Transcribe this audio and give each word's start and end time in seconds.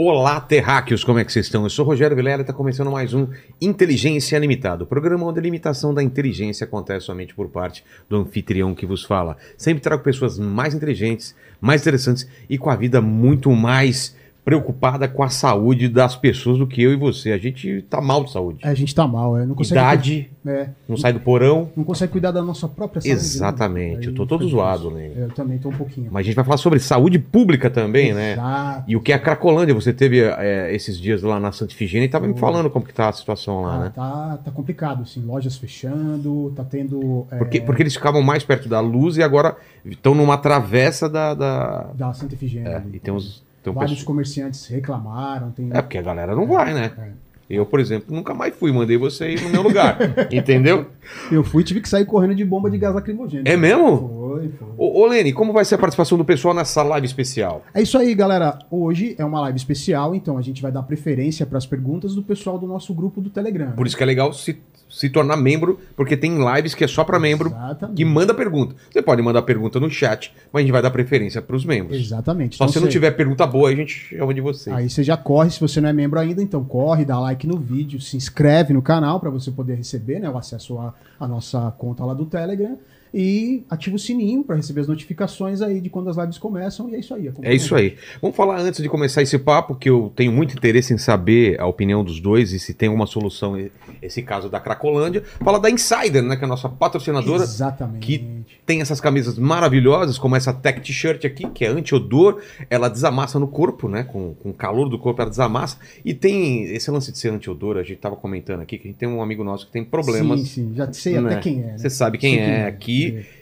Olá, 0.00 0.40
terráqueos, 0.40 1.02
como 1.02 1.18
é 1.18 1.24
que 1.24 1.32
vocês 1.32 1.46
estão? 1.46 1.64
Eu 1.64 1.70
sou 1.70 1.84
Rogério 1.84 2.16
Vilela 2.16 2.38
e 2.38 2.42
está 2.42 2.52
começando 2.52 2.88
mais 2.88 3.12
um 3.12 3.26
Inteligência 3.60 4.38
Limitada, 4.38 4.86
programa 4.86 5.26
onde 5.26 5.40
a 5.40 5.42
limitação 5.42 5.92
da 5.92 6.00
inteligência 6.00 6.64
acontece 6.64 7.06
somente 7.06 7.34
por 7.34 7.48
parte 7.48 7.84
do 8.08 8.16
anfitrião 8.16 8.76
que 8.76 8.86
vos 8.86 9.02
fala. 9.02 9.36
Sempre 9.56 9.82
trago 9.82 10.04
pessoas 10.04 10.38
mais 10.38 10.72
inteligentes, 10.72 11.34
mais 11.60 11.80
interessantes 11.80 12.28
e 12.48 12.56
com 12.56 12.70
a 12.70 12.76
vida 12.76 13.00
muito 13.00 13.50
mais 13.50 14.14
preocupada 14.48 15.06
com 15.06 15.22
a 15.22 15.28
saúde 15.28 15.88
das 15.90 16.16
pessoas 16.16 16.56
do 16.56 16.66
que 16.66 16.82
eu 16.82 16.90
e 16.90 16.96
você. 16.96 17.32
A 17.32 17.38
gente 17.38 17.82
tá 17.82 18.00
mal 18.00 18.24
de 18.24 18.32
saúde. 18.32 18.60
É, 18.62 18.68
a 18.70 18.74
gente 18.74 18.94
tá 18.94 19.06
mal, 19.06 19.36
é. 19.36 19.44
Não 19.44 19.54
consegue 19.54 19.78
Idade, 19.78 20.30
É, 20.46 20.70
não 20.88 20.96
sai 20.96 21.12
do 21.12 21.20
porão. 21.20 21.68
não 21.76 21.84
consegue 21.84 22.12
cuidar 22.12 22.30
da 22.30 22.40
nossa 22.42 22.66
própria 22.66 23.02
saúde. 23.02 23.14
né? 23.14 23.20
Exatamente, 23.20 24.06
eu 24.08 24.14
tô 24.14 24.22
Aí 24.22 24.28
todo 24.28 24.48
zoado, 24.48 24.90
né? 24.90 25.10
Eu 25.14 25.28
também 25.30 25.58
tô 25.58 25.68
um 25.68 25.72
pouquinho. 25.76 26.08
Mas 26.10 26.22
a 26.22 26.24
gente 26.24 26.34
vai 26.34 26.44
falar 26.46 26.56
sobre 26.56 26.78
saúde 26.80 27.18
pública 27.18 27.68
também, 27.68 28.14
né? 28.14 28.32
Exato. 28.32 28.84
E 28.90 28.96
o 28.96 29.00
que 29.02 29.12
é 29.12 29.16
a 29.16 29.18
Cracolândia? 29.18 29.74
Você 29.74 29.92
teve 29.92 30.20
é, 30.22 30.74
esses 30.74 30.98
dias 30.98 31.22
lá 31.22 31.38
na 31.38 31.52
Santa 31.52 31.72
Ifigênia 31.74 32.06
e 32.06 32.08
tava 32.08 32.26
me 32.26 32.38
falando 32.38 32.70
como 32.70 32.86
que 32.86 32.94
tá 32.94 33.10
a 33.10 33.12
situação 33.12 33.60
lá, 33.60 33.74
Ah, 33.74 33.78
né? 33.80 33.92
tá, 33.94 34.38
tá 34.46 34.50
complicado, 34.50 35.02
assim. 35.02 35.20
Lojas 35.20 35.58
fechando, 35.58 36.52
tá 36.56 36.64
tendo. 36.64 37.26
é, 37.30 37.36
Porque, 37.36 37.60
porque 37.60 37.82
eles 37.82 37.94
ficavam 37.94 38.22
mais 38.22 38.42
perto 38.42 38.66
da 38.66 38.80
luz 38.80 39.18
e 39.18 39.22
agora 39.22 39.56
estão 39.84 40.14
numa 40.14 40.38
travessa 40.38 41.06
da. 41.06 41.34
da... 41.34 41.86
Da 41.94 42.12
Santa 42.14 42.34
Efigênia. 42.34 42.68
É, 42.70 42.76
ali. 42.76 42.90
e 42.94 42.98
tem 42.98 43.12
uns. 43.12 43.46
Tem 43.68 43.72
um 43.72 43.74
Vários 43.74 43.92
pessoal- 43.98 44.06
comerciantes 44.06 44.66
reclamaram. 44.66 45.50
Tem... 45.50 45.68
É, 45.72 45.82
porque 45.82 45.98
a 45.98 46.02
galera 46.02 46.34
não 46.34 46.46
vai, 46.46 46.72
né? 46.72 46.92
É. 46.98 47.28
Eu, 47.50 47.64
por 47.64 47.80
exemplo, 47.80 48.14
nunca 48.14 48.34
mais 48.34 48.54
fui, 48.54 48.70
mandei 48.70 48.98
você 48.98 49.30
ir 49.30 49.40
no 49.42 49.48
meu 49.48 49.62
lugar. 49.62 49.96
entendeu? 50.30 50.86
Eu 51.32 51.42
fui 51.42 51.62
e 51.62 51.64
tive 51.64 51.80
que 51.80 51.88
sair 51.88 52.04
correndo 52.04 52.34
de 52.34 52.44
bomba 52.44 52.70
de 52.70 52.76
gás 52.76 52.94
lacrimogêneo. 52.94 53.50
É 53.50 53.56
mesmo? 53.56 53.96
Foi, 53.96 54.48
foi. 54.50 54.68
Ô, 54.76 55.00
ô 55.00 55.06
Lene, 55.06 55.32
como 55.32 55.50
vai 55.52 55.64
ser 55.64 55.76
a 55.76 55.78
participação 55.78 56.18
do 56.18 56.26
pessoal 56.26 56.52
nessa 56.52 56.82
live 56.82 57.06
especial? 57.06 57.64
É 57.72 57.80
isso 57.80 57.96
aí, 57.96 58.14
galera. 58.14 58.58
Hoje 58.70 59.14
é 59.18 59.24
uma 59.24 59.40
live 59.40 59.56
especial, 59.56 60.14
então 60.14 60.36
a 60.36 60.42
gente 60.42 60.60
vai 60.60 60.70
dar 60.70 60.82
preferência 60.82 61.46
para 61.46 61.56
as 61.56 61.64
perguntas 61.64 62.14
do 62.14 62.22
pessoal 62.22 62.58
do 62.58 62.66
nosso 62.66 62.92
grupo 62.92 63.18
do 63.18 63.30
Telegram. 63.30 63.70
Por 63.72 63.86
isso 63.86 63.96
que 63.96 64.02
é 64.02 64.06
legal 64.06 64.30
se, 64.34 64.58
se 64.88 65.08
tornar 65.10 65.36
membro, 65.36 65.78
porque 65.96 66.16
tem 66.16 66.38
lives 66.54 66.74
que 66.74 66.82
é 66.84 66.88
só 66.88 67.04
para 67.04 67.18
membro 67.18 67.48
Exatamente. 67.48 67.96
que 67.96 68.04
manda 68.04 68.32
pergunta. 68.34 68.74
Você 68.90 69.02
pode 69.02 69.20
mandar 69.22 69.42
pergunta 69.42 69.78
no 69.78 69.90
chat, 69.90 70.32
mas 70.52 70.60
a 70.60 70.62
gente 70.62 70.72
vai 70.72 70.82
dar 70.82 70.90
preferência 70.90 71.40
para 71.42 71.54
os 71.56 71.64
membros. 71.64 71.96
Exatamente. 71.98 72.56
Só 72.56 72.64
Então 72.64 72.72
se 72.72 72.78
não 72.80 72.86
você- 72.86 72.92
tiver 72.92 73.10
pergunta 73.12 73.46
boa, 73.46 73.68
a 73.68 73.74
gente 73.74 74.16
chama 74.16 74.32
de 74.32 74.40
você. 74.40 74.70
Aí 74.70 74.88
você 74.88 75.02
já 75.02 75.16
corre, 75.16 75.50
se 75.50 75.60
você 75.60 75.80
não 75.80 75.88
é 75.88 75.92
membro 75.92 76.18
ainda, 76.18 76.42
então 76.42 76.64
corre, 76.64 77.04
dá 77.04 77.18
like 77.20 77.46
no 77.46 77.58
vídeo, 77.58 78.00
se 78.00 78.16
inscreve 78.16 78.72
no 78.72 78.82
canal 78.82 79.20
para 79.20 79.30
você 79.30 79.50
poder 79.50 79.74
receber 79.74 80.18
né, 80.20 80.28
o 80.30 80.36
acesso 80.38 80.78
à, 80.78 80.94
à 81.20 81.28
nossa 81.28 81.70
conta 81.78 82.04
lá 82.04 82.14
do 82.14 82.24
Telegram 82.26 82.76
e 83.12 83.64
ativa 83.68 83.96
o 83.96 83.98
sininho 83.98 84.44
para 84.44 84.56
receber 84.56 84.82
as 84.82 84.88
notificações 84.88 85.60
aí 85.60 85.80
de 85.80 85.88
quando 85.88 86.10
as 86.10 86.16
lives 86.16 86.38
começam 86.38 86.88
e 86.88 86.94
é 86.94 86.98
isso 86.98 87.14
aí. 87.14 87.32
É 87.42 87.54
isso 87.54 87.74
aí. 87.74 87.96
Vamos 88.20 88.36
falar 88.36 88.60
antes 88.60 88.82
de 88.82 88.88
começar 88.88 89.22
esse 89.22 89.38
papo, 89.38 89.74
que 89.74 89.88
eu 89.88 90.12
tenho 90.14 90.32
muito 90.32 90.54
interesse 90.54 90.92
em 90.92 90.98
saber 90.98 91.60
a 91.60 91.66
opinião 91.66 92.04
dos 92.04 92.20
dois 92.20 92.52
e 92.52 92.58
se 92.58 92.74
tem 92.74 92.88
uma 92.88 93.06
solução 93.06 93.56
esse 94.02 94.22
caso 94.22 94.48
da 94.48 94.60
Cracolândia. 94.60 95.22
Fala 95.40 95.58
da 95.58 95.70
Insider, 95.70 96.22
né, 96.22 96.36
que 96.36 96.42
é 96.42 96.46
a 96.46 96.48
nossa 96.48 96.68
patrocinadora. 96.68 97.42
Exatamente. 97.42 98.06
que 98.06 98.44
Tem 98.64 98.80
essas 98.80 99.00
camisas 99.00 99.38
maravilhosas, 99.38 100.18
como 100.18 100.36
essa 100.36 100.52
Tech 100.52 100.80
T-shirt 100.80 101.24
aqui, 101.24 101.48
que 101.50 101.64
é 101.64 101.68
anti-odor. 101.68 102.40
Ela 102.70 102.88
desamassa 102.88 103.38
no 103.38 103.48
corpo, 103.48 103.88
né? 103.88 104.02
Com, 104.02 104.34
com 104.34 104.50
o 104.50 104.54
calor 104.54 104.88
do 104.88 104.98
corpo, 104.98 105.20
ela 105.20 105.30
desamassa. 105.30 105.78
E 106.04 106.14
tem 106.14 106.64
esse 106.64 106.90
lance 106.90 107.10
de 107.12 107.18
ser 107.18 107.30
anti-odor, 107.30 107.76
a 107.76 107.82
gente 107.82 107.98
tava 107.98 108.16
comentando 108.16 108.60
aqui, 108.60 108.78
que 108.78 108.88
a 108.88 108.90
gente 108.90 108.98
tem 108.98 109.08
um 109.08 109.22
amigo 109.22 109.42
nosso 109.42 109.66
que 109.66 109.72
tem 109.72 109.84
problemas. 109.84 110.40
Sim, 110.40 110.46
sim, 110.46 110.74
já 110.74 110.92
sei 110.92 111.20
né? 111.20 111.32
até 111.32 111.40
quem 111.40 111.62
é. 111.62 111.66
Né? 111.66 111.78
Você 111.78 111.90
sabe 111.90 112.18
quem 112.18 112.34
Sei 112.34 112.44
é 112.44 112.66
aqui. 112.66 112.97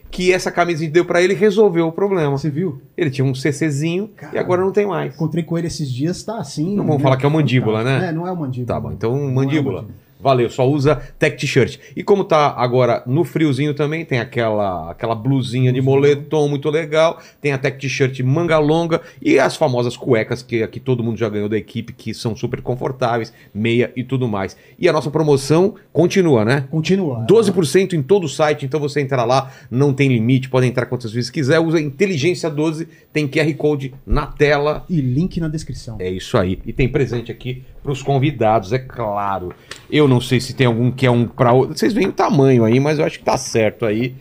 Que 0.09 0.33
essa 0.33 0.51
camisa 0.51 0.83
gente 0.83 0.93
deu 0.93 1.05
pra 1.05 1.21
ele 1.21 1.35
e 1.35 1.37
resolveu 1.37 1.89
o 1.89 1.93
problema. 1.93 2.31
Você 2.31 2.49
viu? 2.49 2.81
Ele 2.97 3.11
tinha 3.11 3.25
um 3.25 3.35
CCzinho 3.35 4.11
e 4.33 4.39
agora 4.39 4.63
não 4.63 4.73
tem 4.73 4.87
mais. 4.87 5.15
Encontrei 5.15 5.43
com 5.43 5.59
ele 5.59 5.67
esses 5.67 5.91
dias, 5.91 6.23
tá 6.23 6.39
assim. 6.39 6.77
Não 6.77 6.87
vamos 6.87 7.03
falar 7.03 7.17
que 7.17 7.27
é 7.27 7.29
o 7.29 7.33
mandíbula, 7.33 7.83
né? 7.83 8.09
É, 8.09 8.13
não 8.13 8.27
é 8.27 8.33
o 8.33 8.37
mandíbula. 8.37 8.67
Tá 8.67 8.81
bom, 8.81 8.93
então 8.93 9.15
é 9.15 9.19
o 9.19 9.35
mandíbula. 9.35 9.87
Valeu, 10.27 10.51
só 10.51 10.69
usa 10.69 10.97
tech 11.21 11.37
t-shirt. 11.37 11.79
E 11.95 12.03
como 12.03 12.25
tá 12.25 12.53
agora 12.57 13.01
no 13.07 13.23
friozinho 13.23 13.73
também, 13.73 14.05
tem 14.05 14.19
aquela 14.19 14.91
aquela 14.91 15.15
blusinha 15.15 15.73
de 15.73 15.81
moletom 15.81 16.49
muito 16.49 16.69
legal, 16.69 17.21
tem 17.41 17.53
a 17.53 17.59
tech 17.59 17.79
t-shirt 17.79 18.19
manga 18.25 18.59
longa 18.59 19.01
e 19.23 19.39
as 19.39 19.55
famosas 19.55 19.97
cuecas 19.97 20.43
que 20.43 20.65
aqui 20.65 20.81
todo 20.81 21.01
mundo 21.01 21.17
já 21.17 21.29
ganhou 21.29 21.49
da 21.49 21.57
equipe, 21.57 21.93
que 21.93 22.13
são 22.13 22.35
super 22.35 22.61
confortáveis, 22.61 23.33
meia 23.55 23.93
e 23.95 24.03
tudo 24.03 24.27
mais. 24.27 24.57
E 24.77 24.89
a 24.89 24.93
nossa 24.93 25.13
promoção 25.13 25.77
continua, 25.93 26.45
né? 26.45 26.67
Continua. 26.73 27.25
12% 27.31 27.93
em 27.93 28.03
todo 28.03 28.25
o 28.25 28.29
site, 28.29 28.67
então 28.67 28.81
você 28.81 29.01
entra 29.01 29.25
lá, 29.25 29.53
não 29.71 29.95
tem 29.95 30.09
limite, 30.09 30.49
pode 30.49 30.67
entrar 30.67 30.87
quantas 30.87 31.13
vezes 31.13 31.31
quiser, 31.31 31.61
usa 31.61 31.81
Inteligência 31.81 32.51
12, 32.51 32.89
tem 33.13 33.29
QR 33.29 33.55
Code 33.55 33.95
na 34.05 34.27
tela 34.27 34.85
E 34.91 35.01
link 35.01 35.39
na 35.39 35.47
descrição. 35.47 35.99
é 36.01 36.11
isso 36.11 36.37
aí. 36.37 36.59
E 36.67 36.73
tem 36.73 36.89
presente 36.89 37.31
aqui 37.31 37.63
para 37.87 37.93
os 37.93 38.03
convidados, 38.03 38.73
é 38.73 38.79
claro. 38.79 39.53
Eu 39.91 40.09
não 40.09 40.21
sei 40.21 40.41
se 40.41 40.55
tem 40.55 40.67
algum 40.67 40.91
que 40.91 41.07
é 41.07 41.11
um 41.11 41.27
para 41.27 41.53
outro. 41.53 41.79
Vocês 41.79 41.93
veem 41.93 42.09
o 42.09 42.13
tamanho 42.13 42.65
aí, 42.65 42.81
mas 42.81 42.99
eu 42.99 43.05
acho 43.05 43.19
que 43.19 43.25
tá 43.25 43.37
certo 43.39 43.87
aí. 43.87 44.15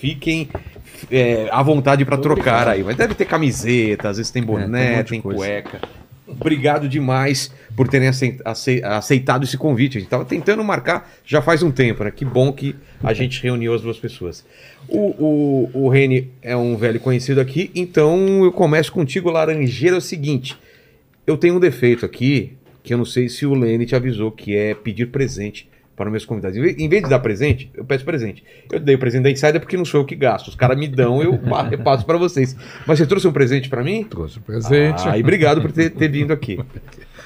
Fiquem 0.00 0.48
é, 1.10 1.48
à 1.52 1.62
vontade 1.62 2.04
para 2.04 2.16
trocar 2.18 2.66
aí. 2.68 2.82
Mas 2.82 2.96
deve 2.96 3.14
ter 3.14 3.24
camiseta, 3.24 4.08
às 4.08 4.16
vezes 4.16 4.32
tem 4.32 4.42
boné, 4.42 4.94
É, 4.98 5.02
tem 5.04 5.20
um 5.20 5.22
tem 5.22 5.32
cueca. 5.36 5.80
Obrigado 6.26 6.88
demais 6.88 7.52
por 7.76 7.86
terem 7.88 8.08
acei- 8.08 8.38
acei- 8.44 8.82
aceitado 8.82 9.44
esse 9.44 9.56
convite. 9.56 9.98
A 9.98 10.00
gente 10.00 10.06
estava 10.08 10.24
tentando 10.24 10.64
marcar 10.64 11.08
já 11.24 11.40
faz 11.42 11.62
um 11.62 11.70
tempo, 11.70 12.02
né? 12.04 12.10
Que 12.10 12.24
bom 12.24 12.52
que 12.52 12.74
a 13.02 13.12
gente 13.12 13.40
reuniu 13.42 13.74
as 13.74 13.82
duas 13.82 13.98
pessoas. 13.98 14.44
O, 14.88 15.70
o, 15.74 15.84
o 15.84 15.88
Reni 15.88 16.30
é 16.42 16.56
um 16.56 16.76
velho 16.76 16.98
conhecido 16.98 17.40
aqui, 17.40 17.70
então 17.74 18.44
eu 18.44 18.50
começo 18.50 18.90
contigo, 18.90 19.30
Laranjeira. 19.30 19.94
É 19.96 19.98
o 19.98 20.00
seguinte: 20.00 20.56
eu 21.26 21.36
tenho 21.36 21.56
um 21.56 21.60
defeito 21.60 22.04
aqui, 22.06 22.54
que 22.82 22.92
eu 22.94 22.98
não 22.98 23.04
sei 23.04 23.28
se 23.28 23.46
o 23.46 23.54
Lene 23.54 23.86
te 23.86 23.94
avisou, 23.94 24.30
que 24.32 24.56
é 24.56 24.74
pedir 24.74 25.06
presente 25.06 25.68
para 25.94 26.06
os 26.06 26.10
meus 26.10 26.24
convidados. 26.24 26.56
Em 26.56 26.88
vez- 26.88 27.02
de 27.04 27.10
dar 27.10 27.18
presente, 27.18 27.70
eu 27.74 27.84
peço 27.84 28.04
presente. 28.04 28.42
Eu 28.72 28.80
dei 28.80 28.94
o 28.94 28.98
presente 28.98 29.24
da 29.24 29.30
Insider 29.30 29.60
porque 29.60 29.76
não 29.76 29.84
sou 29.84 30.00
eu 30.00 30.04
que 30.06 30.16
gasto. 30.16 30.48
Os 30.48 30.54
caras 30.54 30.76
me 30.76 30.88
dão, 30.88 31.22
eu 31.22 31.36
pa- 31.38 31.62
repasso 31.68 32.04
para 32.06 32.16
vocês. 32.18 32.56
Mas 32.86 32.98
você 32.98 33.06
trouxe 33.06 33.28
um 33.28 33.32
presente 33.32 33.68
para 33.68 33.84
mim? 33.84 34.02
Trouxe 34.02 34.38
o 34.38 34.40
presente. 34.40 35.06
Ah, 35.06 35.16
e 35.16 35.20
obrigado 35.20 35.60
por 35.60 35.70
ter, 35.70 35.90
ter 35.90 36.08
vindo 36.08 36.32
aqui. 36.32 36.58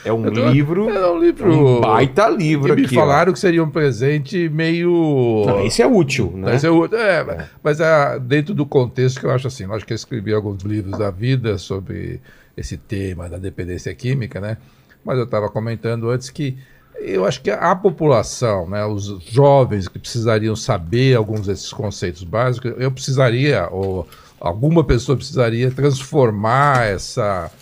É 0.04 0.12
um 0.12 0.22
tô- 0.30 0.50
livro, 0.50 0.90
É 0.90 1.10
um 1.10 1.18
livro. 1.18 1.52
um 1.78 1.80
baita 1.80 2.28
livro 2.28 2.72
E 2.72 2.76
me 2.76 2.84
aqui. 2.86 2.96
ó. 2.96 3.00
falaram 3.00 3.32
que 3.32 3.38
seria 3.38 3.62
um 3.62 3.70
presente 3.70 4.48
meio. 4.48 5.44
Não, 5.46 5.64
esse 5.64 5.80
é 5.80 5.86
útil, 5.86 6.32
né? 6.34 6.52
Mas, 6.52 6.64
eu, 6.64 6.84
é, 6.86 7.46
mas 7.62 7.80
é 7.80 8.18
dentro 8.18 8.52
do 8.52 8.66
contexto 8.66 9.20
que 9.20 9.26
eu 9.26 9.30
acho 9.30 9.46
assim, 9.46 9.64
lógico 9.64 9.86
que 9.88 9.92
eu 9.92 9.96
escrevi 9.96 10.32
alguns 10.34 10.62
livros 10.64 10.98
da 10.98 11.10
vida 11.10 11.56
sobre 11.56 12.20
esse 12.56 12.76
tema 12.76 13.28
da 13.28 13.36
dependência 13.38 13.92
química, 13.94 14.40
né? 14.40 14.58
Mas 15.06 15.18
eu 15.18 15.24
estava 15.24 15.48
comentando 15.48 16.10
antes 16.10 16.30
que 16.30 16.58
eu 16.98 17.24
acho 17.24 17.40
que 17.40 17.48
a 17.48 17.76
população, 17.76 18.68
né, 18.68 18.84
os 18.84 19.06
jovens 19.30 19.86
que 19.86 20.00
precisariam 20.00 20.56
saber 20.56 21.14
alguns 21.14 21.46
desses 21.46 21.72
conceitos 21.72 22.24
básicos, 22.24 22.72
eu 22.76 22.90
precisaria, 22.90 23.68
ou 23.70 24.08
alguma 24.40 24.82
pessoa 24.82 25.16
precisaria 25.16 25.70
transformar 25.70 26.86
essa, 26.86 27.52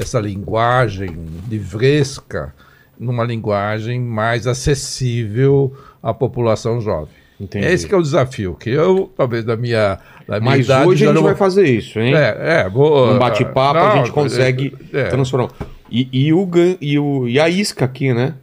essa 0.00 0.18
linguagem 0.18 1.14
livresca 1.46 2.54
numa 2.98 3.24
linguagem 3.24 4.00
mais 4.00 4.46
acessível 4.46 5.76
à 6.02 6.14
população 6.14 6.80
jovem. 6.80 7.12
Entendi. 7.38 7.66
Esse 7.66 7.86
que 7.86 7.94
é 7.94 7.98
o 7.98 8.02
desafio, 8.02 8.54
que 8.54 8.70
eu, 8.70 9.12
talvez 9.14 9.44
da 9.44 9.56
minha, 9.56 9.98
da 10.26 10.40
minha 10.40 10.52
Mas 10.52 10.64
idade... 10.64 10.88
hoje 10.88 11.04
a 11.04 11.08
gente 11.08 11.16
não- 11.16 11.24
vai 11.24 11.34
fazer 11.34 11.66
isso, 11.66 11.98
hein? 12.00 12.14
É, 12.14 12.62
é, 12.62 12.70
vou... 12.70 13.12
Um 13.12 13.18
bate-papo 13.18 13.80
a 13.80 13.96
gente 13.96 14.12
consegue 14.12 14.72
é, 14.92 15.08
transformar. 15.08 15.50
E, 15.90 16.08
e 16.12 16.32
o, 16.32 16.48
e, 16.80 16.98
o, 16.98 17.28
e 17.28 17.38
a 17.38 17.48
isca 17.48 17.84
aqui, 17.84 18.12
né? 18.12 18.34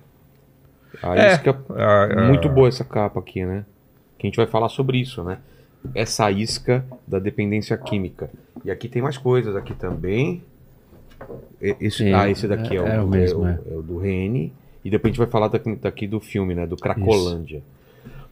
A 1.02 1.16
É. 1.18 1.34
isca. 1.34 1.60
Ah, 1.72 2.10
ah. 2.18 2.22
Muito 2.28 2.48
boa 2.50 2.68
essa 2.68 2.84
capa 2.84 3.20
aqui, 3.20 3.44
né? 3.46 3.66
Que 4.18 4.28
a 4.28 4.30
gente 4.30 4.38
vai 4.38 4.46
falar 4.48 4.70
sobre 4.70 5.00
isso, 5.00 5.24
né? 5.24 5.40
Essa 5.96 6.30
isca 6.30 6.86
da 7.08 7.18
dependência 7.18 7.76
química. 7.78 8.30
E 8.64 8.70
aqui 8.70 8.88
tem 8.88 9.02
mais 9.02 9.18
coisas 9.18 9.56
aqui 9.56 9.74
também. 9.74 10.44
Esse, 11.60 12.08
É, 12.10 12.14
ah, 12.14 12.30
esse 12.30 12.48
daqui 12.48 12.76
é, 12.76 12.78
é- 12.78 12.82
o, 12.82 12.88
é 12.88 13.02
o 13.04 13.08
mesmo, 13.08 13.48
é 13.48 13.52
é. 13.52 13.54
o- 13.70 13.74
é 13.74 13.78
o 13.78 13.82
do 13.82 13.98
Rene. 13.98 14.54
E 14.84 14.90
depois 14.90 15.10
a 15.10 15.14
gente 15.14 15.20
vai 15.20 15.28
falar 15.28 15.48
daqui, 15.48 15.76
daqui 15.76 16.08
do 16.08 16.20
filme, 16.20 16.54
né? 16.56 16.66
Do 16.68 16.76
Cracolândia. 16.78 17.62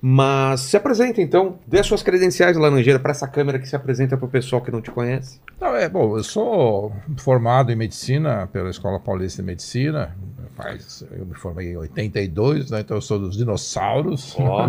Mas 0.02 0.62
se 0.62 0.78
apresenta 0.78 1.22
então, 1.22 1.60
dê 1.68 1.80
as 1.80 1.86
suas 1.86 2.02
credenciais, 2.02 2.56
Laranjeira, 2.56 3.00
para 3.00 3.12
essa 3.12 3.28
câmera 3.28 3.60
que 3.60 3.68
se 3.68 3.76
apresenta 3.76 4.16
para 4.16 4.26
o 4.26 4.30
pessoal 4.30 4.62
que 4.62 4.72
não 4.72 4.82
te 4.82 4.92
conhece. 4.92 5.42
Não, 5.60 5.76
é, 5.76 5.90
bom, 5.90 6.18
eu 6.18 6.24
sou 6.24 6.94
formado 7.18 7.72
em 7.72 7.76
medicina 7.76 8.48
pela 8.48 8.70
Escola 8.70 9.00
Paulista 9.00 9.42
de 9.42 9.48
Medicina. 9.48 10.16
Faz, 10.56 11.06
eu 11.12 11.26
me 11.26 11.36
formei 11.36 11.74
em 11.74 11.78
82, 11.78 12.72
né, 12.72 12.82
então 12.82 12.98
eu 12.98 13.02
sou 13.02 13.20
dos 13.20 13.36
dinossauros. 13.36 14.36
Ó. 14.38 14.68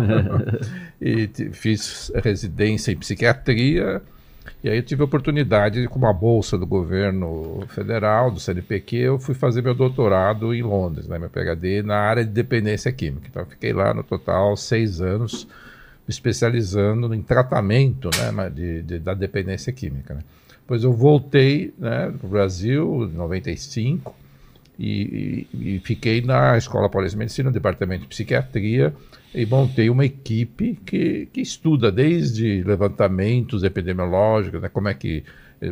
e 0.99 1.29
fiz 1.53 2.11
residência 2.23 2.91
em 2.91 2.97
psiquiatria. 2.97 4.01
E 4.63 4.69
aí 4.69 4.77
eu 4.77 4.83
tive 4.83 5.01
a 5.01 5.05
oportunidade, 5.05 5.87
com 5.87 5.97
uma 5.97 6.13
bolsa 6.13 6.55
do 6.57 6.67
governo 6.67 7.63
federal, 7.69 8.29
do 8.29 8.39
CNPq, 8.39 8.95
eu 8.95 9.19
fui 9.19 9.33
fazer 9.33 9.63
meu 9.63 9.73
doutorado 9.73 10.53
em 10.53 10.61
Londres, 10.61 11.07
né, 11.07 11.17
meu 11.17 11.29
PhD, 11.31 11.81
na 11.81 11.97
área 11.97 12.23
de 12.23 12.29
dependência 12.29 12.91
química. 12.91 13.27
Então 13.29 13.43
fiquei 13.45 13.73
lá 13.73 13.91
no 13.91 14.03
total 14.03 14.55
seis 14.55 15.01
anos, 15.01 15.45
me 16.07 16.11
especializando 16.11 17.11
em 17.13 17.23
tratamento 17.23 18.09
né, 18.15 18.49
de, 18.49 18.83
de- 18.83 18.99
da 18.99 19.15
dependência 19.15 19.73
química. 19.73 20.13
Né. 20.13 20.21
Depois 20.61 20.83
eu 20.83 20.93
voltei 20.93 21.73
né, 21.79 22.13
para 22.19 22.27
o 22.27 22.29
Brasil, 22.29 23.09
em 23.11 23.15
95, 23.17 24.15
E, 24.79 25.47
e, 25.53 25.75
e 25.75 25.79
fiquei 25.79 26.21
na 26.21 26.55
Escola 26.57 26.87
Paulista 26.89 27.15
de 27.15 27.19
Medicina, 27.19 27.49
no 27.49 27.53
Departamento 27.53 28.01
de 28.03 28.07
Psiquiatria, 28.09 28.93
e 29.33 29.45
montei 29.45 29.89
uma 29.89 30.05
equipe 30.05 30.79
que, 30.85 31.27
que 31.31 31.41
estuda 31.41 31.91
desde 31.91 32.63
levantamentos 32.63 33.63
epidemiológicos, 33.63 34.61
né, 34.61 34.69
como 34.69 34.89
é 34.89 34.93
que 34.93 35.23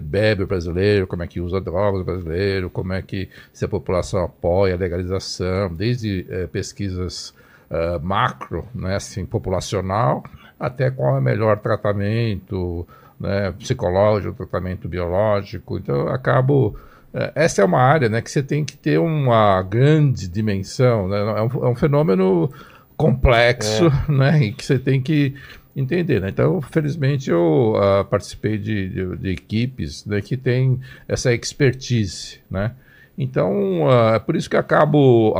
bebe 0.02 0.44
o 0.44 0.48
brasileiro, 0.48 1.08
como 1.08 1.24
é 1.24 1.28
que 1.28 1.42
usa 1.42 1.60
drogas 1.60 2.02
o 2.02 2.06
brasileiro, 2.06 2.70
como 2.70 2.94
é 2.94 3.02
que 3.02 3.28
se 3.52 3.66
a 3.66 3.68
população 3.68 4.24
apoia 4.24 4.76
a 4.76 4.78
legalização, 4.78 5.74
desde 5.74 6.28
eh, 6.30 6.46
pesquisas 6.46 7.34
uh, 7.72 8.00
macro, 8.00 8.68
né, 8.76 8.96
assim, 8.96 9.26
populacional, 9.26 10.24
até 10.60 10.92
qual 10.92 11.16
é 11.16 11.20
o 11.20 11.24
melhor 11.24 11.58
tratamento 11.58 12.88
né, 13.20 13.52
psicológico, 13.54 14.36
tratamento 14.36 14.88
biológico. 14.88 15.80
Então, 15.80 15.96
eu 15.96 16.10
acabo 16.10 16.78
eh, 17.14 17.32
essa 17.34 17.64
é 17.64 17.66
uma 17.66 17.82
área 17.82 18.10
né, 18.10 18.22
que 18.22 18.30
você 18.30 18.44
tem 18.44 18.64
que 18.64 18.78
ter 18.78 19.00
uma 19.00 19.62
grande 19.64 20.28
dimensão, 20.28 21.08
né? 21.08 21.18
é, 21.18 21.42
um, 21.42 21.66
é 21.66 21.70
um 21.70 21.76
fenômeno 21.76 22.52
complexo, 23.00 23.86
é. 23.86 24.12
né? 24.12 24.44
E 24.44 24.52
que 24.52 24.66
você 24.66 24.78
tem 24.78 25.02
que 25.02 25.34
entender, 25.74 26.20
né? 26.20 26.28
Então, 26.28 26.62
felizmente, 26.62 27.32
eu 27.32 27.74
uh, 27.74 28.04
participei 28.04 28.58
de, 28.58 28.90
de, 28.90 29.16
de, 29.16 29.30
equipes 29.30 30.06
né, 30.06 30.20
que 30.22 30.36
têm 30.36 30.82
essa 31.08 31.34
expertise, 31.34 32.40
né? 32.52 32.74
Então, 33.18 33.84
uh, 33.84 34.16
é 34.16 34.20
por 34.20 34.36
isso 34.36 34.50
que 34.50 34.58
acabo 34.58 35.34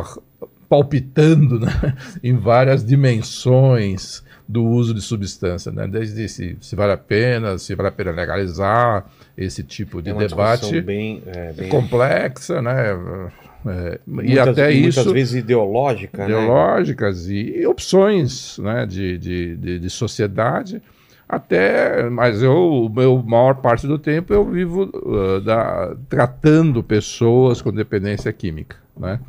palpitando 0.70 1.60
né, 1.60 1.98
em 2.24 2.38
várias 2.38 2.82
dimensões 2.82 4.24
do 4.48 4.64
uso 4.64 4.94
de 4.94 5.02
substância, 5.02 5.70
né? 5.70 5.86
Desde 5.86 6.30
se, 6.30 6.58
se, 6.62 6.76
vale 6.78 6.94
a 6.94 6.98
pena, 6.98 7.58
se 7.58 7.76
vale 7.76 7.90
a 7.90 7.92
pena 7.92 8.12
legalizar 8.12 9.06
esse 9.38 9.64
tipo 9.64 10.02
de 10.02 10.12
é 10.12 10.14
debate 10.14 10.80
bem, 10.82 11.22
é, 11.28 11.52
bem... 11.52 11.68
complexa, 11.68 12.62
né? 12.62 12.96
É, 13.66 14.00
muitas, 14.08 14.34
e 14.34 14.40
até 14.40 14.72
e 14.72 14.88
isso. 14.88 15.00
Muitas 15.00 15.14
vezes 15.14 15.36
ideológica, 15.36 16.20
né? 16.20 16.26
ideológicas 16.26 17.28
né? 17.28 17.34
e, 17.34 17.62
e, 17.62 17.68
opções 17.68 18.58
né, 18.60 18.86
de, 18.86 19.18
de, 19.18 19.56
de, 19.58 19.80
de, 19.80 19.90
sociedade. 19.90 20.82
Até, 21.28 22.10
mas 22.10 22.42
eu, 22.42 22.92
meu 22.94 23.22
maior 23.22 23.56
parte 23.56 23.86
do 23.86 24.00
tempo 24.00 24.34
eu 24.34 24.44
vivo 24.46 24.90
uh, 24.96 25.40
da, 25.42 25.96
tratando 26.08 26.82
pessoas 26.82 27.62
com 27.62 27.72
dependência 27.72 28.34
química, 28.34 28.78
né? 28.98 29.20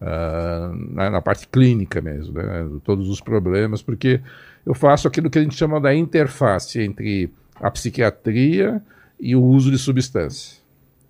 Uh, 0.00 0.94
na, 0.94 1.10
na, 1.10 1.20
parte 1.20 1.46
clínica 1.46 2.00
mesmo, 2.00 2.34
né? 2.34 2.68
todos 2.82 3.08
os 3.08 3.20
problemas, 3.20 3.82
porque 3.82 4.20
eu 4.66 4.74
faço 4.74 5.06
aquilo 5.06 5.30
que 5.30 5.38
a 5.38 5.42
gente 5.42 5.54
chama 5.54 5.80
da 5.80 5.94
interface 5.94 6.80
entre 6.80 7.30
a 7.60 7.70
psiquiatria 7.70 8.82
e 9.20 9.36
o 9.36 9.42
uso 9.42 9.70
de 9.70 9.78
substância. 9.78 10.60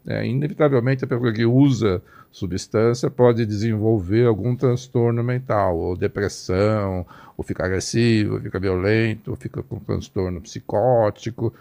É, 0.06 0.26
inevitavelmente, 0.26 1.04
a 1.04 1.06
pessoa 1.06 1.32
que 1.32 1.46
usa 1.46 2.02
substância 2.32 3.10
pode 3.10 3.44
desenvolver 3.46 4.26
algum 4.26 4.56
transtorno 4.56 5.22
mental, 5.22 5.76
ou 5.76 5.96
depressão, 5.96 7.06
ou 7.36 7.44
fica 7.44 7.64
agressivo, 7.64 8.34
ou 8.34 8.40
fica 8.40 8.58
violento, 8.58 9.30
ou 9.30 9.36
fica 9.36 9.62
com 9.62 9.78
transtorno 9.78 10.40
psicótico. 10.40 11.54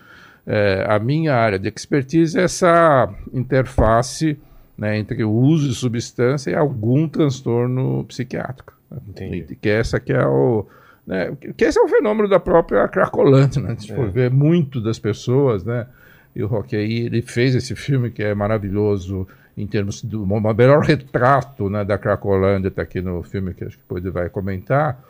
É, 0.48 0.86
a 0.88 0.98
minha 0.98 1.36
área 1.36 1.60
de 1.60 1.68
expertise 1.68 2.40
é 2.40 2.44
essa 2.44 3.14
interface 3.34 4.40
né, 4.78 4.98
entre 4.98 5.24
o 5.24 5.32
uso 5.32 5.68
de 5.68 5.76
substância 5.76 6.50
e 6.50 6.56
algum 6.56 7.08
transtorno 7.08 8.04
psiquiátrico. 8.06 8.74
Entendi. 9.08 9.56
Que 9.62 9.70
essa 9.70 10.00
que 10.00 10.12
é 10.12 10.26
o 10.26 10.66
né, 11.06 11.36
que 11.58 11.64
esse 11.64 11.80
é 11.80 11.82
o 11.82 11.88
fenômeno 11.88 12.28
da 12.28 12.40
própria 12.40 12.88
Cracolândia, 12.88 13.62
né? 13.62 13.76
Se 13.78 13.92
é. 13.92 13.96
for 13.96 14.10
ver 14.10 14.32
muito 14.32 14.82
das 14.82 15.00
pessoas, 15.00 15.64
né? 15.64 15.88
E 16.36 16.42
o 16.44 16.48
Rock 16.48 16.76
ele 16.76 17.22
fez 17.22 17.56
esse 17.56 17.76
filme 17.76 18.10
que 18.10 18.24
é 18.24 18.34
maravilhoso 18.34 19.28
em 19.58 19.68
termos 19.68 20.04
do 20.04 20.24
um 20.24 20.54
melhor 20.54 20.82
retrato 20.82 21.70
né, 21.70 21.84
da 21.84 21.98
Cracolândia, 21.98 22.70
está 22.70 22.82
aqui 22.82 23.02
no 23.02 23.22
filme 23.24 23.54
que 23.54 23.64
acho 23.64 23.78
que 23.78 23.84
depois 23.84 24.04
vai 24.14 24.30
comentar. 24.30 25.04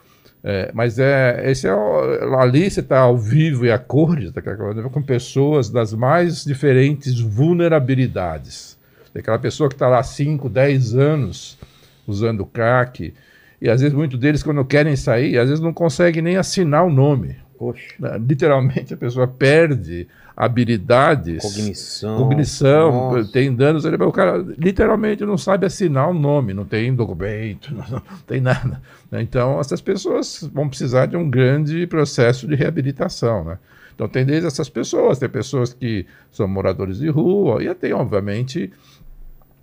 É, 0.44 0.72
mas 0.74 0.98
é, 0.98 1.52
esse 1.52 1.68
é 1.68 1.74
o, 1.74 2.36
ali 2.40 2.70
você 2.70 2.80
está 2.80 3.00
ao 3.00 3.16
vivo 3.16 3.66
e 3.66 3.72
a 3.72 3.78
cores 3.78 4.32
da 4.32 4.42
Cracolândia 4.42 4.84
com 4.90 5.02
pessoas 5.02 5.70
das 5.70 5.94
mais 5.94 6.44
diferentes 6.44 7.20
vulnerabilidades. 7.20 8.78
Aquela 9.14 9.38
pessoa 9.38 9.70
que 9.70 9.76
está 9.76 9.88
lá 9.88 10.02
5, 10.02 10.50
10 10.50 10.96
anos 10.96 11.60
usando 12.08 12.46
crack, 12.46 13.14
e 13.62 13.70
às 13.70 13.82
vezes 13.82 13.96
muitos 13.96 14.20
deles, 14.20 14.42
quando 14.42 14.66
querem 14.66 14.96
sair, 14.96 15.38
às 15.38 15.48
vezes 15.48 15.64
não 15.64 15.72
conseguem 15.72 16.24
nem 16.24 16.38
assinar 16.38 16.84
o 16.84 16.90
nome. 16.90 17.36
Poxa. 17.60 17.96
Literalmente 18.28 18.94
a 18.94 18.98
pessoa 18.98 19.28
perde 19.28 20.08
habilidades. 20.36 21.42
Cognição. 21.42 22.18
Cognição, 22.18 22.92
Nossa. 22.92 23.32
tem 23.32 23.54
danos. 23.54 23.86
O 23.86 24.12
cara 24.12 24.38
literalmente 24.58 25.26
não 25.26 25.38
sabe 25.38 25.66
assinar 25.66 26.08
o 26.08 26.12
um 26.12 26.20
nome, 26.20 26.54
não 26.54 26.66
tem 26.66 26.94
documento, 26.94 27.74
não, 27.90 28.02
tem 28.26 28.42
nada. 28.42 28.82
Né? 29.10 29.22
Então, 29.22 29.60
essas 29.60 29.82
pessoas 29.82 30.50
vão 30.54 30.68
precisar 30.68 31.06
de 31.06 31.18
um 31.18 31.30
grande 31.30 31.86
processo 31.88 32.48
de 32.48 32.56
reabilitação. 32.56 33.44
Né? 33.44 33.58
Então, 33.94 34.08
tem 34.08 34.26
desde 34.26 34.48
essas 34.48 34.70
pessoas, 34.70 35.20
tem 35.20 35.30
pessoas 35.30 35.74
que 35.74 36.06
são 36.32 36.48
moradores 36.48 36.98
de 37.00 37.10
rua, 37.10 37.64
e 37.64 37.74
tem, 37.76 37.94
obviamente, 37.94 38.72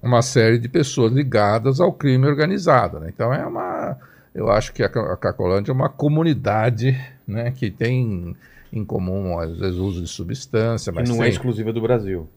uma 0.02 0.22
série 0.22 0.58
de 0.58 0.68
pessoas 0.68 1.12
ligadas 1.12 1.80
ao 1.80 1.92
crime 1.92 2.26
organizado. 2.26 3.00
Né? 3.00 3.10
Então, 3.12 3.32
é 3.32 3.44
uma. 3.44 3.96
Eu 4.34 4.50
acho 4.50 4.72
que 4.72 4.82
a, 4.82 4.86
a 4.86 5.16
Cacolândia 5.16 5.72
é 5.72 5.74
uma 5.74 5.88
comunidade 5.88 6.96
né, 7.26 7.50
que 7.50 7.70
tem 7.70 8.36
em 8.72 8.84
comum, 8.84 9.38
às 9.38 9.58
vezes, 9.58 9.78
o 9.78 9.84
uso 9.84 10.02
de 10.02 10.08
substância. 10.08 10.92
Mas 10.92 11.08
não 11.08 11.16
é 11.16 11.18
tem... 11.18 11.26
é 11.26 11.30
exclusiva 11.30 11.72
do 11.72 11.80
Brasil. 11.80 12.28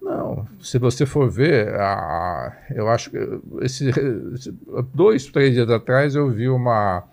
Não, 0.00 0.46
se 0.60 0.78
você 0.78 1.04
for 1.04 1.30
ver, 1.30 1.74
a, 1.74 2.56
eu 2.74 2.88
acho 2.88 3.10
que 3.10 3.18
esse, 3.60 3.90
esse, 4.34 4.54
dois, 4.94 5.26
três 5.26 5.52
dias 5.52 5.68
atrás 5.68 6.14
eu 6.14 6.30
vi 6.30 6.48
uma, 6.48 7.04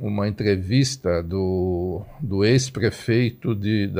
uma 0.00 0.26
entrevista 0.26 1.22
do, 1.22 2.02
do 2.20 2.44
ex-prefeito 2.44 3.54
de, 3.54 3.90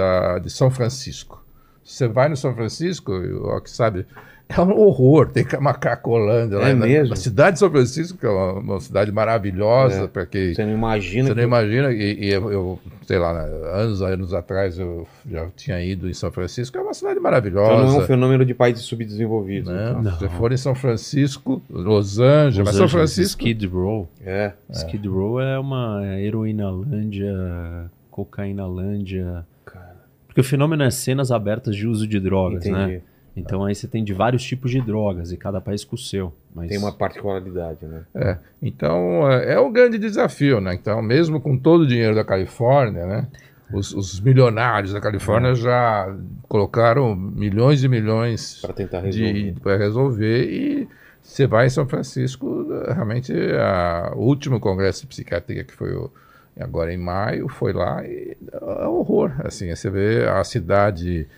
de 0.43 0.51
São 0.51 0.69
Francisco. 0.69 1.45
Você 1.85 2.09
vai 2.09 2.29
no 2.29 2.37
São 2.37 2.55
Francisco, 2.55 3.13
o 3.13 3.61
que 3.61 3.71
sabe, 3.71 4.05
é 4.49 4.61
um 4.63 4.79
horror, 4.79 5.29
tem 5.29 5.47
uma 5.59 5.75
Cracolândia 5.75 6.57
é 6.57 6.59
lá 6.59 6.75
mesmo? 6.75 7.11
na 7.11 7.17
cidade 7.17 7.55
de 7.55 7.59
São 7.59 7.71
Francisco, 7.71 8.17
que 8.17 8.25
é 8.25 8.31
uma, 8.31 8.53
uma 8.55 8.81
cidade 8.81 9.13
maravilhosa, 9.13 10.05
é. 10.05 10.07
para 10.07 10.25
que 10.25 10.55
você 10.55 10.65
não 10.65 10.73
imagina. 10.73 11.29
Você 11.29 11.35
que... 11.35 11.37
não 11.37 11.45
imagina, 11.45 11.93
e, 11.93 12.25
e 12.25 12.31
eu, 12.31 12.51
eu, 12.51 12.79
sei 13.07 13.19
lá, 13.19 13.31
anos, 13.41 14.01
anos 14.01 14.33
atrás 14.33 14.79
eu 14.79 15.07
já 15.31 15.47
tinha 15.55 15.85
ido 15.85 16.09
em 16.09 16.15
São 16.15 16.33
Francisco, 16.33 16.79
é 16.79 16.81
uma 16.81 16.95
cidade 16.95 17.21
maravilhosa. 17.21 17.75
Então 17.75 17.87
não 17.87 18.01
é 18.01 18.05
um 18.05 18.07
fenômeno 18.07 18.45
de 18.45 18.55
países 18.55 18.85
subdesenvolvidos. 18.85 19.71
Não, 19.71 19.91
então. 19.91 20.03
não. 20.03 20.19
Se 20.19 20.29
for 20.29 20.51
em 20.51 20.57
São 20.57 20.75
Francisco, 20.75 21.63
Los 21.69 22.19
Angeles, 22.19 22.59
Los 22.59 22.67
mas 22.67 22.77
São 22.77 22.89
Francisco. 22.89 23.43
Skid 23.43 23.67
Row. 23.67 24.09
É. 24.25 24.53
Skid 24.71 25.07
Row 25.07 25.41
é 25.41 25.59
uma 25.59 26.03
heroinalândia, 26.19 27.91
cocainalândia. 28.11 29.45
Cara. 29.67 29.97
Porque 30.27 30.41
o 30.41 30.45
fenômeno 30.45 30.85
é 30.85 30.91
cenas 30.91 31.31
abertas 31.31 31.77
de 31.77 31.87
uso 31.87 32.07
de 32.07 32.19
drogas, 32.19 32.65
né? 32.65 32.71
Entendi. 32.71 32.93
né? 32.95 33.03
Então 33.39 33.65
aí 33.65 33.75
você 33.75 33.87
tem 33.87 34.03
de 34.03 34.13
vários 34.13 34.43
tipos 34.43 34.71
de 34.71 34.81
drogas 34.81 35.33
e 35.33 35.37
cada 35.37 35.61
país 35.61 35.85
com 35.85 35.95
o 35.95 35.99
seu. 35.99 36.33
Mas... 36.55 36.69
Tem 36.69 36.79
uma 36.79 36.93
particularidade, 36.93 37.87
né? 37.87 38.03
É. 38.15 38.39
Então 38.61 39.31
é, 39.31 39.55
é 39.55 39.61
um 39.61 39.73
grande 39.73 39.99
desafio, 39.99 40.61
né? 40.61 40.75
Então 40.75 41.01
mesmo 41.01 41.41
com 41.41 41.57
todo 41.57 41.83
o 41.83 41.87
dinheiro 41.87 42.15
da 42.15 42.25
Califórnia, 42.25 43.07
né? 43.07 43.29
Os, 43.73 43.93
os 43.93 44.19
milionários 44.21 44.93
da 44.93 45.01
Califórnia 45.01 45.51
é. 45.51 45.55
já 45.55 46.17
colocaram 46.49 47.15
milhões 47.15 47.85
e 47.85 47.89
milhões 47.89 48.61
para 48.63 48.73
tentar 48.73 49.01
resolver. 49.01 49.55
para 49.61 49.77
resolver 49.77 50.45
e 50.51 50.89
você 51.23 51.47
vai 51.47 51.67
em 51.67 51.71
São 51.71 51.87
Francisco, 51.87 52.67
realmente 52.87 53.33
a, 53.35 54.13
o 54.17 54.21
último 54.21 54.59
congresso 54.59 55.03
de 55.03 55.09
psiquiatria 55.09 55.63
que 55.63 55.75
foi 55.75 55.95
o, 55.95 56.11
agora 56.59 56.93
em 56.93 56.97
maio 56.97 57.47
foi 57.49 57.75
lá 57.75 58.03
e 58.07 58.35
é 58.51 58.89
um 58.89 58.95
horror, 58.95 59.33
assim, 59.45 59.75
você 59.75 59.91
vê 59.91 60.27
a 60.27 60.43
cidade 60.43 61.29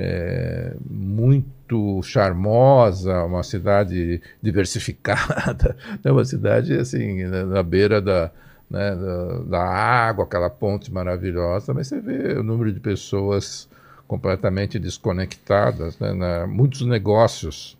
é, 0.00 0.76
muito 0.88 2.00
charmosa, 2.04 3.24
uma 3.24 3.42
cidade 3.42 4.22
diversificada, 4.40 5.76
é 6.04 6.12
uma 6.12 6.24
cidade 6.24 6.72
assim 6.74 7.24
na, 7.24 7.44
na 7.44 7.62
beira 7.64 8.00
da, 8.00 8.30
né, 8.70 8.94
da, 8.94 9.38
da, 9.40 9.64
água, 9.64 10.24
aquela 10.24 10.48
ponte 10.48 10.92
maravilhosa, 10.92 11.74
mas 11.74 11.88
você 11.88 12.00
vê 12.00 12.38
o 12.38 12.44
número 12.44 12.72
de 12.72 12.78
pessoas 12.78 13.68
completamente 14.06 14.78
desconectadas, 14.78 15.98
né, 15.98 16.12
na, 16.12 16.46
muitos 16.46 16.82
negócios, 16.82 17.76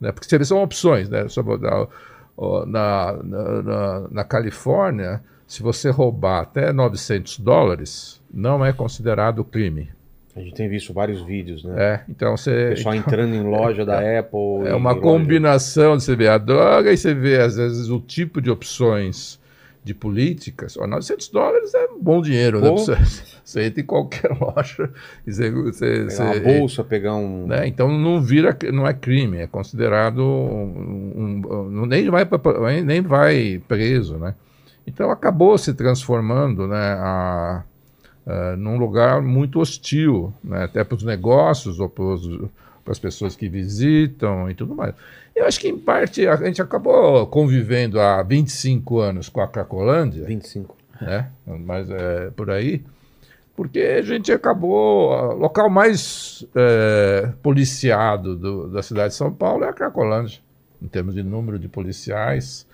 né, 0.00 0.12
porque 0.12 0.28
você 0.28 0.38
vê, 0.38 0.44
são 0.44 0.62
opções, 0.62 1.08
né, 1.08 1.26
na, 2.66 3.12
na, 3.24 4.08
na 4.08 4.24
Califórnia, 4.24 5.20
se 5.48 5.62
você 5.62 5.90
roubar 5.90 6.42
até 6.42 6.72
900 6.72 7.38
dólares, 7.40 8.22
não 8.32 8.64
é 8.64 8.72
considerado 8.72 9.44
crime. 9.44 9.95
A 10.36 10.40
gente 10.40 10.54
tem 10.54 10.68
visto 10.68 10.92
vários 10.92 11.22
vídeos, 11.22 11.64
né? 11.64 11.74
É, 11.82 12.00
então 12.10 12.36
você. 12.36 12.66
O 12.66 12.68
pessoal 12.68 12.94
entrando 12.94 13.34
em 13.34 13.42
loja 13.42 13.82
é, 13.82 13.84
da 13.86 14.02
é, 14.04 14.18
Apple. 14.18 14.66
É 14.66 14.74
uma 14.74 14.94
combinação 14.94 15.96
de 15.96 16.04
você 16.04 16.14
ver 16.14 16.28
a 16.28 16.36
droga 16.36 16.92
e 16.92 16.96
você 16.96 17.14
vê, 17.14 17.40
às 17.40 17.56
vezes, 17.56 17.88
o 17.88 17.98
tipo 17.98 18.42
de 18.42 18.50
opções 18.50 19.40
de 19.82 19.94
políticas, 19.94 20.76
ó, 20.76 20.86
900 20.86 21.28
dólares 21.28 21.72
é 21.72 21.88
bom 21.98 22.20
dinheiro, 22.20 22.60
né? 22.60 22.70
Você, 22.70 22.96
você 23.42 23.62
entra 23.62 23.80
em 23.80 23.86
qualquer 23.86 24.30
loja 24.38 24.90
e 25.26 25.32
você, 25.32 25.50
você, 25.50 26.04
pegar 26.08 26.24
uma 26.24 26.40
bolsa, 26.40 26.84
pegar 26.84 27.14
um. 27.14 27.46
Né? 27.46 27.68
Então 27.68 27.96
não 27.96 28.20
vira, 28.20 28.54
não 28.74 28.86
é 28.86 28.92
crime, 28.92 29.38
é 29.38 29.46
considerado 29.46 30.18
um, 30.22 31.40
um, 31.48 31.86
nem 31.86 32.10
vai 32.10 32.28
nem 32.84 33.00
vai 33.00 33.62
preso, 33.66 34.18
né? 34.18 34.34
Então 34.86 35.10
acabou 35.10 35.56
se 35.56 35.72
transformando, 35.72 36.66
né? 36.66 36.96
A, 36.98 37.62
a, 38.26 38.56
num 38.56 38.76
lugar 38.76 39.22
muito 39.22 39.60
hostil, 39.60 40.34
né? 40.42 40.64
Até 40.64 40.82
para 40.82 40.96
os 40.96 41.04
negócios 41.04 41.78
ou 41.78 41.88
para 41.88 42.92
as 42.92 42.98
pessoas 42.98 43.36
que 43.36 43.48
visitam 43.48 44.50
e 44.50 44.54
tudo 44.54 44.74
mais. 44.74 44.94
Eu 45.34 45.46
acho 45.46 45.60
que, 45.60 45.68
em 45.68 45.78
parte, 45.78 46.26
a 46.26 46.34
gente 46.36 46.60
acabou 46.62 47.26
convivendo 47.26 48.00
há 48.00 48.22
25 48.22 48.98
anos 48.98 49.28
com 49.28 49.40
a 49.40 49.46
Cracolândia. 49.46 50.24
25. 50.24 50.76
Né? 51.00 51.30
Mas 51.46 51.90
é 51.90 52.30
por 52.30 52.50
aí. 52.50 52.82
Porque 53.54 53.80
a 53.80 54.02
gente 54.02 54.32
acabou. 54.32 55.10
O 55.10 55.34
local 55.34 55.70
mais 55.70 56.44
é, 56.54 57.32
policiado 57.42 58.34
do, 58.34 58.68
da 58.68 58.82
cidade 58.82 59.10
de 59.10 59.14
São 59.14 59.32
Paulo 59.32 59.64
é 59.64 59.68
a 59.68 59.72
Cracolândia, 59.72 60.40
em 60.80 60.88
termos 60.88 61.14
de 61.14 61.22
número 61.22 61.58
de 61.58 61.68
policiais. 61.68 62.66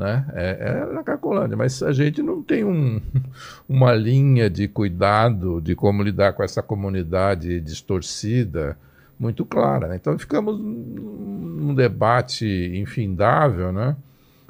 Né? 0.00 0.24
É, 0.32 0.56
é 0.60 0.94
na 0.94 1.04
Cracolândia, 1.04 1.58
mas 1.58 1.82
a 1.82 1.92
gente 1.92 2.22
não 2.22 2.42
tem 2.42 2.64
um, 2.64 2.98
uma 3.68 3.92
linha 3.92 4.48
de 4.48 4.66
cuidado 4.66 5.60
de 5.60 5.74
como 5.74 6.02
lidar 6.02 6.32
com 6.32 6.42
essa 6.42 6.62
comunidade 6.62 7.60
distorcida 7.60 8.78
muito 9.18 9.44
clara. 9.44 9.88
Né? 9.88 9.96
Então 9.96 10.18
ficamos 10.18 10.58
num 10.58 11.74
debate 11.74 12.46
infindável, 12.74 13.70
né? 13.70 13.94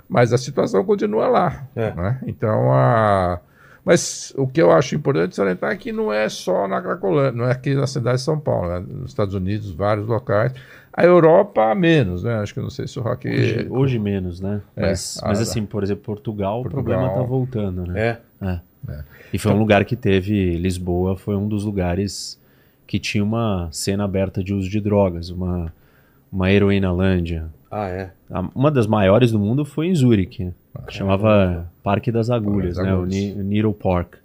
mas 0.09 0.33
a 0.33 0.39
situação 0.39 0.85
continua 0.85 1.27
lá. 1.27 1.67
É. 1.75 1.93
Né? 1.93 2.21
Então 2.27 2.73
a. 2.73 3.41
Mas 3.85 4.33
o 4.37 4.47
que 4.47 4.63
eu 4.63 4.71
acho 4.71 4.95
importante 4.95 5.35
salientar 5.35 5.73
é 5.73 5.77
que 5.77 5.91
não 5.91 6.13
é 6.13 6.29
só 6.29 6.69
na 6.69 6.81
Cracolândia, 6.81 7.33
não 7.33 7.47
é 7.47 7.51
aqui 7.51 7.75
na 7.75 7.89
cidade 7.89 8.19
de 8.19 8.23
São 8.23 8.39
Paulo, 8.39 8.69
né? 8.69 8.85
nos 8.87 9.11
Estados 9.11 9.35
Unidos, 9.35 9.73
vários 9.73 10.07
locais. 10.07 10.53
A 10.93 11.05
Europa, 11.05 11.75
menos, 11.75 12.25
né? 12.25 12.35
Acho 12.37 12.53
que 12.53 12.61
não 12.61 12.71
sei 12.71 12.87
se 12.89 12.99
o 12.99 13.03
Rock. 13.03 13.29
Hoje, 13.29 13.67
hoje 13.71 13.99
menos, 13.99 14.41
né? 14.41 14.61
É, 14.77 14.89
mas, 14.89 15.21
mas 15.23 15.41
assim, 15.41 15.65
por 15.65 15.83
exemplo, 15.83 16.03
Portugal, 16.03 16.63
Portugal, 16.63 16.81
o 16.81 16.85
problema 16.85 17.09
está 17.09 17.23
voltando, 17.23 17.87
né? 17.87 18.01
É. 18.01 18.47
é. 18.47 18.61
é. 18.89 19.05
E 19.33 19.39
foi 19.39 19.53
um 19.53 19.59
lugar 19.59 19.85
que 19.85 19.95
teve. 19.95 20.57
Lisboa 20.57 21.17
foi 21.17 21.37
um 21.37 21.47
dos 21.47 21.65
lugares 21.65 22.41
que 22.87 22.99
tinha 22.99 23.23
uma 23.23 23.69
cena 23.71 24.03
aberta 24.05 24.43
de 24.43 24.53
uso 24.53 24.69
de 24.69 24.81
drogas, 24.81 25.31
uma, 25.31 25.73
uma 26.31 26.51
heroinalândia. 26.51 27.47
Ah, 27.71 27.87
é? 27.87 28.11
Uma 28.53 28.69
das 28.69 28.89
maiores 28.89 29.31
do 29.31 29.39
mundo 29.39 29.65
foi 29.65 29.87
em 29.87 29.95
Zurique, 29.95 30.53
ah, 30.75 30.83
que 30.83 30.95
chamava 30.95 31.67
é. 31.69 31.83
Parque 31.85 32.11
das 32.11 32.31
Agulhas, 32.31 32.79
né? 32.79 32.93
o 32.93 33.07
Needle 33.07 33.73
Park. 33.73 34.17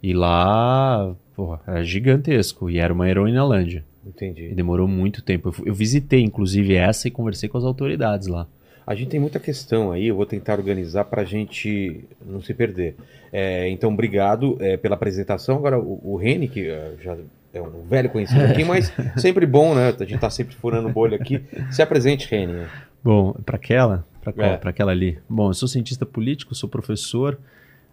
E 0.00 0.14
lá, 0.14 1.12
porra, 1.36 1.60
era 1.66 1.84
gigantesco 1.84 2.70
e 2.70 2.78
era 2.78 2.92
uma 2.92 3.08
heroinalândia. 3.08 3.84
Entendi. 4.04 4.46
E 4.46 4.54
demorou 4.54 4.88
muito 4.88 5.22
tempo. 5.22 5.50
Eu, 5.58 5.66
eu 5.66 5.74
visitei, 5.74 6.22
inclusive, 6.22 6.74
essa 6.74 7.06
e 7.06 7.10
conversei 7.10 7.48
com 7.48 7.58
as 7.58 7.64
autoridades 7.64 8.26
lá. 8.26 8.48
A 8.86 8.94
gente 8.94 9.08
tem 9.08 9.20
muita 9.20 9.40
questão 9.40 9.90
aí, 9.90 10.06
eu 10.06 10.14
vou 10.14 10.24
tentar 10.24 10.54
organizar 10.58 11.04
para 11.04 11.22
a 11.22 11.24
gente 11.24 12.04
não 12.24 12.40
se 12.40 12.54
perder. 12.54 12.94
É, 13.32 13.68
então, 13.68 13.92
obrigado 13.92 14.56
é, 14.60 14.76
pela 14.76 14.94
apresentação. 14.94 15.56
Agora, 15.56 15.78
o, 15.78 16.00
o 16.04 16.16
Reni, 16.16 16.48
que 16.48 16.70
uh, 16.70 16.96
já 17.02 17.16
é 17.52 17.60
um 17.60 17.82
velho 17.82 18.08
conhecido 18.08 18.44
aqui, 18.44 18.62
mas 18.64 18.92
sempre 19.16 19.44
bom, 19.44 19.74
né? 19.74 19.92
A 19.98 20.04
gente 20.04 20.20
tá 20.20 20.30
sempre 20.30 20.54
furando 20.54 20.88
bolha 20.88 21.16
aqui. 21.16 21.42
Se 21.70 21.82
apresente, 21.82 22.28
Reni. 22.30 22.64
Bom, 23.02 23.32
para 23.44 23.56
aquela, 23.56 24.06
para 24.22 24.46
é. 24.46 24.60
aquela 24.62 24.92
ali. 24.92 25.18
Bom, 25.28 25.50
eu 25.50 25.54
sou 25.54 25.68
cientista 25.68 26.06
político, 26.06 26.54
sou 26.54 26.68
professor. 26.68 27.38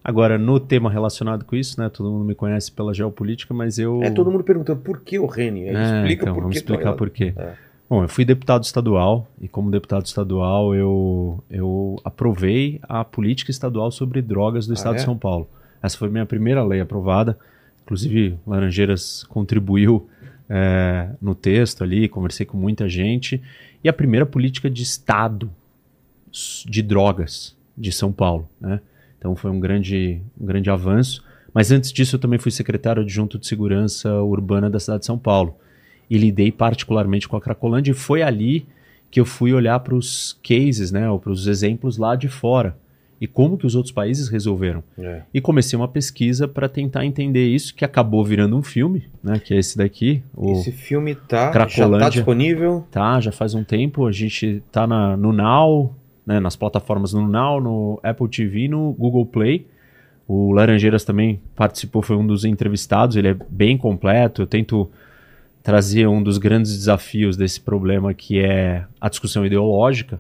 Agora, 0.04 0.38
no 0.38 0.60
tema 0.60 0.92
relacionado 0.92 1.46
com 1.46 1.56
isso, 1.56 1.80
né? 1.80 1.90
Todo 1.90 2.12
mundo 2.12 2.26
me 2.26 2.36
conhece 2.36 2.72
pela 2.72 2.94
geopolítica, 2.94 3.54
mas 3.54 3.80
eu. 3.80 4.04
É, 4.04 4.10
todo 4.10 4.30
mundo 4.30 4.44
perguntando 4.44 4.82
por 4.82 5.00
que 5.00 5.18
o 5.18 5.26
Reni? 5.26 5.70
É, 5.70 5.72
explica 5.72 6.24
então, 6.24 6.34
por 6.34 6.42
vamos 6.42 6.58
explicar 6.58 6.94
por 6.94 7.10
quê. 7.10 7.34
É. 7.38 7.54
Bom, 7.90 8.04
eu 8.04 8.10
fui 8.10 8.26
deputado 8.26 8.64
estadual 8.64 9.28
e 9.40 9.48
como 9.48 9.70
deputado 9.70 10.06
estadual 10.06 10.74
eu, 10.74 11.44
eu 11.50 11.96
aprovei 12.04 12.80
a 12.84 13.04
política 13.06 13.52
estadual 13.52 13.92
sobre 13.92 14.22
drogas 14.22 14.66
do 14.66 14.72
ah, 14.72 14.74
estado 14.74 14.96
é? 14.96 14.98
de 14.98 15.04
São 15.04 15.18
Paulo. 15.18 15.48
Essa 15.82 15.98
foi 15.98 16.10
minha 16.10 16.26
primeira 16.26 16.64
lei 16.64 16.82
aprovada. 16.82 17.38
Inclusive, 17.84 18.38
Laranjeiras 18.48 19.24
contribuiu 19.26 20.08
é, 20.50 21.10
no 21.22 21.36
texto 21.36 21.84
ali, 21.84 22.10
conversei 22.10 22.46
com 22.46 22.58
muita 22.58 22.90
gente. 22.90 23.42
E 23.84 23.90
a 23.90 23.94
primeira 23.94 24.26
política 24.26 24.70
de 24.70 24.82
Estado 24.82 25.50
de 26.66 26.82
drogas 26.82 27.56
de 27.78 27.92
São 27.92 28.12
Paulo. 28.12 28.50
Né? 28.60 28.80
Então 29.24 29.38
foi 29.38 29.50
um 29.50 29.58
grande, 29.58 30.22
um 30.38 30.46
grande 30.46 30.70
avanço. 30.70 31.24
Mas 31.54 31.72
antes 31.72 31.94
disso, 31.94 32.18
eu 32.18 32.20
também 32.20 32.38
fui 32.38 32.52
secretário 32.52 33.02
adjunto 33.02 33.40
de 33.40 33.48
segurança 33.48 34.14
urbana 34.22 34.70
da 34.70 34.82
cidade 34.82 35.00
de 35.00 35.06
São 35.06 35.18
Paulo. 35.18 35.56
E 36.10 36.18
lidei 36.18 36.52
particularmente 36.52 37.26
com 37.30 37.38
a 37.38 37.42
Cracolândia. 37.42 37.92
E 37.92 37.96
foi 37.96 38.22
ali 38.22 38.68
que 39.10 39.22
eu 39.22 39.26
fui 39.26 39.54
olhar 39.54 39.80
para 39.80 39.96
os 39.96 40.38
cases, 40.44 40.92
né, 40.92 41.10
ou 41.10 41.20
para 41.20 41.32
os 41.32 41.48
exemplos 41.48 41.98
lá 41.98 42.18
de 42.18 42.28
fora 42.28 42.76
e 43.24 43.28
como 43.28 43.58
que 43.58 43.66
os 43.66 43.74
outros 43.74 43.94
países 43.94 44.28
resolveram. 44.28 44.84
É. 44.98 45.22
E 45.34 45.40
comecei 45.40 45.80
uma 45.80 45.88
pesquisa 45.88 46.46
para 46.46 46.68
tentar 46.68 47.06
entender 47.06 47.48
isso, 47.48 47.74
que 47.74 47.86
acabou 47.86 48.26
virando 48.26 48.58
um 48.58 48.62
filme, 48.62 49.08
né? 49.24 49.40
Que 49.40 49.54
é 49.54 49.60
esse 49.60 49.78
daqui. 49.78 50.22
esse 50.52 50.74
filme 50.74 51.16
tá, 51.16 51.50
já 51.70 51.90
tá 51.90 52.10
disponível? 52.10 52.86
Tá, 52.92 53.22
já 53.22 53.32
faz 53.32 53.54
um 53.54 53.64
tempo. 53.64 54.06
A 54.06 54.12
gente 54.12 54.62
tá 54.70 54.86
na, 54.86 55.16
no 55.16 55.32
Now, 55.32 55.96
né, 56.26 56.40
nas 56.40 56.56
plataformas 56.56 57.14
no 57.14 57.28
Now, 57.28 57.62
no 57.62 58.00
Apple 58.04 58.28
TV, 58.28 58.68
no 58.68 58.94
Google 58.94 59.26
Play. 59.26 59.68
O 60.28 60.52
Laranjeiras 60.52 61.04
também 61.04 61.42
participou, 61.56 62.02
foi 62.02 62.16
um 62.16 62.26
dos 62.26 62.46
entrevistados. 62.46 63.16
Ele 63.16 63.30
é 63.30 63.38
bem 63.50 63.78
completo. 63.78 64.42
Eu 64.42 64.48
tento 64.48 64.90
trazer 65.62 66.08
um 66.08 66.22
dos 66.22 66.38
grandes 66.38 66.76
desafios 66.76 67.38
desse 67.38 67.60
problema, 67.60 68.14
que 68.14 68.40
é 68.40 68.86
a 69.00 69.10
discussão 69.10 69.46
ideológica. 69.46 70.20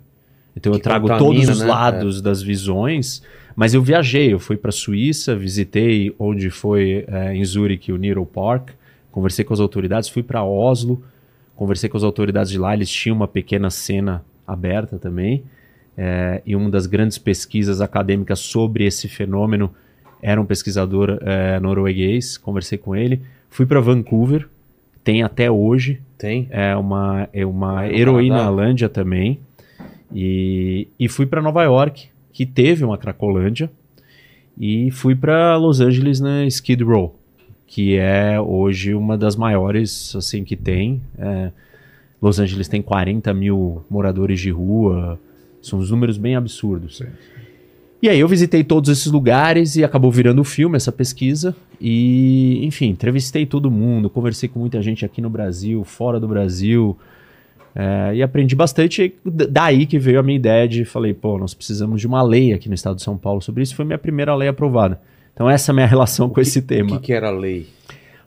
Então 0.55 0.71
eu 0.71 0.79
trago 0.79 1.07
todos 1.17 1.49
os 1.49 1.59
né? 1.59 1.65
lados 1.65 2.19
é. 2.19 2.21
das 2.21 2.41
visões, 2.41 3.23
mas 3.55 3.73
eu 3.73 3.81
viajei, 3.81 4.31
eu 4.33 4.39
fui 4.39 4.55
para 4.55 4.69
a 4.69 4.71
Suíça, 4.71 5.35
visitei 5.35 6.13
onde 6.17 6.49
foi 6.49 7.05
é, 7.07 7.35
em 7.35 7.43
Zurich 7.43 7.91
o 7.91 7.97
Needle 7.97 8.25
Park, 8.25 8.69
conversei 9.11 9.43
com 9.43 9.53
as 9.53 9.59
autoridades, 9.59 10.09
fui 10.09 10.23
para 10.23 10.43
Oslo, 10.43 11.03
conversei 11.55 11.89
com 11.89 11.97
as 11.97 12.03
autoridades 12.03 12.51
de 12.51 12.57
lá, 12.57 12.73
eles 12.73 12.89
tinham 12.89 13.15
uma 13.15 13.27
pequena 13.27 13.69
cena 13.69 14.23
aberta 14.45 14.97
também, 14.97 15.43
é, 15.97 16.41
e 16.45 16.55
uma 16.55 16.69
das 16.69 16.85
grandes 16.85 17.17
pesquisas 17.17 17.81
acadêmicas 17.81 18.39
sobre 18.39 18.85
esse 18.85 19.07
fenômeno 19.07 19.73
era 20.21 20.39
um 20.39 20.45
pesquisador 20.45 21.19
é, 21.21 21.59
norueguês, 21.59 22.37
conversei 22.37 22.77
com 22.77 22.95
ele, 22.95 23.21
fui 23.49 23.65
para 23.65 23.79
Vancouver, 23.81 24.47
tem 25.03 25.21
até 25.21 25.51
hoje, 25.51 26.01
tem 26.17 26.47
é 26.49 26.75
uma 26.75 27.27
é 27.33 27.45
uma 27.45 27.85
é 27.85 27.99
heroína 27.99 28.89
também. 28.89 29.39
E, 30.15 30.87
e 30.99 31.09
fui 31.09 31.25
para 31.25 31.41
Nova 31.41 31.63
York, 31.63 32.07
que 32.31 32.45
teve 32.45 32.85
uma 32.85 32.97
Cracolândia, 32.97 33.69
e 34.57 34.91
fui 34.91 35.15
para 35.15 35.57
Los 35.57 35.79
Angeles 35.79 36.19
na 36.19 36.45
Skid 36.45 36.83
Row, 36.83 37.19
que 37.65 37.97
é 37.97 38.39
hoje 38.39 38.93
uma 38.93 39.17
das 39.17 39.35
maiores 39.35 40.15
assim 40.15 40.43
que 40.43 40.55
tem. 40.55 41.01
É, 41.17 41.51
Los 42.21 42.39
Angeles 42.39 42.67
tem 42.67 42.81
40 42.81 43.33
mil 43.33 43.83
moradores 43.89 44.39
de 44.39 44.51
rua, 44.51 45.19
são 45.63 45.79
uns 45.79 45.89
números 45.89 46.17
bem 46.17 46.35
absurdos. 46.35 46.97
Sim. 46.97 47.07
E 48.03 48.09
aí 48.09 48.19
eu 48.19 48.27
visitei 48.27 48.65
todos 48.65 48.89
esses 48.89 49.09
lugares 49.09 49.77
e 49.77 49.83
acabou 49.83 50.11
virando 50.11 50.41
o 50.41 50.43
filme 50.43 50.75
essa 50.75 50.91
pesquisa. 50.91 51.55
E, 51.79 52.59
enfim, 52.65 52.89
entrevistei 52.89 53.45
todo 53.45 53.71
mundo, 53.71 54.09
conversei 54.09 54.49
com 54.49 54.59
muita 54.59 54.81
gente 54.81 55.05
aqui 55.05 55.21
no 55.21 55.29
Brasil, 55.29 55.85
fora 55.85 56.19
do 56.19 56.27
Brasil. 56.27 56.97
É, 57.73 58.15
e 58.15 58.21
aprendi 58.21 58.55
bastante. 58.55 59.15
Daí 59.23 59.85
que 59.85 59.97
veio 59.97 60.19
a 60.19 60.23
minha 60.23 60.35
ideia 60.35 60.67
de 60.67 60.83
falei, 60.83 61.13
pô, 61.13 61.37
nós 61.37 61.53
precisamos 61.53 62.01
de 62.01 62.05
uma 62.05 62.21
lei 62.21 62.51
aqui 62.51 62.67
no 62.67 62.75
estado 62.75 62.97
de 62.97 63.03
São 63.03 63.17
Paulo 63.17 63.41
sobre 63.41 63.63
isso. 63.63 63.73
Foi 63.73 63.85
minha 63.85 63.97
primeira 63.97 64.35
lei 64.35 64.49
aprovada. 64.49 64.99
Então, 65.33 65.49
essa 65.49 65.71
é 65.71 65.73
a 65.73 65.75
minha 65.75 65.87
relação 65.89 66.27
com 66.27 66.35
que, 66.35 66.41
esse 66.41 66.61
tema. 66.61 66.97
O 66.97 66.99
que, 66.99 67.07
que, 67.07 67.13
era 67.13 67.29
a 67.29 67.31
lei? 67.31 67.67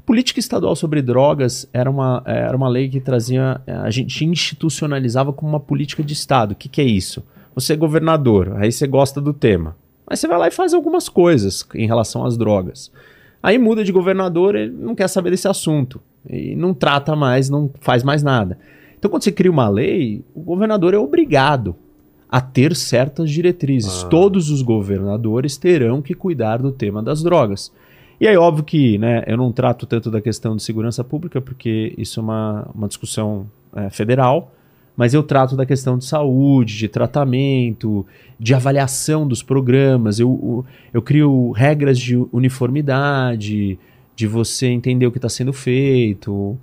Política 0.06 0.38
estadual 0.38 0.76
sobre 0.76 1.02
drogas 1.02 1.68
era 1.72 1.90
uma, 1.90 2.22
era 2.24 2.56
uma 2.56 2.68
lei 2.68 2.88
que 2.88 3.00
trazia. 3.00 3.60
A 3.66 3.90
gente 3.90 4.24
institucionalizava 4.24 5.32
como 5.32 5.50
uma 5.50 5.60
política 5.60 6.02
de 6.02 6.12
Estado. 6.12 6.52
O 6.52 6.54
que, 6.54 6.68
que 6.68 6.80
é 6.80 6.84
isso? 6.84 7.24
Você 7.56 7.72
é 7.72 7.76
governador, 7.76 8.54
aí 8.56 8.70
você 8.70 8.86
gosta 8.86 9.20
do 9.20 9.32
tema. 9.32 9.76
Mas 10.08 10.20
você 10.20 10.28
vai 10.28 10.38
lá 10.38 10.46
e 10.46 10.52
faz 10.52 10.72
algumas 10.72 11.08
coisas 11.08 11.66
em 11.74 11.86
relação 11.86 12.24
às 12.24 12.38
drogas. 12.38 12.92
Aí 13.42 13.58
muda 13.58 13.82
de 13.82 13.90
governador, 13.90 14.54
ele 14.54 14.72
não 14.72 14.94
quer 14.94 15.08
saber 15.08 15.30
desse 15.30 15.48
assunto. 15.48 16.00
E 16.28 16.54
não 16.54 16.72
trata 16.72 17.16
mais, 17.16 17.50
não 17.50 17.68
faz 17.80 18.04
mais 18.04 18.22
nada. 18.22 18.58
Então, 18.98 19.10
quando 19.10 19.24
você 19.24 19.32
cria 19.32 19.50
uma 19.50 19.68
lei, 19.68 20.24
o 20.34 20.40
governador 20.40 20.94
é 20.94 20.98
obrigado 20.98 21.74
a 22.28 22.40
ter 22.40 22.74
certas 22.74 23.30
diretrizes. 23.30 24.04
Ah. 24.04 24.08
Todos 24.08 24.50
os 24.50 24.62
governadores 24.62 25.56
terão 25.56 26.02
que 26.02 26.14
cuidar 26.14 26.58
do 26.58 26.72
tema 26.72 27.02
das 27.02 27.22
drogas. 27.22 27.72
E 28.20 28.26
aí, 28.26 28.36
óbvio 28.36 28.64
que 28.64 28.96
né, 28.96 29.22
eu 29.26 29.36
não 29.36 29.52
trato 29.52 29.86
tanto 29.86 30.10
da 30.10 30.20
questão 30.20 30.56
de 30.56 30.62
segurança 30.62 31.04
pública, 31.04 31.40
porque 31.40 31.94
isso 31.98 32.18
é 32.18 32.22
uma, 32.22 32.68
uma 32.74 32.88
discussão 32.88 33.46
é, 33.74 33.90
federal, 33.90 34.52
mas 34.96 35.12
eu 35.12 35.22
trato 35.22 35.54
da 35.54 35.66
questão 35.66 35.98
de 35.98 36.06
saúde, 36.06 36.78
de 36.78 36.88
tratamento, 36.88 38.06
de 38.40 38.54
avaliação 38.54 39.28
dos 39.28 39.42
programas. 39.42 40.18
Eu, 40.18 40.64
eu, 40.94 41.02
crio 41.02 41.50
regras 41.50 41.98
de 41.98 42.16
uniformidade, 42.32 43.78
de 44.14 44.26
você 44.26 44.68
entender 44.68 45.06
o 45.06 45.12
que 45.12 45.18
está 45.18 45.28
sendo 45.28 45.52
feito 45.52 46.58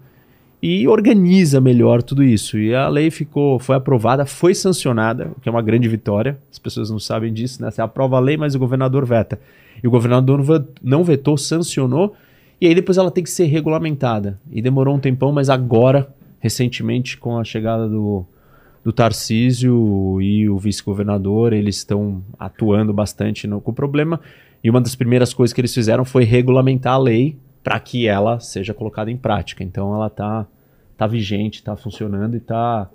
e 0.60 0.88
organiza 0.88 1.62
melhor 1.62 2.02
tudo 2.02 2.24
isso. 2.24 2.58
E 2.58 2.74
a 2.74 2.88
lei 2.88 3.12
ficou, 3.12 3.60
foi 3.60 3.76
aprovada, 3.76 4.26
foi 4.26 4.56
sancionada, 4.56 5.30
o 5.38 5.40
que 5.40 5.48
é 5.48 5.52
uma 5.52 5.62
grande 5.62 5.88
vitória. 5.88 6.40
As 6.52 6.58
pessoas 6.58 6.90
não 6.90 7.00
sabem 7.00 7.32
disso, 7.32 7.62
né? 7.62 7.70
Você 7.70 7.82
aprova 7.82 8.18
a 8.18 8.20
lei, 8.20 8.38
mas 8.38 8.56
o 8.56 8.60
governador 8.60 9.06
veta. 9.06 9.40
E 9.82 9.88
o 9.88 9.92
governador 9.92 10.44
não 10.82 11.04
vetou, 11.04 11.38
sancionou, 11.38 12.14
e 12.60 12.68
aí 12.68 12.76
depois 12.76 12.98
ela 12.98 13.12
tem 13.12 13.24
que 13.24 13.30
ser 13.30 13.46
regulamentada. 13.46 14.40
E 14.52 14.62
demorou 14.62 14.96
um 14.96 15.00
tempão, 15.00 15.32
mas 15.32 15.50
agora 15.50 16.14
recentemente 16.44 17.18
com 17.18 17.38
a 17.38 17.44
chegada 17.46 17.88
do, 17.88 18.26
do 18.84 18.92
Tarcísio 18.92 20.22
e 20.22 20.50
o 20.50 20.58
vice-governador, 20.58 21.54
eles 21.54 21.78
estão 21.78 22.22
atuando 22.38 22.92
bastante 22.92 23.48
no, 23.48 23.62
com 23.62 23.72
o 23.72 23.74
problema. 23.74 24.20
E 24.62 24.70
uma 24.70 24.82
das 24.82 24.94
primeiras 24.94 25.34
coisas 25.34 25.54
que 25.54 25.62
eles 25.62 25.74
fizeram 25.74 26.04
foi 26.04 26.26
regulamentar 26.26 26.96
a 26.96 26.98
lei 26.98 27.38
para 27.64 27.80
que 27.80 28.08
ela 28.08 28.42
seja 28.42 28.74
colocada 28.74 29.10
em 29.10 29.16
prática. 29.16 29.64
Então 29.64 29.96
ela 29.96 30.08
está 30.08 30.46
tá 30.98 31.08
vigente, 31.08 31.60
está 31.60 31.78
funcionando 31.78 32.34
e 32.34 32.38
está. 32.38 32.90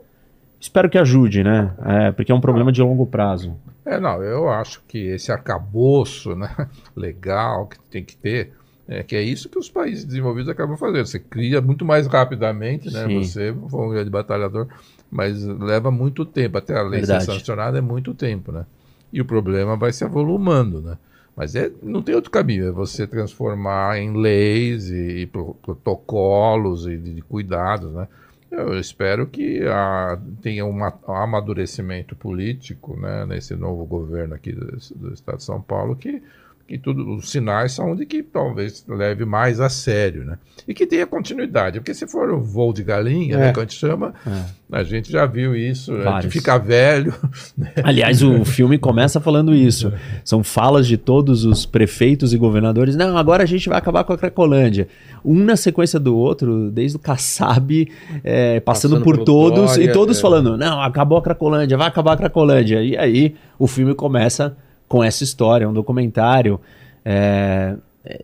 Espero 0.60 0.90
que 0.90 0.98
ajude, 0.98 1.44
né? 1.44 1.74
É, 1.84 2.12
porque 2.12 2.32
é 2.32 2.34
um 2.34 2.40
problema 2.40 2.72
de 2.72 2.82
longo 2.82 3.06
prazo. 3.06 3.56
É, 3.84 3.98
não, 3.98 4.22
eu 4.22 4.48
acho 4.50 4.82
que 4.86 4.98
esse 4.98 5.32
arcabouço 5.32 6.34
né, 6.34 6.50
legal 6.94 7.66
que 7.66 7.78
tem 7.90 8.04
que 8.04 8.16
ter 8.16 8.52
é 8.88 9.02
que 9.02 9.14
é 9.14 9.22
isso 9.22 9.50
que 9.50 9.58
os 9.58 9.68
países 9.68 10.04
desenvolvidos 10.04 10.48
acabam 10.48 10.76
fazendo. 10.76 11.06
Você 11.06 11.18
cria 11.18 11.60
muito 11.60 11.84
mais 11.84 12.06
rapidamente, 12.06 12.90
né? 12.90 13.06
Sim. 13.06 13.22
Você 13.22 13.54
foi 13.68 13.86
um 13.86 13.90
grande 13.90 14.08
batalhador, 14.08 14.66
mas 15.10 15.44
leva 15.44 15.90
muito 15.90 16.24
tempo. 16.24 16.56
Até 16.56 16.74
a 16.74 16.82
lei 16.82 17.00
Verdade. 17.00 17.24
ser 17.24 17.32
sancionada 17.32 17.78
é 17.78 17.82
muito 17.82 18.14
tempo, 18.14 18.50
né? 18.50 18.64
E 19.12 19.20
o 19.20 19.26
problema 19.26 19.76
vai 19.76 19.92
se 19.92 20.04
avolumando, 20.04 20.80
né? 20.80 20.96
Mas 21.36 21.54
é, 21.54 21.70
não 21.82 22.02
tem 22.02 22.14
outro 22.14 22.30
caminho, 22.30 22.66
é 22.66 22.72
você 22.72 23.06
transformar 23.06 23.98
em 23.98 24.16
leis 24.16 24.90
e, 24.90 25.20
e 25.20 25.26
protocolos 25.26 26.86
e 26.86 26.96
de, 26.96 27.14
de 27.14 27.22
cuidados, 27.22 27.92
né? 27.92 28.08
Eu 28.50 28.78
espero 28.78 29.26
que 29.26 29.62
a, 29.66 30.18
tenha 30.40 30.64
um 30.64 30.84
amadurecimento 31.06 32.16
político 32.16 32.98
né, 32.98 33.26
nesse 33.26 33.54
novo 33.54 33.84
governo 33.84 34.34
aqui 34.34 34.52
do, 34.52 34.66
do 34.96 35.12
Estado 35.12 35.38
de 35.38 35.44
São 35.44 35.60
Paulo 35.60 35.94
que 35.94 36.22
que 36.68 36.76
tudo, 36.76 37.14
os 37.14 37.30
sinais 37.30 37.72
são 37.72 37.96
de 37.96 38.04
que 38.04 38.22
talvez 38.22 38.84
leve 38.86 39.24
mais 39.24 39.58
a 39.58 39.70
sério, 39.70 40.22
né? 40.22 40.36
E 40.68 40.74
que 40.74 40.86
tenha 40.86 41.06
continuidade, 41.06 41.80
porque 41.80 41.94
se 41.94 42.06
for 42.06 42.30
um 42.30 42.42
voo 42.42 42.74
de 42.74 42.84
galinha, 42.84 43.36
é. 43.36 43.38
né, 43.38 43.52
que 43.54 43.58
a 43.58 43.62
gente 43.62 43.74
chama, 43.74 44.12
é. 44.26 44.42
a 44.70 44.82
gente 44.82 45.10
já 45.10 45.24
viu 45.24 45.56
isso, 45.56 45.92
Vários. 45.92 46.12
a 46.12 46.20
gente 46.20 46.32
fica 46.32 46.58
velho. 46.58 47.14
Né? 47.56 47.72
Aliás, 47.82 48.22
o 48.22 48.44
filme 48.44 48.78
começa 48.78 49.20
falando 49.20 49.54
isso. 49.54 49.92
São 50.24 50.44
falas 50.44 50.86
de 50.86 50.96
todos 50.96 51.44
os 51.44 51.64
prefeitos 51.64 52.32
e 52.32 52.36
governadores. 52.36 52.94
Não, 52.94 53.16
agora 53.16 53.42
a 53.42 53.46
gente 53.46 53.68
vai 53.68 53.78
acabar 53.78 54.04
com 54.04 54.12
a 54.12 54.18
Cracolândia. 54.18 54.86
Um 55.24 55.42
na 55.42 55.56
sequência 55.56 55.98
do 55.98 56.16
outro, 56.16 56.70
desde 56.70 56.96
o 56.96 57.00
Kassab, 57.00 57.88
é, 58.22 58.60
passando, 58.60 58.92
passando, 58.92 59.04
por 59.04 59.24
todos, 59.24 59.72
Dória, 59.72 59.84
e 59.84 59.92
todos 59.92 60.18
é. 60.18 60.20
falando, 60.20 60.56
não, 60.56 60.80
acabou 60.80 61.18
a 61.18 61.22
Cracolândia, 61.22 61.76
vai 61.76 61.88
acabar 61.88 62.12
a 62.12 62.16
Cracolândia. 62.16 62.82
E 62.82 62.96
aí 62.96 63.34
o 63.58 63.66
filme 63.66 63.94
começa 63.94 64.56
com 64.88 65.04
essa 65.04 65.22
história, 65.22 65.68
um 65.68 65.72
documentário. 65.72 66.60
É, 67.04 67.76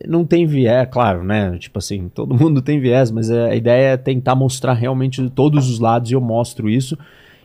não 0.06 0.24
tem 0.24 0.46
viés, 0.46 0.88
claro, 0.90 1.22
né? 1.22 1.56
Tipo 1.58 1.78
assim, 1.78 2.08
todo 2.08 2.34
mundo 2.38 2.62
tem 2.62 2.80
viés, 2.80 3.10
mas 3.10 3.30
a 3.30 3.54
ideia 3.54 3.92
é 3.92 3.96
tentar 3.96 4.34
mostrar 4.34 4.72
realmente 4.72 5.28
todos 5.30 5.68
os 5.68 5.78
lados 5.78 6.10
e 6.10 6.14
eu 6.14 6.20
mostro 6.20 6.68
isso 6.68 6.98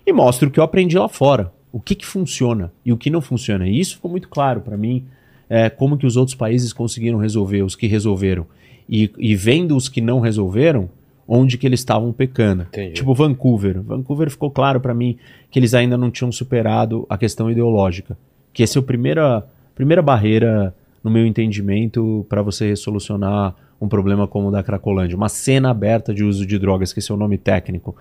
e 0.06 0.14
mostro 0.14 0.48
o 0.48 0.52
que 0.52 0.60
eu 0.60 0.64
aprendi 0.64 0.98
lá 0.98 1.08
fora, 1.08 1.52
o 1.72 1.80
que, 1.80 1.96
que 1.96 2.06
funciona 2.06 2.72
e 2.86 2.92
o 2.92 2.98
que 2.98 3.10
não 3.10 3.22
funciona. 3.22 3.68
E 3.68 3.80
isso 3.80 3.96
ficou 3.96 4.10
muito 4.10 4.30
claro 4.30 4.62
para 4.62 4.78
mim, 4.78 5.06
é, 5.50 5.70
como 5.70 5.98
que 5.98 6.06
os 6.06 6.16
outros 6.16 6.36
países 6.36 6.72
conseguiram 6.72 7.20
resolver, 7.20 7.62
os 7.64 7.76
que 7.76 7.88
resolveram. 7.88 8.46
E, 8.88 9.12
e 9.18 9.36
vendo 9.36 9.76
os 9.76 9.88
que 9.88 10.02
não 10.02 10.20
resolveram, 10.20 10.90
onde 11.28 11.60
que 11.60 11.68
eles 11.68 11.80
estavam 11.80 12.12
pecando. 12.12 12.64
Entendi. 12.64 12.94
Tipo 12.94 13.14
Vancouver. 13.14 13.82
Vancouver 13.84 14.32
ficou 14.32 14.50
claro 14.50 14.80
para 14.80 14.96
mim 14.96 15.18
que 15.52 15.60
eles 15.60 15.76
ainda 15.76 15.96
não 15.96 16.10
tinham 16.10 16.32
superado 16.32 17.06
a 17.08 17.18
questão 17.18 17.52
ideológica. 17.52 18.18
Que 18.60 18.64
essa 18.64 18.78
é 18.78 18.82
a 18.82 18.84
primeira, 18.84 19.48
primeira 19.74 20.02
barreira, 20.02 20.76
no 21.02 21.10
meu 21.10 21.26
entendimento, 21.26 22.26
para 22.28 22.42
você 22.42 22.76
solucionar 22.76 23.56
um 23.80 23.88
problema 23.88 24.28
como 24.28 24.50
o 24.50 24.52
da 24.52 24.62
Cracolândia. 24.62 25.16
Uma 25.16 25.30
cena 25.30 25.70
aberta 25.70 26.14
de 26.14 26.26
uso 26.26 26.46
de 26.46 26.60
drogas, 26.60 26.92
que 26.92 27.00
esse 27.00 27.10
é 27.10 27.16
o 27.16 27.18
nome 27.18 27.38
técnico. 27.38 27.96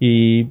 E 0.00 0.46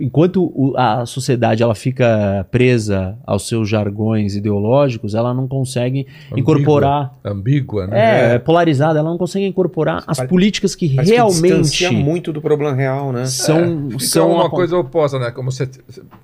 enquanto 0.00 0.74
a 0.76 1.06
sociedade 1.06 1.62
ela 1.62 1.74
fica 1.74 2.46
presa 2.50 3.18
aos 3.26 3.48
seus 3.48 3.68
jargões 3.68 4.34
ideológicos, 4.36 5.14
ela 5.14 5.32
não 5.34 5.46
consegue 5.46 6.06
Ambígua. 6.30 6.40
incorporar. 6.40 7.18
Ambígua, 7.24 7.86
né? 7.86 7.98
É, 7.98 8.34
é, 8.34 8.38
polarizada, 8.38 8.98
ela 8.98 9.10
não 9.10 9.18
consegue 9.18 9.46
incorporar 9.46 10.04
as 10.06 10.20
políticas 10.20 10.74
que 10.74 10.86
realmente. 10.86 11.88
Que 11.88 11.94
muito 11.94 12.32
do 12.32 12.40
problema 12.40 12.74
real, 12.74 13.12
né? 13.12 13.26
São, 13.26 13.90
é, 13.94 13.98
são 13.98 14.32
uma 14.32 14.50
coisa 14.50 14.76
oposta, 14.76 15.18
né? 15.18 15.30
Como 15.30 15.50
você 15.50 15.68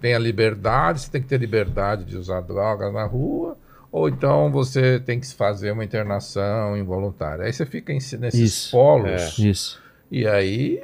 tem 0.01 0.15
a 0.15 0.19
liberdade, 0.19 1.01
você 1.01 1.11
tem 1.11 1.23
que 1.23 1.29
ter 1.29 1.39
liberdade 1.39 2.05
de 2.05 2.17
usar 2.17 2.41
drogas 2.41 2.93
na 2.93 3.05
rua. 3.05 3.57
Ou 3.91 4.09
então 4.09 4.51
você 4.51 4.99
tem 4.99 5.21
que 5.21 5.33
fazer 5.33 5.71
uma 5.71 5.85
internação 5.85 6.77
involuntária. 6.77 7.45
Aí 7.45 7.53
você 7.53 7.65
fica 7.65 7.93
nesses 7.93 8.35
Isso. 8.35 8.71
polos. 8.73 9.39
É. 9.39 9.49
Isso. 9.49 9.81
E 10.11 10.27
aí 10.27 10.83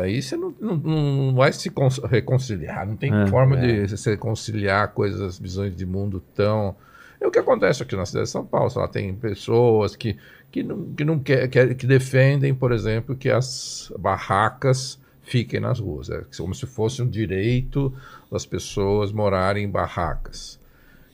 aí 0.00 0.20
você 0.20 0.36
não, 0.36 0.54
não, 0.60 0.76
não 0.76 1.34
vai 1.34 1.52
se 1.52 1.70
reconciliar, 2.08 2.86
não 2.86 2.96
tem 2.96 3.12
é, 3.12 3.26
forma 3.26 3.58
é. 3.58 3.84
de 3.84 3.96
se 3.96 4.10
reconciliar 4.10 4.92
coisas, 4.92 5.38
visões 5.38 5.74
de 5.74 5.86
mundo 5.86 6.22
tão. 6.34 6.76
É 7.20 7.26
o 7.26 7.30
que 7.30 7.38
acontece 7.38 7.82
aqui 7.82 7.96
na 7.96 8.04
cidade 8.04 8.26
de 8.26 8.30
São 8.30 8.44
Paulo. 8.44 8.70
Lá 8.76 8.88
tem 8.88 9.14
pessoas 9.14 9.96
que, 9.96 10.16
que 10.50 10.62
não, 10.62 10.84
que, 10.94 11.04
não 11.04 11.18
quer, 11.18 11.48
que, 11.48 11.74
que 11.74 11.86
defendem, 11.86 12.54
por 12.54 12.72
exemplo, 12.72 13.16
que 13.16 13.30
as 13.30 13.92
barracas 13.98 15.00
fiquem 15.22 15.60
nas 15.60 15.80
ruas. 15.80 16.10
É 16.10 16.22
como 16.36 16.54
se 16.54 16.66
fosse 16.66 17.02
um 17.02 17.08
direito 17.08 17.92
das 18.30 18.44
pessoas 18.44 19.10
morarem 19.10 19.64
em 19.64 19.70
barracas. 19.70 20.60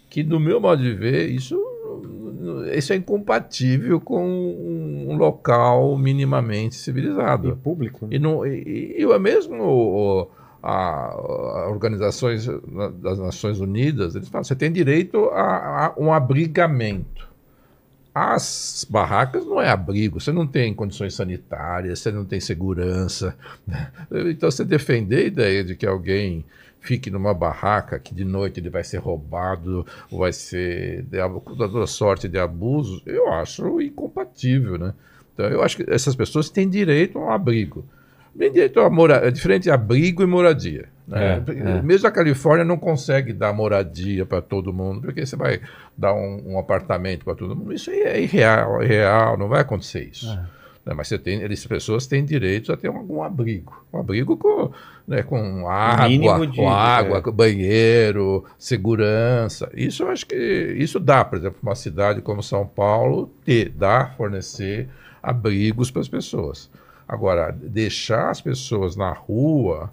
Que, 0.08 0.24
no 0.24 0.40
meu 0.40 0.60
modo 0.60 0.82
de 0.82 0.92
ver, 0.92 1.28
isso 1.28 1.56
isso 2.74 2.92
é 2.92 2.96
incompatível 2.96 4.00
com 4.00 4.24
um 4.24 5.16
local 5.16 5.96
minimamente 5.96 6.74
civilizado. 6.74 7.48
E 7.48 7.56
público. 7.56 8.06
Né? 8.06 8.16
E, 8.16 8.18
não, 8.18 8.46
e, 8.46 8.96
e, 8.98 9.18
mesmo 9.18 10.28
a, 10.62 10.70
a, 10.70 11.68
organizações 11.68 12.46
das 13.00 13.18
Nações 13.18 13.60
Unidas, 13.60 14.14
eles 14.14 14.28
falam, 14.28 14.44
você 14.44 14.54
tem 14.54 14.72
direito 14.72 15.26
a, 15.26 15.86
a 15.86 15.94
um 15.96 16.12
abrigamento. 16.12 17.28
As 18.12 18.84
barracas 18.90 19.46
não 19.46 19.60
é 19.60 19.68
abrigo, 19.68 20.20
você 20.20 20.32
não 20.32 20.46
tem 20.46 20.74
condições 20.74 21.14
sanitárias, 21.14 22.00
você 22.00 22.10
não 22.10 22.24
tem 22.24 22.40
segurança. 22.40 23.36
Né? 23.66 23.92
Então, 24.30 24.50
você 24.50 24.64
defender 24.64 25.18
a 25.18 25.26
ideia 25.26 25.64
de 25.64 25.76
que 25.76 25.86
alguém 25.86 26.44
fique 26.80 27.10
numa 27.10 27.34
barraca 27.34 27.98
que 27.98 28.14
de 28.14 28.24
noite 28.24 28.58
ele 28.58 28.70
vai 28.70 28.82
ser 28.82 28.98
roubado, 28.98 29.86
ou 30.10 30.20
vai 30.20 30.32
ser 30.32 31.04
com 31.44 31.56
toda 31.56 31.86
sorte 31.86 32.28
de 32.28 32.38
abusos, 32.38 33.02
eu 33.06 33.32
acho 33.32 33.80
incompatível, 33.80 34.78
né? 34.78 34.94
Então 35.34 35.46
eu 35.46 35.62
acho 35.62 35.76
que 35.76 35.84
essas 35.88 36.16
pessoas 36.16 36.50
têm 36.50 36.68
direito 36.68 37.18
a 37.18 37.26
um 37.26 37.30
abrigo. 37.30 37.84
Tem 38.36 38.50
direito 38.50 38.80
a 38.80 38.88
morar, 38.88 39.24
é 39.24 39.30
diferente 39.30 39.64
de 39.64 39.70
abrigo 39.70 40.22
e 40.22 40.26
moradia. 40.26 40.88
Né? 41.06 41.42
É, 41.46 41.52
é. 41.52 41.82
Mesmo 41.82 42.06
a 42.06 42.10
Califórnia 42.10 42.64
não 42.64 42.78
consegue 42.78 43.32
dar 43.32 43.52
moradia 43.52 44.24
para 44.24 44.40
todo 44.40 44.72
mundo, 44.72 45.02
porque 45.02 45.26
você 45.26 45.36
vai 45.36 45.60
dar 45.98 46.14
um, 46.14 46.52
um 46.52 46.58
apartamento 46.58 47.24
para 47.24 47.34
todo 47.34 47.56
mundo. 47.56 47.72
Isso 47.72 47.90
é 47.90 48.20
irreal, 48.20 48.80
é 48.80 48.84
irreal, 48.84 49.36
não 49.36 49.48
vai 49.48 49.60
acontecer 49.60 50.04
isso. 50.04 50.30
É. 50.30 50.59
Né? 50.84 50.94
Mas 50.94 51.08
você 51.08 51.18
tem, 51.18 51.44
as 51.44 51.66
pessoas 51.66 52.06
têm 52.06 52.24
direito 52.24 52.72
a 52.72 52.76
ter 52.76 52.88
algum 52.88 53.22
abrigo. 53.22 53.84
Um 53.92 53.98
abrigo 53.98 54.36
com, 54.36 54.70
né, 55.06 55.22
com 55.22 55.68
água, 55.68 56.46
de, 56.46 56.56
com 56.56 56.68
água, 56.70 57.22
é. 57.26 57.30
banheiro, 57.30 58.44
segurança. 58.58 59.70
Isso 59.74 60.02
eu 60.02 60.08
acho 60.08 60.26
que 60.26 60.36
isso 60.36 60.98
dá, 60.98 61.24
por 61.24 61.38
exemplo, 61.38 61.58
uma 61.62 61.74
cidade 61.74 62.20
como 62.20 62.42
São 62.42 62.66
Paulo, 62.66 63.30
ter, 63.44 63.70
dá, 63.70 64.06
fornecer 64.16 64.88
abrigos 65.22 65.90
para 65.90 66.00
as 66.00 66.08
pessoas. 66.08 66.70
Agora, 67.06 67.50
deixar 67.52 68.30
as 68.30 68.40
pessoas 68.40 68.96
na 68.96 69.12
rua 69.12 69.92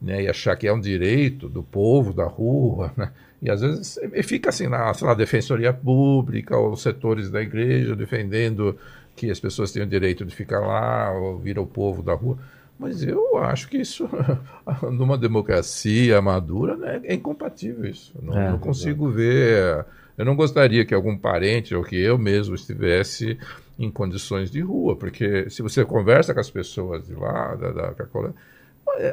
né, 0.00 0.22
e 0.22 0.28
achar 0.28 0.56
que 0.56 0.66
é 0.66 0.72
um 0.72 0.80
direito 0.80 1.48
do 1.48 1.62
povo 1.62 2.12
da 2.12 2.24
rua, 2.24 2.92
né, 2.96 3.10
e 3.42 3.50
às 3.50 3.60
vezes 3.60 3.98
fica 4.22 4.50
assim 4.50 4.68
na, 4.68 4.94
sei 4.94 5.06
lá, 5.06 5.14
defensoria 5.14 5.72
pública 5.72 6.56
ou 6.56 6.76
setores 6.76 7.28
da 7.28 7.42
igreja 7.42 7.96
defendendo 7.96 8.78
que 9.14 9.30
as 9.30 9.40
pessoas 9.40 9.72
têm 9.72 9.82
o 9.82 9.86
direito 9.86 10.24
de 10.24 10.34
ficar 10.34 10.60
lá, 10.60 11.12
ouvir 11.12 11.58
o 11.58 11.66
povo 11.66 12.02
da 12.02 12.14
rua. 12.14 12.38
Mas 12.78 13.02
eu 13.02 13.36
acho 13.38 13.68
que 13.68 13.78
isso, 13.78 14.08
numa 14.90 15.16
democracia 15.16 16.20
madura, 16.20 16.76
né, 16.76 17.00
é 17.04 17.14
incompatível 17.14 17.84
isso. 17.84 18.12
Não, 18.20 18.38
é, 18.38 18.50
não 18.50 18.58
consigo 18.58 19.08
é. 19.10 19.12
ver. 19.12 19.86
Eu 20.18 20.24
não 20.24 20.34
gostaria 20.34 20.84
que 20.84 20.94
algum 20.94 21.16
parente 21.16 21.74
ou 21.74 21.84
que 21.84 21.96
eu 21.96 22.18
mesmo 22.18 22.54
estivesse 22.54 23.38
em 23.78 23.90
condições 23.90 24.50
de 24.50 24.60
rua, 24.60 24.96
porque 24.96 25.48
se 25.48 25.62
você 25.62 25.84
conversa 25.84 26.34
com 26.34 26.40
as 26.40 26.50
pessoas 26.50 27.06
de 27.06 27.14
lá, 27.14 27.54
da, 27.54 27.70
da 27.70 27.94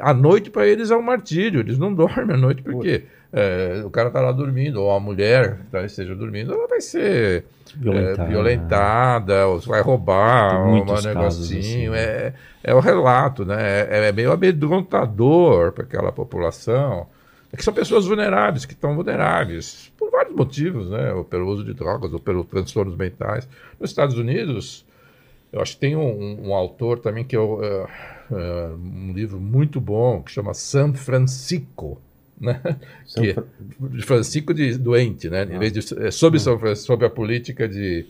a 0.02 0.12
noite 0.12 0.50
para 0.50 0.66
eles 0.66 0.90
é 0.90 0.96
um 0.96 1.02
martírio, 1.02 1.60
eles 1.60 1.78
não 1.78 1.92
dormem 1.94 2.34
à 2.34 2.38
noite 2.38 2.62
porque 2.62 3.04
é, 3.32 3.82
o 3.84 3.90
cara 3.90 4.08
está 4.08 4.20
lá 4.20 4.32
dormindo, 4.32 4.82
ou 4.82 4.90
a 4.90 4.98
mulher 4.98 5.60
tá, 5.70 5.84
esteja 5.84 6.14
dormindo, 6.14 6.52
ela 6.52 6.66
vai 6.66 6.80
ser 6.80 7.44
violentada, 7.76 8.22
é, 8.22 8.28
violentada 8.28 9.46
ou 9.46 9.60
vai 9.60 9.80
roubar 9.82 10.66
um 10.66 10.84
negocinho. 10.84 11.20
Assim, 11.26 11.88
é, 11.94 12.32
é 12.62 12.74
o 12.74 12.80
relato, 12.80 13.44
né? 13.44 13.86
É, 13.88 14.08
é 14.08 14.12
meio 14.12 14.32
amedrontador 14.32 15.72
para 15.72 15.84
aquela 15.84 16.10
população. 16.10 17.06
É 17.52 17.56
que 17.56 17.64
são 17.64 17.74
pessoas 17.74 18.06
vulneráveis, 18.06 18.64
que 18.64 18.74
estão 18.74 18.94
vulneráveis, 18.94 19.92
por 19.96 20.10
vários 20.10 20.34
motivos, 20.34 20.90
né? 20.90 21.12
Ou 21.12 21.24
pelo 21.24 21.48
uso 21.48 21.64
de 21.64 21.72
drogas, 21.72 22.12
ou 22.12 22.18
pelos 22.18 22.46
transtornos 22.46 22.96
mentais. 22.96 23.48
Nos 23.78 23.90
Estados 23.90 24.16
Unidos, 24.16 24.84
eu 25.52 25.60
acho 25.60 25.74
que 25.74 25.80
tem 25.80 25.96
um, 25.96 26.48
um 26.48 26.54
autor 26.54 26.98
também 26.98 27.24
que 27.24 27.34
é 27.34 27.40
uh, 27.40 27.52
uh, 27.54 28.74
um 28.76 29.12
livro 29.12 29.40
muito 29.40 29.80
bom, 29.80 30.22
que 30.22 30.30
chama 30.30 30.54
San 30.54 30.94
Francisco, 30.94 32.00
né? 32.40 32.60
Que, 33.14 33.30
é 33.30 34.02
Francisco 34.02 34.54
de 34.54 34.78
doente, 34.78 35.28
né? 35.28 35.44
Em 35.44 35.58
vez 35.58 35.72
de, 35.72 35.80
é 36.02 36.10
sobre, 36.10 36.38
ah. 36.38 36.40
sobre, 36.40 36.76
sobre 36.76 37.06
a 37.06 37.10
política 37.10 37.68
de 37.68 38.06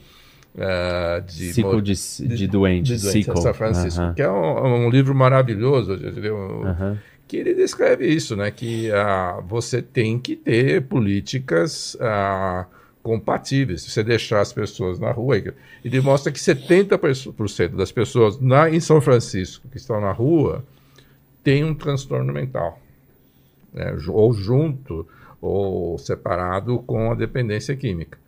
Uh, 0.52 1.24
de, 1.26 1.52
ciclo 1.52 1.80
de, 1.80 1.92
de, 1.94 2.36
de 2.36 2.46
doente, 2.48 2.96
de 2.96 3.00
doente 3.00 3.40
São 3.40 3.54
Francisco, 3.54 4.00
uh 4.00 4.06
-huh. 4.06 4.14
que 4.14 4.20
é 4.20 4.28
um, 4.28 4.86
um, 4.86 4.90
livro 4.90 5.14
maravilhoso? 5.14 5.92
Uh 5.92 5.96
-huh 5.96 6.98
que 7.30 7.36
ele 7.36 7.54
descreve 7.54 8.08
isso, 8.08 8.34
né? 8.34 8.50
Que 8.50 8.90
ah, 8.90 9.40
você 9.46 9.80
tem 9.80 10.18
que 10.18 10.34
ter 10.34 10.82
políticas 10.82 11.96
ah, 12.00 12.66
compatíveis. 13.04 13.82
Se 13.82 13.90
você 13.92 14.02
deixar 14.02 14.40
as 14.40 14.52
pessoas 14.52 14.98
na 14.98 15.12
rua, 15.12 15.36
ele 15.84 16.00
mostra 16.00 16.32
que 16.32 16.40
70% 16.40 17.76
das 17.76 17.92
pessoas 17.92 18.40
na, 18.40 18.68
em 18.68 18.80
São 18.80 19.00
Francisco 19.00 19.68
que 19.68 19.76
estão 19.76 20.00
na 20.00 20.10
rua 20.10 20.64
têm 21.44 21.62
um 21.62 21.72
transtorno 21.72 22.32
mental, 22.32 22.80
né? 23.72 23.96
ou 24.08 24.32
junto 24.32 25.06
ou 25.40 25.98
separado 25.98 26.80
com 26.80 27.10
a 27.10 27.14
dependência 27.14 27.74
química. 27.74 28.18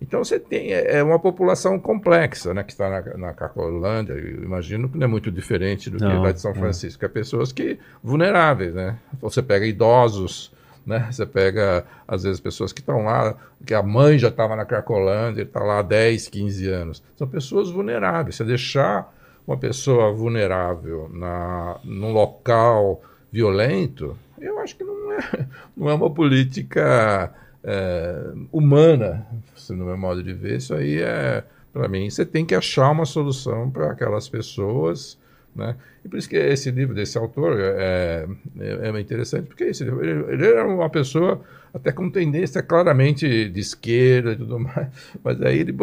Então 0.00 0.24
você 0.24 0.38
tem 0.38 0.72
é, 0.72 0.98
é 0.98 1.02
uma 1.02 1.18
população 1.18 1.78
complexa, 1.78 2.54
né, 2.54 2.62
que 2.62 2.72
está 2.72 2.88
na, 2.88 3.16
na 3.18 3.32
Cacolândia. 3.34 4.14
Eu 4.14 4.42
imagino 4.42 4.88
que 4.88 4.96
não 4.96 5.04
é 5.04 5.08
muito 5.08 5.30
diferente 5.30 5.90
do 5.90 5.98
que 5.98 6.04
lá 6.04 6.32
de 6.32 6.40
São 6.40 6.54
Francisco. 6.54 7.04
É 7.04 7.08
pessoas 7.08 7.52
que 7.52 7.78
vulneráveis, 8.02 8.74
né? 8.74 8.96
Você 9.20 9.42
pega 9.42 9.66
idosos, 9.66 10.52
né? 10.86 11.08
Você 11.10 11.26
pega 11.26 11.84
às 12.08 12.22
vezes 12.22 12.40
pessoas 12.40 12.72
que 12.72 12.80
estão 12.80 13.04
lá, 13.04 13.36
que 13.66 13.74
a 13.74 13.82
mãe 13.82 14.18
já 14.18 14.28
estava 14.28 14.56
na 14.56 14.64
Cracolândia, 14.64 15.42
está 15.42 15.60
lá 15.60 15.80
há 15.80 15.82
10, 15.82 16.28
15 16.28 16.68
anos. 16.68 17.02
São 17.16 17.28
pessoas 17.28 17.70
vulneráveis. 17.70 18.36
Você 18.36 18.44
deixar 18.44 19.14
uma 19.46 19.58
pessoa 19.58 20.12
vulnerável 20.12 21.10
na 21.12 21.78
num 21.84 22.12
local 22.12 23.02
violento, 23.30 24.16
eu 24.40 24.58
acho 24.58 24.76
que 24.76 24.84
não 24.84 25.12
é, 25.12 25.46
não 25.76 25.90
é 25.90 25.94
uma 25.94 26.10
política 26.10 27.32
é, 27.62 28.32
humana, 28.50 29.26
no 29.68 29.84
meu 29.84 29.98
modo 29.98 30.22
de 30.22 30.32
ver, 30.32 30.56
isso 30.56 30.74
aí 30.74 31.00
é, 31.00 31.44
para 31.72 31.88
mim, 31.88 32.08
você 32.10 32.26
tem 32.26 32.44
que 32.44 32.54
achar 32.54 32.90
uma 32.90 33.04
solução 33.04 33.70
para 33.70 33.90
aquelas 33.92 34.28
pessoas, 34.28 35.18
né? 35.54 35.76
E 36.04 36.08
por 36.08 36.18
isso 36.18 36.28
que 36.28 36.36
esse 36.36 36.70
livro 36.70 36.94
desse 36.94 37.18
autor 37.18 37.58
é, 37.58 38.26
é, 38.58 38.88
é 38.88 39.00
interessante, 39.00 39.46
porque 39.46 39.64
esse 39.64 39.84
livro, 39.84 40.04
ele, 40.04 40.32
ele 40.32 40.46
era 40.46 40.66
uma 40.66 40.88
pessoa 40.88 41.40
até 41.72 41.92
com 41.92 42.10
tendência 42.10 42.62
claramente 42.62 43.48
de 43.48 43.60
esquerda 43.60 44.32
e 44.32 44.36
tudo 44.36 44.58
mais, 44.58 44.88
mas 45.22 45.40
aí 45.42 45.60
ele, 45.60 45.74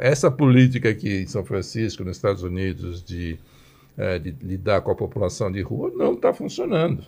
essa 0.00 0.30
política 0.30 0.90
aqui 0.90 1.22
em 1.22 1.26
São 1.26 1.44
Francisco, 1.44 2.04
nos 2.04 2.16
Estados 2.16 2.42
Unidos, 2.42 3.02
de, 3.02 3.38
é, 3.96 4.18
de 4.18 4.34
lidar 4.42 4.80
com 4.82 4.92
a 4.92 4.94
população 4.94 5.50
de 5.50 5.62
rua, 5.62 5.92
não 5.96 6.14
está 6.14 6.32
funcionando, 6.32 7.04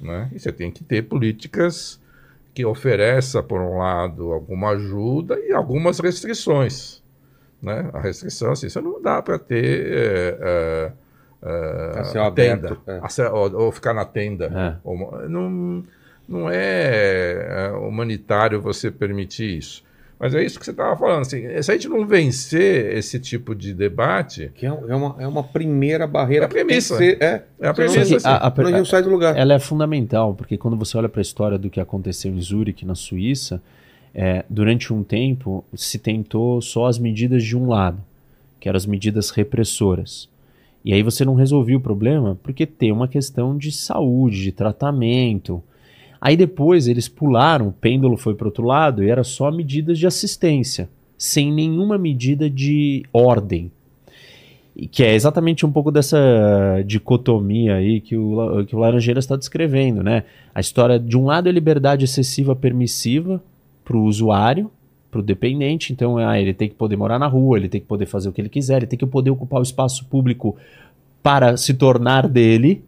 né? 0.00 0.30
E 0.32 0.38
você 0.38 0.52
tem 0.52 0.70
que 0.70 0.82
ter 0.84 1.02
políticas 1.02 2.00
que 2.54 2.64
ofereça, 2.64 3.42
por 3.42 3.60
um 3.60 3.78
lado, 3.78 4.32
alguma 4.32 4.70
ajuda 4.70 5.38
e 5.40 5.52
algumas 5.52 5.98
restrições. 5.98 7.02
Né? 7.62 7.88
A 7.92 8.00
restrição, 8.00 8.52
assim, 8.52 8.68
você 8.68 8.80
não 8.80 9.00
dá 9.00 9.22
para 9.22 9.38
ter 9.38 9.86
é, 9.92 10.92
é, 11.42 12.18
a 12.18 12.30
tenda, 12.30 12.76
é. 12.86 13.28
ou, 13.30 13.64
ou, 13.64 13.72
ficar 13.72 13.94
na 13.94 14.04
tenda. 14.04 14.46
É. 14.46 14.76
Ou, 14.84 15.28
não, 15.28 15.84
não 16.28 16.50
é, 16.50 17.68
é 17.68 17.70
humanitário 17.70 18.60
você 18.60 18.90
permitir 18.90 19.58
isso. 19.58 19.84
Mas 20.22 20.36
é 20.36 20.44
isso 20.44 20.56
que 20.56 20.64
você 20.64 20.70
estava 20.70 20.96
falando. 20.96 21.22
Assim, 21.22 21.42
se 21.60 21.68
a 21.68 21.74
gente 21.74 21.88
não 21.88 22.06
vencer 22.06 22.96
esse 22.96 23.18
tipo 23.18 23.56
de 23.56 23.74
debate. 23.74 24.52
Que 24.54 24.64
é, 24.64 24.68
é 24.68 24.94
uma, 24.94 25.16
é 25.18 25.26
uma 25.26 25.42
primeira 25.42 26.06
barreira. 26.06 26.44
É 26.44 26.46
a 26.46 26.48
premissa. 26.48 26.96
Ser, 26.96 27.20
é, 27.20 27.44
é 27.58 27.66
a 27.66 27.74
premissa. 27.74 28.16
Assim, 28.18 28.28
a, 28.28 28.36
a, 28.36 28.46
a, 28.46 28.70
não 28.70 28.84
sai 28.84 29.02
do 29.02 29.10
lugar. 29.10 29.36
Ela 29.36 29.54
é 29.54 29.58
fundamental, 29.58 30.32
porque 30.32 30.56
quando 30.56 30.76
você 30.76 30.96
olha 30.96 31.08
para 31.08 31.20
a 31.20 31.22
história 31.22 31.58
do 31.58 31.68
que 31.68 31.80
aconteceu 31.80 32.32
em 32.32 32.40
Zurique, 32.40 32.86
na 32.86 32.94
Suíça, 32.94 33.60
é, 34.14 34.44
durante 34.48 34.92
um 34.92 35.02
tempo 35.02 35.64
se 35.74 35.98
tentou 35.98 36.62
só 36.62 36.86
as 36.86 37.00
medidas 37.00 37.42
de 37.42 37.56
um 37.56 37.66
lado, 37.66 38.00
que 38.60 38.68
eram 38.68 38.76
as 38.76 38.86
medidas 38.86 39.30
repressoras. 39.30 40.28
E 40.84 40.92
aí 40.92 41.02
você 41.02 41.24
não 41.24 41.34
resolvia 41.34 41.76
o 41.76 41.80
problema 41.80 42.38
porque 42.44 42.64
tem 42.64 42.92
uma 42.92 43.08
questão 43.08 43.58
de 43.58 43.72
saúde, 43.72 44.40
de 44.40 44.52
tratamento. 44.52 45.60
Aí 46.22 46.36
depois 46.36 46.86
eles 46.86 47.08
pularam, 47.08 47.66
o 47.66 47.72
pêndulo 47.72 48.16
foi 48.16 48.36
para 48.36 48.46
outro 48.46 48.64
lado 48.64 49.02
e 49.02 49.10
era 49.10 49.24
só 49.24 49.50
medidas 49.50 49.98
de 49.98 50.06
assistência, 50.06 50.88
sem 51.18 51.52
nenhuma 51.52 51.98
medida 51.98 52.48
de 52.48 53.02
ordem. 53.12 53.72
Que 54.92 55.02
é 55.02 55.16
exatamente 55.16 55.66
um 55.66 55.72
pouco 55.72 55.90
dessa 55.90 56.80
dicotomia 56.86 57.74
aí 57.74 58.00
que 58.00 58.16
o, 58.16 58.64
que 58.64 58.76
o 58.76 58.78
Laranjeiras 58.78 59.24
está 59.24 59.34
descrevendo, 59.34 60.00
né? 60.00 60.22
A 60.54 60.60
história, 60.60 60.96
de 60.96 61.18
um 61.18 61.24
lado, 61.24 61.48
é 61.48 61.52
liberdade 61.52 62.04
excessiva 62.04 62.54
permissiva 62.54 63.42
para 63.84 63.96
o 63.96 64.04
usuário, 64.04 64.70
para 65.10 65.18
o 65.18 65.24
dependente, 65.24 65.92
então 65.92 66.18
ah, 66.18 66.40
ele 66.40 66.54
tem 66.54 66.68
que 66.68 66.76
poder 66.76 66.96
morar 66.96 67.18
na 67.18 67.26
rua, 67.26 67.58
ele 67.58 67.68
tem 67.68 67.80
que 67.80 67.86
poder 67.88 68.06
fazer 68.06 68.28
o 68.28 68.32
que 68.32 68.40
ele 68.40 68.48
quiser, 68.48 68.76
ele 68.76 68.86
tem 68.86 68.98
que 68.98 69.04
poder 69.04 69.30
ocupar 69.30 69.58
o 69.58 69.64
espaço 69.64 70.04
público 70.06 70.56
para 71.20 71.56
se 71.56 71.74
tornar 71.74 72.28
dele, 72.28 72.84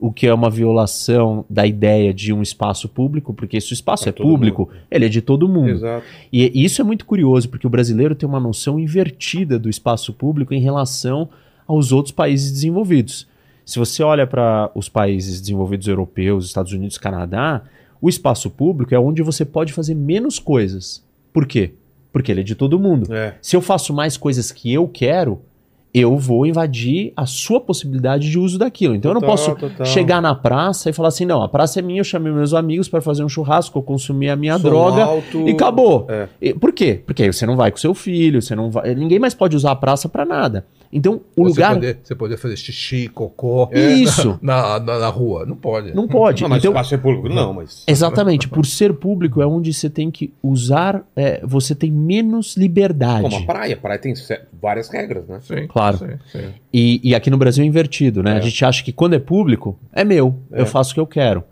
o 0.00 0.10
que 0.10 0.26
é 0.26 0.32
uma 0.32 0.48
violação 0.48 1.44
da 1.48 1.66
ideia 1.66 2.12
de 2.12 2.32
um 2.32 2.40
espaço 2.40 2.88
público, 2.88 3.34
porque 3.34 3.60
se 3.60 3.72
o 3.72 3.74
espaço 3.74 4.08
é, 4.08 4.10
é 4.10 4.12
público, 4.12 4.62
mundo. 4.62 4.74
ele 4.90 5.04
é 5.04 5.08
de 5.08 5.20
todo 5.20 5.48
mundo. 5.48 5.70
Exato. 5.70 6.06
E 6.32 6.64
isso 6.64 6.80
é 6.80 6.84
muito 6.84 7.04
curioso, 7.04 7.48
porque 7.50 7.66
o 7.66 7.70
brasileiro 7.70 8.14
tem 8.14 8.28
uma 8.28 8.40
noção 8.40 8.80
invertida 8.80 9.58
do 9.58 9.68
espaço 9.68 10.12
público 10.12 10.54
em 10.54 10.60
relação 10.60 11.28
aos 11.66 11.92
outros 11.92 12.12
países 12.12 12.50
desenvolvidos. 12.50 13.28
Se 13.64 13.78
você 13.78 14.02
olha 14.02 14.26
para 14.26 14.70
os 14.74 14.88
países 14.88 15.40
desenvolvidos 15.40 15.86
europeus, 15.86 16.46
Estados 16.46 16.72
Unidos, 16.72 16.98
Canadá, 16.98 17.62
o 18.00 18.08
espaço 18.08 18.50
público 18.50 18.94
é 18.94 18.98
onde 18.98 19.22
você 19.22 19.44
pode 19.44 19.72
fazer 19.72 19.94
menos 19.94 20.38
coisas. 20.38 21.04
Por 21.32 21.46
quê? 21.46 21.74
Porque 22.12 22.32
ele 22.32 22.40
é 22.40 22.44
de 22.44 22.54
todo 22.54 22.80
mundo. 22.80 23.12
É. 23.14 23.34
Se 23.42 23.54
eu 23.54 23.60
faço 23.60 23.92
mais 23.92 24.16
coisas 24.16 24.50
que 24.50 24.72
eu 24.72 24.88
quero, 24.88 25.42
eu 25.92 26.16
vou 26.16 26.46
invadir 26.46 27.12
a 27.16 27.26
sua 27.26 27.60
possibilidade 27.60 28.30
de 28.30 28.38
uso 28.38 28.58
daquilo. 28.58 28.94
Então 28.94 29.12
total, 29.12 29.22
eu 29.22 29.28
não 29.28 29.36
posso 29.36 29.56
total. 29.56 29.86
chegar 29.86 30.22
na 30.22 30.34
praça 30.34 30.90
e 30.90 30.92
falar 30.92 31.08
assim: 31.08 31.24
não, 31.24 31.42
a 31.42 31.48
praça 31.48 31.80
é 31.80 31.82
minha, 31.82 32.00
eu 32.00 32.04
chamei 32.04 32.32
meus 32.32 32.54
amigos 32.54 32.88
para 32.88 33.00
fazer 33.00 33.24
um 33.24 33.28
churrasco, 33.28 33.78
eu 33.78 33.82
consumi 33.82 34.28
a 34.28 34.36
minha 34.36 34.58
Sou 34.58 34.70
droga 34.70 35.04
alto... 35.04 35.48
e 35.48 35.50
acabou. 35.50 36.06
É. 36.08 36.28
E, 36.40 36.54
por 36.54 36.72
quê? 36.72 37.02
Porque 37.04 37.24
aí 37.24 37.32
você 37.32 37.44
não 37.44 37.56
vai 37.56 37.70
com 37.70 37.76
seu 37.76 37.94
filho, 37.94 38.40
você 38.40 38.54
não 38.54 38.70
vai. 38.70 38.94
Ninguém 38.94 39.18
mais 39.18 39.34
pode 39.34 39.56
usar 39.56 39.72
a 39.72 39.76
praça 39.76 40.08
para 40.08 40.24
nada. 40.24 40.64
Então, 40.92 41.20
o 41.36 41.44
você 41.44 41.48
lugar. 41.50 41.74
Poder, 41.74 41.98
você 42.02 42.14
poder 42.14 42.36
fazer 42.36 42.56
xixi, 42.56 43.08
cocô. 43.08 43.68
Isso. 43.72 44.38
Na, 44.42 44.80
na, 44.80 44.98
na, 44.98 45.08
rua. 45.08 45.46
Não 45.46 45.56
pode. 45.56 45.94
Não 45.94 46.08
pode. 46.08 46.42
Não, 46.42 46.48
mas 46.48 46.58
então, 46.58 46.72
espaço 46.72 46.94
é 46.94 46.98
público. 46.98 47.28
Não, 47.28 47.52
mas. 47.52 47.84
Exatamente. 47.86 48.48
Por 48.48 48.66
ser 48.66 48.94
público 48.94 49.40
é 49.40 49.46
onde 49.46 49.72
você 49.72 49.88
tem 49.88 50.10
que 50.10 50.32
usar. 50.42 51.04
É, 51.14 51.40
você 51.44 51.74
tem 51.74 51.90
menos 51.90 52.56
liberdade. 52.56 53.22
Como 53.22 53.36
a 53.36 53.42
praia. 53.42 53.74
A 53.74 53.76
praia 53.76 53.98
tem 53.98 54.14
várias 54.60 54.88
regras, 54.88 55.26
né? 55.28 55.38
Sim. 55.42 55.66
Claro. 55.68 55.79
Sim, 55.98 56.18
sim. 56.26 56.48
E, 56.72 57.00
e, 57.02 57.14
aqui 57.14 57.30
no 57.30 57.36
Brasil 57.36 57.64
é 57.64 57.66
invertido, 57.66 58.22
né? 58.22 58.34
É. 58.34 58.36
A 58.38 58.40
gente 58.40 58.64
acha 58.64 58.82
que 58.82 58.92
quando 58.92 59.14
é 59.14 59.18
público, 59.18 59.78
é 59.92 60.04
meu. 60.04 60.38
É. 60.52 60.60
Eu 60.60 60.66
faço 60.66 60.92
o 60.92 60.94
que 60.94 61.00
eu 61.00 61.06
quero. 61.06 61.44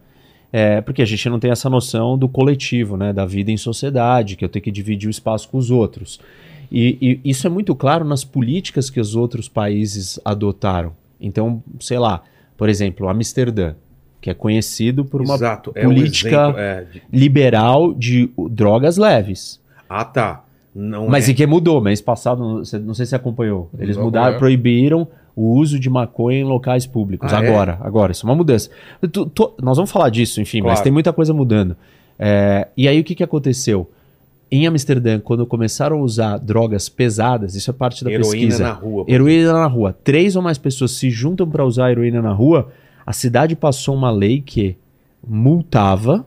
É, 0.52 0.80
porque 0.80 1.02
a 1.02 1.04
gente 1.04 1.28
não 1.28 1.38
tem 1.38 1.50
essa 1.50 1.68
noção 1.68 2.16
do 2.16 2.28
coletivo, 2.28 2.96
né? 2.96 3.12
Da 3.12 3.26
vida 3.26 3.50
em 3.50 3.56
sociedade, 3.56 4.36
que 4.36 4.44
eu 4.44 4.48
tenho 4.48 4.62
que 4.62 4.70
dividir 4.70 5.08
o 5.08 5.10
espaço 5.10 5.48
com 5.48 5.58
os 5.58 5.70
outros. 5.70 6.20
E, 6.70 7.20
e, 7.24 7.30
isso 7.30 7.46
é 7.46 7.50
muito 7.50 7.74
claro 7.74 8.04
nas 8.04 8.24
políticas 8.24 8.90
que 8.90 9.00
os 9.00 9.14
outros 9.14 9.48
países 9.48 10.18
adotaram. 10.24 10.92
Então, 11.20 11.62
sei 11.80 11.98
lá, 11.98 12.22
por 12.56 12.68
exemplo, 12.68 13.08
Amsterdã, 13.08 13.74
que 14.20 14.30
é 14.30 14.34
conhecido 14.34 15.04
por 15.04 15.22
uma 15.22 15.34
Exato, 15.34 15.72
política 15.72 16.28
é 16.28 16.38
um 16.38 16.50
exemplo, 16.50 16.60
é, 16.60 16.84
de... 16.84 17.02
liberal 17.12 17.94
de 17.94 18.30
drogas 18.50 18.96
leves. 18.96 19.60
Ah, 19.88 20.04
tá. 20.04 20.44
Não 20.74 21.08
Mas 21.08 21.28
é. 21.28 21.32
e 21.32 21.34
que 21.34 21.46
mudou, 21.46 21.80
mês 21.80 22.00
passado, 22.00 22.40
não 22.40 22.64
sei, 22.64 22.80
se 22.80 22.86
você 22.86 23.16
acompanhou. 23.16 23.70
Eles 23.78 23.96
mudaram, 23.96 24.36
é. 24.36 24.38
proibiram 24.38 25.08
o 25.34 25.54
uso 25.54 25.78
de 25.78 25.88
maconha 25.88 26.40
em 26.40 26.44
locais 26.44 26.86
públicos. 26.86 27.32
Ah, 27.32 27.42
é? 27.42 27.48
agora, 27.48 27.78
agora, 27.80 28.12
isso 28.12 28.26
é 28.26 28.30
uma 28.30 28.36
mudança. 28.36 28.70
Tu, 29.12 29.26
tu, 29.26 29.54
nós 29.62 29.76
vamos 29.76 29.90
falar 29.90 30.10
disso, 30.10 30.40
enfim, 30.40 30.60
claro. 30.60 30.72
mas 30.72 30.80
tem 30.82 30.92
muita 30.92 31.12
coisa 31.12 31.32
mudando. 31.32 31.76
É, 32.18 32.68
e 32.76 32.88
aí 32.88 32.98
o 32.98 33.04
que, 33.04 33.14
que 33.14 33.22
aconteceu? 33.22 33.88
Em 34.50 34.66
Amsterdã, 34.66 35.20
quando 35.20 35.46
começaram 35.46 35.98
a 35.98 36.02
usar 36.02 36.38
drogas 36.38 36.88
pesadas, 36.88 37.54
isso 37.54 37.70
é 37.70 37.72
parte 37.72 38.02
da 38.02 38.10
heroína 38.10 38.30
pesquisa. 38.30 38.62
Heroína 38.62 38.74
na 38.74 38.80
rua. 38.80 39.04
Heroína 39.06 39.52
na 39.52 39.66
rua. 39.66 39.96
Três 40.02 40.36
ou 40.36 40.42
mais 40.42 40.58
pessoas 40.58 40.92
se 40.92 41.10
juntam 41.10 41.48
para 41.48 41.64
usar 41.64 41.90
heroína 41.90 42.22
na 42.22 42.32
rua, 42.32 42.70
A 43.06 43.12
cidade 43.12 43.56
passou 43.56 43.94
uma 43.94 44.10
lei 44.10 44.42
que 44.42 44.76
multava 45.26 46.26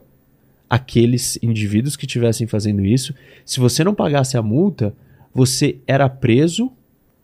aqueles 0.72 1.38
indivíduos 1.42 1.96
que 1.96 2.06
estivessem 2.06 2.46
fazendo 2.46 2.82
isso. 2.82 3.14
Se 3.44 3.60
você 3.60 3.84
não 3.84 3.94
pagasse 3.94 4.38
a 4.38 4.42
multa, 4.42 4.94
você 5.34 5.76
era 5.86 6.08
preso 6.08 6.72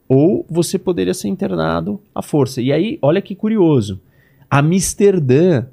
ou 0.07 0.45
você 0.51 0.79
poderia 0.79 1.15
ser 1.15 1.29
internado 1.29 1.99
à 2.15 2.21
força. 2.21 2.61
E 2.61 2.71
aí, 2.71 2.99
olha 3.01 3.23
que 3.23 3.35
curioso. 3.35 4.03
Amsterdã 4.51 5.65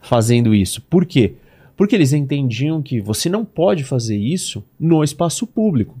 fazendo 0.00 0.54
isso. 0.54 0.80
Por 0.82 1.04
quê? 1.04 1.34
Porque 1.76 1.96
eles 1.96 2.12
entendiam 2.12 2.80
que 2.80 3.00
você 3.00 3.28
não 3.28 3.44
pode 3.44 3.82
fazer 3.82 4.16
isso 4.16 4.62
no 4.78 5.02
espaço 5.02 5.48
público. 5.48 5.98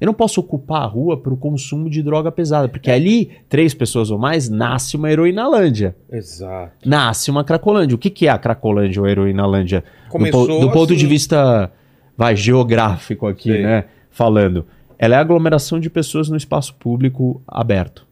Eu 0.00 0.06
não 0.06 0.14
posso 0.14 0.40
ocupar 0.40 0.82
a 0.82 0.86
rua 0.86 1.16
para 1.20 1.32
o 1.32 1.36
consumo 1.36 1.90
de 1.90 2.02
droga 2.02 2.30
pesada, 2.30 2.68
porque 2.68 2.90
ali, 2.90 3.30
três 3.48 3.74
pessoas 3.74 4.10
ou 4.10 4.18
mais, 4.18 4.48
nasce 4.48 4.96
uma 4.96 5.10
heroinalândia. 5.10 5.96
Exato. 6.10 6.88
Nasce 6.88 7.30
uma 7.30 7.42
cracolândia. 7.42 7.96
O 7.96 7.98
que, 7.98 8.10
que 8.10 8.26
é 8.26 8.30
a 8.30 8.38
cracolândia 8.38 9.02
ou 9.02 9.08
heroinalândia? 9.08 9.82
Começou 10.08 10.46
do, 10.46 10.60
do 10.60 10.70
ponto 10.70 10.92
assim... 10.92 11.00
de 11.00 11.06
vista 11.06 11.72
vai, 12.16 12.36
geográfico 12.36 13.26
aqui, 13.26 13.52
Sim. 13.52 13.62
né? 13.62 13.84
Falando. 14.10 14.66
Ela 14.98 15.14
é 15.14 15.18
a 15.18 15.20
aglomeração 15.20 15.78
de 15.78 15.90
pessoas 15.90 16.28
no 16.28 16.36
espaço 16.36 16.74
público 16.74 17.42
aberto, 17.46 18.06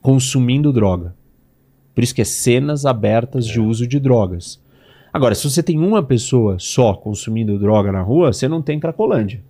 consumindo 0.00 0.72
droga. 0.72 1.14
Por 1.94 2.02
isso 2.02 2.14
que 2.14 2.22
é 2.22 2.24
cenas 2.24 2.86
abertas 2.86 3.46
é. 3.48 3.52
de 3.52 3.60
uso 3.60 3.86
de 3.86 3.98
drogas. 4.00 4.60
Agora, 5.12 5.34
se 5.34 5.48
você 5.48 5.62
tem 5.62 5.78
uma 5.78 6.02
pessoa 6.02 6.56
só 6.58 6.94
consumindo 6.94 7.58
droga 7.58 7.92
na 7.92 8.00
rua, 8.00 8.32
você 8.32 8.48
não 8.48 8.62
tem 8.62 8.80
Cracolândia. 8.80 9.42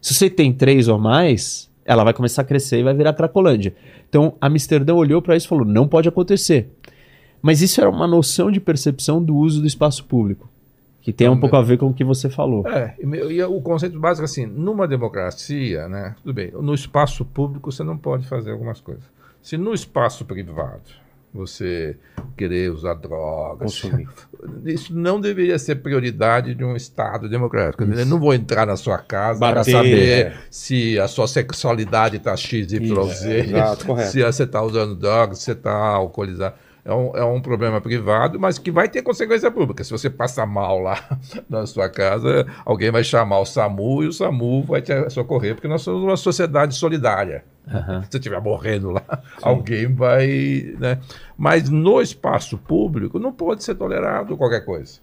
Se 0.00 0.14
você 0.14 0.30
tem 0.30 0.52
três 0.52 0.88
ou 0.88 0.98
mais, 0.98 1.70
ela 1.84 2.04
vai 2.04 2.12
começar 2.12 2.42
a 2.42 2.44
crescer 2.44 2.78
e 2.78 2.82
vai 2.82 2.94
virar 2.94 3.14
Cracolândia. 3.14 3.74
Então, 4.08 4.34
Amsterdã 4.40 4.94
olhou 4.94 5.22
para 5.22 5.36
isso 5.36 5.46
e 5.46 5.48
falou: 5.48 5.64
não 5.64 5.88
pode 5.88 6.08
acontecer. 6.08 6.70
Mas 7.40 7.62
isso 7.62 7.80
era 7.80 7.88
uma 7.88 8.06
noção 8.06 8.50
de 8.50 8.60
percepção 8.60 9.22
do 9.22 9.36
uso 9.36 9.60
do 9.60 9.66
espaço 9.66 10.04
público, 10.04 10.48
que 11.00 11.12
tem 11.12 11.28
um 11.28 11.38
pouco 11.38 11.56
a 11.56 11.62
ver 11.62 11.78
com 11.78 11.86
o 11.86 11.94
que 11.94 12.04
você 12.04 12.28
falou. 12.28 12.66
É, 12.66 12.96
e 12.98 13.42
o 13.44 13.60
conceito 13.60 13.98
básico 13.98 14.24
assim, 14.24 14.44
numa 14.44 14.88
democracia, 14.88 15.88
né, 15.88 16.16
tudo 16.20 16.34
bem, 16.34 16.50
no 16.52 16.74
espaço 16.74 17.24
público 17.24 17.70
você 17.70 17.84
não 17.84 17.96
pode 17.96 18.26
fazer 18.26 18.50
algumas 18.50 18.80
coisas. 18.80 19.04
Se 19.40 19.56
no 19.56 19.72
espaço 19.72 20.24
privado 20.24 20.82
você 21.38 21.96
querer 22.36 22.70
usar 22.70 22.94
drogas. 22.94 23.80
Consumir. 23.80 24.08
Isso 24.64 24.94
não 24.94 25.20
deveria 25.20 25.58
ser 25.58 25.76
prioridade 25.76 26.54
de 26.54 26.64
um 26.64 26.76
Estado 26.76 27.28
democrático. 27.28 27.84
Eu 27.84 28.06
não 28.06 28.18
vou 28.18 28.34
entrar 28.34 28.66
na 28.66 28.76
sua 28.76 28.98
casa 28.98 29.38
para 29.38 29.64
saber 29.64 30.26
é. 30.26 30.36
se 30.50 30.98
a 30.98 31.08
sua 31.08 31.26
sexualidade 31.26 32.16
está 32.16 32.36
XYZ, 32.36 33.24
é, 33.24 33.38
exato, 33.40 33.86
se 34.10 34.22
você 34.22 34.42
está 34.42 34.62
usando 34.62 34.94
drogas, 34.94 35.38
se 35.38 35.44
você 35.44 35.52
está 35.52 35.72
alcoolizado 35.72 36.54
é 36.88 36.94
um, 36.94 37.16
é 37.18 37.22
um 37.22 37.38
problema 37.38 37.82
privado, 37.82 38.40
mas 38.40 38.58
que 38.58 38.70
vai 38.70 38.88
ter 38.88 39.02
consequência 39.02 39.50
pública. 39.50 39.84
Se 39.84 39.90
você 39.90 40.08
passa 40.08 40.46
mal 40.46 40.80
lá 40.80 41.18
na 41.48 41.66
sua 41.66 41.86
casa, 41.86 42.46
alguém 42.64 42.90
vai 42.90 43.04
chamar 43.04 43.40
o 43.40 43.44
SAMU 43.44 44.04
e 44.04 44.06
o 44.08 44.12
SAMU 44.12 44.62
vai 44.62 44.80
te 44.80 45.10
socorrer, 45.10 45.54
porque 45.54 45.68
nós 45.68 45.82
somos 45.82 46.02
uma 46.02 46.16
sociedade 46.16 46.74
solidária. 46.74 47.44
Uhum. 47.66 48.02
Se 48.02 48.12
você 48.12 48.16
estiver 48.16 48.40
morrendo 48.40 48.90
lá, 48.90 49.04
Sim. 49.10 49.42
alguém 49.42 49.94
vai. 49.94 50.74
Né? 50.78 50.98
Mas 51.36 51.68
no 51.68 52.00
espaço 52.00 52.56
público 52.56 53.18
não 53.18 53.34
pode 53.34 53.62
ser 53.62 53.74
tolerado 53.74 54.34
qualquer 54.38 54.64
coisa. 54.64 54.98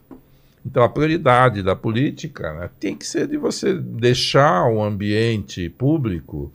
Então 0.66 0.82
a 0.82 0.90
prioridade 0.90 1.62
da 1.62 1.76
política 1.76 2.52
né, 2.54 2.70
tem 2.80 2.96
que 2.96 3.06
ser 3.06 3.28
de 3.28 3.38
você 3.38 3.76
deixar 3.76 4.68
o 4.72 4.82
ambiente 4.82 5.70
público 5.70 6.52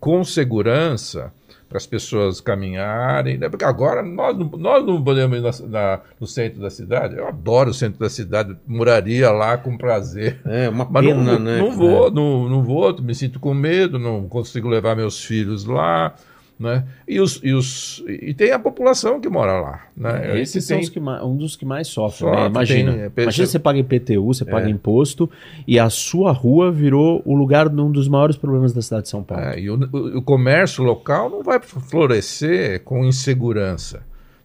com 0.00 0.24
segurança 0.24 1.30
para 1.70 1.78
as 1.78 1.86
pessoas 1.86 2.40
caminharem, 2.40 3.38
né? 3.38 3.48
porque 3.48 3.64
agora 3.64 4.02
nós, 4.02 4.36
nós 4.58 4.84
não 4.84 5.00
podemos 5.02 5.38
ir 5.38 5.40
na, 5.40 5.68
na, 5.68 6.00
no 6.18 6.26
centro 6.26 6.60
da 6.60 6.68
cidade. 6.68 7.16
Eu 7.16 7.28
adoro 7.28 7.70
o 7.70 7.74
centro 7.74 8.00
da 8.00 8.10
cidade, 8.10 8.56
moraria 8.66 9.30
lá 9.30 9.56
com 9.56 9.78
prazer. 9.78 10.40
É 10.44 10.68
uma 10.68 10.84
Mas 10.84 11.06
pena, 11.06 11.22
não, 11.22 11.38
né? 11.38 11.58
Não 11.58 11.70
vou, 11.70 12.08
é. 12.08 12.10
não, 12.10 12.48
não 12.48 12.64
vou, 12.64 13.00
me 13.00 13.14
sinto 13.14 13.38
com 13.38 13.54
medo, 13.54 14.00
não 14.00 14.28
consigo 14.28 14.68
levar 14.68 14.96
meus 14.96 15.24
filhos 15.24 15.64
lá. 15.64 16.12
Né? 16.60 16.84
E, 17.08 17.18
os, 17.18 17.40
e, 17.42 17.54
os, 17.54 18.04
e 18.06 18.34
tem 18.34 18.52
a 18.52 18.58
população 18.58 19.18
que 19.18 19.30
mora 19.30 19.58
lá. 19.58 19.86
Né? 19.96 20.32
É, 20.32 20.40
esses 20.42 20.66
tem... 20.66 20.82
são 20.82 20.92
que 20.92 21.00
mais, 21.00 21.22
um 21.22 21.34
dos 21.34 21.56
que 21.56 21.64
mais 21.64 21.88
sofrem. 21.88 22.30
Né? 22.30 22.46
Imagina, 22.48 22.92
tem, 22.92 23.00
é, 23.00 23.22
imagina 23.22 23.46
você 23.46 23.58
paga 23.58 23.78
IPTU, 23.78 24.26
você 24.26 24.44
paga 24.44 24.66
é. 24.66 24.70
imposto 24.70 25.30
e 25.66 25.78
a 25.78 25.88
sua 25.88 26.32
rua 26.32 26.70
virou 26.70 27.22
o 27.24 27.34
lugar 27.34 27.70
de 27.70 27.80
um 27.80 27.90
dos 27.90 28.08
maiores 28.08 28.36
problemas 28.36 28.74
da 28.74 28.82
cidade 28.82 29.04
de 29.04 29.08
São 29.08 29.22
Paulo. 29.22 29.42
É, 29.42 29.58
e 29.58 29.70
o, 29.70 29.78
o, 29.90 30.18
o 30.18 30.22
comércio 30.22 30.84
local 30.84 31.30
não 31.30 31.42
vai 31.42 31.58
florescer 31.60 32.84
com 32.84 33.06
insegurança. 33.06 34.02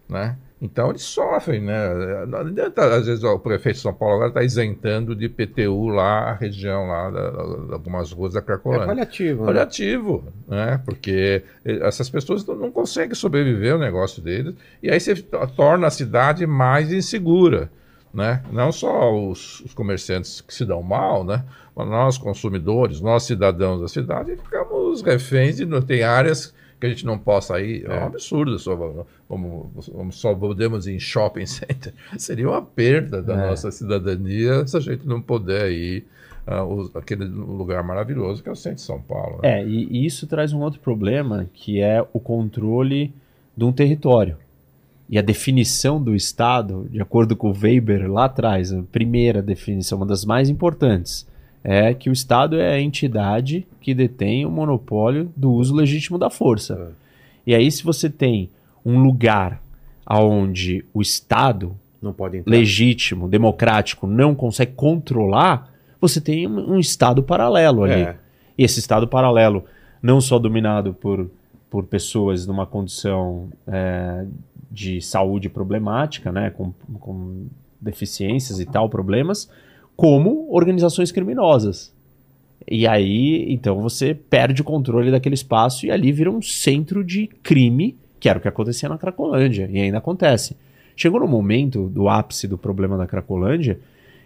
Né? 0.08 0.38
Então 0.60 0.88
eles 0.88 1.02
sofrem, 1.02 1.60
né? 1.60 2.24
Não 2.26 2.38
adianta, 2.38 2.82
às 2.96 3.06
vezes, 3.06 3.22
o 3.22 3.38
prefeito 3.38 3.76
de 3.76 3.82
São 3.82 3.92
Paulo 3.92 4.14
agora 4.14 4.28
está 4.30 4.42
isentando 4.42 5.14
de 5.14 5.28
PTU 5.28 5.88
lá 5.88 6.30
a 6.30 6.34
região 6.34 6.86
lá, 6.86 7.10
da, 7.10 7.30
da, 7.30 7.74
algumas 7.74 8.10
ruas 8.10 8.32
da 8.32 8.40
Cracolândia. 8.40 8.84
É 8.84 8.86
paliativo. 8.86 9.40
Né? 9.40 9.46
Paliativo, 9.46 10.24
né? 10.48 10.80
Porque 10.82 11.42
essas 11.62 12.08
pessoas 12.08 12.46
não 12.46 12.70
conseguem 12.70 13.14
sobreviver 13.14 13.76
o 13.76 13.78
negócio 13.78 14.22
deles, 14.22 14.54
e 14.82 14.90
aí 14.90 14.98
você 14.98 15.14
torna 15.54 15.88
a 15.88 15.90
cidade 15.90 16.46
mais 16.46 16.90
insegura. 16.90 17.70
Né? 18.14 18.42
Não 18.50 18.72
só 18.72 19.14
os, 19.14 19.60
os 19.60 19.74
comerciantes 19.74 20.40
que 20.40 20.54
se 20.54 20.64
dão 20.64 20.82
mal, 20.82 21.22
né? 21.22 21.44
Mas 21.74 21.86
nós, 21.86 22.16
consumidores, 22.16 23.02
nós 23.02 23.24
cidadãos 23.24 23.82
da 23.82 23.88
cidade, 23.88 24.36
ficamos 24.36 25.02
reféns 25.02 25.56
de 25.56 25.66
tem 25.82 26.02
áreas 26.02 26.54
que 26.80 26.86
a 26.86 26.88
gente 26.88 27.06
não 27.06 27.18
possa 27.18 27.60
ir. 27.60 27.86
É, 27.88 27.96
é 27.96 28.00
um 28.00 28.06
absurdo. 28.06 28.58
Só, 28.58 28.74
vamos, 29.28 29.88
vamos, 29.88 30.16
só 30.16 30.34
podemos 30.34 30.86
ir 30.86 30.94
em 30.94 31.00
shopping 31.00 31.46
center. 31.46 31.92
Seria 32.18 32.48
uma 32.48 32.62
perda 32.62 33.22
da 33.22 33.34
é. 33.34 33.48
nossa 33.48 33.70
cidadania 33.70 34.66
se 34.66 34.76
a 34.76 34.80
gente 34.80 35.06
não 35.06 35.20
puder 35.20 35.70
ir 35.70 36.06
uh, 36.46 36.90
aquele 36.94 37.24
lugar 37.24 37.82
maravilhoso 37.82 38.42
que 38.42 38.48
é 38.48 38.52
o 38.52 38.56
centro 38.56 38.76
de 38.76 38.82
São 38.82 39.00
Paulo. 39.00 39.40
Né? 39.42 39.60
É, 39.60 39.66
e, 39.66 39.88
e 39.90 40.06
isso 40.06 40.26
traz 40.26 40.52
um 40.52 40.60
outro 40.60 40.80
problema, 40.80 41.48
que 41.52 41.80
é 41.80 42.04
o 42.12 42.20
controle 42.20 43.12
de 43.56 43.64
um 43.64 43.72
território. 43.72 44.36
E 45.08 45.18
a 45.18 45.22
definição 45.22 46.02
do 46.02 46.16
Estado, 46.16 46.88
de 46.90 47.00
acordo 47.00 47.36
com 47.36 47.50
o 47.50 47.56
Weber 47.56 48.10
lá 48.10 48.24
atrás, 48.24 48.72
a 48.72 48.82
primeira 48.82 49.40
definição, 49.40 49.98
uma 49.98 50.06
das 50.06 50.24
mais 50.24 50.48
importantes, 50.48 51.26
é 51.68 51.92
que 51.92 52.08
o 52.08 52.12
Estado 52.12 52.60
é 52.60 52.74
a 52.74 52.80
entidade 52.80 53.66
que 53.80 53.92
detém 53.92 54.46
o 54.46 54.50
monopólio 54.50 55.32
do 55.36 55.50
uso 55.50 55.74
legítimo 55.74 56.16
da 56.16 56.30
força. 56.30 56.92
É. 57.44 57.50
E 57.50 57.54
aí, 57.56 57.68
se 57.72 57.82
você 57.82 58.08
tem 58.08 58.48
um 58.84 59.02
lugar 59.02 59.60
onde 60.08 60.84
o 60.94 61.02
Estado 61.02 61.76
legítimo, 62.46 63.28
democrático, 63.28 64.06
não 64.06 64.32
consegue 64.32 64.74
controlar, 64.76 65.68
você 66.00 66.20
tem 66.20 66.46
um 66.46 66.78
Estado 66.78 67.20
paralelo 67.20 67.82
ali. 67.82 68.02
É. 68.02 68.16
E 68.56 68.62
esse 68.62 68.78
Estado 68.78 69.08
paralelo, 69.08 69.64
não 70.00 70.20
só 70.20 70.38
dominado 70.38 70.94
por, 70.94 71.28
por 71.68 71.84
pessoas 71.86 72.46
numa 72.46 72.64
condição 72.64 73.48
é, 73.66 74.24
de 74.70 75.00
saúde 75.00 75.48
problemática, 75.48 76.30
né, 76.30 76.48
com, 76.50 76.72
com 77.00 77.46
deficiências 77.80 78.60
e 78.60 78.64
tal, 78.64 78.88
problemas, 78.88 79.50
como 79.96 80.46
organizações 80.50 81.10
criminosas. 81.10 81.92
E 82.68 82.86
aí, 82.86 83.46
então, 83.48 83.80
você 83.80 84.14
perde 84.14 84.60
o 84.60 84.64
controle 84.64 85.10
daquele 85.10 85.34
espaço 85.34 85.86
e 85.86 85.90
ali 85.90 86.12
vira 86.12 86.30
um 86.30 86.42
centro 86.42 87.02
de 87.02 87.28
crime, 87.42 87.96
que 88.20 88.28
era 88.28 88.38
o 88.38 88.42
que 88.42 88.48
acontecia 88.48 88.88
na 88.88 88.98
Cracolândia, 88.98 89.68
e 89.70 89.80
ainda 89.80 89.98
acontece. 89.98 90.56
Chegou 90.96 91.20
no 91.20 91.28
momento 91.28 91.88
do 91.88 92.08
ápice 92.08 92.48
do 92.48 92.58
problema 92.58 92.96
da 92.96 93.06
Cracolândia, 93.06 93.78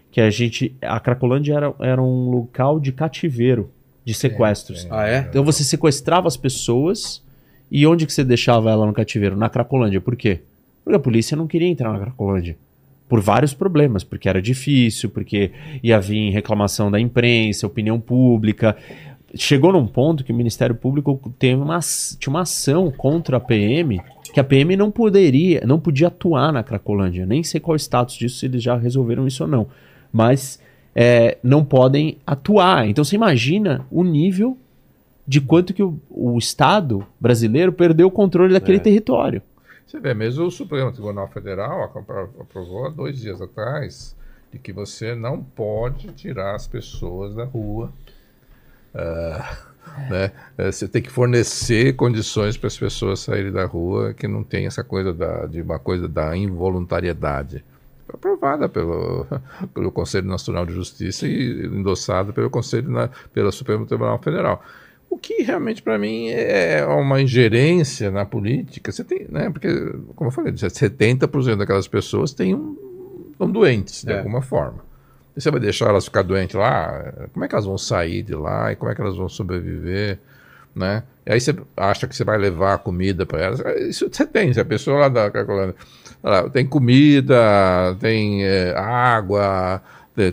que 0.09 0.19
a 0.19 0.29
gente. 0.29 0.75
A 0.81 0.99
Cracolândia 0.99 1.53
era, 1.53 1.73
era 1.79 2.01
um 2.01 2.29
local 2.29 2.79
de 2.79 2.91
cativeiro, 2.91 3.69
de 4.03 4.13
sequestros. 4.13 4.87
ah, 4.89 5.07
é? 5.07 5.19
Então 5.29 5.43
você 5.43 5.63
sequestrava 5.63 6.27
as 6.27 6.35
pessoas 6.35 7.23
e 7.69 7.85
onde 7.85 8.05
que 8.05 8.13
você 8.13 8.23
deixava 8.23 8.71
ela 8.71 8.85
no 8.85 8.93
cativeiro? 8.93 9.35
Na 9.35 9.49
Cracolândia. 9.49 10.01
Por 10.01 10.15
quê? 10.15 10.41
Porque 10.83 10.95
a 10.95 10.99
polícia 10.99 11.37
não 11.37 11.45
queria 11.45 11.67
entrar 11.67 11.93
na 11.93 11.99
Cracolândia 11.99 12.57
por 13.11 13.19
vários 13.19 13.53
problemas, 13.53 14.05
porque 14.05 14.29
era 14.29 14.41
difícil, 14.41 15.09
porque 15.09 15.51
ia 15.83 15.99
vir 15.99 16.29
reclamação 16.29 16.89
da 16.89 16.97
imprensa, 16.97 17.67
opinião 17.67 17.99
pública. 17.99 18.73
Chegou 19.35 19.73
num 19.73 19.85
ponto 19.85 20.23
que 20.23 20.31
o 20.31 20.35
Ministério 20.35 20.73
Público 20.73 21.19
teve 21.37 21.61
uma, 21.61 21.77
tinha 22.17 22.31
uma 22.31 22.43
ação 22.43 22.89
contra 22.89 23.35
a 23.35 23.39
PM, 23.41 23.99
que 24.33 24.39
a 24.39 24.45
PM 24.45 24.77
não 24.77 24.89
poderia, 24.89 25.61
não 25.67 25.77
podia 25.77 26.07
atuar 26.07 26.53
na 26.53 26.63
Cracolândia. 26.63 27.25
Nem 27.25 27.43
sei 27.43 27.59
qual 27.59 27.75
é 27.75 27.75
o 27.75 27.79
status 27.79 28.15
disso, 28.15 28.37
se 28.37 28.45
eles 28.45 28.63
já 28.63 28.77
resolveram 28.77 29.27
isso 29.27 29.43
ou 29.43 29.49
não. 29.49 29.67
Mas 30.09 30.57
é, 30.95 31.37
não 31.43 31.65
podem 31.65 32.15
atuar. 32.25 32.87
Então 32.87 33.03
você 33.03 33.17
imagina 33.17 33.85
o 33.91 34.05
nível 34.05 34.57
de 35.27 35.41
quanto 35.41 35.73
que 35.73 35.83
o, 35.83 35.99
o 36.09 36.37
Estado 36.37 37.05
brasileiro 37.19 37.73
perdeu 37.73 38.07
o 38.07 38.11
controle 38.11 38.53
daquele 38.53 38.77
é. 38.77 38.79
território. 38.81 39.41
Você 39.91 39.99
vê, 39.99 40.13
mesmo 40.13 40.45
o 40.45 40.51
Supremo 40.51 40.89
Tribunal 40.91 41.27
Federal 41.27 41.83
aprovou 42.39 42.85
há 42.85 42.89
dois 42.89 43.19
dias 43.19 43.41
atrás 43.41 44.15
de 44.49 44.57
que 44.57 44.71
você 44.71 45.13
não 45.13 45.43
pode 45.43 46.13
tirar 46.13 46.55
as 46.55 46.65
pessoas 46.65 47.35
da 47.35 47.43
rua. 47.43 47.91
Uh, 48.95 49.71
Né? 50.09 50.31
É, 50.57 50.71
você 50.71 50.87
tem 50.87 51.01
que 51.01 51.11
fornecer 51.11 51.95
condições 51.95 52.55
para 52.55 52.67
as 52.67 52.77
pessoas 52.77 53.19
saírem 53.19 53.51
da 53.51 53.65
rua 53.65 54.13
que 54.13 54.27
não 54.27 54.43
tem 54.43 54.65
essa 54.65 54.83
coisa 54.83 55.13
da, 55.13 55.45
de 55.45 55.61
uma 55.61 55.79
coisa 55.79 56.07
da 56.07 56.35
involuntariedade. 56.37 57.63
Foi 58.05 58.15
aprovada 58.15 58.69
pelo, 58.69 59.25
pelo 59.73 59.91
Conselho 59.91 60.27
Nacional 60.27 60.65
de 60.65 60.73
Justiça 60.73 61.27
e 61.27 61.65
endossada 61.65 62.31
pelo 62.31 62.49
Conselho 62.49 62.89
na, 62.89 63.09
pelo 63.33 63.51
Supremo 63.51 63.85
Tribunal 63.85 64.19
Federal. 64.19 64.63
O 65.11 65.17
que 65.17 65.43
realmente 65.43 65.81
para 65.81 65.99
mim 65.99 66.29
é 66.29 66.85
uma 66.85 67.21
ingerência 67.21 68.09
na 68.09 68.25
política. 68.25 68.93
Você 68.93 69.03
tem, 69.03 69.27
né? 69.29 69.49
Porque, 69.49 69.67
como 70.15 70.29
eu 70.29 70.31
falei, 70.33 70.53
70% 70.53 71.57
daquelas 71.57 71.85
pessoas 71.85 72.33
têm 72.33 72.55
um, 72.55 72.77
são 73.37 73.51
doentes 73.51 74.05
de 74.05 74.13
é. 74.13 74.19
alguma 74.19 74.41
forma. 74.41 74.85
E 75.35 75.41
você 75.41 75.51
vai 75.51 75.59
deixar 75.59 75.89
elas 75.89 76.05
ficar 76.05 76.21
doentes 76.21 76.55
lá? 76.55 77.27
Como 77.33 77.43
é 77.43 77.47
que 77.49 77.53
elas 77.53 77.65
vão 77.65 77.77
sair 77.77 78.23
de 78.23 78.33
lá? 78.33 78.71
E 78.71 78.77
como 78.77 78.89
é 78.89 78.95
que 78.95 79.01
elas 79.01 79.17
vão 79.17 79.27
sobreviver? 79.27 80.17
Né? 80.73 81.03
E 81.25 81.33
aí 81.33 81.41
você 81.41 81.53
acha 81.75 82.07
que 82.07 82.15
você 82.15 82.23
vai 82.23 82.37
levar 82.37 82.77
comida 82.77 83.25
para 83.25 83.41
elas. 83.41 83.59
Isso 83.89 84.07
você 84.09 84.25
tem, 84.25 84.53
se 84.53 84.61
a 84.61 84.65
pessoa 84.65 84.97
lá 84.97 85.09
da 85.09 85.29
Cracolândia 85.29 85.75
tem 86.53 86.65
comida, 86.65 87.97
tem 87.99 88.45
é, 88.45 88.73
água, 88.77 89.81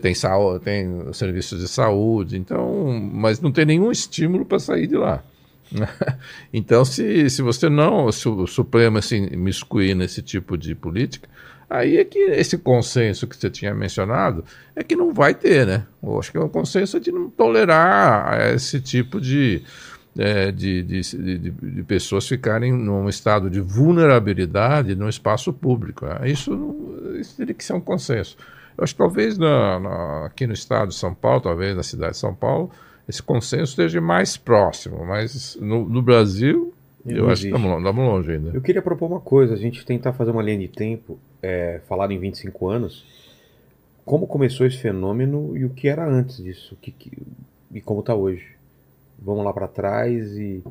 tem, 0.00 0.14
saúde, 0.14 0.64
tem 0.64 1.12
serviços 1.12 1.60
de 1.60 1.68
saúde, 1.68 2.36
então, 2.36 2.92
mas 3.12 3.40
não 3.40 3.52
tem 3.52 3.64
nenhum 3.64 3.90
estímulo 3.90 4.44
para 4.44 4.58
sair 4.58 4.86
de 4.86 4.96
lá. 4.96 5.22
então, 6.52 6.84
se, 6.84 7.28
se 7.28 7.42
você 7.42 7.68
não, 7.68 8.10
se 8.10 8.28
o 8.28 8.46
Supremo 8.46 9.00
se 9.02 9.16
assim, 9.16 9.36
miscuir 9.36 9.94
nesse 9.94 10.22
tipo 10.22 10.56
de 10.56 10.74
política, 10.74 11.28
Aí 11.70 11.98
é 11.98 12.04
que 12.04 12.18
esse 12.18 12.56
consenso 12.56 13.26
que 13.26 13.36
você 13.36 13.50
tinha 13.50 13.74
mencionado 13.74 14.42
é 14.74 14.82
que 14.82 14.96
não 14.96 15.12
vai 15.12 15.34
ter, 15.34 15.66
né? 15.66 15.86
Eu 16.02 16.18
acho 16.18 16.32
que 16.32 16.38
é 16.38 16.40
um 16.40 16.48
consenso 16.48 16.98
de 16.98 17.12
não 17.12 17.28
tolerar 17.28 18.54
esse 18.54 18.80
tipo 18.80 19.20
de, 19.20 19.62
é, 20.16 20.50
de, 20.50 20.82
de, 20.82 21.00
de, 21.02 21.38
de, 21.50 21.82
pessoas 21.82 22.26
ficarem 22.26 22.72
num 22.72 23.06
estado 23.06 23.50
de 23.50 23.60
vulnerabilidade 23.60 24.94
no 24.94 25.10
espaço 25.10 25.52
público. 25.52 26.06
Né? 26.06 26.30
Isso, 26.30 27.14
isso 27.20 27.36
teria 27.36 27.54
que 27.54 27.62
ser 27.62 27.74
um 27.74 27.80
consenso. 27.80 28.38
Eu 28.78 28.84
acho 28.84 28.94
que 28.94 28.98
talvez 28.98 29.36
na, 29.36 29.80
na, 29.80 30.26
aqui 30.26 30.46
no 30.46 30.52
estado 30.52 30.90
de 30.90 30.94
São 30.94 31.12
Paulo, 31.12 31.40
talvez 31.40 31.76
na 31.76 31.82
cidade 31.82 32.12
de 32.12 32.18
São 32.18 32.32
Paulo, 32.32 32.70
esse 33.08 33.20
consenso 33.20 33.72
esteja 33.72 34.00
mais 34.00 34.36
próximo, 34.36 35.04
mas 35.04 35.58
no, 35.60 35.88
no 35.88 36.00
Brasil 36.00 36.72
eu 37.04 37.28
acho 37.28 37.42
que 37.42 37.48
estamos 37.48 37.96
longe 37.96 38.32
ainda. 38.32 38.50
Eu 38.54 38.60
queria 38.60 38.80
propor 38.80 39.06
uma 39.06 39.20
coisa, 39.20 39.54
a 39.54 39.56
gente 39.56 39.84
tentar 39.84 40.12
fazer 40.12 40.30
uma 40.30 40.42
linha 40.42 40.58
de 40.58 40.68
tempo, 40.68 41.18
é, 41.42 41.80
falado 41.88 42.12
em 42.12 42.18
25 42.18 42.68
anos, 42.68 43.04
como 44.04 44.28
começou 44.28 44.64
esse 44.64 44.78
fenômeno 44.78 45.56
e 45.56 45.64
o 45.64 45.70
que 45.70 45.88
era 45.88 46.06
antes 46.08 46.36
disso, 46.36 46.76
que, 46.80 46.92
que, 46.92 47.10
e 47.72 47.80
como 47.80 48.00
está 48.00 48.14
hoje. 48.14 48.46
Vamos 49.18 49.44
lá 49.44 49.52
para 49.52 49.66
trás 49.66 50.36
e, 50.36 50.62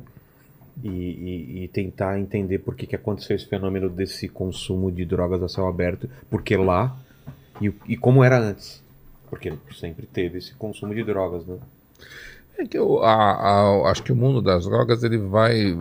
e, 0.82 0.88
e, 0.88 1.64
e, 1.64 1.68
tentar 1.68 2.18
entender 2.18 2.60
por 2.60 2.74
que, 2.74 2.86
que 2.86 2.96
aconteceu 2.96 3.36
esse 3.36 3.46
fenômeno 3.46 3.90
desse 3.90 4.28
consumo 4.28 4.90
de 4.90 5.04
drogas 5.04 5.42
a 5.42 5.48
céu 5.48 5.66
aberto, 5.66 6.08
porque 6.30 6.56
lá 6.56 6.96
e, 7.60 7.72
e 7.86 7.96
como 7.96 8.24
era 8.24 8.38
antes. 8.38 8.82
Porque 9.28 9.52
sempre 9.78 10.06
teve 10.06 10.38
esse 10.38 10.54
consumo 10.54 10.94
de 10.94 11.04
drogas, 11.04 11.46
né? 11.46 11.58
É 12.58 12.66
que 12.66 12.78
eu 12.78 13.04
a, 13.04 13.12
a, 13.12 13.90
acho 13.90 14.02
que 14.02 14.12
o 14.12 14.16
mundo 14.16 14.42
das 14.42 14.64
drogas 14.64 15.04
ele 15.04 15.18
vai 15.18 15.78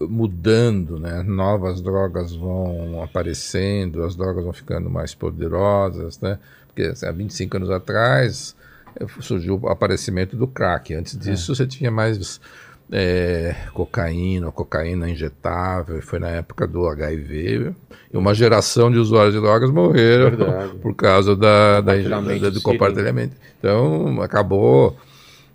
mudando, 0.00 0.98
né? 0.98 1.22
Novas 1.22 1.80
drogas 1.80 2.34
vão 2.34 3.02
aparecendo, 3.02 4.02
as 4.04 4.16
drogas 4.16 4.44
vão 4.44 4.52
ficando 4.52 4.88
mais 4.88 5.14
poderosas, 5.14 6.20
né? 6.20 6.38
Porque 6.66 6.82
assim, 6.82 7.06
há 7.06 7.12
25 7.12 7.56
anos 7.56 7.70
atrás 7.70 8.56
eh, 8.96 9.06
surgiu 9.20 9.60
o 9.60 9.68
aparecimento 9.68 10.36
do 10.36 10.46
crack. 10.46 10.94
Antes 10.94 11.18
disso, 11.18 11.52
é. 11.52 11.54
você 11.54 11.66
tinha 11.66 11.90
mais 11.90 12.40
é, 12.92 13.54
cocaína, 13.72 14.50
cocaína 14.50 15.08
injetável, 15.08 16.02
foi 16.02 16.18
na 16.18 16.28
época 16.28 16.66
do 16.66 16.86
HIV, 16.86 17.72
e 18.12 18.16
uma 18.16 18.34
geração 18.34 18.90
de 18.90 18.98
usuários 18.98 19.34
de 19.34 19.40
drogas 19.40 19.70
morreram 19.70 20.30
Verdade. 20.30 20.74
por 20.78 20.94
causa 20.94 21.36
da, 21.36 21.80
da, 21.80 21.94
da 21.96 22.50
do 22.50 22.60
compartilhamento. 22.60 23.36
Então, 23.58 24.20
acabou 24.20 24.96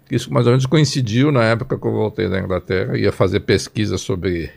isso 0.10 0.32
mais 0.32 0.46
ou 0.46 0.52
menos 0.52 0.66
coincidiu 0.66 1.32
na 1.32 1.44
época 1.44 1.78
que 1.78 1.86
eu 1.86 1.92
voltei 1.92 2.30
da 2.30 2.40
Inglaterra, 2.40 2.98
ia 2.98 3.12
fazer 3.12 3.42
pesquisa 3.42 3.98
sobre 3.98 4.52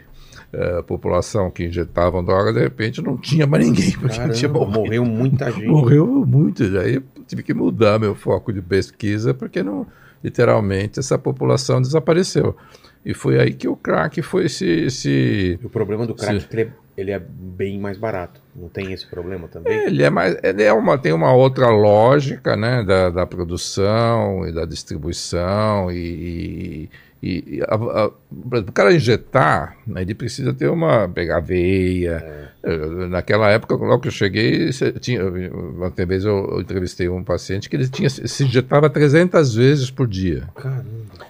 uh, 0.53 0.83
população 0.85 1.51
que 1.51 1.65
injetavam 1.65 2.25
droga, 2.25 2.53
de 2.53 2.61
repente 2.61 3.03
não 3.03 3.17
tinha 3.17 3.47
mais 3.47 3.67
ninguém, 3.67 3.93
porque 3.99 4.17
Caramba, 4.17 4.35
tinha 4.35 4.53
morreu 4.53 5.05
muita 5.05 5.51
gente. 5.51 5.67
Morreu 5.67 6.07
muito, 6.07 6.63
aí 6.79 7.03
tive 7.27 7.43
que 7.43 7.55
mudar 7.55 7.99
meu 7.99 8.15
foco 8.15 8.53
de 8.53 8.61
pesquisa, 8.61 9.33
porque 9.33 9.63
não, 9.63 9.87
literalmente 10.23 10.99
essa 10.99 11.19
população 11.19 11.81
desapareceu. 11.81 12.57
E 13.05 13.15
foi 13.15 13.41
aí 13.41 13.55
que 13.55 13.69
o 13.69 13.77
crack 13.77 14.21
foi 14.23 14.47
esse. 14.47 14.67
esse 14.67 15.59
o 15.63 15.69
problema 15.69 16.07
do 16.07 16.15
crack 16.15 16.37
esse... 16.37 16.61
é 16.61 16.73
ele 16.99 17.13
é 17.13 17.19
bem 17.21 17.79
mais 17.79 17.97
barato. 17.97 18.43
Não 18.57 18.69
tem 18.69 18.93
esse 18.93 19.07
problema 19.07 19.47
também? 19.47 19.73
É, 19.73 19.87
ele 19.87 20.03
é 20.03 20.11
mais. 20.11 20.37
Ele 20.43 20.65
é 20.65 20.73
uma, 20.73 20.99
tem 20.99 21.13
uma 21.13 21.33
outra 21.33 21.69
lógica 21.69 22.57
né, 22.57 22.83
da, 22.83 23.09
da 23.09 23.25
produção 23.25 24.45
e 24.45 24.53
da 24.53 24.65
distribuição 24.65 25.93
e, 25.93 25.97
e, 25.97 26.91
e 27.23 27.61
a, 27.67 27.75
a, 27.75 28.07
o 28.07 28.73
cara 28.73 28.95
injetar, 28.95 29.77
né, 29.85 30.03
ele 30.03 30.15
precisa 30.15 30.55
ter 30.55 30.69
uma. 30.69 31.09
pegar 31.09 31.41
veia. 31.41 32.25
É. 32.63 33.07
Naquela 33.09 33.49
época, 33.49 33.75
logo 33.75 34.01
que 34.01 34.09
eu 34.09 34.13
cheguei, 34.13 34.71
tinha, 35.01 35.23
uma 35.25 35.91
vez 35.91 36.25
eu, 36.25 36.61
entrevistei 36.61 37.09
um 37.09 37.25
paciente 37.25 37.69
que 37.69 37.77
ele 37.77 37.89
tinha, 37.89 38.11
se 38.11 38.45
injetava 38.45 38.91
300 38.91 39.55
vezes 39.55 39.91
por 39.91 40.07
dia. 40.07 40.49
Caramba. 40.55 40.87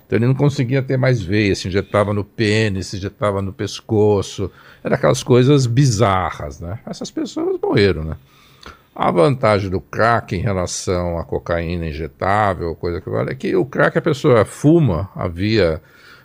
Então 0.06 0.18
ele 0.18 0.26
não 0.26 0.34
conseguia 0.34 0.82
ter 0.82 0.96
mais 0.96 1.22
veia, 1.22 1.54
se 1.54 1.68
injetava 1.68 2.12
no 2.12 2.24
pênis, 2.24 2.88
se 2.88 2.96
injetava 2.96 3.40
no 3.40 3.52
pescoço. 3.52 4.50
Era 4.82 4.96
aquelas 4.96 5.22
coisas 5.22 5.66
bizarras, 5.66 6.60
né? 6.60 6.78
Essas 6.86 7.10
pessoas 7.10 7.58
morreram, 7.62 8.04
né? 8.04 8.16
A 8.98 9.12
vantagem 9.12 9.70
do 9.70 9.80
crack 9.80 10.34
em 10.34 10.40
relação 10.40 11.20
à 11.20 11.24
cocaína 11.24 11.86
injetável, 11.86 12.74
coisa 12.74 13.00
que 13.00 13.08
vale, 13.08 13.30
é 13.30 13.34
que 13.36 13.54
o 13.54 13.64
crack 13.64 13.96
a 13.96 14.02
pessoa 14.02 14.44
fuma 14.44 15.08
a 15.14 15.28
via 15.28 15.80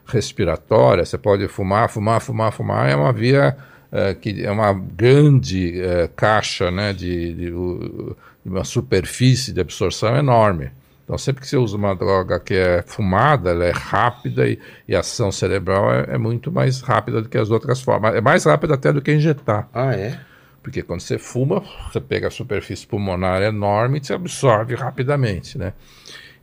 respiratória, 0.07 1.05
você 1.05 1.15
pode 1.15 1.47
fumar, 1.47 1.87
fumar, 1.87 2.19
fumar, 2.19 2.51
fumar, 2.51 2.89
é 2.89 2.95
uma 2.95 3.13
via 3.13 3.55
é, 3.91 4.15
que 4.15 4.43
é 4.43 4.49
uma 4.49 4.73
grande 4.73 5.79
é, 5.79 6.09
caixa 6.15 6.71
né, 6.71 6.93
de, 6.93 7.33
de, 7.35 7.51
de, 7.51 8.05
uma 8.43 8.63
superfície 8.63 9.53
de 9.53 9.61
absorção 9.61 10.17
enorme. 10.17 10.71
Então, 11.03 11.15
sempre 11.15 11.41
que 11.41 11.47
você 11.47 11.57
usa 11.57 11.77
uma 11.77 11.93
droga 11.93 12.39
que 12.39 12.55
é 12.55 12.81
fumada, 12.81 13.51
ela 13.51 13.65
é 13.65 13.71
rápida 13.71 14.47
e, 14.47 14.57
e 14.87 14.95
a 14.95 15.01
ação 15.01 15.31
cerebral 15.31 15.93
é, 15.93 16.15
é, 16.15 16.17
muito 16.17 16.51
mais 16.51 16.81
rápida 16.81 17.21
do 17.21 17.29
que 17.29 17.37
as 17.37 17.51
outras 17.51 17.83
formas. 17.83 18.15
É 18.15 18.21
mais 18.21 18.45
rápida 18.45 18.73
até 18.73 18.91
do 18.91 18.99
que 18.99 19.13
injetar. 19.13 19.69
Ah, 19.71 19.93
é? 19.93 20.19
Porque 20.63 20.81
quando 20.81 21.01
você 21.01 21.17
fuma, 21.17 21.61
você 21.91 21.99
pega 21.99 22.29
a 22.29 22.31
superfície 22.31 22.87
pulmonar 22.87 23.41
enorme 23.41 23.99
e 23.99 24.05
se 24.05 24.13
absorve 24.13 24.73
rapidamente, 24.75 25.57
né? 25.57 25.73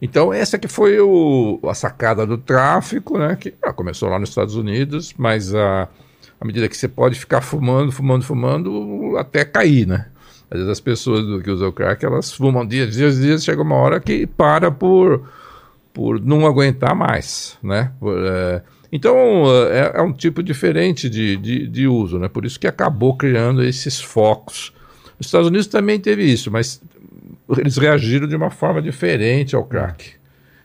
Então, 0.02 0.32
essa 0.32 0.58
que 0.58 0.68
foi 0.68 1.00
o, 1.00 1.58
a 1.64 1.74
sacada 1.74 2.26
do 2.26 2.36
tráfico, 2.36 3.18
né? 3.18 3.36
Que 3.36 3.54
ah, 3.62 3.72
começou 3.72 4.10
lá 4.10 4.18
nos 4.18 4.28
Estados 4.28 4.54
Unidos, 4.56 5.14
mas 5.16 5.54
a, 5.54 5.88
à 6.38 6.44
medida 6.44 6.68
que 6.68 6.76
você 6.76 6.86
pode 6.86 7.18
ficar 7.18 7.40
fumando, 7.40 7.90
fumando, 7.90 8.24
fumando, 8.24 9.16
até 9.18 9.44
cair, 9.44 9.86
né? 9.86 10.06
Às 10.50 10.58
vezes 10.58 10.68
as 10.68 10.80
pessoas 10.80 11.42
que 11.42 11.50
usam 11.50 11.72
crack, 11.72 12.04
elas 12.04 12.32
fumam 12.32 12.66
dias, 12.66 12.94
dias, 12.94 13.18
dias, 13.18 13.44
chega 13.44 13.62
uma 13.62 13.76
hora 13.76 14.00
que 14.00 14.26
para 14.26 14.70
por, 14.70 15.28
por 15.94 16.20
não 16.20 16.46
aguentar 16.46 16.94
mais, 16.94 17.56
né? 17.62 17.92
É, 18.02 18.62
então, 18.92 19.44
é, 19.68 19.92
é, 19.94 20.02
um 20.02 20.12
tipo 20.12 20.42
diferente 20.42 21.08
de, 21.08 21.36
de, 21.36 21.66
de, 21.68 21.86
uso, 21.86 22.18
né? 22.18 22.28
Por 22.28 22.44
isso 22.44 22.58
que 22.58 22.66
acabou 22.66 23.16
criando 23.16 23.62
esses 23.62 24.00
focos. 24.00 24.72
Nos 25.18 25.26
Estados 25.26 25.48
Unidos 25.48 25.66
também 25.66 26.00
teve 26.00 26.24
isso, 26.24 26.50
mas 26.50 26.82
eles 27.56 27.76
reagiram 27.76 28.26
de 28.26 28.34
uma 28.34 28.50
forma 28.50 28.82
diferente 28.82 29.54
ao 29.54 29.64
crack, 29.64 30.12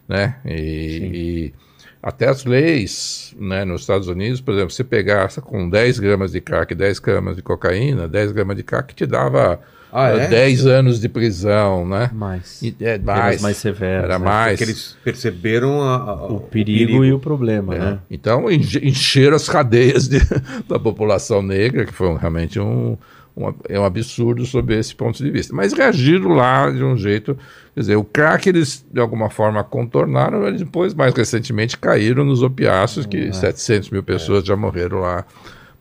né? 0.07 0.37
E, 0.45 1.51
e 1.53 1.53
até 2.01 2.27
as 2.27 2.45
leis, 2.45 3.35
né? 3.39 3.63
Nos 3.63 3.81
Estados 3.81 4.07
Unidos, 4.07 4.41
por 4.41 4.53
exemplo, 4.53 4.71
você 4.71 4.83
pegasse 4.83 5.39
com 5.41 5.69
10 5.69 5.99
gramas 5.99 6.31
de 6.31 6.41
crack, 6.41 6.73
10 6.73 6.99
gramas 6.99 7.35
de 7.35 7.43
cocaína, 7.43 8.07
10 8.07 8.31
gramas 8.31 8.57
de 8.57 8.63
crack 8.63 8.95
te 8.95 9.05
dava 9.05 9.59
ah, 9.97 10.09
é? 10.09 10.27
10 10.27 10.65
anos 10.65 10.99
de 10.99 11.07
prisão, 11.07 11.87
né? 11.87 12.09
Mais. 12.13 12.61
E, 12.61 12.75
é, 12.81 12.97
mais, 12.97 13.41
mais 13.41 13.55
severas. 13.55 14.03
Era 14.03 14.19
né? 14.19 14.25
mais. 14.25 14.59
Porque 14.59 14.71
eles 14.71 14.97
perceberam 15.01 15.81
a, 15.81 15.95
a, 15.95 16.13
o, 16.25 16.39
perigo 16.41 16.83
o, 16.83 16.87
perigo 16.87 17.05
e 17.05 17.13
o 17.13 17.19
problema, 17.19 17.75
é. 17.75 17.79
né? 17.79 17.99
Então 18.11 18.51
encheram 18.51 19.37
as 19.37 19.47
cadeias 19.47 20.09
de, 20.09 20.19
da 20.67 20.77
população 20.77 21.41
negra, 21.41 21.85
que 21.85 21.93
foi 21.93 22.13
realmente 22.17 22.59
um, 22.59 22.97
um, 23.37 23.53
é 23.69 23.79
um 23.79 23.85
absurdo 23.85 24.45
sob 24.45 24.77
esse 24.77 24.93
ponto 24.93 25.23
de 25.23 25.31
vista. 25.31 25.55
Mas 25.55 25.71
reagiram 25.71 26.29
lá 26.29 26.69
de 26.69 26.83
um 26.83 26.97
jeito. 26.97 27.37
Quer 27.73 27.79
dizer, 27.79 27.95
o 27.95 28.03
crack 28.03 28.49
eles 28.49 28.85
de 28.91 28.99
alguma 28.99 29.29
forma 29.29 29.63
contornaram, 29.63 30.45
e 30.49 30.57
depois, 30.57 30.93
mais 30.93 31.13
recentemente, 31.13 31.77
caíram 31.77 32.25
nos 32.25 32.43
opiáceos, 32.43 33.05
que 33.05 33.31
700 33.33 33.87
hum, 33.87 33.91
mil 33.93 34.03
pessoas 34.03 34.43
é. 34.43 34.47
já 34.47 34.55
morreram 34.57 34.99
lá 34.99 35.25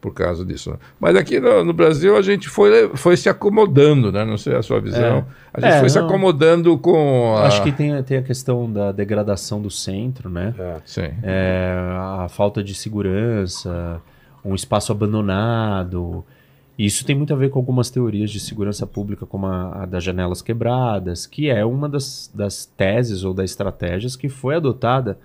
por 0.05 0.13
causa 0.13 0.45
disso. 0.45 0.71
Né? 0.71 0.77
Mas 1.01 1.17
aqui 1.17 1.41
no, 1.41 1.65
no, 1.65 1.73
Brasil 1.73 2.15
a 2.15 2.21
gente 2.21 2.47
foi, 2.47 2.95
foi 2.95 3.17
se 3.17 3.27
acomodando, 3.27 4.13
né? 4.13 4.23
Não 4.23 4.37
sei 4.37 4.55
a 4.55 4.63
sua 4.63 4.79
visão. 4.79 5.03
É. 5.03 5.25
A 5.55 5.61
gente 5.61 5.71
é, 5.71 5.75
foi 5.77 5.83
não, 5.85 5.89
se 5.89 5.99
acomodando 5.99 6.77
com. 6.77 7.35
A... 7.39 7.47
Acho 7.47 7.63
que 7.63 7.73
tem, 7.73 8.03
tem 8.03 8.19
a 8.19 8.23
questão 8.23 8.71
da 8.71 8.93
degradação 8.93 9.63
do 9.63 9.71
centro, 9.71 10.29
né? 10.29 10.55
É. 10.59 10.77
Sim. 10.85 11.09
É, 11.23 11.75
a 12.23 12.29
falta 12.29 12.63
de 12.63 12.75
segurança, 12.75 13.99
um 14.45 14.55
espaço 14.55 14.93
abandonado. 14.93 16.23
Isso 16.79 17.07
tem 17.07 17.17
muito 17.17 17.33
a 17.33 17.37
ver 17.37 17.49
com 17.49 17.59
algumas 17.59 17.89
teorias 17.89 18.31
de 18.31 18.39
segurança 18.39 18.87
pública, 18.87 19.25
como 19.25 19.47
a, 19.47 19.85
a 19.85 19.87
das 19.87 20.05
janelas 20.05 20.43
quebradas, 20.43 21.27
que 21.27 21.49
é 21.49 21.65
uma 21.65 21.89
das, 21.89 22.31
das 22.35 22.67
teses 22.67 23.25
ou 23.25 23.33
das 23.33 23.51
estratégias 23.53 24.17
que 24.17 24.29
foi 24.29 24.57
adotada 24.57 25.19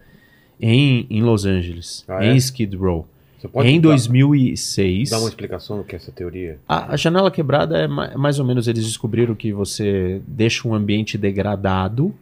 em, 0.57 1.05
em 1.09 1.21
Los 1.21 1.45
Angeles, 1.45 2.05
ah, 2.07 2.23
em 2.23 2.29
é? 2.29 2.35
Skid 2.37 2.77
Row 2.77 3.05
em 3.63 3.79
2006. 3.79 5.09
Dá 5.09 5.19
uma 5.19 5.29
explicação 5.29 5.77
do 5.77 5.83
que 5.83 5.95
é 5.95 5.97
essa 5.97 6.11
teoria? 6.11 6.57
A, 6.67 6.93
a 6.93 6.97
janela 6.97 7.31
quebrada 7.31 7.77
é 7.77 7.87
mais 7.87 8.39
ou 8.39 8.45
menos 8.45 8.67
eles 8.67 8.85
descobriram 8.85 9.35
que 9.35 9.53
você 9.53 10.21
deixa 10.27 10.67
um 10.67 10.73
ambiente 10.73 11.17
degradado 11.17 12.13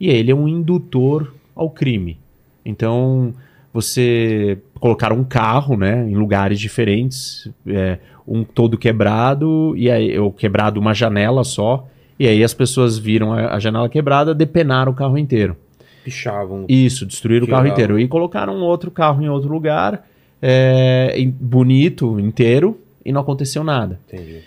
e 0.00 0.08
ele 0.08 0.30
é 0.30 0.34
um 0.34 0.48
indutor 0.48 1.34
ao 1.54 1.70
crime. 1.70 2.18
Então 2.64 3.34
você 3.72 4.58
colocar 4.78 5.12
um 5.12 5.24
carro, 5.24 5.76
né, 5.76 6.08
em 6.08 6.14
lugares 6.14 6.60
diferentes, 6.60 7.50
é, 7.66 7.98
um 8.26 8.44
todo 8.44 8.78
quebrado 8.78 9.74
e 9.76 9.90
aí 9.90 10.18
ou 10.18 10.32
quebrado 10.32 10.80
uma 10.80 10.94
janela 10.94 11.44
só 11.44 11.86
e 12.18 12.26
aí 12.28 12.44
as 12.44 12.54
pessoas 12.54 12.96
viram 12.96 13.32
a, 13.32 13.54
a 13.54 13.58
janela 13.58 13.88
quebrada, 13.88 14.34
depenaram 14.34 14.92
o 14.92 14.94
carro 14.94 15.18
inteiro. 15.18 15.56
Pichavam. 16.04 16.66
Isso, 16.68 17.06
destruíram 17.06 17.46
o 17.46 17.50
carro 17.50 17.66
inteiro 17.66 17.98
e 17.98 18.06
colocaram 18.06 18.60
outro 18.60 18.90
carro 18.90 19.22
em 19.22 19.28
outro 19.28 19.50
lugar 19.50 20.04
é, 20.46 21.26
bonito, 21.40 22.20
inteiro, 22.20 22.78
e 23.02 23.10
não 23.10 23.22
aconteceu 23.22 23.64
nada. 23.64 23.98
Entendi. 24.06 24.40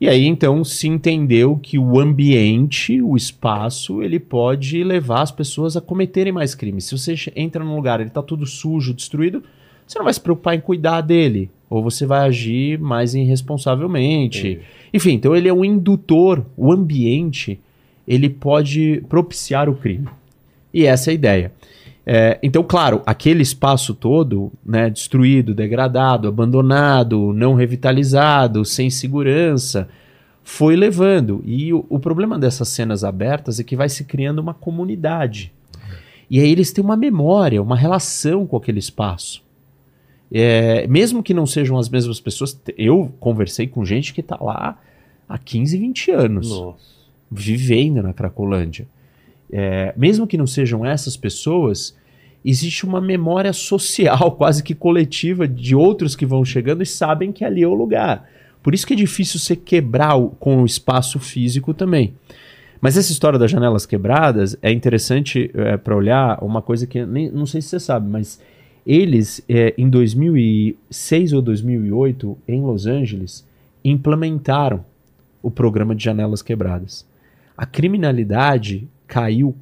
E 0.00 0.08
aí, 0.08 0.26
então, 0.26 0.64
se 0.64 0.88
entendeu 0.88 1.60
que 1.62 1.78
o 1.78 2.00
ambiente, 2.00 3.02
o 3.02 3.16
espaço, 3.16 4.02
ele 4.02 4.18
pode 4.18 4.82
levar 4.82 5.20
as 5.20 5.30
pessoas 5.30 5.76
a 5.76 5.80
cometerem 5.80 6.32
mais 6.32 6.54
crimes. 6.54 6.86
Se 6.86 6.96
você 6.98 7.14
entra 7.36 7.62
num 7.62 7.76
lugar, 7.76 8.00
ele 8.00 8.08
está 8.08 8.22
tudo 8.22 8.46
sujo, 8.46 8.94
destruído, 8.94 9.44
você 9.86 9.98
não 9.98 10.04
vai 10.04 10.14
se 10.14 10.20
preocupar 10.20 10.54
em 10.54 10.60
cuidar 10.60 11.02
dele. 11.02 11.50
Ou 11.68 11.82
você 11.82 12.06
vai 12.06 12.26
agir 12.26 12.78
mais 12.78 13.14
irresponsavelmente. 13.14 14.48
Entendi. 14.48 14.60
Enfim, 14.92 15.12
então 15.12 15.36
ele 15.36 15.48
é 15.48 15.52
um 15.52 15.64
indutor. 15.64 16.44
O 16.56 16.72
ambiente, 16.72 17.60
ele 18.08 18.28
pode 18.30 19.04
propiciar 19.08 19.68
o 19.68 19.74
crime. 19.74 20.08
E 20.72 20.86
essa 20.86 21.10
é 21.10 21.12
a 21.12 21.14
ideia. 21.14 21.52
É, 22.04 22.38
então, 22.42 22.64
claro, 22.64 23.00
aquele 23.06 23.42
espaço 23.42 23.94
todo, 23.94 24.52
né, 24.64 24.90
destruído, 24.90 25.54
degradado, 25.54 26.26
abandonado, 26.26 27.32
não 27.32 27.54
revitalizado, 27.54 28.64
sem 28.64 28.90
segurança, 28.90 29.88
foi 30.42 30.74
levando. 30.74 31.42
E 31.44 31.72
o, 31.72 31.86
o, 31.88 32.00
problema 32.00 32.38
dessas 32.38 32.68
cenas 32.68 33.04
abertas 33.04 33.60
é 33.60 33.64
que 33.64 33.76
vai 33.76 33.88
se 33.88 34.04
criando 34.04 34.40
uma 34.40 34.52
comunidade. 34.52 35.52
E 36.28 36.40
aí 36.40 36.50
eles 36.50 36.72
têm 36.72 36.82
uma 36.82 36.96
memória, 36.96 37.62
uma 37.62 37.76
relação 37.76 38.46
com 38.46 38.56
aquele 38.56 38.80
espaço. 38.80 39.42
É, 40.32 40.86
mesmo 40.88 41.22
que 41.22 41.34
não 41.34 41.46
sejam 41.46 41.78
as 41.78 41.88
mesmas 41.88 42.18
pessoas, 42.18 42.58
eu 42.76 43.12
conversei 43.20 43.66
com 43.66 43.84
gente 43.84 44.14
que 44.14 44.22
está 44.22 44.38
lá 44.40 44.78
há 45.28 45.38
15, 45.38 45.78
20 45.78 46.10
anos, 46.10 46.50
Nossa. 46.50 46.78
vivendo 47.30 48.02
na 48.02 48.12
Cracolândia 48.12 48.88
é, 49.52 49.92
mesmo 49.96 50.26
que 50.26 50.38
não 50.38 50.46
sejam 50.46 50.84
essas 50.84 51.16
pessoas, 51.16 51.94
existe 52.44 52.84
uma 52.84 53.00
memória 53.00 53.52
social, 53.52 54.32
quase 54.36 54.62
que 54.62 54.74
coletiva, 54.74 55.46
de 55.46 55.76
outros 55.76 56.16
que 56.16 56.24
vão 56.24 56.44
chegando 56.44 56.82
e 56.82 56.86
sabem 56.86 57.30
que 57.30 57.44
ali 57.44 57.62
é 57.62 57.68
o 57.68 57.74
lugar. 57.74 58.28
Por 58.62 58.74
isso 58.74 58.86
que 58.86 58.94
é 58.94 58.96
difícil 58.96 59.38
você 59.38 59.54
quebrar 59.54 60.16
o, 60.16 60.30
com 60.30 60.62
o 60.62 60.66
espaço 60.66 61.18
físico 61.18 61.74
também. 61.74 62.14
Mas 62.80 62.96
essa 62.96 63.12
história 63.12 63.38
das 63.38 63.50
janelas 63.50 63.86
quebradas 63.86 64.56
é 64.60 64.72
interessante 64.72 65.50
é, 65.54 65.76
para 65.76 65.96
olhar 65.96 66.42
uma 66.42 66.60
coisa 66.60 66.86
que 66.86 67.04
nem, 67.06 67.30
não 67.30 67.46
sei 67.46 67.60
se 67.60 67.68
você 67.68 67.80
sabe, 67.80 68.08
mas 68.08 68.40
eles, 68.84 69.40
é, 69.48 69.72
em 69.78 69.88
2006 69.88 71.32
ou 71.32 71.42
2008, 71.42 72.38
em 72.48 72.60
Los 72.60 72.86
Angeles, 72.86 73.46
implementaram 73.84 74.84
o 75.40 75.50
programa 75.50 75.94
de 75.94 76.02
janelas 76.02 76.42
quebradas. 76.42 77.06
A 77.56 77.66
criminalidade 77.66 78.88
caiu 79.12 79.54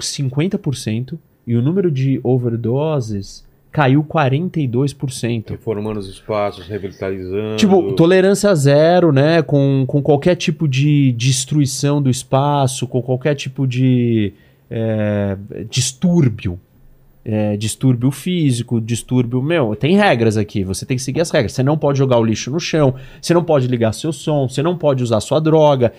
50% 0.00 1.16
e 1.46 1.54
o 1.54 1.62
número 1.62 1.88
de 1.88 2.18
overdoses 2.24 3.46
caiu 3.70 4.02
42%. 4.02 5.50
Reformando 5.50 6.00
os 6.00 6.08
espaços, 6.08 6.66
revitalizando. 6.66 7.56
Tipo, 7.56 7.92
tolerância 7.92 8.52
zero, 8.56 9.12
né? 9.12 9.40
Com, 9.40 9.84
com 9.86 10.02
qualquer 10.02 10.34
tipo 10.34 10.66
de 10.66 11.12
destruição 11.12 12.02
do 12.02 12.10
espaço, 12.10 12.88
com 12.88 13.00
qualquer 13.00 13.36
tipo 13.36 13.68
de 13.68 14.32
é, 14.68 15.36
distúrbio. 15.70 16.58
É, 17.24 17.56
distúrbio 17.56 18.10
físico, 18.10 18.80
distúrbio. 18.80 19.40
Meu, 19.40 19.76
tem 19.76 19.96
regras 19.96 20.36
aqui, 20.36 20.64
você 20.64 20.84
tem 20.84 20.96
que 20.96 21.02
seguir 21.04 21.20
as 21.20 21.30
regras. 21.30 21.52
Você 21.52 21.62
não 21.62 21.78
pode 21.78 21.98
jogar 21.98 22.18
o 22.18 22.24
lixo 22.24 22.50
no 22.50 22.58
chão, 22.58 22.96
você 23.22 23.32
não 23.32 23.44
pode 23.44 23.68
ligar 23.68 23.92
seu 23.92 24.12
som, 24.12 24.48
você 24.48 24.60
não 24.60 24.76
pode 24.76 25.04
usar 25.04 25.20
sua 25.20 25.38
droga. 25.38 25.92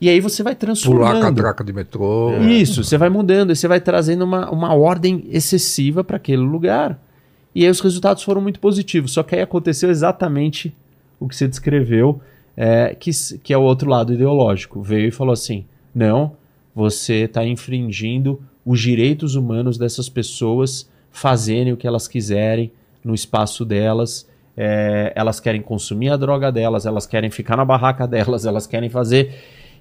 E 0.00 0.08
aí 0.08 0.20
você 0.20 0.42
vai 0.42 0.54
transformando. 0.54 1.06
Pular 1.06 1.18
a 1.18 1.22
catraca 1.22 1.64
de 1.64 1.72
metrô. 1.72 2.30
É. 2.32 2.52
Isso, 2.52 2.82
você 2.82 2.98
vai 2.98 3.08
mudando 3.08 3.52
e 3.52 3.56
você 3.56 3.68
vai 3.68 3.80
trazendo 3.80 4.24
uma, 4.24 4.50
uma 4.50 4.74
ordem 4.74 5.24
excessiva 5.30 6.02
para 6.02 6.16
aquele 6.16 6.42
lugar. 6.42 6.98
E 7.54 7.64
aí 7.64 7.70
os 7.70 7.80
resultados 7.80 8.22
foram 8.22 8.40
muito 8.40 8.58
positivos. 8.58 9.12
Só 9.12 9.22
que 9.22 9.34
aí 9.34 9.42
aconteceu 9.42 9.90
exatamente 9.90 10.74
o 11.20 11.28
que 11.28 11.36
você 11.36 11.46
descreveu, 11.46 12.20
é, 12.56 12.94
que, 12.98 13.10
que 13.42 13.52
é 13.52 13.58
o 13.58 13.62
outro 13.62 13.88
lado 13.88 14.12
ideológico. 14.12 14.82
Veio 14.82 15.08
e 15.08 15.12
falou 15.12 15.32
assim: 15.32 15.64
não, 15.94 16.32
você 16.74 17.24
está 17.24 17.46
infringindo 17.46 18.42
os 18.64 18.80
direitos 18.80 19.34
humanos 19.34 19.78
dessas 19.78 20.08
pessoas 20.08 20.88
fazerem 21.10 21.72
o 21.72 21.76
que 21.76 21.86
elas 21.86 22.08
quiserem 22.08 22.72
no 23.04 23.14
espaço 23.14 23.64
delas. 23.64 24.28
É, 24.56 25.12
elas 25.16 25.40
querem 25.40 25.60
consumir 25.60 26.10
a 26.10 26.16
droga 26.16 26.50
delas, 26.50 26.86
elas 26.86 27.06
querem 27.06 27.30
ficar 27.30 27.56
na 27.56 27.64
barraca 27.64 28.06
delas, 28.08 28.44
elas 28.44 28.66
querem 28.66 28.88
fazer. 28.88 29.34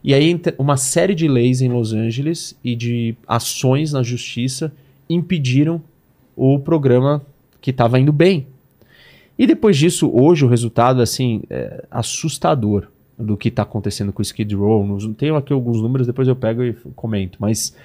E 0.03 0.13
aí 0.13 0.39
uma 0.57 0.75
série 0.75 1.15
de 1.15 1.27
leis 1.27 1.61
em 1.61 1.69
Los 1.69 1.93
Angeles 1.93 2.57
e 2.63 2.75
de 2.75 3.15
ações 3.27 3.93
na 3.93 4.03
justiça 4.03 4.71
impediram 5.09 5.81
o 6.35 6.59
programa 6.59 7.21
que 7.61 7.71
estava 7.71 7.99
indo 7.99 8.11
bem. 8.11 8.47
E 9.37 9.47
depois 9.47 9.77
disso, 9.77 10.11
hoje 10.13 10.43
o 10.43 10.47
resultado 10.47 11.01
assim 11.01 11.41
é 11.49 11.85
assustador 11.89 12.87
do 13.17 13.37
que 13.37 13.47
está 13.47 13.63
acontecendo 13.63 14.11
com 14.11 14.21
o 14.21 14.23
Skid 14.23 14.53
Row. 14.55 14.97
Tenho 15.15 15.35
aqui 15.35 15.53
alguns 15.53 15.81
números, 15.81 16.05
depois 16.05 16.27
eu 16.27 16.35
pego 16.35 16.63
e 16.63 16.73
comento, 16.95 17.37
mas 17.39 17.75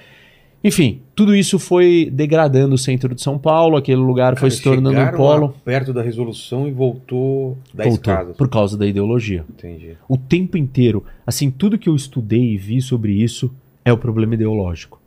enfim, 0.63 1.01
tudo 1.15 1.35
isso 1.35 1.57
foi 1.57 2.09
degradando 2.11 2.75
o 2.75 2.77
centro 2.77 3.15
de 3.15 3.21
São 3.21 3.37
Paulo, 3.37 3.77
aquele 3.77 4.01
lugar 4.01 4.33
Cara, 4.33 4.39
foi 4.41 4.51
se 4.51 4.61
tornando 4.61 4.99
um 4.99 5.11
polo. 5.17 5.55
perto 5.63 5.93
da 5.93 6.01
resolução 6.01 6.67
e 6.67 6.71
voltou 6.71 7.57
10 7.73 7.89
voltou, 7.89 8.13
casas. 8.13 8.37
Por 8.37 8.49
causa 8.49 8.77
da 8.77 8.85
ideologia. 8.85 9.45
Entendi. 9.49 9.95
O 10.07 10.17
tempo 10.17 10.57
inteiro, 10.57 11.03
assim, 11.25 11.49
tudo 11.49 11.77
que 11.77 11.87
eu 11.87 11.95
estudei 11.95 12.53
e 12.53 12.57
vi 12.57 12.81
sobre 12.81 13.13
isso 13.13 13.49
é 13.85 13.93
o 13.93 13.97
problema 13.97 14.33
ideológico. 14.33 14.99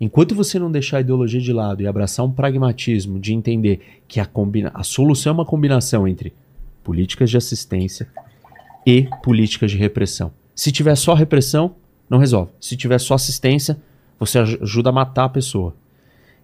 Enquanto 0.00 0.34
você 0.34 0.58
não 0.58 0.70
deixar 0.70 0.98
a 0.98 1.00
ideologia 1.00 1.40
de 1.40 1.52
lado 1.52 1.82
e 1.82 1.86
abraçar 1.86 2.24
um 2.24 2.30
pragmatismo 2.30 3.18
de 3.18 3.34
entender 3.34 3.80
que 4.08 4.20
a, 4.20 4.24
combina 4.24 4.70
a 4.72 4.82
solução 4.82 5.30
é 5.30 5.34
uma 5.34 5.44
combinação 5.44 6.08
entre 6.08 6.32
políticas 6.82 7.28
de 7.28 7.36
assistência 7.36 8.08
e 8.86 9.06
políticas 9.22 9.72
de 9.72 9.76
repressão. 9.76 10.32
Se 10.54 10.72
tiver 10.72 10.94
só 10.94 11.14
repressão, 11.14 11.74
não 12.08 12.18
resolve. 12.18 12.52
Se 12.60 12.76
tiver 12.76 12.98
só 12.98 13.14
assistência, 13.14 13.76
você 14.20 14.38
ajuda 14.38 14.90
a 14.90 14.92
matar 14.92 15.24
a 15.24 15.28
pessoa. 15.28 15.74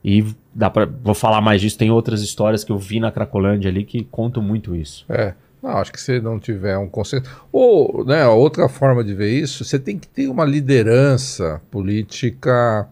E 0.03 0.25
dá 0.55 0.71
para 0.71 0.87
vou 0.87 1.15
falar 1.15 1.41
mais 1.41 1.61
disso, 1.61 1.77
tem 1.77 1.91
outras 1.91 2.23
histórias 2.23 2.65
que 2.65 2.73
eu 2.73 2.79
vi 2.79 2.99
na 2.99 3.13
Cracolândia 3.13 3.71
ali 3.71 3.85
que 3.85 4.03
contam 4.05 4.43
muito 4.43 4.75
isso. 4.75 5.05
É. 5.09 5.35
Não, 5.63 5.71
acho 5.79 5.93
que 5.93 6.01
se 6.01 6.21
não 6.21 6.39
tiver 6.39 6.79
um 6.79 6.89
consenso. 6.89 7.25
Ou, 7.51 8.05
né, 8.05 8.27
outra 8.27 8.69
forma 8.69 9.03
de 9.03 9.15
ver 9.15 9.31
isso, 9.31 9.65
você 9.65 9.79
tem 9.79 9.99
que 9.99 10.07
ter 10.07 10.29
uma 10.29 10.45
liderança 10.45 11.61
política 11.71 12.89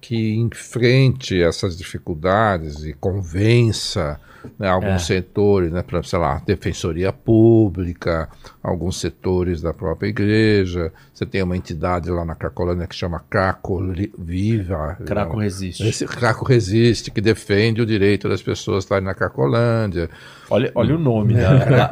que 0.00 0.34
enfrente 0.36 1.40
essas 1.40 1.76
dificuldades 1.76 2.84
e 2.84 2.92
convença 2.92 4.18
né, 4.58 4.68
alguns 4.68 4.94
é. 4.94 4.98
setores, 4.98 5.72
né, 5.72 5.82
para, 5.82 6.02
sei 6.02 6.18
lá, 6.18 6.42
defensoria 6.44 7.12
pública, 7.12 8.28
alguns 8.62 9.00
setores 9.00 9.60
da 9.60 9.72
própria 9.72 10.08
igreja. 10.08 10.92
Você 11.12 11.26
tem 11.26 11.42
uma 11.42 11.56
entidade 11.56 12.10
lá 12.10 12.24
na 12.24 12.34
Cracolândia 12.34 12.86
que 12.86 12.94
chama 12.94 13.22
Craco 13.28 13.80
Viva. 14.18 14.96
Craco 15.04 15.34
não, 15.34 15.42
Resiste. 15.42 15.86
Esse 15.86 16.06
Craco 16.06 16.44
Resiste, 16.44 17.10
que 17.10 17.20
defende 17.20 17.80
o 17.82 17.86
direito 17.86 18.28
das 18.28 18.42
pessoas 18.42 18.84
estarem 18.84 19.04
na 19.04 19.14
Cracolândia. 19.14 20.08
Olha, 20.50 20.70
olha 20.74 20.94
o 20.94 20.98
nome, 20.98 21.34
né? 21.34 21.44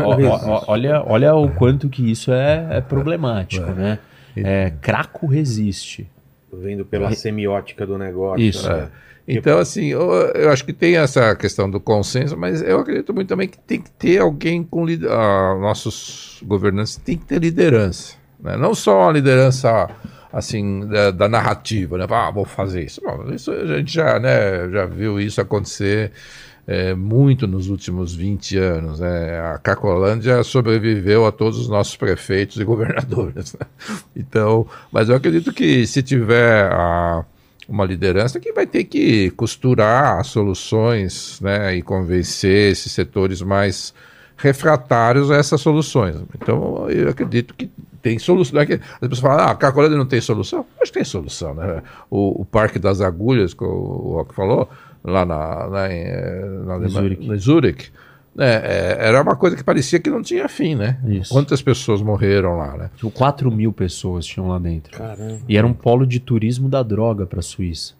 olha, 0.67 1.03
olha 1.05 1.35
o 1.35 1.51
quanto 1.51 1.89
que 1.89 2.11
isso 2.11 2.33
é, 2.33 2.67
é 2.71 2.81
problemático, 2.81 3.71
é. 3.71 3.75
né? 3.75 3.99
É, 4.37 4.73
Craco 4.81 5.27
Resiste. 5.27 6.11
Vendo 6.53 6.85
pela 6.85 7.13
semiótica 7.13 7.87
do 7.87 7.99
negócio. 7.99 8.43
Isso. 8.43 8.69
Né? 8.69 8.89
Então, 9.27 9.59
assim, 9.59 9.87
eu, 9.87 10.11
eu, 10.35 10.51
acho 10.51 10.65
que 10.65 10.73
tem 10.73 10.97
essa 10.97 11.35
questão 11.35 11.69
do 11.69 11.81
consenso, 11.81 12.37
mas 12.37 12.63
eu 12.63 12.79
acredito 12.79 13.13
muito 13.13 13.29
também 13.29 13.49
que 13.49 13.59
tem 13.59 13.81
que 13.81 13.91
ter 13.91 14.19
alguém 14.19 14.63
com 14.63 14.87
ah, 15.11 15.59
nossos 15.61 16.41
governantes 16.45 16.97
tem 16.97 17.19
que 17.19 17.25
ter 17.25 17.41
liderança, 17.41 18.15
né? 18.39 18.57
não 18.57 18.73
só 18.75 19.09
a 19.09 19.13
liderança 19.13 19.89
assim 20.33 20.87
da, 20.87 21.11
da 21.11 21.29
narrativa, 21.29 21.99
né? 21.99 22.07
Ah, 22.09 22.31
vou 22.31 22.45
fazer 22.45 22.85
isso. 22.85 23.01
Bom, 23.03 23.33
isso 23.33 23.51
a 23.51 23.79
gente 23.79 23.93
já, 23.93 24.19
né, 24.21 24.69
já 24.71 24.85
viu 24.85 25.19
isso 25.19 25.41
acontecer 25.41 26.13
é, 26.67 26.95
muito 26.95 27.47
nos 27.47 27.69
últimos 27.69 28.15
20 28.15 28.59
anos. 28.59 29.01
Né? 29.01 29.41
A 29.41 29.59
Cacolândia 29.59 30.43
sobreviveu 30.43 31.27
a 31.27 31.33
todos 31.33 31.59
os 31.59 31.69
nossos 31.69 31.97
prefeitos 31.97 32.59
e 32.59 32.65
governadores. 32.65 33.55
Né? 33.55 33.67
Então, 34.15 34.67
mas 34.91 35.09
eu 35.09 35.17
acredito 35.17 35.53
que 35.53 35.87
se 35.87 36.03
tiver 36.03 36.71
a, 36.73 37.25
uma 37.69 37.85
liderança 37.85 38.39
que 38.39 38.53
vai 38.53 38.67
ter 38.67 38.85
que 38.85 39.31
costurar 39.31 40.25
soluções 40.25 41.41
né, 41.41 41.77
e 41.77 41.83
convencer 41.83 42.73
esses 42.73 42.93
setores 42.93 43.43
mais 43.43 43.93
refratários 44.37 45.31
a 45.31 45.37
essas 45.37 45.61
soluções. 45.61 46.17
Então, 46.35 46.89
eu 46.91 47.09
acredito 47.09 47.55
que 47.55 47.71
tem 48.03 48.19
solução. 48.19 48.61
As 48.61 48.69
pessoas 49.01 49.19
falam, 49.19 49.39
ah, 49.47 49.51
a 49.51 49.55
Cacolândia 49.55 49.99
não 49.99 50.07
tem 50.07 50.21
solução? 50.21 50.65
Acho 50.81 50.93
que 50.93 50.99
tem 50.99 51.05
solução. 51.05 51.55
Né? 51.55 51.83
O, 52.11 52.43
o 52.43 52.45
Parque 52.45 52.79
das 52.79 53.01
Agulhas, 53.01 53.55
que 53.55 53.65
o 53.65 54.15
Rock 54.15 54.35
falou, 54.35 54.69
lá 55.03 55.25
na, 55.25 55.69
na, 55.69 55.89
na, 55.89 56.79
na 56.79 56.89
Zurich, 56.89 57.39
Zurich 57.39 57.93
é, 58.39 58.97
é, 59.01 59.09
era 59.09 59.23
uma 59.23 59.37
coisa 59.37 59.57
que 59.57 59.65
parecia 59.65 59.99
que 59.99 60.11
não 60.11 60.23
tinha 60.23 60.49
fim, 60.49 60.75
né? 60.75 60.99
Isso. 61.07 61.33
Quantas 61.33 61.63
pessoas 61.63 62.03
morreram 62.03 62.57
lá, 62.57 62.77
né? 62.77 62.91
4 63.15 63.51
mil 63.51 63.73
pessoas 63.73 64.27
tinham 64.27 64.49
lá 64.49 64.59
dentro. 64.59 64.97
Caramba. 64.97 65.39
E 65.49 65.57
era 65.57 65.67
um 65.67 65.73
polo 65.73 66.07
de 66.07 66.21
turismo 66.21 66.69
da 66.69 66.83
droga 66.83 67.27
para 67.27 67.41
a 67.41 67.43
Suíça, 67.43 67.95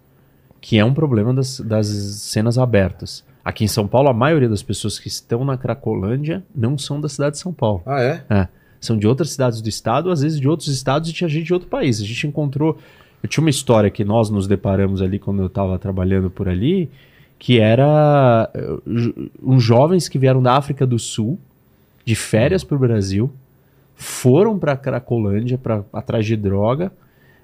que 0.61 0.79
é 0.79 0.85
um 0.85 0.95
problema 0.95 1.33
das, 1.33 1.61
das 1.61 1.87
cenas 1.87 2.59
abertas. 2.59 3.25
Aqui 3.45 3.65
em 3.65 3.69
São 3.69 3.87
Paulo, 3.87 4.09
a 4.09 4.15
maioria 4.15 4.49
das 4.49 4.63
pessoas 4.63 4.99
que 4.99 5.09
estão 5.09 5.45
na 5.45 5.57
Cracolândia 5.57 6.43
não 6.55 6.77
são 6.77 7.01
da 7.01 7.09
cidade 7.09 7.37
de 7.37 7.39
São 7.39 7.53
Paulo. 7.53 7.83
Ah, 7.87 8.03
é? 8.03 8.25
É. 8.29 8.49
São 8.81 8.99
de 8.99 9.07
outras 9.07 9.31
cidades 9.31 9.63
do 9.63 9.69
estado, 9.69 10.11
às 10.11 10.21
vezes 10.21 10.41
de 10.41 10.49
outros 10.49 10.69
estados 10.69 11.09
e 11.09 11.13
tinha 11.13 11.29
gente 11.29 11.47
de 11.47 11.55
outro 11.55 11.69
país. 11.69 12.01
A 12.01 12.05
gente 12.05 12.27
encontrou 12.27 12.79
eu 13.23 13.29
tinha 13.29 13.43
uma 13.43 13.51
história 13.51 13.91
que 13.91 14.05
nós 14.05 14.31
nos 14.31 14.47
deparamos 14.47 15.03
ali 15.03 15.19
quando 15.19 15.41
eu 15.41 15.47
estava 15.47 15.79
trabalhando 15.79 16.31
por 16.31 16.49
ali, 16.49 16.89
que 17.39 17.61
era 17.61 18.51
uh, 18.55 19.31
uns 19.43 19.63
jovens 19.63 20.09
que 20.09 20.19
vieram 20.19 20.43
da 20.43 20.57
África 20.57 20.87
do 20.87 20.99
Sul, 20.99 21.39
de 22.05 22.15
férias 22.15 22.63
para 22.65 22.77
o 22.77 22.79
Brasil, 22.79 23.31
foram 23.95 24.59
para 24.59 24.77
Cracolândia 24.77 25.59
para 25.59 25.85
atrás 25.93 26.25
de 26.25 26.37
droga, 26.37 26.93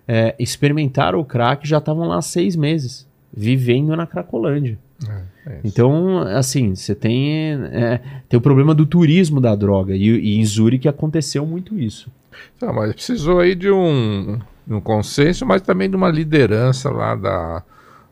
é, 0.07 0.35
experimentaram 0.39 1.19
o 1.19 1.25
crack 1.25 1.65
e 1.65 1.69
já 1.69 1.79
estavam 1.79 2.07
lá 2.07 2.19
há 2.19 2.23
seis 2.23 2.55
meses, 2.55 3.07
vivendo 3.33 3.97
na 3.97 4.07
Cracolândia. 4.07 4.79
É, 5.09 5.23
é 5.47 5.61
então, 5.65 6.19
assim, 6.19 6.75
você 6.75 6.95
tem, 6.95 7.53
é, 7.73 8.01
tem 8.29 8.39
o 8.39 8.41
problema 8.41 8.75
do 8.75 8.87
turismo 8.87 9.41
da 9.41 9.55
droga, 9.55 9.95
e, 9.95 10.09
e 10.09 10.39
em 10.39 10.45
Zurique 10.45 10.89
aconteceu 10.89 11.47
muito 11.47 11.79
isso. 11.79 12.11
Tá, 12.59 12.73
mas 12.73 12.93
precisou 12.93 13.41
aí 13.41 13.55
de 13.55 13.71
um, 13.71 14.39
um 14.69 14.81
consenso, 14.81 15.47
mas 15.47 15.63
também 15.63 15.89
de 15.89 15.97
uma 15.97 16.09
liderança 16.09 16.91
lá 16.91 17.15
da, 17.15 17.63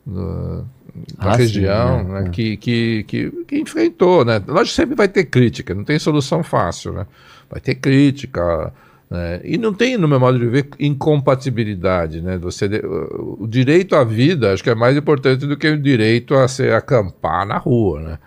do, 0.04 0.64
da 1.18 1.30
ah, 1.30 1.36
região 1.36 1.98
sim, 2.00 2.12
né? 2.12 2.20
né? 2.22 2.30
Que, 2.30 2.56
que, 2.56 3.04
que, 3.04 3.30
que, 3.46 3.58
enfrentou. 3.58 4.24
Né? 4.24 4.42
Lógico 4.46 4.74
sempre 4.74 4.94
vai 4.94 5.08
ter 5.08 5.24
crítica, 5.24 5.74
não 5.74 5.84
tem 5.84 5.98
solução 5.98 6.42
fácil. 6.42 6.92
Né? 6.92 7.06
Vai 7.48 7.60
ter 7.60 7.74
crítica. 7.76 8.72
Né? 9.10 9.40
E 9.44 9.58
não 9.58 9.72
tem, 9.72 9.96
no 9.96 10.08
meu 10.08 10.20
modo 10.20 10.38
de 10.38 10.46
ver, 10.46 10.68
incompatibilidade. 10.78 12.20
Né? 12.20 12.38
Você, 12.38 12.66
o 13.38 13.46
direito 13.46 13.94
à 13.96 14.04
vida 14.04 14.52
acho 14.52 14.62
que 14.62 14.70
é 14.70 14.74
mais 14.74 14.96
importante 14.96 15.46
do 15.46 15.56
que 15.56 15.68
o 15.68 15.80
direito 15.80 16.34
a 16.34 16.46
se 16.48 16.70
acampar 16.70 17.46
na 17.46 17.58
rua. 17.58 18.00
Né? 18.00 18.18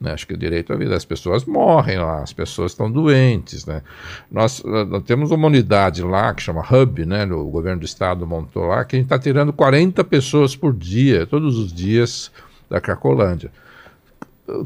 Né? 0.00 0.12
Acho 0.12 0.26
que 0.26 0.34
o 0.34 0.36
direito 0.36 0.72
à 0.72 0.76
vida, 0.76 0.96
as 0.96 1.04
pessoas 1.04 1.44
morrem 1.44 1.98
lá, 1.98 2.22
as 2.22 2.32
pessoas 2.32 2.72
estão 2.72 2.90
doentes. 2.90 3.66
Né? 3.66 3.82
Nós, 4.30 4.62
nós 4.64 5.02
temos 5.02 5.30
uma 5.30 5.46
unidade 5.46 6.02
lá 6.02 6.32
que 6.32 6.42
chama 6.42 6.62
Hub, 6.62 7.04
né? 7.04 7.24
o 7.26 7.44
governo 7.48 7.80
do 7.80 7.86
estado 7.86 8.26
montou 8.26 8.66
lá, 8.66 8.84
que 8.84 8.96
a 8.96 8.98
gente 8.98 9.06
está 9.06 9.18
tirando 9.18 9.52
40 9.52 10.02
pessoas 10.04 10.56
por 10.56 10.72
dia, 10.72 11.26
todos 11.26 11.58
os 11.58 11.72
dias 11.72 12.32
da 12.68 12.80
Cracolândia. 12.80 13.50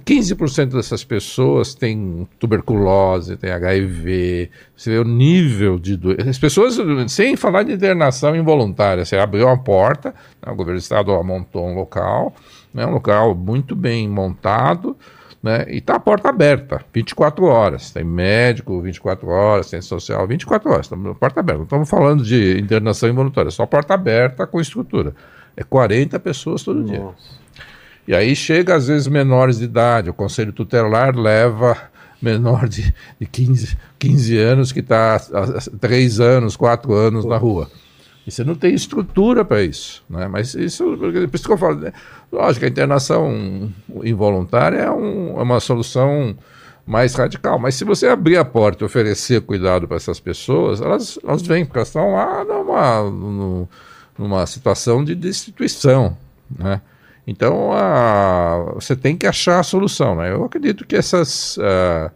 15% 0.04 0.74
dessas 0.74 1.04
pessoas 1.04 1.74
têm 1.74 2.26
tuberculose, 2.38 3.36
têm 3.36 3.50
HIV, 3.50 4.50
você 4.74 4.90
vê 4.90 4.98
o 4.98 5.04
nível 5.04 5.78
de 5.78 5.96
doença. 5.96 6.30
As 6.30 6.38
pessoas, 6.38 6.78
sem 7.08 7.36
falar 7.36 7.64
de 7.64 7.72
internação 7.72 8.34
involuntária, 8.34 9.04
você 9.04 9.16
abriu 9.16 9.46
uma 9.46 9.58
porta, 9.58 10.14
né, 10.44 10.50
o 10.50 10.56
governo 10.56 10.78
do 10.78 10.82
estado 10.82 11.22
montou 11.22 11.66
um 11.66 11.74
local, 11.74 12.34
né, 12.72 12.86
um 12.86 12.92
local 12.92 13.34
muito 13.34 13.76
bem 13.76 14.08
montado, 14.08 14.96
né? 15.44 15.66
E 15.68 15.78
tá 15.78 15.96
a 15.96 16.00
porta 16.00 16.30
aberta, 16.30 16.82
24 16.90 17.44
horas. 17.44 17.90
Tem 17.90 18.02
médico 18.02 18.80
24 18.80 19.28
horas, 19.28 19.68
tem 19.68 19.82
social 19.82 20.26
24 20.26 20.70
horas. 20.70 20.86
Estamos 20.86 21.18
porta 21.18 21.40
aberta. 21.40 21.58
Não 21.58 21.64
estamos 21.64 21.90
falando 21.90 22.24
de 22.24 22.58
internação 22.58 23.10
involuntária, 23.10 23.50
só 23.50 23.66
porta 23.66 23.92
aberta 23.92 24.46
com 24.46 24.58
estrutura. 24.58 25.14
É 25.54 25.62
40 25.62 26.18
pessoas 26.18 26.62
todo 26.62 26.80
Nossa. 26.80 26.92
dia. 26.92 27.10
E 28.08 28.14
aí 28.14 28.34
chega 28.34 28.74
às 28.74 28.88
vezes 28.88 29.06
menores 29.06 29.58
de 29.58 29.64
idade. 29.64 30.08
O 30.08 30.14
conselho 30.14 30.50
tutelar 30.50 31.14
leva 31.14 31.76
menor 32.22 32.66
de, 32.66 32.94
de 33.20 33.26
15, 33.26 33.76
15 33.98 34.38
anos 34.38 34.72
que 34.72 34.80
está 34.80 35.16
há 35.16 35.78
3 35.78 36.20
anos, 36.20 36.56
4 36.56 36.90
anos 36.94 37.26
na 37.26 37.36
rua. 37.36 37.70
E 38.26 38.30
você 38.30 38.42
não 38.42 38.54
tem 38.54 38.74
estrutura 38.74 39.44
para 39.44 39.62
isso. 39.62 40.02
Né? 40.08 40.26
Mas 40.26 40.54
isso, 40.54 40.96
por 40.96 41.34
isso 41.34 41.46
que 41.46 41.52
eu 41.52 41.58
falo, 41.58 41.80
né? 41.80 41.92
Lógico, 42.34 42.64
a 42.64 42.68
internação 42.68 43.72
involuntária 44.02 44.78
é, 44.78 44.90
um, 44.90 45.38
é, 45.38 45.42
uma 45.42 45.60
solução 45.60 46.36
mais 46.86 47.14
radical. 47.14 47.58
Mas 47.58 47.76
se 47.76 47.84
você 47.84 48.08
abrir 48.08 48.36
a 48.36 48.44
porta 48.44 48.84
e 48.84 48.86
oferecer 48.86 49.40
cuidado 49.40 49.88
para 49.88 49.96
essas 49.96 50.20
pessoas, 50.20 50.80
elas, 50.80 51.18
elas 51.22 51.42
vêm, 51.42 51.64
porque 51.64 51.78
elas 51.78 51.88
estão 51.88 52.12
lá 52.12 52.44
numa, 52.44 53.60
numa 54.18 54.46
situação 54.46 55.04
de 55.04 55.14
destituição. 55.14 56.16
Né? 56.58 56.80
Então 57.26 57.72
a, 57.72 58.72
você 58.74 58.94
tem 58.94 59.16
que 59.16 59.26
achar 59.26 59.60
a 59.60 59.62
solução. 59.62 60.16
Né? 60.16 60.32
Eu 60.32 60.44
acredito 60.44 60.86
que 60.86 60.96
essas. 60.96 61.56
Uh, 61.56 62.10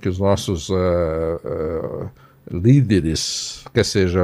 que 0.00 0.08
os 0.08 0.18
nossos. 0.18 0.68
Uh, 0.68 2.10
líderes, 2.50 3.64
quer 3.72 3.84
seja 3.84 4.20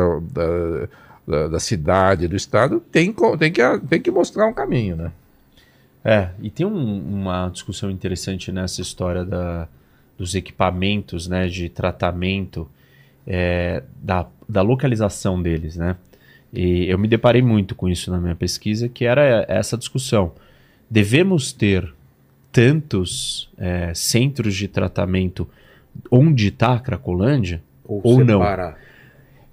da, 1.26 1.42
da, 1.42 1.48
da, 1.48 1.60
cidade, 1.60 2.28
do 2.28 2.36
estado, 2.36 2.80
tem, 2.80 3.14
tem, 3.38 3.52
que, 3.52 3.62
tem 3.88 4.00
que 4.00 4.10
mostrar 4.10 4.46
um 4.46 4.52
caminho, 4.52 4.96
né? 4.96 5.12
É, 6.04 6.30
e 6.40 6.50
tem 6.50 6.64
um, 6.64 6.98
uma 7.00 7.48
discussão 7.48 7.90
interessante 7.90 8.52
nessa 8.52 8.80
história 8.80 9.24
da, 9.24 9.66
dos 10.16 10.36
equipamentos 10.36 11.26
né, 11.26 11.48
de 11.48 11.68
tratamento, 11.68 12.68
é, 13.26 13.82
da, 14.00 14.26
da 14.48 14.62
localização 14.62 15.42
deles, 15.42 15.76
né? 15.76 15.96
E 16.52 16.88
eu 16.88 16.96
me 16.96 17.08
deparei 17.08 17.42
muito 17.42 17.74
com 17.74 17.88
isso 17.88 18.10
na 18.10 18.20
minha 18.20 18.36
pesquisa, 18.36 18.88
que 18.88 19.04
era 19.04 19.44
essa 19.48 19.76
discussão. 19.76 20.32
Devemos 20.88 21.52
ter 21.52 21.92
tantos 22.52 23.50
é, 23.58 23.92
centros 23.92 24.54
de 24.54 24.68
tratamento 24.68 25.48
onde 26.10 26.48
está 26.48 26.74
a 26.74 26.80
Cracolândia? 26.80 27.62
Ou, 27.84 28.00
ou 28.02 28.24
não. 28.24 28.40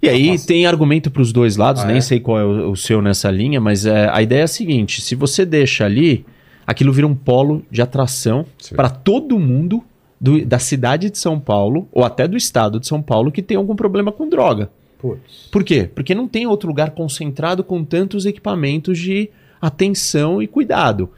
E 0.04 0.08
aí 0.08 0.32
Nossa. 0.32 0.46
tem 0.46 0.66
argumento 0.66 1.10
para 1.10 1.22
os 1.22 1.32
dois 1.32 1.56
lados, 1.56 1.82
ah, 1.82 1.86
nem 1.86 1.96
é? 1.96 2.00
sei 2.00 2.20
qual 2.20 2.38
é 2.38 2.44
o, 2.44 2.72
o, 2.72 2.76
seu 2.76 3.00
nessa 3.00 3.30
linha, 3.30 3.58
mas 3.58 3.86
é, 3.86 4.08
a 4.12 4.20
ideia 4.20 4.40
é 4.40 4.44
a 4.44 4.48
seguinte: 4.48 5.00
se 5.00 5.14
você 5.14 5.46
deixa 5.46 5.86
ali, 5.86 6.26
aquilo 6.66 6.92
vira 6.92 7.06
um 7.06 7.14
polo 7.14 7.64
de 7.70 7.80
atração 7.80 8.44
para 8.76 8.90
todo 8.90 9.38
mundo 9.38 9.82
do, 10.20 10.44
da 10.44 10.58
cidade 10.58 11.08
de 11.08 11.16
São 11.16 11.40
Paulo, 11.40 11.88
ou 11.90 12.04
até 12.04 12.28
do 12.28 12.36
estado 12.36 12.78
de 12.78 12.86
São 12.86 13.00
Paulo, 13.00 13.32
que 13.32 13.40
tem 13.40 13.56
algum 13.56 13.74
problema 13.74 14.12
com 14.12 14.28
droga. 14.28 14.70
Puts. 14.98 15.48
Por 15.50 15.64
quê? 15.64 15.88
Porque 15.94 16.14
não 16.14 16.28
tem 16.28 16.46
outro 16.46 16.68
lugar 16.68 16.90
concentrado 16.90 17.64
com 17.64 17.82
tantos 17.82 18.26
equipamentos 18.26 18.98
de 18.98 19.30
atenção 19.60 20.42
e 20.42 20.46
cuidado. 20.46 21.10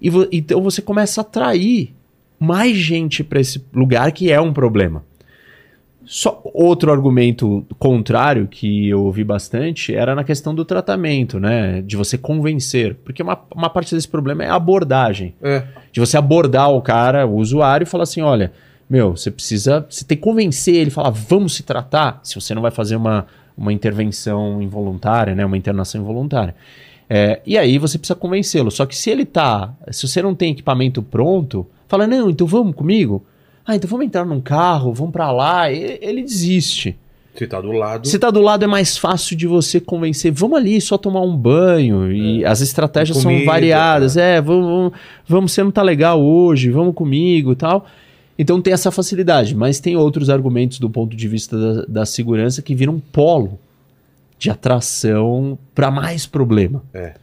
E 0.00 0.08
vo, 0.08 0.26
então 0.32 0.62
você 0.62 0.80
começa 0.80 1.20
a 1.20 1.22
atrair 1.22 1.94
mais 2.38 2.76
gente 2.76 3.22
para 3.22 3.40
esse 3.40 3.62
lugar 3.72 4.10
que 4.10 4.30
é 4.30 4.40
um 4.40 4.52
problema. 4.52 5.04
Só 6.04 6.40
outro 6.52 6.90
argumento 6.90 7.64
contrário 7.78 8.48
que 8.48 8.88
eu 8.88 9.04
ouvi 9.04 9.22
bastante 9.22 9.94
era 9.94 10.14
na 10.14 10.24
questão 10.24 10.54
do 10.54 10.64
tratamento, 10.64 11.38
né? 11.38 11.80
De 11.82 11.96
você 11.96 12.18
convencer. 12.18 12.96
Porque 13.04 13.22
uma, 13.22 13.40
uma 13.54 13.70
parte 13.70 13.94
desse 13.94 14.08
problema 14.08 14.44
é 14.44 14.48
a 14.48 14.54
abordagem. 14.54 15.34
É. 15.42 15.64
De 15.92 16.00
você 16.00 16.16
abordar 16.16 16.70
o 16.70 16.82
cara, 16.82 17.26
o 17.26 17.36
usuário, 17.36 17.84
e 17.84 17.86
falar 17.86 18.02
assim: 18.02 18.20
olha, 18.20 18.52
meu, 18.90 19.16
você 19.16 19.30
precisa. 19.30 19.86
Você 19.88 20.04
tem 20.04 20.16
que 20.16 20.22
convencer 20.22 20.74
ele, 20.74 20.90
falar, 20.90 21.10
vamos 21.10 21.54
se 21.54 21.62
tratar, 21.62 22.20
se 22.22 22.34
você 22.34 22.54
não 22.54 22.62
vai 22.62 22.70
fazer 22.70 22.96
uma, 22.96 23.26
uma 23.56 23.72
intervenção 23.72 24.60
involuntária, 24.60 25.34
né? 25.34 25.44
Uma 25.44 25.56
internação 25.56 26.00
involuntária. 26.00 26.54
É, 27.08 27.40
e 27.46 27.56
aí 27.56 27.78
você 27.78 27.98
precisa 27.98 28.16
convencê-lo. 28.16 28.70
Só 28.70 28.86
que 28.86 28.96
se 28.96 29.08
ele 29.10 29.24
tá. 29.24 29.72
Se 29.90 30.08
você 30.08 30.20
não 30.20 30.34
tem 30.34 30.52
equipamento 30.52 31.02
pronto, 31.02 31.66
fala, 31.86 32.06
não, 32.06 32.28
então 32.28 32.46
vamos 32.46 32.74
comigo 32.74 33.24
ah, 33.64 33.76
então 33.76 33.88
vamos 33.88 34.06
entrar 34.06 34.24
num 34.24 34.40
carro, 34.40 34.92
vamos 34.92 35.12
para 35.12 35.30
lá. 35.30 35.70
Ele, 35.70 35.98
ele, 36.00 36.22
desiste. 36.22 36.96
Se 37.34 37.46
tá 37.46 37.60
do 37.60 37.72
lado. 37.72 38.06
Se 38.06 38.18
tá 38.18 38.30
do 38.30 38.40
lado 38.40 38.64
é 38.64 38.66
mais 38.66 38.98
fácil 38.98 39.36
de 39.36 39.46
você 39.46 39.80
convencer. 39.80 40.32
Vamos 40.32 40.58
ali, 40.58 40.80
só 40.80 40.98
tomar 40.98 41.20
um 41.20 41.36
banho. 41.36 42.12
E 42.12 42.42
é. 42.42 42.46
as 42.46 42.60
estratégias 42.60 43.22
comida, 43.22 43.38
são 43.38 43.46
variadas. 43.46 44.16
É, 44.16 44.40
vamos, 44.40 44.66
vamos, 44.66 44.92
vamos, 45.26 45.52
você 45.52 45.62
não 45.62 45.70
tá 45.70 45.82
legal 45.82 46.20
hoje, 46.20 46.70
vamos 46.70 46.94
comigo 46.94 47.54
tal. 47.54 47.86
Então 48.38 48.60
tem 48.60 48.72
essa 48.72 48.90
facilidade, 48.90 49.54
mas 49.54 49.78
tem 49.78 49.96
outros 49.96 50.28
argumentos 50.28 50.78
do 50.78 50.90
ponto 50.90 51.14
de 51.14 51.28
vista 51.28 51.56
da, 51.56 51.84
da 51.86 52.06
segurança 52.06 52.60
que 52.60 52.74
viram 52.74 52.98
polo 52.98 53.58
de 54.38 54.50
atração 54.50 55.56
para 55.74 55.90
mais 55.90 56.26
problema. 56.26 56.82
É 56.92 57.21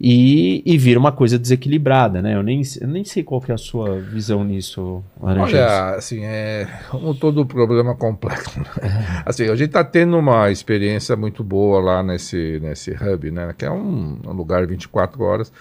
e, 0.00 0.62
e 0.64 0.78
vira 0.78 0.98
uma 0.98 1.12
coisa 1.12 1.38
desequilibrada, 1.38 2.22
né? 2.22 2.34
Eu 2.34 2.42
nem, 2.42 2.62
eu 2.80 2.88
nem 2.88 3.04
sei 3.04 3.22
qual 3.22 3.42
é 3.46 3.52
a 3.52 3.58
sua 3.58 4.00
visão 4.00 4.42
nisso, 4.42 5.04
Laranjas. 5.20 5.52
Olha, 5.52 5.94
assim, 5.96 6.24
é 6.24 6.66
como 6.88 7.14
todo 7.14 7.44
problema 7.44 7.94
complexo. 7.94 8.58
Né? 8.58 8.66
É. 8.80 9.22
Assim, 9.26 9.44
a 9.44 9.54
gente 9.54 9.68
está 9.68 9.84
tendo 9.84 10.16
uma 10.16 10.50
experiência 10.50 11.14
muito 11.16 11.44
boa 11.44 11.82
lá 11.82 12.02
nesse, 12.02 12.58
nesse 12.62 12.92
hub, 12.92 13.30
né? 13.30 13.54
Que 13.56 13.66
é 13.66 13.70
um, 13.70 14.18
um 14.26 14.32
lugar 14.32 14.66
24 14.66 15.22
horas 15.22 15.52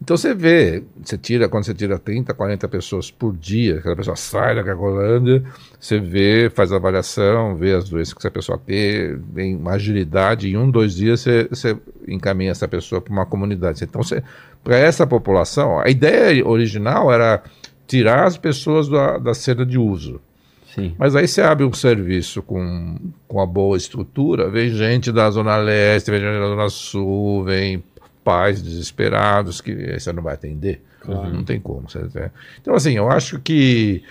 então 0.00 0.16
você 0.16 0.32
vê, 0.32 0.84
você 1.02 1.18
tira, 1.18 1.48
quando 1.48 1.64
você 1.64 1.74
tira 1.74 1.98
30, 1.98 2.32
40 2.32 2.68
pessoas 2.68 3.10
por 3.10 3.36
dia, 3.36 3.78
aquela 3.78 3.96
pessoa 3.96 4.16
sai 4.16 4.54
da 4.54 4.62
Cracolândia, 4.62 5.42
você 5.78 5.98
vê, 5.98 6.48
faz 6.48 6.72
a 6.72 6.76
avaliação, 6.76 7.56
vê 7.56 7.74
as 7.74 7.88
doenças 7.88 8.14
que 8.14 8.20
essa 8.20 8.30
pessoa 8.30 8.58
tem, 8.58 9.18
tem 9.34 9.56
uma 9.56 9.72
agilidade, 9.72 10.48
em 10.48 10.56
um, 10.56 10.70
dois 10.70 10.94
dias 10.94 11.20
você, 11.20 11.48
você 11.50 11.76
encaminha 12.06 12.52
essa 12.52 12.68
pessoa 12.68 13.00
para 13.00 13.12
uma 13.12 13.26
comunidade. 13.26 13.82
Então, 13.82 14.00
para 14.62 14.76
essa 14.76 15.06
população, 15.06 15.80
a 15.80 15.90
ideia 15.90 16.46
original 16.46 17.12
era 17.12 17.42
tirar 17.86 18.24
as 18.24 18.38
pessoas 18.38 18.88
da, 18.88 19.18
da 19.18 19.34
cena 19.34 19.66
de 19.66 19.78
uso. 19.78 20.20
Sim. 20.74 20.94
Mas 20.96 21.16
aí 21.16 21.26
você 21.26 21.42
abre 21.42 21.64
um 21.64 21.72
serviço 21.72 22.40
com, 22.40 22.96
com 23.26 23.38
uma 23.38 23.46
boa 23.46 23.76
estrutura, 23.76 24.48
vem 24.48 24.70
gente 24.70 25.10
da 25.10 25.28
Zona 25.28 25.56
Leste, 25.56 26.10
vem 26.10 26.20
gente 26.20 26.38
da 26.38 26.46
Zona 26.46 26.68
Sul, 26.68 27.42
vem 27.44 27.82
pais 28.28 28.60
desesperados 28.60 29.62
que 29.62 29.98
você 29.98 30.12
não 30.12 30.22
vai 30.22 30.34
atender. 30.34 30.82
Claro. 31.00 31.32
Não 31.32 31.42
tem 31.42 31.58
como. 31.58 31.88
Você, 31.88 32.30
então, 32.60 32.74
assim, 32.74 32.92
eu 32.92 33.10
acho 33.10 33.40
que 33.40 34.04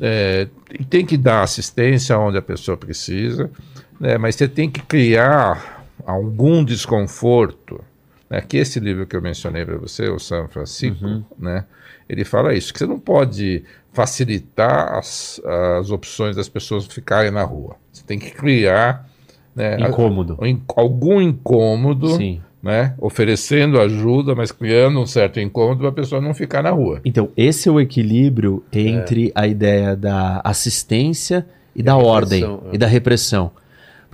é, 0.00 0.46
tem 0.88 1.04
que 1.04 1.16
dar 1.16 1.42
assistência 1.42 2.16
onde 2.16 2.38
a 2.38 2.42
pessoa 2.42 2.76
precisa, 2.76 3.50
né, 3.98 4.16
mas 4.16 4.36
você 4.36 4.46
tem 4.46 4.70
que 4.70 4.80
criar 4.80 5.88
algum 6.06 6.64
desconforto. 6.64 7.82
Né, 8.30 8.40
que 8.42 8.58
esse 8.58 8.78
livro 8.78 9.06
que 9.06 9.16
eu 9.16 9.20
mencionei 9.20 9.64
para 9.64 9.76
você, 9.76 10.08
o 10.08 10.20
São 10.20 10.46
Francisco, 10.46 11.04
uhum. 11.04 11.24
né, 11.36 11.64
ele 12.08 12.24
fala 12.24 12.54
isso, 12.54 12.72
que 12.72 12.78
você 12.78 12.86
não 12.86 13.00
pode 13.00 13.64
facilitar 13.92 14.94
as, 14.94 15.40
as 15.80 15.90
opções 15.90 16.36
das 16.36 16.48
pessoas 16.48 16.86
ficarem 16.86 17.32
na 17.32 17.42
rua. 17.42 17.74
Você 17.92 18.04
tem 18.04 18.20
que 18.20 18.30
criar 18.30 19.08
né, 19.52 19.80
incômodo. 19.80 20.38
algum 20.76 21.20
incômodo 21.20 22.10
Sim 22.10 22.40
né? 22.64 22.94
Oferecendo 22.98 23.78
ajuda, 23.78 24.34
mas 24.34 24.50
criando 24.50 24.98
um 24.98 25.06
certo 25.06 25.38
incômodo 25.38 25.80
para 25.80 25.90
a 25.90 25.92
pessoa 25.92 26.20
não 26.20 26.32
ficar 26.32 26.62
na 26.62 26.70
rua. 26.70 27.00
Então, 27.04 27.28
esse 27.36 27.68
é 27.68 27.72
o 27.72 27.78
equilíbrio 27.78 28.64
entre 28.72 29.28
é. 29.28 29.32
a 29.34 29.46
ideia 29.46 29.94
da 29.94 30.40
assistência 30.42 31.46
e, 31.76 31.82
da 31.82 31.94
ordem 31.96 32.42
é. 32.42 32.74
e 32.74 32.78
da 32.78 32.86
repressão. 32.86 33.50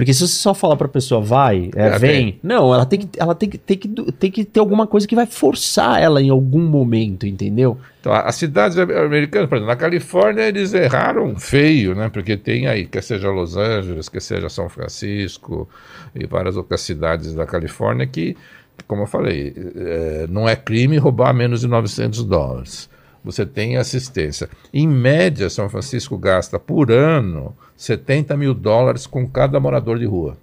Porque 0.01 0.14
se 0.14 0.20
você 0.20 0.32
só 0.32 0.55
falar 0.55 0.76
para 0.76 0.86
a 0.86 0.90
pessoa 0.90 1.20
vai, 1.20 1.68
é, 1.76 1.98
vem, 1.98 2.32
tem. 2.32 2.40
não, 2.42 2.72
ela 2.72 2.86
tem 2.86 3.01
que, 3.01 3.20
ela 3.20 3.34
tem 3.34 3.51
que, 3.51 3.59
tem 3.59 3.76
que, 3.76 3.88
tem 4.12 4.30
que 4.30 4.46
ter 4.46 4.59
alguma 4.59 4.86
coisa 4.86 5.07
que 5.07 5.14
vai 5.14 5.26
forçar 5.26 6.01
ela 6.01 6.22
em 6.22 6.30
algum 6.30 6.62
momento, 6.62 7.26
entendeu? 7.26 7.76
Então, 8.01 8.11
as 8.11 8.34
cidades 8.34 8.78
americanas, 8.78 9.46
por 9.46 9.57
exemplo, 9.57 9.66
na 9.66 9.76
Califórnia 9.76 10.44
eles 10.44 10.72
erraram 10.72 11.36
feio, 11.36 11.94
né? 11.94 12.09
Porque 12.09 12.34
tem 12.34 12.66
aí, 12.66 12.86
quer 12.86 13.03
seja 13.03 13.28
Los 13.28 13.59
Angeles, 13.59 14.09
quer 14.09 14.22
seja 14.22 14.48
São 14.48 14.70
Francisco 14.70 15.68
e 16.14 16.24
várias 16.24 16.57
outras 16.57 16.80
cidades 16.80 17.34
da 17.34 17.44
Califórnia 17.44 18.07
que, 18.07 18.38
como 18.86 19.03
eu 19.03 19.07
falei, 19.07 19.53
é, 19.76 20.26
não 20.30 20.48
é 20.48 20.57
crime 20.57 20.96
roubar 20.96 21.34
menos 21.34 21.61
de 21.61 21.68
900 21.68 22.24
dólares 22.24 22.88
você 23.22 23.44
tem 23.44 23.76
assistência. 23.76 24.48
Em 24.72 24.88
média, 24.88 25.50
São 25.50 25.68
Francisco 25.68 26.16
gasta 26.16 26.58
por 26.58 26.90
ano 26.90 27.54
70 27.76 28.36
mil 28.36 28.54
dólares 28.54 29.06
com 29.06 29.26
cada 29.26 29.58
morador 29.58 29.98
de 29.98 30.06
rua. 30.06 30.36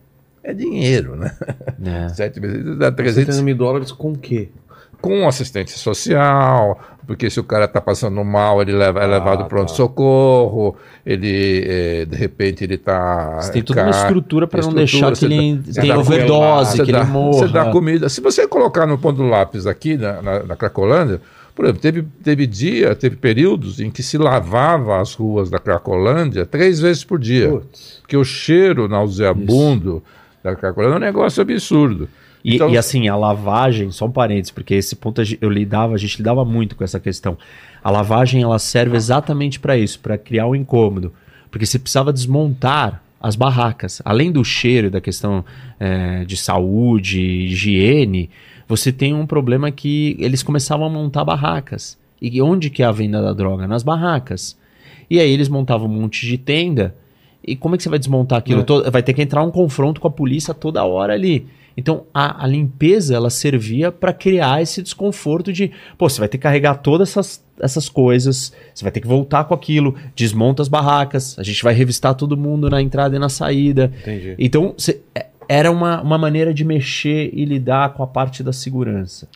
É 0.44 0.54
dinheiro, 0.54 1.16
né? 1.16 1.36
É. 1.84 2.10
Sete 2.16 2.40
vezes 2.40 2.78
dá 2.78 2.92
300... 2.92 3.36
70 3.36 3.44
mil 3.44 3.56
dólares 3.56 3.92
com 3.92 4.12
o 4.12 4.18
quê? 4.18 4.50
Com 5.02 5.28
assistência 5.28 5.78
social, 5.78 6.80
porque 7.06 7.30
se 7.30 7.40
o 7.40 7.44
cara 7.44 7.66
está 7.66 7.80
passando 7.80 8.24
mal, 8.24 8.62
ele 8.62 8.72
leva, 8.72 9.02
é 9.02 9.04
ah, 9.04 9.08
levado 9.08 9.38
para 9.40 9.46
pronto-socorro, 9.46 10.76
ele, 11.06 11.64
é, 11.68 12.06
de 12.06 12.16
repente, 12.16 12.64
ele 12.64 12.76
está... 12.76 13.36
Você 13.36 13.52
tem 13.52 13.62
toda 13.62 13.84
uma 13.84 13.92
estrutura 13.92 14.48
para 14.48 14.62
não 14.62 14.74
deixar 14.74 15.12
que 15.14 15.26
ele 15.26 15.62
tenha 15.74 16.00
overdose, 16.00 16.84
que 16.84 16.92
dá, 16.92 17.02
ele 17.02 17.10
morra. 17.10 17.34
Você 17.34 17.48
dá 17.48 17.72
comida. 17.72 18.10
Se 18.10 18.20
você 18.20 18.48
colocar 18.48 18.88
no 18.88 18.98
ponto 18.98 19.18
do 19.18 19.28
lápis 19.28 19.68
aqui, 19.68 19.96
na, 19.96 20.22
na, 20.22 20.44
na 20.44 20.56
Cracolândia, 20.56 21.22
por 21.58 21.66
exemplo, 21.66 21.82
teve, 21.82 22.06
teve 22.24 22.46
dia, 22.46 22.96
teve 22.96 23.16
períodos 23.16 23.80
em 23.80 23.90
que 23.90 24.04
se 24.04 24.16
lavava 24.16 25.02
as 25.02 25.16
ruas 25.16 25.50
da 25.50 25.58
Cracolândia 25.58 26.46
três 26.46 26.80
vezes 26.80 27.04
por 27.04 27.18
dia. 27.18 27.50
Putz. 27.50 27.98
Porque 28.00 28.16
o 28.16 28.24
cheiro 28.24 28.88
nauseabundo 28.88 30.04
Isso. 30.06 30.44
da 30.44 30.56
Cracolândia 30.56 30.94
é 30.94 30.98
um 30.98 31.00
negócio 31.00 31.42
absurdo. 31.42 32.08
E, 32.46 32.54
então, 32.54 32.70
e, 32.70 32.78
assim, 32.78 33.08
a 33.08 33.16
lavagem, 33.16 33.90
só 33.90 34.06
um 34.06 34.12
parênteses, 34.12 34.52
porque 34.52 34.76
esse 34.76 34.96
ponto 34.96 35.20
eu 35.42 35.50
lidava, 35.50 35.96
a 35.96 35.98
gente 35.98 36.18
lidava 36.18 36.46
muito 36.46 36.76
com 36.76 36.84
essa 36.84 37.00
questão. 37.00 37.36
A 37.84 37.90
lavagem 37.90 38.44
ela 38.44 38.60
serve 38.60 38.96
exatamente 38.96 39.60
para 39.60 39.76
isso, 39.76 40.00
para 40.00 40.16
criar 40.16 40.46
um 40.46 40.54
incômodo. 40.54 41.12
Porque 41.50 41.66
você 41.66 41.80
precisava 41.80 42.14
desmontar 42.14 43.02
as 43.20 43.36
barracas. 43.36 44.00
Além 44.06 44.32
do 44.32 44.46
cheiro, 44.46 44.92
da 44.92 45.02
questão 45.02 45.44
é, 45.80 46.24
de 46.24 46.38
saúde, 46.38 47.20
higiene, 47.20 48.30
você 48.68 48.92
tem 48.92 49.14
um 49.14 49.26
problema 49.26 49.72
que 49.72 50.16
eles 50.20 50.44
começavam 50.44 50.86
a 50.86 50.90
montar 50.90 51.24
barracas. 51.24 51.98
E 52.22 52.42
onde 52.42 52.70
que 52.70 52.84
é 52.84 52.86
a 52.86 52.92
venda 52.92 53.22
da 53.22 53.34
droga? 53.34 53.68
Nas 53.68 53.84
barracas. 53.84 54.58
E 55.10 55.20
aí 55.20 55.32
eles 55.32 55.48
montavam 55.48 55.88
um 55.88 56.02
monte 56.02 56.26
de 56.26 56.38
tenda. 56.38 56.96
E 57.46 57.56
como 57.56 57.76
é 57.76 57.78
que 57.78 57.84
você 57.84 57.90
vai 57.90 58.00
desmontar 58.00 58.40
aquilo? 58.40 58.66
É. 58.86 58.90
Vai 58.90 59.02
ter 59.02 59.14
que 59.14 59.22
entrar 59.22 59.42
um 59.44 59.52
confronto 59.52 60.02
com 60.02 60.08
a 60.08 60.12
polícia 60.12 60.54
toda 60.54 60.84
hora 60.84 61.14
ali. 61.14 61.48
Então 61.78 62.06
a, 62.12 62.44
a 62.44 62.48
limpeza 62.48 63.16
ela 63.16 63.30
servia 63.30 63.92
para 63.92 64.12
criar 64.12 64.62
esse 64.62 64.82
desconforto 64.82 65.54
de, 65.54 65.72
pô, 65.96 66.10
você 66.10 66.20
vai 66.20 66.28
ter 66.28 66.40
que 66.40 66.44
carregar 66.44 66.76
todas 66.76 67.10
essas, 67.10 67.46
essas 67.60 67.88
coisas, 67.88 68.52
você 68.74 68.84
vai 68.84 68.92
ter 68.92 69.00
que 69.00 69.08
voltar 69.08 69.44
com 69.44 69.54
aquilo, 69.54 69.96
desmonta 70.16 70.64
as 70.64 70.68
barracas, 70.68 71.38
a 71.38 71.44
gente 71.44 71.64
vai 71.64 71.76
revistar 71.76 72.16
todo 72.16 72.36
mundo 72.36 72.68
na 72.68 72.82
entrada 72.82 73.16
e 73.16 73.20
na 73.20 73.30
saída. 73.30 73.94
Entendi. 74.02 74.36
Então 74.40 74.74
você, 74.76 75.02
é, 75.14 75.28
era 75.48 75.72
uma, 75.72 76.02
uma 76.02 76.18
maneira 76.18 76.54
de 76.54 76.64
mexer 76.64 77.30
e 77.34 77.46
lidar 77.46 77.94
com 77.94 78.04
a 78.04 78.08
parte 78.08 78.44
da 78.44 78.54
segurança. 78.54 79.28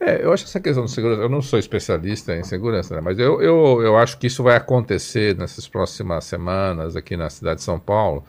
É, 0.00 0.24
eu 0.24 0.32
acho 0.32 0.44
essa 0.44 0.58
questão 0.58 0.86
de 0.86 0.90
segurança, 0.90 1.20
eu 1.20 1.28
não 1.28 1.42
sou 1.42 1.58
especialista 1.58 2.34
em 2.34 2.42
segurança, 2.42 2.94
né, 2.94 3.02
mas 3.02 3.18
eu, 3.18 3.42
eu, 3.42 3.82
eu 3.82 3.98
acho 3.98 4.18
que 4.18 4.26
isso 4.26 4.42
vai 4.42 4.56
acontecer 4.56 5.36
nessas 5.36 5.68
próximas 5.68 6.24
semanas 6.24 6.96
aqui 6.96 7.18
na 7.18 7.28
cidade 7.28 7.56
de 7.56 7.64
São 7.64 7.78
Paulo, 7.78 8.24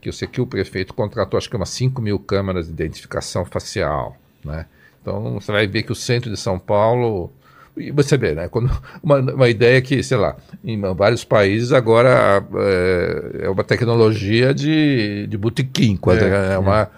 que 0.00 0.08
eu 0.08 0.12
sei 0.12 0.26
que 0.26 0.40
o 0.40 0.46
prefeito 0.46 0.94
contratou 0.94 1.36
acho 1.36 1.50
que 1.50 1.56
umas 1.56 1.68
5 1.68 2.00
mil 2.00 2.18
câmeras 2.18 2.66
de 2.66 2.72
identificação 2.72 3.44
facial, 3.44 4.16
né? 4.42 4.64
Então 5.02 5.34
você 5.34 5.52
vai 5.52 5.66
ver 5.66 5.82
que 5.82 5.92
o 5.92 5.94
centro 5.94 6.30
de 6.30 6.36
São 6.36 6.58
Paulo 6.58 7.30
e 7.76 7.90
você 7.90 8.16
vê, 8.18 8.34
né? 8.34 8.48
Quando 8.48 8.70
uma, 9.02 9.18
uma 9.18 9.48
ideia 9.48 9.80
que, 9.80 10.02
sei 10.02 10.16
lá, 10.16 10.36
em 10.62 10.80
vários 10.94 11.24
países 11.24 11.72
agora 11.72 12.44
é, 12.56 13.44
é 13.44 13.50
uma 13.50 13.64
tecnologia 13.64 14.52
de, 14.52 15.26
de 15.26 15.38
botequim, 15.38 15.96
quase, 15.96 16.24
é, 16.24 16.28
né? 16.28 16.54
é 16.54 16.58
uma. 16.58 16.90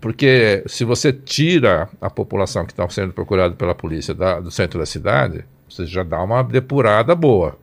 Porque 0.00 0.64
se 0.66 0.84
você 0.84 1.12
tira 1.12 1.88
a 2.00 2.10
população 2.10 2.66
que 2.66 2.72
está 2.72 2.88
sendo 2.88 3.12
procurada 3.12 3.54
pela 3.54 3.74
polícia 3.74 4.12
da, 4.12 4.40
do 4.40 4.50
centro 4.50 4.80
da 4.80 4.86
cidade, 4.86 5.44
você 5.68 5.86
já 5.86 6.02
dá 6.02 6.22
uma 6.22 6.42
depurada 6.42 7.14
boa. 7.14 7.56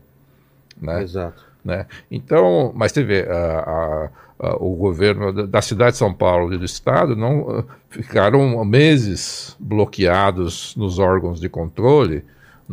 Né? 0.81 1.03
Exato. 1.03 1.43
Né? 1.63 1.85
Então, 2.09 2.71
mas 2.75 2.91
você 2.91 3.03
vê, 3.03 3.27
a, 3.29 3.59
a, 3.59 4.09
a, 4.39 4.55
o 4.55 4.73
governo 4.75 5.47
da 5.47 5.61
cidade 5.61 5.91
de 5.91 5.97
São 5.97 6.13
Paulo 6.13 6.53
e 6.53 6.57
do 6.57 6.65
estado 6.65 7.15
não 7.15 7.65
ficaram 7.89 8.63
meses 8.63 9.55
bloqueados 9.59 10.75
nos 10.75 10.97
órgãos 10.99 11.39
de 11.39 11.49
controle 11.49 12.23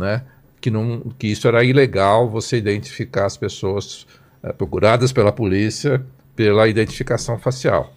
né? 0.00 0.22
Que, 0.60 0.70
não, 0.70 1.00
que 1.18 1.28
isso 1.28 1.46
era 1.46 1.62
ilegal 1.62 2.28
você 2.28 2.56
identificar 2.56 3.26
as 3.26 3.36
pessoas 3.36 4.06
é, 4.42 4.52
procuradas 4.52 5.12
pela 5.12 5.32
polícia 5.32 6.04
pela 6.40 6.66
identificação 6.66 7.38
facial. 7.38 7.92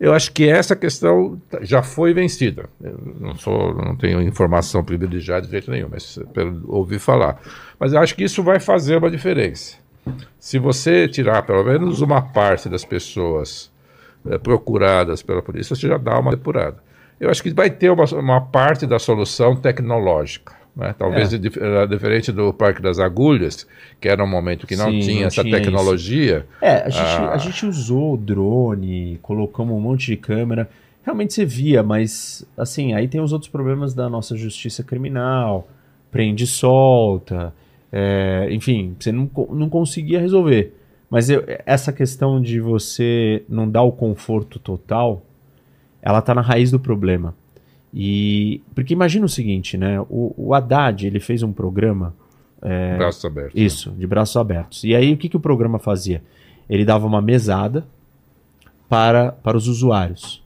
Eu 0.00 0.14
acho 0.14 0.32
que 0.32 0.48
essa 0.48 0.74
questão 0.74 1.38
já 1.60 1.82
foi 1.82 2.14
vencida. 2.14 2.66
Eu 2.80 2.98
não 3.20 3.34
sou, 3.34 3.74
não 3.74 3.94
tenho 3.94 4.22
informação 4.22 4.82
privilegiada 4.82 5.44
de 5.44 5.50
jeito 5.50 5.70
nenhum, 5.70 5.88
mas 5.90 6.18
pelo, 6.32 6.86
falar. 6.98 7.38
Mas 7.78 7.92
eu 7.92 8.00
acho 8.00 8.14
que 8.14 8.24
isso 8.24 8.42
vai 8.42 8.58
fazer 8.58 8.96
uma 8.96 9.10
diferença. 9.10 9.76
Se 10.38 10.58
você 10.58 11.06
tirar 11.08 11.42
pelo 11.42 11.62
menos 11.62 12.00
uma 12.00 12.22
parte 12.22 12.70
das 12.70 12.86
pessoas 12.86 13.70
é, 14.30 14.38
procuradas 14.38 15.20
pela 15.20 15.42
polícia, 15.42 15.76
você 15.76 15.88
já 15.88 15.98
dá 15.98 16.18
uma 16.18 16.30
depurada. 16.30 16.78
Eu 17.20 17.28
acho 17.28 17.42
que 17.42 17.52
vai 17.52 17.68
ter 17.68 17.90
uma, 17.90 18.04
uma 18.14 18.40
parte 18.40 18.86
da 18.86 18.98
solução 18.98 19.56
tecnológica 19.56 20.57
Né? 20.78 20.94
Talvez 20.96 21.34
é. 21.34 21.38
diferente 21.88 22.30
do 22.30 22.52
Parque 22.52 22.80
das 22.80 23.00
Agulhas, 23.00 23.66
que 24.00 24.08
era 24.08 24.22
um 24.22 24.28
momento 24.28 24.64
que 24.64 24.76
não 24.76 24.92
Sim, 24.92 25.00
tinha 25.00 25.20
não 25.22 25.26
essa 25.26 25.42
tinha 25.42 25.56
tecnologia. 25.56 26.46
Isso. 26.46 26.64
É, 26.64 26.84
a 26.84 26.88
gente, 26.88 27.02
ah... 27.02 27.30
a 27.32 27.36
gente 27.36 27.66
usou 27.66 28.14
o 28.14 28.16
drone, 28.16 29.18
colocamos 29.20 29.76
um 29.76 29.80
monte 29.80 30.06
de 30.06 30.16
câmera. 30.16 30.70
Realmente 31.02 31.34
você 31.34 31.44
via, 31.44 31.82
mas 31.82 32.46
assim, 32.56 32.94
aí 32.94 33.08
tem 33.08 33.20
os 33.20 33.32
outros 33.32 33.50
problemas 33.50 33.92
da 33.92 34.08
nossa 34.08 34.36
justiça 34.36 34.84
criminal, 34.84 35.66
prende 36.12 36.44
e 36.44 36.46
solta, 36.46 37.52
é, 37.90 38.46
enfim, 38.50 38.94
você 38.98 39.10
não, 39.10 39.28
não 39.50 39.68
conseguia 39.68 40.20
resolver. 40.20 40.74
Mas 41.10 41.28
eu, 41.28 41.42
essa 41.66 41.92
questão 41.92 42.40
de 42.40 42.60
você 42.60 43.42
não 43.48 43.68
dar 43.68 43.82
o 43.82 43.90
conforto 43.90 44.58
total, 44.58 45.22
ela 46.00 46.18
está 46.20 46.34
na 46.34 46.42
raiz 46.42 46.70
do 46.70 46.78
problema. 46.78 47.34
E 47.92 48.60
porque 48.74 48.92
imagina 48.92 49.24
o 49.24 49.28
seguinte, 49.28 49.76
né? 49.76 50.00
O, 50.02 50.34
o 50.36 50.54
Haddad 50.54 51.06
ele 51.06 51.20
fez 51.20 51.42
um 51.42 51.52
programa 51.52 52.14
é, 52.62 52.96
braços 52.96 53.24
abertos. 53.24 53.54
Né? 53.54 53.62
Isso, 53.62 53.90
né? 53.90 53.96
de 53.98 54.06
braços 54.06 54.36
abertos. 54.36 54.84
E 54.84 54.94
aí 54.94 55.12
o 55.12 55.16
que, 55.16 55.28
que 55.28 55.36
o 55.36 55.40
programa 55.40 55.78
fazia? 55.78 56.22
Ele 56.68 56.84
dava 56.84 57.06
uma 57.06 57.22
mesada 57.22 57.86
para, 58.88 59.32
para 59.32 59.56
os 59.56 59.68
usuários, 59.68 60.42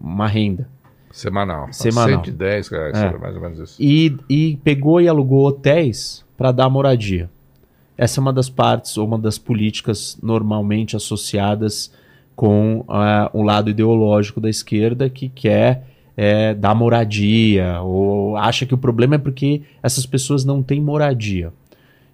uma 0.00 0.26
renda. 0.26 0.68
Semanal. 1.12 1.72
Semanal. 1.72 2.24
110 2.24 2.68
reais, 2.68 2.96
é. 2.96 3.18
mais 3.18 3.34
ou 3.34 3.42
menos 3.42 3.58
isso. 3.58 3.82
E, 3.82 4.16
e 4.28 4.56
pegou 4.62 5.00
e 5.00 5.08
alugou 5.08 5.46
hotéis 5.46 6.24
para 6.36 6.52
dar 6.52 6.68
moradia. 6.68 7.28
Essa 7.98 8.20
é 8.20 8.22
uma 8.22 8.32
das 8.32 8.48
partes, 8.48 8.96
ou 8.96 9.06
uma 9.06 9.18
das 9.18 9.36
políticas 9.36 10.18
normalmente 10.22 10.96
associadas 10.96 11.92
com 12.34 12.80
uh, 12.80 13.28
o 13.34 13.42
lado 13.42 13.68
ideológico 13.68 14.40
da 14.40 14.48
esquerda 14.48 15.10
que 15.10 15.28
quer 15.28 15.89
é, 16.16 16.54
dar 16.54 16.74
moradia, 16.74 17.80
ou 17.82 18.36
acha 18.36 18.66
que 18.66 18.74
o 18.74 18.78
problema 18.78 19.14
é 19.14 19.18
porque 19.18 19.62
essas 19.82 20.06
pessoas 20.06 20.44
não 20.44 20.62
têm 20.62 20.80
moradia. 20.80 21.52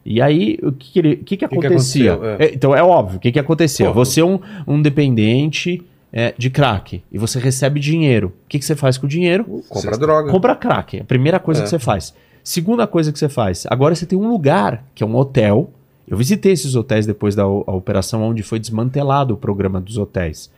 E 0.04 0.22
aí, 0.22 0.58
o 0.62 0.70
que, 0.70 0.92
que, 0.92 0.98
ele, 0.98 1.16
que, 1.16 1.36
que 1.36 1.44
acontecia? 1.44 2.16
Que 2.16 2.44
é. 2.44 2.54
então, 2.54 2.74
é 2.74 2.82
óbvio, 2.82 3.16
o 3.16 3.20
que, 3.20 3.32
que 3.32 3.38
acontecia? 3.40 3.90
Você 3.90 4.20
é 4.20 4.24
um, 4.24 4.38
um 4.66 4.80
dependente 4.80 5.82
é, 6.12 6.32
de 6.38 6.48
crack 6.48 7.02
e 7.10 7.18
você 7.18 7.38
recebe 7.38 7.80
dinheiro. 7.80 8.28
O 8.28 8.48
que, 8.48 8.58
que 8.58 8.64
você 8.64 8.76
faz 8.76 8.96
com 8.96 9.06
o 9.06 9.08
dinheiro? 9.08 9.44
Compra 9.68 9.90
você 9.90 10.00
droga. 10.00 10.30
Compra 10.30 10.54
crack. 10.54 11.00
A 11.00 11.04
primeira 11.04 11.38
coisa 11.38 11.60
é. 11.60 11.64
que 11.64 11.68
você 11.68 11.78
faz. 11.78 12.14
Segunda 12.42 12.86
coisa 12.86 13.12
que 13.12 13.18
você 13.18 13.28
faz. 13.28 13.66
Agora 13.68 13.94
você 13.94 14.06
tem 14.06 14.18
um 14.18 14.28
lugar, 14.28 14.84
que 14.94 15.02
é 15.02 15.06
um 15.06 15.16
hotel. 15.16 15.70
Eu 16.06 16.16
visitei 16.16 16.52
esses 16.52 16.76
hotéis 16.76 17.04
depois 17.04 17.34
da 17.34 17.46
operação, 17.46 18.22
onde 18.22 18.44
foi 18.44 18.60
desmantelado 18.60 19.34
o 19.34 19.36
programa 19.36 19.80
dos 19.80 19.98
hotéis. 19.98 20.50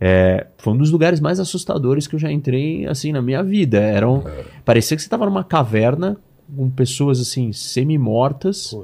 É, 0.00 0.46
foi 0.58 0.72
um 0.72 0.76
dos 0.76 0.90
lugares 0.90 1.20
mais 1.20 1.38
assustadores 1.40 2.06
que 2.06 2.14
eu 2.14 2.18
já 2.18 2.30
entrei 2.30 2.86
assim 2.86 3.12
na 3.12 3.22
minha 3.22 3.42
vida. 3.42 3.78
Eram, 3.78 4.22
é. 4.26 4.44
parecia 4.64 4.96
que 4.96 5.02
você 5.02 5.06
estava 5.06 5.24
numa 5.26 5.44
caverna 5.44 6.16
com 6.54 6.68
pessoas 6.70 7.20
assim 7.20 7.52
semi-mortas, 7.52 8.76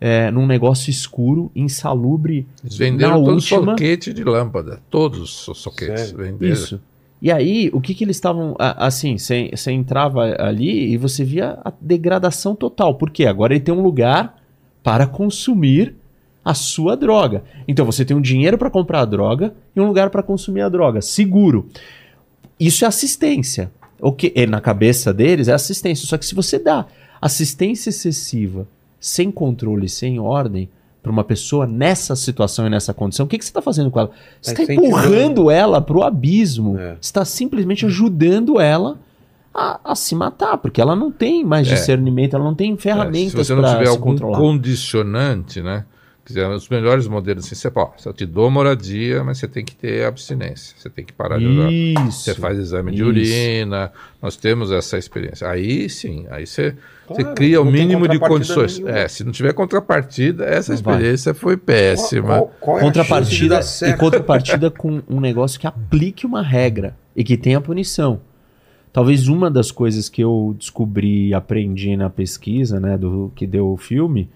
é, 0.00 0.30
num 0.30 0.46
negócio 0.46 0.90
escuro, 0.90 1.50
insalubre. 1.54 2.46
Eles 2.62 2.76
venderam 2.76 3.20
na 3.20 3.24
todos 3.26 3.50
última... 3.50 3.72
soquete 3.72 4.12
de 4.12 4.24
lâmpada, 4.24 4.80
todos 4.90 5.48
os 5.48 5.58
soquetes 5.58 6.08
Sério? 6.08 6.16
venderam. 6.16 6.52
Isso. 6.52 6.80
E 7.20 7.30
aí, 7.30 7.70
o 7.72 7.80
que 7.80 7.94
que 7.94 8.02
eles 8.02 8.16
estavam, 8.16 8.56
assim, 8.58 9.16
você 9.16 9.70
entrava 9.70 10.34
ali 10.40 10.92
e 10.92 10.96
você 10.96 11.24
via 11.24 11.56
a 11.64 11.72
degradação 11.80 12.56
total. 12.56 12.96
Por 12.96 13.10
quê? 13.10 13.26
Agora 13.26 13.54
ele 13.54 13.62
tem 13.62 13.72
um 13.72 13.80
lugar 13.80 14.42
para 14.82 15.06
consumir 15.06 15.94
a 16.44 16.54
sua 16.54 16.96
droga. 16.96 17.44
Então 17.66 17.84
você 17.84 18.04
tem 18.04 18.16
um 18.16 18.20
dinheiro 18.20 18.58
para 18.58 18.70
comprar 18.70 19.00
a 19.00 19.04
droga 19.04 19.54
e 19.74 19.80
um 19.80 19.86
lugar 19.86 20.10
para 20.10 20.22
consumir 20.22 20.62
a 20.62 20.68
droga, 20.68 21.00
seguro. 21.00 21.68
Isso 22.58 22.84
é 22.84 22.88
assistência. 22.88 23.70
O 24.00 24.12
que 24.12 24.32
é 24.34 24.46
na 24.46 24.60
cabeça 24.60 25.12
deles 25.12 25.48
é 25.48 25.52
assistência. 25.52 26.06
Só 26.06 26.18
que 26.18 26.26
se 26.26 26.34
você 26.34 26.58
dá 26.58 26.86
assistência 27.20 27.90
excessiva, 27.90 28.66
sem 28.98 29.30
controle, 29.30 29.88
sem 29.88 30.18
ordem, 30.18 30.68
para 31.02 31.10
uma 31.10 31.24
pessoa 31.24 31.66
nessa 31.66 32.14
situação 32.14 32.66
e 32.66 32.70
nessa 32.70 32.94
condição, 32.94 33.26
o 33.26 33.28
que, 33.28 33.36
que 33.36 33.44
você 33.44 33.50
está 33.50 33.60
fazendo 33.60 33.90
com 33.90 33.98
ela? 33.98 34.10
Você 34.40 34.52
está 34.52 34.66
tá 34.66 34.72
empurrando 34.72 35.50
ela 35.50 35.80
para 35.80 35.96
o 35.96 36.02
abismo. 36.02 36.78
É. 36.78 36.92
Você 36.92 36.98
está 37.00 37.24
simplesmente 37.24 37.84
ajudando 37.84 38.60
ela 38.60 38.98
a, 39.52 39.80
a, 39.84 39.94
se 39.94 40.14
matar, 40.14 40.58
porque 40.58 40.80
ela 40.80 40.94
não 40.94 41.10
tem 41.10 41.44
mais 41.44 41.66
é. 41.66 41.74
discernimento, 41.74 42.34
ela 42.34 42.44
não 42.44 42.54
tem 42.54 42.76
ferramentas 42.76 43.34
para 43.34 43.44
se 43.44 43.48
você 43.48 43.54
não 43.60 43.68
tiver 43.68 43.88
algum 43.88 44.12
controlar. 44.12 44.38
condicionante, 44.38 45.60
né? 45.60 45.84
Quer 46.24 46.34
dizer, 46.34 46.48
os 46.48 46.68
melhores 46.68 47.08
modelos 47.08 47.44
assim, 47.44 47.56
você, 47.56 47.68
pô, 47.68 47.90
eu 48.06 48.12
te 48.12 48.24
dou 48.24 48.48
moradia, 48.48 49.24
mas 49.24 49.38
você 49.38 49.48
tem 49.48 49.64
que 49.64 49.74
ter 49.74 50.04
abstinência, 50.04 50.76
você 50.78 50.88
tem 50.88 51.04
que 51.04 51.12
parar 51.12 51.38
de 51.38 51.46
usar. 51.46 51.72
Isso, 51.72 52.20
você 52.20 52.34
faz 52.34 52.56
exame 52.56 52.92
de 52.92 53.02
urina, 53.02 53.90
nós 54.20 54.36
temos 54.36 54.70
essa 54.70 54.96
experiência. 54.96 55.48
Aí 55.48 55.90
sim, 55.90 56.26
aí 56.30 56.46
você, 56.46 56.76
claro, 57.08 57.24
você 57.24 57.34
cria 57.34 57.60
o 57.60 57.64
mínimo 57.64 58.06
de 58.06 58.20
condições. 58.20 58.80
É, 58.86 59.08
se 59.08 59.24
não 59.24 59.32
tiver 59.32 59.52
contrapartida, 59.52 60.44
essa 60.44 60.70
não 60.70 60.76
experiência 60.76 61.32
vai. 61.32 61.40
foi 61.40 61.56
péssima. 61.56 62.28
Qual, 62.28 62.40
qual, 62.46 62.56
qual 62.60 62.78
é 62.78 62.82
contrapartida 62.82 63.60
e 63.82 63.92
contrapartida 63.96 64.70
com 64.72 65.02
um 65.08 65.20
negócio 65.20 65.58
que 65.58 65.66
aplique 65.66 66.24
uma 66.24 66.40
regra 66.40 66.96
e 67.16 67.24
que 67.24 67.36
tenha 67.36 67.60
punição. 67.60 68.20
Talvez 68.92 69.26
uma 69.26 69.50
das 69.50 69.70
coisas 69.70 70.08
que 70.08 70.22
eu 70.22 70.54
descobri 70.58 71.28
e 71.28 71.34
aprendi 71.34 71.96
na 71.96 72.10
pesquisa, 72.10 72.78
né, 72.78 72.96
do 72.98 73.32
que 73.34 73.46
deu 73.46 73.72
o 73.72 73.76
filme, 73.76 74.28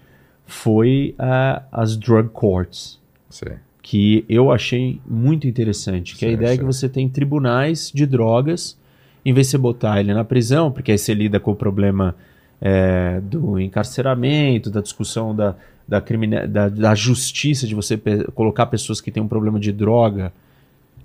foi 0.47 1.13
uh, 1.19 1.61
as 1.71 1.95
drug 1.95 2.29
courts. 2.29 2.99
Sim. 3.29 3.51
Que 3.81 4.25
eu 4.27 4.51
achei 4.51 4.99
muito 5.05 5.47
interessante. 5.47 6.13
Que 6.13 6.21
sim, 6.21 6.27
a 6.27 6.31
ideia 6.31 6.49
sim. 6.49 6.55
é 6.55 6.57
que 6.57 6.63
você 6.63 6.89
tem 6.89 7.07
tribunais 7.07 7.91
de 7.93 8.05
drogas, 8.05 8.77
em 9.23 9.33
vez 9.33 9.47
de 9.47 9.51
você 9.51 9.57
botar 9.57 9.99
ele 9.99 10.13
na 10.13 10.23
prisão, 10.23 10.71
porque 10.71 10.91
aí 10.91 10.97
você 10.97 11.13
lida 11.13 11.39
com 11.39 11.51
o 11.51 11.55
problema 11.55 12.15
é, 12.61 13.19
do 13.21 13.59
encarceramento, 13.59 14.69
da 14.69 14.81
discussão 14.81 15.35
da, 15.35 15.55
da, 15.87 16.01
crimine... 16.01 16.47
da, 16.47 16.69
da 16.69 16.95
justiça, 16.95 17.67
de 17.67 17.75
você 17.75 17.97
colocar 18.33 18.65
pessoas 18.67 19.01
que 19.01 19.11
têm 19.11 19.21
um 19.21 19.27
problema 19.27 19.59
de 19.59 19.71
droga, 19.71 20.31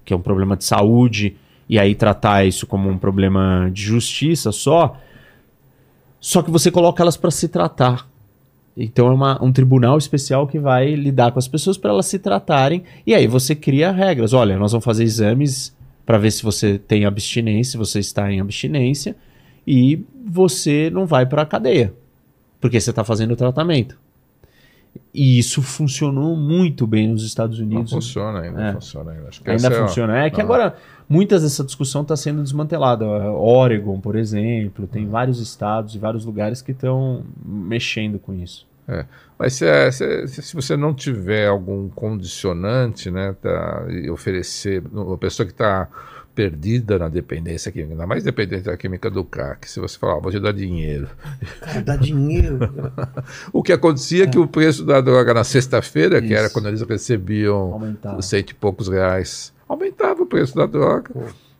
que 0.04 0.12
é 0.12 0.16
um 0.16 0.22
problema 0.22 0.56
de 0.56 0.64
saúde, 0.64 1.36
e 1.68 1.78
aí 1.78 1.94
tratar 1.94 2.44
isso 2.44 2.66
como 2.66 2.88
um 2.88 2.98
problema 2.98 3.68
de 3.72 3.82
justiça 3.82 4.52
só. 4.52 4.96
Só 6.20 6.42
que 6.42 6.50
você 6.50 6.70
coloca 6.70 7.02
elas 7.02 7.16
para 7.16 7.30
se 7.30 7.48
tratar. 7.48 8.11
Então 8.76 9.08
é 9.08 9.10
uma, 9.10 9.42
um 9.44 9.52
tribunal 9.52 9.98
especial 9.98 10.46
que 10.46 10.58
vai 10.58 10.94
lidar 10.94 11.32
com 11.32 11.38
as 11.38 11.48
pessoas 11.48 11.76
para 11.76 11.90
elas 11.90 12.06
se 12.06 12.18
tratarem. 12.18 12.84
E 13.06 13.14
aí 13.14 13.26
você 13.26 13.54
cria 13.54 13.90
regras. 13.90 14.32
Olha, 14.32 14.56
nós 14.58 14.72
vamos 14.72 14.84
fazer 14.84 15.04
exames 15.04 15.76
para 16.06 16.18
ver 16.18 16.30
se 16.30 16.42
você 16.42 16.78
tem 16.78 17.04
abstinência, 17.04 17.72
se 17.72 17.76
você 17.76 17.98
está 18.00 18.30
em 18.30 18.40
abstinência, 18.40 19.14
e 19.66 20.04
você 20.26 20.90
não 20.90 21.06
vai 21.06 21.24
para 21.26 21.42
a 21.42 21.46
cadeia, 21.46 21.94
porque 22.60 22.80
você 22.80 22.90
está 22.90 23.04
fazendo 23.04 23.32
o 23.32 23.36
tratamento. 23.36 23.96
E 25.14 25.38
isso 25.38 25.62
funcionou 25.62 26.36
muito 26.36 26.86
bem 26.86 27.08
nos 27.08 27.24
Estados 27.24 27.58
Unidos. 27.58 27.92
Não 27.92 28.00
funciona 28.00 28.40
ainda, 28.40 28.62
é. 28.62 28.72
funciona 28.72 29.12
ainda. 29.12 29.30
ainda 29.46 29.70
funciona. 29.70 30.18
É, 30.22 30.26
é 30.26 30.30
que 30.30 30.40
agora 30.40 30.74
muitas 31.12 31.42
dessa 31.42 31.62
discussão 31.62 32.00
está 32.00 32.16
sendo 32.16 32.42
desmantelada. 32.42 33.04
Oregon, 33.04 34.00
por 34.00 34.16
exemplo, 34.16 34.86
tem 34.86 35.06
vários 35.06 35.40
estados 35.40 35.94
e 35.94 35.98
vários 35.98 36.24
lugares 36.24 36.62
que 36.62 36.72
estão 36.72 37.22
mexendo 37.44 38.18
com 38.18 38.32
isso. 38.32 38.66
É. 38.88 39.04
Mas 39.38 39.52
se, 39.54 39.66
é, 39.66 39.90
se, 39.90 40.26
se, 40.26 40.54
você 40.54 40.76
não 40.76 40.94
tiver 40.94 41.46
algum 41.46 41.88
condicionante, 41.88 43.10
né, 43.10 43.36
tá, 43.40 43.86
e 43.90 44.10
oferecer, 44.10 44.82
uma 44.90 45.18
pessoa 45.18 45.46
que 45.46 45.52
está 45.52 45.88
perdida 46.34 46.98
na 46.98 47.08
dependência 47.08 47.70
química, 47.70 47.92
ainda 47.92 48.06
mais 48.06 48.24
dependente 48.24 48.62
da 48.62 48.76
química 48.76 49.10
do 49.10 49.22
crack, 49.22 49.70
se 49.70 49.78
você 49.78 49.98
falar, 49.98 50.18
vou 50.18 50.32
te 50.32 50.40
dar 50.40 50.52
dinheiro. 50.52 51.08
Dá 51.84 51.94
dinheiro. 51.94 52.58
o 53.52 53.62
que 53.62 53.72
acontecia 53.72 54.24
é 54.24 54.26
que 54.26 54.38
o 54.38 54.48
preço 54.48 54.84
da 54.84 55.00
droga 55.00 55.34
na 55.34 55.44
sexta-feira, 55.44 56.22
que 56.22 56.34
era 56.34 56.48
quando 56.48 56.68
eles 56.68 56.80
recebiam 56.80 57.74
Aumentava. 57.74 58.22
cento 58.22 58.50
e 58.50 58.54
poucos 58.54 58.88
reais, 58.88 59.52
aumentava 59.72 60.22
o 60.22 60.26
preço 60.26 60.54
da 60.54 60.66
droga. 60.66 61.10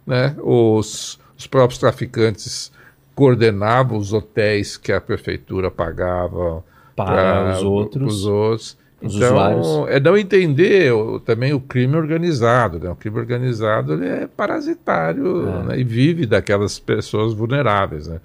Né? 0.07 0.35
Os, 0.43 1.19
os 1.37 1.47
próprios 1.47 1.79
traficantes 1.79 2.73
coordenavam 3.15 3.99
os 3.99 4.13
hotéis 4.13 4.77
que 4.77 4.93
a 4.93 5.01
prefeitura 5.01 5.71
pagava 5.71 6.65
para 6.97 7.57
os 7.57 7.63
outros. 7.63 8.15
Os 8.15 8.27
outros. 8.27 8.83
Os 9.03 9.17
então, 9.17 9.35
usuários. 9.35 9.67
é 9.89 9.99
não 9.99 10.17
entender 10.17 10.93
o, 10.93 11.19
também 11.19 11.53
o 11.53 11.61
crime 11.61 11.97
organizado. 11.97 12.79
Né? 12.79 12.89
O 12.89 12.95
crime 12.95 13.19
organizado 13.19 13.95
ele 13.95 14.07
é 14.07 14.27
parasitário 14.29 15.49
é. 15.49 15.63
Né? 15.65 15.81
e 15.81 15.85
vive 15.85 16.25
daquelas 16.25 16.79
pessoas 16.79 17.35
vulneráveis. 17.35 18.07
Né? 18.07 18.21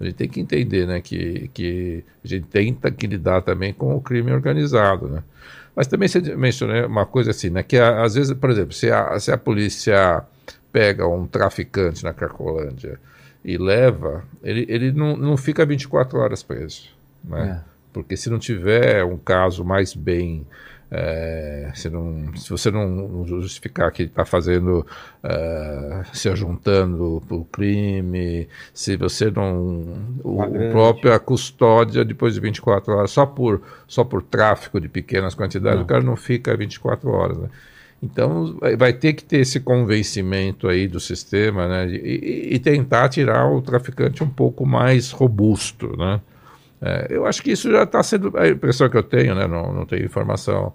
A 0.00 0.04
gente 0.04 0.14
tem 0.14 0.28
que 0.28 0.40
entender 0.40 0.86
né? 0.86 1.00
que, 1.00 1.48
que 1.54 2.04
a 2.24 2.28
gente 2.28 2.46
tenta 2.48 2.90
que 2.90 3.06
lidar 3.06 3.42
também 3.42 3.72
com 3.72 3.94
o 3.94 4.00
crime 4.00 4.32
organizado. 4.32 5.06
Né? 5.06 5.22
Mas 5.76 5.86
também 5.86 6.08
você 6.08 6.20
mencionou 6.34 6.86
uma 6.86 7.04
coisa 7.04 7.32
assim, 7.32 7.50
né? 7.50 7.62
que 7.62 7.76
às 7.76 8.14
vezes, 8.14 8.32
por 8.32 8.50
exemplo, 8.50 8.72
se 8.72 8.90
a, 8.90 9.20
se 9.20 9.30
a 9.30 9.36
polícia 9.36 10.24
pega 10.72 11.06
um 11.06 11.26
traficante 11.26 12.02
na 12.02 12.14
Cracolândia 12.14 12.98
e 13.44 13.58
leva, 13.58 14.24
ele, 14.42 14.64
ele 14.70 14.90
não, 14.90 15.14
não 15.16 15.36
fica 15.36 15.66
24 15.66 16.18
horas 16.18 16.42
preso. 16.42 16.88
Né? 17.22 17.62
É. 17.62 17.76
Porque 17.92 18.16
se 18.16 18.30
não 18.30 18.38
tiver 18.38 19.04
um 19.04 19.18
caso 19.18 19.62
mais 19.62 19.92
bem 19.92 20.46
É, 20.88 21.72
se, 21.74 21.90
não, 21.90 22.36
se 22.36 22.48
você 22.48 22.70
não 22.70 23.26
justificar 23.26 23.90
que 23.90 24.04
está 24.04 24.24
fazendo, 24.24 24.86
uh, 25.24 26.16
se 26.16 26.28
ajuntando 26.28 27.20
para 27.26 27.36
o 27.36 27.44
crime, 27.44 28.48
se 28.72 28.96
você 28.96 29.30
não. 29.30 30.16
O, 30.22 30.40
o 30.42 30.70
própria 30.70 31.18
custódia 31.18 32.04
depois 32.04 32.34
de 32.34 32.40
24 32.40 32.94
horas, 32.94 33.10
só 33.10 33.26
por, 33.26 33.62
só 33.88 34.04
por 34.04 34.22
tráfico 34.22 34.80
de 34.80 34.88
pequenas 34.88 35.34
quantidades, 35.34 35.78
não. 35.78 35.84
o 35.84 35.88
cara 35.88 36.02
não 36.02 36.16
fica 36.16 36.56
24 36.56 37.10
horas. 37.10 37.36
Né? 37.36 37.48
Então 38.00 38.56
vai 38.78 38.92
ter 38.92 39.14
que 39.14 39.24
ter 39.24 39.38
esse 39.38 39.58
convencimento 39.58 40.68
aí 40.68 40.86
do 40.86 41.00
sistema 41.00 41.66
né, 41.66 41.88
e, 41.88 42.54
e 42.54 42.58
tentar 42.60 43.08
tirar 43.08 43.50
o 43.50 43.60
traficante 43.60 44.22
um 44.22 44.28
pouco 44.28 44.64
mais 44.64 45.10
robusto. 45.10 45.96
Né? 45.96 46.20
É, 46.86 47.06
eu 47.10 47.26
acho 47.26 47.42
que 47.42 47.50
isso 47.50 47.70
já 47.70 47.82
está 47.82 48.02
sendo. 48.02 48.32
A 48.36 48.48
impressão 48.48 48.88
que 48.88 48.96
eu 48.96 49.02
tenho, 49.02 49.34
né, 49.34 49.46
não, 49.46 49.72
não 49.72 49.84
tenho 49.84 50.04
informação 50.04 50.72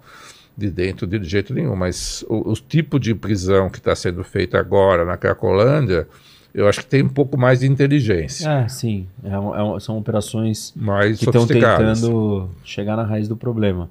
de 0.56 0.70
dentro 0.70 1.06
de 1.06 1.22
jeito 1.24 1.54
nenhum, 1.54 1.74
mas 1.74 2.24
o, 2.28 2.52
o 2.52 2.54
tipo 2.54 3.00
de 3.00 3.14
prisão 3.14 3.70
que 3.70 3.78
está 3.78 3.94
sendo 3.96 4.22
feita 4.22 4.58
agora 4.58 5.04
na 5.04 5.16
Cracolândia, 5.16 6.06
eu 6.54 6.68
acho 6.68 6.80
que 6.80 6.86
tem 6.86 7.02
um 7.02 7.08
pouco 7.08 7.38
mais 7.38 7.60
de 7.60 7.66
inteligência. 7.66 8.48
É, 8.48 8.68
sim. 8.68 9.06
É, 9.24 9.28
é, 9.28 9.80
são 9.80 9.96
operações 9.96 10.72
mais 10.76 11.18
que 11.18 11.24
estão 11.24 11.46
tentando 11.46 12.50
chegar 12.62 12.96
na 12.96 13.04
raiz 13.04 13.28
do 13.28 13.36
problema. 13.36 13.88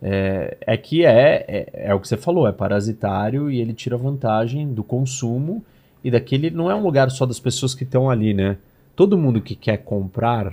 É, 0.00 0.56
é 0.60 0.76
que 0.76 1.04
é, 1.04 1.44
é, 1.48 1.70
é, 1.88 1.94
o 1.94 2.00
que 2.00 2.08
você 2.08 2.16
falou, 2.16 2.46
é 2.46 2.52
parasitário 2.52 3.50
e 3.50 3.60
ele 3.60 3.72
tira 3.72 3.96
vantagem 3.96 4.72
do 4.72 4.82
consumo 4.82 5.64
e 6.02 6.10
daquele. 6.10 6.50
Não 6.50 6.70
é 6.70 6.74
um 6.74 6.82
lugar 6.82 7.10
só 7.10 7.24
das 7.24 7.38
pessoas 7.38 7.74
que 7.74 7.84
estão 7.84 8.10
ali, 8.10 8.34
né? 8.34 8.56
Todo 8.94 9.18
mundo 9.18 9.40
que 9.40 9.54
quer 9.54 9.78
comprar 9.78 10.52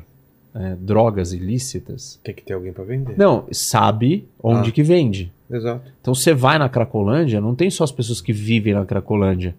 é, 0.55 0.75
drogas 0.75 1.33
ilícitas. 1.33 2.19
Tem 2.23 2.33
que 2.33 2.41
ter 2.41 2.53
alguém 2.53 2.71
para 2.71 2.85
vender. 2.85 3.17
Não, 3.17 3.45
sabe 3.51 4.27
onde 4.41 4.69
ah, 4.69 4.71
que 4.71 4.81
vende. 4.81 5.31
Exato. 5.51 5.91
Então 6.01 6.15
você 6.15 6.33
vai 6.33 6.57
na 6.57 6.69
Cracolândia, 6.69 7.41
não 7.41 7.53
tem 7.53 7.69
só 7.69 7.83
as 7.83 7.91
pessoas 7.91 8.21
que 8.21 8.31
vivem 8.31 8.73
na 8.73 8.85
Cracolândia. 8.85 9.53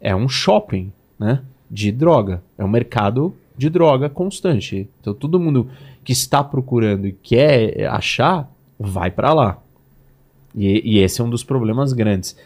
É 0.00 0.14
um 0.14 0.28
shopping, 0.28 0.92
né? 1.18 1.42
De 1.68 1.90
droga. 1.90 2.40
É 2.56 2.64
um 2.64 2.68
mercado 2.68 3.34
de 3.56 3.68
droga 3.68 4.08
constante. 4.08 4.88
Então 5.00 5.12
todo 5.12 5.40
mundo 5.40 5.68
que 6.04 6.12
está 6.12 6.42
procurando 6.42 7.06
e 7.06 7.12
quer 7.12 7.86
achar, 7.88 8.48
vai 8.78 9.10
para 9.10 9.34
lá. 9.34 9.58
E, 10.54 10.96
e, 10.96 10.98
esse 11.00 11.20
é 11.20 11.24
um 11.24 11.28
dos 11.28 11.44
problemas 11.44 11.92
grandes. 11.92 12.36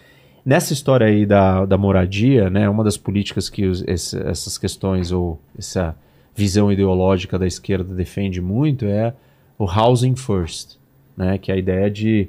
Nessa 0.44 0.72
história 0.72 1.06
aí 1.06 1.24
da, 1.24 1.64
da 1.64 1.78
moradia, 1.78 2.50
né, 2.50 2.68
uma 2.68 2.82
das 2.82 2.96
políticas 2.96 3.48
que 3.48 3.64
os, 3.64 3.84
esse, 3.86 4.18
essas 4.26 4.58
questões 4.58 5.12
ou 5.12 5.38
essa 5.56 5.94
visão 6.34 6.72
ideológica 6.72 7.38
da 7.38 7.46
esquerda 7.46 7.94
defende 7.94 8.40
muito 8.40 8.86
é 8.86 9.14
o 9.58 9.64
housing 9.64 10.16
first, 10.16 10.76
né? 11.16 11.38
Que 11.38 11.50
é 11.52 11.54
a 11.54 11.58
ideia 11.58 11.90
de 11.90 12.28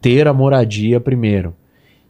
ter 0.00 0.26
a 0.26 0.32
moradia 0.32 1.00
primeiro. 1.00 1.54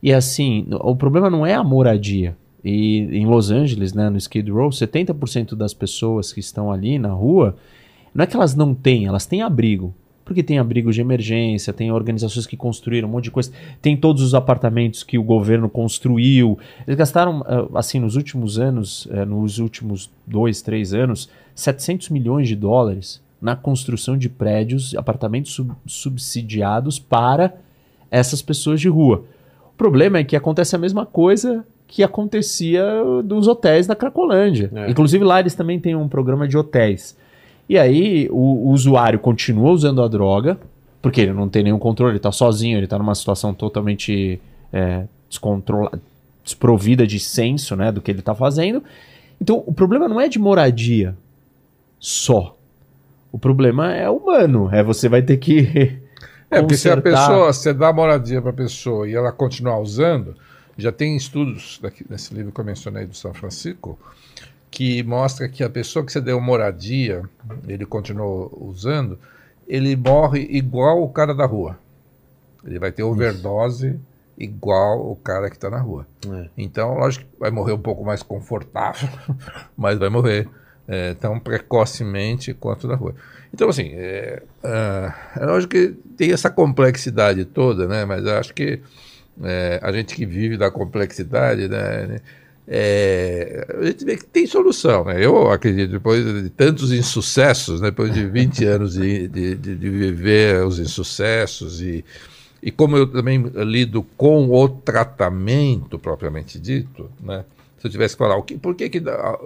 E 0.02 0.12
assim, 0.12 0.66
o 0.70 0.96
problema 0.96 1.30
não 1.30 1.46
é 1.46 1.54
a 1.54 1.62
moradia. 1.62 2.36
E 2.64 2.98
em 3.12 3.26
Los 3.26 3.50
Angeles, 3.50 3.92
né, 3.92 4.08
no 4.08 4.16
Skid 4.16 4.50
Row, 4.50 4.70
70% 4.70 5.54
das 5.54 5.74
pessoas 5.74 6.32
que 6.32 6.40
estão 6.40 6.72
ali 6.72 6.98
na 6.98 7.10
rua, 7.10 7.56
não 8.14 8.22
é 8.22 8.26
que 8.26 8.36
elas 8.36 8.54
não 8.54 8.74
têm, 8.74 9.06
elas 9.06 9.26
têm 9.26 9.42
abrigo. 9.42 9.94
Porque 10.24 10.42
tem 10.42 10.58
abrigos 10.58 10.94
de 10.94 11.00
emergência, 11.00 11.72
tem 11.72 11.90
organizações 11.90 12.46
que 12.46 12.56
construíram 12.56 13.08
um 13.08 13.12
monte 13.12 13.24
de 13.24 13.30
coisa, 13.30 13.52
tem 13.80 13.96
todos 13.96 14.22
os 14.22 14.34
apartamentos 14.34 15.02
que 15.02 15.18
o 15.18 15.22
governo 15.22 15.68
construiu. 15.68 16.58
Eles 16.86 16.96
gastaram, 16.96 17.44
ah, 17.46 17.78
assim, 17.78 17.98
nos 17.98 18.16
últimos 18.16 18.58
anos, 18.58 19.08
eh, 19.10 19.24
nos 19.24 19.58
últimos 19.58 20.10
dois, 20.26 20.62
três 20.62 20.94
anos, 20.94 21.28
700 21.54 22.08
milhões 22.10 22.48
de 22.48 22.56
dólares 22.56 23.20
na 23.40 23.56
construção 23.56 24.16
de 24.16 24.28
prédios, 24.28 24.94
apartamentos 24.94 25.52
sub 25.52 25.72
subsidiados 25.84 27.00
para 27.00 27.54
essas 28.10 28.40
pessoas 28.40 28.80
de 28.80 28.88
rua. 28.88 29.24
O 29.74 29.76
problema 29.76 30.18
é 30.18 30.24
que 30.24 30.36
acontece 30.36 30.76
a 30.76 30.78
mesma 30.78 31.04
coisa 31.04 31.64
que 31.88 32.02
acontecia 32.02 32.84
dos 33.24 33.48
hotéis 33.48 33.86
na 33.86 33.96
Cracolândia. 33.96 34.70
É. 34.74 34.90
Inclusive 34.90 35.24
lá 35.24 35.40
eles 35.40 35.54
também 35.54 35.80
têm 35.80 35.96
um 35.96 36.08
programa 36.08 36.46
de 36.46 36.56
hotéis. 36.56 37.16
E 37.68 37.78
aí 37.78 38.28
o, 38.30 38.68
o 38.68 38.70
usuário 38.70 39.18
continua 39.18 39.70
usando 39.70 40.02
a 40.02 40.08
droga, 40.08 40.58
porque 41.00 41.20
ele 41.20 41.32
não 41.32 41.48
tem 41.48 41.62
nenhum 41.62 41.78
controle, 41.78 42.12
ele 42.12 42.18
está 42.18 42.32
sozinho, 42.32 42.78
ele 42.78 42.84
está 42.84 42.98
numa 42.98 43.14
situação 43.14 43.52
totalmente 43.54 44.40
é, 44.72 45.04
descontrolada, 45.28 46.00
desprovida 46.44 47.06
de 47.06 47.18
senso 47.18 47.76
né, 47.76 47.90
do 47.92 48.00
que 48.00 48.10
ele 48.10 48.20
está 48.20 48.34
fazendo. 48.34 48.82
Então 49.40 49.62
o 49.66 49.72
problema 49.72 50.08
não 50.08 50.20
é 50.20 50.28
de 50.28 50.38
moradia 50.38 51.16
só. 51.98 52.56
O 53.30 53.38
problema 53.38 53.94
é 53.94 54.08
humano, 54.10 54.68
é 54.72 54.82
você 54.82 55.08
vai 55.08 55.22
ter 55.22 55.38
que. 55.38 55.98
É, 56.50 56.60
porque 56.60 56.76
se 56.76 56.90
a 56.90 57.00
pessoa, 57.00 57.50
você 57.50 57.72
dá 57.72 57.90
moradia 57.92 58.42
para 58.42 58.50
a 58.50 58.54
pessoa 58.54 59.08
e 59.08 59.14
ela 59.14 59.32
continuar 59.32 59.78
usando, 59.80 60.36
já 60.76 60.92
tem 60.92 61.16
estudos 61.16 61.78
daqui, 61.82 62.04
nesse 62.10 62.34
livro 62.34 62.52
que 62.52 62.60
eu 62.60 62.64
mencionei 62.64 63.06
do 63.06 63.16
São 63.16 63.32
Francisco, 63.32 63.98
que 64.72 65.02
mostra 65.02 65.46
que 65.50 65.62
a 65.62 65.68
pessoa 65.68 66.04
que 66.04 66.10
você 66.10 66.20
deu 66.20 66.40
moradia, 66.40 67.22
ele 67.68 67.84
continuou 67.84 68.50
usando, 68.58 69.18
ele 69.68 69.94
morre 69.94 70.48
igual 70.50 71.02
o 71.02 71.10
cara 71.10 71.34
da 71.34 71.44
rua. 71.44 71.78
Ele 72.64 72.78
vai 72.78 72.90
ter 72.90 73.02
overdose 73.02 73.88
Isso. 73.88 74.00
igual 74.38 75.10
o 75.10 75.14
cara 75.14 75.50
que 75.50 75.56
está 75.56 75.68
na 75.68 75.78
rua. 75.78 76.06
É. 76.26 76.48
Então, 76.56 76.94
lógico 76.94 77.26
que 77.26 77.38
vai 77.38 77.50
morrer 77.50 77.74
um 77.74 77.78
pouco 77.78 78.02
mais 78.02 78.22
confortável, 78.22 79.10
mas 79.76 79.98
vai 79.98 80.08
morrer 80.08 80.48
é, 80.88 81.12
tão 81.14 81.38
precocemente 81.38 82.54
quanto 82.54 82.88
da 82.88 82.96
rua. 82.96 83.14
Então, 83.52 83.68
assim, 83.68 83.90
é, 83.92 84.42
é, 84.64 85.12
é 85.36 85.44
lógico 85.44 85.72
que 85.72 85.88
tem 86.16 86.32
essa 86.32 86.48
complexidade 86.48 87.44
toda, 87.44 87.86
né? 87.86 88.06
Mas 88.06 88.26
acho 88.26 88.54
que 88.54 88.80
é, 89.42 89.78
a 89.82 89.92
gente 89.92 90.14
que 90.14 90.24
vive 90.24 90.56
da 90.56 90.70
complexidade, 90.70 91.68
né? 91.68 92.20
É, 92.66 93.66
a 93.80 93.84
gente 93.86 94.04
vê 94.04 94.16
que 94.16 94.24
tem 94.24 94.46
solução. 94.46 95.04
Né? 95.04 95.24
Eu 95.24 95.50
acredito, 95.50 95.90
depois 95.90 96.24
de 96.24 96.50
tantos 96.50 96.92
insucessos, 96.92 97.80
né? 97.80 97.90
depois 97.90 98.12
de 98.12 98.26
20 98.26 98.64
anos 98.66 98.94
de, 98.94 99.28
de, 99.28 99.54
de, 99.54 99.90
viver 99.90 100.64
os 100.64 100.78
insucessos, 100.78 101.80
e, 101.80 102.04
e 102.62 102.70
como 102.70 102.96
eu 102.96 103.06
também 103.06 103.42
lido 103.64 104.02
com 104.16 104.50
o 104.50 104.68
tratamento 104.68 105.98
propriamente 105.98 106.58
dito, 106.58 107.10
né? 107.20 107.44
se 107.78 107.86
eu 107.88 107.90
tivesse 107.90 108.14
que 108.14 108.18
falar, 108.18 108.36
o 108.36 108.42
que, 108.42 108.56
por, 108.56 108.74
que, 108.76 108.88
que, 108.88 109.00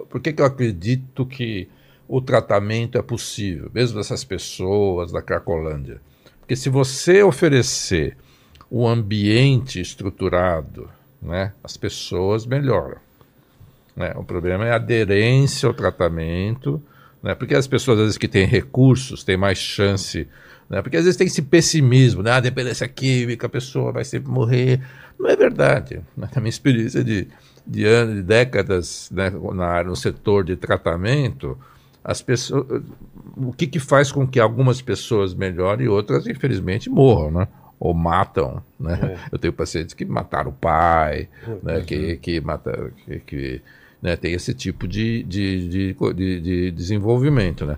por 0.09 0.21
que, 0.21 0.31
que 0.31 0.41
eu 0.41 0.45
acredito 0.45 1.25
que 1.25 1.67
o 2.07 2.21
tratamento 2.21 2.97
é 2.97 3.01
possível, 3.01 3.69
mesmo 3.73 3.97
dessas 3.97 4.23
pessoas 4.23 5.11
da 5.11 5.21
Cracolândia? 5.23 5.99
Porque 6.39 6.55
se 6.55 6.69
você 6.69 7.23
oferecer 7.23 8.15
um 8.71 8.87
ambiente 8.87 9.81
estruturado, 9.81 10.87
né, 11.21 11.51
as 11.63 11.75
pessoas 11.75 12.45
melhoram. 12.45 13.06
Né? 13.97 14.13
O 14.15 14.23
problema 14.23 14.63
é 14.63 14.71
a 14.71 14.75
aderência 14.75 15.65
ao 15.65 15.73
tratamento, 15.73 16.79
né? 17.21 17.33
porque 17.33 17.55
as 17.55 17.65
pessoas, 17.65 17.97
às 17.97 18.03
vezes, 18.03 18.17
que 18.17 18.27
têm 18.27 18.45
recursos, 18.45 19.23
têm 19.23 19.35
mais 19.35 19.57
chance. 19.57 20.27
Né? 20.69 20.83
Porque 20.83 20.97
às 20.97 21.03
vezes 21.03 21.17
tem 21.17 21.25
esse 21.25 21.41
pessimismo, 21.41 22.21
né? 22.21 22.29
a 22.29 22.35
ah, 22.35 22.39
dependência 22.39 22.87
química, 22.87 23.47
a 23.47 23.49
pessoa 23.49 23.91
vai 23.91 24.05
sempre 24.05 24.29
morrer. 24.29 24.79
Não 25.19 25.27
é 25.27 25.35
verdade. 25.35 26.01
Né? 26.15 26.29
A 26.35 26.39
minha 26.39 26.49
experiência 26.49 27.03
de, 27.03 27.27
de 27.65 27.85
anos, 27.85 28.15
de 28.17 28.21
décadas 28.21 29.09
né? 29.11 29.31
na, 29.55 29.83
no 29.83 29.95
setor 29.95 30.43
de 30.43 30.55
tratamento, 30.55 31.57
as 32.03 32.21
pessoas, 32.21 32.83
o 33.35 33.51
que, 33.51 33.65
que 33.65 33.79
faz 33.79 34.11
com 34.11 34.27
que 34.27 34.39
algumas 34.39 34.79
pessoas 34.79 35.33
melhorem 35.33 35.87
e 35.87 35.89
outras, 35.89 36.27
infelizmente, 36.27 36.87
morram, 36.87 37.31
né? 37.31 37.47
ou 37.79 37.93
matam, 37.93 38.61
né? 38.79 38.99
É. 39.03 39.17
Eu 39.31 39.37
tenho 39.37 39.53
pacientes 39.53 39.93
que 39.93 40.03
mataram 40.03 40.49
o 40.49 40.53
pai, 40.53 41.29
é. 41.47 41.57
né? 41.61 41.81
Que, 41.81 42.17
que, 42.17 42.41
mata, 42.41 42.91
que, 43.05 43.19
que 43.19 43.61
né? 44.01 44.15
Tem 44.15 44.33
esse 44.33 44.53
tipo 44.53 44.87
de, 44.87 45.23
de, 45.23 45.69
de, 45.69 45.95
de, 46.13 46.39
de 46.41 46.71
desenvolvimento, 46.71 47.65
né? 47.65 47.77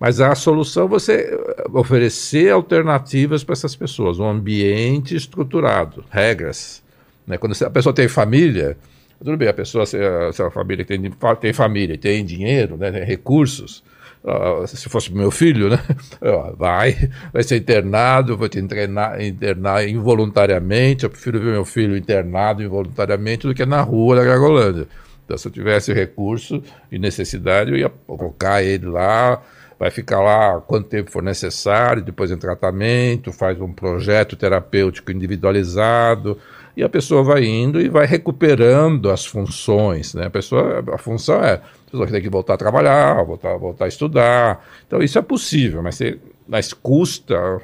Mas 0.00 0.18
a 0.18 0.34
solução 0.34 0.86
é 0.86 0.88
você 0.88 1.38
oferecer 1.74 2.50
alternativas 2.50 3.44
para 3.44 3.52
essas 3.52 3.76
pessoas, 3.76 4.18
um 4.18 4.26
ambiente 4.26 5.14
estruturado, 5.14 6.02
regras. 6.08 6.82
Né? 7.26 7.36
Quando 7.36 7.54
a 7.62 7.70
pessoa 7.70 7.92
tem 7.92 8.08
família, 8.08 8.78
tudo 9.18 9.36
bem, 9.36 9.48
a 9.48 9.52
pessoa, 9.52 9.84
se 9.84 9.98
a, 9.98 10.32
se 10.32 10.42
a 10.42 10.50
família 10.50 10.86
tem, 10.86 10.98
tem 11.38 11.52
família, 11.52 11.98
tem 11.98 12.24
dinheiro, 12.24 12.78
né? 12.78 12.90
tem 12.90 13.04
recursos, 13.04 13.84
uh, 14.24 14.66
se 14.66 14.88
fosse 14.88 15.12
meu 15.12 15.30
filho, 15.30 15.68
né? 15.68 15.78
vai, 16.56 17.10
vai 17.30 17.42
ser 17.42 17.58
internado, 17.58 18.38
vou 18.38 18.48
te 18.48 18.58
internar, 18.58 19.20
internar 19.20 19.86
involuntariamente, 19.86 21.04
eu 21.04 21.10
prefiro 21.10 21.38
ver 21.38 21.52
meu 21.52 21.64
filho 21.66 21.94
internado 21.94 22.62
involuntariamente 22.62 23.46
do 23.46 23.54
que 23.54 23.66
na 23.66 23.82
rua 23.82 24.16
da 24.16 24.24
Gagolândia. 24.24 24.88
Então, 25.30 25.38
se 25.38 25.46
eu 25.46 25.52
tivesse 25.52 25.92
recurso 25.92 26.60
e 26.90 26.98
necessidade, 26.98 27.70
eu 27.70 27.76
ia 27.76 27.88
colocar 27.88 28.64
ele 28.64 28.86
lá, 28.86 29.40
vai 29.78 29.88
ficar 29.88 30.20
lá 30.20 30.60
quanto 30.60 30.88
tempo 30.88 31.08
for 31.08 31.22
necessário, 31.22 32.02
depois 32.02 32.32
em 32.32 32.36
tratamento, 32.36 33.32
faz 33.32 33.60
um 33.60 33.72
projeto 33.72 34.34
terapêutico 34.34 35.12
individualizado, 35.12 36.36
e 36.76 36.82
a 36.82 36.88
pessoa 36.88 37.22
vai 37.22 37.44
indo 37.44 37.80
e 37.80 37.88
vai 37.88 38.06
recuperando 38.06 39.08
as 39.08 39.24
funções. 39.24 40.14
Né? 40.14 40.26
A 40.26 40.30
pessoa, 40.30 40.82
a 40.92 40.98
função 40.98 41.36
é, 41.44 41.54
a 41.54 41.90
pessoa 41.92 42.08
tem 42.08 42.20
que 42.20 42.28
voltar 42.28 42.54
a 42.54 42.58
trabalhar, 42.58 43.22
voltar, 43.22 43.56
voltar 43.56 43.84
a 43.84 43.88
estudar. 43.88 44.68
Então 44.84 45.00
isso 45.00 45.16
é 45.16 45.22
possível, 45.22 45.80
mas, 45.80 45.94
você, 45.94 46.18
mas 46.48 46.72
custa 46.72 47.60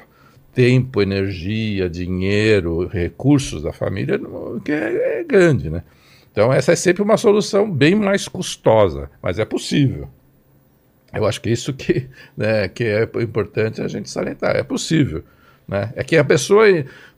tempo, 0.53 1.01
energia, 1.01 1.89
dinheiro, 1.89 2.87
recursos 2.87 3.61
da 3.61 3.73
família 3.73 4.17
que 4.63 4.71
é, 4.71 5.19
é 5.19 5.23
grande, 5.25 5.69
né? 5.69 5.83
Então 6.37 6.53
essa 6.53 6.71
é 6.71 6.75
sempre 6.75 7.01
uma 7.01 7.17
solução 7.17 7.67
bem 7.67 7.95
mais 7.95 8.27
custosa, 8.27 9.09
mas 9.23 9.39
é 9.39 9.45
possível. 9.45 10.07
Eu 11.11 11.25
acho 11.25 11.41
que 11.41 11.49
isso 11.49 11.73
que, 11.73 12.07
né, 12.37 12.67
que 12.67 12.83
é 12.83 13.09
importante 13.23 13.81
a 13.81 13.87
gente 13.87 14.07
salientar. 14.07 14.55
É 14.55 14.61
possível. 14.61 15.23
Né? 15.67 15.91
É 15.95 16.03
que 16.03 16.15
a 16.15 16.23
pessoa, 16.23 16.65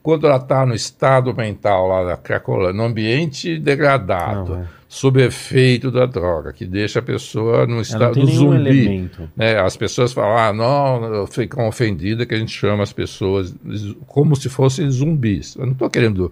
quando 0.01 0.26
ela 0.26 0.38
está 0.38 0.65
no 0.65 0.74
estado 0.74 1.36
mental 1.36 1.86
lá 1.89 2.05
da 2.05 2.15
Cracolândia, 2.15 2.72
no 2.72 2.84
ambiente 2.84 3.59
degradado, 3.59 4.53
não, 4.53 4.61
é. 4.61 4.67
sob 4.88 5.22
efeito 5.22 5.91
da 5.91 6.05
droga, 6.05 6.53
que 6.53 6.65
deixa 6.65 6.99
a 6.99 7.03
pessoa 7.03 7.67
no 7.67 7.82
estado 7.82 8.26
zumbi. 8.26 9.11
Né? 9.36 9.59
As 9.59 9.76
pessoas 9.76 10.13
falam, 10.13 10.38
ah, 10.38 10.53
não, 10.53 11.28
ficam 11.28 11.67
ofendidas 11.67 12.26
que 12.26 12.36
a 12.36 12.39
gente 12.39 12.53
chama 12.53 12.84
as 12.84 12.93
pessoas 12.93 13.53
como 14.07 14.34
se 14.38 14.47
fossem 14.47 14.89
zumbis. 14.89 15.57
Eu 15.57 15.65
não 15.65 15.74
estou 15.74 15.89
querendo 15.89 16.32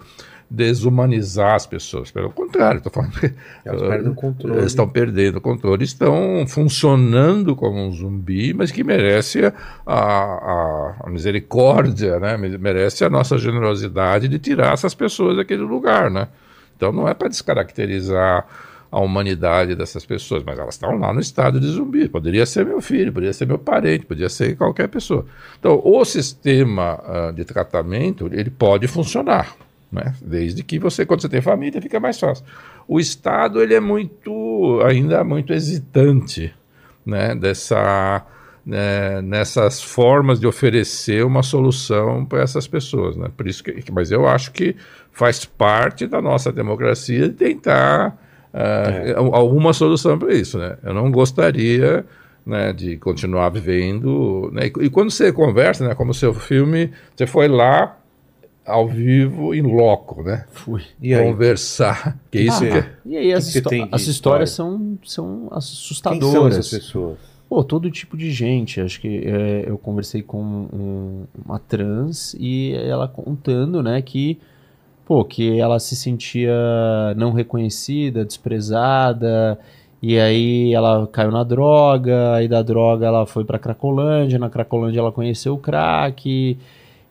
desumanizar 0.49 1.55
as 1.55 1.65
pessoas. 1.65 2.09
Pelo 2.09 2.29
contrário, 2.29 2.77
estou 2.77 2.91
falando 2.91 3.19
que 3.19 3.33
elas 3.65 3.81
perdem 3.81 4.11
o 4.11 4.15
controle. 4.15 4.65
Estão 4.65 4.87
perdendo 4.87 5.37
o 5.37 5.41
controle, 5.41 5.83
estão 5.83 6.45
funcionando 6.47 7.55
como 7.55 7.77
um 7.79 7.91
zumbi, 7.91 8.53
mas 8.53 8.71
que 8.71 8.83
merece 8.83 9.45
a, 9.45 9.53
a, 9.85 10.95
a 11.03 11.09
misericórdia, 11.09 12.19
né? 12.19 12.37
merece 12.37 13.03
a 13.03 13.09
nossa 13.09 13.37
generosidade 13.37 14.27
de 14.27 14.39
tirar 14.39 14.73
essas 14.73 14.93
pessoas 14.93 15.35
daquele 15.35 15.63
lugar. 15.63 16.09
Né? 16.09 16.27
Então 16.75 16.91
não 16.91 17.07
é 17.07 17.13
para 17.13 17.27
descaracterizar 17.27 18.45
a 18.89 18.99
humanidade 19.01 19.75
dessas 19.75 20.05
pessoas, 20.05 20.43
mas 20.45 20.57
elas 20.57 20.75
estão 20.75 20.97
lá 20.97 21.11
no 21.11 21.19
estado 21.19 21.59
de 21.59 21.67
zumbi. 21.67 22.07
Poderia 22.07 22.45
ser 22.45 22.65
meu 22.65 22.79
filho, 22.79 23.11
poderia 23.11 23.33
ser 23.33 23.45
meu 23.45 23.59
parente, 23.59 24.05
poderia 24.05 24.29
ser 24.29 24.55
qualquer 24.55 24.87
pessoa. 24.87 25.25
Então, 25.59 25.81
o 25.83 26.05
sistema 26.05 27.01
uh, 27.03 27.33
de 27.33 27.43
tratamento 27.43 28.29
ele 28.31 28.49
pode 28.49 28.87
funcionar. 28.87 29.66
Né? 29.91 30.13
Desde 30.21 30.63
que 30.63 30.79
você, 30.79 31.05
quando 31.05 31.21
você 31.21 31.29
tem 31.29 31.41
família, 31.41 31.81
fica 31.81 31.99
mais 31.99 32.19
fácil. 32.19 32.45
O 32.87 32.99
Estado 32.99 33.61
ele 33.61 33.73
é 33.73 33.79
muito, 33.79 34.81
ainda 34.85 35.23
muito 35.23 35.53
hesitante 35.53 36.53
né? 37.05 37.33
Dessa, 37.35 38.25
né? 38.65 39.21
nessas 39.21 39.81
formas 39.81 40.39
de 40.39 40.45
oferecer 40.45 41.25
uma 41.25 41.41
solução 41.41 42.25
para 42.25 42.41
essas 42.41 42.67
pessoas. 42.67 43.15
Né? 43.15 43.29
Por 43.35 43.47
isso 43.47 43.63
que, 43.63 43.91
mas 43.91 44.11
eu 44.11 44.27
acho 44.27 44.51
que 44.51 44.75
faz 45.11 45.45
parte 45.45 46.05
da 46.05 46.21
nossa 46.21 46.51
democracia 46.51 47.29
de 47.29 47.35
tentar 47.35 48.09
uh, 48.53 48.57
é. 48.57 49.13
alguma 49.15 49.71
solução 49.71 50.19
para 50.19 50.33
isso. 50.33 50.57
Né? 50.57 50.77
Eu 50.83 50.93
não 50.93 51.09
gostaria 51.09 52.05
né, 52.45 52.71
de 52.71 52.97
continuar 52.97 53.49
vivendo. 53.49 54.49
Né? 54.53 54.67
E, 54.67 54.85
e, 54.85 54.89
quando 54.89 55.11
você 55.11 55.31
conversa, 55.31 55.87
né, 55.87 55.95
como 55.95 56.11
o 56.11 56.13
seu 56.13 56.33
filme, 56.33 56.91
você 57.15 57.25
foi 57.25 57.47
lá 57.47 57.97
ao 58.67 58.87
vivo 58.87 59.55
em 59.55 59.61
loco, 59.61 60.21
né? 60.21 60.45
Fui. 60.51 60.83
E 61.01 61.13
aí? 61.13 61.23
Conversar. 61.25 62.19
Que 62.29 62.41
isso 62.41 62.63
ah, 62.65 62.67
que 62.67 62.77
é. 62.77 62.91
E 63.05 63.17
aí 63.17 63.33
as, 63.33 63.51
que 63.51 63.61
que 63.61 63.87
as 63.91 64.07
histórias 64.07 64.49
são, 64.51 64.99
são 65.03 65.47
assustadoras. 65.51 66.21
Quem 66.21 66.31
são 66.33 66.47
essas 66.47 66.69
pessoas? 66.69 67.17
Pô, 67.47 67.63
todo 67.63 67.89
tipo 67.89 68.17
de 68.17 68.29
gente. 68.29 68.81
Acho 68.81 68.99
que 68.99 69.23
é, 69.25 69.63
eu 69.65 69.77
conversei 69.77 70.21
com 70.21 70.41
um, 70.41 71.23
uma 71.45 71.57
trans 71.57 72.35
e 72.37 72.73
ela 72.73 73.07
contando, 73.07 73.81
né, 73.81 74.01
que 74.01 74.37
pô, 75.05 75.23
que 75.23 75.57
ela 75.57 75.79
se 75.79 75.95
sentia 75.95 76.53
não 77.15 77.31
reconhecida, 77.31 78.25
desprezada, 78.25 79.57
e 80.01 80.19
aí 80.19 80.73
ela 80.73 81.07
caiu 81.07 81.31
na 81.31 81.45
droga, 81.45 82.33
aí 82.33 82.49
da 82.49 82.61
droga 82.61 83.05
ela 83.05 83.25
foi 83.25 83.45
para 83.45 83.57
Cracolândia, 83.57 84.37
na 84.37 84.49
Cracolândia 84.49 84.99
ela 84.99 85.11
conheceu 85.13 85.53
o 85.53 85.57
crack, 85.57 86.57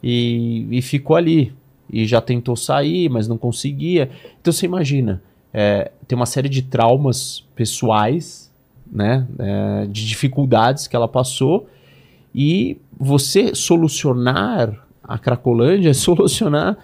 e, 0.07 0.68
e 0.70 0.80
ficou 0.82 1.16
ali. 1.16 1.52
E 1.92 2.07
já 2.07 2.20
tentou 2.20 2.54
sair, 2.54 3.09
mas 3.09 3.26
não 3.26 3.36
conseguia. 3.36 4.11
Então 4.40 4.52
você 4.52 4.66
imagina, 4.66 5.22
é, 5.52 5.90
tem 6.07 6.16
uma 6.16 6.26
série 6.26 6.48
de 6.48 6.62
traumas 6.62 7.44
pessoais, 7.57 8.52
né, 8.90 9.26
é, 9.38 9.86
de 9.86 10.07
dificuldades 10.07 10.86
que 10.86 10.94
ela 10.94 11.09
passou, 11.09 11.68
e 12.34 12.78
você 12.96 13.54
solucionar 13.54 14.86
a 15.02 15.18
Cracolândia 15.18 15.90
é 15.90 15.94
solucionar 15.94 16.76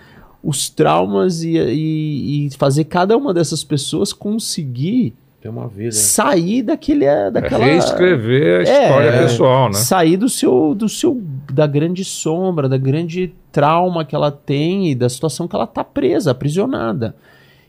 os 0.42 0.68
traumas 0.68 1.44
e, 1.44 1.56
e, 1.56 2.46
e, 2.46 2.50
fazer 2.56 2.84
cada 2.84 3.16
uma 3.16 3.32
dessas 3.32 3.62
pessoas 3.62 4.12
conseguir 4.12 5.14
ter 5.42 5.48
uma 5.48 5.66
vida. 5.66 5.90
Sair 5.90 6.62
daquele, 6.62 7.04
é, 7.04 7.28
daquela. 7.28 7.64
É 7.64 7.72
reescrever 7.72 8.60
a 8.60 8.62
história 8.62 9.08
é, 9.08 9.22
pessoal, 9.22 9.66
né? 9.66 9.74
Sair 9.74 10.16
do 10.16 10.28
seu, 10.28 10.72
do 10.72 10.88
seu. 10.88 11.20
da 11.52 11.66
grande 11.66 12.04
sombra, 12.04 12.68
da 12.68 12.78
grande 12.78 13.34
trauma 13.50 14.04
que 14.04 14.14
ela 14.14 14.30
tem 14.30 14.90
e 14.90 14.94
da 14.94 15.08
situação 15.08 15.48
que 15.48 15.56
ela 15.56 15.66
tá 15.66 15.82
presa, 15.82 16.30
aprisionada. 16.30 17.16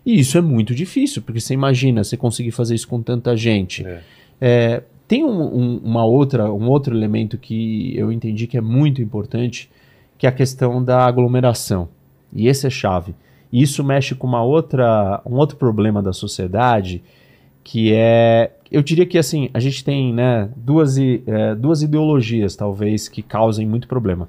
E 0.06 0.20
isso 0.20 0.38
é 0.38 0.42
muito 0.42 0.76
difícil, 0.76 1.24
porque 1.24 1.40
você 1.40 1.56
imagina 1.56 2.04
você 2.04 2.16
conseguir 2.16 2.52
fazer 2.52 2.76
isso 2.76 2.88
com 2.88 3.02
tanta 3.02 3.36
gente. 3.36 3.86
É. 3.86 4.02
É, 4.40 4.84
tem 5.08 5.24
um, 5.24 5.42
um, 5.42 5.78
uma 5.84 6.06
outra, 6.06 6.54
um 6.54 6.70
outro 6.70 6.96
elemento 6.96 7.38
que 7.40 7.98
eu 7.98 8.12
entendi 8.12 8.46
que 8.46 8.58
é 8.58 8.62
muito 8.62 9.02
importante, 9.02 9.70
que 10.18 10.28
é 10.28 10.30
a 10.30 10.34
questão 10.34 10.84
da 10.84 11.06
aglomeração. 11.06 11.90
E 12.32 12.48
esse 12.48 12.68
é 12.68 12.70
chave. 12.70 13.16
E 13.52 13.62
isso 13.62 13.84
mexe 13.84 14.14
com 14.14 14.28
uma 14.28 14.44
outra, 14.44 15.22
um 15.26 15.36
outro 15.36 15.58
problema 15.58 16.04
da 16.04 16.14
sociedade 16.14 17.02
que 17.64 17.94
é, 17.94 18.52
eu 18.72 18.82
diria 18.82 19.06
que 19.06 19.18
assim, 19.18 19.50
a 19.54 19.60
gente 19.60 19.84
tem 19.84 20.14
né, 20.14 20.50
duas, 20.56 20.98
é, 20.98 21.56
duas 21.56 21.82
ideologias 21.82 22.56
talvez 22.56 23.08
que 23.08 23.22
causem 23.22 23.66
muito 23.66 23.88
problema. 23.88 24.28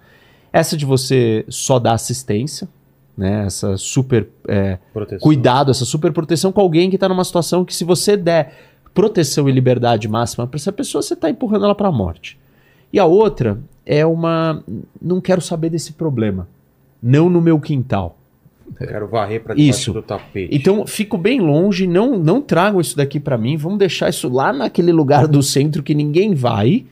Essa 0.53 0.76
de 0.76 0.85
você 0.85 1.45
só 1.49 1.78
dar 1.78 1.95
assistência, 1.95 2.68
né, 3.16 3.47
essa 3.47 3.76
super 3.76 4.28
é, 4.47 4.78
cuidado, 5.20 5.70
essa 5.70 5.85
super 5.85 6.12
proteção 6.12 6.53
com 6.53 6.61
alguém 6.61 6.89
que 6.89 6.97
está 6.97 7.09
numa 7.09 7.24
situação 7.24 7.64
que 7.64 7.74
se 7.74 7.85
você 7.85 8.16
der 8.16 8.55
proteção 8.95 9.49
e 9.49 9.53
liberdade 9.53 10.07
máxima 10.07 10.47
para 10.47 10.57
essa 10.57 10.72
pessoa, 10.72 11.03
você 11.03 11.14
está 11.14 11.28
empurrando 11.28 11.64
ela 11.64 11.74
para 11.74 11.89
a 11.89 11.93
morte. 11.93 12.39
E 12.93 12.99
a 13.01 13.05
outra 13.05 13.59
é 13.85 14.07
uma, 14.07 14.62
não 15.03 15.20
quero 15.20 15.41
saber 15.41 15.70
desse 15.70 15.95
problema, 15.95 16.47
não 17.03 17.28
no 17.28 17.41
meu 17.41 17.59
quintal. 17.59 18.16
Quero 18.77 19.07
varrer 19.09 19.43
para 19.43 19.55
debaixo 19.55 19.93
do 19.93 20.03
tapete. 20.03 20.55
Então, 20.55 20.87
fico 20.87 21.17
bem 21.17 21.41
longe, 21.41 21.87
não 21.87 22.19
não 22.19 22.41
tragam 22.41 22.81
isso 22.81 22.97
daqui 22.97 23.21
para 23.21 23.39
mim, 23.39 23.57
vamos 23.57 23.79
deixar 23.79 24.09
isso 24.09 24.29
lá 24.29 24.53
naquele 24.53 24.93
lugar 24.93 25.27
do 25.27 25.43
centro 25.43 25.83
que 25.83 25.95
ninguém 25.95 26.35
vai 26.35 26.85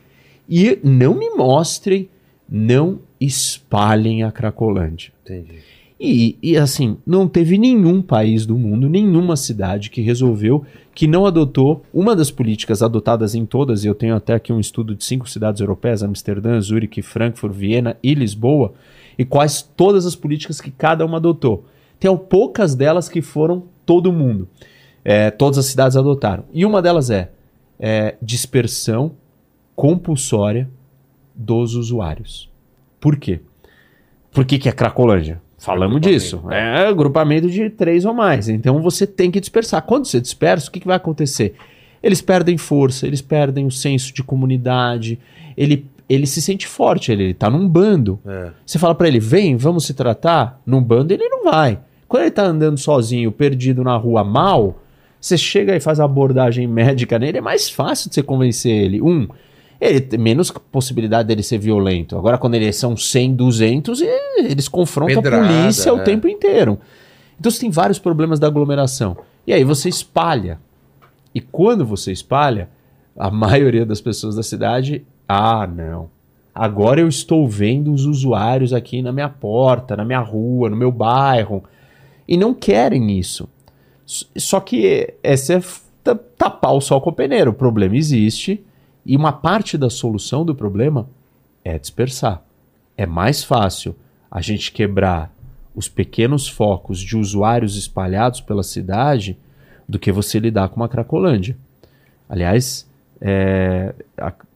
e 0.49 0.79
não 0.83 1.15
me 1.15 1.31
mostrem, 1.31 2.09
não 2.49 2.99
espalhem 3.21 4.23
a 4.23 4.31
Cracolândia. 4.31 5.13
Entendi. 5.25 5.73
E, 6.05 6.37
e 6.43 6.57
assim, 6.57 6.97
não 7.07 7.29
teve 7.29 7.57
nenhum 7.57 8.03
país 8.03 8.45
do 8.45 8.59
mundo, 8.59 8.89
nenhuma 8.89 9.37
cidade 9.37 9.89
que 9.89 10.01
resolveu, 10.01 10.65
que 10.93 11.07
não 11.07 11.25
adotou 11.25 11.85
uma 11.95 12.17
das 12.17 12.29
políticas 12.29 12.83
adotadas 12.83 13.37
em 13.37 13.47
todas, 13.47 13.85
e 13.85 13.87
eu 13.87 13.95
tenho 13.95 14.17
até 14.17 14.35
aqui 14.35 14.53
um 14.53 14.59
estudo 14.59 14.97
de 14.97 15.05
cinco 15.05 15.31
cidades 15.31 15.61
europeias, 15.61 16.03
Amsterdã, 16.03 16.61
Zurique, 16.61 17.03
Frankfurt, 17.03 17.55
Viena 17.55 17.97
e 18.03 18.15
Lisboa, 18.15 18.75
e 19.23 19.25
quais 19.25 19.63
todas 19.63 20.05
as 20.05 20.17
políticas 20.17 20.61
que 20.61 20.71
cada 20.71 21.07
uma 21.07 21.19
adotou. 21.19 21.65
Tem 21.99 22.15
poucas 22.17 22.75
delas 22.75 23.09
que 23.09 23.23
foram 23.23 23.63
todo 23.87 24.13
mundo. 24.13 24.49
É, 25.05 25.31
todas 25.31 25.59
as 25.59 25.67
cidades 25.67 25.97
adotaram. 25.97 26.45
E 26.53 26.67
uma 26.67 26.83
delas 26.83 27.09
é, 27.09 27.31
é 27.79 28.17
dispersão 28.21 29.13
compulsória 29.77 30.69
dos 31.35 31.77
usuários. 31.77 32.51
Por 33.01 33.17
quê? 33.17 33.41
Por 34.33 34.45
que, 34.45 34.59
que 34.59 34.69
é 34.69 34.73
Cracolândia? 34.73 35.41
Falamos 35.57 36.01
disso. 36.01 36.43
É. 36.51 36.89
é 36.89 36.93
grupamento 36.93 37.49
de 37.49 37.71
três 37.71 38.05
ou 38.05 38.13
mais. 38.13 38.49
Então 38.49 38.83
você 38.83 39.07
tem 39.07 39.31
que 39.31 39.39
dispersar. 39.39 39.83
Quando 39.83 40.07
você 40.07 40.21
dispersa, 40.21 40.69
o 40.69 40.73
que, 40.73 40.81
que 40.81 40.87
vai 40.87 40.97
acontecer? 40.97 41.55
Eles 42.03 42.21
perdem 42.21 42.59
força, 42.59 43.07
eles 43.07 43.23
perdem 43.23 43.67
o 43.67 43.71
senso 43.71 44.13
de 44.13 44.25
comunidade, 44.25 45.21
ele 45.57 45.87
ele 46.15 46.27
se 46.27 46.43
sente 46.43 46.67
forte, 46.67 47.11
ele 47.11 47.33
tá 47.33 47.49
num 47.49 47.67
bando. 47.69 48.21
É. 48.27 48.51
Você 48.67 48.79
fala 48.79 48.95
para 48.95 49.09
ele, 49.09 49.19
vem, 49.19 49.57
vamos 49.57 49.87
se 49.87 49.95
tratar. 49.95 50.61
Num 50.67 50.83
bando 50.83 51.13
ele 51.13 51.29
não 51.29 51.45
vai. 51.45 51.79
Quando 52.07 52.25
ele 52.25 52.31
tá 52.31 52.45
andando 52.45 52.79
sozinho, 52.79 53.33
perdido 53.33 53.83
na 53.83 53.97
rua 53.97 54.23
mal, 54.23 54.83
você 55.19 55.39
chega 55.39 55.75
e 55.75 55.81
faz 55.81 56.01
a 56.01 56.05
abordagem 56.05 56.67
médica 56.67 57.19
nele, 57.19 57.39
é 57.39 57.41
mais 57.41 57.71
fácil 57.71 58.09
de 58.09 58.15
você 58.15 58.23
convencer 58.23 58.73
ele. 58.73 59.01
Um, 59.01 59.27
ele 59.81 60.01
tem 60.01 60.19
menos 60.19 60.51
possibilidade 60.51 61.29
dele 61.29 61.43
ser 61.43 61.59
violento. 61.59 62.17
Agora, 62.17 62.37
quando 62.37 62.55
eles 62.55 62.77
são 62.77 62.97
100, 62.97 63.35
200, 63.35 64.03
eles 64.39 64.69
confrontam 64.69 65.23
Pedrada, 65.23 65.45
a 65.45 65.61
polícia 65.63 65.89
é. 65.89 65.93
o 65.93 66.05
tempo 66.05 66.29
inteiro. 66.29 66.79
Então, 67.41 67.51
você 67.51 67.61
tem 67.61 67.71
vários 67.71 67.99
problemas 67.99 68.39
da 68.39 68.47
aglomeração. 68.47 69.17
E 69.47 69.53
aí 69.53 69.65
você 69.65 69.89
espalha. 69.89 70.61
E 71.35 71.41
quando 71.41 71.87
você 71.87 72.13
espalha, 72.13 72.69
a 73.17 73.31
maioria 73.33 73.87
das 73.87 74.01
pessoas 74.01 74.37
da 74.37 74.43
cidade 74.43 75.05
ah, 75.29 75.67
não. 75.67 76.11
Agora 76.55 77.01
eu 77.01 77.09
estou 77.09 77.49
vendo 77.49 77.93
os 77.93 78.05
usuários 78.05 78.73
aqui 78.73 79.01
na 79.01 79.13
minha 79.13 79.29
porta, 79.29 79.97
na 79.97 80.05
minha 80.05 80.21
rua, 80.21 80.69
no 80.69 80.77
meu 80.77 80.93
bairro. 80.93 81.65
E 82.29 82.37
não 82.37 82.53
querem 82.53 83.19
isso. 83.19 83.49
Só 84.05 84.61
que 84.61 85.15
esse 85.23 85.55
é 85.55 85.61
tapar 86.37 86.75
o 86.75 86.81
sol 86.81 87.01
com 87.01 87.11
o 87.11 87.15
peneiro. 87.15 87.51
O 87.51 87.55
problema 87.55 87.97
existe 87.97 88.63
e 89.05 89.17
uma 89.17 89.33
parte 89.33 89.79
da 89.79 89.89
solução 89.89 90.45
do 90.45 90.55
problema 90.55 91.09
é 91.65 91.79
dispersar. 91.79 92.43
É 92.97 93.07
mais 93.07 93.43
fácil 93.43 93.97
a 94.31 94.41
gente 94.41 94.73
quebrar 94.73 95.33
os 95.75 95.89
pequenos 95.89 96.47
focos 96.49 97.01
de 97.01 97.17
usuários 97.17 97.77
espalhados 97.77 98.41
pela 98.41 98.63
cidade 98.63 99.39
do 99.89 99.99
que 99.99 100.13
você 100.13 100.39
lidar 100.39 100.69
com 100.69 100.77
uma 100.77 100.89
Cracolândia. 100.89 101.57
Aliás, 102.29 102.89
é, 103.25 103.95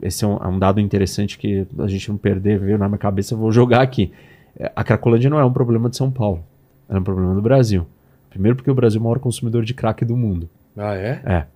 esse 0.03 0.25
é 0.25 0.29
um, 0.29 0.37
é 0.37 0.49
um, 0.49 0.59
dado 0.59 0.81
interessante 0.81 1.39
que 1.39 1.65
a 1.79 1.87
gente 1.87 2.09
não 2.09 2.17
perder, 2.17 2.59
veio 2.59 2.77
na 2.77 2.89
minha 2.89 2.99
cabeça, 2.99 3.35
eu 3.35 3.39
vou 3.39 3.53
jogar 3.53 3.81
aqui. 3.81 4.13
A 4.75 4.83
Cracolândia 4.83 5.31
não 5.31 5.39
é 5.39 5.45
um 5.45 5.53
problema 5.53 5.89
de 5.89 5.97
São 5.97 6.11
Paulo, 6.11 6.43
é 6.89 6.99
um 6.99 7.03
problema 7.03 7.35
do 7.35 7.43
Brasil. 7.43 7.87
Primeiro 8.29 8.57
porque 8.57 8.71
o 8.71 8.75
Brasil 8.75 8.99
é 8.99 9.01
o 9.01 9.05
maior 9.05 9.21
consumidor 9.21 9.65
de 9.65 9.73
crack 9.73 10.05
do 10.05 10.17
mundo. 10.17 10.49
Ah, 10.77 10.95
é? 10.95 11.23
É. 11.25 11.47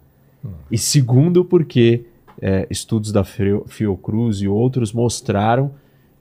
Hum. 0.44 0.52
E 0.70 0.78
segundo 0.78 1.44
porque 1.44 2.04
é, 2.40 2.66
estudos 2.70 3.10
da 3.10 3.24
Fiocruz 3.24 4.40
e 4.40 4.48
outros 4.48 4.92
mostraram 4.92 5.72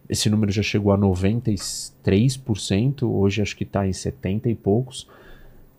esse 0.10 0.30
número 0.30 0.52
já 0.52 0.64
chegou 0.64 0.92
a 0.92 0.98
93%, 0.98 3.04
hoje 3.04 3.44
acho 3.44 3.56
que 3.56 3.64
está 3.64 3.88
em 3.88 3.94
70 3.94 4.50
e 4.50 4.56
poucos 4.56 5.08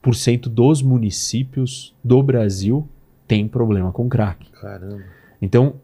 por 0.01 0.15
cento 0.15 0.49
dos 0.49 0.81
municípios 0.81 1.93
do 2.03 2.23
Brasil 2.23 2.89
tem 3.31 3.47
problema 3.47 3.93
com 3.93 4.09
crack. 4.09 4.45
Caramba. 4.61 5.05
Então, 5.41 5.75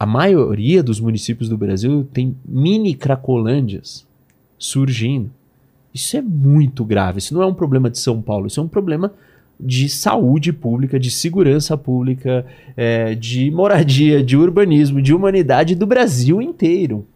a 0.00 0.04
maioria 0.04 0.82
dos 0.82 0.98
municípios 0.98 1.48
do 1.48 1.56
Brasil 1.56 2.08
tem 2.12 2.36
mini 2.44 2.92
cracolândias 2.92 4.04
surgindo. 4.58 5.30
Isso 5.94 6.16
é 6.16 6.20
muito 6.20 6.84
grave. 6.84 7.20
Isso 7.20 7.32
não 7.32 7.40
é 7.40 7.46
um 7.46 7.54
problema 7.54 7.88
de 7.88 8.00
São 8.00 8.20
Paulo, 8.20 8.48
isso 8.48 8.58
é 8.58 8.62
um 8.64 8.68
problema 8.68 9.12
de 9.60 9.88
saúde 9.88 10.52
pública, 10.52 10.98
de 10.98 11.08
segurança 11.08 11.76
pública, 11.76 12.44
é, 12.76 13.14
de 13.14 13.48
moradia, 13.52 14.20
de 14.20 14.36
urbanismo, 14.36 15.00
de 15.00 15.14
humanidade 15.14 15.76
do 15.76 15.86
Brasil 15.86 16.42
inteiro. 16.42 17.06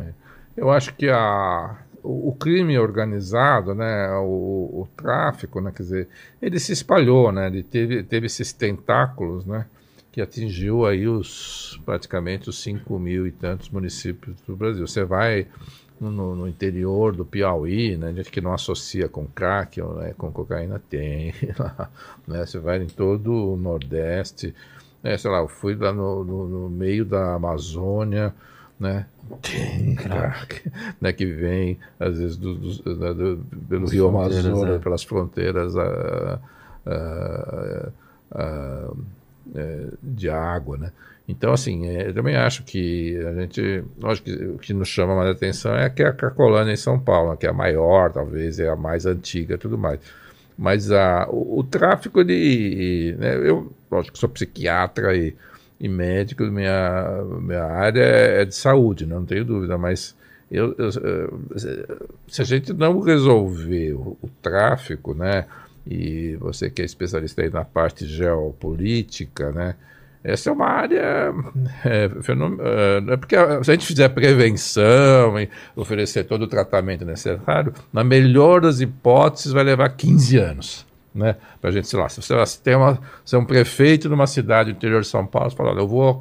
É. 0.00 0.12
Eu 0.56 0.70
acho 0.70 0.94
que 0.94 1.08
a, 1.08 1.76
o, 2.04 2.36
crime 2.38 2.78
organizado, 2.78 3.74
né, 3.74 4.10
o, 4.18 4.82
o, 4.82 4.88
tráfico, 4.94 5.58
né, 5.58 5.72
quer 5.74 5.82
dizer, 5.82 6.08
ele 6.40 6.60
se 6.60 6.72
espalhou, 6.72 7.32
né, 7.32 7.46
ele 7.46 7.62
teve, 7.62 8.02
teve 8.02 8.26
esses 8.26 8.52
tentáculos, 8.52 9.46
né, 9.46 9.64
que 10.12 10.20
atingiu 10.20 10.84
aí 10.84 11.08
os 11.08 11.80
praticamente 11.84 12.50
os 12.50 12.62
5 12.62 12.98
mil 12.98 13.26
e 13.26 13.32
tantos 13.32 13.70
municípios 13.70 14.40
do 14.42 14.54
Brasil. 14.54 14.86
Você 14.86 15.02
vai 15.02 15.48
no, 15.98 16.36
no, 16.36 16.46
interior 16.46 17.16
do 17.16 17.24
Piauí, 17.24 17.96
né, 17.96 18.12
gente 18.12 18.30
que 18.30 18.40
não 18.40 18.52
associa 18.52 19.08
com 19.08 19.26
crack, 19.26 19.80
né, 19.80 20.14
com 20.16 20.30
cocaína, 20.30 20.80
tem. 20.90 21.32
né, 22.28 22.44
você 22.44 22.58
vai 22.58 22.82
em 22.82 22.86
todo 22.86 23.54
o 23.54 23.56
Nordeste, 23.56 24.54
né, 25.02 25.16
sei 25.16 25.30
lá, 25.30 25.38
eu 25.38 25.48
fui 25.48 25.74
lá 25.74 25.92
no, 25.92 26.22
no, 26.22 26.48
no 26.48 26.70
meio 26.70 27.04
da 27.04 27.34
Amazônia, 27.34 28.34
né? 28.78 29.06
Né? 31.00 31.12
Que 31.12 31.26
vem 31.26 31.78
às 31.98 32.18
vezes 32.18 32.36
do, 32.36 32.54
do, 32.54 32.96
né, 32.96 33.14
do, 33.14 33.44
pelo 33.68 33.84
As 33.84 33.92
Rio 33.92 34.08
Amazonas, 34.08 34.70
é. 34.70 34.78
pelas 34.78 35.02
fronteiras 35.02 35.76
a, 35.76 36.40
a, 36.86 37.88
a, 38.32 38.90
é, 39.54 39.86
de 40.02 40.28
água, 40.28 40.76
né? 40.76 40.92
Então, 41.26 41.52
assim, 41.52 41.86
é, 41.86 42.08
eu 42.08 42.14
também 42.14 42.36
acho 42.36 42.62
que 42.64 43.16
a 43.18 43.32
gente, 43.32 43.84
lógico 43.98 44.26
que 44.26 44.44
o 44.44 44.58
que 44.58 44.74
nos 44.74 44.88
chama 44.88 45.16
mais 45.16 45.30
atenção 45.30 45.74
é 45.74 45.88
que 45.88 46.02
a 46.02 46.12
Cracolândia 46.12 46.72
em 46.72 46.76
São 46.76 46.98
Paulo, 46.98 47.30
né, 47.30 47.36
que 47.38 47.46
é 47.46 47.50
a 47.50 47.54
maior, 47.54 48.12
talvez, 48.12 48.58
é 48.58 48.68
a 48.68 48.76
mais 48.76 49.06
antiga, 49.06 49.56
tudo 49.56 49.78
mais. 49.78 50.00
Mas 50.56 50.92
a, 50.92 51.26
o, 51.30 51.60
o 51.60 51.64
tráfico, 51.64 52.20
ele, 52.20 53.16
né, 53.18 53.36
eu, 53.36 53.72
lógico, 53.90 54.18
sou 54.18 54.28
psiquiatra 54.28 55.16
e 55.16 55.34
e 55.84 55.88
médico, 55.88 56.44
minha, 56.44 57.22
minha 57.42 57.64
área 57.64 58.00
é 58.00 58.44
de 58.46 58.54
saúde, 58.54 59.04
não 59.04 59.22
tenho 59.22 59.44
dúvida, 59.44 59.76
mas 59.76 60.16
eu, 60.50 60.74
eu, 60.78 60.90
se 62.26 62.40
a 62.40 62.44
gente 62.44 62.72
não 62.72 63.00
resolver 63.00 63.92
o, 63.92 64.16
o, 64.22 64.28
tráfico, 64.40 65.12
né, 65.12 65.44
e 65.86 66.36
você 66.36 66.70
que 66.70 66.80
é 66.80 66.86
especialista 66.86 67.42
aí 67.42 67.50
na 67.50 67.66
parte 67.66 68.06
geopolítica, 68.06 69.52
né, 69.52 69.74
essa 70.22 70.48
é 70.48 70.52
uma 70.54 70.68
área 70.68 71.34
é, 71.84 72.04
é, 72.04 73.16
porque 73.18 73.36
se 73.62 73.70
a 73.70 73.74
gente 73.74 73.86
fizer 73.86 74.08
prevenção 74.08 75.38
e 75.38 75.50
oferecer 75.76 76.24
todo 76.24 76.44
o 76.44 76.48
tratamento 76.48 77.04
necessário, 77.04 77.74
na 77.92 78.02
melhor 78.02 78.62
das 78.62 78.80
hipóteses 78.80 79.52
vai 79.52 79.64
levar 79.64 79.90
15 79.90 80.38
anos 80.38 80.93
né? 81.14 81.36
Para 81.60 81.70
a 81.70 81.72
gente, 81.72 81.86
sei 81.86 81.98
lá, 81.98 82.08
se 82.08 82.20
você, 82.20 82.34
tem 82.62 82.74
uma, 82.74 82.98
você 83.24 83.36
é 83.36 83.38
um 83.38 83.44
prefeito 83.44 84.08
de 84.08 84.14
uma 84.14 84.26
cidade 84.26 84.72
do 84.72 84.76
interior 84.76 85.02
de 85.02 85.06
São 85.06 85.24
Paulo, 85.24 85.50
você 85.50 85.56
fala, 85.56 85.70
olha, 85.70 85.80
eu 85.80 85.88
vou, 85.88 86.18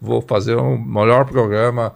vou 0.00 0.22
fazer 0.22 0.56
um 0.56 0.78
melhor 0.78 1.24
programa 1.24 1.94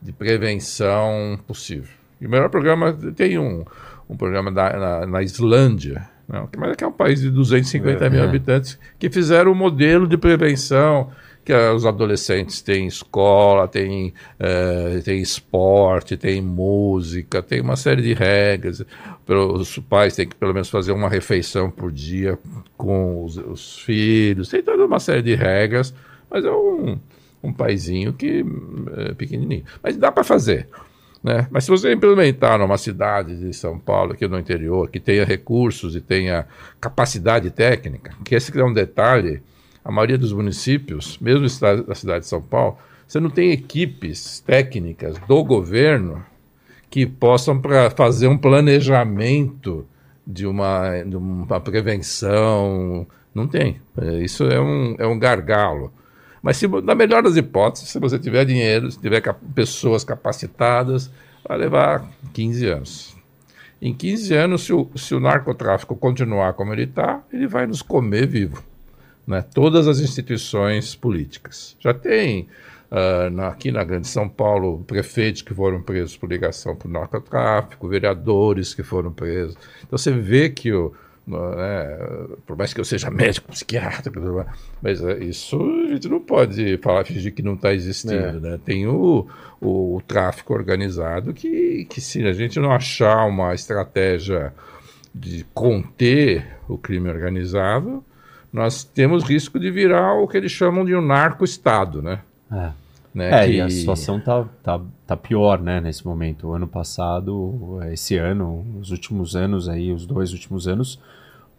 de 0.00 0.12
prevenção 0.12 1.38
possível. 1.46 1.90
E 2.20 2.26
o 2.26 2.30
melhor 2.30 2.48
programa, 2.48 2.92
tem 3.14 3.38
um, 3.38 3.64
um 4.08 4.16
programa 4.16 4.50
da, 4.50 4.72
na, 4.78 5.06
na 5.06 5.22
Islândia, 5.22 6.08
não, 6.28 6.48
mas 6.56 6.70
é 6.70 6.74
que 6.74 6.84
é 6.84 6.86
um 6.86 6.92
país 6.92 7.20
de 7.20 7.30
250 7.30 8.04
é, 8.04 8.10
mil 8.10 8.20
é. 8.20 8.24
habitantes, 8.24 8.78
que 8.98 9.10
fizeram 9.10 9.52
um 9.52 9.54
modelo 9.54 10.06
de 10.06 10.16
prevenção 10.16 11.10
que 11.44 11.52
os 11.52 11.84
adolescentes 11.84 12.62
têm 12.62 12.86
escola, 12.86 13.68
têm, 13.68 14.14
é, 14.38 15.00
têm 15.04 15.20
esporte, 15.20 16.16
têm 16.16 16.40
música, 16.40 17.42
tem 17.42 17.60
uma 17.60 17.76
série 17.76 18.02
de 18.02 18.14
regras. 18.14 18.84
Os 19.28 19.78
pais 19.78 20.16
têm 20.16 20.26
que 20.26 20.34
pelo 20.34 20.54
menos 20.54 20.70
fazer 20.70 20.92
uma 20.92 21.08
refeição 21.08 21.70
por 21.70 21.92
dia 21.92 22.38
com 22.76 23.24
os, 23.24 23.36
os 23.36 23.78
filhos, 23.80 24.48
tem 24.48 24.62
toda 24.62 24.86
uma 24.86 24.98
série 24.98 25.22
de 25.22 25.34
regras, 25.34 25.94
mas 26.30 26.44
é 26.44 26.50
um, 26.50 26.98
um 27.42 27.52
paizinho 27.52 28.14
que 28.14 28.44
é 28.96 29.12
pequenininho. 29.12 29.64
Mas 29.82 29.96
dá 29.98 30.10
para 30.10 30.24
fazer. 30.24 30.68
Né? 31.22 31.46
Mas 31.50 31.64
se 31.64 31.70
você 31.70 31.92
implementar 31.92 32.58
numa 32.58 32.78
cidade 32.78 33.38
de 33.38 33.52
São 33.54 33.78
Paulo, 33.78 34.12
aqui 34.12 34.26
no 34.26 34.38
interior, 34.38 34.90
que 34.90 35.00
tenha 35.00 35.24
recursos 35.24 35.94
e 35.94 36.00
tenha 36.00 36.46
capacidade 36.80 37.50
técnica, 37.50 38.14
que 38.24 38.34
esse 38.34 38.58
é 38.58 38.64
um 38.64 38.72
detalhe 38.72 39.42
a 39.84 39.92
maioria 39.92 40.16
dos 40.16 40.32
municípios, 40.32 41.18
mesmo 41.20 41.42
da 41.84 41.94
cidade 41.94 42.20
de 42.20 42.26
São 42.26 42.40
Paulo, 42.40 42.78
você 43.06 43.20
não 43.20 43.28
tem 43.28 43.50
equipes 43.50 44.40
técnicas 44.40 45.18
do 45.28 45.44
governo 45.44 46.24
que 46.88 47.04
possam 47.04 47.60
pra 47.60 47.90
fazer 47.90 48.26
um 48.28 48.38
planejamento 48.38 49.86
de 50.26 50.46
uma, 50.46 51.02
de 51.02 51.16
uma 51.16 51.60
prevenção. 51.60 53.06
Não 53.34 53.46
tem. 53.46 53.80
É, 54.00 54.22
isso 54.22 54.44
é 54.44 54.58
um, 54.58 54.96
é 54.98 55.06
um 55.06 55.18
gargalo. 55.18 55.92
Mas, 56.42 56.56
se, 56.56 56.66
na 56.66 56.94
melhor 56.94 57.22
das 57.22 57.36
hipóteses, 57.36 57.90
se 57.90 57.98
você 57.98 58.18
tiver 58.18 58.44
dinheiro, 58.46 58.90
se 58.90 58.98
tiver 58.98 59.20
cap 59.20 59.38
pessoas 59.54 60.02
capacitadas, 60.02 61.10
vai 61.46 61.58
levar 61.58 62.08
15 62.32 62.66
anos. 62.66 63.16
Em 63.82 63.92
15 63.92 64.34
anos, 64.34 64.62
se 64.62 64.72
o, 64.72 64.90
se 64.94 65.14
o 65.14 65.20
narcotráfico 65.20 65.94
continuar 65.94 66.54
como 66.54 66.72
ele 66.72 66.84
está, 66.84 67.22
ele 67.30 67.46
vai 67.46 67.66
nos 67.66 67.82
comer 67.82 68.26
vivo 68.26 68.62
né, 69.26 69.42
todas 69.42 69.88
as 69.88 70.00
instituições 70.00 70.94
políticas. 70.94 71.76
Já 71.80 71.94
tem 71.94 72.48
uh, 72.90 73.30
na, 73.30 73.48
aqui 73.48 73.70
na 73.70 73.82
Grande 73.84 74.08
São 74.08 74.28
Paulo 74.28 74.84
prefeitos 74.86 75.42
que 75.42 75.54
foram 75.54 75.82
presos 75.82 76.16
por 76.16 76.30
ligação 76.30 76.76
com 76.76 76.88
narcotráfico, 76.88 77.88
vereadores 77.88 78.74
que 78.74 78.82
foram 78.82 79.12
presos. 79.12 79.56
Então 79.82 79.98
você 79.98 80.12
vê 80.12 80.50
que 80.50 80.72
o, 80.72 80.92
né, 81.26 81.98
por 82.46 82.56
mais 82.56 82.74
que 82.74 82.80
eu 82.80 82.84
seja 82.84 83.08
médico, 83.10 83.50
psiquiatra, 83.50 84.12
mas 84.82 85.02
é, 85.02 85.18
isso 85.24 85.58
a 85.88 85.92
gente 85.92 86.08
não 86.08 86.20
pode 86.20 86.78
falar, 86.78 87.04
fingir 87.04 87.32
que 87.32 87.42
não 87.42 87.54
está 87.54 87.72
existindo. 87.72 88.14
É. 88.14 88.32
Né? 88.32 88.60
Tem 88.64 88.86
o, 88.86 89.26
o, 89.60 89.96
o, 89.96 90.02
tráfico 90.02 90.52
organizado 90.52 91.32
que, 91.32 91.86
que, 91.86 92.00
se 92.00 92.24
a 92.26 92.32
gente 92.32 92.60
não 92.60 92.70
achar 92.70 93.24
uma 93.26 93.54
estratégia 93.54 94.52
de 95.14 95.46
conter 95.54 96.58
o 96.68 96.76
crime 96.76 97.08
organizado, 97.08 98.04
nós 98.54 98.84
temos 98.84 99.24
risco 99.24 99.58
de 99.58 99.68
virar 99.68 100.14
o 100.14 100.28
que 100.28 100.36
eles 100.36 100.52
chamam 100.52 100.84
de 100.84 100.94
um 100.94 101.04
narco-estado, 101.04 102.00
né? 102.00 102.20
É. 102.52 102.70
Né, 103.12 103.30
é, 103.30 103.46
que... 103.46 103.52
e 103.54 103.60
a 103.60 103.68
situação 103.68 104.20
tá, 104.20 104.44
tá, 104.62 104.80
tá 105.04 105.16
pior, 105.16 105.60
né, 105.60 105.80
nesse 105.80 106.06
momento. 106.06 106.46
O 106.46 106.52
ano 106.52 106.68
passado, 106.68 107.80
esse 107.92 108.16
ano, 108.16 108.64
os 108.80 108.92
últimos 108.92 109.34
anos 109.34 109.68
aí, 109.68 109.92
os 109.92 110.06
dois 110.06 110.32
últimos 110.32 110.68
anos, 110.68 111.00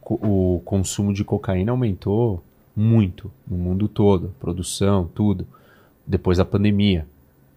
o 0.01 0.61
consumo 0.63 1.13
de 1.13 1.25
cocaína 1.25 1.71
aumentou 1.71 2.41
muito 2.73 3.29
no 3.45 3.57
mundo 3.57 3.89
todo, 3.89 4.33
produção, 4.39 5.09
tudo. 5.13 5.45
Depois 6.07 6.37
da 6.37 6.45
pandemia. 6.45 7.05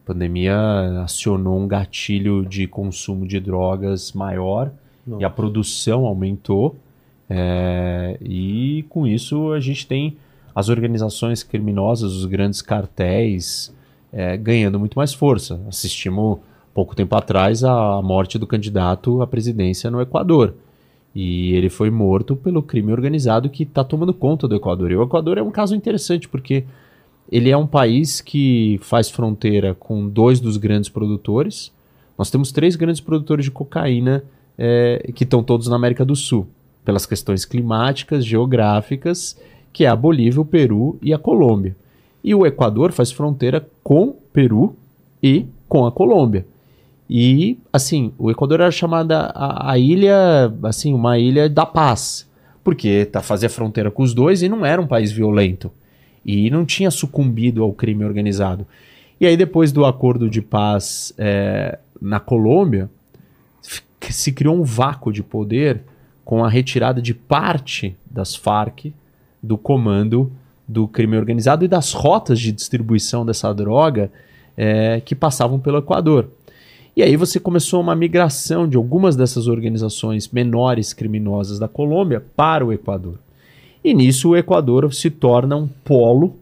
A 0.04 0.06
pandemia 0.06 0.56
acionou 1.04 1.60
um 1.60 1.68
gatilho 1.68 2.44
de 2.44 2.66
consumo 2.66 3.26
de 3.26 3.38
drogas 3.38 4.12
maior 4.12 4.72
Nossa. 5.06 5.22
e 5.22 5.24
a 5.24 5.30
produção 5.30 6.06
aumentou 6.06 6.74
é, 7.28 8.16
e 8.22 8.84
com 8.88 9.06
isso 9.06 9.52
a 9.52 9.60
gente 9.60 9.86
tem 9.86 10.16
as 10.55 10.68
organizações 10.68 11.42
criminosas, 11.42 12.12
os 12.12 12.24
grandes 12.24 12.62
cartéis, 12.62 13.74
é, 14.12 14.36
ganhando 14.36 14.78
muito 14.78 14.94
mais 14.94 15.12
força. 15.12 15.60
Assistimos 15.68 16.38
pouco 16.74 16.96
tempo 16.96 17.14
atrás 17.16 17.62
a 17.64 18.00
morte 18.02 18.38
do 18.38 18.46
candidato 18.46 19.20
à 19.22 19.26
presidência 19.26 19.90
no 19.90 20.00
Equador. 20.00 20.55
E 21.14 21.52
ele 21.52 21.68
foi 21.68 21.90
morto 21.90 22.36
pelo 22.36 22.62
crime 22.62 22.92
organizado 22.92 23.50
que 23.50 23.62
está 23.64 23.82
tomando 23.82 24.14
conta 24.14 24.46
do 24.46 24.55
Equador. 24.55 24.90
E 24.90 24.96
o 24.96 25.02
Equador 25.02 25.38
é 25.38 25.42
um 25.42 25.50
caso 25.50 25.74
interessante 25.74 26.28
porque 26.28 26.64
ele 27.30 27.50
é 27.50 27.56
um 27.56 27.66
país 27.66 28.20
que 28.20 28.78
faz 28.82 29.10
fronteira 29.10 29.74
com 29.74 30.09
dois 30.09 30.40
dos 30.40 30.56
grandes 30.56 30.88
produtores, 30.88 31.72
Nós 32.16 32.30
temos 32.30 32.50
três 32.50 32.74
grandes 32.74 33.00
produtores 33.00 33.44
de 33.44 33.50
cocaína 33.52 34.24
é, 34.59 35.12
que 35.14 35.22
estão 35.22 35.40
todos 35.40 35.68
na 35.68 35.76
América 35.76 36.05
do 36.05 36.16
Sul, 36.16 36.48
pelas 36.89 37.05
questões 37.05 37.44
climáticas, 37.44 38.24
geográficas, 38.24 39.39
que 39.74 39.85
é 39.85 39.89
a 39.89 39.94
Bolívia, 39.94 40.40
o 40.40 40.44
Peru 40.44 40.98
e 41.02 41.12
a 41.12 41.19
Colômbia. 41.19 41.77
E 42.24 42.35
o 42.35 42.47
Equador 42.47 42.93
faz 42.93 43.12
fronteira 43.12 43.69
com 43.85 44.16
Peru 44.32 44.74
e 45.23 45.44
com 45.69 45.85
a 45.85 45.93
Colômbia. 45.93 46.47
E, 47.09 47.59
assim, 47.70 48.10
o 48.16 48.31
Equador 48.31 48.60
era 48.60 48.70
chamada 48.70 49.31
a, 49.35 49.73
a, 49.73 49.78
ilha, 49.78 50.51
assim, 50.62 50.94
uma 50.94 51.19
ilha 51.19 51.47
da 51.47 51.66
paz, 51.66 52.27
porque 52.65 53.05
tá, 53.05 53.20
fazia 53.20 53.51
fronteira 53.51 53.90
com 53.90 54.02
os 54.02 54.15
dois 54.15 54.40
e 54.43 54.48
não 54.48 54.65
era 54.65 54.81
um 54.81 54.86
país 54.86 55.12
violento. 55.12 55.70
E 56.24 56.48
não 56.48 56.65
tinha 56.65 56.90
sucumbido 56.90 57.62
ao 57.62 57.74
crime 57.74 58.02
organizado. 58.02 58.66
E 59.20 59.27
aí, 59.27 59.36
depois 59.36 59.73
do 59.73 59.85
acordo 59.85 60.31
de 60.31 60.40
paz 60.40 61.12
é, 61.19 61.78
na 62.01 62.19
Colômbia, 62.19 62.89
se 64.09 64.32
criou 64.32 64.56
um 64.56 64.62
vácuo 64.62 65.12
de 65.12 65.23
poder 65.23 65.82
com 66.28 66.44
a 66.44 66.48
retirada 66.50 67.00
de 67.00 67.14
parte 67.14 67.96
das 68.05 68.36
Farc 68.36 68.92
do 69.42 69.56
comando 69.56 70.30
do 70.68 70.86
crime 70.86 71.16
organizado 71.16 71.64
e 71.64 71.68
das 71.68 71.94
rotas 71.94 72.38
de 72.38 72.52
distribuição 72.52 73.24
dessa 73.24 73.50
droga 73.55 74.12
é, 74.55 75.00
que 75.00 75.14
passavam 75.14 75.59
pelo 75.59 75.78
Equador. 75.78 76.28
E 76.94 77.02
aí 77.02 77.16
você 77.16 77.40
começou 77.40 77.80
uma 77.80 77.96
migração 77.96 78.68
de 78.68 78.76
algumas 78.76 79.16
dessas 79.16 79.48
organizações 79.48 80.28
menores 80.28 80.92
criminosas 80.92 81.59
da 81.59 81.66
Colômbia 81.66 82.22
para 82.36 82.62
o 82.62 82.74
Equador. 82.74 83.18
E 83.82 83.94
nisso 83.94 84.28
o 84.28 84.36
Equador 84.36 84.92
se 84.92 85.09
torna 85.09 85.56
um 85.56 85.66
polo 85.66 86.36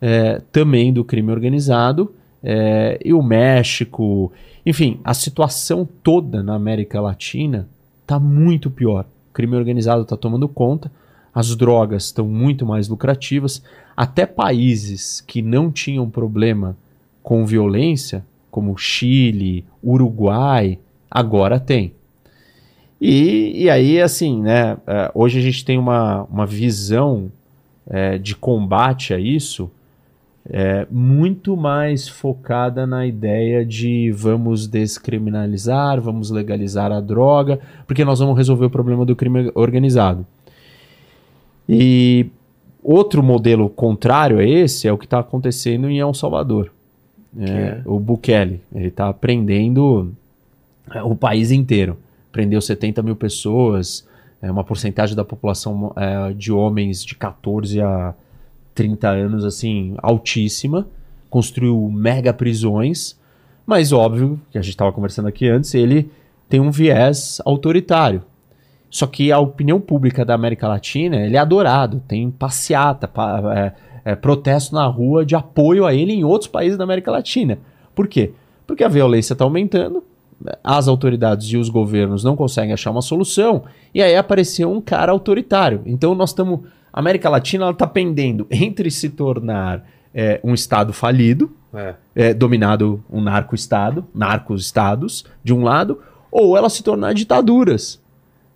é, 0.00 0.40
também 0.50 0.90
do 0.90 1.04
crime 1.04 1.30
organizado, 1.30 2.14
é, 2.42 2.98
e 3.04 3.12
o 3.12 3.22
México, 3.22 4.32
enfim, 4.64 5.00
a 5.04 5.12
situação 5.12 5.86
toda 6.02 6.42
na 6.42 6.54
América 6.54 6.98
Latina 6.98 7.68
está 8.00 8.18
muito 8.18 8.70
pior. 8.70 9.04
Crime 9.38 9.54
organizado 9.54 10.02
está 10.02 10.16
tomando 10.16 10.48
conta, 10.48 10.90
as 11.32 11.54
drogas 11.54 12.06
estão 12.06 12.26
muito 12.26 12.66
mais 12.66 12.88
lucrativas, 12.88 13.62
até 13.96 14.26
países 14.26 15.20
que 15.20 15.40
não 15.40 15.70
tinham 15.70 16.10
problema 16.10 16.76
com 17.22 17.46
violência, 17.46 18.26
como 18.50 18.76
Chile, 18.76 19.64
Uruguai, 19.80 20.80
agora 21.08 21.60
tem. 21.60 21.92
E, 23.00 23.62
e 23.62 23.70
aí, 23.70 24.00
assim, 24.00 24.42
né, 24.42 24.76
é, 24.84 25.08
hoje 25.14 25.38
a 25.38 25.42
gente 25.42 25.64
tem 25.64 25.78
uma, 25.78 26.24
uma 26.24 26.44
visão 26.44 27.30
é, 27.88 28.18
de 28.18 28.34
combate 28.34 29.14
a 29.14 29.20
isso 29.20 29.70
é, 30.50 30.86
muito 30.90 31.56
mais 31.56 32.08
focada 32.08 32.86
na 32.86 33.06
ideia 33.06 33.64
de 33.64 34.10
vamos 34.12 34.66
descriminalizar, 34.66 36.00
vamos 36.00 36.30
legalizar 36.30 36.90
a 36.90 37.00
droga, 37.00 37.60
porque 37.86 38.04
nós 38.04 38.18
vamos 38.18 38.36
resolver 38.36 38.66
o 38.66 38.70
problema 38.70 39.04
do 39.04 39.14
crime 39.14 39.50
organizado. 39.54 40.26
E 41.68 42.26
outro 42.82 43.22
modelo 43.22 43.68
contrário 43.68 44.38
a 44.38 44.44
esse 44.44 44.88
é 44.88 44.92
o 44.92 44.96
que 44.96 45.04
está 45.04 45.18
acontecendo 45.18 45.90
em 45.90 45.98
El 45.98 46.14
Salvador. 46.14 46.72
É, 47.38 47.50
é? 47.50 47.82
O 47.84 48.00
Bukele, 48.00 48.62
ele 48.74 48.88
está 48.88 49.12
prendendo 49.12 50.12
é, 50.90 51.02
o 51.02 51.14
país 51.14 51.50
inteiro. 51.50 51.98
Prendeu 52.32 52.60
70 52.60 53.02
mil 53.02 53.16
pessoas, 53.16 54.08
é 54.40 54.50
uma 54.50 54.64
porcentagem 54.64 55.14
da 55.14 55.24
população 55.24 55.92
é, 55.94 56.32
de 56.32 56.50
homens 56.50 57.04
de 57.04 57.14
14 57.14 57.82
a 57.82 58.14
30 58.78 59.08
anos, 59.08 59.44
assim, 59.44 59.96
altíssima, 60.00 60.86
construiu 61.28 61.90
mega 61.92 62.32
prisões, 62.32 63.18
mas 63.66 63.92
óbvio, 63.92 64.40
que 64.52 64.56
a 64.56 64.62
gente 64.62 64.70
estava 64.70 64.92
conversando 64.92 65.26
aqui 65.26 65.48
antes, 65.48 65.74
ele 65.74 66.08
tem 66.48 66.60
um 66.60 66.70
viés 66.70 67.42
autoritário. 67.44 68.22
Só 68.88 69.08
que 69.08 69.32
a 69.32 69.38
opinião 69.40 69.80
pública 69.80 70.24
da 70.24 70.32
América 70.32 70.68
Latina, 70.68 71.16
ele 71.16 71.36
é 71.36 71.40
adorado, 71.40 72.00
tem 72.06 72.30
passeata, 72.30 73.10
é, 73.52 73.72
é, 74.12 74.14
protesto 74.14 74.76
na 74.76 74.86
rua 74.86 75.26
de 75.26 75.34
apoio 75.34 75.84
a 75.84 75.92
ele 75.92 76.12
em 76.12 76.22
outros 76.22 76.48
países 76.48 76.78
da 76.78 76.84
América 76.84 77.10
Latina. 77.10 77.58
Por 77.96 78.06
quê? 78.06 78.30
Porque 78.64 78.84
a 78.84 78.88
violência 78.88 79.32
está 79.32 79.44
aumentando, 79.44 80.04
as 80.62 80.86
autoridades 80.86 81.48
e 81.48 81.56
os 81.56 81.68
governos 81.68 82.22
não 82.22 82.36
conseguem 82.36 82.72
achar 82.72 82.92
uma 82.92 83.02
solução, 83.02 83.64
e 83.92 84.00
aí 84.00 84.14
apareceu 84.14 84.70
um 84.70 84.80
cara 84.80 85.10
autoritário. 85.10 85.82
Então 85.84 86.14
nós 86.14 86.30
estamos 86.30 86.60
a 86.92 87.00
América 87.00 87.28
Latina 87.28 87.70
está 87.70 87.86
pendendo 87.86 88.46
entre 88.50 88.90
se 88.90 89.10
tornar 89.10 89.84
é, 90.14 90.40
um 90.42 90.54
Estado 90.54 90.92
falido, 90.92 91.52
é. 91.74 91.94
É, 92.14 92.34
dominado 92.34 93.04
um 93.10 93.20
narco-estado, 93.20 94.06
narcos-estados, 94.14 95.24
de 95.44 95.52
um 95.52 95.62
lado, 95.62 96.00
ou 96.30 96.56
ela 96.56 96.70
se 96.70 96.82
tornar 96.82 97.12
ditaduras. 97.12 98.00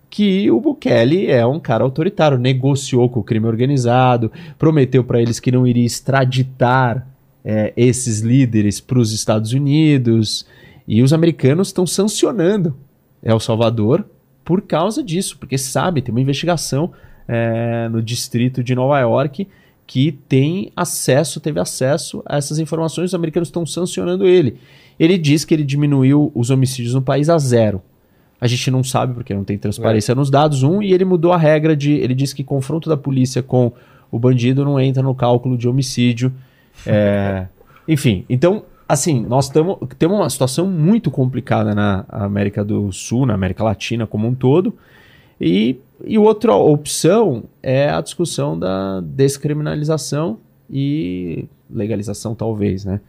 Que 0.09 0.49
o 0.51 0.59
Bukele 0.59 1.27
é 1.27 1.45
um 1.45 1.59
cara 1.59 1.83
autoritário, 1.83 2.37
negociou 2.37 3.09
com 3.09 3.19
o 3.19 3.23
crime 3.23 3.47
organizado, 3.47 4.31
prometeu 4.57 5.03
para 5.03 5.21
eles 5.21 5.39
que 5.39 5.51
não 5.51 5.65
iria 5.65 5.85
extraditar 5.85 7.07
é, 7.43 7.73
esses 7.75 8.19
líderes 8.19 8.79
para 8.79 8.99
os 8.99 9.11
Estados 9.11 9.53
Unidos, 9.53 10.45
e 10.87 11.01
os 11.01 11.13
americanos 11.13 11.69
estão 11.69 11.87
sancionando 11.87 12.75
El 13.21 13.39
Salvador 13.39 14.05
por 14.43 14.61
causa 14.61 15.01
disso, 15.01 15.37
porque 15.39 15.57
sabe, 15.57 16.01
tem 16.01 16.13
uma 16.13 16.21
investigação 16.21 16.91
é, 17.27 17.87
no 17.89 18.01
distrito 18.01 18.63
de 18.63 18.75
Nova 18.75 18.99
York 18.99 19.47
que 19.85 20.11
tem 20.27 20.71
acesso, 20.75 21.39
teve 21.39 21.59
acesso 21.59 22.23
a 22.25 22.37
essas 22.37 22.57
informações, 22.59 23.11
os 23.11 23.15
americanos 23.15 23.49
estão 23.49 23.65
sancionando 23.65 24.25
ele. 24.25 24.57
Ele 24.99 25.17
diz 25.17 25.43
que 25.43 25.53
ele 25.53 25.63
diminuiu 25.63 26.31
os 26.33 26.49
homicídios 26.49 26.93
no 26.93 27.01
país 27.01 27.29
a 27.29 27.37
zero. 27.37 27.81
A 28.39 28.47
gente 28.47 28.69
não 28.71 28.83
sabe 28.83 29.13
porque 29.13 29.33
não 29.33 29.43
tem 29.43 29.57
transparência 29.57 30.11
é. 30.11 30.15
nos 30.15 30.29
dados, 30.29 30.63
um, 30.63 30.81
e 30.81 30.93
ele 30.93 31.05
mudou 31.05 31.31
a 31.31 31.37
regra 31.37 31.75
de. 31.75 31.93
Ele 31.93 32.13
disse 32.13 32.35
que 32.35 32.43
confronto 32.43 32.89
da 32.89 32.97
polícia 32.97 33.41
com 33.41 33.71
o 34.11 34.19
bandido 34.19 34.65
não 34.65 34.79
entra 34.79 35.01
no 35.01 35.15
cálculo 35.15 35.57
de 35.57 35.67
homicídio. 35.67 36.31
É, 36.85 37.47
enfim, 37.87 38.25
então, 38.29 38.63
assim, 38.87 39.25
nós 39.25 39.49
tamo, 39.49 39.77
temos 39.97 40.17
uma 40.17 40.29
situação 40.29 40.67
muito 40.67 41.09
complicada 41.09 41.73
na 41.73 42.05
América 42.09 42.63
do 42.63 42.91
Sul, 42.91 43.25
na 43.25 43.33
América 43.33 43.63
Latina 43.63 44.05
como 44.05 44.27
um 44.27 44.35
todo. 44.35 44.75
E, 45.39 45.79
e 46.03 46.17
outra 46.17 46.53
opção 46.55 47.43
é 47.61 47.89
a 47.89 48.01
discussão 48.01 48.57
da 48.57 49.01
descriminalização 49.01 50.39
e 50.69 51.47
legalização, 51.69 52.35
talvez, 52.35 52.85
né? 52.85 53.01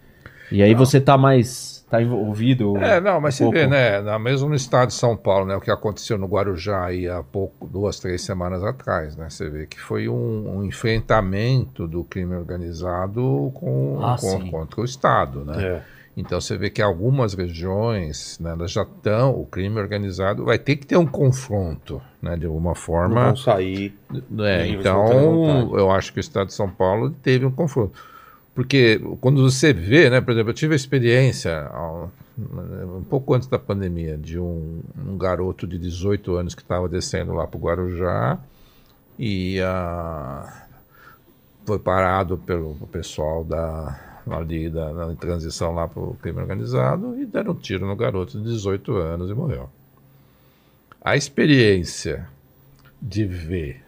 E 0.50 0.62
aí 0.62 0.72
não. 0.72 0.78
você 0.78 0.98
está 0.98 1.16
mais 1.16 1.84
tá 1.90 2.02
envolvido. 2.02 2.76
É, 2.78 3.00
não, 3.00 3.20
mas 3.20 3.34
um 3.34 3.38
você 3.38 3.44
pouco... 3.44 3.58
vê, 3.58 3.66
né? 3.66 4.00
Na, 4.00 4.18
mesmo 4.18 4.48
no 4.48 4.54
estado 4.54 4.88
de 4.88 4.94
São 4.94 5.16
Paulo, 5.16 5.46
né? 5.46 5.56
O 5.56 5.60
que 5.60 5.70
aconteceu 5.70 6.18
no 6.18 6.26
Guarujá 6.26 6.86
aí 6.86 7.08
há 7.08 7.22
pouco, 7.22 7.66
duas, 7.66 7.98
três 7.98 8.22
semanas 8.22 8.62
atrás, 8.62 9.16
né? 9.16 9.28
Você 9.30 9.48
vê 9.48 9.66
que 9.66 9.80
foi 9.80 10.08
um, 10.08 10.58
um 10.58 10.64
enfrentamento 10.64 11.86
do 11.86 12.04
crime 12.04 12.34
organizado 12.34 13.50
com, 13.54 13.98
ah, 14.02 14.16
com 14.20 14.50
contra 14.50 14.80
o 14.80 14.84
Estado, 14.84 15.44
né? 15.44 15.62
É. 15.62 15.82
Então 16.16 16.40
você 16.40 16.56
vê 16.56 16.70
que 16.70 16.80
algumas 16.80 17.34
regiões 17.34 18.38
né, 18.38 18.52
elas 18.52 18.70
já 18.70 18.82
estão, 18.82 19.32
o 19.32 19.44
crime 19.44 19.80
organizado 19.80 20.44
vai 20.44 20.58
ter 20.58 20.76
que 20.76 20.86
ter 20.86 20.96
um 20.96 21.06
confronto, 21.06 22.00
né, 22.22 22.36
de 22.36 22.46
alguma 22.46 22.74
forma. 22.74 23.14
Não 23.14 23.26
vão 23.26 23.36
sair. 23.36 23.96
É, 24.38 24.68
então 24.68 25.76
eu 25.76 25.90
acho 25.90 26.12
que 26.12 26.18
o 26.18 26.20
Estado 26.20 26.46
de 26.48 26.54
São 26.54 26.70
Paulo 26.70 27.10
teve 27.10 27.44
um 27.44 27.50
confronto. 27.50 27.98
Porque 28.54 29.00
quando 29.20 29.42
você 29.42 29.72
vê, 29.72 30.08
né, 30.08 30.20
por 30.20 30.30
exemplo, 30.30 30.50
eu 30.50 30.54
tive 30.54 30.74
a 30.74 30.76
experiência 30.76 31.68
um 32.38 33.02
pouco 33.02 33.34
antes 33.34 33.48
da 33.48 33.58
pandemia 33.58 34.16
de 34.16 34.38
um, 34.38 34.80
um 34.96 35.18
garoto 35.18 35.66
de 35.66 35.76
18 35.76 36.36
anos 36.36 36.54
que 36.54 36.62
estava 36.62 36.88
descendo 36.88 37.32
lá 37.32 37.48
para 37.48 37.58
o 37.58 37.60
Guarujá 37.60 38.38
e 39.18 39.58
uh, 39.60 40.48
foi 41.66 41.80
parado 41.80 42.38
pelo 42.38 42.74
pessoal 42.92 43.42
da 43.42 44.03
ali 44.32 44.70
da, 44.70 44.92
na 44.92 45.14
transição 45.14 45.74
lá 45.74 45.86
para 45.86 46.02
o 46.02 46.14
crime 46.14 46.40
organizado 46.40 47.18
e 47.20 47.26
deram 47.26 47.52
um 47.52 47.54
tiro 47.54 47.86
no 47.86 47.96
garoto 47.96 48.38
de 48.38 48.44
18 48.44 48.96
anos 48.96 49.30
e 49.30 49.34
morreu. 49.34 49.68
A 51.00 51.16
experiência 51.16 52.28
de 53.00 53.24
ver 53.24 53.82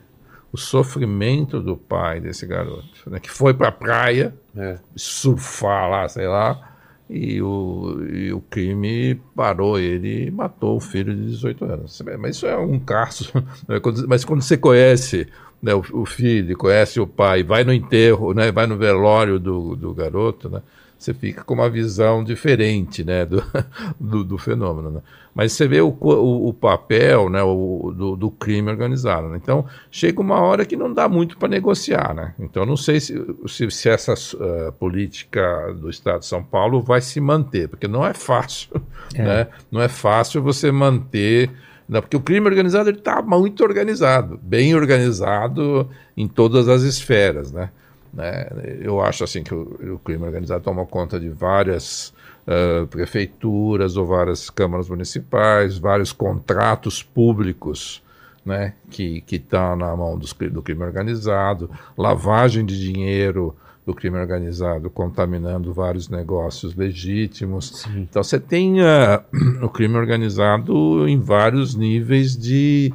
o 0.53 0.59
sofrimento 0.59 1.61
do 1.61 1.77
pai 1.77 2.21
desse 2.21 2.47
garoto, 2.47 3.11
né, 3.11 3.21
que 3.21 3.31
foi 3.31 3.55
para 3.55 3.69
a 3.69 3.73
praia 3.73 4.35
é. 4.57 4.79
surfar 4.95 5.91
lá, 5.91 6.09
sei 6.09 6.27
lá, 6.27 6.77
e 7.09 7.41
o, 7.41 8.05
e 8.11 8.33
o 8.33 8.41
crime 8.41 9.15
parou 9.35 9.79
ele 9.79 10.27
e 10.27 10.31
matou 10.31 10.77
o 10.77 10.81
filho 10.81 11.15
de 11.15 11.27
18 11.27 11.65
anos. 11.65 12.03
Mas 12.19 12.37
isso 12.37 12.47
é 12.47 12.57
um 12.57 12.79
caso. 12.81 13.31
Né, 13.69 13.81
mas 14.09 14.25
quando 14.25 14.43
você 14.43 14.57
conhece 14.57 15.29
né, 15.66 15.74
o, 15.74 15.84
o, 15.93 16.06
filho, 16.06 16.56
conhece 16.56 17.01
o 17.01 17.06
pai, 17.06 17.43
vai 17.43 17.64
no 17.64 17.72
enterro, 17.72 18.32
né, 18.32 18.52
vai 18.52 18.66
no 18.68 18.76
velório 18.76 19.40
do, 19.40 19.74
do 19.74 19.93
garoto, 19.93 20.48
né, 20.48 20.62
você 20.97 21.12
fica 21.12 21.43
com 21.43 21.55
uma 21.55 21.68
visão 21.68 22.22
diferente 22.24 23.05
né, 23.05 23.26
do, 23.26 23.43
do, 24.01 24.24
do 24.24 24.38
fenômeno. 24.38 24.90
Né? 24.90 25.01
Mas 25.34 25.52
você 25.52 25.68
vê 25.68 25.80
o, 25.80 25.94
o, 26.01 26.48
o 26.48 26.55
papel 26.55 27.28
né, 27.28 27.43
o, 27.43 27.93
do, 27.94 28.16
do, 28.16 28.30
crime 28.30 28.70
organizado. 28.70 29.28
Né? 29.28 29.38
Então, 29.43 29.66
chega 29.90 30.20
uma 30.20 30.40
hora 30.40 30.64
que 30.64 30.76
não 30.76 30.90
dá 30.93 31.09
muito 31.09 31.36
para 31.36 31.48
negociar. 31.48 32.14
Né? 32.14 32.32
Então, 32.38 32.64
não 32.64 32.76
sei 32.76 33.01
se, 33.01 33.14
se, 33.47 33.70
se 33.70 33.88
essa 33.90 34.14
uh, 34.14 34.72
política 34.72 35.74
do 35.78 35.90
Estado 35.90 36.20
de 36.20 36.26
São 36.26 36.43
Paulo 36.43 36.80
vai 36.80 37.02
se 37.02 37.20
manter, 37.20 37.68
porque 37.68 37.86
não 37.86 38.06
é 38.06 38.14
fácil. 38.14 38.70
É. 39.14 39.22
Né? 39.22 39.47
Não 39.70 39.80
é 39.80 39.88
fácil 39.88 40.43
você 40.43 40.70
manter. 40.72 41.51
Né? 41.89 42.01
Porque 42.01 42.17
o 42.17 42.21
crime 42.21 42.47
organizado 42.47 42.91
está 42.91 43.23
muito 43.23 43.63
organizado, 43.63 44.39
bem 44.43 44.75
organizado 44.75 45.89
em 46.17 46.27
todas 46.27 46.69
as 46.69 46.83
esferas. 46.83 47.53
Né? 47.53 47.71
Né? 48.13 48.49
Eu 48.81 49.01
acho 49.01 49.25
assim 49.25 49.43
que 49.43 49.55
o, 49.55 49.95
o 49.95 49.99
crime 49.99 50.25
organizado 50.25 50.65
toma 50.65 50.85
conta 50.87 51.21
de 51.21 51.29
várias 51.29 52.13
uh, 52.47 52.87
prefeituras 52.87 53.97
ou 53.97 54.07
várias 54.07 54.51
câmaras 54.51 54.89
municipais, 54.89 55.79
vários 55.79 56.13
contratos 56.13 57.03
públicos 57.03 58.03
né, 58.45 58.75
que 58.91 59.25
estão 59.31 59.71
tá 59.71 59.77
na 59.77 59.97
mão 59.97 60.17
dos, 60.17 60.33
do 60.33 60.63
crime 60.63 60.85
organizado, 60.85 61.69
lavagem 61.99 62.65
de 62.65 62.79
dinheiro 62.81 63.57
do 63.87 63.95
crime 63.95 64.19
organizado 64.19 64.91
contaminando 64.91 65.73
vários 65.73 66.09
negócios 66.09 66.75
legítimos. 66.75 67.83
Sim. 67.83 68.01
Então 68.01 68.23
você 68.23 68.41
tem 68.41 68.81
uh, 68.83 69.23
o 69.65 69.69
crime 69.69 69.97
organizado 69.97 71.09
em 71.09 71.21
vários 71.21 71.77
níveis 71.77 72.37
de, 72.37 72.93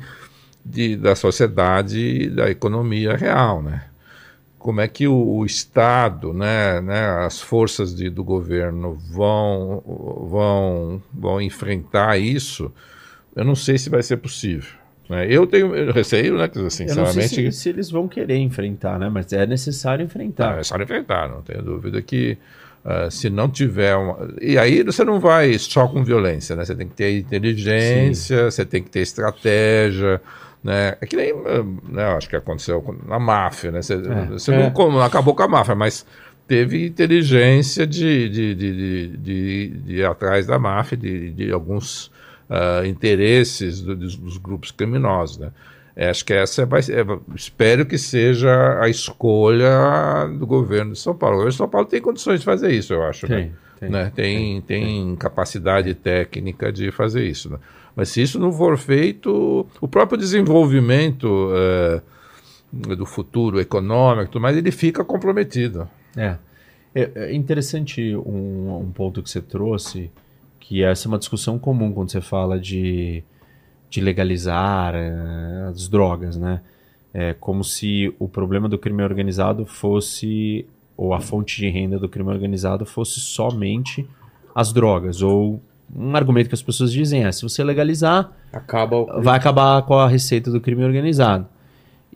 de, 0.66 0.98
da 0.98 1.16
sociedade 1.16 1.98
e 1.98 2.30
da 2.30 2.52
economia 2.52 3.16
real, 3.16 3.64
né? 3.64 3.86
como 4.62 4.80
é 4.80 4.88
que 4.88 5.08
o, 5.08 5.38
o 5.38 5.46
Estado, 5.46 6.34
né, 6.34 6.80
né, 6.82 7.26
as 7.26 7.42
forças 7.42 7.96
de, 7.96 8.12
do 8.12 8.24
governo 8.24 8.94
vão, 8.94 9.82
vão, 10.30 11.02
vão 11.12 11.42
enfrentar 11.42 12.20
isso, 12.20 12.72
eu 13.36 13.44
não 13.44 13.56
sei 13.56 13.80
se 13.80 13.90
vai 13.90 14.04
ser 14.04 14.18
possível. 14.18 14.81
Né? 15.12 15.28
Eu 15.30 15.46
tenho 15.46 15.92
receio, 15.92 16.38
né, 16.38 16.50
sinceramente... 16.70 16.98
Eu 16.98 17.04
não 17.04 17.12
sei 17.12 17.28
se, 17.28 17.52
se, 17.52 17.70
eles 17.70 17.92
vão 17.92 18.08
querer 18.08 18.38
enfrentar, 18.38 18.98
né, 18.98 19.10
mas 19.10 19.32
é 19.34 19.46
necessário 19.46 20.06
enfrentar. 20.06 20.54
É 20.54 20.58
necessário 20.58 20.84
enfrentar, 20.84 21.28
não 21.30 21.42
tenho 21.42 21.62
dúvida 21.62 22.02
que 22.02 22.38
Uh, 22.84 23.12
se 23.12 23.30
não 23.30 23.48
tiver 23.48 23.96
uma... 23.96 24.28
E 24.42 24.58
aí 24.58 24.82
você 24.82 25.04
não 25.04 25.20
vai 25.20 25.56
só 25.60 25.88
com 25.88 26.04
violência, 26.04 26.56
né? 26.56 26.66
Você 26.66 26.74
tem 26.74 26.88
que 26.88 26.96
ter 26.96 27.16
inteligência, 27.16 28.38
Sim. 28.38 28.50
você 28.50 28.66
tem 28.66 28.82
que 28.82 28.90
ter 28.90 29.02
estratégia, 29.02 30.20
né? 30.64 30.98
É 31.00 31.06
que 31.06 31.16
nem, 31.16 31.32
né, 31.88 32.06
acho 32.06 32.28
que 32.28 32.36
aconteceu 32.36 32.84
na 33.08 33.20
máfia, 33.20 33.70
né? 33.70 33.84
Você, 33.84 33.94
é, 33.94 34.26
você 34.26 34.52
é. 34.52 34.74
Não, 34.74 35.00
acabou 35.04 35.36
com 35.36 35.44
a 35.44 35.48
máfia, 35.48 35.76
mas 35.76 36.04
teve 36.48 36.88
inteligência 36.88 37.86
de, 37.86 38.28
de, 38.30 38.56
de, 38.56 39.08
de, 39.18 39.68
de 39.68 39.94
ir 39.94 40.04
atrás 40.04 40.48
da 40.48 40.58
máfia, 40.58 40.98
de, 40.98 41.30
de 41.30 41.52
alguns 41.52 42.11
uh, 42.52 42.86
interesses 42.86 43.82
do, 43.82 43.96
dos 43.96 44.38
grupos 44.38 44.72
criminosos, 44.72 45.38
né? 45.38 45.52
É, 45.94 46.10
acho 46.10 46.24
que 46.24 46.34
essa 46.34 46.66
vai, 46.66 46.80
é, 46.80 47.36
espero 47.36 47.86
que 47.86 47.98
seja 47.98 48.80
a 48.82 48.88
escolha 48.88 50.26
do 50.40 50.48
governo 50.48 50.94
de 50.94 51.00
São 51.00 51.14
Paulo. 51.14 51.36
O 51.36 51.38
governo 51.40 51.52
de 51.52 51.58
São 51.58 51.68
Paulo 51.68 51.88
tem 51.88 52.02
condições 52.02 52.40
de 52.40 52.46
fazer 52.46 52.72
isso, 52.72 52.94
eu 52.94 53.04
acho. 53.04 53.28
Tem, 53.28 53.38
né? 53.38 53.52
tem, 53.78 53.90
né? 53.90 54.12
tem, 54.16 54.62
tem, 54.62 54.86
tem 54.86 55.16
capacidade 55.18 55.94
técnica 55.94 56.72
de 56.72 56.92
fazer 56.92 57.26
isso. 57.28 57.50
Né? 57.50 57.58
Mas 57.96 58.10
se 58.10 58.22
isso 58.22 58.40
não 58.40 58.54
for 58.54 58.78
feito, 58.78 59.68
o 59.82 59.88
próprio 59.88 60.18
desenvolvimento 60.18 61.52
é, 61.54 62.02
do 62.96 63.06
futuro 63.06 63.60
econômico, 63.60 64.40
mas 64.40 64.56
ele 64.56 64.72
fica 64.72 65.04
comprometido. 65.04 65.90
É, 66.16 66.38
é, 66.96 67.12
é 67.16 67.34
interessante 67.34 68.16
um, 68.16 68.80
um, 68.82 68.92
ponto 68.92 69.22
que 69.22 69.30
você 69.30 69.42
trouxe, 69.42 70.10
que 70.72 70.86
essa 70.86 71.06
é 71.06 71.10
uma 71.10 71.20
discussão 71.20 71.60
comum 71.60 71.92
quando 71.92 72.10
você 72.10 72.22
fala 72.22 72.58
de, 72.58 73.26
de 73.90 74.00
legalizar 74.00 74.96
é, 74.96 75.68
as 75.68 75.90
drogas, 75.90 76.38
né? 76.38 76.62
É 77.14 77.34
como 77.34 77.62
se 77.62 78.16
o 78.18 78.26
problema 78.26 78.70
do 78.70 78.78
crime 78.78 79.04
organizado 79.04 79.66
fosse, 79.66 80.66
ou 80.96 81.14
a 81.14 81.20
fonte 81.20 81.58
de 81.58 81.68
renda 81.68 82.00
do 82.00 82.08
crime 82.08 82.30
organizado 82.30 82.86
fosse 82.86 83.20
somente 83.20 84.08
as 84.56 84.72
drogas, 84.72 85.22
ou 85.22 85.62
um 85.94 86.16
argumento 86.16 86.48
que 86.48 86.56
as 86.56 86.62
pessoas 86.62 86.90
dizem 86.90 87.26
é: 87.26 87.34
se 87.34 87.42
você 87.42 87.62
legalizar, 87.66 88.32
Acaba 88.54 89.20
vai 89.20 89.38
acabar 89.38 89.82
com 89.82 89.96
a 89.96 90.08
receita 90.08 90.50
do 90.50 90.62
crime 90.62 90.86
organizado. 90.86 91.48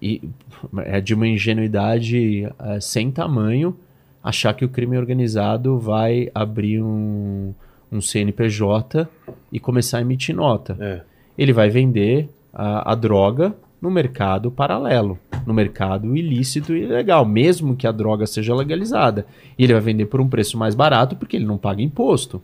E 0.02 0.30
é 0.77 1.02
de 1.02 1.14
uma 1.14 1.27
ingenuidade 1.27 2.48
é, 2.57 2.80
sem 2.80 3.11
tamanho 3.11 3.77
achar 4.23 4.53
que 4.53 4.64
o 4.64 4.69
crime 4.69 4.98
organizado 4.98 5.77
vai 5.77 6.32
abrir 6.34 6.82
um, 6.82 7.53
um 7.96 8.02
CNPJ 8.02 9.08
e 9.52 9.60
começar 9.60 10.00
a 10.00 10.02
emitir 10.02 10.36
nota. 10.36 10.78
É. 10.80 11.02
Ele 11.38 11.54
vai 11.54 11.70
vender 11.70 12.30
a, 12.54 12.92
a 12.92 12.96
droga 12.96 13.56
no 13.82 13.92
mercado 13.92 14.50
paralelo, 14.50 15.20
no 15.46 15.54
mercado 15.54 16.16
ilícito 16.16 16.76
e 16.76 16.84
ilegal, 16.84 17.26
mesmo 17.26 17.76
que 17.76 17.86
a 17.86 17.92
droga 17.92 18.26
seja 18.26 18.56
legalizada. 18.56 19.26
E 19.58 19.64
ele 19.64 19.74
vai 19.74 19.82
vender 19.82 20.06
por 20.06 20.22
um 20.22 20.28
preço 20.28 20.58
mais 20.58 20.74
barato 20.74 21.16
porque 21.16 21.36
ele 21.36 21.46
não 21.46 21.58
paga 21.58 21.82
imposto 21.82 22.42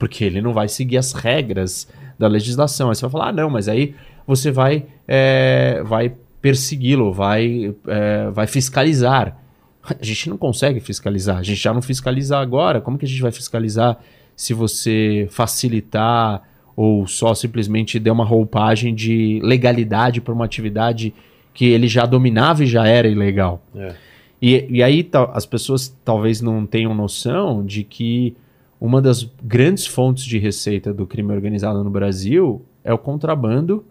porque 0.00 0.24
ele 0.24 0.40
não 0.40 0.54
vai 0.54 0.66
seguir 0.66 0.96
as 0.96 1.12
regras 1.12 1.86
da 2.18 2.26
legislação. 2.26 2.88
Aí 2.88 2.96
você 2.96 3.02
vai 3.02 3.10
falar, 3.10 3.28
ah, 3.28 3.32
não, 3.32 3.50
mas 3.50 3.68
aí 3.68 3.94
você 4.26 4.50
vai, 4.50 4.86
é, 5.06 5.82
vai 5.84 6.14
persegui-lo, 6.40 7.12
vai, 7.12 7.74
é, 7.86 8.30
vai 8.30 8.46
fiscalizar. 8.46 9.36
A 9.84 10.02
gente 10.02 10.30
não 10.30 10.38
consegue 10.38 10.80
fiscalizar, 10.80 11.36
a 11.36 11.42
gente 11.42 11.60
já 11.60 11.74
não 11.74 11.82
fiscaliza 11.82 12.38
agora. 12.38 12.80
Como 12.80 12.96
que 12.96 13.04
a 13.04 13.08
gente 13.08 13.20
vai 13.20 13.30
fiscalizar 13.30 13.98
se 14.40 14.54
você 14.54 15.28
facilitar 15.30 16.42
ou 16.74 17.06
só 17.06 17.34
simplesmente 17.34 17.98
der 17.98 18.10
uma 18.10 18.24
roupagem 18.24 18.94
de 18.94 19.38
legalidade 19.42 20.18
para 20.18 20.32
uma 20.32 20.46
atividade 20.46 21.12
que 21.52 21.66
ele 21.66 21.86
já 21.86 22.06
dominava 22.06 22.64
e 22.64 22.66
já 22.66 22.86
era 22.86 23.06
ilegal? 23.06 23.62
É. 23.76 23.94
E, 24.40 24.66
e 24.70 24.82
aí 24.82 25.06
as 25.34 25.44
pessoas 25.44 25.94
talvez 26.02 26.40
não 26.40 26.64
tenham 26.64 26.94
noção 26.94 27.62
de 27.62 27.84
que 27.84 28.34
uma 28.80 29.02
das 29.02 29.30
grandes 29.42 29.86
fontes 29.86 30.24
de 30.24 30.38
receita 30.38 30.90
do 30.90 31.06
crime 31.06 31.34
organizado 31.34 31.84
no 31.84 31.90
Brasil 31.90 32.62
é 32.82 32.94
o 32.94 32.98
contrabando 32.98 33.84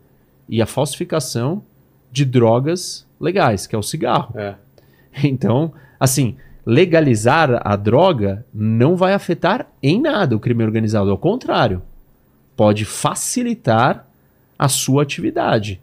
e 0.48 0.64
a 0.64 0.66
falsificação 0.66 1.62
de 2.12 2.26
drogas 2.26 3.06
legais, 3.22 3.68
que 3.68 3.76
é 3.76 3.78
o 3.78 3.84
cigarro. 3.84 4.34
É. 4.36 4.56
Então, 5.24 5.74
assim, 6.00 6.38
legalizar 6.70 7.62
a 7.66 7.76
droga 7.76 8.46
não 8.54 8.96
vai 8.96 9.14
afetar 9.14 9.68
em 9.82 10.00
nada 10.00 10.36
o 10.36 10.40
crime 10.40 10.64
organizado, 10.64 11.10
ao 11.10 11.18
contrário, 11.18 11.82
pode 12.56 12.86
facilitar 12.86 14.08
a 14.58 14.70
sua 14.70 15.02
atividade. 15.02 15.82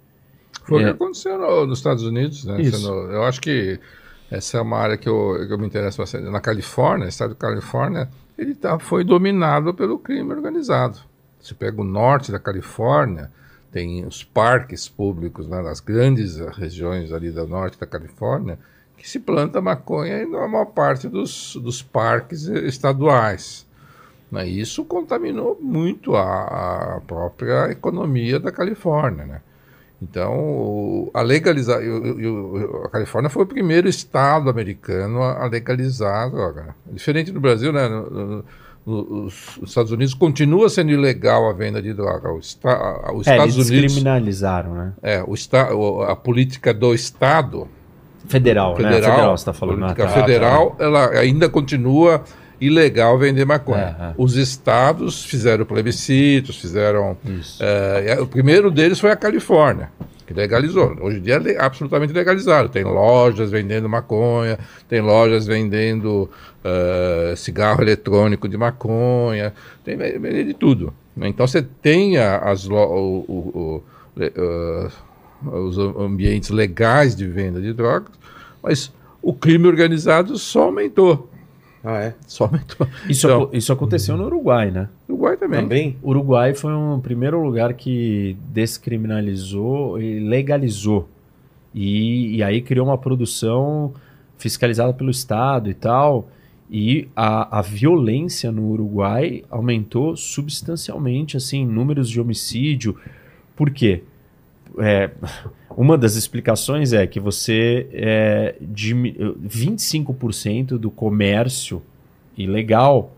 Foi 0.64 0.78
o 0.78 0.84
que 0.84 0.90
é. 0.90 0.92
aconteceu 0.92 1.38
no, 1.38 1.66
nos 1.66 1.78
Estados 1.78 2.04
Unidos, 2.04 2.44
né? 2.44 2.60
Isso. 2.60 2.88
Eu 2.88 3.24
acho 3.24 3.40
que 3.40 3.80
essa 4.30 4.58
é 4.58 4.60
uma 4.60 4.78
área 4.78 4.96
que 4.96 5.08
eu, 5.08 5.44
que 5.46 5.52
eu 5.52 5.58
me 5.58 5.66
interesso 5.66 5.98
bastante. 5.98 6.28
Na 6.30 6.40
Califórnia, 6.40 7.08
estado 7.08 7.30
da 7.30 7.36
Califórnia, 7.36 8.08
ele 8.38 8.54
tá, 8.54 8.78
foi 8.78 9.02
dominado 9.02 9.74
pelo 9.74 9.98
crime 9.98 10.32
organizado. 10.32 10.98
Se 11.40 11.54
pega 11.54 11.80
o 11.80 11.84
norte 11.84 12.30
da 12.30 12.38
Califórnia, 12.38 13.30
tem 13.72 14.04
os 14.04 14.22
parques 14.22 14.88
públicos 14.88 15.48
né, 15.48 15.62
nas 15.62 15.80
grandes 15.80 16.38
regiões 16.56 17.12
ali 17.12 17.30
do 17.30 17.46
norte 17.46 17.78
da 17.78 17.86
Califórnia, 17.86 18.58
que 18.96 19.08
se 19.08 19.20
planta 19.20 19.60
maconha 19.60 20.26
na 20.26 20.48
maior 20.48 20.66
parte 20.66 21.08
dos, 21.08 21.56
dos 21.56 21.82
parques 21.82 22.46
estaduais. 22.46 23.66
Né, 24.30 24.48
isso 24.48 24.84
contaminou 24.84 25.56
muito 25.60 26.16
a, 26.16 26.96
a 26.96 27.00
própria 27.06 27.70
economia 27.70 28.40
da 28.40 28.50
Califórnia. 28.50 29.24
Né? 29.24 29.40
Então, 30.02 31.10
a 31.14 31.22
legalizar. 31.22 31.80
A 32.84 32.88
Califórnia 32.88 33.30
foi 33.30 33.44
o 33.44 33.46
primeiro 33.46 33.88
estado 33.88 34.50
americano 34.50 35.22
a 35.22 35.46
legalizar 35.46 36.26
a 36.26 36.28
droga. 36.28 36.74
Diferente 36.92 37.32
do 37.32 37.40
Brasil, 37.40 37.72
né? 37.72 37.88
No, 37.88 38.44
no, 38.84 39.24
os 39.24 39.58
Estados 39.64 39.90
Unidos 39.90 40.14
continua 40.14 40.68
sendo 40.68 40.90
ilegal 40.90 41.48
a 41.48 41.52
venda 41.52 41.80
de 41.80 41.92
droga. 41.94 42.36
Esta, 42.38 43.12
os 43.12 43.26
é, 43.26 43.32
Estados 43.32 43.56
eles 43.56 43.70
Unidos 43.70 43.94
criminalizaram, 43.94 44.74
né? 44.74 44.92
É, 45.02 45.24
o 45.24 46.02
a 46.02 46.14
política 46.14 46.74
do 46.74 46.94
Estado 46.94 47.66
federal, 48.28 48.76
federal, 48.76 48.92
né? 48.92 49.02
federal, 49.02 49.36
você 49.36 49.42
está 49.42 49.52
falando. 49.52 49.84
A 49.84 49.94
política 49.94 50.04
ah, 50.04 50.06
tá, 50.06 50.20
federal, 50.20 50.70
tá. 50.70 50.84
ela 50.84 51.10
ainda 51.10 51.48
continua 51.48 52.24
ilegal 52.60 53.18
vender 53.18 53.44
maconha. 53.44 53.96
É, 53.98 54.04
é. 54.04 54.14
Os 54.16 54.36
estados 54.36 55.24
fizeram 55.24 55.64
plebiscitos, 55.64 56.56
fizeram. 56.56 57.16
É, 57.60 58.18
o 58.20 58.26
primeiro 58.26 58.70
deles 58.70 58.98
foi 58.98 59.10
a 59.10 59.16
Califórnia, 59.16 59.90
que 60.26 60.32
legalizou. 60.32 60.96
Hoje 61.00 61.18
em 61.18 61.22
dia 61.22 61.42
é 61.44 61.62
absolutamente 61.62 62.12
legalizado. 62.12 62.68
Tem 62.68 62.84
lojas 62.84 63.50
vendendo 63.50 63.88
maconha, 63.88 64.58
tem 64.88 65.00
lojas 65.00 65.46
vendendo 65.46 66.30
uh, 66.64 67.36
cigarro 67.36 67.82
eletrônico 67.82 68.48
de 68.48 68.56
maconha, 68.56 69.52
tem 69.84 69.96
de 69.96 70.54
tudo. 70.54 70.92
Então 71.22 71.46
você 71.46 71.62
tem 71.62 72.18
as, 72.18 72.66
o, 72.66 72.74
o, 72.74 73.82
o, 74.16 74.22
os 75.48 75.78
ambientes 75.78 76.50
legais 76.50 77.14
de 77.14 77.26
venda 77.26 77.60
de 77.60 77.72
drogas, 77.72 78.12
mas 78.62 78.92
o 79.22 79.32
crime 79.32 79.66
organizado 79.66 80.38
só 80.38 80.64
aumentou. 80.64 81.28
Ah, 81.82 82.00
é? 82.00 82.14
Só 82.26 82.44
aumentou. 82.44 82.86
Isso, 83.08 83.26
então, 83.26 83.50
isso 83.52 83.72
aconteceu 83.72 84.16
no 84.16 84.26
Uruguai, 84.26 84.70
né? 84.70 84.88
Uruguai 85.08 85.36
também. 85.36 85.60
Também? 85.60 85.96
Uruguai 86.02 86.54
foi 86.54 86.72
um 86.72 86.98
primeiro 87.00 87.40
lugar 87.42 87.74
que 87.74 88.36
descriminalizou 88.52 90.00
e 90.00 90.18
legalizou. 90.18 91.08
E, 91.72 92.36
e 92.36 92.42
aí 92.42 92.60
criou 92.60 92.86
uma 92.86 92.98
produção 92.98 93.94
fiscalizada 94.36 94.92
pelo 94.92 95.10
Estado 95.10 95.70
e 95.70 95.74
tal. 95.74 96.28
E 96.68 97.08
a, 97.14 97.60
a 97.60 97.62
violência 97.62 98.50
no 98.50 98.70
Uruguai 98.70 99.44
aumentou 99.48 100.16
substancialmente, 100.16 101.36
assim, 101.36 101.64
números 101.64 102.10
de 102.10 102.20
homicídio. 102.20 102.96
Por 103.54 103.70
quê? 103.70 104.02
É, 104.78 105.10
uma 105.76 105.96
das 105.96 106.16
explicações 106.16 106.92
é 106.92 107.06
que 107.06 107.20
você 107.20 107.86
é, 107.92 108.54
de 108.60 108.94
25% 108.94 110.78
do 110.78 110.90
comércio 110.90 111.82
ilegal 112.36 113.14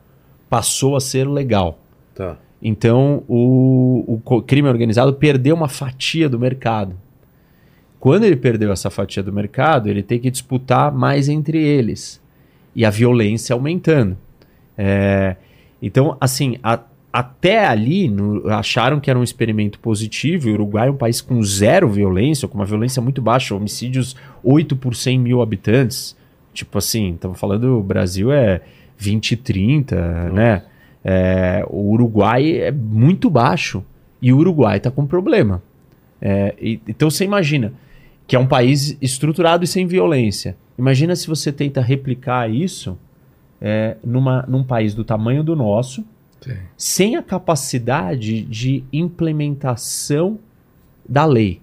passou 0.49 0.97
a 0.97 1.01
ser 1.01 1.29
legal. 1.29 1.79
Tá. 2.15 2.37
Então 2.61 3.23
o, 3.29 4.21
o 4.25 4.43
crime 4.43 4.69
organizado 4.69 5.13
perdeu 5.15 5.55
uma 5.55 5.69
fatia 5.69 6.29
do 6.29 6.39
mercado. 6.39 6.97
Quando 8.01 8.25
ele 8.25 8.37
perdeu 8.37 8.73
essa 8.73 8.91
fatia 8.91 9.23
do 9.23 9.33
mercado, 9.33 9.89
ele 9.89 10.03
tem 10.03 10.21
que 10.21 10.31
disputar 10.31 10.93
mais 10.93 11.29
entre 11.29 11.59
eles. 11.59 12.21
E 12.75 12.85
a 12.85 12.91
violência 12.91 13.55
aumentando. 13.55 14.17
É, 14.77 15.37
então, 15.83 16.17
assim, 16.21 16.59
a, 16.63 16.81
até 17.13 17.67
ali 17.67 18.09
no, 18.09 18.49
acharam 18.51 19.01
que 19.01 19.11
era 19.11 19.19
um 19.19 19.23
experimento 19.23 19.79
positivo. 19.79 20.49
O 20.49 20.53
Uruguai 20.53 20.89
é 20.89 20.91
um 20.91 20.97
país 20.97 21.21
com 21.21 21.43
zero 21.43 21.89
violência, 21.89 22.47
com 22.47 22.57
uma 22.57 22.67
violência 22.67 23.01
muito 23.01 23.23
baixa, 23.23 23.55
homicídios 23.55 24.15
8 24.43 24.77
por 24.77 24.95
100 24.95 25.19
mil 25.19 25.43
habitantes. 25.43 26.17
Tipo 26.53 26.79
assim, 26.79 27.15
estamos 27.15 27.39
falando, 27.39 27.79
o 27.79 27.83
Brasil 27.83 28.33
é 28.33 28.61
20, 28.99 29.37
30, 29.37 30.31
né? 30.31 30.63
É, 31.05 31.65
o 31.71 31.93
Uruguai 31.93 32.59
é 32.59 32.73
muito 32.73 33.31
baixo 33.31 33.85
e 34.21 34.33
o 34.33 34.39
Uruguai 34.39 34.77
está 34.77 34.91
com 34.91 35.07
problema. 35.07 35.63
É, 36.21 36.55
e, 36.61 36.81
então 36.87 37.11
você 37.11 37.25
imagina 37.25 37.73
que 38.27 38.37
é 38.37 38.39
um 38.39 38.47
país 38.47 38.99
estruturado 39.01 39.65
e 39.65 39.67
sem 39.67 39.87
violência. 39.87 40.57
Imagina 40.77 41.17
se 41.17 41.27
você 41.27 41.51
tenta 41.51 41.81
replicar 41.81 42.51
isso 42.51 42.99
é, 43.61 43.97
numa, 44.05 44.45
num 44.47 44.63
país 44.63 44.95
do 44.95 45.03
tamanho 45.05 45.43
do 45.43 45.57
nosso, 45.57 46.05
Sem 46.77 47.17
a 47.17 47.23
capacidade 47.23 48.43
de 48.43 48.85
implementação 48.93 50.39
da 51.09 51.25
lei, 51.25 51.61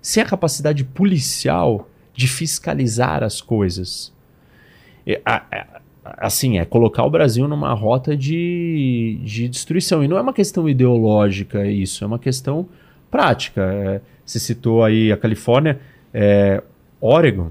sem 0.00 0.22
a 0.22 0.26
capacidade 0.26 0.84
policial 0.84 1.88
de 2.14 2.28
fiscalizar 2.28 3.22
as 3.22 3.40
coisas. 3.40 4.12
Assim, 6.04 6.58
é 6.58 6.64
colocar 6.64 7.04
o 7.04 7.10
Brasil 7.10 7.48
numa 7.48 7.72
rota 7.74 8.16
de, 8.16 9.18
de 9.22 9.48
destruição. 9.48 10.04
E 10.04 10.08
não 10.08 10.16
é 10.16 10.20
uma 10.20 10.32
questão 10.32 10.68
ideológica 10.68 11.66
isso, 11.66 12.04
é 12.04 12.06
uma 12.06 12.18
questão 12.18 12.68
prática. 13.10 13.62
É, 13.62 14.00
você 14.24 14.38
citou 14.38 14.84
aí 14.84 15.10
a 15.10 15.16
Califórnia, 15.16 15.80
é, 16.12 16.62
Oregon, 17.00 17.50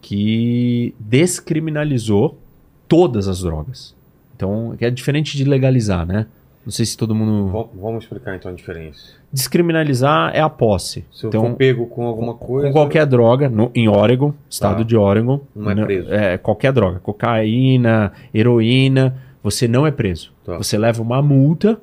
que 0.00 0.94
descriminalizou 0.98 2.38
todas 2.86 3.26
as 3.26 3.40
drogas. 3.40 3.94
Então, 4.44 4.76
é 4.78 4.90
diferente 4.90 5.36
de 5.36 5.44
legalizar, 5.44 6.06
né? 6.06 6.26
Não 6.64 6.72
sei 6.72 6.86
se 6.86 6.96
todo 6.96 7.14
mundo. 7.14 7.68
Vamos 7.74 8.04
explicar 8.04 8.36
então 8.36 8.50
a 8.50 8.54
diferença. 8.54 9.12
Descriminalizar 9.30 10.34
é 10.34 10.40
a 10.40 10.48
posse. 10.48 11.04
Se 11.12 11.24
eu 11.24 11.28
então, 11.28 11.42
for 11.48 11.56
pego 11.56 11.86
com 11.86 12.06
alguma 12.06 12.34
coisa. 12.34 12.68
Com 12.68 12.72
qualquer 12.72 13.04
droga, 13.04 13.50
no, 13.50 13.70
em 13.74 13.86
Oregon, 13.86 14.32
estado 14.48 14.78
tá. 14.78 14.82
de 14.82 14.96
Oregon. 14.96 15.40
Não 15.54 15.70
é 15.70 15.84
preso. 15.84 16.14
É, 16.14 16.38
qualquer 16.38 16.72
droga. 16.72 17.00
Cocaína, 17.00 18.12
heroína, 18.32 19.16
você 19.42 19.68
não 19.68 19.86
é 19.86 19.90
preso. 19.90 20.32
Tá. 20.42 20.56
Você 20.56 20.78
leva 20.78 21.02
uma 21.02 21.20
multa 21.20 21.78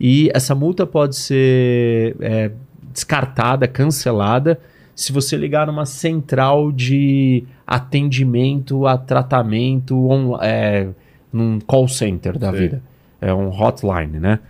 e 0.00 0.30
essa 0.34 0.54
multa 0.54 0.86
pode 0.86 1.14
ser 1.14 2.16
é, 2.20 2.50
descartada, 2.90 3.68
cancelada, 3.68 4.58
se 4.94 5.12
você 5.12 5.36
ligar 5.36 5.66
numa 5.66 5.86
central 5.86 6.70
de 6.70 7.44
atendimento 7.66 8.86
a 8.86 8.98
tratamento 8.98 9.96
on, 10.08 10.38
é, 10.40 10.88
num 11.32 11.58
call 11.60 11.88
center 11.88 12.38
da 12.38 12.52
Sim. 12.52 12.58
vida. 12.58 12.82
É 13.20 13.32
um 13.32 13.48
hotline, 13.48 14.18
né? 14.18 14.40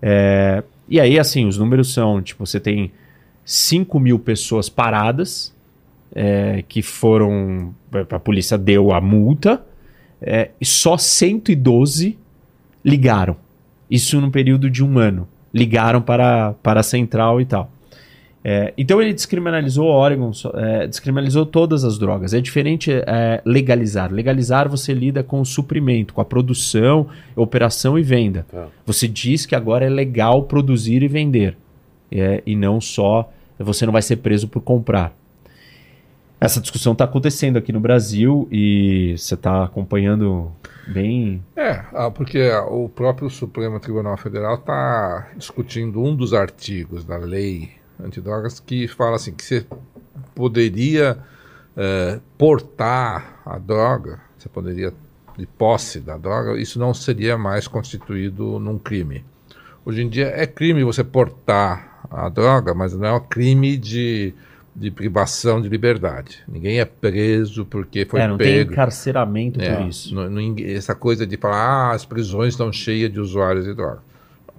É, 0.00 0.62
e 0.88 1.00
aí, 1.00 1.18
assim, 1.18 1.46
os 1.46 1.58
números 1.58 1.92
são, 1.92 2.20
tipo, 2.20 2.44
você 2.44 2.58
tem 2.58 2.92
5 3.44 3.98
mil 4.00 4.18
pessoas 4.18 4.68
paradas 4.68 5.54
é, 6.14 6.64
que 6.68 6.82
foram... 6.82 7.74
A 8.10 8.18
polícia 8.18 8.58
deu 8.58 8.92
a 8.92 9.00
multa 9.00 9.62
é, 10.20 10.50
e 10.60 10.64
só 10.64 10.96
112 10.96 12.16
ligaram. 12.84 13.36
Isso 13.90 14.20
num 14.20 14.30
período 14.30 14.70
de 14.70 14.84
um 14.84 14.98
ano. 14.98 15.28
Ligaram 15.52 16.00
para, 16.00 16.54
para 16.62 16.80
a 16.80 16.82
central 16.82 17.40
e 17.40 17.44
tal. 17.44 17.71
É, 18.44 18.74
então 18.76 19.00
ele 19.00 19.12
descriminalizou 19.12 19.86
Oregon, 19.86 20.32
é, 20.54 20.86
descriminalizou 20.86 21.46
todas 21.46 21.84
as 21.84 21.98
drogas. 21.98 22.34
É 22.34 22.40
diferente 22.40 22.90
é, 22.92 23.40
legalizar. 23.44 24.12
Legalizar 24.12 24.68
você 24.68 24.92
lida 24.92 25.22
com 25.22 25.40
o 25.40 25.44
suprimento, 25.44 26.12
com 26.12 26.20
a 26.20 26.24
produção, 26.24 27.06
operação 27.36 27.98
e 27.98 28.02
venda. 28.02 28.44
Tá. 28.50 28.66
Você 28.84 29.06
diz 29.06 29.46
que 29.46 29.54
agora 29.54 29.86
é 29.86 29.88
legal 29.88 30.44
produzir 30.44 31.02
e 31.02 31.08
vender. 31.08 31.56
É, 32.10 32.42
e 32.44 32.56
não 32.56 32.80
só 32.80 33.30
você 33.58 33.86
não 33.86 33.92
vai 33.92 34.02
ser 34.02 34.16
preso 34.16 34.48
por 34.48 34.60
comprar. 34.60 35.16
Essa 36.40 36.60
discussão 36.60 36.92
está 36.92 37.04
acontecendo 37.04 37.56
aqui 37.56 37.72
no 37.72 37.78
Brasil 37.78 38.48
e 38.50 39.14
você 39.16 39.34
está 39.34 39.62
acompanhando 39.62 40.50
bem. 40.88 41.40
É, 41.54 41.84
ah, 41.92 42.10
porque 42.10 42.50
o 42.68 42.88
próprio 42.88 43.30
Supremo 43.30 43.78
Tribunal 43.78 44.16
Federal 44.16 44.56
está 44.56 45.28
discutindo 45.36 46.02
um 46.02 46.16
dos 46.16 46.34
artigos 46.34 47.04
da 47.04 47.16
lei 47.16 47.70
antidrogas 48.04 48.60
que 48.60 48.88
fala 48.88 49.16
assim 49.16 49.32
que 49.32 49.44
você 49.44 49.66
poderia 50.34 51.18
é, 51.76 52.20
portar 52.36 53.40
a 53.44 53.58
droga, 53.58 54.20
você 54.36 54.48
poderia 54.48 54.92
de 55.36 55.46
posse 55.46 56.00
da 56.00 56.16
droga, 56.16 56.60
isso 56.60 56.78
não 56.78 56.92
seria 56.92 57.38
mais 57.38 57.66
constituído 57.66 58.58
num 58.58 58.78
crime. 58.78 59.24
Hoje 59.84 60.02
em 60.02 60.08
dia 60.08 60.26
é 60.26 60.46
crime 60.46 60.84
você 60.84 61.02
portar 61.02 62.02
a 62.10 62.28
droga, 62.28 62.74
mas 62.74 62.92
não 62.92 63.06
é 63.06 63.12
um 63.14 63.20
crime 63.20 63.76
de, 63.76 64.34
de 64.76 64.90
privação 64.90 65.60
de 65.60 65.68
liberdade. 65.68 66.42
Ninguém 66.46 66.80
é 66.80 66.84
preso 66.84 67.64
porque 67.64 68.04
foi 68.04 68.20
é, 68.20 68.28
não 68.28 68.36
pego. 68.36 68.50
tem 68.50 68.72
encarceramento 68.72 69.60
é, 69.60 69.74
por 69.74 69.86
isso. 69.86 70.14
Não, 70.14 70.28
não, 70.28 70.54
essa 70.58 70.94
coisa 70.94 71.26
de 71.26 71.36
falar, 71.36 71.56
ah, 71.56 71.92
as 71.92 72.04
prisões 72.04 72.52
estão 72.52 72.70
cheias 72.72 73.10
de 73.10 73.18
usuários 73.18 73.64
de 73.64 73.74
droga 73.74 74.11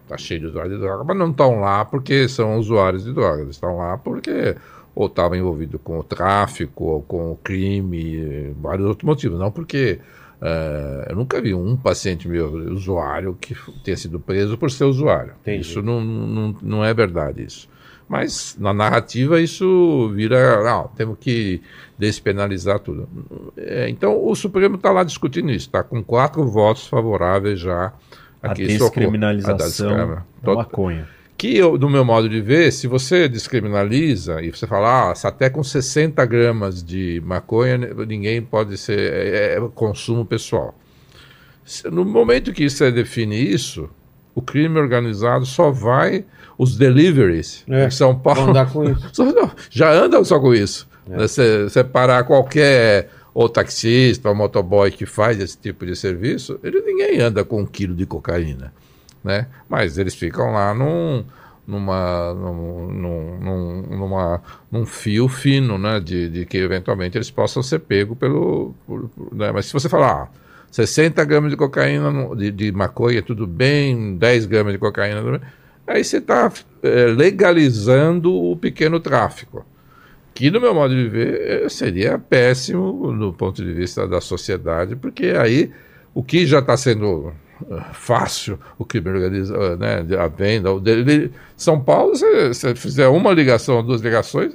está 0.03 0.17
cheio 0.17 0.41
de 0.41 0.45
usuários 0.47 0.75
de 0.75 0.81
droga, 0.81 1.03
mas 1.03 1.17
não 1.17 1.31
estão 1.31 1.59
lá 1.59 1.83
porque 1.85 2.27
são 2.27 2.57
usuários 2.57 3.03
de 3.03 3.13
drogas, 3.13 3.49
estão 3.49 3.77
lá 3.77 3.97
porque 3.97 4.55
ou 4.95 5.07
estavam 5.07 5.37
envolvidos 5.37 5.81
com 5.83 5.99
o 5.99 6.03
tráfico, 6.03 6.83
ou 6.85 7.01
com 7.01 7.31
o 7.31 7.35
crime, 7.37 8.53
vários 8.61 8.87
outros 8.87 9.05
motivos, 9.05 9.39
não 9.39 9.51
porque 9.51 9.99
uh, 10.39 11.09
eu 11.09 11.15
nunca 11.15 11.41
vi 11.41 11.53
um 11.53 11.75
paciente 11.75 12.27
meu 12.27 12.51
usuário 12.71 13.35
que 13.39 13.55
tenha 13.83 13.97
sido 13.97 14.19
preso 14.19 14.57
por 14.57 14.69
ser 14.69 14.83
usuário. 14.83 15.33
Entendi. 15.41 15.61
Isso 15.61 15.81
não, 15.81 15.99
não, 15.99 16.55
não 16.61 16.85
é 16.85 16.93
verdade 16.93 17.43
isso. 17.43 17.67
Mas 18.07 18.55
na 18.59 18.73
narrativa 18.73 19.41
isso 19.41 20.11
vira, 20.13 20.63
não, 20.63 20.89
temos 20.89 21.17
que 21.19 21.61
despenalizar 21.97 22.77
tudo. 22.79 23.09
É, 23.57 23.89
então 23.89 24.23
o 24.23 24.35
Supremo 24.35 24.75
está 24.75 24.91
lá 24.91 25.03
discutindo 25.03 25.49
isso, 25.49 25.67
está 25.67 25.81
com 25.81 26.03
quatro 26.03 26.45
votos 26.45 26.85
favoráveis 26.85 27.59
já 27.59 27.91
a 28.43 28.53
descriminalização 28.53 29.93
a 29.93 30.23
da 30.43 30.55
maconha. 30.55 31.07
Que, 31.37 31.57
eu, 31.57 31.77
do 31.77 31.89
meu 31.89 32.05
modo 32.05 32.29
de 32.29 32.39
ver, 32.39 32.71
se 32.71 32.87
você 32.87 33.27
descriminaliza 33.27 34.41
e 34.41 34.51
você 34.51 34.67
fala, 34.67 35.11
ah, 35.11 35.13
até 35.23 35.49
com 35.49 35.63
60 35.63 36.23
gramas 36.25 36.83
de 36.83 37.21
maconha, 37.25 37.77
ninguém 37.77 38.41
pode 38.41 38.77
ser 38.77 38.99
é, 38.99 39.57
é 39.57 39.69
consumo 39.73 40.25
pessoal. 40.25 40.77
No 41.91 42.05
momento 42.05 42.53
que 42.53 42.69
você 42.69 42.91
define 42.91 43.35
isso, 43.35 43.89
o 44.35 44.41
crime 44.41 44.77
organizado 44.77 45.45
só 45.45 45.71
vai. 45.71 46.25
Os 46.55 46.77
deliveries 46.77 47.63
é, 47.67 47.87
em 47.87 47.91
São 47.91 48.17
Paulo. 48.17 48.51
Andar 48.51 48.71
com 48.71 48.83
isso. 48.83 49.09
Só, 49.11 49.25
não, 49.25 49.49
já 49.71 49.91
andam 49.91 50.23
só 50.23 50.39
com 50.39 50.53
isso. 50.53 50.87
É. 51.09 51.17
Você, 51.17 51.63
você 51.63 51.83
parar 51.83 52.23
qualquer 52.25 53.09
ou 53.33 53.49
taxista 53.49 54.29
ou 54.29 54.35
motoboy 54.35 54.91
que 54.91 55.05
faz 55.05 55.39
esse 55.39 55.57
tipo 55.57 55.85
de 55.85 55.95
serviço, 55.95 56.59
ele 56.63 56.81
ninguém 56.81 57.19
anda 57.19 57.43
com 57.43 57.61
um 57.61 57.65
quilo 57.65 57.95
de 57.95 58.05
cocaína, 58.05 58.73
né? 59.23 59.47
Mas 59.67 59.97
eles 59.97 60.13
ficam 60.13 60.53
lá 60.53 60.73
num, 60.73 61.25
numa, 61.65 62.33
num, 62.33 62.87
num, 62.91 63.81
numa, 63.97 64.41
num 64.71 64.85
fio 64.85 65.27
fino, 65.27 65.77
né? 65.77 65.99
De, 65.99 66.29
de 66.29 66.45
que 66.45 66.57
eventualmente 66.57 67.17
eles 67.17 67.31
possam 67.31 67.63
ser 67.63 67.79
pegos 67.79 68.17
pelo... 68.17 68.75
Por, 68.85 69.09
né? 69.31 69.51
Mas 69.51 69.65
se 69.65 69.73
você 69.73 69.89
falar, 69.89 70.23
ah, 70.23 70.27
60 70.69 71.23
gramas 71.25 71.49
de 71.49 71.57
cocaína, 71.57 72.35
de, 72.35 72.51
de 72.51 72.71
maconha, 72.71 73.23
tudo 73.23 73.47
bem, 73.47 74.15
10 74.15 74.45
gramas 74.45 74.73
de 74.73 74.79
cocaína, 74.79 75.41
aí 75.87 76.03
você 76.03 76.17
está 76.17 76.51
é, 76.83 77.05
legalizando 77.05 78.31
o 78.31 78.55
pequeno 78.55 78.99
tráfico 78.99 79.65
que, 80.33 80.49
no 80.49 80.59
meu 80.59 80.73
modo 80.73 80.95
de 80.95 81.07
ver, 81.07 81.69
seria 81.69 82.17
péssimo 82.17 83.13
do 83.17 83.33
ponto 83.33 83.63
de 83.63 83.71
vista 83.73 84.07
da 84.07 84.19
sociedade, 84.19 84.95
porque 84.95 85.27
aí 85.27 85.71
o 86.13 86.23
que 86.23 86.45
já 86.45 86.59
está 86.59 86.75
sendo 86.75 87.33
fácil 87.93 88.59
o 88.77 88.85
crime 88.85 89.09
organizado, 89.09 89.77
né, 89.77 90.05
a 90.19 90.27
venda. 90.27 90.69
São 91.55 91.79
Paulo, 91.79 92.15
se 92.15 92.47
você 92.49 92.75
fizer 92.75 93.07
uma 93.07 93.31
ligação, 93.31 93.83
duas 93.83 94.01
ligações, 94.01 94.51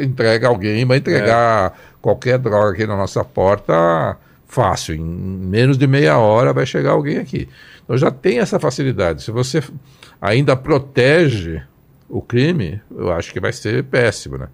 entrega 0.00 0.48
alguém, 0.48 0.84
vai 0.84 0.98
entregar 0.98 1.70
é. 1.70 1.72
qualquer 2.00 2.38
droga 2.38 2.72
aqui 2.72 2.86
na 2.86 2.96
nossa 2.96 3.24
porta 3.24 4.16
fácil. 4.46 4.94
Em 4.94 5.00
menos 5.00 5.78
de 5.78 5.86
meia 5.86 6.18
hora 6.18 6.52
vai 6.52 6.66
chegar 6.66 6.90
alguém 6.90 7.18
aqui. 7.18 7.48
Então 7.84 7.96
já 7.96 8.10
tem 8.10 8.40
essa 8.40 8.58
facilidade. 8.58 9.22
Se 9.22 9.30
você 9.30 9.62
ainda 10.20 10.56
protege 10.56 11.62
o 12.08 12.20
crime, 12.20 12.80
eu 12.94 13.12
acho 13.12 13.32
que 13.32 13.40
vai 13.40 13.52
ser 13.52 13.84
péssimo, 13.84 14.36
né? 14.36 14.48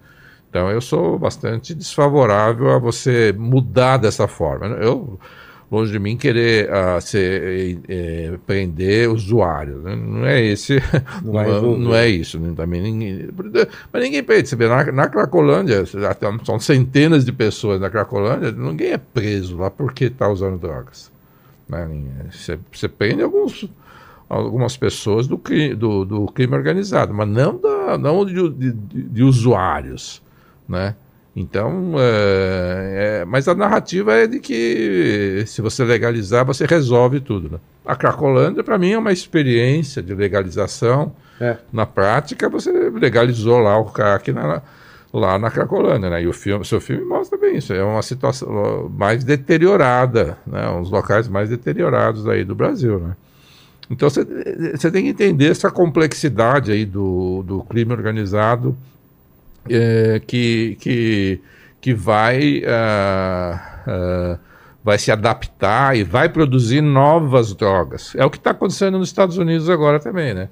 Então 0.57 0.71
eu 0.71 0.81
sou 0.81 1.19
bastante 1.19 1.75
desfavorável 1.75 2.71
a 2.71 2.79
você 2.79 3.31
mudar 3.37 3.97
dessa 3.97 4.27
forma. 4.27 4.65
Eu 4.65 5.19
longe 5.69 5.91
de 5.91 5.99
mim 5.99 6.17
querer 6.17 6.67
uh, 6.67 6.99
ser, 6.99 7.79
é, 7.87 8.33
prender 8.47 9.07
usuários. 9.07 9.83
Né? 9.83 9.95
Não 9.95 10.25
é 10.25 10.43
esse, 10.43 10.81
não, 11.23 11.43
não, 11.43 11.77
não, 11.77 11.95
é 11.95 12.09
isso. 12.09 12.39
Né? 12.39 12.55
Também 12.57 12.81
ninguém, 12.81 13.29
mas 13.93 14.01
ninguém 14.01 14.23
prende. 14.23 14.49
Você 14.49 14.55
vê, 14.55 14.67
na, 14.67 14.91
na 14.91 15.07
Cracolândia, 15.07 15.83
são 16.43 16.59
centenas 16.59 17.23
de 17.23 17.31
pessoas 17.31 17.79
na 17.79 17.91
Cracolândia, 17.91 18.51
ninguém 18.51 18.93
é 18.93 18.97
preso 18.97 19.57
lá 19.57 19.69
porque 19.69 20.05
está 20.05 20.27
usando 20.27 20.57
drogas. 20.57 21.11
Né? 21.69 21.87
Você, 22.31 22.57
você 22.73 22.87
prende 22.87 23.21
alguns 23.21 23.69
algumas 24.27 24.75
pessoas 24.75 25.27
do, 25.27 25.39
do, 25.77 26.03
do, 26.03 26.25
crime 26.25 26.53
organizado, 26.55 27.13
mas 27.13 27.29
não, 27.29 27.57
da, 27.57 27.97
não 27.97 28.25
de, 28.25 28.49
de, 28.49 28.73
de 28.73 29.23
usuários, 29.23 30.21
né? 30.67 30.95
Então, 31.39 31.93
é, 31.99 33.19
é, 33.21 33.25
mas 33.25 33.47
a 33.47 33.53
narrativa 33.53 34.11
é 34.11 34.25
de 34.25 34.39
que 34.39 35.43
se 35.45 35.61
você 35.61 35.83
legalizar, 35.83 36.43
você 36.43 36.65
resolve 36.65 37.19
tudo. 37.19 37.51
Né? 37.51 37.59
A 37.85 37.95
Cracolândia, 37.95 38.63
para 38.63 38.75
mim, 38.79 38.93
é 38.93 38.97
uma 38.97 39.11
experiência 39.11 40.01
de 40.01 40.15
legalização. 40.15 41.15
É. 41.39 41.57
Na 41.71 41.85
prática, 41.85 42.49
você 42.49 42.71
legalizou 42.89 43.59
lá 43.59 43.77
o 43.77 43.85
crack 43.85 44.31
na, 44.31 44.63
lá 45.13 45.37
na 45.37 45.51
Cracolândia. 45.51 46.09
Né? 46.09 46.23
E 46.23 46.27
o 46.27 46.33
filme, 46.33 46.65
seu 46.65 46.81
filme 46.81 47.05
mostra 47.05 47.37
bem 47.37 47.57
isso. 47.57 47.71
É 47.71 47.83
uma 47.83 48.01
situação 48.01 48.89
mais 48.97 49.23
deteriorada, 49.23 50.39
né? 50.47 50.67
uns 50.71 50.89
locais 50.89 51.27
mais 51.27 51.49
deteriorados 51.49 52.27
aí 52.27 52.43
do 52.43 52.55
Brasil. 52.55 52.99
Né? 52.99 53.15
Então, 53.91 54.09
você 54.09 54.89
tem 54.89 55.03
que 55.03 55.09
entender 55.09 55.51
essa 55.51 55.69
complexidade 55.69 56.71
aí 56.71 56.83
do, 56.83 57.43
do 57.43 57.61
crime 57.61 57.93
organizado 57.93 58.75
é, 59.69 60.19
que, 60.19 60.77
que, 60.79 61.41
que 61.79 61.93
vai, 61.93 62.61
uh, 62.63 64.35
uh, 64.35 64.39
vai 64.83 64.97
se 64.97 65.11
adaptar 65.11 65.95
e 65.95 66.03
vai 66.03 66.29
produzir 66.29 66.81
novas 66.81 67.53
drogas. 67.53 68.15
É 68.15 68.25
o 68.25 68.29
que 68.29 68.37
está 68.37 68.51
acontecendo 68.51 68.97
nos 68.97 69.09
Estados 69.09 69.37
Unidos 69.37 69.69
agora 69.69 69.99
também, 69.99 70.33
né? 70.33 70.49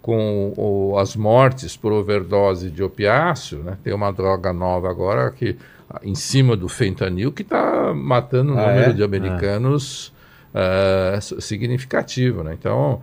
Com 0.00 0.52
o, 0.56 0.98
as 0.98 1.16
mortes 1.16 1.76
por 1.76 1.92
overdose 1.92 2.70
de 2.70 2.82
opiáceo, 2.82 3.58
né? 3.58 3.76
Tem 3.82 3.92
uma 3.92 4.12
droga 4.12 4.52
nova 4.52 4.88
agora 4.88 5.30
que 5.30 5.56
em 6.02 6.14
cima 6.14 6.56
do 6.56 6.68
fentanil 6.68 7.32
que 7.32 7.42
está 7.42 7.94
matando 7.94 8.52
um 8.52 8.58
ah, 8.58 8.66
número 8.68 8.90
é? 8.90 8.92
de 8.92 9.02
americanos 9.02 10.12
uh, 10.54 11.40
significativo, 11.40 12.42
né? 12.42 12.54
Então 12.58 13.00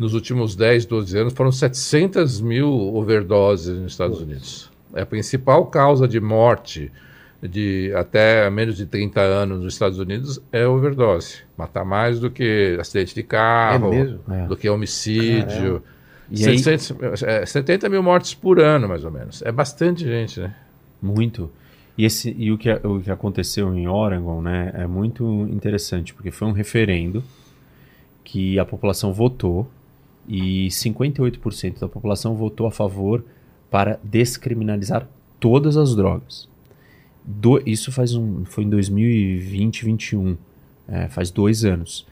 nos 0.00 0.14
últimos 0.14 0.56
10, 0.56 0.86
12 0.86 1.18
anos 1.18 1.32
foram 1.34 1.52
700 1.52 2.40
mil 2.40 2.72
overdoses 2.94 3.78
nos 3.78 3.92
Estados 3.92 4.18
Unidos. 4.18 4.69
É 4.94 5.02
a 5.02 5.06
principal 5.06 5.66
causa 5.66 6.06
de 6.06 6.20
morte 6.20 6.90
de 7.42 7.92
até 7.94 8.48
menos 8.50 8.76
de 8.76 8.84
30 8.86 9.20
anos 9.20 9.62
nos 9.62 9.72
Estados 9.72 9.98
Unidos 9.98 10.40
é 10.52 10.66
overdose. 10.66 11.38
Mata 11.56 11.84
mais 11.84 12.20
do 12.20 12.30
que 12.30 12.76
acidente 12.78 13.14
de 13.14 13.22
carro, 13.22 13.92
é 13.94 14.46
do 14.46 14.56
que 14.56 14.68
homicídio. 14.68 15.82
E 16.30 16.38
700, 16.38 17.22
aí... 17.24 17.46
70 17.46 17.88
mil 17.88 18.02
mortes 18.02 18.34
por 18.34 18.60
ano, 18.60 18.88
mais 18.88 19.04
ou 19.04 19.10
menos. 19.10 19.42
É 19.42 19.50
bastante 19.50 20.04
gente, 20.04 20.40
né? 20.40 20.54
Muito. 21.00 21.50
E, 21.96 22.04
esse, 22.04 22.34
e 22.38 22.52
o, 22.52 22.58
que, 22.58 22.70
o 22.72 23.00
que 23.00 23.10
aconteceu 23.10 23.74
em 23.74 23.88
Oregon 23.88 24.40
né, 24.40 24.72
é 24.74 24.86
muito 24.86 25.48
interessante, 25.50 26.14
porque 26.14 26.30
foi 26.30 26.46
um 26.46 26.52
referendo 26.52 27.22
que 28.22 28.58
a 28.58 28.64
população 28.64 29.12
votou 29.12 29.68
e 30.28 30.68
58% 30.68 31.80
da 31.80 31.88
população 31.88 32.34
votou 32.36 32.66
a 32.66 32.70
favor 32.70 33.24
para 33.70 34.00
descriminalizar 34.02 35.08
todas 35.38 35.76
as 35.76 35.94
drogas. 35.94 36.48
Do, 37.24 37.62
isso 37.64 37.92
faz 37.92 38.14
um, 38.14 38.44
foi 38.44 38.64
em 38.64 38.70
2020, 38.70 39.84
2021, 39.84 40.36
é, 40.88 41.08
faz 41.08 41.30
dois 41.30 41.64
anos. 41.64 42.06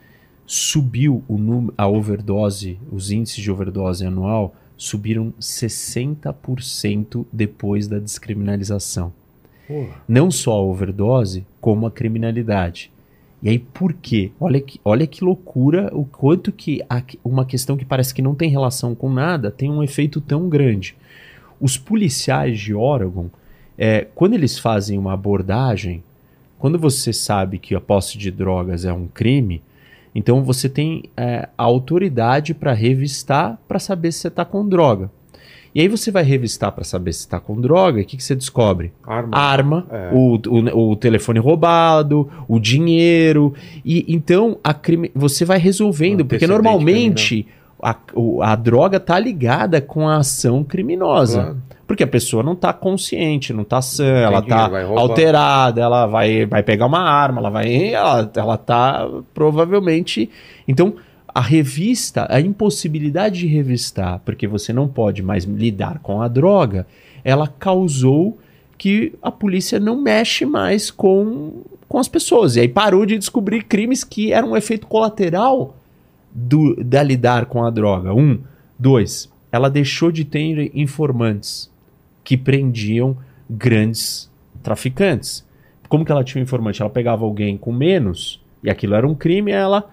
Subiu 0.46 1.22
o 1.28 1.72
a 1.76 1.86
overdose, 1.88 2.78
os 2.90 3.10
índices 3.10 3.42
de 3.42 3.50
overdose 3.50 4.06
anual 4.06 4.54
subiram 4.76 5.34
60% 5.40 7.26
depois 7.32 7.88
da 7.88 7.98
descriminalização. 7.98 9.12
Porra. 9.66 10.02
Não 10.08 10.30
só 10.30 10.52
a 10.52 10.62
overdose, 10.62 11.44
como 11.60 11.86
a 11.86 11.90
criminalidade. 11.90 12.90
E 13.42 13.48
aí 13.48 13.58
por 13.58 13.92
quê? 13.92 14.32
Olha 14.40 14.60
que, 14.60 14.80
olha 14.84 15.06
que 15.06 15.24
loucura 15.24 15.90
o 15.92 16.04
quanto 16.04 16.50
que 16.50 16.80
uma 17.22 17.44
questão 17.44 17.76
que 17.76 17.84
parece 17.84 18.14
que 18.14 18.22
não 18.22 18.34
tem 18.34 18.48
relação 18.48 18.94
com 18.94 19.12
nada 19.12 19.50
tem 19.50 19.70
um 19.70 19.82
efeito 19.82 20.20
tão 20.20 20.48
grande. 20.48 20.96
Os 21.60 21.76
policiais 21.76 22.58
de 22.58 22.74
Oregon, 22.74 23.28
é, 23.76 24.06
quando 24.14 24.34
eles 24.34 24.58
fazem 24.58 24.98
uma 24.98 25.12
abordagem, 25.12 26.02
quando 26.58 26.78
você 26.78 27.12
sabe 27.12 27.58
que 27.58 27.74
a 27.74 27.80
posse 27.80 28.18
de 28.18 28.30
drogas 28.30 28.84
é 28.84 28.92
um 28.92 29.06
crime, 29.06 29.62
então 30.14 30.42
você 30.42 30.68
tem 30.68 31.04
é, 31.16 31.48
a 31.56 31.62
autoridade 31.62 32.54
para 32.54 32.72
revistar 32.72 33.58
para 33.68 33.78
saber 33.78 34.12
se 34.12 34.20
você 34.20 34.28
está 34.28 34.44
com 34.44 34.68
droga. 34.68 35.10
E 35.74 35.80
aí 35.80 35.88
você 35.88 36.10
vai 36.10 36.24
revistar 36.24 36.72
para 36.72 36.82
saber 36.82 37.12
se 37.12 37.20
está 37.20 37.38
com 37.38 37.60
droga, 37.60 38.00
e 38.00 38.02
o 38.02 38.04
que, 38.04 38.16
que 38.16 38.24
você 38.24 38.34
descobre? 38.34 38.90
Arma. 39.06 39.36
Arma, 39.36 39.86
é. 39.90 40.10
o, 40.12 40.40
o, 40.48 40.90
o, 40.90 40.96
telefone 40.96 41.38
roubado, 41.38 42.28
o 42.48 42.58
dinheiro. 42.58 43.54
E 43.84 44.04
então 44.08 44.58
a 44.64 44.72
crime, 44.72 45.10
você 45.14 45.44
vai 45.44 45.58
resolvendo, 45.58 46.24
porque 46.24 46.46
normalmente 46.46 47.46
a, 47.82 47.96
a 48.42 48.56
droga 48.56 48.98
tá 48.98 49.18
ligada 49.18 49.80
com 49.80 50.08
a 50.08 50.18
ação 50.18 50.64
criminosa. 50.64 51.42
Claro. 51.42 51.62
Porque 51.86 52.02
a 52.02 52.06
pessoa 52.06 52.42
não 52.42 52.52
está 52.52 52.70
consciente, 52.72 53.52
não 53.52 53.62
está 53.62 53.80
sã, 53.80 54.04
ela 54.04 54.40
está 54.40 54.68
alterada, 54.94 55.80
ela 55.80 56.06
vai, 56.06 56.44
vai 56.44 56.62
pegar 56.62 56.84
uma 56.84 57.00
arma, 57.00 57.40
ela 57.40 57.48
vai. 57.48 57.94
Ela, 57.94 58.30
ela 58.36 58.58
tá 58.58 59.08
provavelmente. 59.32 60.28
Então, 60.66 60.96
a 61.34 61.40
revista, 61.40 62.26
a 62.28 62.40
impossibilidade 62.40 63.38
de 63.38 63.46
revistar, 63.46 64.20
porque 64.22 64.46
você 64.46 64.70
não 64.70 64.86
pode 64.86 65.22
mais 65.22 65.44
lidar 65.44 66.00
com 66.00 66.20
a 66.20 66.28
droga, 66.28 66.86
ela 67.24 67.48
causou 67.48 68.38
que 68.76 69.14
a 69.22 69.30
polícia 69.32 69.80
não 69.80 70.00
mexe 70.00 70.44
mais 70.44 70.90
com, 70.90 71.62
com 71.88 71.98
as 71.98 72.06
pessoas. 72.06 72.56
E 72.56 72.60
aí 72.60 72.68
parou 72.68 73.06
de 73.06 73.16
descobrir 73.16 73.62
crimes 73.62 74.04
que 74.04 74.30
eram 74.32 74.50
um 74.50 74.56
efeito 74.56 74.86
colateral 74.86 75.77
do, 76.32 76.76
da 76.82 77.02
lidar 77.02 77.46
com 77.46 77.64
a 77.64 77.70
droga. 77.70 78.14
Um. 78.14 78.38
Dois, 78.78 79.30
ela 79.50 79.68
deixou 79.68 80.12
de 80.12 80.24
ter 80.24 80.70
informantes 80.74 81.70
que 82.22 82.36
prendiam 82.36 83.16
grandes 83.48 84.30
traficantes. 84.62 85.46
Como 85.88 86.04
que 86.04 86.12
ela 86.12 86.22
tinha 86.22 86.40
um 86.40 86.44
informante? 86.44 86.82
Ela 86.82 86.90
pegava 86.90 87.24
alguém 87.24 87.56
com 87.56 87.72
menos, 87.72 88.40
e 88.62 88.68
aquilo 88.68 88.94
era 88.94 89.06
um 89.06 89.14
crime, 89.14 89.50
ela 89.50 89.88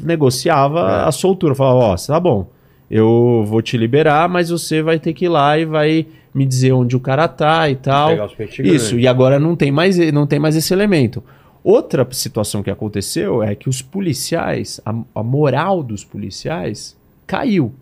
negociava 0.00 0.80
é. 0.80 1.08
a 1.08 1.12
soltura. 1.12 1.54
Falava, 1.54 1.78
ó, 1.78 1.94
oh, 1.94 2.06
tá 2.06 2.18
bom, 2.18 2.48
eu 2.90 3.44
vou 3.46 3.62
te 3.62 3.76
liberar, 3.76 4.28
mas 4.28 4.50
você 4.50 4.82
vai 4.82 4.98
ter 4.98 5.12
que 5.12 5.26
ir 5.26 5.28
lá 5.28 5.58
e 5.58 5.64
vai 5.64 6.06
me 6.34 6.44
dizer 6.44 6.72
onde 6.72 6.96
o 6.96 7.00
cara 7.00 7.26
tá 7.28 7.70
e 7.70 7.76
tal. 7.76 8.10
Isso, 8.58 8.98
e 8.98 9.06
agora 9.06 9.38
não 9.38 9.56
tem 9.56 9.70
mais, 9.70 9.96
não 10.12 10.26
tem 10.26 10.38
mais 10.38 10.56
esse 10.56 10.74
elemento. 10.74 11.22
Outra 11.66 12.06
situação 12.12 12.62
que 12.62 12.70
aconteceu 12.70 13.42
é 13.42 13.52
que 13.56 13.68
os 13.68 13.82
policiais, 13.82 14.80
a, 14.86 14.94
a 15.12 15.20
moral 15.20 15.82
dos 15.82 16.04
policiais 16.04 16.96
caiu. 17.26 17.74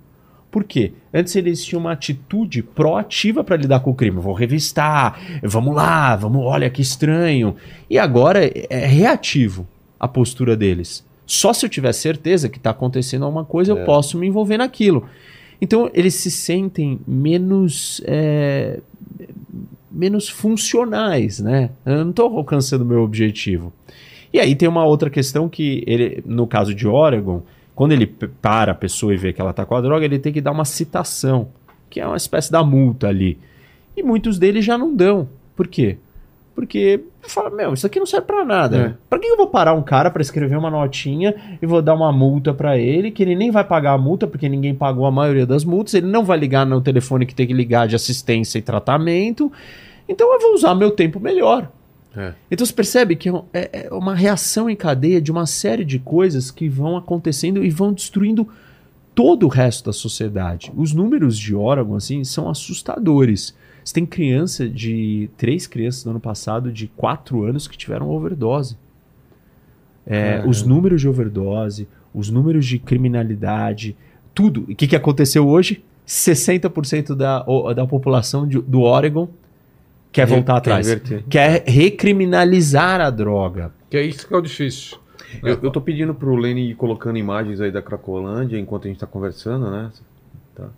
Por 0.51 0.65
quê? 0.65 0.95
Antes 1.13 1.37
eles 1.37 1.63
tinham 1.63 1.81
uma 1.81 1.93
atitude 1.93 2.63
proativa 2.63 3.45
para 3.45 3.57
lidar 3.57 3.81
com 3.81 3.91
o 3.91 3.95
crime. 3.95 4.19
Vou 4.19 4.33
revistar, 4.33 5.21
vamos 5.43 5.75
lá, 5.75 6.17
vamos, 6.17 6.43
olha 6.47 6.71
que 6.71 6.81
estranho. 6.81 7.57
E 7.91 7.99
agora 7.99 8.51
é, 8.71 8.87
reativo 8.87 9.69
a 10.01 10.09
postura 10.09 10.57
deles. 10.57 11.05
Só 11.27 11.53
se 11.53 11.67
eu 11.67 11.69
tiver 11.69 11.93
certeza 11.93 12.49
que 12.49 12.57
está 12.57 12.71
acontecendo 12.71 13.27
alguma 13.27 13.45
coisa, 13.45 13.75
é. 13.75 13.79
eu 13.79 13.85
posso 13.85 14.17
me 14.17 14.27
envolver 14.27 14.57
naquilo. 14.57 15.07
Então 15.61 15.91
eles 15.93 16.15
se 16.15 16.31
sentem 16.31 16.99
menos 17.07 18.01
é, 18.07 18.81
menos 19.95 20.29
funcionais, 20.29 21.39
né? 21.39 21.71
Eu 21.87 22.05
não 22.05 22.11
estou 22.11 22.37
alcançando 22.37 22.83
o 22.83 22.85
meu 22.85 23.03
objetivo. 23.03 23.73
E 24.33 24.41
aí 24.41 24.57
tem 24.57 24.69
uma 24.69 24.85
outra 24.85 25.09
questão 25.09 25.49
que, 25.49 25.85
ele, 25.87 26.23
no 26.27 26.47
caso 26.47 26.75
de 26.75 26.89
Oregon, 26.89 27.43
quando 27.75 27.93
ele 27.93 28.07
para 28.07 28.73
a 28.73 28.75
pessoa 28.75 29.15
e 29.15 29.17
vê 29.17 29.33
que 29.33 29.41
ela 29.41 29.51
está 29.51 29.65
com 29.65 29.77
a 29.77 29.81
droga, 29.81 30.05
ele 30.05 30.19
tem 30.19 30.33
que 30.33 30.41
dar 30.41 30.51
uma 30.51 30.65
citação, 30.65 31.49
que 31.89 32.01
é 32.01 32.07
uma 32.07 32.17
espécie 32.17 32.51
da 32.51 32.63
multa 32.65 33.09
ali. 33.09 33.39
E 33.97 34.03
muitos 34.03 34.39
deles 34.39 34.65
já 34.65 34.77
não 34.77 34.95
dão. 34.95 35.29
Por 35.55 35.69
quê? 35.69 35.99
Porque 36.55 37.01
fala, 37.29 37.51
meu, 37.51 37.75
isso 37.75 37.87
aqui 37.87 37.99
não 37.99 38.07
serve 38.07 38.27
para 38.27 38.45
nada. 38.45 38.77
É. 38.77 38.95
Para 39.09 39.19
que 39.19 39.27
eu 39.27 39.37
vou 39.37 39.47
parar 39.47 39.75
um 39.75 39.83
cara 39.83 40.11
para 40.11 40.23
escrever 40.23 40.57
uma 40.57 40.71
notinha 40.71 41.35
e 41.61 41.67
vou 41.67 41.83
dar 41.83 41.95
uma 41.95 42.13
multa 42.13 42.53
para 42.53 42.79
ele, 42.79 43.11
que 43.11 43.23
ele 43.23 43.35
nem 43.35 43.51
vai 43.51 43.65
pagar 43.65 43.93
a 43.93 43.99
multa, 43.99 44.27
porque 44.27 44.49
ninguém 44.49 44.75
pagou 44.75 45.07
a 45.07 45.11
maioria 45.11 45.47
das 45.47 45.65
multas, 45.65 45.95
ele 45.95 46.07
não 46.07 46.25
vai 46.25 46.39
ligar 46.39 46.65
no 46.67 46.81
telefone 46.81 47.27
que 47.27 47.35
tem 47.35 47.47
que 47.47 47.53
ligar 47.53 47.89
de 47.89 47.97
assistência 47.97 48.59
e 48.59 48.63
tratamento. 48.63 49.53
Então 50.09 50.33
eu 50.33 50.41
vou 50.41 50.55
usar 50.55 50.75
meu 50.75 50.91
tempo 50.91 51.19
melhor. 51.21 51.71
É. 52.17 52.33
Então 52.51 52.65
você 52.65 52.73
percebe 52.73 53.17
que 53.17 53.29
é, 53.29 53.33
é, 53.53 53.87
é 53.87 53.95
uma 53.95 54.15
reação 54.15 54.71
em 54.71 54.77
cadeia 54.77 55.21
de 55.21 55.33
uma 55.33 55.47
série 55.47 55.85
de 55.85 55.99
coisas 55.99 56.51
que 56.51 56.69
vão 56.69 56.97
acontecendo 56.97 57.65
e 57.65 57.71
vão 57.71 57.93
destruindo 57.93 58.49
todo 59.15 59.47
o 59.47 59.49
resto 59.49 59.87
da 59.87 59.93
sociedade. 59.93 60.73
Os 60.77 60.93
números 60.93 61.39
de 61.39 61.55
Oregon 61.55 61.97
assim 61.97 62.25
são 62.25 62.49
assustadores. 62.49 63.55
Você 63.85 63.95
tem 63.95 64.07
criança 64.07 64.69
de. 64.69 65.29
Três 65.37 65.67
crianças 65.67 66.05
no 66.05 66.13
ano 66.13 66.21
passado 66.21 66.73
de 66.73 66.89
quatro 66.89 67.45
anos 67.45 67.69
que 67.69 67.77
tiveram 67.77 68.09
overdose. 68.09 68.79
É, 70.07 70.43
os 70.47 70.63
números 70.63 71.01
de 71.01 71.09
overdose, 71.09 71.89
os 72.13 72.31
números 72.31 72.67
de 72.67 72.79
criminalidade, 72.79 73.97
tudo. 74.35 74.63
O 74.63 74.75
que, 74.75 74.87
que 74.87 74.97
aconteceu 74.97 75.47
hoje? 75.47 75.85
60% 76.07 77.15
da, 77.15 77.45
da 77.75 77.87
população 77.87 78.47
de, 78.47 78.61
do 78.61 78.83
Oregon 78.83 79.29
quer 80.13 80.27
voltar 80.27 80.57
atrás. 80.57 80.87
Quer 81.29 81.65
recriminalizar 81.67 83.01
a 83.01 83.11
droga. 83.11 83.73
Que 83.91 83.97
é 83.97 84.03
isso 84.03 84.27
que 84.27 84.35
é 84.35 84.37
o 84.37 84.41
difícil. 84.41 84.99
Eu, 85.43 85.59
eu 85.63 85.71
tô 85.71 85.81
pedindo 85.81 86.15
pro 86.15 86.37
Lenny 86.37 86.71
ir 86.71 86.75
colocando 86.75 87.19
imagens 87.19 87.61
aí 87.61 87.71
da 87.71 87.83
Cracolândia 87.83 88.59
enquanto 88.59 88.85
a 88.85 88.89
gente 88.89 89.01
tá 89.01 89.07
conversando, 89.07 89.71
né? 89.71 89.91
Tá. 90.55 90.69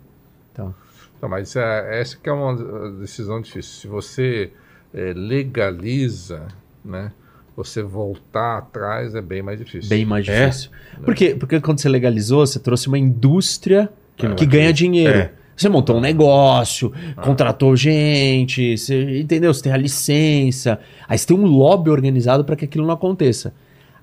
Tá. 0.53 0.73
Então, 1.17 1.27
mas 1.27 1.55
é, 1.55 1.99
essa 1.99 2.17
que 2.17 2.29
é 2.29 2.31
uma 2.31 2.55
decisão 2.99 3.41
difícil. 3.41 3.81
Se 3.81 3.87
você 3.87 4.51
é, 4.93 5.13
legaliza, 5.13 6.47
né? 6.83 7.11
Você 7.55 7.81
voltar 7.81 8.59
atrás 8.59 9.15
é 9.15 9.21
bem 9.21 9.41
mais 9.41 9.57
difícil. 9.57 9.89
Bem 9.89 10.05
mais 10.05 10.27
é? 10.27 10.45
difícil. 10.45 10.69
É? 10.93 11.03
Por 11.03 11.15
quê? 11.15 11.35
Porque 11.35 11.59
quando 11.59 11.79
você 11.79 11.89
legalizou, 11.89 12.45
você 12.45 12.59
trouxe 12.59 12.87
uma 12.87 12.99
indústria 12.99 13.89
que, 14.15 14.27
que 14.35 14.45
ganha 14.45 14.71
dinheiro. 14.71 15.17
É. 15.17 15.31
Você 15.55 15.67
montou 15.69 15.97
um 15.97 15.99
negócio, 15.99 16.93
ah. 17.15 17.21
contratou 17.21 17.75
gente, 17.75 18.77
você, 18.77 19.21
entendeu? 19.21 19.51
Você 19.51 19.63
tem 19.63 19.73
a 19.73 19.77
licença. 19.77 20.79
Aí 21.07 21.17
você 21.17 21.25
tem 21.25 21.35
um 21.35 21.47
lobby 21.47 21.89
organizado 21.89 22.45
para 22.45 22.55
que 22.55 22.65
aquilo 22.65 22.85
não 22.85 22.93
aconteça. 22.93 23.51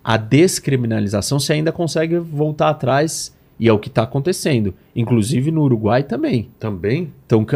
A 0.03 0.16
descriminalização 0.16 1.39
você 1.39 1.53
ainda 1.53 1.70
consegue 1.70 2.19
voltar 2.19 2.70
atrás 2.70 3.32
e 3.59 3.68
é 3.68 3.72
o 3.72 3.78
que 3.78 3.89
está 3.89 4.02
acontecendo. 4.02 4.74
Inclusive 4.94 5.51
no 5.51 5.62
Uruguai 5.62 6.02
também. 6.02 6.51
Também? 6.59 7.12
Então, 7.26 7.47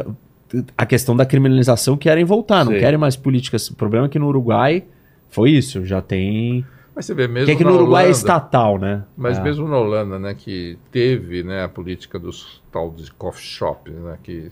a 0.76 0.86
questão 0.86 1.16
da 1.16 1.26
criminalização 1.26 1.96
querem 1.96 2.24
voltar, 2.24 2.64
não 2.64 2.72
querem 2.72 2.98
mais 2.98 3.16
políticas. 3.16 3.68
O 3.68 3.74
problema 3.74 4.06
é 4.06 4.08
que 4.08 4.18
no 4.18 4.28
Uruguai 4.28 4.84
foi 5.30 5.50
isso, 5.50 5.84
já 5.84 6.00
tem. 6.00 6.64
Mas 6.94 7.06
você 7.06 7.14
vê 7.14 7.28
mesmo. 7.28 7.46
Que 7.46 7.52
é 7.52 7.56
que 7.56 7.64
no 7.64 7.74
Uruguai 7.74 8.04
é 8.04 8.06
Holanda, 8.06 8.08
é 8.08 8.10
estatal, 8.10 8.78
né? 8.78 9.04
Mas 9.16 9.38
é. 9.38 9.42
mesmo 9.42 9.68
na 9.68 9.78
Holanda, 9.78 10.18
né, 10.18 10.34
que 10.34 10.78
teve 10.90 11.42
né, 11.42 11.64
a 11.64 11.68
política 11.68 12.18
dos 12.18 12.62
tal 12.72 12.90
de 12.90 13.10
coffee 13.12 13.44
shop, 13.44 13.90
né, 13.90 14.18
que 14.22 14.50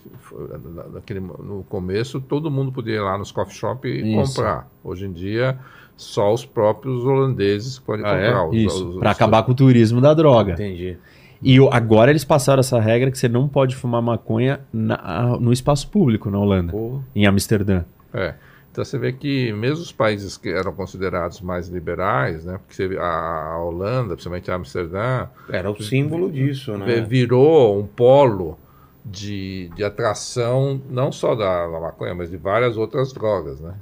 naquele, 0.92 1.20
no 1.20 1.64
começo 1.68 2.20
todo 2.20 2.50
mundo 2.50 2.70
podia 2.70 2.94
ir 2.94 3.00
lá 3.00 3.18
nos 3.18 3.32
coffee 3.32 3.56
shop 3.56 3.88
e 3.88 4.20
isso. 4.20 4.36
comprar. 4.36 4.68
Hoje 4.84 5.06
em 5.06 5.12
dia 5.12 5.58
só 5.96 6.32
os 6.32 6.44
próprios 6.44 7.04
holandeses 7.04 7.78
podem 7.78 8.04
ah, 8.04 8.10
comprar. 8.10 8.26
É? 8.26 8.48
Os, 8.48 8.54
isso, 8.54 8.98
para 8.98 9.10
acabar 9.10 9.42
com 9.42 9.52
o 9.52 9.54
turismo 9.54 10.00
da 10.00 10.12
droga. 10.12 10.52
Entendi. 10.52 10.96
E 11.42 11.58
agora 11.70 12.10
eles 12.10 12.24
passaram 12.24 12.60
essa 12.60 12.80
regra 12.80 13.10
que 13.10 13.18
você 13.18 13.28
não 13.28 13.48
pode 13.48 13.76
fumar 13.76 14.02
maconha 14.02 14.60
na, 14.72 15.36
no 15.38 15.52
espaço 15.52 15.88
público 15.90 16.30
na 16.30 16.38
Holanda, 16.38 16.72
em 17.14 17.26
Amsterdã. 17.26 17.84
É. 18.12 18.34
Então 18.76 18.84
você 18.84 18.98
vê 18.98 19.10
que 19.10 19.52
mesmo 19.54 19.82
os 19.82 19.90
países 19.90 20.36
que 20.36 20.50
eram 20.50 20.70
considerados 20.70 21.40
mais 21.40 21.66
liberais, 21.68 22.44
né, 22.44 22.60
porque 22.66 22.94
a 22.98 23.58
Holanda, 23.58 24.14
principalmente 24.14 24.50
Amsterdã, 24.50 25.28
era 25.48 25.70
o 25.70 25.82
símbolo 25.82 26.30
disso, 26.30 26.76
né? 26.76 27.00
Virou 27.00 27.80
um 27.80 27.86
polo 27.86 28.58
de, 29.02 29.70
de 29.74 29.82
atração 29.82 30.78
não 30.90 31.10
só 31.10 31.34
da, 31.34 31.66
da 31.66 31.80
maconha, 31.80 32.14
mas 32.14 32.28
de 32.28 32.36
várias 32.36 32.76
outras 32.76 33.14
drogas, 33.14 33.60
né? 33.60 33.72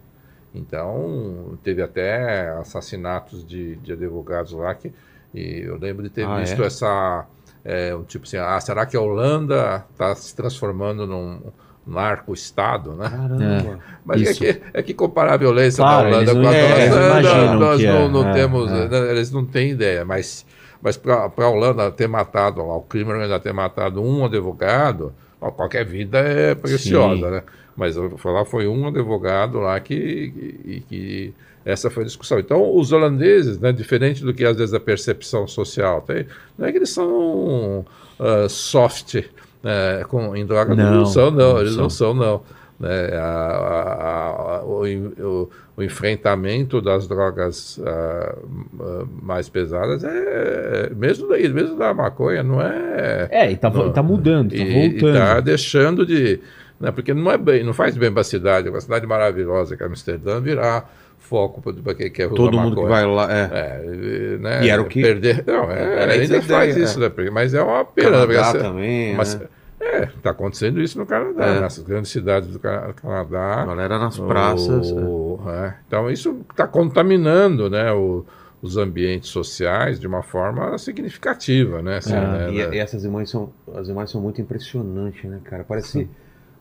Então 0.55 1.59
teve 1.65 1.83
até 1.83 2.51
assassinatos 2.51 3.45
de, 3.45 3.75
de 3.77 3.95
advogados 3.95 4.53
lá 4.53 4.73
que 4.77 4.93
e 5.35 5.65
eu 5.67 5.77
lembro 5.77 6.05
de 6.05 6.11
ter 6.11 6.25
ah, 6.25 6.39
visto 6.39 6.63
é? 6.63 6.67
essa 6.67 7.27
é, 7.65 7.95
um 7.95 8.03
tipo 8.03 8.27
assim, 8.27 8.36
ah, 8.36 8.61
será 8.61 8.85
que 8.85 8.97
a 8.97 9.01
Holanda 9.01 9.85
está 9.93 10.15
se 10.15 10.36
transformando 10.36 11.07
num 11.07 11.41
narco-estado, 11.86 12.95
né? 12.95 13.09
Caramba. 13.09 13.45
É, 13.45 13.78
Mas 14.05 14.23
é 14.23 14.35
que, 14.35 14.62
é 14.73 14.82
que 14.82 14.95
comparar 14.95 15.35
a 15.35 15.36
violência 15.36 15.82
claro, 15.82 16.11
da 16.11 16.16
Holanda 16.16 16.35
com 16.35 16.49
a 16.49 16.55
é, 16.55 17.55
nós 17.55 17.82
não, 17.82 17.91
é, 17.91 18.09
não 18.09 18.28
é, 18.28 18.32
temos, 18.32 18.70
é. 18.70 18.89
Né, 18.89 19.11
eles 19.11 19.31
não 19.31 19.45
têm 19.45 19.70
ideia, 19.70 20.05
mas, 20.05 20.47
mas 20.81 20.97
para 20.97 21.31
a 21.36 21.49
Holanda 21.49 21.91
ter 21.91 22.09
matado, 22.09 22.66
lá, 22.66 22.77
o 22.77 22.82
crime 22.82 23.12
ainda 23.12 23.41
ter 23.41 23.53
matado 23.53 24.03
um 24.03 24.24
advogado, 24.24 25.15
qualquer 25.39 25.85
vida 25.85 26.19
é 26.19 26.55
preciosa, 26.55 27.27
Sim. 27.27 27.31
né? 27.31 27.43
Mas 27.77 27.97
lá 27.97 28.45
foi 28.45 28.69
um 28.69 28.86
advogado 28.86 29.59
lá 29.59 29.78
que, 29.81 30.31
que, 30.31 30.85
que 30.89 31.35
essa 31.65 31.89
foi 31.91 32.03
a 32.03 32.07
discussão. 32.07 32.39
Então, 32.39 32.77
os 32.77 32.93
holandeses, 32.93 33.59
né, 33.59 33.73
diferente 33.73 34.23
do 34.23 34.35
que 34.35 34.45
às 34.45 34.57
vezes 34.57 34.74
a 34.74 34.81
percepção 34.81 35.49
social 35.49 36.03
tem, 36.03 36.27
não 36.59 36.66
é 36.66 36.73
que 36.73 36.78
eles 36.78 36.91
são 36.91 37.81
uh, 38.19 38.49
soft 38.49 39.15
uh, 39.15 40.07
com, 40.09 40.36
em 40.36 40.45
droga, 40.45 40.74
não, 40.74 40.99
não 40.99 41.07
são, 41.07 41.31
não, 41.31 41.55
não 41.55 41.61
eles 41.61 41.73
são. 41.73 41.82
não 41.82 41.91
são, 41.91 42.15
não. 42.15 42.43
Né, 42.78 43.16
a, 43.16 43.23
a, 43.23 44.57
a, 44.57 44.65
o, 44.65 44.82
o, 44.85 45.51
o, 45.77 45.82
enfrentamento 45.82 46.81
das 46.82 47.07
drogas 47.07 47.78
uh, 47.78 49.09
mais 49.23 49.49
pesadas 49.49 50.03
é 50.03 50.91
mesmo 50.95 51.28
daí, 51.28 51.49
mesmo 51.49 51.78
da 51.78 51.95
maconha, 51.95 52.43
não 52.43 52.61
é. 52.61 53.28
É, 53.31 53.53
e 53.53 53.57
tá, 53.57 53.70
não, 53.70 53.93
tá 53.93 54.03
mudando, 54.03 54.51
tá 54.51 54.57
e, 54.57 54.91
voltando. 54.91 55.16
E 55.16 55.19
tá 55.19 55.41
deixando 55.41 56.05
de. 56.05 56.41
Né, 56.81 56.91
porque 56.91 57.15
não 57.15 57.31
é 57.31 57.39
bem, 57.39 57.62
não 57.62 57.73
faz 57.73 57.97
bem 57.97 58.11
para 58.11 58.23
a 58.23 58.24
cidade, 58.24 58.69
uma 58.69 58.81
cidade 58.81 59.07
maravilhosa 59.07 59.77
que 59.77 59.82
é 59.82 59.86
Amsterdã, 59.86 60.41
virar 60.41 60.91
foco 61.35 61.61
para 61.61 61.94
quem 61.97 62.11
quer 62.12 62.28
Todo 62.28 62.56
mundo 62.56 62.77
que 62.77 62.86
vai 62.86 63.05
lá. 63.05 63.28
É. 63.28 63.51
é 63.52 64.39
né, 64.39 64.65
e 64.65 64.70
era 64.70 64.81
o 64.81 64.85
que. 64.85 65.02
Perder. 65.02 65.43
Não, 65.44 65.69
é, 65.69 66.02
era 66.02 66.12
ainda 66.12 66.40
faz 66.43 66.77
isso, 66.77 67.02
é. 67.02 67.09
né? 67.09 67.31
Mas 67.32 67.52
é 67.55 67.61
uma 67.61 67.85
pena. 67.85 68.11
Canadá 68.11 68.32
essa, 68.35 68.59
também. 68.59 69.16
Mas, 69.16 69.35
né? 69.35 69.47
É, 69.81 70.05
está 70.05 70.31
acontecendo 70.31 70.81
isso 70.81 70.97
no 70.97 71.05
Canadá, 71.05 71.47
é. 71.47 71.61
nas 71.61 71.78
grandes 71.81 72.12
cidades 72.12 72.48
do 72.48 72.61
Canadá. 72.61 73.62
A 73.62 73.66
galera 73.66 73.98
nas 73.98 74.16
praças. 74.19 74.93
O, 74.93 75.40
é. 75.48 75.74
Então 75.89 76.09
isso 76.09 76.40
está 76.48 76.69
contaminando 76.69 77.69
né, 77.69 77.93
o, 77.93 78.24
os 78.62 78.77
ambientes 78.77 79.28
sociais 79.31 79.98
de 79.98 80.06
uma 80.06 80.23
forma 80.23 80.78
significativa, 80.78 81.82
né? 81.82 81.97
Assim, 81.97 82.12
né 82.12 82.52
e, 82.52 82.77
e, 82.77 82.78
essas 82.78 83.05
imagens 83.05 83.31
são, 83.31 83.52
as 83.74 83.89
imagens 83.89 84.12
são 84.12 84.20
muito 84.20 84.40
impressionantes, 84.40 85.24
né, 85.24 85.40
cara? 85.43 85.65
Parece 85.65 86.09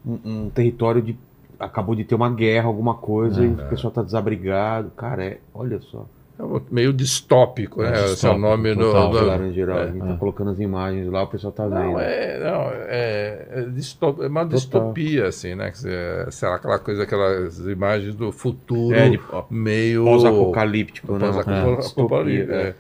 um, 0.04 0.20
um 0.26 0.50
território 0.50 1.02
de 1.02 1.18
acabou 1.64 1.96
de 1.96 2.04
ter 2.04 2.16
uma 2.16 2.30
guerra, 2.30 2.68
alguma 2.68 2.96
coisa, 2.96 3.42
é, 3.42 3.46
e 3.46 3.50
o 3.50 3.70
pessoal 3.70 3.90
está 3.90 4.02
desabrigado. 4.02 4.92
Cara, 4.92 5.24
é, 5.24 5.40
olha 5.54 5.80
só. 5.82 6.06
É 6.40 6.44
meio 6.72 6.92
distópico, 6.92 7.84
né? 7.84 7.92
É 7.94 8.06
Esse 8.06 8.26
é 8.26 8.30
o 8.32 8.38
nome 8.38 8.76
total, 8.76 9.14
no, 9.14 9.38
no... 9.38 9.54
geral. 9.54 9.78
É, 9.78 9.84
a 9.84 9.92
gente 9.92 10.08
tá 10.08 10.18
colocando 10.18 10.50
as 10.50 10.60
imagens 10.60 11.08
lá, 11.08 11.24
o 11.24 11.28
pessoal 11.28 11.54
tá 11.54 11.68
vendo. 11.68 11.76
Não, 11.76 12.00
é, 12.00 12.40
não, 12.40 12.72
é, 12.72 13.48
é, 13.52 13.62
distop, 13.70 14.24
é 14.24 14.28
uma 14.28 14.42
total. 14.42 14.58
distopia, 14.58 15.28
assim, 15.28 15.54
né? 15.54 15.72
Sei 15.74 16.50
lá, 16.50 16.56
aquela 16.56 16.80
coisa, 16.80 17.04
aquelas 17.04 17.60
imagens 17.60 18.16
do 18.16 18.32
futuro 18.32 18.96
é, 18.96 19.10
de, 19.10 19.20
meio. 19.52 20.06
Pós-apocalíptico, 20.06 21.14
né? 21.14 21.32
Pós-apocalíptico, 21.32 22.52
é. 22.52 22.76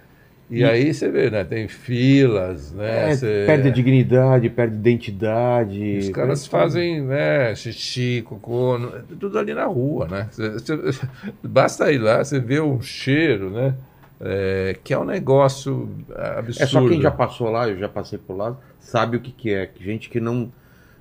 E, 0.54 0.60
e, 0.60 0.64
aí 0.64 0.94
você 0.94 1.10
vê, 1.10 1.32
né? 1.32 1.44
Tem 1.44 1.68
filas, 1.68 2.72
né? 2.74 3.10
É, 3.10 3.16
você... 3.16 3.44
Perde 3.48 3.70
a 3.70 3.72
dignidade, 3.72 4.50
perde 4.52 4.76
identidade. 4.76 5.98
Os 5.98 6.10
caras 6.10 6.46
fazem, 6.46 7.02
né? 7.02 7.56
Xixi, 7.56 8.22
cocô, 8.22 8.80
tudo 9.20 9.40
ali 9.40 9.52
na 9.56 9.66
rua, 9.66 10.08
né? 10.08 10.28
Você, 10.30 10.50
você, 10.52 11.08
basta 11.44 11.92
ir 11.92 11.98
lá, 11.98 12.24
você 12.24 12.40
vê 12.40 12.62
um 12.62 12.80
cheiro, 12.84 13.50
né? 13.50 13.74
É, 14.22 14.78
que 14.84 14.94
é 14.94 15.00
um 15.00 15.06
negócio 15.06 15.90
absurdo. 16.16 16.64
É 16.64 16.68
só 16.68 16.88
quem 16.88 17.02
já 17.02 17.10
passou 17.10 17.50
lá, 17.50 17.68
eu 17.68 17.80
já 17.80 17.90
passei 17.90 18.20
por 18.20 18.38
lá, 18.38 18.56
sabe 18.80 19.18
o 19.18 19.20
que, 19.20 19.32
que 19.32 19.52
é. 19.52 19.72
Gente 19.80 20.08
que 20.08 20.20
não, 20.20 20.52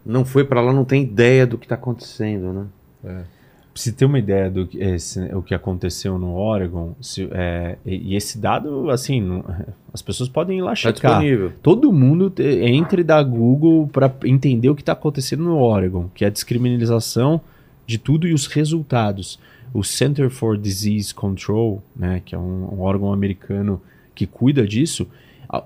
não 0.05 0.25
foi 0.25 0.45
para 0.45 0.63
lá 0.63 0.73
não 0.73 0.87
tem 0.87 1.03
ideia 1.03 1.47
do 1.47 1.59
que 1.59 1.67
está 1.67 1.75
acontecendo, 1.75 2.55
né? 2.55 2.67
É. 3.05 3.42
Pra 3.73 3.81
você 3.81 3.91
ter 3.91 4.05
uma 4.05 4.19
ideia 4.19 4.51
do 4.51 4.67
que, 4.67 4.79
esse, 4.79 5.19
o 5.35 5.43
que 5.43 5.55
aconteceu 5.55 6.19
no 6.19 6.35
Oregon, 6.35 6.95
se, 7.01 7.27
é, 7.33 7.79
e, 7.87 8.15
esse 8.15 8.39
dado, 8.39 8.91
assim, 8.91 9.21
não, 9.21 9.45
as 9.93 10.03
pessoas 10.03 10.29
podem 10.29 10.59
ir 10.59 10.63
lá 10.63 10.71
tá 10.71 10.75
checar. 10.75 10.95
Tá 10.95 11.09
disponível. 11.19 11.53
Todo 11.63 11.93
mundo 11.93 12.29
te, 12.29 12.43
entre 12.43 13.03
da 13.03 13.23
Google 13.23 13.87
para 13.87 14.13
entender 14.25 14.69
o 14.69 14.75
que 14.75 14.83
está 14.83 14.93
acontecendo 14.93 15.45
no 15.45 15.59
Oregon, 15.59 16.11
que 16.15 16.25
é 16.25 16.29
a 16.29 16.31
descriminalização 16.31 17.41
de 17.87 17.99
tudo 17.99 18.29
e 18.29 18.35
os 18.35 18.47
resultados. 18.47 19.39
O 19.73 19.83
Center 19.83 20.29
for 20.29 20.59
Disease 20.59 21.15
Control, 21.15 21.83
né, 21.97 22.21
que 22.25 22.35
é 22.35 22.39
um, 22.39 22.75
um 22.75 22.81
órgão 22.83 23.13
americano 23.13 23.81
que 24.15 24.27
cuida 24.27 24.67
disso, 24.67 25.09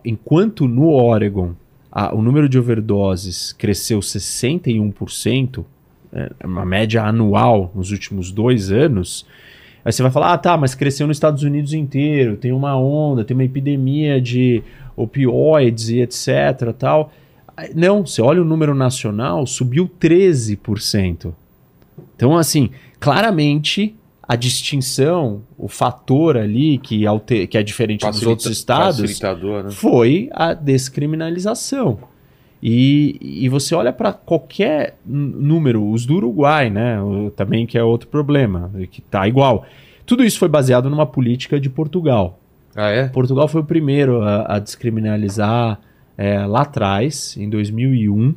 enquanto 0.04 0.68
no 0.68 0.90
Oregon 0.90 1.54
a, 1.90 2.14
o 2.14 2.20
número 2.20 2.46
de 2.46 2.58
overdoses 2.58 3.54
cresceu 3.54 4.00
61%, 4.00 5.58
é, 5.58 5.64
uma 6.44 6.64
média 6.64 7.02
anual 7.02 7.70
nos 7.74 7.90
últimos 7.90 8.30
dois 8.32 8.70
anos, 8.70 9.26
Aí 9.86 9.92
você 9.92 10.02
vai 10.02 10.10
falar, 10.10 10.32
ah, 10.32 10.38
tá, 10.38 10.56
mas 10.56 10.74
cresceu 10.74 11.06
nos 11.06 11.16
Estados 11.16 11.44
Unidos 11.44 11.72
inteiro, 11.72 12.36
tem 12.36 12.50
uma 12.50 12.76
onda, 12.76 13.24
tem 13.24 13.36
uma 13.36 13.44
epidemia 13.44 14.20
de 14.20 14.60
opioides 14.96 15.90
e 15.90 16.00
etc. 16.00 16.72
tal. 16.76 17.12
Não, 17.72 18.04
você 18.04 18.20
olha 18.20 18.42
o 18.42 18.44
número 18.44 18.74
nacional, 18.74 19.46
subiu 19.46 19.88
13%. 20.00 21.32
Então, 22.16 22.36
assim, 22.36 22.70
claramente 22.98 23.94
a 24.20 24.34
distinção, 24.34 25.44
o 25.56 25.68
fator 25.68 26.36
ali 26.36 26.78
que, 26.78 27.06
alter, 27.06 27.46
que 27.46 27.56
é 27.56 27.62
diferente 27.62 28.00
Facilita, 28.00 28.24
dos 28.24 28.28
outros 28.28 28.58
estados, 28.58 29.20
né? 29.62 29.70
foi 29.70 30.28
a 30.32 30.52
descriminalização. 30.52 32.00
E, 32.62 33.18
e 33.44 33.48
você 33.48 33.74
olha 33.74 33.92
para 33.92 34.12
qualquer 34.12 34.96
número, 35.04 35.88
os 35.88 36.06
do 36.06 36.16
Uruguai, 36.16 36.70
né? 36.70 36.96
Também 37.36 37.66
que 37.66 37.76
é 37.76 37.84
outro 37.84 38.08
problema, 38.08 38.70
que 38.90 39.00
tá 39.02 39.28
igual. 39.28 39.64
Tudo 40.04 40.24
isso 40.24 40.38
foi 40.38 40.48
baseado 40.48 40.88
numa 40.88 41.06
política 41.06 41.60
de 41.60 41.68
Portugal. 41.68 42.40
Ah, 42.74 42.90
é? 42.90 43.08
Portugal 43.08 43.48
foi 43.48 43.60
o 43.60 43.64
primeiro 43.64 44.22
a, 44.22 44.56
a 44.56 44.58
descriminalizar 44.58 45.80
é, 46.16 46.46
lá 46.46 46.62
atrás, 46.62 47.36
em 47.36 47.48
2001, 47.48 48.34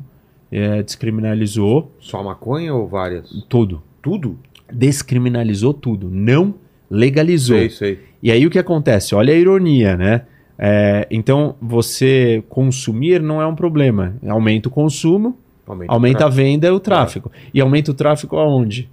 é, 0.50 0.82
descriminalizou. 0.82 1.94
Só 2.00 2.22
maconha 2.22 2.74
ou 2.74 2.88
várias? 2.88 3.30
Tudo. 3.48 3.82
Tudo? 4.02 4.38
Descriminalizou 4.72 5.74
tudo, 5.74 6.08
não 6.10 6.54
legalizou. 6.90 7.58
Sei, 7.58 7.70
sei. 7.70 7.98
E 8.22 8.30
aí 8.30 8.46
o 8.46 8.50
que 8.50 8.58
acontece? 8.58 9.14
Olha 9.14 9.32
a 9.32 9.36
ironia, 9.36 9.96
né? 9.96 10.22
É, 10.62 11.06
então, 11.10 11.54
você 11.58 12.44
consumir 12.50 13.22
não 13.22 13.40
é 13.40 13.46
um 13.46 13.54
problema. 13.54 14.14
Aumenta 14.28 14.68
o 14.68 14.70
consumo, 14.70 15.34
aumenta, 15.66 15.92
aumenta 15.92 16.26
a 16.26 16.28
venda 16.28 16.66
e 16.66 16.70
o 16.70 16.78
tráfego. 16.78 17.30
É. 17.34 17.48
E 17.54 17.60
aumenta 17.62 17.90
o 17.90 17.94
tráfego 17.94 18.36
aonde? 18.36 18.86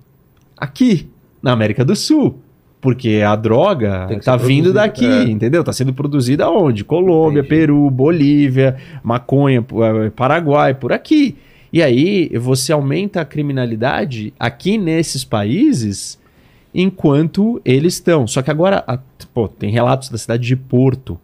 Aqui, 0.55 1.09
na 1.43 1.51
América 1.51 1.83
do 1.83 1.93
Sul. 1.93 2.39
Porque 2.79 3.21
a 3.25 3.35
droga 3.35 4.07
está 4.11 4.37
vindo 4.37 4.71
daqui, 4.71 5.05
é. 5.05 5.23
entendeu? 5.23 5.59
Está 5.59 5.73
sendo 5.73 5.93
produzida 5.93 6.45
aonde? 6.45 6.85
Colômbia, 6.85 7.39
Entendi. 7.39 7.49
Peru, 7.49 7.89
Bolívia, 7.89 8.77
maconha, 9.03 9.59
é, 10.05 10.09
Paraguai, 10.11 10.73
por 10.73 10.93
aqui. 10.93 11.35
E 11.73 11.83
aí 11.83 12.29
você 12.37 12.71
aumenta 12.71 13.19
a 13.19 13.25
criminalidade 13.25 14.33
aqui 14.39 14.77
nesses 14.77 15.25
países 15.25 16.17
enquanto 16.73 17.59
eles 17.65 17.95
estão. 17.95 18.25
Só 18.25 18.41
que 18.41 18.49
agora, 18.49 18.85
a, 18.87 18.99
pô, 19.33 19.49
tem 19.49 19.69
relatos 19.69 20.09
da 20.09 20.17
cidade 20.17 20.47
de 20.47 20.55
Porto, 20.55 21.19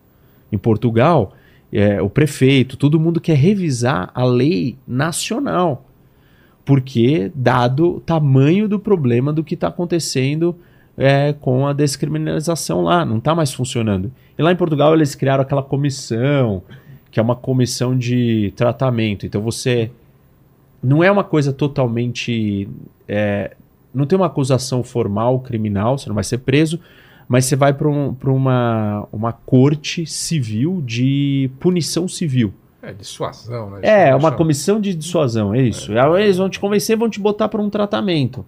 em 0.53 0.57
Portugal, 0.57 1.33
é, 1.71 1.99
o 1.99 2.07
prefeito, 2.07 2.77
todo 2.77 2.99
mundo 2.99 3.19
quer 3.19 3.35
revisar 3.35 4.11
a 4.13 4.23
lei 4.23 4.77
nacional. 4.87 5.85
Porque, 6.63 7.31
dado 7.33 7.95
o 7.95 7.99
tamanho 7.99 8.69
do 8.69 8.79
problema 8.79 9.33
do 9.33 9.43
que 9.43 9.55
está 9.55 9.67
acontecendo 9.67 10.55
é, 10.95 11.33
com 11.33 11.65
a 11.65 11.73
descriminalização 11.73 12.83
lá, 12.83 13.03
não 13.03 13.17
está 13.17 13.33
mais 13.33 13.51
funcionando. 13.51 14.11
E 14.37 14.43
lá 14.43 14.51
em 14.51 14.55
Portugal 14.55 14.93
eles 14.93 15.15
criaram 15.15 15.41
aquela 15.41 15.63
comissão, 15.63 16.61
que 17.09 17.19
é 17.19 17.23
uma 17.23 17.35
comissão 17.35 17.97
de 17.97 18.53
tratamento. 18.55 19.25
Então 19.25 19.41
você. 19.41 19.89
Não 20.81 21.03
é 21.03 21.09
uma 21.09 21.23
coisa 21.23 21.51
totalmente. 21.51 22.69
É, 23.07 23.55
não 23.93 24.05
tem 24.05 24.17
uma 24.17 24.27
acusação 24.27 24.83
formal 24.83 25.39
criminal, 25.39 25.97
você 25.97 26.07
não 26.07 26.15
vai 26.15 26.23
ser 26.23 26.39
preso, 26.39 26.79
mas 27.27 27.45
você 27.45 27.55
vai 27.55 27.73
para 27.73 27.87
um, 27.87 28.15
uma, 28.25 29.07
uma 29.11 29.31
corte 29.31 30.05
civil 30.05 30.81
de 30.85 31.49
punição 31.59 32.07
civil. 32.07 32.53
É, 32.81 32.91
dissuasão, 32.91 33.69
né? 33.71 33.79
É, 33.81 34.15
uma 34.15 34.31
comissão 34.31 34.79
de 34.79 34.93
dissuasão, 34.93 35.55
é 35.55 35.61
isso. 35.61 35.93
É. 35.93 36.21
Eles 36.21 36.37
vão 36.37 36.49
te 36.49 36.59
convencer, 36.59 36.97
vão 36.97 37.09
te 37.09 37.19
botar 37.19 37.47
para 37.47 37.61
um 37.61 37.69
tratamento. 37.69 38.45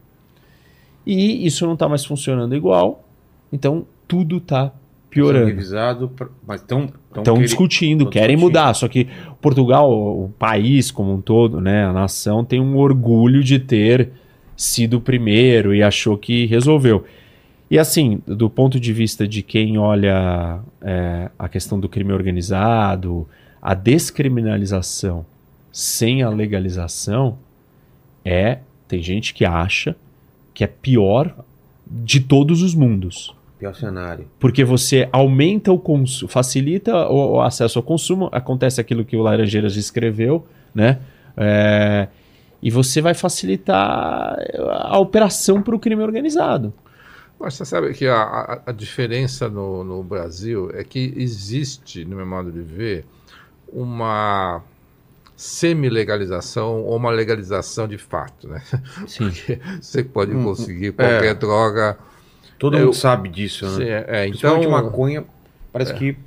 E 1.06 1.46
isso 1.46 1.66
não 1.66 1.74
está 1.74 1.88
mais 1.88 2.04
funcionando 2.04 2.56
igual, 2.56 3.08
então 3.52 3.86
tudo 4.08 4.38
está 4.38 4.74
piorando. 5.10 5.46
Revisado, 5.46 6.12
mas 6.46 6.60
estão 6.60 6.90
estão 7.16 7.38
discutindo, 7.38 8.10
querem 8.10 8.36
discutindo. 8.36 8.60
mudar. 8.60 8.74
Só 8.74 8.88
que 8.90 9.08
Portugal, 9.42 9.90
o 9.90 10.30
país 10.38 10.92
como 10.92 11.14
um 11.14 11.22
todo, 11.22 11.62
né, 11.62 11.86
a 11.86 11.94
nação 11.94 12.44
tem 12.44 12.60
um 12.60 12.76
orgulho 12.76 13.42
de 13.42 13.60
ter 13.60 14.12
sido 14.58 14.98
o 14.98 15.02
primeiro 15.02 15.74
e 15.74 15.82
achou 15.82 16.18
que 16.18 16.46
resolveu. 16.46 17.06
E 17.70 17.80
assim, 17.80 18.22
do 18.28 18.50
ponto 18.50 18.80
de 18.80 18.94
vista 18.94 19.28
de 19.28 19.42
quem 19.42 19.78
olha 19.78 20.60
é, 20.82 21.32
a 21.38 21.50
questão 21.50 21.80
do 21.80 21.90
crime 21.90 22.14
organizado, 22.14 23.28
a 23.62 23.74
descriminalização 23.74 25.26
sem 25.72 26.24
a 26.24 26.30
legalização 26.30 27.38
é. 28.24 28.60
Tem 28.88 29.02
gente 29.02 29.34
que 29.34 29.44
acha 29.44 29.96
que 30.54 30.64
é 30.64 30.68
pior 30.68 31.36
de 31.86 32.20
todos 32.20 32.62
os 32.62 32.76
mundos. 32.76 33.36
Pior 33.60 33.74
cenário. 33.74 34.28
Porque 34.40 34.64
você 34.64 35.10
aumenta 35.12 35.72
o 35.72 35.80
consumo, 35.80 36.30
facilita 36.30 37.08
o, 37.10 37.34
o, 37.34 37.42
acesso 37.42 37.80
ao 37.80 37.84
consumo, 37.84 38.30
acontece 38.32 38.80
aquilo 38.80 39.04
que 39.04 39.18
o 39.18 39.22
Laranjeiras 39.22 39.74
descreveu, 39.74 40.46
né? 40.74 41.00
É, 41.36 42.08
e 42.62 42.70
você 42.70 43.02
vai 43.02 43.14
facilitar 43.14 44.38
a 44.70 44.98
operação 45.00 45.62
para 45.62 45.76
o 45.76 45.80
crime 45.80 46.04
organizado. 46.04 46.74
Mas 47.40 47.56
você 47.56 47.66
sabe 47.66 47.94
que 47.94 48.08
a, 48.08 48.22
a, 48.22 48.62
a 48.68 48.72
diferença 48.72 49.50
no, 49.50 49.84
no, 49.84 50.04
Brasil 50.04 50.72
é 50.74 50.84
que 50.84 51.14
existe, 51.18 52.06
no 52.06 52.16
meu 52.16 52.26
modo 52.26 52.52
de 52.52 52.62
ver, 52.62 53.06
uma 53.68 54.62
semi-legalização 55.36 56.82
ou 56.84 56.96
uma 56.96 57.12
legalização 57.12 57.88
de 57.88 57.98
fato, 57.98 58.48
né? 58.48 58.62
Sim. 59.06 59.30
Porque 59.30 59.60
você 59.82 60.04
pode 60.04 60.34
hum, 60.34 60.44
conseguir 60.44 60.94
qualquer 60.94 61.26
é. 61.26 61.34
droga. 61.34 61.98
Todo 62.58 62.78
eu, 62.78 62.86
mundo 62.86 62.96
sabe 62.96 63.28
disso, 63.28 63.66
né? 63.66 63.72
Sim, 63.72 63.90
é, 63.90 64.06
é, 64.08 64.28
então 64.28 64.70
maconha 64.70 65.26
parece 65.74 65.92
é, 65.92 65.96
que 65.96 66.18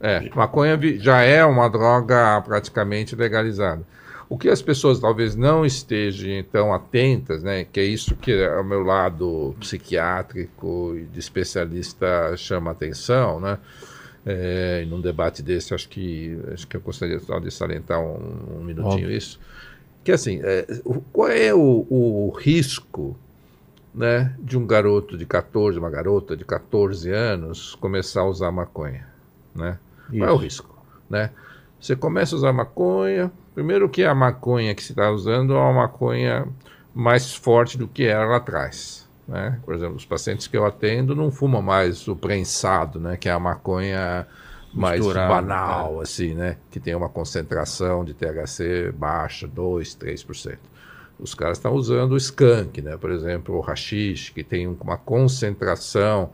é, 0.00 0.30
maconha 0.34 0.78
já 0.98 1.22
é 1.22 1.44
uma 1.44 1.68
droga 1.68 2.40
praticamente 2.42 3.16
legalizada. 3.16 3.82
O 4.28 4.36
que 4.36 4.48
as 4.48 4.60
pessoas 4.60 4.98
talvez 4.98 5.36
não 5.36 5.64
estejam 5.64 6.42
tão 6.50 6.74
atentas, 6.74 7.42
né, 7.42 7.64
que 7.64 7.78
é 7.78 7.84
isso 7.84 8.16
que 8.16 8.34
o 8.48 8.64
meu 8.64 8.82
lado 8.82 9.54
psiquiátrico 9.60 10.94
e 10.96 11.04
de 11.04 11.20
especialista 11.20 12.36
chama 12.36 12.72
atenção, 12.72 13.38
né, 13.38 13.58
é, 14.24 14.84
num 14.88 15.00
debate 15.00 15.42
desse, 15.42 15.72
acho 15.72 15.88
que, 15.88 16.36
acho 16.52 16.66
que 16.66 16.76
eu 16.76 16.80
gostaria 16.80 17.20
só 17.20 17.38
de 17.38 17.50
salientar 17.52 18.00
um, 18.00 18.58
um 18.58 18.64
minutinho 18.64 19.04
Óbvio. 19.04 19.16
isso, 19.16 19.38
que 20.02 20.10
assim, 20.10 20.40
é, 20.42 20.66
qual 21.12 21.28
é 21.28 21.54
o, 21.54 21.86
o 21.88 22.30
risco 22.30 23.16
né, 23.94 24.34
de 24.38 24.58
um 24.58 24.66
garoto 24.66 25.16
de 25.16 25.24
14, 25.24 25.78
uma 25.78 25.88
garota 25.88 26.36
de 26.36 26.44
14 26.44 27.10
anos 27.10 27.74
começar 27.76 28.20
a 28.20 28.28
usar 28.28 28.52
maconha, 28.52 29.06
né? 29.54 29.78
Qual 30.10 30.28
é 30.28 30.32
o 30.32 30.36
risco, 30.36 30.76
né? 31.08 31.30
Você 31.80 31.96
começa 31.96 32.34
a 32.34 32.38
usar 32.38 32.52
maconha, 32.52 33.32
Primeiro 33.56 33.88
que 33.88 34.04
a 34.04 34.14
maconha 34.14 34.74
que 34.74 34.84
se 34.84 34.92
está 34.92 35.10
usando 35.10 35.54
é 35.54 35.56
uma 35.56 35.72
maconha 35.72 36.46
mais 36.94 37.34
forte 37.34 37.78
do 37.78 37.88
que 37.88 38.04
era 38.04 38.26
lá 38.26 38.36
atrás. 38.36 39.08
Né? 39.26 39.58
Por 39.64 39.74
exemplo, 39.74 39.96
os 39.96 40.04
pacientes 40.04 40.46
que 40.46 40.54
eu 40.54 40.66
atendo 40.66 41.16
não 41.16 41.30
fumam 41.30 41.62
mais 41.62 42.06
o 42.06 42.14
prensado, 42.14 43.00
né? 43.00 43.16
que 43.16 43.30
é 43.30 43.32
a 43.32 43.40
maconha 43.40 44.26
mais 44.74 45.00
Misturado, 45.00 45.32
banal, 45.32 46.00
é. 46.00 46.02
assim, 46.02 46.34
né? 46.34 46.58
que 46.70 46.78
tem 46.78 46.94
uma 46.94 47.08
concentração 47.08 48.04
de 48.04 48.12
THC 48.12 48.92
baixa, 48.92 49.48
2, 49.48 49.96
3%. 49.96 50.58
Os 51.18 51.34
caras 51.34 51.56
estão 51.56 51.72
usando 51.72 52.12
o 52.12 52.16
skunk, 52.18 52.82
né? 52.82 52.98
por 52.98 53.10
exemplo, 53.10 53.56
o 53.56 53.62
hashish, 53.62 54.28
que 54.28 54.44
tem 54.44 54.66
uma 54.66 54.98
concentração 54.98 56.28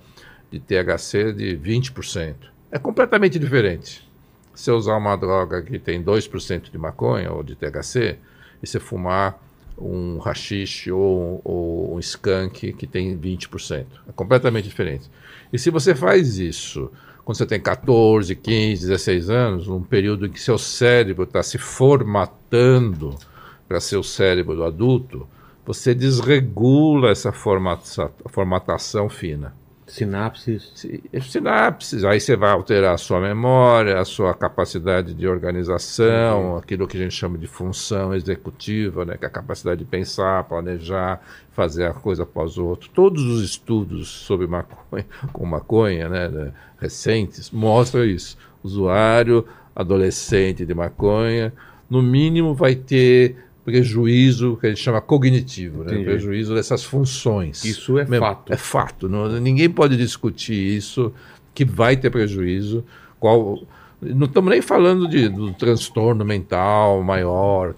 de 0.50 0.58
THC 0.58 1.32
de 1.32 1.56
20%. 1.56 2.34
É 2.72 2.80
completamente 2.80 3.38
diferente 3.38 4.10
se 4.54 4.70
eu 4.70 4.76
usar 4.76 4.96
uma 4.96 5.16
droga 5.16 5.62
que 5.62 5.78
tem 5.78 6.02
2% 6.02 6.70
de 6.70 6.78
maconha 6.78 7.32
ou 7.32 7.42
de 7.42 7.54
THC, 7.54 8.18
e 8.62 8.66
você 8.66 8.78
fumar 8.78 9.40
um 9.78 10.18
hashish 10.18 10.88
ou, 10.88 11.40
ou 11.44 11.96
um 11.96 11.98
skunk 11.98 12.72
que 12.74 12.86
tem 12.86 13.18
20%. 13.18 13.86
É 14.08 14.12
completamente 14.14 14.64
diferente. 14.64 15.10
E 15.52 15.58
se 15.58 15.70
você 15.70 15.94
faz 15.94 16.38
isso 16.38 16.90
quando 17.24 17.38
você 17.38 17.46
tem 17.46 17.60
14, 17.60 18.34
15, 18.34 18.88
16 18.88 19.30
anos, 19.30 19.68
um 19.68 19.80
período 19.80 20.26
em 20.26 20.30
que 20.30 20.40
seu 20.40 20.58
cérebro 20.58 21.22
está 21.22 21.42
se 21.42 21.56
formatando 21.56 23.16
para 23.68 23.80
ser 23.80 23.96
o 23.96 24.02
cérebro 24.02 24.56
do 24.56 24.64
adulto, 24.64 25.28
você 25.64 25.94
desregula 25.94 27.10
essa 27.10 27.30
formatação 27.30 29.08
fina. 29.08 29.54
Sinapses. 29.92 30.72
Sinapses, 31.20 32.02
aí 32.02 32.18
você 32.18 32.34
vai 32.34 32.50
alterar 32.50 32.94
a 32.94 32.96
sua 32.96 33.20
memória, 33.20 34.00
a 34.00 34.06
sua 34.06 34.32
capacidade 34.32 35.12
de 35.12 35.28
organização, 35.28 36.52
uhum. 36.52 36.56
aquilo 36.56 36.88
que 36.88 36.96
a 36.96 37.00
gente 37.00 37.14
chama 37.14 37.36
de 37.36 37.46
função 37.46 38.14
executiva, 38.14 39.04
né, 39.04 39.18
que 39.18 39.26
é 39.26 39.28
a 39.28 39.30
capacidade 39.30 39.80
de 39.80 39.84
pensar, 39.84 40.44
planejar, 40.44 41.20
fazer 41.50 41.84
a 41.84 41.92
coisa 41.92 42.22
após 42.22 42.56
o 42.56 42.64
outro. 42.64 42.88
Todos 42.88 43.22
os 43.22 43.44
estudos 43.44 44.08
sobre 44.08 44.46
maconha, 44.46 45.04
com 45.30 45.44
maconha, 45.44 46.08
né, 46.08 46.26
né 46.26 46.52
recentes, 46.80 47.50
mostram 47.50 48.02
isso. 48.02 48.38
Usuário 48.64 49.46
adolescente 49.76 50.64
de 50.64 50.72
maconha, 50.72 51.52
no 51.90 52.02
mínimo 52.02 52.54
vai 52.54 52.74
ter 52.74 53.36
prejuízo 53.64 54.56
que 54.60 54.66
a 54.66 54.68
gente 54.70 54.82
chama 54.82 55.00
cognitivo, 55.00 55.84
né? 55.84 56.02
prejuízo 56.02 56.54
dessas 56.54 56.84
funções. 56.84 57.64
Isso 57.64 57.98
é 57.98 58.04
Mesmo, 58.04 58.26
fato. 58.26 58.52
É 58.52 58.56
fato. 58.56 59.08
Não, 59.08 59.28
ninguém 59.40 59.70
pode 59.70 59.96
discutir 59.96 60.76
isso, 60.76 61.12
que 61.54 61.64
vai 61.64 61.96
ter 61.96 62.10
prejuízo. 62.10 62.84
Qual, 63.20 63.62
não 64.00 64.26
estamos 64.26 64.50
nem 64.50 64.60
falando 64.60 65.08
de, 65.08 65.28
do 65.28 65.52
transtorno 65.52 66.24
mental 66.24 67.02
maior, 67.04 67.74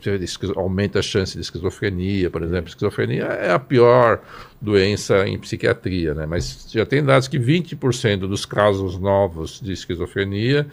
aumenta 0.57 1.01
a 1.01 1.03
chance 1.03 1.35
de 1.35 1.43
esquizofrenia, 1.43 2.31
por 2.31 2.43
exemplo. 2.43 2.69
Esquizofrenia 2.69 3.25
é 3.25 3.53
a 3.53 3.59
pior 3.59 4.23
doença 4.61 5.29
em 5.29 5.39
psiquiatria, 5.39 6.15
né? 6.15 6.25
mas 6.25 6.67
já 6.73 6.87
tem 6.87 7.05
dados 7.05 7.29
que 7.29 7.39
20% 7.39 8.21
dos 8.21 8.47
casos 8.47 8.99
novos 8.99 9.61
de 9.61 9.73
esquizofrenia 9.73 10.67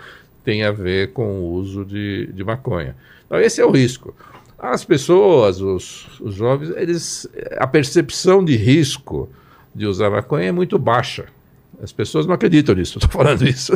tem 0.44 0.64
a 0.64 0.72
ver 0.72 1.12
com 1.12 1.42
o 1.42 1.52
uso 1.52 1.84
de, 1.84 2.28
de 2.28 2.44
maconha. 2.46 2.96
Então, 3.26 3.40
esse 3.40 3.62
é 3.62 3.66
o 3.66 3.72
risco. 3.72 4.16
As 4.62 4.86
pessoas, 4.86 5.60
os, 5.60 6.06
os 6.22 6.36
jovens, 6.36 6.72
eles, 6.76 7.28
a 7.58 7.66
percepção 7.66 8.46
de 8.46 8.56
risco 8.56 9.28
de 9.74 9.88
usar 9.88 10.12
maconha 10.12 10.50
é 10.50 10.52
muito 10.52 10.78
baixa. 10.78 11.26
As 11.82 11.92
pessoas 11.92 12.28
não 12.28 12.36
acreditam 12.36 12.76
nisso, 12.76 13.00
estou 13.04 13.10
falando 13.10 13.42
isso. 13.48 13.74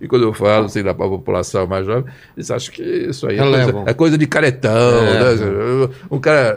e 0.00 0.06
quando 0.06 0.22
eu 0.22 0.32
falo 0.32 0.66
assim, 0.66 0.84
da 0.84 0.94
população 0.94 1.66
mais 1.66 1.84
jovem, 1.84 2.04
eles 2.36 2.48
acham 2.48 2.72
que 2.72 2.82
isso 2.82 3.26
aí 3.26 3.40
é, 3.40 3.42
coisa, 3.42 3.84
é 3.86 3.94
coisa, 3.94 4.18
de 4.18 4.26
caretão. 4.28 5.04
É. 5.04 5.34
Né? 5.34 5.88
Um 6.08 6.20
cara 6.20 6.56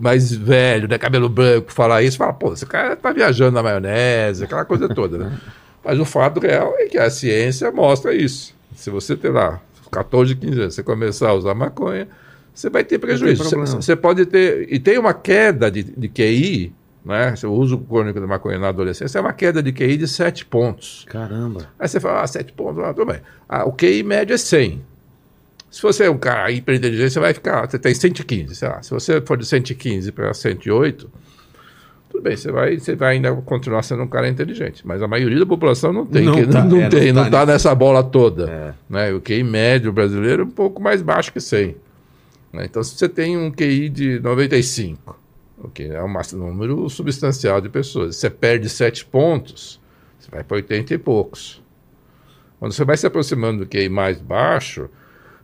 mais 0.00 0.32
velho, 0.32 0.88
né, 0.88 0.96
cabelo 0.96 1.28
branco, 1.28 1.70
falar 1.70 2.02
isso, 2.02 2.16
fala, 2.16 2.32
pô, 2.32 2.54
esse 2.54 2.64
cara 2.64 2.94
está 2.94 3.12
viajando 3.12 3.50
na 3.50 3.62
maionese, 3.62 4.44
aquela 4.44 4.64
coisa 4.64 4.88
toda. 4.88 5.18
Né? 5.18 5.38
Mas 5.84 6.00
o 6.00 6.06
fato 6.06 6.40
real 6.40 6.74
é 6.78 6.86
que 6.86 6.96
a 6.96 7.10
ciência 7.10 7.70
mostra 7.70 8.14
isso. 8.14 8.54
Se 8.74 8.88
você 8.88 9.14
ter 9.14 9.28
lá 9.28 9.60
14, 9.92 10.34
15 10.34 10.60
anos, 10.60 10.74
você 10.74 10.82
começar 10.82 11.28
a 11.28 11.34
usar 11.34 11.54
maconha, 11.54 12.08
você 12.56 12.70
vai 12.70 12.82
ter 12.82 12.98
prejuízo. 12.98 13.44
Você, 13.44 13.54
você, 13.54 13.94
pode 13.94 14.24
ter. 14.24 14.66
E 14.72 14.78
tem 14.80 14.98
uma 14.98 15.12
queda 15.12 15.70
de, 15.70 15.82
de 15.82 16.08
QI, 16.08 16.72
né? 17.04 17.34
O 17.44 17.50
uso 17.50 17.76
crônico 17.76 18.18
da 18.18 18.26
maconha 18.26 18.58
na 18.58 18.68
adolescência 18.68 19.18
é 19.18 19.20
uma 19.20 19.34
queda 19.34 19.62
de 19.62 19.72
QI 19.72 19.98
de 19.98 20.08
7 20.08 20.46
pontos. 20.46 21.04
Caramba. 21.06 21.68
Aí 21.78 21.86
você 21.86 22.00
fala, 22.00 22.22
ah, 22.22 22.26
7 22.26 22.54
pontos, 22.54 22.82
ah, 22.82 22.94
tudo 22.94 23.12
bem. 23.12 23.20
Ah, 23.46 23.66
o 23.66 23.72
QI 23.72 24.02
médio 24.02 24.32
é 24.32 24.38
100. 24.38 24.82
Se 25.70 25.82
você 25.82 26.04
é 26.04 26.10
um 26.10 26.16
cara 26.16 26.50
hiperinteligente, 26.50 27.12
você 27.12 27.20
vai 27.20 27.34
ficar. 27.34 27.68
Você 27.68 27.78
tem 27.78 27.92
115, 27.94 28.54
sei 28.54 28.68
lá. 28.68 28.82
Se 28.82 28.90
você 28.90 29.20
for 29.20 29.36
de 29.36 29.44
115 29.44 30.10
para 30.10 30.32
108, 30.32 31.10
tudo 32.08 32.22
bem, 32.22 32.38
você 32.38 32.50
vai, 32.50 32.78
você 32.78 32.96
vai 32.96 33.16
ainda 33.16 33.34
continuar 33.42 33.82
sendo 33.82 34.02
um 34.02 34.08
cara 34.08 34.26
inteligente. 34.30 34.86
Mas 34.86 35.02
a 35.02 35.06
maioria 35.06 35.40
da 35.40 35.46
população 35.46 35.92
não 35.92 36.06
tem, 36.06 36.24
não, 36.24 36.34
que, 36.34 36.46
tá, 36.46 36.64
não, 36.64 36.80
é, 36.80 36.88
tem, 36.88 37.12
não, 37.12 37.24
tá, 37.24 37.30
não 37.30 37.38
tá 37.38 37.52
nessa 37.52 37.74
bola 37.74 38.02
toda. 38.02 38.50
É. 38.50 38.74
Né? 38.88 39.12
O 39.12 39.20
QI 39.20 39.42
médio 39.42 39.92
brasileiro 39.92 40.44
é 40.44 40.46
um 40.46 40.50
pouco 40.50 40.80
mais 40.80 41.02
baixo 41.02 41.30
que 41.30 41.40
100. 41.40 41.76
Né? 42.52 42.64
Então, 42.66 42.82
se 42.82 42.96
você 42.96 43.08
tem 43.08 43.36
um 43.36 43.50
QI 43.50 43.88
de 43.88 44.20
95, 44.20 45.18
okay, 45.58 45.90
é 45.90 46.02
um 46.02 46.12
número 46.34 46.88
substancial 46.88 47.60
de 47.60 47.68
pessoas, 47.68 48.16
você 48.16 48.30
perde 48.30 48.68
7 48.68 49.04
pontos, 49.06 49.80
você 50.18 50.30
vai 50.30 50.44
para 50.44 50.56
80 50.56 50.94
e 50.94 50.98
poucos. 50.98 51.62
Quando 52.58 52.72
você 52.72 52.84
vai 52.84 52.96
se 52.96 53.06
aproximando 53.06 53.64
do 53.64 53.66
QI 53.66 53.88
mais 53.88 54.20
baixo, 54.20 54.88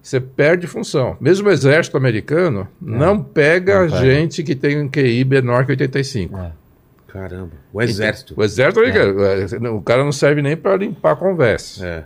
você 0.03 0.19
perde 0.21 0.67
função. 0.67 1.17
Mesmo 1.21 1.49
o 1.49 1.53
exército 1.53 1.97
americano 1.97 2.63
é. 2.63 2.67
não 2.81 3.23
pega 3.23 3.87
não 3.87 4.01
gente 4.01 4.43
que 4.43 4.55
tem 4.55 4.81
um 4.81 4.89
QI 4.89 5.25
menor 5.25 5.65
que 5.65 5.73
85. 5.73 6.37
É. 6.37 6.53
Caramba. 7.07 7.53
O 7.73 7.83
exército. 7.83 8.33
Então, 8.33 8.43
o 8.43 8.45
exérito 8.45 8.81
é. 8.81 9.71
o 9.71 9.83
cara 9.83 10.03
não 10.03 10.13
serve 10.13 10.41
nem 10.41 10.57
para 10.57 10.77
limpar 10.77 11.13
a 11.13 11.17
conversa. 11.17 11.87
É. 11.87 12.05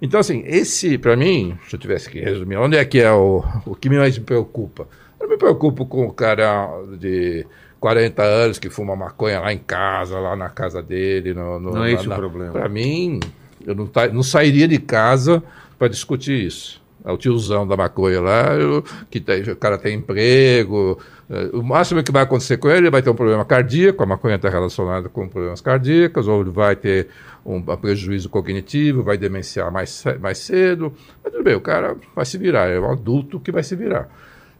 Então, 0.00 0.20
assim, 0.20 0.42
esse, 0.46 0.98
para 0.98 1.16
mim, 1.16 1.56
se 1.68 1.76
eu 1.76 1.80
tivesse 1.80 2.10
que 2.10 2.20
resumir, 2.20 2.56
onde 2.56 2.76
é 2.76 2.84
que 2.84 3.00
é 3.00 3.12
o, 3.12 3.42
o 3.64 3.74
que 3.74 3.88
mais 3.88 4.18
me 4.18 4.24
preocupa? 4.24 4.86
Eu 5.18 5.26
não 5.26 5.34
me 5.34 5.38
preocupo 5.38 5.86
com 5.86 6.06
o 6.06 6.12
cara 6.12 6.68
de 6.98 7.46
40 7.80 8.22
anos 8.22 8.58
que 8.58 8.68
fuma 8.68 8.94
maconha 8.94 9.40
lá 9.40 9.52
em 9.52 9.58
casa, 9.58 10.18
lá 10.18 10.36
na 10.36 10.48
casa 10.48 10.82
dele. 10.82 11.32
No, 11.32 11.58
no, 11.58 11.72
não 11.72 11.84
é 11.84 11.92
esse 11.92 12.06
na, 12.06 12.14
o 12.14 12.18
problema. 12.18 12.52
Para 12.52 12.68
mim, 12.68 13.20
eu 13.66 13.74
não, 13.74 13.86
tá, 13.86 14.08
não 14.08 14.22
sairia 14.22 14.68
de 14.68 14.78
casa 14.78 15.42
para 15.78 15.88
discutir 15.88 16.46
isso. 16.46 16.84
É 17.04 17.12
o 17.12 17.16
tiozão 17.16 17.66
da 17.66 17.76
maconha 17.76 18.20
lá, 18.20 18.54
eu, 18.54 18.82
que 19.08 19.20
tem, 19.20 19.40
o 19.42 19.56
cara 19.56 19.78
tem 19.78 19.96
emprego. 19.96 20.98
É, 21.30 21.56
o 21.56 21.62
máximo 21.62 22.02
que 22.02 22.10
vai 22.10 22.24
acontecer 22.24 22.56
com 22.56 22.68
ele, 22.68 22.78
ele 22.78 22.90
vai 22.90 23.00
ter 23.00 23.10
um 23.10 23.14
problema 23.14 23.44
cardíaco, 23.44 24.02
a 24.02 24.06
maconha 24.06 24.34
está 24.34 24.48
relacionada 24.48 25.08
com 25.08 25.28
problemas 25.28 25.60
cardíacos, 25.60 26.26
ou 26.26 26.40
ele 26.40 26.50
vai 26.50 26.74
ter 26.74 27.08
um, 27.46 27.62
prejuízo 27.76 28.28
cognitivo, 28.28 29.02
vai 29.02 29.16
demenciar 29.16 29.70
mais, 29.70 30.04
mais 30.20 30.38
cedo. 30.38 30.92
Mas 31.22 31.32
tudo 31.32 31.44
bem, 31.44 31.54
o 31.54 31.60
cara 31.60 31.96
vai 32.14 32.24
se 32.24 32.36
virar, 32.36 32.68
é 32.68 32.80
um 32.80 32.90
adulto 32.90 33.38
que 33.38 33.52
vai 33.52 33.62
se 33.62 33.76
virar. 33.76 34.08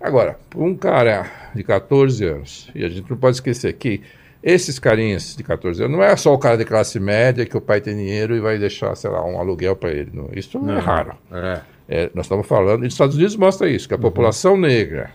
Agora, 0.01 0.39
um 0.55 0.75
cara 0.75 1.51
de 1.55 1.65
14 1.65 2.25
anos, 2.25 2.71
e 2.75 2.85
a 2.85 2.89
gente 2.89 3.11
não 3.11 3.17
pode 3.17 3.37
esquecer 3.37 3.73
que 3.73 4.03
esses 4.43 4.79
carinhas 4.79 5.35
de 5.35 5.43
14 5.43 5.83
anos 5.83 5.97
não 5.97 6.05
é 6.05 6.15
só 6.15 6.33
o 6.33 6.39
cara 6.39 6.57
de 6.57 6.65
classe 6.65 7.01
média 7.01 7.45
que 7.45 7.57
o 7.57 7.61
pai 7.61 7.81
tem 7.81 7.97
dinheiro 7.97 8.37
e 8.37 8.41
vai 8.41 8.59
deixar, 8.59 8.95
sei 8.95 9.11
lá, 9.11 9.25
um 9.25 9.41
aluguel 9.41 9.75
para 9.75 9.91
ele. 9.91 10.11
Não, 10.13 10.29
isso 10.33 10.59
não, 10.59 10.77
é 10.77 10.79
raro. 10.79 11.17
É. 11.33 11.61
É, 11.89 12.11
nós 12.15 12.27
estamos 12.27 12.47
falando, 12.47 12.85
e 12.85 12.89
os 12.89 12.95
Estados 12.95 13.17
Unidos 13.17 13.37
mostra 13.37 13.69
isso, 13.69 13.89
que 13.89 13.95
a 13.95 13.97
uhum. 13.97 14.03
população 14.03 14.57
negra 14.57 15.11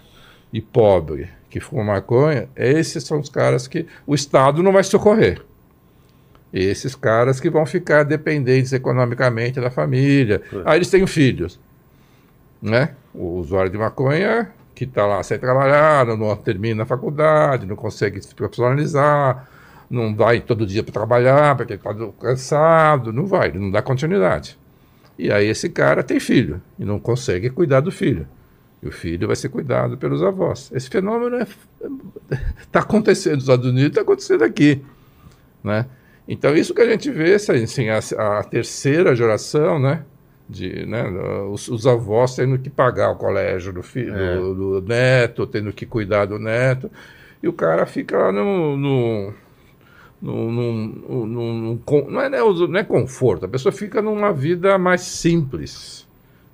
e 0.52 0.62
pobre 0.62 1.30
que 1.50 1.60
fuma 1.60 1.84
maconha, 1.84 2.48
esses 2.56 3.04
são 3.04 3.20
os 3.20 3.30
caras 3.30 3.68
que 3.68 3.86
o 4.08 4.16
Estado 4.16 4.64
não 4.64 4.72
vai 4.72 4.84
socorrer 4.84 5.42
esses 6.54 6.96
caras 6.96 7.40
que 7.40 7.50
vão 7.50 7.66
ficar 7.66 8.04
dependentes 8.04 8.74
economicamente 8.74 9.60
da 9.60 9.72
família. 9.72 10.42
É. 10.52 10.62
Aí 10.66 10.78
eles 10.78 10.90
têm 10.90 11.06
filhos. 11.08 11.60
Né? 12.62 12.96
O 13.14 13.40
usuário 13.40 13.72
de 13.72 13.78
maconha 13.78 14.52
que 14.76 14.86
está 14.86 15.06
lá 15.06 15.22
sem 15.22 15.38
trabalhar, 15.38 16.06
não 16.08 16.36
termina 16.36 16.84
a 16.84 16.86
faculdade, 16.86 17.68
não 17.68 17.76
consegue 17.76 18.22
se 18.22 18.34
profissionalizar, 18.34 19.48
não 19.90 20.16
vai 20.16 20.40
todo 20.40 20.66
dia 20.66 20.84
para 20.84 20.94
trabalhar 20.94 21.56
porque 21.56 21.74
está 21.74 21.94
cansado, 22.20 23.14
não 23.14 23.26
vai, 23.28 23.52
não 23.52 23.70
dá 23.70 23.82
continuidade. 23.82 24.58
E 25.20 25.32
aí 25.32 25.48
esse 25.48 25.70
cara 25.70 26.02
tem 26.02 26.20
filho 26.20 26.62
e 26.80 26.86
não 26.86 27.00
consegue 27.00 27.50
cuidar 27.50 27.82
do 27.82 27.92
filho. 27.92 28.28
E 28.82 28.88
o 28.88 28.92
filho 28.92 29.28
vai 29.28 29.36
ser 29.36 29.50
cuidado 29.50 29.98
pelos 29.98 30.24
avós. 30.24 30.72
Esse 30.74 30.90
fenômeno 30.90 31.38
está 31.38 31.56
é, 32.32 32.38
tá 32.72 32.80
acontecendo 32.80 33.36
nos 33.36 33.44
Estados 33.44 33.68
Unidos, 33.68 33.90
está 33.90 34.02
acontecendo 34.02 34.44
aqui. 34.44 34.84
Né? 35.64 35.86
Então, 36.28 36.56
isso 36.56 36.74
que 36.74 36.82
a 36.82 36.90
gente 36.90 37.10
vê, 37.10 37.34
assim, 37.34 37.90
a, 37.90 38.00
a 38.40 38.44
terceira 38.44 39.16
geração, 39.16 39.80
né? 39.80 40.04
De, 40.48 40.86
né, 40.86 41.04
os, 41.50 41.70
os, 41.70 41.88
avós 41.88 42.36
tendo 42.36 42.60
que 42.60 42.70
pagar 42.70 43.12
o 43.12 43.16
colégio 43.16 43.72
do, 43.72 43.82
filho, 43.82 44.14
é. 44.14 44.36
do, 44.36 44.82
do, 44.82 44.88
neto, 44.88 45.48
tendo 45.48 45.72
que 45.72 45.86
cuidar 45.86 46.26
do 46.26 46.38
neto, 46.38 46.92
e 47.42 47.48
o 47.48 47.54
cara 47.54 47.86
fica 47.86 48.18
lá 48.18 48.32
no. 48.34 48.76
no, 48.76 49.34
no, 50.22 50.52
no, 50.52 51.26
no 51.26 51.82
não, 52.10 52.22
é, 52.22 52.30
não 52.30 52.78
é 52.78 52.84
conforto, 52.84 53.46
a 53.46 53.50
pessoa 53.50 53.72
fica 53.72 54.02
numa 54.02 54.34
vida 54.34 54.78
mais 54.78 55.02
simples, 55.02 56.06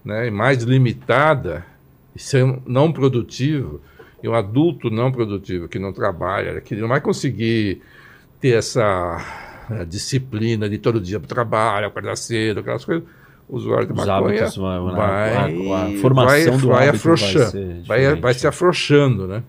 né, 0.05 0.29
mais 0.29 0.61
limitada, 0.61 1.65
e 2.15 2.19
não 2.67 2.93
produtivo, 2.93 3.81
e 4.21 4.29
um 4.29 4.35
adulto 4.35 4.91
não 4.91 5.11
produtivo 5.11 5.67
que 5.67 5.79
não 5.79 5.91
trabalha, 5.91 6.61
que 6.61 6.75
não 6.75 6.87
vai 6.87 7.01
conseguir 7.01 7.81
ter 8.39 8.55
essa 8.55 9.46
a 9.69 9.83
disciplina 9.83 10.69
de 10.69 10.77
todo 10.77 10.99
dia 10.99 11.19
para 11.19 11.25
o 11.25 11.29
trabalho, 11.29 11.87
acordar 11.87 12.15
cedo, 12.15 12.59
aquelas 12.59 12.85
coisas, 12.85 13.03
o 13.47 13.55
usuário 13.57 13.87
de 13.87 13.93
Os 13.93 14.05
maconha 14.05 14.43
hábitos, 14.43 14.57
vai, 14.57 15.35
a, 15.35 15.45
a, 15.45 16.01
formação 16.01 16.51
vai, 16.51 16.61
do 16.61 16.67
vai 16.67 16.89
afrouxando, 16.89 17.51
vai, 17.85 18.05
vai, 18.05 18.15
vai, 18.15 18.33
se 18.33 18.47
afrouxando, 18.47 19.27
né? 19.27 19.43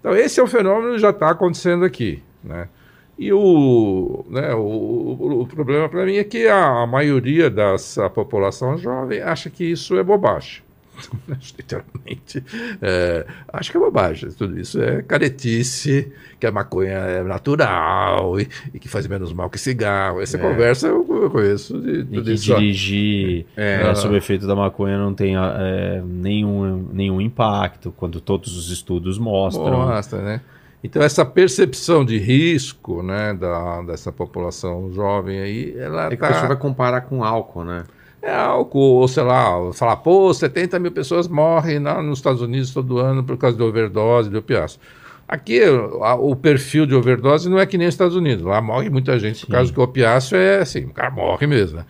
Então 0.00 0.14
esse 0.14 0.40
é 0.40 0.42
um 0.44 0.46
fenômeno 0.46 0.94
que 0.94 0.98
já 0.98 1.10
está 1.10 1.30
acontecendo 1.30 1.84
aqui, 1.84 2.22
né? 2.42 2.68
E 3.16 3.32
o, 3.32 4.24
né, 4.28 4.52
o, 4.54 4.60
o, 4.60 5.40
o 5.42 5.46
problema 5.46 5.88
para 5.88 6.04
mim 6.04 6.16
é 6.16 6.24
que 6.24 6.48
a, 6.48 6.82
a 6.82 6.86
maioria 6.86 7.48
da 7.48 7.76
população 8.12 8.76
jovem 8.76 9.20
acha 9.22 9.48
que 9.48 9.64
isso 9.64 9.96
é 9.96 10.02
bobagem. 10.02 10.63
literalmente. 11.56 12.44
É, 12.80 13.26
acho 13.52 13.70
que 13.70 13.76
é 13.76 13.80
bobagem. 13.80 14.30
Tudo 14.30 14.58
isso 14.58 14.80
é 14.82 15.02
caretice, 15.02 16.12
que 16.38 16.46
a 16.46 16.52
maconha 16.52 16.92
é 16.92 17.22
natural 17.22 18.40
e, 18.40 18.48
e 18.72 18.78
que 18.78 18.88
faz 18.88 19.06
menos 19.06 19.32
mal 19.32 19.50
que 19.50 19.58
cigarro. 19.58 20.20
Essa 20.20 20.36
é. 20.36 20.40
conversa 20.40 20.88
eu, 20.88 21.06
eu, 21.22 21.30
conheço 21.30 21.80
de, 21.80 22.00
e 22.00 22.22
que 22.22 22.34
dirigir 22.34 23.46
é, 23.56 23.90
é, 23.90 23.94
sob 23.94 24.16
efeito 24.16 24.46
da 24.46 24.54
maconha 24.54 24.98
não 24.98 25.14
tem 25.14 25.36
é, 25.36 26.02
nenhum, 26.04 26.88
nenhum 26.92 27.20
impacto, 27.20 27.92
quando 27.96 28.20
todos 28.20 28.56
os 28.56 28.70
estudos 28.70 29.18
mostram. 29.18 29.70
Mostra, 29.70 30.22
né? 30.22 30.40
Então, 30.84 31.02
essa 31.02 31.24
percepção 31.24 32.04
de 32.04 32.18
risco 32.18 33.02
né, 33.02 33.32
da, 33.32 33.80
dessa 33.80 34.12
população 34.12 34.92
jovem 34.92 35.40
aí, 35.40 35.74
ela. 35.78 36.08
É 36.08 36.10
que 36.10 36.16
tá... 36.18 36.26
a 36.26 36.28
pessoa 36.28 36.48
vai 36.48 36.56
comparar 36.58 37.00
com 37.00 37.24
álcool, 37.24 37.64
né? 37.64 37.84
É 38.24 38.34
álcool, 38.34 39.00
ou 39.00 39.08
sei 39.08 39.22
lá, 39.22 39.72
falar, 39.72 39.96
pô, 39.96 40.32
70 40.32 40.78
mil 40.78 40.90
pessoas 40.92 41.28
morrem 41.28 41.78
lá 41.78 42.02
nos 42.02 42.18
Estados 42.18 42.40
Unidos 42.40 42.72
todo 42.72 42.98
ano 42.98 43.22
por 43.22 43.36
causa 43.36 43.56
de 43.56 43.62
overdose, 43.62 44.30
de 44.30 44.36
opiáceo. 44.36 44.80
Aqui, 45.28 45.60
a, 46.02 46.14
o 46.14 46.34
perfil 46.36 46.86
de 46.86 46.94
overdose 46.94 47.48
não 47.48 47.58
é 47.58 47.66
que 47.66 47.78
nem 47.78 47.86
nos 47.86 47.94
Estados 47.94 48.16
Unidos. 48.16 48.44
Lá 48.44 48.60
morre 48.60 48.90
muita 48.90 49.18
gente 49.18 49.38
Sim. 49.40 49.46
por 49.46 49.52
causa 49.52 49.72
que 49.72 49.78
o 49.80 49.82
opiáceo 49.82 50.36
é 50.36 50.58
assim, 50.60 50.84
o 50.84 50.92
cara 50.92 51.10
morre 51.10 51.46
mesmo, 51.46 51.78
né? 51.78 51.84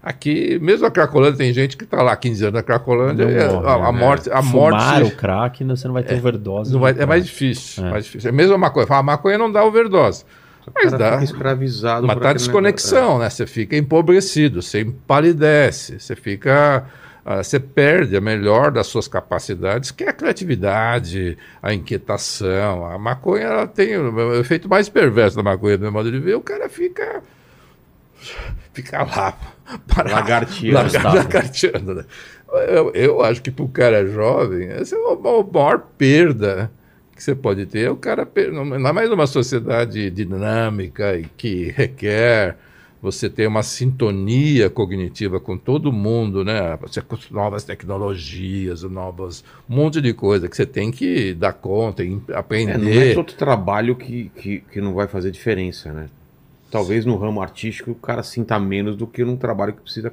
Aqui, 0.00 0.58
mesmo 0.62 0.86
a 0.86 0.90
Cracolândia, 0.90 1.36
tem 1.36 1.52
gente 1.52 1.76
que 1.76 1.84
está 1.84 2.02
lá 2.02 2.14
15 2.16 2.44
anos 2.44 2.54
na 2.54 2.62
Cracolândia, 2.62 3.24
é, 3.24 3.48
morre, 3.52 3.66
a, 3.66 3.74
a 3.74 3.92
né? 3.92 3.98
morte. 3.98 4.30
A 4.30 4.42
Fumar 4.42 4.70
morte 4.94 5.12
o 5.12 5.16
crack, 5.16 5.64
você 5.64 5.86
não 5.88 5.92
vai 5.94 6.02
ter 6.04 6.14
overdose. 6.14 6.72
não 6.72 6.78
de 6.78 6.82
vai- 6.82 7.02
é 7.02 7.04
mais 7.04 7.24
difícil, 7.26 7.84
É. 7.84 7.90
mais 7.90 8.04
difícil. 8.04 8.30
É 8.30 8.54
a 8.54 8.58
maconha. 8.58 8.86
Fala, 8.86 9.00
A 9.00 9.02
maconha 9.02 9.36
não 9.36 9.50
dá 9.50 9.64
overdose. 9.64 10.24
Mas 10.74 10.84
cara 10.90 10.98
dá. 10.98 11.12
fica 11.12 11.24
escravizado. 11.24 12.06
Mas 12.06 12.18
tá 12.18 12.32
desconexão, 12.32 13.18
né? 13.18 13.28
Você 13.30 13.46
fica 13.46 13.76
empobrecido, 13.76 14.60
você 14.62 14.80
empalidece, 14.80 15.98
você 16.00 16.14
fica. 16.16 16.84
ah, 17.24 17.42
você 17.42 17.58
perde 17.60 18.16
a 18.16 18.20
melhor 18.20 18.70
das 18.70 18.86
suas 18.86 19.06
capacidades, 19.08 19.90
que 19.90 20.04
é 20.04 20.08
a 20.08 20.12
criatividade, 20.12 21.36
a 21.62 21.74
inquietação. 21.74 22.84
A 22.86 22.98
maconha 22.98 23.44
ela 23.44 23.66
tem 23.66 23.96
o 23.96 24.34
efeito 24.40 24.68
mais 24.68 24.88
perverso 24.88 25.36
da 25.36 25.42
maconha, 25.42 25.76
do 25.78 25.82
meu 25.82 25.92
modo 25.92 26.10
de 26.10 26.18
ver, 26.18 26.34
o 26.36 26.40
cara 26.40 26.68
fica. 26.68 27.22
Fica 28.72 29.02
lá. 29.04 29.36
parado, 29.86 30.14
Lagarteando. 30.14 30.74
lagar- 30.74 31.14
Lagarteando, 31.14 31.94
né? 31.94 32.04
Eu, 32.68 32.90
eu 32.94 33.22
acho 33.22 33.42
que 33.42 33.50
para 33.50 33.64
o 33.64 33.68
cara 33.68 34.06
jovem, 34.06 34.68
essa 34.68 34.96
é 34.96 34.98
a 34.98 35.14
maior 35.16 35.78
perda 35.98 36.70
que 37.18 37.22
você 37.24 37.34
pode 37.34 37.66
ter. 37.66 37.80
É 37.86 37.90
o 37.90 37.96
cara, 37.96 38.26
ainda 38.74 38.92
mais 38.92 39.10
numa 39.10 39.26
sociedade 39.26 40.08
dinâmica 40.10 41.18
e 41.18 41.24
que 41.36 41.70
requer 41.76 42.56
você 43.02 43.28
ter 43.28 43.46
uma 43.46 43.62
sintonia 43.62 44.70
cognitiva 44.70 45.38
com 45.38 45.56
todo 45.56 45.92
mundo, 45.92 46.44
né? 46.44 46.76
Você 46.82 47.00
com 47.00 47.16
novas 47.30 47.62
tecnologias, 47.64 48.82
novas 48.84 49.44
um 49.68 49.76
monte 49.76 50.00
de 50.00 50.12
coisa 50.12 50.48
que 50.48 50.56
você 50.56 50.66
tem 50.66 50.90
que 50.90 51.34
dar 51.34 51.52
conta, 51.52 52.02
em- 52.04 52.22
É, 52.28 52.32
não 52.32 52.36
é 52.36 52.38
aprender. 52.38 53.14
todo 53.14 53.32
trabalho 53.34 53.94
que, 53.94 54.30
que, 54.36 54.60
que 54.72 54.80
não 54.80 54.94
vai 54.94 55.06
fazer 55.06 55.30
diferença, 55.30 55.92
né? 55.92 56.06
Talvez 56.70 57.04
no 57.04 57.16
ramo 57.16 57.40
artístico 57.40 57.92
o 57.92 57.94
cara 57.94 58.22
sinta 58.22 58.58
menos 58.58 58.96
do 58.96 59.06
que 59.06 59.24
num 59.24 59.36
trabalho 59.36 59.72
que 59.72 59.80
precisa 59.82 60.10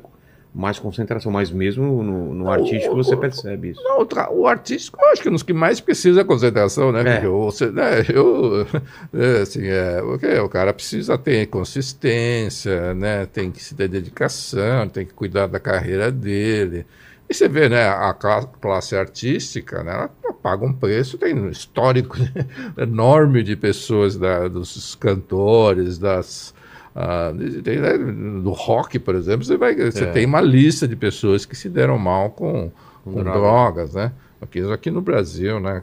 mais 0.55 0.79
concentração, 0.79 1.29
mas 1.29 1.51
mesmo 1.51 2.01
no, 2.01 2.33
no 2.33 2.49
artístico 2.49 2.95
você 2.95 3.15
percebe 3.17 3.71
isso. 3.71 3.83
Não, 3.83 3.99
o, 3.99 4.41
o 4.41 4.47
artístico, 4.47 4.97
eu 5.01 5.09
acho 5.09 5.21
que 5.21 5.27
é 5.27 5.31
nos 5.31 5.43
que 5.43 5.51
mais 5.51 5.81
precisa 5.81 6.23
concentração, 6.23 6.93
né? 6.93 7.17
É. 7.17 7.27
Você, 7.27 7.69
né, 7.69 8.05
eu, 8.07 8.65
é, 9.13 9.41
assim, 9.41 9.67
é, 9.67 10.01
o, 10.01 10.17
que, 10.17 10.39
o 10.39 10.47
cara 10.47 10.73
precisa 10.73 11.17
ter 11.17 11.47
consistência, 11.47 12.93
né? 12.93 13.25
Tem 13.25 13.51
que 13.51 13.61
se 13.61 13.75
ter 13.75 13.89
dedicação, 13.89 14.87
tem 14.87 15.05
que 15.05 15.13
cuidar 15.13 15.47
da 15.47 15.59
carreira 15.59 16.09
dele. 16.09 16.85
E 17.29 17.33
você 17.33 17.49
vê, 17.49 17.67
né, 17.67 17.89
a 17.89 18.13
cla- 18.13 18.47
classe 18.61 18.95
artística, 18.95 19.83
né, 19.83 19.91
ela 19.91 20.09
paga 20.41 20.65
um 20.65 20.71
preço, 20.71 21.17
tem 21.17 21.33
um 21.33 21.49
histórico 21.49 22.15
enorme 22.77 23.43
de 23.43 23.57
pessoas, 23.57 24.15
da, 24.15 24.47
dos 24.47 24.95
cantores, 24.95 25.97
das, 25.97 26.53
ah, 26.95 27.31
né, 27.33 27.97
do 28.41 28.51
rock, 28.51 28.97
por 28.99 29.15
exemplo, 29.15 29.43
você, 29.45 29.57
vai, 29.57 29.75
você 29.75 30.05
É. 30.05 30.11
tem 30.11 30.25
uma 30.25 30.39
lista 30.39 30.87
de 30.87 30.95
pessoas 30.95 31.45
que 31.45 31.55
se 31.55 31.67
deram 31.69 31.97
mal 31.97 32.29
com, 32.29 32.71
com 33.03 33.11
drogas. 33.21 33.33
drogas, 33.33 33.93
né? 33.95 34.11
Aqui, 34.41 34.61
aqui 34.71 34.89
no 34.91 35.01
Brasil, 35.01 35.59
né? 35.59 35.81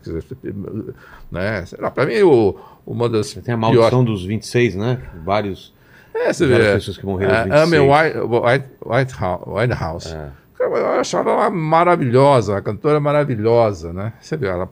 Né? 1.31 1.65
Para 1.95 2.07
mim, 2.07 2.23
o, 2.23 2.57
uma 2.87 3.09
das 3.09 3.35
Tem 3.35 3.55
a 3.55 3.57
maldição 3.57 4.05
dos 4.05 4.25
26, 4.25 4.75
né? 4.77 4.99
Vários. 5.25 5.73
é, 6.15 6.33
você 6.33 6.47
várias 6.47 6.67
vê, 6.69 6.75
pessoas 6.75 6.99
que 6.99 7.07
morreram 7.07 7.35
a 7.35 7.63
Amy 7.63 7.79
26. 7.79 7.83
White, 7.83 8.19
White, 8.19 8.69
White 8.87 9.15
House, 9.21 9.43
White 9.47 9.75
House. 9.75 10.07
É. 10.13 10.31
Eu 10.61 10.87
achava 11.01 11.31
ela 11.31 11.51
maravilhosa, 11.51 12.53
uma 12.53 12.63
cantora 12.63 13.01
maravilhosa, 13.01 13.93
né? 13.93 14.13
Você 14.21 14.37
vê, 14.37 14.47
ela... 14.47 14.69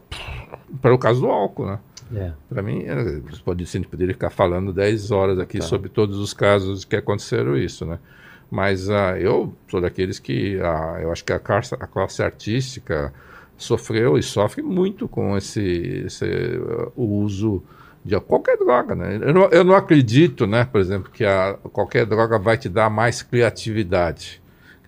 Para 0.80 0.94
o 0.94 0.98
caso 0.98 1.20
do 1.20 1.26
álcool, 1.26 1.66
né? 1.66 1.78
É. 2.14 2.32
Para 2.48 2.62
mim, 2.62 2.84
é, 2.86 3.20
pode, 3.44 3.64
sim, 3.66 3.82
poderia 3.82 4.14
ficar 4.14 4.30
falando 4.30 4.72
10 4.72 5.10
horas 5.10 5.38
aqui 5.38 5.58
Tá. 5.58 5.64
sobre 5.64 5.88
todos 5.88 6.18
os 6.18 6.32
casos 6.34 6.84
que 6.84 6.96
aconteceram 6.96 7.56
isso, 7.56 7.84
né? 7.84 7.98
Mas 8.50 8.90
ah, 8.90 9.18
eu 9.18 9.54
sou 9.68 9.80
daqueles 9.80 10.18
que 10.18 10.58
ah, 10.60 10.98
eu 11.00 11.12
acho 11.12 11.24
que 11.24 11.32
a 11.32 11.38
classe, 11.38 11.74
a 11.74 11.86
classe 11.86 12.22
artística 12.22 13.12
sofreu 13.56 14.18
e 14.18 14.22
sofre 14.22 14.60
muito 14.62 15.06
com 15.06 15.36
esse, 15.36 16.02
esse, 16.06 16.24
ah, 16.24 16.88
o 16.96 17.04
uso 17.22 17.62
de 18.04 18.18
qualquer 18.20 18.56
droga, 18.56 18.94
né? 18.94 19.18
Eu 19.22 19.34
não, 19.34 19.42
eu 19.50 19.62
não 19.62 19.74
acredito, 19.74 20.46
né, 20.46 20.64
por 20.64 20.80
exemplo, 20.80 21.10
que 21.12 21.24
a, 21.24 21.58
qualquer 21.72 22.06
droga 22.06 22.38
vai 22.38 22.56
te 22.56 22.68
dar 22.68 22.90
mais 22.90 23.22
criatividade. 23.22 24.39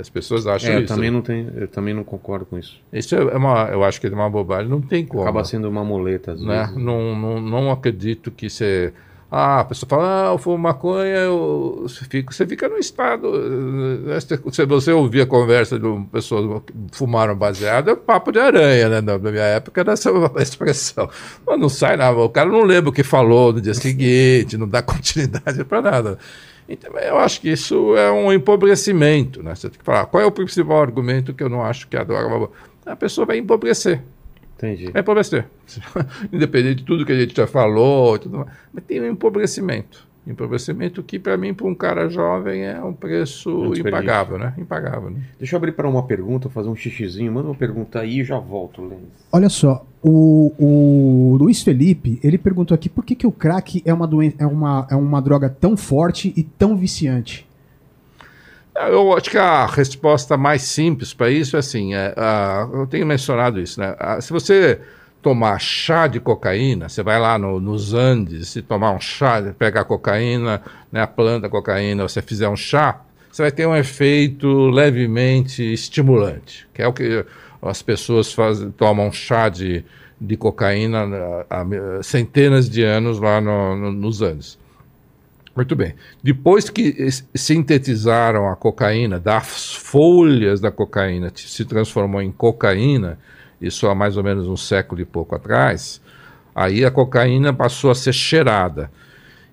As 0.02 0.10
pessoas 0.10 0.46
acham 0.46 0.70
É, 0.70 0.76
eu 0.76 0.80
isso. 0.80 0.94
também 0.94 1.10
não 1.10 1.22
tenho, 1.22 1.50
eu 1.56 1.68
também 1.68 1.94
não 1.94 2.04
concordo 2.04 2.44
com 2.44 2.58
isso. 2.58 2.78
Isso 2.92 3.14
é 3.14 3.36
uma, 3.36 3.68
eu 3.70 3.82
acho 3.84 4.00
que 4.00 4.06
é 4.06 4.10
uma 4.10 4.28
bobagem. 4.28 4.68
Não 4.68 4.80
tem 4.80 5.06
como 5.06 5.22
Acaba 5.22 5.44
sendo 5.44 5.68
uma 5.68 5.84
muleta 5.84 6.32
às 6.32 6.42
né? 6.42 6.64
vezes. 6.66 6.76
Não, 6.76 7.16
não, 7.16 7.40
não 7.40 7.70
acredito 7.70 8.30
que 8.30 8.50
você. 8.50 8.92
Ah, 9.34 9.60
a 9.60 9.64
pessoa 9.64 9.88
fala, 9.88 10.28
ah, 10.28 10.32
eu 10.34 10.36
fumo 10.38 10.58
maconha, 10.58 11.06
eu... 11.16 11.86
fica, 12.10 12.30
você 12.30 12.46
fica 12.46 12.68
no 12.68 12.76
estado. 12.76 13.32
eh, 14.10 14.20
Se 14.20 14.66
você 14.66 14.92
ouvir 14.92 15.22
a 15.22 15.26
conversa 15.26 15.78
de 15.78 15.86
uma 15.86 16.04
pessoa 16.04 16.60
que 16.60 16.74
fumaram 16.92 17.34
baseado, 17.34 17.88
é 17.88 17.96
papo 17.96 18.30
de 18.30 18.38
aranha, 18.38 18.90
né? 18.90 19.00
Na 19.00 19.16
minha 19.18 19.42
época 19.42 19.80
era 19.80 19.92
essa 19.92 20.10
expressão. 20.36 21.08
Mas 21.46 21.58
não 21.58 21.70
sai 21.70 21.96
nada, 21.96 22.14
o 22.18 22.28
cara 22.28 22.50
não 22.50 22.62
lembra 22.62 22.90
o 22.90 22.92
que 22.92 23.02
falou 23.02 23.54
no 23.54 23.60
dia 23.62 23.72
seguinte, 23.72 24.58
não 24.58 24.68
dá 24.68 24.82
continuidade 24.82 25.64
para 25.64 25.80
nada. 25.80 26.18
Então, 26.72 26.90
eu 26.98 27.18
acho 27.18 27.40
que 27.40 27.50
isso 27.50 27.94
é 27.96 28.10
um 28.10 28.32
empobrecimento, 28.32 29.42
né? 29.42 29.54
Você 29.54 29.68
tem 29.68 29.78
que 29.78 29.84
falar, 29.84 30.06
qual 30.06 30.22
é 30.22 30.26
o 30.26 30.32
principal 30.32 30.80
argumento 30.80 31.34
que 31.34 31.42
eu 31.42 31.48
não 31.50 31.62
acho 31.62 31.86
que 31.86 31.96
a 31.96 32.02
droga... 32.02 32.48
A 32.86 32.96
pessoa 32.96 33.26
vai 33.26 33.36
empobrecer. 33.36 34.02
Entendi. 34.56 34.90
É 34.94 35.00
empobrecer. 35.00 35.44
Independente 36.32 36.76
de 36.76 36.84
tudo 36.84 37.04
que 37.04 37.12
a 37.12 37.18
gente 37.18 37.36
já 37.36 37.46
falou, 37.46 38.18
tudo 38.18 38.38
mais. 38.38 38.50
mas 38.72 38.84
tem 38.84 39.02
um 39.02 39.06
empobrecimento. 39.06 40.08
Empobrecimento 40.24 41.02
que, 41.02 41.18
para 41.18 41.36
mim, 41.36 41.52
para 41.52 41.66
um 41.66 41.74
cara 41.74 42.08
jovem, 42.08 42.64
é 42.64 42.80
um 42.80 42.92
preço 42.92 43.50
É 43.50 43.52
um 43.54 43.74
impagável, 43.74 44.38
né? 44.38 44.54
Impagável, 44.56 45.10
né? 45.10 45.20
Deixa 45.36 45.54
eu 45.54 45.58
abrir 45.58 45.72
para 45.72 45.88
uma 45.88 46.04
pergunta, 46.04 46.48
fazer 46.48 46.68
um 46.68 46.76
xixizinho. 46.76 47.32
Manda 47.32 47.48
uma 47.48 47.56
pergunta 47.56 47.98
aí 47.98 48.20
e 48.20 48.24
já 48.24 48.38
volto, 48.38 48.82
Lênin. 48.82 49.08
Olha 49.32 49.48
só, 49.48 49.84
o, 50.00 50.52
o 50.56 51.36
Luiz 51.40 51.62
Felipe, 51.62 52.20
ele 52.22 52.38
perguntou 52.38 52.72
aqui 52.72 52.88
por 52.88 53.04
que, 53.04 53.16
que 53.16 53.26
o 53.26 53.32
crack 53.32 53.82
é 53.84 53.92
uma, 53.92 54.06
doen- 54.06 54.32
é, 54.38 54.46
uma, 54.46 54.86
é 54.88 54.94
uma 54.94 55.20
droga 55.20 55.48
tão 55.48 55.76
forte 55.76 56.32
e 56.36 56.44
tão 56.44 56.76
viciante. 56.76 57.44
Eu 58.74 59.12
acho 59.16 59.28
que 59.28 59.36
a 59.36 59.66
resposta 59.66 60.36
mais 60.36 60.62
simples 60.62 61.12
para 61.12 61.30
isso 61.30 61.56
é 61.56 61.58
assim: 61.58 61.94
é, 61.94 62.14
ah, 62.16 62.68
eu 62.72 62.86
tenho 62.86 63.04
mencionado 63.06 63.60
isso, 63.60 63.78
né? 63.78 63.94
Ah, 63.98 64.20
se 64.20 64.32
você 64.32 64.80
tomar 65.22 65.58
chá 65.60 66.06
de 66.08 66.18
cocaína, 66.18 66.88
você 66.88 67.02
vai 67.02 67.18
lá 67.20 67.38
no- 67.38 67.60
nos 67.60 67.94
Andes 67.94 68.56
e 68.56 68.62
tomar 68.62 68.90
um 68.90 69.00
chá, 69.00 69.40
pegar 69.56 69.84
cocaína, 69.84 70.60
né, 70.90 71.00
a 71.00 71.06
planta 71.06 71.48
cocaína, 71.48 72.02
você 72.08 72.20
fizer 72.20 72.48
um 72.48 72.56
chá, 72.56 73.00
você 73.30 73.42
vai 73.42 73.52
ter 73.52 73.66
um 73.66 73.74
efeito 73.76 74.68
levemente 74.70 75.62
estimulante, 75.72 76.68
que 76.74 76.82
é 76.82 76.86
o 76.88 76.92
que 76.92 77.24
as 77.62 77.80
pessoas 77.80 78.32
fazem, 78.32 78.70
tomam 78.72 79.12
chá 79.12 79.48
de, 79.48 79.84
de 80.20 80.36
cocaína 80.36 81.06
há, 81.48 81.60
há 81.62 82.02
centenas 82.02 82.68
de 82.68 82.82
anos 82.82 83.20
lá 83.20 83.40
no- 83.40 83.76
no- 83.76 83.92
nos 83.92 84.20
Andes. 84.20 84.58
Muito 85.54 85.76
bem. 85.76 85.94
Depois 86.22 86.68
que 86.70 87.08
sintetizaram 87.34 88.48
a 88.48 88.56
cocaína, 88.56 89.20
das 89.20 89.74
folhas 89.74 90.60
da 90.60 90.70
cocaína 90.70 91.30
se 91.34 91.64
transformou 91.64 92.22
em 92.22 92.32
cocaína, 92.32 93.18
isso 93.62 93.86
há 93.88 93.94
mais 93.94 94.16
ou 94.16 94.24
menos 94.24 94.46
um 94.48 94.56
século 94.56 95.00
e 95.00 95.04
pouco 95.04 95.34
atrás, 95.34 96.00
aí 96.54 96.84
a 96.84 96.90
cocaína 96.90 97.52
passou 97.52 97.90
a 97.90 97.94
ser 97.94 98.12
cheirada. 98.12 98.90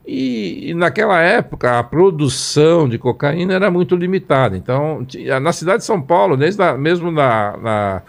E, 0.06 0.72
e 0.72 0.74
naquela 0.74 1.22
época 1.22 1.78
a 1.78 1.84
produção 1.84 2.90
de 2.90 2.98
cocaína 2.98 3.54
era 3.54 3.70
muito 3.70 3.96
limitada. 3.96 4.58
Então, 4.58 5.06
na 5.42 5.54
cidade 5.54 5.80
de 5.80 5.86
São 5.86 6.02
Paulo, 6.02 6.36
desde 6.36 6.62
a, 6.64 6.76
mesmo 6.78 7.12
na, 7.12 7.58
na- 7.58 8.02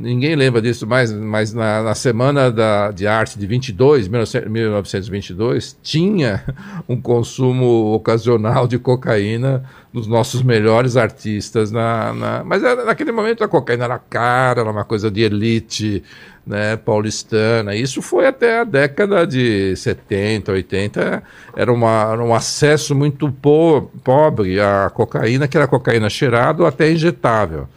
Ninguém 0.00 0.36
lembra 0.36 0.62
disso, 0.62 0.86
mas, 0.86 1.12
mas 1.12 1.52
na, 1.52 1.82
na 1.82 1.92
Semana 1.94 2.52
da, 2.52 2.92
de 2.92 3.04
Arte 3.08 3.36
de 3.36 3.44
22, 3.48 4.06
1900 4.06 4.48
1922, 4.48 5.76
tinha 5.82 6.44
um 6.88 7.00
consumo 7.00 7.92
ocasional 7.92 8.68
de 8.68 8.78
cocaína 8.78 9.64
dos 9.92 10.06
nossos 10.06 10.40
melhores 10.40 10.96
artistas. 10.96 11.72
Na, 11.72 12.12
na- 12.14 12.44
mas 12.44 12.62
era- 12.62 12.84
naquele 12.84 13.10
momento 13.10 13.42
a 13.42 13.48
cocaína 13.48 13.86
era 13.86 13.98
cara, 13.98 14.60
era 14.60 14.70
uma 14.70 14.84
coisa 14.84 15.10
de 15.10 15.22
elite 15.22 16.04
né, 16.46 16.76
paulistana. 16.76 17.74
Isso 17.74 18.00
foi 18.00 18.24
até 18.28 18.60
a 18.60 18.64
década 18.64 19.26
de 19.26 19.74
70, 19.74 20.52
80. 20.52 21.22
Era, 21.56 21.72
uma, 21.72 22.12
era 22.12 22.22
um 22.22 22.32
acesso 22.32 22.94
muito 22.94 23.32
po- 23.32 23.90
pobre 24.04 24.60
à 24.60 24.88
cocaína, 24.94 25.48
que 25.48 25.56
era 25.56 25.66
cocaína 25.66 26.08
cheirada 26.08 26.62
ou 26.62 26.68
até 26.68 26.88
injetável. 26.92 27.68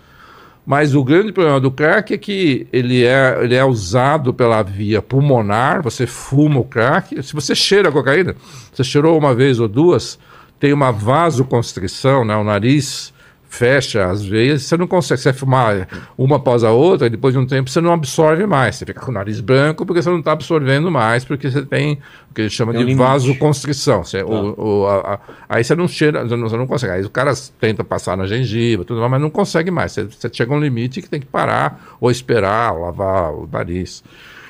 Mas 0.66 0.94
o 0.94 1.04
grande 1.04 1.32
problema 1.32 1.60
do 1.60 1.72
crack 1.72 2.14
é 2.14 2.18
que 2.18 2.68
ele 2.72 3.04
é, 3.04 3.40
ele 3.42 3.56
é 3.56 3.66
usado 3.66 4.34
pela 4.34 4.62
via 4.62 5.02
pulmonar, 5.02 5.82
você 5.82 6.06
fuma 6.06 6.60
o 6.60 6.64
crack, 6.64 7.22
se 7.24 7.34
você 7.34 7.56
cheira 7.56 7.92
cocaína, 7.92 8.36
você 8.72 8.84
cheirou 8.84 9.18
uma 9.18 9.34
vez 9.34 9.60
ou 9.60 9.68
duas, 9.68 10.20
tem 10.60 10.72
uma 10.72 10.92
vasoconstrição, 10.92 12.24
né, 12.24 12.36
o 12.36 12.44
nariz 12.44 13.11
fecha 13.52 14.10
as 14.10 14.24
veias, 14.26 14.64
você 14.64 14.78
não 14.78 14.88
consegue. 14.88 15.20
Você 15.20 15.34
fumar 15.34 15.86
uma 16.18 16.38
após 16.38 16.64
a 16.64 16.72
outra, 16.72 17.08
e 17.08 17.10
depois 17.10 17.34
de 17.34 17.40
um 17.40 17.46
tempo 17.46 17.70
você 17.70 17.82
não 17.82 17.92
absorve 17.92 18.46
mais. 18.46 18.78
Você 18.78 18.86
fica 18.86 19.02
com 19.02 19.12
o 19.12 19.14
nariz 19.14 19.42
branco 19.42 19.86
porque 19.86 20.02
você 20.02 20.10
não 20.10 20.20
está 20.20 20.32
absorvendo 20.32 20.90
mais, 20.90 21.26
porque 21.26 21.52
você 21.52 21.62
tem 21.62 22.00
o 22.30 22.34
que 22.34 22.42
eles 22.42 22.54
chamam 22.54 22.74
tem 22.74 22.86
de 22.86 22.94
um 22.94 22.98
vasoconstrição. 22.98 24.06
Você, 24.06 24.24
o, 24.24 24.56
o, 24.58 24.88
a, 24.88 25.16
a, 25.16 25.20
aí 25.50 25.64
você 25.66 25.76
não 25.76 25.86
cheira, 25.86 26.26
você 26.26 26.36
não, 26.36 26.48
você 26.48 26.58
não, 26.58 26.66
consegue. 26.66 26.94
Aí 26.94 27.04
o 27.04 27.10
cara 27.10 27.34
tenta 27.60 27.84
passar 27.84 28.16
na 28.16 28.26
gengiva, 28.26 28.86
tudo 28.86 29.02
mais, 29.02 29.12
mas 29.12 29.22
não 29.22 29.30
consegue 29.30 29.70
mais. 29.70 29.92
Você, 29.92 30.06
você 30.06 30.30
chega 30.32 30.54
a 30.54 30.56
um 30.56 30.60
limite 30.60 31.02
que 31.02 31.10
tem 31.10 31.20
que 31.20 31.28
parar, 31.28 31.98
ou 32.00 32.10
esperar, 32.10 32.72
ou 32.74 32.86
lavar 32.86 33.34
o 33.34 33.50
nariz. 33.52 34.02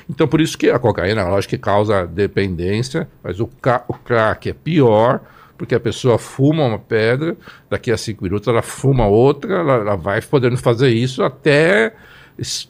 Então, 0.08 0.28
por 0.28 0.40
isso 0.40 0.56
que 0.56 0.70
a 0.70 0.78
cocaína, 0.78 1.26
lógico 1.28 1.50
que 1.50 1.58
causa 1.58 2.06
dependência, 2.06 3.08
mas 3.22 3.40
o, 3.40 3.50
o 3.88 3.94
crack 3.94 4.48
é 4.48 4.52
pior 4.52 5.20
porque 5.62 5.76
a 5.76 5.80
pessoa 5.80 6.18
fuma 6.18 6.64
uma 6.64 6.78
pedra, 6.80 7.36
daqui 7.70 7.92
a 7.92 7.96
cinco 7.96 8.24
minutos 8.24 8.48
ela 8.48 8.62
fuma 8.62 9.06
outra, 9.06 9.60
ela, 9.60 9.74
ela 9.74 9.94
vai 9.94 10.20
podendo 10.20 10.56
fazer 10.56 10.88
isso 10.88 11.22
até 11.22 11.94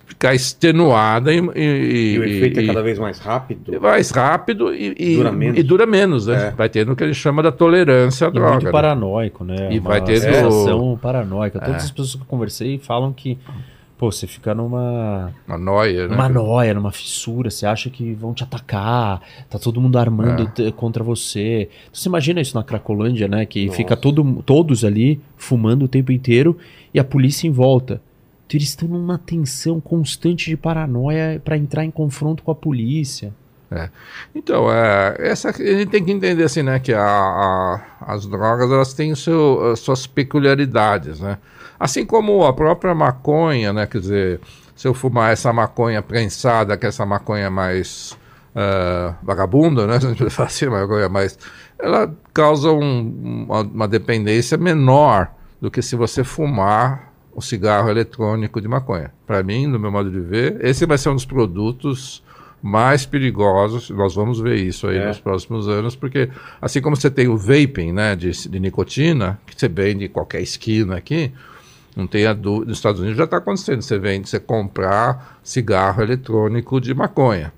ficar 0.07 0.35
extenuada 0.35 1.33
e, 1.33 1.39
e, 1.39 2.13
e 2.13 2.19
o 2.19 2.25
efeito 2.25 2.59
é 2.59 2.63
e, 2.63 2.65
é 2.65 2.67
cada 2.67 2.83
vez 2.83 2.99
mais 2.99 3.19
rápido 3.19 3.81
mais 3.81 4.11
rápido 4.11 4.75
e, 4.75 4.95
e 4.99 5.17
dura 5.17 5.33
menos, 5.33 5.59
e 5.59 5.63
dura 5.63 5.87
menos 5.87 6.27
né? 6.27 6.49
É. 6.49 6.51
vai 6.51 6.69
tendo 6.69 6.93
o 6.93 6.97
que 6.97 7.03
ele 7.03 7.15
chama 7.15 7.43
da 7.43 7.51
tolerância 7.51 8.27
à 8.27 8.31
droga 8.31 8.53
muito 8.53 8.65
né? 8.67 8.71
paranoico 8.71 9.43
né 9.43 9.69
e 9.71 9.79
Uma 9.79 9.89
vai 9.89 10.03
ter 10.03 10.19
sensação 10.19 10.99
paranoica 11.01 11.61
todas 11.61 11.83
é. 11.83 11.85
as 11.87 11.91
pessoas 11.91 12.17
que 12.17 12.21
eu 12.21 12.27
conversei 12.27 12.77
falam 12.77 13.11
que 13.11 13.39
Pô, 14.03 14.11
você 14.11 14.27
fica 14.27 14.53
numa. 14.53 15.33
Uma 15.47 15.57
noia, 15.57 16.09
né? 16.09 16.17
Uma 16.17 16.29
noia, 16.29 16.75
numa 16.75 16.91
fissura. 16.91 17.49
Você 17.49 17.65
acha 17.65 17.89
que 17.89 18.15
vão 18.15 18.35
te 18.35 18.43
atacar, 18.43 19.23
tá 19.49 19.61
todo 19.61 19.81
mundo 19.81 19.97
armando 19.97 20.51
é. 20.61 20.73
contra 20.73 21.05
você. 21.05 21.69
Então, 21.85 21.91
você 21.93 22.09
imagina 22.09 22.41
isso 22.41 22.57
na 22.57 22.65
Cracolândia, 22.65 23.29
né? 23.29 23.47
Que 23.47 23.67
Nossa. 23.67 23.77
fica 23.77 23.97
todo, 23.97 24.43
todos 24.43 24.85
ali 24.85 25.21
fumando 25.37 25.85
o 25.85 25.89
tempo 25.89 26.11
inteiro 26.11 26.59
e 26.93 26.99
a 26.99 27.05
polícia 27.05 27.47
em 27.47 27.53
volta. 27.53 28.03
Então 28.45 28.59
eles 28.59 28.71
estão 28.71 28.89
numa 28.89 29.19
tensão 29.19 29.81
constante 29.81 30.51
de 30.51 30.57
paranoia 30.57 31.41
para 31.45 31.57
entrar 31.57 31.85
em 31.85 31.91
confronto 31.93 32.43
com 32.43 32.51
a 32.51 32.57
polícia. 32.57 33.33
É. 33.71 33.89
Então, 34.35 34.69
é, 34.69 35.15
essa, 35.21 35.51
a 35.51 35.53
gente 35.53 35.87
tem 35.87 36.05
que 36.05 36.11
entender 36.11 36.43
assim, 36.43 36.65
né, 36.65 36.81
que 36.81 36.93
a, 36.93 37.01
a, 37.01 37.81
as 38.01 38.27
drogas 38.27 38.69
elas 38.69 38.93
têm 38.95 39.15
seu, 39.15 39.77
suas 39.77 40.09
peculiaridades, 40.09 41.21
né? 41.21 41.39
Assim 41.83 42.07
como 42.07 42.45
a 42.47 42.53
própria 42.53 42.95
maconha, 42.95 43.73
né? 43.73 43.89
Quer 43.89 43.99
dizer, 43.99 44.41
se 44.77 44.87
eu 44.87 44.95
fumar 44.95 45.33
essa 45.33 45.53
maconha 45.53 46.01
prensada, 46.01 46.77
que 46.77 46.87
é 46.87 46.89
essa 46.89 47.05
maconha 47.05 47.51
mais 47.51 48.17
uh, 48.55 49.13
vagabunda, 49.21 49.85
né? 49.85 49.97
A 49.99 49.99
gente 49.99 50.31
fala 50.31 50.47
assim, 50.47 50.67
maconha 50.67 51.09
mais... 51.09 51.37
Ela 51.77 52.15
causa 52.33 52.71
um, 52.71 53.47
uma, 53.49 53.63
uma 53.63 53.89
dependência 53.89 54.57
menor 54.57 55.33
do 55.61 55.73
que 55.73 55.83
se 55.83 55.97
você 55.97 56.23
fumar 56.23 57.13
o 57.35 57.43
cigarro 57.43 57.91
eletrônico 57.91 58.61
de 58.61 58.69
maconha. 58.69 59.13
Para 59.27 59.43
mim, 59.43 59.67
no 59.67 59.77
meu 59.77 59.91
modo 59.91 60.09
de 60.09 60.21
ver, 60.21 60.65
esse 60.65 60.87
vai 60.87 60.97
ser 60.97 61.09
um 61.09 61.17
dos 61.17 61.25
produtos 61.25 62.23
mais 62.63 63.05
perigosos. 63.05 63.91
Nós 63.91 64.15
vamos 64.15 64.39
ver 64.39 64.55
isso 64.55 64.87
aí 64.87 64.99
é. 64.99 65.09
nos 65.09 65.19
próximos 65.19 65.67
anos, 65.67 65.97
porque 65.97 66.31
assim 66.61 66.81
como 66.81 66.95
você 66.95 67.11
tem 67.11 67.27
o 67.27 67.37
vaping, 67.37 67.91
né, 67.91 68.15
de, 68.15 68.31
de 68.49 68.61
nicotina, 68.61 69.41
que 69.45 69.59
você 69.59 69.69
vende 69.69 70.05
em 70.05 70.09
qualquer 70.09 70.43
esquina 70.43 70.97
aqui, 70.97 71.33
não 71.97 72.07
tenha 72.07 72.35
dúvida, 72.35 72.71
nos 72.71 72.79
Estados 72.79 73.01
Unidos 73.01 73.19
já 73.19 73.25
está 73.25 73.37
acontecendo. 73.37 73.83
Você 73.83 73.99
vende, 73.99 74.29
você 74.29 74.41
comprar 74.41 75.39
cigarro 75.43 76.03
eletrônico 76.03 76.81
de 76.81 76.95
maconha. 76.95 77.53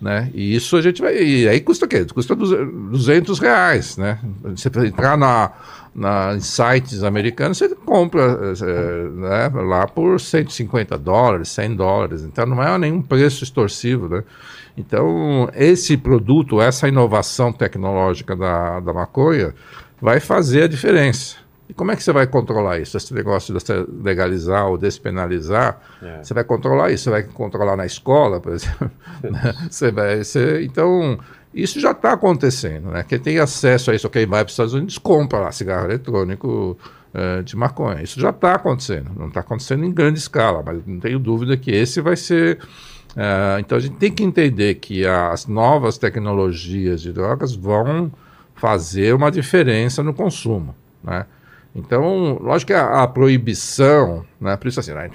Né? 0.00 0.30
E 0.34 0.54
isso 0.54 0.76
a 0.76 0.82
gente 0.82 1.00
vai. 1.00 1.16
E 1.16 1.48
aí 1.48 1.60
custa 1.60 1.86
o 1.86 1.88
quê? 1.88 2.04
Custa 2.04 2.34
200 2.34 3.38
reais. 3.38 3.96
Né? 3.96 4.18
Você 4.42 4.68
entrar 4.84 5.16
na, 5.16 5.52
na, 5.94 6.34
em 6.34 6.40
sites 6.40 7.04
americanos, 7.04 7.58
você 7.58 7.68
compra 7.68 8.52
é, 8.60 9.08
né, 9.10 9.62
lá 9.62 9.86
por 9.86 10.18
150 10.20 10.98
dólares, 10.98 11.48
100 11.50 11.76
dólares. 11.76 12.22
Então 12.22 12.46
não 12.46 12.62
é 12.62 12.76
nenhum 12.78 13.00
preço 13.00 13.44
extorsivo. 13.44 14.08
Né? 14.08 14.24
Então, 14.76 15.48
esse 15.54 15.96
produto, 15.96 16.60
essa 16.60 16.88
inovação 16.88 17.52
tecnológica 17.52 18.34
da, 18.34 18.80
da 18.80 18.92
maconha, 18.92 19.54
vai 20.00 20.18
fazer 20.18 20.64
a 20.64 20.68
diferença. 20.68 21.41
E 21.72 21.74
como 21.74 21.90
é 21.90 21.96
que 21.96 22.02
você 22.02 22.12
vai 22.12 22.26
controlar 22.26 22.80
isso? 22.80 22.98
Esse 22.98 23.14
negócio 23.14 23.54
de 23.54 23.60
legalizar 24.04 24.66
ou 24.66 24.76
despenalizar, 24.76 25.80
é. 26.02 26.22
você 26.22 26.34
vai 26.34 26.44
controlar 26.44 26.90
isso? 26.90 27.04
Você 27.04 27.10
vai 27.10 27.22
controlar 27.22 27.76
na 27.76 27.86
escola, 27.86 28.38
por 28.40 28.52
exemplo? 28.52 28.90
você 29.70 29.90
vai, 29.90 30.22
você, 30.22 30.62
então, 30.64 31.18
isso 31.54 31.80
já 31.80 31.92
está 31.92 32.12
acontecendo. 32.12 32.90
Né? 32.90 33.02
Quem 33.08 33.18
tem 33.18 33.38
acesso 33.38 33.90
a 33.90 33.94
isso, 33.94 34.10
quem 34.10 34.26
vai 34.26 34.40
para 34.44 34.48
os 34.48 34.52
Estados 34.52 34.74
Unidos, 34.74 34.98
compra 34.98 35.38
lá 35.38 35.50
cigarro 35.50 35.86
eletrônico 35.86 36.76
uh, 37.14 37.42
de 37.42 37.56
maconha. 37.56 38.02
Isso 38.02 38.20
já 38.20 38.28
está 38.28 38.52
acontecendo. 38.56 39.10
Não 39.16 39.28
está 39.28 39.40
acontecendo 39.40 39.82
em 39.82 39.90
grande 39.90 40.18
escala, 40.18 40.62
mas 40.62 40.78
não 40.86 41.00
tenho 41.00 41.18
dúvida 41.18 41.56
que 41.56 41.70
esse 41.70 42.02
vai 42.02 42.16
ser. 42.16 42.58
Uh, 43.16 43.60
então 43.60 43.78
a 43.78 43.80
gente 43.80 43.96
tem 43.96 44.12
que 44.12 44.22
entender 44.22 44.74
que 44.74 45.06
as 45.06 45.46
novas 45.46 45.96
tecnologias 45.96 47.00
de 47.00 47.14
drogas 47.14 47.54
vão 47.54 48.12
fazer 48.56 49.14
uma 49.14 49.30
diferença 49.30 50.02
no 50.02 50.12
consumo. 50.12 50.74
Né? 51.02 51.24
Então, 51.74 52.38
lógico 52.40 52.68
que 52.68 52.74
a, 52.74 53.02
a 53.02 53.06
proibição, 53.06 54.24
né, 54.40 54.56
por 54.56 54.68
isso 54.68 54.78
assim, 54.78 54.92
né, 54.92 55.10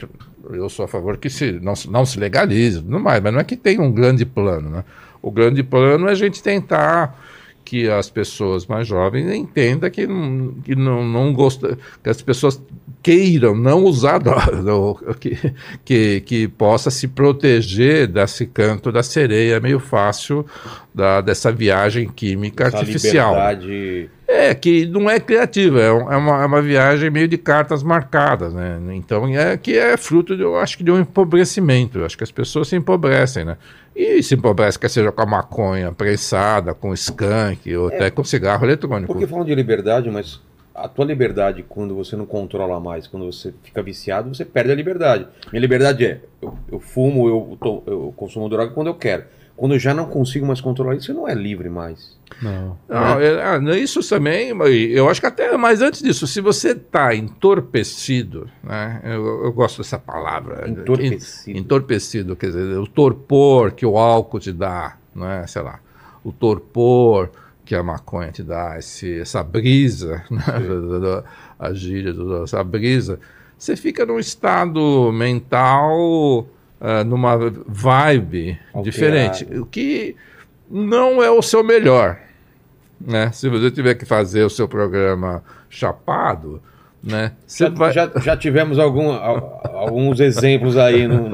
eu 0.49 0.69
sou 0.69 0.85
a 0.85 0.87
favor 0.87 1.17
que 1.17 1.29
se, 1.29 1.51
não, 1.61 1.73
não 1.89 2.05
se 2.05 2.19
legalize, 2.19 2.83
não 2.83 2.99
mais, 2.99 3.21
mas 3.21 3.33
não 3.33 3.39
é 3.39 3.43
que 3.43 3.55
tem 3.55 3.79
um 3.79 3.91
grande 3.91 4.25
plano. 4.25 4.69
Né? 4.69 4.83
O 5.21 5.31
grande 5.31 5.61
plano 5.61 6.07
é 6.07 6.11
a 6.11 6.15
gente 6.15 6.41
tentar 6.41 7.19
que 7.67 7.89
as 7.89 8.09
pessoas 8.09 8.65
mais 8.65 8.87
jovens 8.87 9.29
entendam 9.29 9.89
que 9.89 10.07
não, 10.07 10.53
que 10.63 10.73
não, 10.73 11.05
não 11.05 11.33
gosta, 11.33 11.77
que 12.01 12.09
as 12.09 12.21
pessoas 12.21 12.61
queiram 13.03 13.53
não 13.53 13.83
usar 13.83 14.19
droga, 14.63 15.13
que, 15.15 15.37
que, 15.83 16.21
que 16.21 16.47
possa 16.47 16.89
se 16.89 17.09
proteger 17.09 18.07
desse 18.07 18.45
canto 18.45 18.89
da 18.89 19.03
sereia 19.03 19.59
meio 19.59 19.81
fácil 19.81 20.45
da, 20.95 21.19
dessa 21.19 21.51
viagem 21.51 22.07
química 22.07 22.67
Essa 22.67 22.77
artificial. 22.77 23.33
Liberdade 23.33 24.09
é, 24.27 24.53
que 24.53 24.85
não 24.85 25.09
é 25.09 25.19
criativa, 25.21 25.79
é, 25.79 25.87
é, 25.87 25.91
uma, 25.91 26.43
é 26.43 26.45
uma 26.45 26.61
viagem 26.61 27.09
meio 27.09 27.29
de 27.29 27.37
cartas 27.37 27.81
marcadas, 27.81 28.53
né? 28.53 28.77
Então 28.93 29.25
é 29.27 29.55
que 29.55 29.77
é 29.77 29.95
fruto, 29.95 30.35
de, 30.35 30.43
eu 30.43 30.57
acho 30.57 30.77
que 30.77 30.83
de 30.83 30.91
um 30.91 30.99
empobrecimento. 30.99 31.99
Eu 31.99 32.05
acho 32.05 32.17
que 32.17 32.25
as 32.25 32.31
pessoas 32.31 32.67
se 32.67 32.75
empobrecem, 32.75 33.45
né? 33.45 33.57
E 33.97 34.21
se 34.21 34.35
empobrece, 34.35 34.77
quer 34.77 34.91
seja 34.91 35.11
com 35.11 35.21
a 35.23 35.25
maconha 35.25 35.91
prensada, 35.91 36.75
com 36.75 36.93
skunk, 36.93 37.75
ou 37.75 37.89
é, 37.89 37.95
até 37.95 38.11
com 38.11 38.23
cigarro 38.23 38.63
eletrônico. 38.63 39.11
Porque 39.11 39.25
falam 39.25 39.43
de 39.43 39.55
liberdade, 39.55 40.07
mas 40.11 40.39
a 40.75 40.87
tua 40.87 41.03
liberdade, 41.03 41.65
quando 41.67 41.95
você 41.95 42.15
não 42.15 42.27
controla 42.27 42.79
mais, 42.79 43.07
quando 43.07 43.25
você 43.25 43.51
fica 43.63 43.81
viciado, 43.81 44.29
você 44.29 44.45
perde 44.45 44.71
a 44.71 44.75
liberdade. 44.75 45.25
Minha 45.51 45.61
liberdade 45.61 46.05
é, 46.05 46.21
eu, 46.39 46.55
eu 46.71 46.79
fumo, 46.79 47.27
eu, 47.27 47.57
tô, 47.59 47.83
eu 47.87 48.13
consumo 48.15 48.47
droga 48.47 48.71
quando 48.71 48.85
eu 48.85 48.93
quero. 48.93 49.23
Quando 49.57 49.73
eu 49.73 49.79
já 49.79 49.91
não 49.91 50.05
consigo 50.05 50.45
mais 50.45 50.61
controlar 50.61 50.95
isso, 50.95 51.07
você 51.07 51.13
não 51.13 51.27
é 51.27 51.33
livre 51.33 51.67
mais. 51.67 52.15
Não. 52.39 52.77
não 52.87 53.19
é? 53.19 53.75
é, 53.75 53.79
isso 53.79 54.07
também, 54.07 54.49
eu 54.91 55.09
acho 55.09 55.19
que 55.19 55.25
até, 55.25 55.57
mas 55.57 55.81
antes 55.81 56.03
disso, 56.03 56.27
se 56.27 56.39
você 56.39 56.73
está 56.73 57.15
entorpecido, 57.15 58.47
né? 58.63 59.01
Eu, 59.03 59.45
eu, 59.45 59.51
gosto 59.51 59.79
dessa 59.79 59.97
palavra. 59.97 60.69
Entorpecido. 60.69 61.57
Entorpecido, 61.57 62.35
quer 62.35 62.47
dizer, 62.47 62.77
o 62.77 62.85
torpor 62.85 63.71
que 63.71 63.83
o 63.83 63.97
álcool 63.97 64.39
te 64.39 64.53
dá, 64.53 64.95
né? 65.15 65.43
Sei 65.47 65.63
lá, 65.63 65.79
o 66.23 66.31
torpor 66.31 67.31
que 67.65 67.73
a 67.73 67.81
maconha 67.81 68.31
te 68.31 68.43
dá, 68.43 68.77
esse, 68.77 69.19
essa 69.19 69.41
brisa, 69.41 70.23
né? 70.29 70.43
a 71.57 71.73
gíria, 71.73 72.13
essa 72.43 72.63
brisa, 72.63 73.19
você 73.57 73.75
fica 73.75 74.05
num 74.05 74.19
estado 74.19 75.11
mental 75.11 76.47
uh, 76.81 77.03
numa 77.03 77.37
vibe 77.67 78.59
Alterado. 78.73 78.83
diferente, 78.83 79.45
o 79.57 79.65
que 79.65 80.15
não 80.69 81.23
é 81.23 81.29
o 81.29 81.41
seu 81.41 81.63
melhor. 81.63 82.19
Né? 82.99 83.31
Se 83.31 83.47
você 83.49 83.69
tiver 83.71 83.95
que 83.95 84.05
fazer 84.05 84.43
o 84.43 84.49
seu 84.49 84.67
programa 84.67 85.43
chapado, 85.69 86.61
né? 87.07 87.31
Já, 87.47 87.69
vai... 87.69 87.93
já, 87.93 88.11
já, 88.21 88.35
tivemos 88.35 88.77
algum, 88.77 89.11
alguns 89.11 90.19
exemplos 90.19 90.77
aí 90.77 91.07
no, 91.07 91.31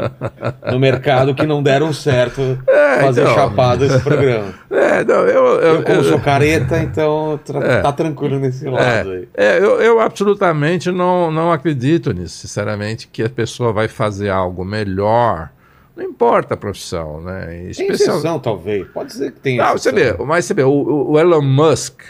no 0.72 0.80
mercado 0.80 1.34
que 1.34 1.46
não 1.46 1.64
deram 1.64 1.92
certo 1.92 2.42
é, 2.68 3.00
fazer 3.02 3.22
então... 3.22 3.34
chapado 3.34 3.84
esse 3.86 4.00
programa. 4.00 4.54
É, 4.70 5.04
não, 5.04 5.16
eu, 5.16 5.46
eu, 5.46 5.62
eu, 5.62 5.84
como 5.84 5.98
eu, 5.98 6.04
sou 6.04 6.20
careta, 6.20 6.80
então 6.80 7.40
é, 7.64 7.82
tá 7.82 7.92
tranquilo 7.92 8.40
nesse 8.40 8.66
lado 8.66 9.12
é, 9.12 9.16
aí. 9.16 9.28
É, 9.36 9.58
eu, 9.58 9.82
eu 9.82 10.00
absolutamente 10.00 10.92
não, 10.92 11.32
não 11.32 11.52
acredito 11.52 12.14
nisso, 12.14 12.38
sinceramente, 12.38 13.08
que 13.08 13.24
a 13.24 13.30
pessoa 13.30 13.74
vai 13.74 13.88
fazer 13.88 14.30
algo 14.30 14.64
melhor. 14.64 15.50
Não 15.96 16.04
importa 16.04 16.56
a 16.56 16.58
profissão, 16.58 17.22
né? 17.22 17.70
Especial... 17.70 17.98
Tem 17.98 18.08
exceção, 18.08 18.40
talvez. 18.40 18.88
Pode 18.88 19.14
ser 19.14 19.32
que 19.32 19.40
tenha. 19.40 19.64
Não, 19.64 19.78
você 19.78 19.92
vê, 19.92 20.14
mas 20.26 20.46
você 20.46 20.54
vê, 20.54 20.64
o, 20.64 20.72
o 21.12 21.20
Elon 21.20 21.42
Musk, 21.42 22.02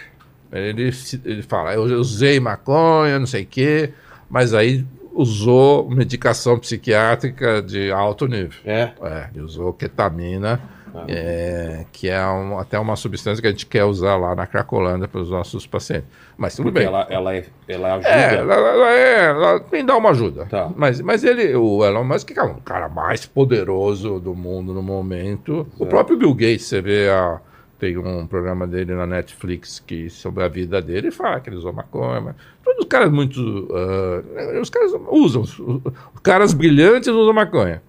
ele, 0.59 0.91
ele 1.25 1.41
fala, 1.41 1.73
eu 1.73 1.83
usei 1.99 2.39
maconha, 2.39 3.19
não 3.19 3.25
sei 3.25 3.43
o 3.43 3.47
quê, 3.47 3.91
mas 4.29 4.53
aí 4.53 4.85
usou 5.13 5.89
medicação 5.89 6.57
psiquiátrica 6.57 7.61
de 7.61 7.91
alto 7.91 8.27
nível. 8.27 8.59
É? 8.65 8.91
É, 9.01 9.29
ele 9.33 9.43
usou 9.43 9.73
ketamina 9.73 10.59
Ah. 10.95 11.05
É, 11.07 11.85
que 11.91 12.07
é 12.07 12.23
um, 12.27 12.59
até 12.59 12.77
uma 12.77 12.95
substância 12.95 13.41
que 13.41 13.47
a 13.47 13.51
gente 13.51 13.65
quer 13.65 13.83
usar 13.83 14.15
lá 14.15 14.35
na 14.35 14.45
Cracolândia 14.45 15.07
para 15.07 15.21
os 15.21 15.29
nossos 15.31 15.65
pacientes. 15.65 16.07
Mas 16.37 16.55
tudo 16.55 16.65
Porque 16.65 16.79
bem. 16.79 16.87
Ela, 16.87 17.07
ela, 17.09 17.35
é, 17.35 17.45
ela 17.67 17.93
ajuda. 17.95 18.09
É, 18.09 18.35
ela, 18.35 18.53
ela, 18.53 18.91
é, 18.91 19.25
ela 19.25 19.59
tem 19.59 19.83
dá 19.83 19.97
uma 19.97 20.11
ajuda. 20.11 20.45
Tá. 20.45 20.71
Mas, 20.75 21.01
mas 21.01 21.23
ele, 21.23 21.55
o 21.55 21.83
Elon 21.83 22.03
Musk, 22.03 22.27
que 22.27 22.39
é 22.39 22.43
um 22.43 22.59
cara 22.59 22.87
mais 22.87 23.25
poderoso 23.25 24.19
do 24.19 24.35
mundo 24.35 24.71
no 24.71 24.83
momento. 24.83 25.65
O 25.79 25.85
próprio 25.87 26.15
Bill 26.15 26.33
Gates, 26.33 26.65
você 26.65 26.79
vê 26.79 27.09
a. 27.09 27.39
Tem 27.83 27.97
um 27.97 28.25
programa 28.25 28.65
dele 28.65 28.95
na 28.95 29.05
Netflix 29.05 29.83
que 29.85 30.09
sobre 30.09 30.41
a 30.41 30.47
vida 30.47 30.81
dele 30.81 31.11
fala 31.11 31.41
que 31.41 31.49
ele 31.49 31.57
usou 31.57 31.73
maconha. 31.73 32.33
Todos 32.63 32.79
os 32.79 32.87
caras 32.87 33.11
muito. 33.11 33.41
Uh, 33.41 34.61
os 34.61 34.69
caras 34.69 34.93
usam. 35.09 35.41
Os, 35.41 35.59
os 35.59 35.81
caras 36.23 36.53
brilhantes 36.53 37.09
usam 37.09 37.33
maconha. 37.33 37.81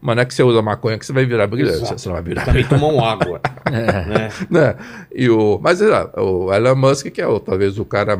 Mas 0.00 0.16
não 0.16 0.22
é 0.22 0.24
que 0.24 0.32
você 0.34 0.42
usa 0.42 0.62
maconha 0.62 0.98
que 0.98 1.04
você 1.04 1.12
vai 1.12 1.26
virar 1.26 1.46
brilhante. 1.46 1.82
Exato. 1.82 2.00
Você 2.00 2.08
não 2.08 2.14
vai 2.14 2.22
virar 2.24 2.46
Também 2.46 2.64
tomam 2.66 3.04
água. 3.04 3.42
né? 3.70 4.30
né? 4.50 4.76
E 5.14 5.28
o, 5.28 5.60
mas 5.62 5.82
é, 5.82 6.10
o 6.16 6.50
Elon 6.52 6.74
Musk, 6.74 7.08
que 7.10 7.20
é 7.20 7.26
o, 7.26 7.38
talvez 7.38 7.78
o 7.78 7.84
cara 7.84 8.18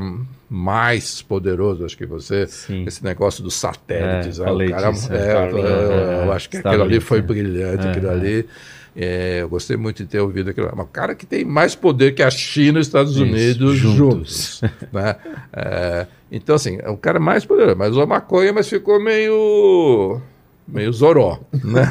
mais 0.50 1.22
poderoso, 1.22 1.84
acho 1.86 1.96
que 1.96 2.04
você, 2.04 2.46
Sim. 2.46 2.84
esse 2.86 3.02
negócio 3.02 3.42
dos 3.42 3.54
satélites, 3.54 4.38
É, 4.38 4.44
né? 4.44 4.52
o 4.52 4.70
cara, 4.70 4.90
disso, 4.92 5.12
é, 5.12 5.16
é. 5.16 5.50
eu, 5.50 5.58
eu- 5.58 5.66
eu 5.66 6.30
É, 6.30 6.34
acho 6.36 6.50
que 6.50 6.58
aquilo 6.58 6.82
ali 6.82 7.00
foi 7.00 7.18
é. 7.18 7.22
brilhante, 7.22 7.86
É, 7.86 7.90
aquilo 7.90 8.08
é. 8.08 8.10
ali. 8.10 8.46
É, 8.94 9.38
eu 9.40 9.48
gostei 9.48 9.76
muito 9.76 10.02
de 10.02 10.08
ter 10.08 10.20
ouvido 10.20 10.50
aquilo. 10.50 10.68
É 10.68 10.74
um 10.74 10.86
cara 10.86 11.14
que 11.14 11.24
tem 11.24 11.44
mais 11.44 11.74
poder 11.74 12.14
que 12.14 12.22
a 12.22 12.30
China 12.30 12.78
e 12.78 12.80
os 12.80 12.86
Estados 12.86 13.12
Isso, 13.12 13.22
Unidos 13.22 13.76
juntos. 13.76 13.96
juntos. 13.96 14.60
né? 14.92 15.16
É, 15.52 16.06
então, 16.30 16.54
assim, 16.54 16.78
é 16.82 16.90
um 16.90 16.96
cara 16.96 17.18
mais 17.18 17.44
poderoso, 17.44 17.76
mas 17.76 17.90
usou 17.90 18.06
maconha, 18.06 18.52
mas 18.52 18.68
ficou 18.68 19.02
meio. 19.02 20.20
meio 20.68 20.92
zoró. 20.92 21.40
Né? 21.52 21.88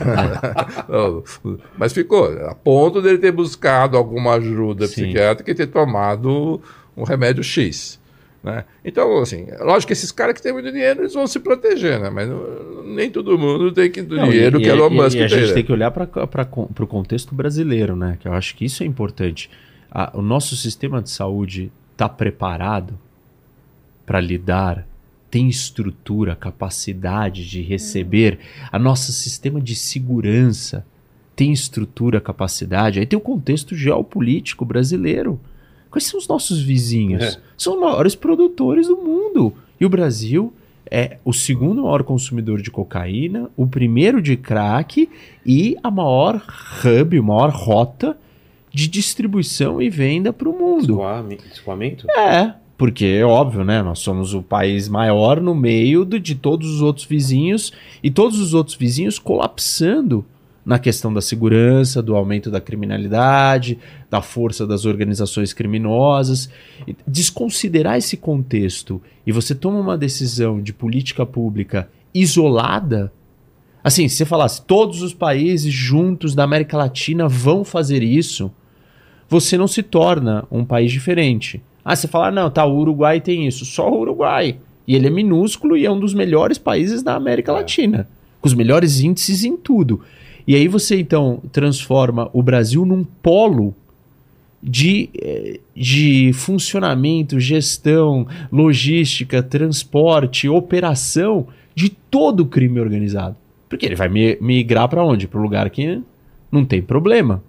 mas 1.78 1.92
ficou, 1.92 2.26
a 2.48 2.54
ponto 2.54 3.02
dele 3.02 3.18
ter 3.18 3.32
buscado 3.32 3.98
alguma 3.98 4.34
ajuda 4.34 4.88
Sim. 4.88 5.04
psiquiátrica 5.04 5.52
e 5.52 5.56
ter 5.56 5.68
tomado 5.68 6.62
um 6.96 7.04
remédio 7.04 7.44
X. 7.44 8.01
Né? 8.44 8.66
Então, 8.84 9.20
assim, 9.20 9.46
lógico 9.60 9.88
que 9.88 9.94
esses 9.94 10.12
caras 10.12 10.34
que 10.34 10.42
têm 10.42 10.52
muito 10.52 10.72
dinheiro, 10.72 11.02
eles 11.02 11.14
vão 11.14 11.28
se 11.28 11.40
proteger, 11.40 12.00
né? 12.00 12.10
Mas 12.10 12.28
uh, 12.28 12.84
nem 12.86 13.10
todo 13.12 13.38
mundo 13.38 13.72
tem 13.72 13.92
que, 13.92 14.02
do 14.02 14.16
Não, 14.18 14.30
dinheiro 14.30 14.60
e, 14.60 14.64
que 14.64 14.70
Elon 14.70 14.90
e- 14.90 14.96
Musk 14.96 15.16
e 15.18 15.24
a 15.24 15.28
tem. 15.30 15.38
gente 15.38 15.48
né? 15.50 15.54
tem 15.54 15.64
que 15.64 15.72
olhar 15.72 15.92
para 15.92 16.08
o 16.80 16.88
contexto 16.88 17.36
brasileiro, 17.36 17.96
né? 17.96 18.18
Que 18.20 18.28
eu 18.28 18.34
acho 18.34 18.56
que 18.56 18.66
isso 18.66 18.82
é 18.82 18.86
importante. 18.86 19.50
A- 19.92 20.12
o 20.16 20.22
nosso 20.24 20.56
sistema 20.56 21.02
de 21.04 21.12
saúde 21.12 21.72
está 21.94 22.10
preparado 22.10 22.98
para 24.08 24.20
lidar, 24.20 24.88
tem 25.30 25.48
estrutura, 25.48 26.36
capacidade 26.36 27.48
de 27.48 27.62
receber. 27.62 28.40
A 28.72 28.80
nosso 28.80 29.14
sistema 29.14 29.62
de 29.62 29.76
segurança 29.76 30.84
tem 31.36 31.54
estrutura, 31.54 32.20
capacidade. 32.20 33.00
Aí 33.00 33.06
tem 33.06 33.18
o 33.18 33.22
contexto 33.22 33.76
geopolítico 33.76 34.66
brasileiro. 34.66 35.40
Quais 35.92 36.06
são 36.06 36.18
os 36.18 36.28
nossos 36.28 36.62
vizinhos? 36.62 37.22
É. 37.24 37.38
São 37.58 37.76
os 37.76 37.80
maiores 37.82 38.16
produtores 38.16 38.88
do 38.88 38.96
mundo. 38.98 39.54
E 39.80 39.86
o 39.86 39.90
Brasil 39.90 40.52
é 40.90 41.18
o 41.24 41.32
segundo 41.34 41.84
maior 41.84 42.02
consumidor 42.04 42.62
de 42.62 42.72
cocaína, 42.72 43.50
o 43.56 43.68
primeiro 43.68 44.22
de 44.22 44.36
crack 44.38 45.08
e 45.46 45.78
a 45.84 45.92
maior 45.92 46.42
hub, 46.84 47.18
a 47.18 47.22
maior 47.22 47.50
rota 47.52 48.18
de 48.74 48.88
distribuição 48.88 49.82
e 49.82 49.90
venda 49.90 50.32
para 50.34 50.48
o 50.50 50.58
mundo. 50.58 50.94
Escoame- 50.94 51.38
Escoamento? 51.52 52.10
É, 52.12 52.54
porque 52.78 53.06
é 53.06 53.26
óbvio, 53.26 53.64
né? 53.66 53.82
Nós 53.84 54.00
somos 54.00 54.34
o 54.34 54.42
país 54.42 54.88
maior 54.88 55.42
no 55.42 55.54
meio 55.54 56.06
de 56.06 56.36
todos 56.36 56.70
os 56.76 56.82
outros 56.82 57.06
vizinhos 57.06 57.72
e 58.02 58.10
todos 58.10 58.40
os 58.40 58.54
outros 58.54 58.76
vizinhos 58.78 59.20
colapsando 59.20 60.26
na 60.66 60.78
questão 60.80 61.12
da 61.14 61.22
segurança, 61.22 62.02
do 62.04 62.16
aumento 62.16 62.50
da 62.52 62.62
criminalidade, 62.62 63.80
da 64.12 64.22
força 64.22 64.68
das 64.68 64.86
organizações 64.86 65.54
criminosas. 65.54 66.50
Desconsiderar 67.08 67.98
esse 67.98 68.18
contexto 68.18 69.02
e 69.26 69.32
você 69.32 69.56
toma 69.56 69.80
uma 69.80 69.98
decisão 69.98 70.62
de 70.62 70.74
política 70.74 71.26
pública 71.26 71.90
isolada. 72.14 73.12
Assim, 73.82 74.10
se 74.10 74.18
você 74.18 74.26
falasse 74.26 74.62
todos 74.64 75.02
os 75.02 75.14
países 75.14 75.74
juntos 75.74 76.36
da 76.36 76.44
América 76.44 76.78
Latina 76.78 77.28
vão 77.28 77.64
fazer 77.64 78.04
isso, 78.04 78.52
você 79.30 79.58
não 79.58 79.68
se 79.68 79.82
torna 79.82 80.46
um 80.52 80.66
país 80.66 80.92
diferente. 80.92 81.64
Ah, 81.84 81.96
você 81.96 82.08
fala, 82.08 82.30
não, 82.30 82.52
tá, 82.52 82.66
o 82.66 82.78
Uruguai 82.78 83.22
tem 83.22 83.48
isso. 83.48 83.66
Só 83.66 83.90
o 83.90 84.02
Uruguai. 84.02 84.58
E 84.86 84.94
ele 84.94 85.08
é 85.08 85.10
minúsculo 85.10 85.78
e 85.78 85.86
é 85.86 85.92
um 85.92 86.00
dos 86.00 86.14
melhores 86.14 86.58
países 86.58 87.02
da 87.02 87.16
América 87.16 87.52
É. 87.54 87.56
Latina. 87.56 88.10
Com 88.42 88.48
os 88.48 88.54
melhores 88.54 89.00
índices 89.00 89.46
em 89.46 89.56
tudo. 89.56 90.02
E 90.46 90.54
aí 90.54 90.68
você, 90.68 91.00
então, 91.00 91.42
transforma 91.52 92.30
o 92.34 92.44
Brasil 92.44 92.86
num 92.86 93.04
polo 93.04 93.74
de, 94.62 95.10
eh, 95.20 95.60
de 95.76 96.32
funcionamento, 96.34 97.40
gestão, 97.40 98.28
logística, 98.52 99.42
transporte, 99.42 100.48
operação 100.48 101.48
de 101.74 101.90
todo 101.90 102.42
o 102.42 102.46
crime 102.46 102.80
organizado. 102.80 103.36
Porque 103.68 103.86
ele 103.86 103.96
vai 103.96 104.10
mi- 104.10 104.38
migrar 104.42 104.88
para 104.88 105.04
onde? 105.04 105.28
Para 105.28 105.40
o 105.40 105.44
lugar 105.44 105.70
que 105.70 106.02
não 106.52 106.66
tem 106.66 106.82
problema. 106.82 107.42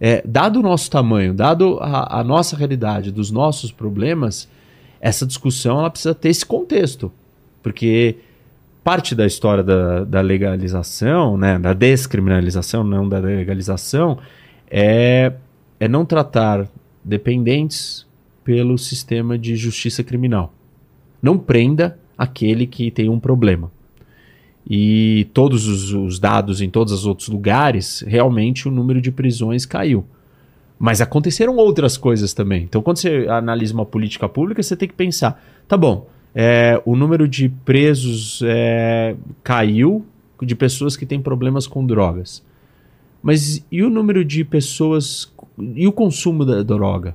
É, 0.00 0.22
dado 0.24 0.60
o 0.60 0.62
nosso 0.62 0.90
tamanho, 0.90 1.34
dado 1.34 1.78
a, 1.80 2.20
a 2.20 2.24
nossa 2.24 2.56
realidade, 2.56 3.10
dos 3.10 3.30
nossos 3.30 3.70
problemas, 3.70 4.48
essa 5.00 5.26
discussão 5.26 5.78
ela 5.80 5.90
precisa 5.90 6.14
ter 6.14 6.30
esse 6.30 6.46
contexto. 6.46 7.12
Porque 7.62 8.16
parte 8.82 9.14
da 9.14 9.26
história 9.26 9.62
da, 9.62 10.04
da 10.04 10.20
legalização, 10.22 11.36
né, 11.36 11.58
da 11.58 11.74
descriminalização, 11.74 12.82
não 12.82 13.06
da 13.06 13.18
legalização, 13.18 14.16
é, 14.70 15.32
é 15.80 15.88
não 15.88 16.04
tratar 16.04 16.68
dependentes 17.02 18.06
pelo 18.44 18.76
sistema 18.76 19.38
de 19.38 19.56
justiça 19.56 20.04
criminal. 20.04 20.52
Não 21.22 21.38
prenda 21.38 21.98
aquele 22.16 22.66
que 22.66 22.90
tem 22.90 23.08
um 23.08 23.18
problema. 23.18 23.72
E 24.68 25.26
todos 25.32 25.66
os, 25.66 25.92
os 25.92 26.18
dados 26.18 26.60
em 26.60 26.68
todos 26.68 26.92
os 26.92 27.06
outros 27.06 27.28
lugares, 27.28 28.04
realmente 28.06 28.68
o 28.68 28.70
número 28.70 29.00
de 29.00 29.10
prisões 29.10 29.64
caiu. 29.64 30.04
Mas 30.78 31.00
aconteceram 31.00 31.56
outras 31.56 31.96
coisas 31.96 32.32
também. 32.32 32.64
Então, 32.64 32.82
quando 32.82 32.98
você 32.98 33.26
analisa 33.28 33.74
uma 33.74 33.86
política 33.86 34.28
pública, 34.28 34.62
você 34.62 34.76
tem 34.76 34.88
que 34.88 34.94
pensar: 34.94 35.42
tá 35.66 35.76
bom, 35.76 36.08
é, 36.34 36.80
o 36.84 36.94
número 36.94 37.26
de 37.26 37.48
presos 37.48 38.40
é, 38.44 39.16
caiu 39.42 40.04
de 40.40 40.54
pessoas 40.54 40.96
que 40.96 41.04
têm 41.04 41.20
problemas 41.20 41.66
com 41.66 41.84
drogas. 41.84 42.42
Mas 43.22 43.64
e 43.70 43.82
o 43.82 43.90
número 43.90 44.24
de 44.24 44.44
pessoas. 44.44 45.32
E 45.74 45.86
o 45.86 45.92
consumo 45.92 46.44
da 46.44 46.62
droga? 46.62 47.14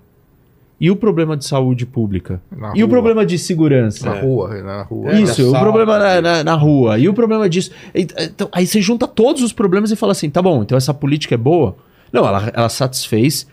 E 0.80 0.92
o 0.92 0.96
problema 0.96 1.38
de 1.38 1.46
saúde 1.46 1.86
pública? 1.86 2.42
Na 2.52 2.74
e 2.76 2.84
o 2.84 2.86
rua. 2.86 2.90
problema 2.90 3.26
de 3.26 3.40
segurança? 3.40 4.10
Na 4.10 4.20
rua, 4.20 4.62
na 4.62 4.84
rua. 4.84 5.12
É, 5.12 5.22
Isso, 5.22 5.48
o 5.48 5.52
sala, 5.52 5.64
problema 5.64 5.98
na, 5.98 6.22
na, 6.22 6.44
na 6.44 6.54
rua. 6.54 7.00
E 7.00 7.08
o 7.08 7.14
problema 7.14 7.50
disso. 7.50 7.72
Então, 7.94 8.50
aí 8.52 8.68
você 8.68 8.82
junta 8.82 9.08
todos 9.08 9.42
os 9.42 9.54
problemas 9.54 9.92
e 9.92 9.96
fala 9.96 10.12
assim: 10.12 10.30
tá 10.30 10.42
bom, 10.42 10.64
então 10.64 10.78
essa 10.78 10.94
política 10.94 11.36
é 11.36 11.38
boa? 11.38 11.78
Não, 12.12 12.28
ela, 12.28 12.52
ela 12.54 12.70
satisfez 12.70 13.48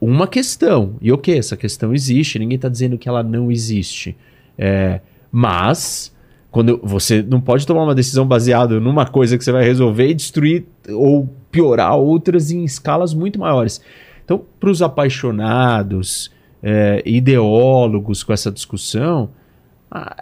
uma 0.00 0.26
questão. 0.26 0.96
E 1.00 1.12
o 1.12 1.18
que? 1.18 1.32
Essa 1.32 1.56
questão 1.56 1.94
existe, 1.94 2.38
ninguém 2.38 2.56
está 2.56 2.68
dizendo 2.68 2.98
que 2.98 3.08
ela 3.08 3.22
não 3.22 3.52
existe. 3.52 4.16
É, 4.56 5.00
mas, 5.30 6.12
quando 6.50 6.80
você 6.82 7.22
não 7.22 7.40
pode 7.40 7.66
tomar 7.66 7.84
uma 7.84 7.94
decisão 7.94 8.26
baseada 8.26 8.80
numa 8.80 9.06
coisa 9.06 9.38
que 9.38 9.44
você 9.44 9.52
vai 9.52 9.64
resolver 9.64 10.08
e 10.08 10.14
destruir 10.14 10.64
ou 10.88 11.28
piorar 11.52 11.96
outras 11.96 12.50
em 12.50 12.64
escalas 12.64 13.14
muito 13.14 13.38
maiores. 13.38 13.80
Então, 14.24 14.42
para 14.58 14.70
os 14.70 14.82
apaixonados, 14.82 16.32
é, 16.62 17.02
ideólogos 17.04 18.24
com 18.24 18.32
essa 18.32 18.50
discussão, 18.50 19.30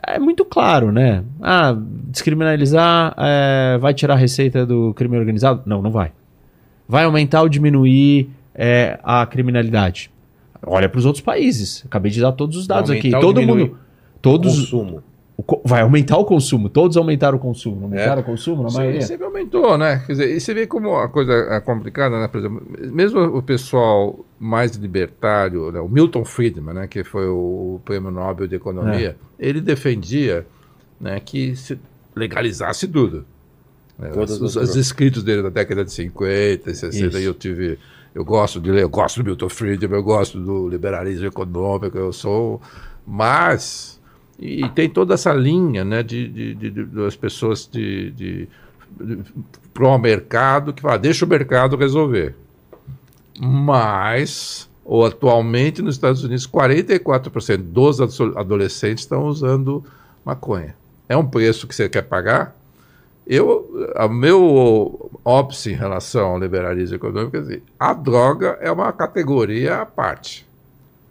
é 0.04 0.18
muito 0.18 0.44
claro, 0.44 0.90
né? 0.90 1.22
Ah, 1.40 1.76
descriminalizar 1.78 3.14
é, 3.16 3.78
vai 3.78 3.94
tirar 3.94 4.14
a 4.14 4.16
receita 4.16 4.66
do 4.66 4.92
crime 4.94 5.16
organizado? 5.16 5.62
Não, 5.64 5.80
não 5.80 5.92
vai. 5.92 6.12
Vai 6.88 7.04
aumentar 7.04 7.42
ou 7.42 7.48
diminuir 7.48 8.30
é, 8.52 8.98
a 9.04 9.24
criminalidade? 9.26 10.10
Olha 10.66 10.88
para 10.88 10.98
os 10.98 11.06
outros 11.06 11.22
países. 11.22 11.84
Acabei 11.86 12.10
de 12.10 12.20
dar 12.20 12.32
todos 12.32 12.56
os 12.56 12.66
dados 12.66 12.90
aqui. 12.90 13.12
Todo 13.12 13.40
mundo. 13.40 13.78
Todos, 14.20 14.58
Consumo. 14.58 14.98
o 14.98 15.02
vai 15.64 15.82
aumentar 15.82 16.16
o 16.18 16.24
consumo. 16.24 16.68
Todos 16.68 16.96
aumentaram 16.96 17.36
o 17.36 17.40
consumo. 17.40 17.76
Não 17.76 17.84
aumentaram 17.84 18.18
É. 18.20 18.22
o 18.22 18.24
consumo 18.24 18.62
na 18.62 18.70
Sim, 18.70 18.76
maioria? 18.78 19.00
sempre 19.02 19.24
aumentou, 19.26 19.76
né? 19.78 20.02
Quer 20.06 20.12
dizer, 20.12 20.36
e 20.36 20.40
você 20.40 20.54
vê 20.54 20.66
como 20.66 20.96
a 20.96 21.08
coisa 21.08 21.32
é 21.32 21.60
complicada, 21.60 22.20
né? 22.20 22.28
Por 22.28 22.38
exemplo, 22.38 22.62
mesmo 22.92 23.20
o 23.20 23.42
pessoal 23.42 24.24
mais 24.38 24.72
libertário, 24.76 25.70
né? 25.72 25.80
o 25.80 25.88
Milton 25.88 26.24
Friedman, 26.24 26.74
né? 26.74 26.86
que 26.86 27.02
foi 27.04 27.26
o 27.28 27.80
prêmio 27.84 28.10
Nobel 28.10 28.46
de 28.46 28.54
Economia, 28.56 29.16
ele 29.38 29.60
defendia 29.60 30.46
né, 31.00 31.18
que 31.20 31.54
se 31.56 31.78
legalizasse 32.14 32.86
tudo. 32.88 33.24
né? 33.98 34.10
Os, 34.16 34.56
os 34.56 34.76
escritos 34.76 35.22
dele 35.22 35.42
da 35.42 35.48
década 35.50 35.84
de 35.84 35.92
50, 35.92 36.74
60, 36.74 37.06
Isso. 37.06 37.16
aí 37.16 37.24
eu 37.24 37.34
tive. 37.34 37.78
Eu 38.12 38.24
gosto 38.24 38.60
de 38.60 38.72
ler, 38.72 38.82
eu 38.82 38.88
gosto 38.88 39.22
do 39.22 39.26
Milton 39.26 39.48
Friedman, 39.48 39.96
eu 39.98 40.02
gosto 40.02 40.40
do 40.40 40.68
liberalismo 40.68 41.26
econômico, 41.28 41.96
eu 41.96 42.12
sou. 42.12 42.60
Mas. 43.06 43.99
E 44.40 44.66
tem 44.70 44.88
toda 44.88 45.12
essa 45.12 45.34
linha 45.34 45.84
né, 45.84 46.02
de, 46.02 46.26
de, 46.26 46.54
de- 46.54 46.70
de- 46.70 46.84
das 46.86 47.14
pessoas 47.14 47.68
de, 47.70 48.10
de, 48.12 48.48
de, 48.98 49.18
mercado 50.00 50.72
que 50.72 50.80
fala, 50.80 50.98
deixa 50.98 51.26
o 51.26 51.28
mercado 51.28 51.76
resolver. 51.76 52.34
Mas, 53.38 54.68
ou 54.82 55.04
atualmente 55.04 55.82
nos 55.82 55.96
Estados 55.96 56.24
Unidos, 56.24 56.46
44% 56.46 57.58
dos 57.58 58.00
adolescentes 58.00 59.04
estão 59.04 59.24
usando 59.26 59.84
maconha. 60.24 60.74
É 61.06 61.16
um 61.16 61.26
preço 61.26 61.66
que 61.66 61.74
você 61.74 61.88
quer 61.88 62.02
pagar? 62.02 62.56
Eu, 63.26 63.70
o 63.94 64.08
meu 64.08 65.10
óbice 65.24 65.70
em 65.70 65.74
relação 65.76 66.30
ao 66.30 66.38
liberalismo 66.38 66.96
econômico 66.96 67.36
é 67.36 67.40
dizer, 67.40 67.62
a 67.78 67.92
droga 67.92 68.56
é 68.60 68.72
uma 68.72 68.90
categoria 68.92 69.82
à 69.82 69.86
parte. 69.86 70.48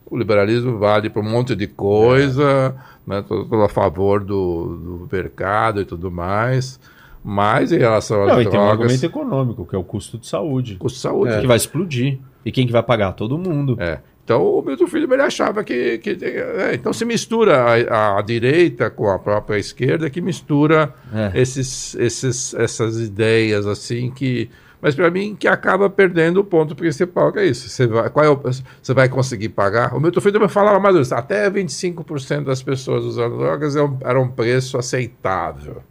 O 0.10 0.18
liberalismo 0.18 0.78
vale 0.78 1.10
para 1.10 1.22
um 1.22 1.30
monte 1.30 1.56
de 1.56 1.68
coisa, 1.68 2.76
é. 3.08 3.10
né, 3.10 3.20
estou 3.20 3.64
a 3.64 3.70
favor 3.70 4.24
do, 4.24 5.06
do 5.06 5.10
mercado 5.12 5.82
e 5.82 5.86
tudo 5.86 6.10
mais. 6.12 6.80
Mas 7.24 7.72
em 7.72 7.78
relação 7.78 8.24
às 8.24 8.30
Não, 8.30 8.36
drogas... 8.36 8.52
tem 8.52 8.60
um 8.60 8.70
argumento 8.70 9.06
econômico, 9.06 9.66
que 9.66 9.76
é 9.76 9.78
o 9.78 9.84
custo 9.84 10.18
de 10.18 10.28
saúde. 10.28 10.76
Custo 10.76 10.96
de 10.96 11.02
saúde. 11.02 11.34
É. 11.34 11.42
Que 11.42 11.48
vai 11.48 11.58
explodir. 11.58 12.20
E 12.46 12.52
quem 12.52 12.66
que 12.66 12.72
vai 12.72 12.82
pagar? 12.82 13.12
Todo 13.14 13.38
mundo. 13.38 13.76
É. 13.80 14.00
Então 14.30 14.44
o 14.44 14.62
Milton 14.62 14.86
Friedman 14.86 15.16
ele 15.16 15.24
achava 15.24 15.64
que. 15.64 15.98
que 15.98 16.12
é, 16.24 16.76
então 16.76 16.94
se 16.94 17.04
mistura 17.04 17.84
a, 17.90 18.20
a, 18.20 18.22
direita 18.22 18.88
com 18.88 19.10
a 19.10 19.18
própria 19.18 19.58
esquerda, 19.58 20.08
que 20.08 20.22
mistura 20.22 20.94
é. 21.12 21.32
esses, 21.34 21.96
esses, 21.96 22.54
essas 22.54 23.00
ideias 23.00 23.66
assim 23.66 24.12
que. 24.12 24.48
Mas 24.82 24.96
para 24.96 25.12
mim 25.12 25.36
que 25.36 25.48
acaba 25.48 25.90
perdendo 25.90 26.40
o 26.40 26.44
ponto 26.44 26.76
principal, 26.76 27.34
que 27.34 27.40
é 27.40 27.46
isso. 27.46 27.68
Você 27.68 27.86
vai, 27.86 28.10
qual 28.10 28.26
é 28.26 28.30
o, 28.30 28.38
você 28.38 28.94
vai 28.94 29.10
conseguir 29.10 29.50
pagar? 29.50 29.94
O 29.94 30.00
Milton 30.00 30.22
Friedman 30.22 30.48
falava 30.48 30.80
mais 30.80 30.96
ou 30.96 31.00
menos, 31.00 31.12
até 31.12 31.50
25% 31.50 32.46
das 32.46 32.64
pessoas 32.64 33.04
usando 33.04 33.38
drogas 33.38 33.76
era 33.76 33.86
um, 33.86 33.98
era 34.02 34.22
um 34.22 34.30
preço 34.30 34.78
aceitável. 34.78 35.84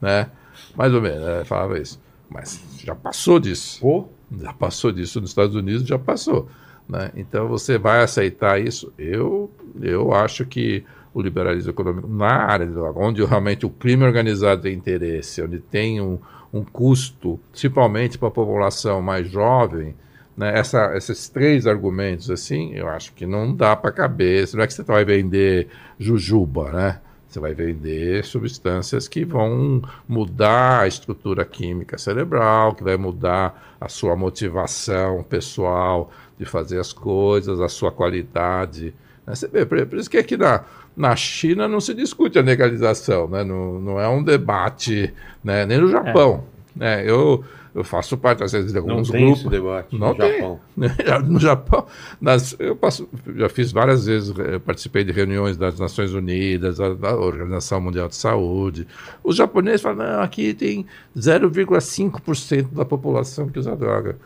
Né? 0.00 0.28
Mais 0.74 0.92
ou 0.94 1.02
menos, 1.02 1.20
né? 1.20 1.44
falava 1.44 1.78
isso. 1.78 2.00
Mas 2.30 2.60
já 2.82 2.94
passou 2.94 3.38
disso. 3.38 3.86
Oh. 3.86 4.06
Já 4.40 4.52
passou 4.52 4.90
disso 4.90 5.20
nos 5.20 5.30
Estados 5.30 5.54
Unidos, 5.54 5.86
já 5.86 5.98
passou. 5.98 6.48
Né? 6.88 7.10
Então 7.14 7.46
você 7.46 7.78
vai 7.78 8.02
aceitar 8.02 8.60
isso? 8.60 8.92
Eu, 8.98 9.50
eu 9.80 10.12
acho 10.12 10.46
que 10.46 10.84
o 11.12 11.22
liberalismo 11.22 11.70
econômico 11.70 12.08
na 12.08 12.32
área 12.32 12.66
de 12.66 12.72
droga, 12.72 12.98
onde 12.98 13.24
realmente 13.24 13.64
o 13.64 13.70
crime 13.70 14.04
organizado 14.04 14.62
tem 14.62 14.74
interesse, 14.74 15.42
onde 15.42 15.60
tem 15.60 16.00
um, 16.00 16.18
um 16.54 16.62
custo, 16.64 17.40
principalmente 17.50 18.16
para 18.16 18.28
a 18.28 18.30
população 18.30 19.02
mais 19.02 19.28
jovem, 19.28 19.94
né? 20.36 20.56
Essa, 20.58 20.96
esses 20.96 21.28
três 21.28 21.66
argumentos 21.66 22.30
assim, 22.30 22.72
eu 22.74 22.88
acho 22.88 23.12
que 23.12 23.26
não 23.26 23.54
dá 23.54 23.74
para 23.74 23.90
caber. 23.92 24.48
Não 24.54 24.62
é 24.62 24.66
que 24.66 24.72
você 24.72 24.82
vai 24.82 25.04
vender 25.04 25.68
jujuba, 25.98 26.70
né? 26.72 27.00
Você 27.28 27.40
vai 27.40 27.54
vender 27.54 28.24
substâncias 28.24 29.08
que 29.08 29.24
vão 29.24 29.82
mudar 30.06 30.82
a 30.82 30.86
estrutura 30.86 31.44
química 31.44 31.98
cerebral, 31.98 32.74
que 32.74 32.84
vai 32.84 32.96
mudar 32.96 33.76
a 33.80 33.88
sua 33.88 34.14
motivação 34.14 35.24
pessoal, 35.24 36.12
de 36.38 36.44
fazer 36.44 36.78
as 36.78 36.92
coisas, 36.92 37.60
a 37.60 37.68
sua 37.68 37.90
qualidade. 37.90 38.94
Né? 39.26 39.34
Você 39.34 39.48
vê, 39.48 39.66
por 39.66 39.98
isso 39.98 40.08
que 40.08 40.18
aqui 40.18 40.36
na, 40.36 40.64
na 40.96 41.16
China 41.16 41.66
não 41.66 41.80
se 41.80 41.92
discute 41.94 42.38
a 42.38 42.42
legalização, 42.42 43.28
né? 43.28 43.42
não, 43.42 43.80
não 43.80 44.00
é 44.00 44.08
um 44.08 44.22
debate, 44.22 45.12
né? 45.42 45.66
nem 45.66 45.78
no 45.78 45.90
Japão. 45.90 46.44
É. 46.76 46.78
Né? 46.78 47.10
Eu, 47.10 47.44
eu 47.74 47.82
faço 47.82 48.16
parte, 48.16 48.42
às 48.44 48.52
vezes, 48.52 48.72
de 48.72 48.78
alguns 48.78 49.10
não 49.10 49.20
grupos. 49.20 49.44
Não 49.44 49.50
tem 49.50 49.60
debate 49.60 49.98
não 49.98 50.08
no 50.08 50.14
tem. 50.14 50.32
Japão. 50.32 50.60
no 51.26 51.40
Japão, 51.40 51.86
nas, 52.20 52.56
eu 52.58 52.76
passo, 52.76 53.08
já 53.36 53.48
fiz 53.48 53.72
várias 53.72 54.06
vezes, 54.06 54.32
participei 54.64 55.02
de 55.02 55.10
reuniões 55.10 55.56
das 55.56 55.78
Nações 55.78 56.14
Unidas, 56.14 56.78
da, 56.78 56.94
da 56.94 57.16
Organização 57.16 57.80
Mundial 57.80 58.08
de 58.08 58.16
Saúde. 58.16 58.86
Os 59.22 59.36
japoneses 59.36 59.82
falam, 59.82 60.06
não, 60.06 60.22
aqui 60.22 60.54
tem 60.54 60.86
0,5% 61.16 62.72
da 62.72 62.84
população 62.84 63.48
que 63.48 63.58
usa 63.58 63.74
droga. 63.74 64.16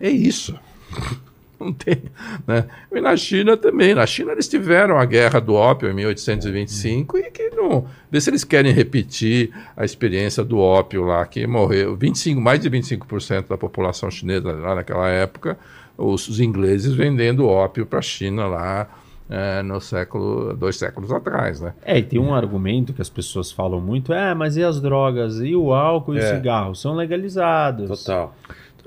É 0.00 0.08
isso. 0.08 0.58
Não 1.62 1.72
tem, 1.72 2.02
né? 2.46 2.64
E 2.90 3.00
na 3.00 3.16
China 3.16 3.56
também. 3.56 3.94
Na 3.94 4.04
China 4.04 4.32
eles 4.32 4.48
tiveram 4.48 4.98
a 4.98 5.04
guerra 5.04 5.40
do 5.40 5.54
ópio 5.54 5.88
em 5.88 5.94
1825 5.94 7.18
e 7.18 7.30
que 7.30 7.50
não. 7.50 7.86
Vê 8.10 8.20
se 8.20 8.30
eles 8.30 8.42
querem 8.42 8.72
repetir 8.72 9.50
a 9.76 9.84
experiência 9.84 10.42
do 10.42 10.58
ópio 10.58 11.04
lá, 11.04 11.24
que 11.24 11.46
morreu 11.46 11.96
25, 11.96 12.40
mais 12.40 12.60
de 12.60 12.68
25% 12.68 13.48
da 13.48 13.56
população 13.56 14.10
chinesa 14.10 14.52
lá 14.52 14.74
naquela 14.74 15.08
época, 15.08 15.56
os, 15.96 16.28
os 16.28 16.40
ingleses 16.40 16.92
vendendo 16.92 17.46
ópio 17.46 17.86
para 17.86 18.00
a 18.00 18.02
China 18.02 18.46
lá. 18.46 18.88
É, 19.30 19.62
no 19.62 19.80
século, 19.80 20.54
dois 20.54 20.76
séculos 20.76 21.10
atrás, 21.10 21.58
né? 21.58 21.72
É, 21.82 21.98
e 21.98 22.02
tem 22.02 22.20
um 22.20 22.34
argumento 22.34 22.92
que 22.92 23.00
as 23.00 23.08
pessoas 23.08 23.50
falam 23.50 23.80
muito, 23.80 24.12
é, 24.12 24.34
mas 24.34 24.58
e 24.58 24.62
as 24.62 24.78
drogas, 24.78 25.40
e 25.40 25.56
o 25.56 25.72
álcool 25.72 26.16
e 26.16 26.18
é. 26.18 26.24
o 26.24 26.36
cigarro, 26.36 26.74
são 26.74 26.94
legalizados. 26.94 27.88
Total. 27.88 28.34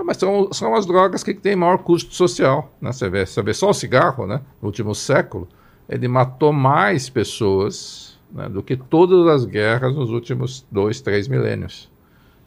Mas 0.03 0.17
são, 0.17 0.51
são 0.51 0.75
as 0.75 0.85
drogas 0.85 1.23
que 1.23 1.33
têm 1.33 1.55
maior 1.55 1.77
custo 1.77 2.13
social. 2.13 2.73
Né? 2.81 2.91
Você, 2.91 3.09
vê, 3.09 3.25
você 3.25 3.41
vê 3.41 3.53
só 3.53 3.69
o 3.69 3.73
cigarro, 3.73 4.27
né? 4.27 4.41
no 4.61 4.67
último 4.67 4.93
século, 4.93 5.47
ele 5.87 6.07
matou 6.07 6.51
mais 6.51 7.09
pessoas 7.09 8.17
né, 8.31 8.49
do 8.49 8.61
que 8.61 8.75
todas 8.75 9.27
as 9.27 9.45
guerras 9.45 9.95
nos 9.95 10.09
últimos 10.09 10.65
dois, 10.71 10.99
três 10.99 11.27
milênios. 11.27 11.89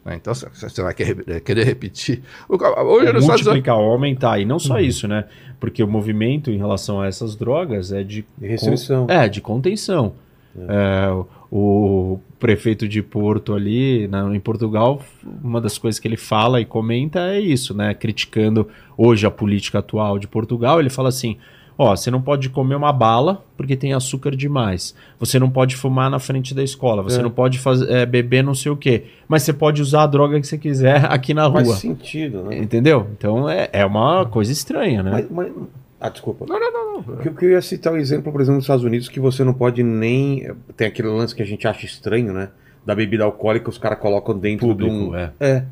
Né? 0.05 0.15
Então 0.15 0.33
você 0.33 0.81
vai 0.81 0.93
querer, 0.93 1.65
repetir. 1.65 2.21
Hoje 2.47 3.07
é 3.07 3.13
multiplicar 3.13 3.77
ou 3.77 3.91
aumentar. 3.91 4.39
E 4.39 4.45
não 4.45 4.59
só 4.59 4.75
uhum. 4.75 4.79
isso, 4.79 5.07
né? 5.07 5.25
Porque 5.59 5.83
o 5.83 5.87
movimento 5.87 6.51
em 6.51 6.57
relação 6.57 7.01
a 7.01 7.07
essas 7.07 7.35
drogas 7.35 7.91
é 7.91 8.03
de, 8.03 8.25
restrição. 8.41 9.07
é, 9.09 9.27
de 9.27 9.41
contenção. 9.41 10.13
É. 10.57 11.09
É, 11.09 11.25
o 11.51 12.19
prefeito 12.39 12.87
de 12.87 13.01
Porto 13.01 13.53
ali, 13.53 14.07
na, 14.07 14.35
em 14.35 14.39
Portugal, 14.39 15.01
uma 15.43 15.59
das 15.59 15.77
coisas 15.77 15.99
que 15.99 16.07
ele 16.07 16.17
fala 16.17 16.61
e 16.61 16.65
comenta 16.65 17.19
é 17.33 17.39
isso, 17.39 17.73
né? 17.73 17.93
Criticando 17.93 18.67
hoje 18.97 19.25
a 19.25 19.31
política 19.31 19.79
atual 19.79 20.19
de 20.19 20.27
Portugal, 20.27 20.79
ele 20.79 20.89
fala 20.89 21.09
assim: 21.09 21.37
ó, 21.75 21.95
você 21.95 22.11
não 22.11 22.21
pode 22.21 22.49
comer 22.49 22.75
uma 22.75 22.93
bala 22.93 23.43
porque 23.57 23.75
tem 23.75 23.93
açúcar 23.93 24.35
demais. 24.35 24.93
Você 25.19 25.39
não 25.39 25.49
pode 25.49 25.75
fumar 25.75 26.11
na 26.11 26.19
frente 26.19 26.53
da 26.53 26.61
escola. 26.61 27.01
Você 27.01 27.19
é. 27.19 27.23
não 27.23 27.31
pode 27.31 27.57
fazer, 27.57 27.89
é, 27.89 28.05
beber 28.05 28.43
não 28.43 28.53
sei 28.53 28.71
o 28.71 28.77
quê. 28.77 29.05
Mas 29.27 29.41
você 29.43 29.51
pode 29.53 29.81
usar 29.81 30.03
a 30.03 30.07
droga 30.07 30.39
que 30.39 30.45
você 30.45 30.57
quiser 30.57 31.05
aqui 31.09 31.33
na 31.33 31.47
rua. 31.47 31.65
Faz 31.65 31.79
sentido, 31.79 32.43
né? 32.43 32.59
Entendeu? 32.59 33.07
Então 33.17 33.49
é, 33.49 33.69
é 33.73 33.85
uma 33.85 34.25
coisa 34.25 34.51
estranha, 34.51 35.01
né? 35.01 35.11
Mas, 35.11 35.31
mas 35.31 35.51
ah, 35.99 36.09
desculpa. 36.09 36.45
Não, 36.47 36.59
não, 36.59 36.71
não. 36.71 37.01
não. 37.01 37.21
Eu 37.23 37.33
queria 37.33 37.61
citar 37.61 37.91
o 37.91 37.95
um 37.95 37.99
exemplo, 37.99 38.31
por 38.31 38.39
exemplo, 38.39 38.55
nos 38.55 38.63
Estados 38.63 38.85
Unidos, 38.85 39.09
que 39.09 39.19
você 39.19 39.43
não 39.43 39.53
pode 39.53 39.83
nem. 39.83 40.49
Tem 40.77 40.87
aquele 40.87 41.09
lance 41.09 41.35
que 41.35 41.43
a 41.43 41.45
gente 41.45 41.67
acha 41.67 41.85
estranho, 41.85 42.31
né? 42.31 42.49
Da 42.85 42.95
bebida 42.95 43.25
alcoólica, 43.25 43.69
os 43.69 43.77
caras 43.77 43.99
colocam 43.99 44.37
dentro 44.37 44.67
Público, 44.67 44.91
de 44.91 44.97
um. 44.97 45.15
É. 45.15 45.33
é. 45.39 45.65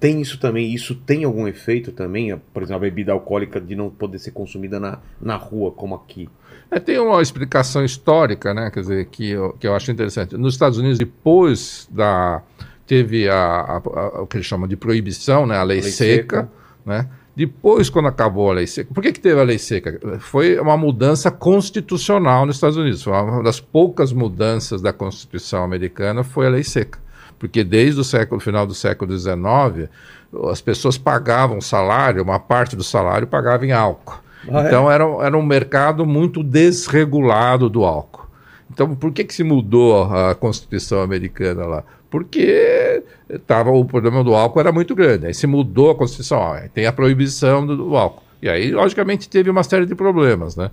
Tem 0.00 0.20
isso 0.20 0.40
também. 0.40 0.74
Isso 0.74 0.96
tem 0.96 1.22
algum 1.22 1.46
efeito 1.46 1.92
também? 1.92 2.36
Por 2.52 2.64
exemplo, 2.64 2.78
a 2.78 2.80
bebida 2.80 3.12
alcoólica 3.12 3.60
de 3.60 3.76
não 3.76 3.88
poder 3.90 4.18
ser 4.18 4.32
consumida 4.32 4.80
na, 4.80 4.98
na 5.20 5.36
rua, 5.36 5.70
como 5.70 5.94
aqui. 5.94 6.28
É, 6.68 6.80
tem 6.80 6.98
uma 6.98 7.22
explicação 7.22 7.84
histórica, 7.84 8.52
né? 8.52 8.70
Quer 8.72 8.80
dizer, 8.80 9.06
que 9.06 9.30
eu, 9.30 9.52
que 9.52 9.68
eu 9.68 9.74
acho 9.76 9.92
interessante. 9.92 10.36
Nos 10.36 10.54
Estados 10.54 10.78
Unidos, 10.78 10.98
depois 10.98 11.88
da. 11.90 12.42
Teve 12.86 13.28
a, 13.30 13.36
a, 13.36 13.76
a 13.76 14.22
o 14.22 14.26
que 14.26 14.36
eles 14.36 14.46
chamam 14.46 14.68
de 14.68 14.76
proibição, 14.76 15.46
né? 15.46 15.56
A 15.56 15.62
lei, 15.62 15.80
lei 15.80 15.90
seca, 15.90 16.36
seca, 16.36 16.50
né? 16.84 17.08
Depois, 17.36 17.90
quando 17.90 18.06
acabou 18.06 18.50
a 18.50 18.54
lei 18.54 18.66
seca, 18.66 18.94
por 18.94 19.02
que, 19.02 19.12
que 19.12 19.18
teve 19.18 19.40
a 19.40 19.44
lei 19.44 19.58
seca? 19.58 19.98
Foi 20.20 20.58
uma 20.58 20.76
mudança 20.76 21.32
constitucional 21.32 22.46
nos 22.46 22.56
Estados 22.56 22.76
Unidos. 22.76 23.02
Foi 23.02 23.12
uma 23.12 23.42
das 23.42 23.58
poucas 23.58 24.12
mudanças 24.12 24.80
da 24.80 24.92
Constituição 24.92 25.64
americana 25.64 26.22
foi 26.22 26.46
a 26.46 26.50
lei 26.50 26.62
seca. 26.62 26.98
Porque 27.36 27.64
desde 27.64 28.00
o 28.00 28.04
século, 28.04 28.40
final 28.40 28.66
do 28.66 28.74
século 28.74 29.18
XIX, 29.18 29.90
as 30.50 30.60
pessoas 30.60 30.96
pagavam 30.96 31.60
salário, 31.60 32.22
uma 32.22 32.38
parte 32.38 32.76
do 32.76 32.84
salário 32.84 33.26
pagava 33.26 33.66
em 33.66 33.72
álcool. 33.72 34.20
Ah, 34.48 34.62
é? 34.62 34.66
então 34.66 34.90
é? 34.90 34.94
era, 34.94 35.04
era 35.22 35.36
um 35.36 35.44
mercado 35.44 36.06
muito 36.06 36.42
desregulado 36.42 37.68
do 37.68 37.84
álcool. 37.84 38.28
Então, 38.70 38.94
por 38.94 39.12
que, 39.12 39.24
que 39.24 39.34
se 39.34 39.44
mudou 39.44 40.04
a 40.04 40.34
Constituição 40.34 41.02
americana 41.02 41.66
lá? 41.66 41.84
Porque 42.14 43.02
tava, 43.44 43.72
o 43.72 43.84
problema 43.84 44.22
do 44.22 44.36
álcool 44.36 44.60
era 44.60 44.70
muito 44.70 44.94
grande. 44.94 45.26
Aí 45.26 45.34
se 45.34 45.48
mudou 45.48 45.90
a 45.90 45.96
Constituição, 45.96 46.38
ó, 46.38 46.56
tem 46.72 46.86
a 46.86 46.92
proibição 46.92 47.66
do, 47.66 47.76
do, 47.76 47.96
álcool. 47.96 48.22
E 48.40 48.48
aí, 48.48 48.70
logicamente, 48.70 49.28
teve 49.28 49.50
uma 49.50 49.64
série 49.64 49.84
de 49.84 49.96
problemas, 49.96 50.54
né? 50.54 50.70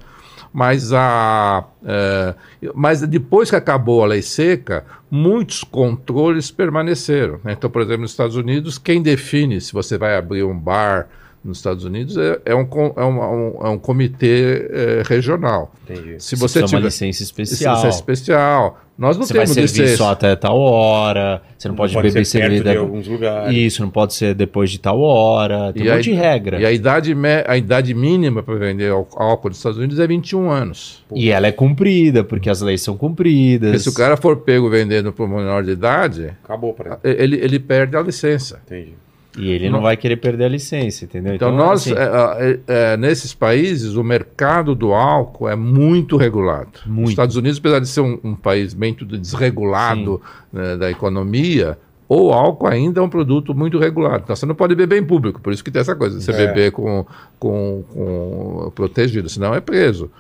Mas, 0.54 0.94
a, 0.94 1.66
é, 1.84 2.36
mas 2.76 3.02
depois 3.02 3.50
que 3.50 3.56
acabou 3.56 4.04
a 4.04 4.06
lei 4.06 4.22
seca, 4.22 4.86
muitos 5.10 5.64
controles 5.64 6.52
permaneceram. 6.52 7.40
Né? 7.44 7.54
Então, 7.54 7.72
por 7.72 7.82
exemplo, 7.82 8.02
nos 8.04 8.12
Estados 8.12 8.36
Unidos, 8.36 8.78
quem 8.78 9.02
define 9.02 9.60
se 9.60 9.74
você 9.74 9.98
vai 9.98 10.16
abrir 10.16 10.44
um 10.44 10.56
bar 10.56 11.10
nos 11.44 11.58
Estados 11.58 11.84
Unidos 11.84 12.18
é, 12.18 12.40
é, 12.46 12.56
um, 12.56 12.68
é, 12.96 13.04
um, 13.04 13.66
é 13.66 13.70
um 13.70 13.78
comitê 13.78 14.70
é, 14.70 15.04
regional. 15.06 15.74
Entendi. 15.84 16.16
Se 16.20 16.36
você, 16.36 16.60
você 16.60 16.66
tiver 16.66 16.78
uma 16.78 16.86
licença 16.86 17.24
especial. 17.24 17.76
Licença 17.76 17.96
especial. 17.96 18.80
Nós 18.96 19.18
não 19.18 19.26
você 19.26 19.34
temos 19.34 19.56
vai 19.56 19.68
servir 19.68 19.98
só 19.98 20.12
até 20.12 20.36
tal 20.36 20.60
hora. 20.60 21.42
Você 21.58 21.68
não, 21.68 21.74
não 21.74 21.78
pode, 21.78 21.94
pode 21.94 22.08
beber 22.10 22.24
cerveja. 22.24 22.74
em 22.74 22.78
alguns 22.78 23.08
lugares. 23.08 23.58
Isso, 23.58 23.82
não 23.82 23.90
pode 23.90 24.14
ser 24.14 24.36
depois 24.36 24.70
de 24.70 24.80
tal 24.80 25.02
hora. 25.02 25.74
Tem 25.74 25.84
e 25.84 25.90
um 25.90 25.94
monte 25.94 26.04
de 26.04 26.14
regra. 26.14 26.62
E 26.62 26.66
a 26.66 26.72
idade, 26.72 27.16
a 27.48 27.58
idade 27.58 27.94
mínima 27.96 28.44
para 28.44 28.56
vender 28.56 28.92
álcool 28.92 29.50
nos 29.50 29.58
Estados 29.58 29.80
Unidos 29.80 29.98
é 29.98 30.06
21 30.06 30.52
anos. 30.52 31.04
Pô. 31.10 31.16
E 31.18 31.32
ela 31.32 31.48
é 31.48 31.52
cumprida, 31.52 32.24
porque 32.24 32.48
as 32.48 32.62
leis 32.62 32.82
são 32.82 32.96
cumpridas. 32.96 33.72
Porque 33.72 33.84
se 33.84 33.90
o 33.90 33.94
cara 33.94 34.16
for 34.16 34.38
pego 34.38 34.70
vendendo 34.70 35.12
por 35.12 35.28
menor 35.28 35.64
de 35.64 35.72
idade, 35.72 36.34
acabou 36.44 36.74
para 36.74 37.00
ele. 37.04 37.24
ele. 37.24 37.42
Ele 37.42 37.60
perde 37.60 37.98
a 37.98 38.02
licença. 38.02 38.62
Entendi. 38.68 38.94
E 39.38 39.50
ele 39.50 39.70
não, 39.70 39.78
não 39.78 39.82
vai 39.82 39.96
querer 39.96 40.18
perder 40.18 40.46
a 40.46 40.50
licença, 40.50 41.06
entendeu? 41.06 41.34
Então, 41.36 41.50
então 41.54 41.66
nós, 41.66 41.82
assim... 41.82 41.94
é, 41.94 42.60
é, 42.68 42.94
é, 42.94 42.98
nesses 42.98 43.34
países, 43.34 43.96
o 43.96 44.04
mercado 44.04 44.76
do 44.76 44.94
álcool 44.94 45.48
é 45.48 45.56
muito 45.56 46.18
regulado. 46.18 46.72
Muito. 46.86 47.06
Os 47.06 47.10
Estados 47.12 47.36
Unidos, 47.36 47.58
apesar 47.60 47.80
de 47.80 47.88
ser 47.88 48.02
um, 48.02 48.20
um 48.24 48.36
país 48.36 48.74
bem 48.74 48.94
tudo 48.94 49.18
desregulado 49.18 50.22
né, 50.52 50.76
da 50.76 50.92
economia, 50.92 51.78
o 52.10 52.34
álcool 52.34 52.68
ainda 52.68 53.00
é 53.00 53.04
um 53.04 53.10
produto 53.10 53.56
muito 53.56 53.80
regulado. 53.80 54.24
Então 54.26 54.36
você 54.36 54.46
não 54.46 54.56
pode 54.56 54.76
beber 54.76 55.02
em 55.02 55.06
público, 55.06 55.40
por 55.40 55.54
isso 55.54 55.64
que 55.64 55.72
tem 55.72 55.80
essa 55.80 55.96
coisa, 55.96 56.20
você 56.20 56.32
é. 56.32 56.48
beber 56.48 56.74
com, 56.74 57.06
com, 57.40 57.84
com 57.94 58.72
protegido, 58.76 59.30
senão 59.30 59.56
é 59.56 59.62
preso. 59.62 60.12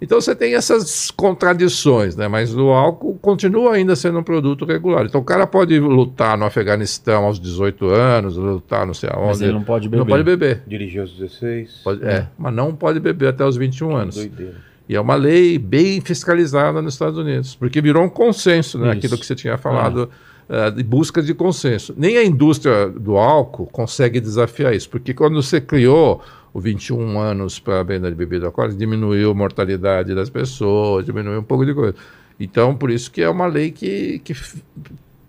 Então 0.00 0.20
você 0.20 0.34
tem 0.34 0.54
essas 0.54 1.10
contradições, 1.10 2.14
né? 2.14 2.28
Mas 2.28 2.54
o 2.56 2.70
álcool 2.70 3.18
continua 3.20 3.74
ainda 3.74 3.96
sendo 3.96 4.20
um 4.20 4.22
produto 4.22 4.64
regular. 4.64 5.04
Então 5.04 5.20
o 5.20 5.24
cara 5.24 5.46
pode 5.46 5.78
lutar 5.80 6.38
no 6.38 6.44
Afeganistão 6.44 7.24
aos 7.24 7.40
18 7.40 7.86
anos, 7.86 8.36
lutar 8.36 8.86
não 8.86 8.94
sei 8.94 9.10
aonde. 9.12 9.28
Mas 9.28 9.40
ele 9.40 9.52
não 9.52 9.64
pode 9.64 9.88
beber. 9.88 9.98
Não 9.98 10.06
pode 10.06 10.22
beber. 10.22 10.62
Dirigir 10.66 11.00
aos 11.00 11.12
16. 11.12 11.80
Pode, 11.82 12.04
é. 12.04 12.10
é, 12.10 12.26
mas 12.38 12.54
não 12.54 12.74
pode 12.74 13.00
beber 13.00 13.28
até 13.28 13.44
os 13.44 13.56
21 13.56 13.96
anos. 13.96 14.14
Doideira. 14.14 14.68
E 14.88 14.94
é 14.94 15.00
uma 15.00 15.16
lei 15.16 15.58
bem 15.58 16.00
fiscalizada 16.00 16.80
nos 16.80 16.94
Estados 16.94 17.18
Unidos, 17.18 17.54
porque 17.54 17.80
virou 17.80 18.02
um 18.02 18.08
consenso, 18.08 18.78
né? 18.78 18.92
Aquilo 18.92 19.18
que 19.18 19.26
você 19.26 19.34
tinha 19.34 19.58
falado. 19.58 20.08
Uh, 20.48 20.72
de 20.72 20.82
busca 20.82 21.22
de 21.22 21.34
consenso. 21.34 21.92
Nem 21.94 22.16
a 22.16 22.24
indústria 22.24 22.88
do 22.88 23.18
álcool 23.18 23.66
consegue 23.66 24.18
desafiar 24.18 24.74
isso, 24.74 24.88
porque 24.88 25.12
quando 25.12 25.42
você 25.42 25.60
criou 25.60 26.22
o 26.52 26.60
21 26.60 27.18
anos 27.18 27.58
para 27.58 27.80
a 27.80 27.82
venda 27.82 28.08
de 28.08 28.16
bebida 28.16 28.46
alcoólica, 28.46 28.78
diminuiu 28.78 29.30
a 29.30 29.34
mortalidade 29.34 30.14
das 30.14 30.30
pessoas, 30.30 31.04
diminuiu 31.04 31.40
um 31.40 31.44
pouco 31.44 31.64
de 31.64 31.74
coisa. 31.74 31.94
Então, 32.40 32.74
por 32.74 32.90
isso 32.90 33.10
que 33.10 33.20
é 33.20 33.28
uma 33.28 33.46
lei 33.46 33.70
que, 33.70 34.20
que 34.20 34.34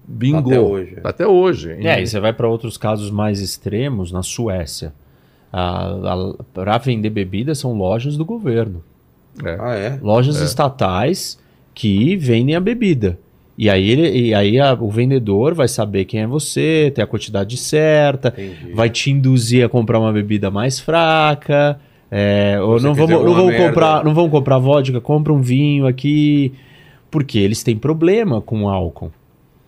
bingou. 0.08 0.52
Até 0.52 0.60
hoje. 0.60 0.98
Até 1.04 1.28
hoje. 1.28 1.72
É, 1.88 2.02
e 2.02 2.08
você 2.08 2.20
vai 2.20 2.34
para 2.34 2.48
outros 2.48 2.78
casos 2.78 3.12
mais 3.12 3.41
extremos, 3.41 4.12
na 4.12 4.24
Suécia. 4.24 4.94
Para 6.54 6.78
vender 6.78 7.10
bebida 7.10 7.56
são 7.56 7.74
lojas 7.74 8.16
do 8.16 8.24
governo. 8.26 8.84
É. 9.44 9.58
Ah, 9.60 9.76
é? 9.76 10.00
Lojas 10.02 10.41
é. 10.41 10.46
estatais 10.46 11.40
que 11.74 12.16
vendem 12.16 12.56
a 12.56 12.60
bebida. 12.60 13.18
E 13.60 13.69
aí, 13.69 13.90
ele, 13.90 14.27
e 14.27 14.34
aí 14.34 14.57
a, 14.57 14.73
o 14.73 14.90
vendedor 14.90 15.53
vai 15.53 15.68
saber 15.68 16.06
quem 16.06 16.22
é 16.22 16.26
você, 16.26 16.94
tem 16.95 17.03
a 17.03 17.07
quantidade 17.07 17.57
certa, 17.57 18.30
Entendi. 18.30 18.72
vai 18.72 18.90
te 18.90 19.11
induzir 19.11 19.65
a 19.65 19.68
comprar 19.68 19.99
uma 19.99 20.14
bebida 20.14 20.49
mais 20.49 20.80
fraca. 20.80 21.77
É, 22.10 22.57
ou 22.61 22.80
não 22.80 22.94
vamos, 22.94 23.22
não 23.22 23.34
vamos 23.34 23.57
comprar, 23.57 24.06
não 24.06 24.14
vamos 24.14 24.31
comprar 24.31 24.57
vodka, 24.60 25.02
compra 25.02 25.34
um 25.34 25.41
vinho 25.41 25.86
aqui, 25.86 26.53
porque 27.11 27.38
eles 27.38 27.61
têm 27.61 27.76
problema 27.76 28.40
com 28.40 28.69
álcool. 28.69 29.11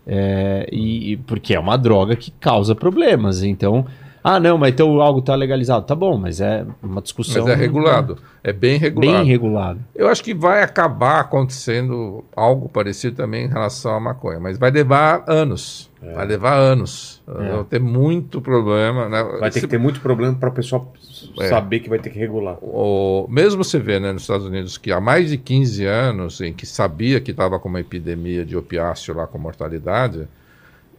É, 0.08 0.70
e 0.72 1.18
porque 1.28 1.54
é 1.54 1.60
uma 1.60 1.78
droga 1.78 2.16
que 2.16 2.32
causa 2.32 2.74
problemas. 2.74 3.44
Então, 3.44 3.86
ah, 4.24 4.40
não, 4.40 4.58
mas 4.58 4.74
então 4.74 5.02
algo 5.02 5.20
está 5.20 5.36
legalizado. 5.36 5.86
Tá 5.86 5.96
bom, 5.96 6.18
mas 6.18 6.40
é 6.40 6.66
uma 6.82 7.02
discussão. 7.02 7.44
Mas 7.44 7.54
é 7.54 7.56
regulado. 7.56 8.18
É 8.44 8.54
bem 8.54 8.78
regulado. 8.78 9.18
Bem 9.18 9.26
regulado. 9.26 9.80
Eu 9.96 10.08
acho 10.08 10.24
que 10.24 10.34
vai 10.34 10.62
acabar 10.62 11.20
acontecendo 11.20 12.24
algo 12.36 12.70
parecido 12.70 13.16
também 13.16 13.46
em 13.46 13.50
relação 13.50 13.96
à 13.96 14.00
maconha, 14.00 14.40
mas 14.40 14.58
vai 14.58 14.70
levar 14.70 15.24
anos. 15.28 15.90
É. 16.04 16.14
Vai 16.14 16.26
levar 16.26 16.56
anos. 16.56 17.22
É. 17.28 17.52
Vai 17.52 17.64
ter 17.66 17.80
muito 17.80 18.42
problema. 18.42 19.10
Né? 19.10 19.24
Vai 19.40 19.50
ter 19.50 19.60
Se... 19.60 19.62
que 19.62 19.68
ter 19.68 19.80
muito 19.80 20.02
problema 20.02 20.36
para 20.36 20.50
o 20.50 20.54
pessoal 20.54 20.92
é. 21.40 21.48
saber 21.48 21.80
que 21.80 21.90
vai 21.90 22.00
ter 22.00 22.10
que 22.10 22.20
regular. 22.20 22.58
O... 22.62 23.28
Mesmo 23.30 23.64
você 23.64 23.80
vê 23.80 24.00
né, 24.00 24.12
nos 24.12 24.24
Estados 24.24 24.46
Unidos 24.46 24.78
que 24.78 24.92
há 24.92 25.00
mais 25.00 25.30
de 25.30 25.38
15 25.38 25.86
anos, 25.86 26.42
em 26.42 26.54
que 26.54 26.66
sabia 26.66 27.20
que 27.20 27.32
estava 27.32 27.60
com 27.60 27.70
uma 27.70 27.80
epidemia 27.80 28.46
de 28.46 28.56
opiáceo 28.58 29.16
lá 29.16 29.26
com 29.26 29.38
mortalidade 29.38 30.28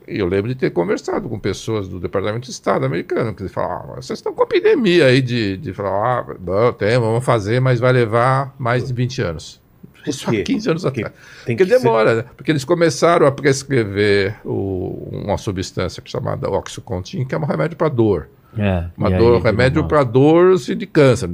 e 0.07 0.19
eu 0.19 0.27
lembro 0.27 0.49
de 0.49 0.55
ter 0.55 0.70
conversado 0.70 1.29
com 1.29 1.39
pessoas 1.39 1.89
do 1.89 2.01
Departamento 2.01 2.47
de 2.47 2.51
Estado 2.51 2.85
americano, 2.85 3.35
que 3.35 3.49
falavam, 3.49 3.95
ah, 3.95 4.03
vocês 4.03 4.19
estão 4.19 4.33
com 4.33 4.43
epidemia 4.43 5.07
aí 5.07 5.20
de, 5.20 5.57
de 5.57 5.73
falar, 5.73 6.27
ah, 6.29 6.37
não, 6.41 6.73
tem, 6.73 6.99
vamos 6.99 7.24
fazer, 7.24 7.61
mas 7.61 7.81
vai 7.81 7.93
levar 7.93 8.55
mais 8.59 8.87
de 8.87 8.93
20 8.93 9.23
anos. 9.23 9.62
Isso 10.07 10.29
há 10.29 10.43
15 10.43 10.70
anos 10.70 10.83
Porque 10.83 11.01
atrás. 11.01 11.16
Porque 11.45 11.65
demora, 11.65 12.11
ser... 12.11 12.16
né? 12.16 12.24
Porque 12.37 12.51
eles 12.51 12.65
começaram 12.65 13.27
a 13.27 13.33
prescrever 13.33 14.37
o, 14.45 15.09
uma 15.12 15.39
substância 15.39 16.03
chamada 16.05 16.51
Oxycontin, 16.51 17.24
que 17.24 17.35
é 17.35 17.39
um 17.39 17.45
remédio 17.45 17.77
para 17.77 17.89
dor. 17.89 18.29
É, 18.59 18.85
uma 18.97 19.11
dor, 19.11 19.37
aí, 19.37 19.43
remédio 19.43 19.85
para 19.87 20.05
dor 20.05 20.55
assim, 20.55 20.77
de 20.77 20.87
câncer. 20.87 21.29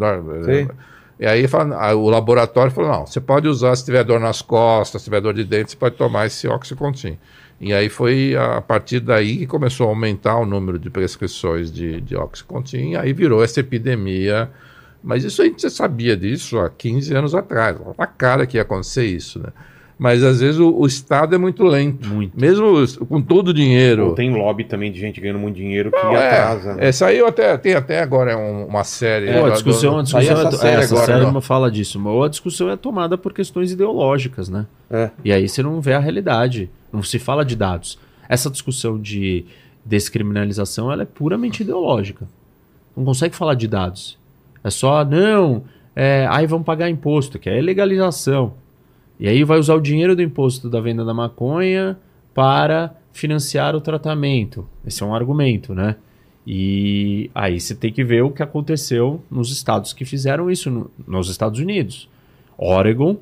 Sim. 0.44 0.68
E 1.18 1.26
aí 1.26 1.44
o 1.96 2.08
laboratório 2.08 2.70
falou: 2.70 2.90
não, 2.90 3.06
você 3.06 3.20
pode 3.20 3.48
usar 3.48 3.74
se 3.74 3.84
tiver 3.84 4.04
dor 4.04 4.20
nas 4.20 4.40
costas, 4.40 5.02
se 5.02 5.06
tiver 5.06 5.20
dor 5.20 5.34
de 5.34 5.44
dente, 5.44 5.72
você 5.72 5.76
pode 5.76 5.96
tomar 5.96 6.26
esse 6.26 6.46
Oxycontin. 6.46 7.18
E 7.60 7.72
aí 7.72 7.88
foi 7.88 8.36
a 8.36 8.60
partir 8.60 9.00
daí 9.00 9.38
que 9.38 9.46
começou 9.46 9.86
a 9.86 9.90
aumentar 9.90 10.36
o 10.36 10.46
número 10.46 10.78
de 10.78 10.88
prescrições 10.90 11.72
de, 11.72 12.00
de 12.00 12.16
Oxycontin, 12.16 12.90
e 12.92 12.96
aí 12.96 13.12
virou 13.12 13.42
essa 13.42 13.60
epidemia. 13.60 14.48
Mas 15.02 15.24
isso 15.24 15.42
a 15.42 15.44
gente 15.44 15.62
já 15.62 15.70
sabia 15.70 16.16
disso 16.16 16.58
há 16.58 16.68
15 16.70 17.14
anos 17.14 17.34
atrás, 17.34 17.76
na 17.96 18.06
cara 18.06 18.46
que 18.46 18.56
ia 18.56 18.62
acontecer 18.62 19.06
isso, 19.06 19.38
né? 19.40 19.48
Mas 19.98 20.22
às 20.22 20.40
vezes 20.40 20.60
o, 20.60 20.72
o, 20.72 20.86
Estado 20.86 21.34
é 21.34 21.38
muito 21.38 21.64
lento. 21.64 22.08
Muito. 22.08 22.40
Mesmo 22.40 22.72
com 23.06 23.20
todo 23.20 23.48
o 23.48 23.54
dinheiro. 23.54 24.14
Tem 24.14 24.32
lobby 24.32 24.62
também 24.62 24.92
de 24.92 25.00
gente 25.00 25.20
ganhando 25.20 25.40
muito 25.40 25.56
dinheiro 25.56 25.90
que 25.90 26.00
Não, 26.00 26.14
é, 26.14 26.28
atrasa. 26.28 26.74
Né? 26.74 26.86
É, 26.86 26.92
saiu 26.92 27.26
até, 27.26 27.56
tem 27.56 27.74
até 27.74 28.00
agora 28.00 28.38
um, 28.38 28.66
uma 28.66 28.84
série. 28.84 29.28
É, 29.28 29.42
a 29.42 29.50
discussão, 29.50 29.98
a 29.98 30.02
discussão 30.02 30.36
essa, 30.38 30.48
é, 30.48 30.52
série, 30.52 30.82
essa 30.82 30.94
agora, 30.94 31.18
série 31.18 31.32
não 31.32 31.40
fala 31.40 31.68
disso. 31.68 31.98
Mas 31.98 32.24
a 32.24 32.28
discussão 32.28 32.70
é 32.70 32.76
tomada 32.76 33.18
por 33.18 33.32
questões 33.32 33.72
ideológicas, 33.72 34.48
né? 34.48 34.66
É. 34.88 35.10
E 35.24 35.32
aí 35.32 35.48
você 35.48 35.64
não 35.64 35.80
vê 35.80 35.94
a 35.94 35.98
realidade. 35.98 36.70
Não 36.92 37.02
se 37.02 37.18
fala 37.18 37.44
de 37.44 37.56
dados. 37.56 37.98
Essa 38.28 38.50
discussão 38.50 39.00
de 39.00 39.44
descriminalização 39.84 40.92
ela 40.92 41.02
é 41.02 41.06
puramente 41.06 41.62
ideológica. 41.62 42.28
Não 42.96 43.04
consegue 43.04 43.34
falar 43.34 43.54
de 43.54 43.66
dados. 43.66 44.18
É 44.62 44.70
só, 44.70 45.04
não, 45.04 45.64
é, 45.94 46.26
aí 46.30 46.46
vamos 46.46 46.66
pagar 46.66 46.90
imposto, 46.90 47.38
que 47.38 47.48
é 47.48 47.60
legalização. 47.60 48.54
E 49.18 49.26
aí 49.26 49.42
vai 49.44 49.58
usar 49.58 49.74
o 49.74 49.80
dinheiro 49.80 50.14
do 50.14 50.22
imposto 50.22 50.68
da 50.68 50.80
venda 50.80 51.04
da 51.04 51.14
maconha 51.14 51.98
para 52.34 52.94
financiar 53.12 53.74
o 53.74 53.80
tratamento. 53.80 54.68
Esse 54.86 55.02
é 55.02 55.06
um 55.06 55.14
argumento, 55.14 55.74
né? 55.74 55.96
E 56.46 57.30
aí 57.34 57.60
você 57.60 57.74
tem 57.74 57.92
que 57.92 58.04
ver 58.04 58.22
o 58.22 58.30
que 58.30 58.42
aconteceu 58.42 59.22
nos 59.30 59.50
estados 59.52 59.92
que 59.92 60.04
fizeram 60.04 60.50
isso 60.50 60.70
no, 60.70 60.90
nos 61.06 61.28
Estados 61.28 61.60
Unidos. 61.60 62.08
Oregon 62.56 63.16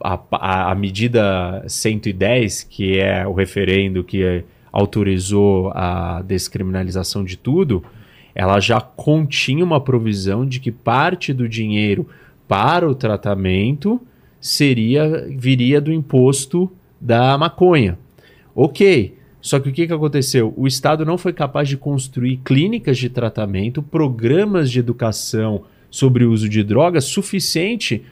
a, 0.00 0.70
a, 0.70 0.74
medida 0.74 1.64
110, 1.66 2.64
que 2.64 2.98
é 2.98 3.26
o 3.26 3.32
referendo 3.32 4.04
que 4.04 4.44
autorizou 4.72 5.70
a 5.74 6.22
descriminalização 6.22 7.24
de 7.24 7.36
tudo, 7.36 7.82
ela 8.34 8.60
já 8.60 8.80
continha 8.80 9.64
uma 9.64 9.80
provisão 9.80 10.46
de 10.46 10.60
que 10.60 10.70
parte 10.70 11.32
do 11.32 11.48
dinheiro 11.48 12.08
para 12.46 12.88
o 12.88 12.94
tratamento 12.94 14.00
seria 14.40 15.26
viria 15.36 15.80
do 15.80 15.92
imposto 15.92 16.70
da 17.00 17.36
maconha. 17.36 17.98
Ok, 18.54 19.16
só 19.40 19.58
que 19.58 19.68
o 19.68 19.72
que, 19.72 19.86
que 19.86 19.92
aconteceu? 19.92 20.52
O 20.56 20.66
Estado 20.66 21.04
não 21.04 21.18
foi 21.18 21.32
capaz 21.32 21.68
de 21.68 21.76
construir 21.76 22.38
clínicas 22.44 22.98
de 22.98 23.08
tratamento, 23.08 23.82
programas 23.82 24.70
de 24.70 24.78
educação 24.78 25.62
sobre 25.90 26.24
o 26.24 26.30
uso 26.30 26.48
de 26.48 26.62
drogas 26.62 27.04
suficiente 27.04 28.04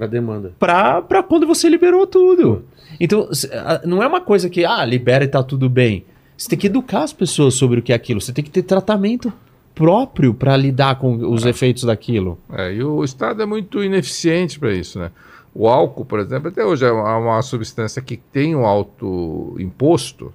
para 0.00 0.06
demanda. 0.06 0.54
Para 0.58 1.22
quando 1.22 1.46
você 1.46 1.68
liberou 1.68 2.06
tudo. 2.06 2.64
Então, 2.98 3.28
não 3.84 4.02
é 4.02 4.06
uma 4.06 4.20
coisa 4.20 4.48
que, 4.48 4.64
ah, 4.64 4.82
libera 4.82 5.24
e 5.24 5.28
tá 5.28 5.42
tudo 5.42 5.68
bem. 5.68 6.06
Você 6.38 6.48
tem 6.48 6.58
que 6.58 6.68
educar 6.68 7.02
as 7.02 7.12
pessoas 7.12 7.52
sobre 7.52 7.80
o 7.80 7.82
que 7.82 7.92
é 7.92 7.96
aquilo. 7.96 8.18
Você 8.18 8.32
tem 8.32 8.42
que 8.42 8.50
ter 8.50 8.62
tratamento 8.62 9.30
próprio 9.74 10.32
para 10.32 10.56
lidar 10.56 10.98
com 10.98 11.16
os 11.16 11.44
é. 11.44 11.50
efeitos 11.50 11.84
daquilo. 11.84 12.38
É, 12.50 12.72
e 12.72 12.82
o 12.82 13.04
Estado 13.04 13.42
é 13.42 13.46
muito 13.46 13.84
ineficiente 13.84 14.58
para 14.58 14.72
isso, 14.72 14.98
né? 14.98 15.10
O 15.54 15.68
álcool, 15.68 16.06
por 16.06 16.18
exemplo, 16.18 16.48
até 16.48 16.64
hoje 16.64 16.86
é 16.86 16.90
uma, 16.90 17.42
substância 17.42 18.00
que 18.00 18.16
tem 18.16 18.56
um 18.56 18.64
alto 18.64 19.54
imposto, 19.58 20.32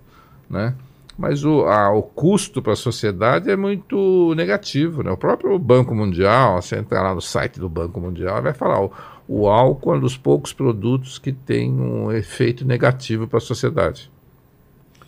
né? 0.48 0.76
mas 1.18 1.46
o, 1.46 1.62
a, 1.66 1.92
o 1.92 2.04
custo 2.04 2.62
para 2.62 2.74
a 2.74 2.76
sociedade 2.76 3.50
é 3.50 3.56
muito 3.56 4.34
negativo. 4.36 5.02
Né? 5.02 5.12
O 5.12 5.18
próprio 5.18 5.58
Banco 5.58 5.96
Mundial, 5.96 6.62
você 6.62 6.78
entrar 6.78 7.02
lá 7.02 7.16
no 7.16 7.22
site 7.22 7.60
do 7.60 7.70
Banco 7.70 8.00
Mundial, 8.00 8.42
vai 8.42 8.54
falar: 8.54 8.82
o, 8.84 8.92
o 9.28 9.48
álcool 9.48 9.94
é 9.94 9.98
um 9.98 10.00
dos 10.02 10.18
poucos 10.18 10.54
produtos 10.54 11.18
que 11.18 11.32
tem 11.32 11.72
um 11.72 12.12
efeito 12.12 12.66
negativo 12.66 13.28
para 13.28 13.38
a 13.38 13.42
sociedade. 13.42 14.12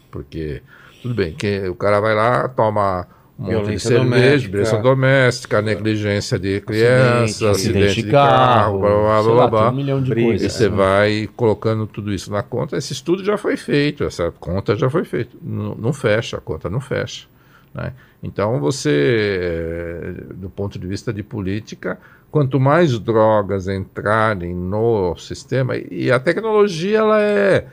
Porque, 0.10 0.62
tudo 1.02 1.14
bem, 1.14 1.34
que 1.34 1.68
o 1.68 1.76
cara 1.76 2.00
vai 2.00 2.16
lá, 2.16 2.48
toma 2.48 3.08
um 3.40 3.52
monte 3.52 3.72
de 3.72 3.80
cerveja, 3.80 4.50
violência 4.50 4.78
doméstica, 4.80 5.62
negligência 5.62 6.40
de 6.40 6.60
crianças, 6.62 7.44
acidente, 7.44 7.78
acidente 7.78 7.96
de, 7.96 8.04
de 8.04 8.12
carro, 8.12 8.80
blá 8.80 8.90
blá 8.90 9.22
blá, 9.22 9.34
lá, 9.34 9.48
blá. 9.48 9.70
Um 9.70 9.76
milhão 9.76 10.02
de 10.02 10.16
coisas. 10.16 10.42
E 10.42 10.50
você 10.50 10.68
vai 10.68 11.30
colocando 11.36 11.86
tudo 11.86 12.12
isso 12.12 12.32
na 12.32 12.42
conta. 12.42 12.76
Esse 12.76 12.94
estudo 12.94 13.24
já 13.24 13.38
foi 13.38 13.56
feito, 13.56 14.04
essa 14.04 14.32
conta 14.40 14.76
já 14.76 14.90
foi 14.90 15.06
feita. 15.06 15.38
Não, 15.40 15.76
não 15.76 15.94
fecha, 15.94 16.38
a 16.38 16.42
conta 16.42 16.70
não 16.70 16.80
fecha. 16.80 17.28
Né? 17.78 17.94
Então 18.24 18.60
você, 18.60 19.40
eh, 19.40 20.34
do 20.34 20.50
ponto 20.50 20.80
de 20.80 20.88
vista 20.88 21.14
de 21.14 21.22
política, 21.22 22.00
quanto 22.32 22.60
mais 22.60 22.98
drogas 23.00 23.68
entrarem 23.68 24.54
no 24.54 25.16
sistema, 25.16 25.78
e 25.78 26.12
a 26.12 26.20
tecnologia 26.20 26.98
ela 26.98 27.22
é 27.22 27.68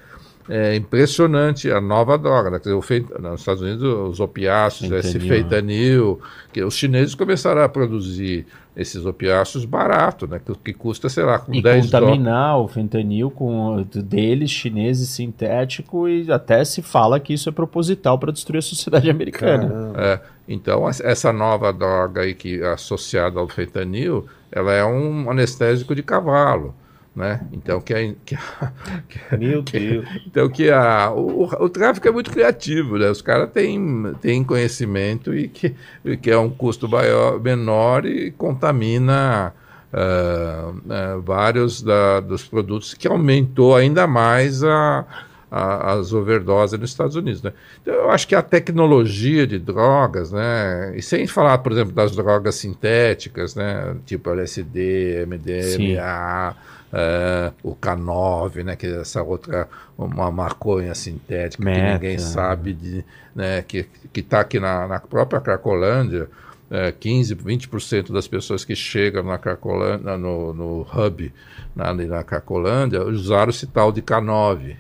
é 0.49 0.77
impressionante 0.77 1.71
a 1.71 1.81
nova 1.81 2.19
droga. 2.19 2.51
Né? 2.51 2.59
Dizer, 2.59 2.81
fe... 2.83 3.07
Nos 3.19 3.41
Estados 3.41 3.63
Unidos, 3.63 3.83
os 3.83 4.21
opiáceos, 4.21 4.91
fentanil, 4.91 4.99
esse 4.99 5.21
fentanil, 5.21 6.21
que 6.53 6.63
os 6.63 6.75
chineses 6.75 7.15
começaram 7.15 7.63
a 7.63 7.69
produzir 7.69 8.47
esses 8.77 9.07
opiáceos 9.07 9.65
barato, 9.65 10.27
né? 10.27 10.41
Que, 10.45 10.53
que, 10.57 10.73
custa, 10.73 11.09
sei 11.09 11.23
lá, 11.23 11.39
com 11.39 11.55
e 11.55 11.63
10 11.63 11.87
contaminar 11.87 12.59
o 12.59 12.67
fentanil 12.67 13.31
com 13.31 13.87
deles, 13.95 14.51
chineses, 14.51 15.09
sintético, 15.11 16.09
e 16.09 16.31
até 16.31 16.65
se 16.65 16.83
fala 16.83 17.21
que 17.21 17.33
isso 17.33 17.49
é 17.49 17.53
proposital 17.53 18.19
para 18.19 18.33
destruir 18.33 18.59
a 18.59 18.63
sociedade 18.63 19.09
americana. 19.09 19.93
É, 19.97 20.21
então, 20.49 20.89
essa 20.89 21.33
nova 21.33 21.73
droga 21.73 22.23
aí 22.23 22.35
que 22.35 22.63
associada 22.65 23.39
ao 23.39 23.49
fentanil, 23.49 24.27
ela 24.51 24.73
é 24.73 24.85
um 24.85 25.31
anestésico 25.31 25.95
de 25.95 26.03
cavalo 26.03 26.75
né? 27.15 27.41
Então 27.53 27.81
que, 27.81 27.95
a, 27.95 28.15
que, 28.25 28.35
a, 28.35 28.73
que 29.09 29.37
Meu 29.37 29.63
Deus. 29.63 30.07
então 30.27 30.49
que 30.49 30.69
a, 30.71 31.11
o, 31.13 31.45
o 31.45 31.69
tráfico 31.69 32.09
é 32.09 32.11
muito 32.11 32.31
criativo, 32.31 32.99
né? 32.99 33.09
Os 33.09 33.23
caras 33.23 33.51
têm, 33.53 34.15
têm 34.21 34.43
conhecimento 34.43 35.35
e 35.35 35.49
que, 35.49 35.75
que 36.21 36.31
é 36.31 36.39
um 36.39 36.51
custo 36.51 36.89
maior, 36.89 37.41
menor 37.41 38.05
e 38.05 38.33
contamina 38.33 39.53
uh, 39.93 40.71
uh, 40.71 41.23
vários 41.23 41.83
da, 41.83 42.19
dos 42.21 42.45
produtos 42.45 42.95
que 42.95 43.07
aumentou 43.07 43.77
ainda 43.77 44.09
mais 44.09 44.65
a, 44.65 45.05
a, 45.49 45.93
as 45.93 46.13
overdoses 46.13 46.81
nos 46.81 46.91
Estados 46.91 47.15
Unidos, 47.15 47.43
né? 47.45 47.53
Então, 47.81 47.95
eu 47.95 48.11
acho 48.11 48.27
que 48.27 48.35
a 48.35 48.43
tecnologia 48.43 49.47
de 49.47 49.61
drogas, 49.61 50.33
né? 50.33 50.93
E 50.97 51.01
sem 51.01 51.29
falar, 51.29 51.59
por 51.59 51.71
exemplo, 51.71 51.93
das 51.93 52.11
drogas 52.11 52.57
sintéticas, 52.57 53.55
né? 53.55 53.95
Tipo 54.05 54.31
LSD, 54.31 55.27
MDMA 55.27 56.57
uh, 56.95 57.53
o 57.63 57.75
K9, 57.75 58.63
né, 58.63 58.77
que 58.77 58.87
é 58.87 59.01
essa 59.01 59.23
outra, 59.23 59.69
uma 59.99 60.31
maconha 60.31 60.95
sintética 60.95 61.65
Meta. 61.65 61.81
que 61.81 61.93
ninguém 61.93 62.19
sabe, 62.19 62.73
de, 62.73 63.05
né, 63.35 63.63
que 63.63 63.87
está 64.15 64.41
aqui 64.41 64.61
na, 64.61 64.87
na, 64.87 65.01
própria 65.01 65.41
Cracolândia, 65.41 66.29
é, 66.71 66.91
15, 66.93 67.37
20% 67.37 68.13
das 68.13 68.27
pessoas 68.27 68.65
que 68.65 68.75
chegam 68.75 69.23
na 69.23 69.37
Cracolândia, 69.37 70.17
no, 70.17 70.55
no 70.55 70.81
hub 70.81 71.33
na, 71.75 71.93
na 71.93 72.23
Cracolândia 72.23 73.05
usaram 73.05 73.51
esse 73.51 73.67
tal 73.67 73.93
de 73.93 74.01
K9. 74.01 74.77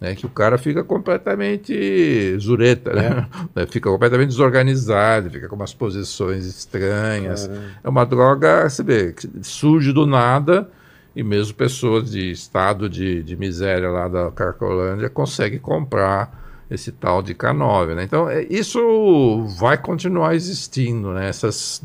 Né, 0.00 0.14
que 0.14 0.24
o 0.24 0.28
cara 0.28 0.56
fica 0.56 0.84
completamente 0.84 2.38
zureta, 2.38 2.92
né? 2.92 3.26
É. 3.56 3.66
fica 3.66 3.90
completamente 3.90 4.28
desorganizado, 4.28 5.28
fica 5.28 5.48
com 5.48 5.56
umas 5.56 5.74
posições 5.74 6.46
estranhas. 6.46 7.48
Caramba. 7.48 7.66
É 7.82 7.88
uma 7.88 8.06
droga, 8.06 8.70
você 8.70 8.84
vê, 8.84 9.12
que 9.12 9.28
surge 9.42 9.92
do 9.92 10.06
nada 10.06 10.70
e 11.18 11.22
mesmo 11.24 11.52
pessoas 11.52 12.12
de 12.12 12.30
estado 12.30 12.88
de, 12.88 13.24
de 13.24 13.36
miséria 13.36 13.90
lá 13.90 14.06
da 14.06 14.30
Carcolândia 14.30 15.10
conseguem 15.10 15.58
comprar 15.58 16.62
esse 16.70 16.92
tal 16.92 17.20
de 17.20 17.34
K9. 17.34 17.96
Né? 17.96 18.04
Então, 18.04 18.30
é, 18.30 18.44
isso 18.48 19.44
vai 19.58 19.76
continuar 19.76 20.36
existindo, 20.36 21.10
né? 21.10 21.28
essas 21.28 21.82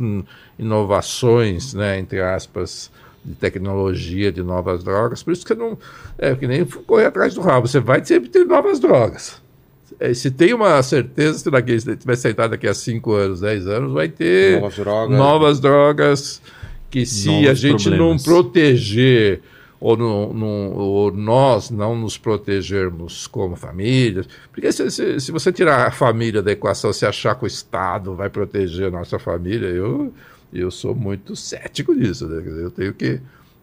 inovações, 0.60 1.74
né, 1.74 1.98
entre 1.98 2.22
aspas, 2.22 2.92
de 3.26 3.34
tecnologia, 3.34 4.32
de 4.32 4.44
novas 4.44 4.84
drogas. 4.84 5.24
Por 5.24 5.34
isso 5.34 5.44
que 5.44 5.56
não 5.56 5.80
é 6.20 6.36
que 6.36 6.46
nem 6.46 6.64
correr 6.64 7.08
atrás 7.08 7.34
do 7.34 7.42
rabo, 7.42 7.68
você 7.68 7.80
vai 7.80 8.06
sempre 8.06 8.30
ter 8.30 8.46
novas 8.46 8.80
drogas. 8.80 9.42
É, 10.00 10.14
se 10.14 10.30
tem 10.30 10.54
uma 10.54 10.80
certeza, 10.84 11.40
se 11.40 11.50
daqui, 11.50 11.72
estiver 11.72 12.16
sentado 12.18 12.52
daqui 12.52 12.68
a 12.68 12.74
5 12.76 13.12
anos, 13.14 13.40
10 13.40 13.66
anos, 13.66 13.94
vai 13.94 14.10
ter 14.10 14.62
novas 14.62 14.76
drogas, 14.76 15.18
novas 15.18 15.60
drogas 15.60 16.42
que 16.94 17.08
se 17.08 17.48
a 17.48 17.56
gente 17.56 17.90
problemas. 17.90 18.24
não 18.24 18.24
proteger 18.24 19.42
ou, 19.80 19.98
no, 19.98 20.32
no, 20.32 20.46
ou, 20.76 21.12
nós 21.12 21.72
não 21.72 21.96
nos 21.96 22.20
protegermos 22.20 23.26
como 23.26 23.56
famílias, 23.56 24.28
porque 24.52 24.72
se, 24.72 24.92
se, 24.92 25.20
se, 25.20 25.32
você 25.32 25.52
tirar 25.52 25.88
a 25.88 25.92
família 25.92 26.40
da 26.40 26.52
equação, 26.52 26.94
se 26.94 27.04
achar 27.04 27.34
que 27.34 27.46
o 27.46 27.48
Estado 27.48 28.14
vai 28.14 28.30
proteger 28.30 28.90
a 28.90 28.92
nossa 28.92 29.18
família, 29.18 29.66
eu, 29.70 30.14
eu 30.54 30.70
sou 30.70 30.94
muito 30.94 31.36
cético 31.36 31.96
disso, 31.96 32.28
né? 32.28 32.44
eu 32.46 32.70
tenho 32.70 32.94
que 32.94 33.20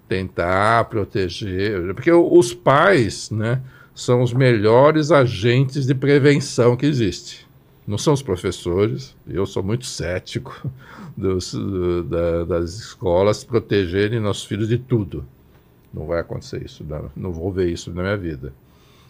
tentar 0.08 0.86
proteger, 0.86 1.94
porque 1.94 2.10
os 2.10 2.52
pais, 2.52 3.30
né, 3.30 3.62
são 3.94 4.22
os 4.22 4.32
melhores 4.32 5.12
agentes 5.12 5.86
de 5.86 5.94
prevenção 5.94 6.76
que 6.76 6.84
existe. 6.84 7.46
Não 7.86 7.96
são 7.96 8.12
os 8.12 8.22
professores, 8.22 9.16
eu 9.28 9.46
sou 9.46 9.62
muito 9.62 9.86
cético 9.86 10.68
dos, 11.20 11.54
da, 12.08 12.44
das 12.44 12.74
escolas 12.74 13.44
protegerem 13.44 14.18
nossos 14.18 14.44
filhos 14.44 14.68
de 14.68 14.78
tudo. 14.78 15.24
Não 15.92 16.06
vai 16.06 16.20
acontecer 16.20 16.64
isso, 16.64 16.84
não, 16.88 17.10
não 17.16 17.32
vou 17.32 17.52
ver 17.52 17.68
isso 17.68 17.92
na 17.92 18.02
minha 18.02 18.16
vida. 18.16 18.52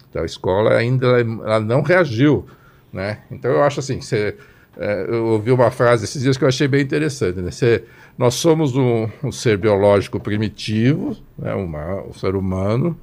Então 0.09 0.23
a 0.23 0.27
escola 0.27 0.75
ainda 0.75 1.21
ela 1.21 1.61
não 1.61 1.83
reagiu, 1.83 2.47
né? 2.93 3.21
Então 3.31 3.51
eu 3.51 3.63
acho 3.63 3.81
assim, 3.81 4.01
você, 4.01 4.37
é, 4.77 5.07
eu 5.09 5.27
ouvi 5.27 5.53
uma 5.53 5.71
frase 5.71 6.05
esses 6.05 6.23
dias 6.23 6.37
que 6.37 6.45
eu 6.45 6.49
achei 6.49 6.67
bem 6.67 6.83
interessante, 6.83 7.41
né? 7.41 7.51
Você, 7.51 7.85
nós 8.19 8.35
somos 8.35 8.75
um, 8.77 9.09
um, 9.23 9.31
ser 9.31 9.57
biológico 9.57 10.19
primitivo, 10.19 11.17
né? 11.39 11.55
Uma, 11.55 12.03
um 12.03 12.13
ser 12.13 12.35
humano, 12.35 12.99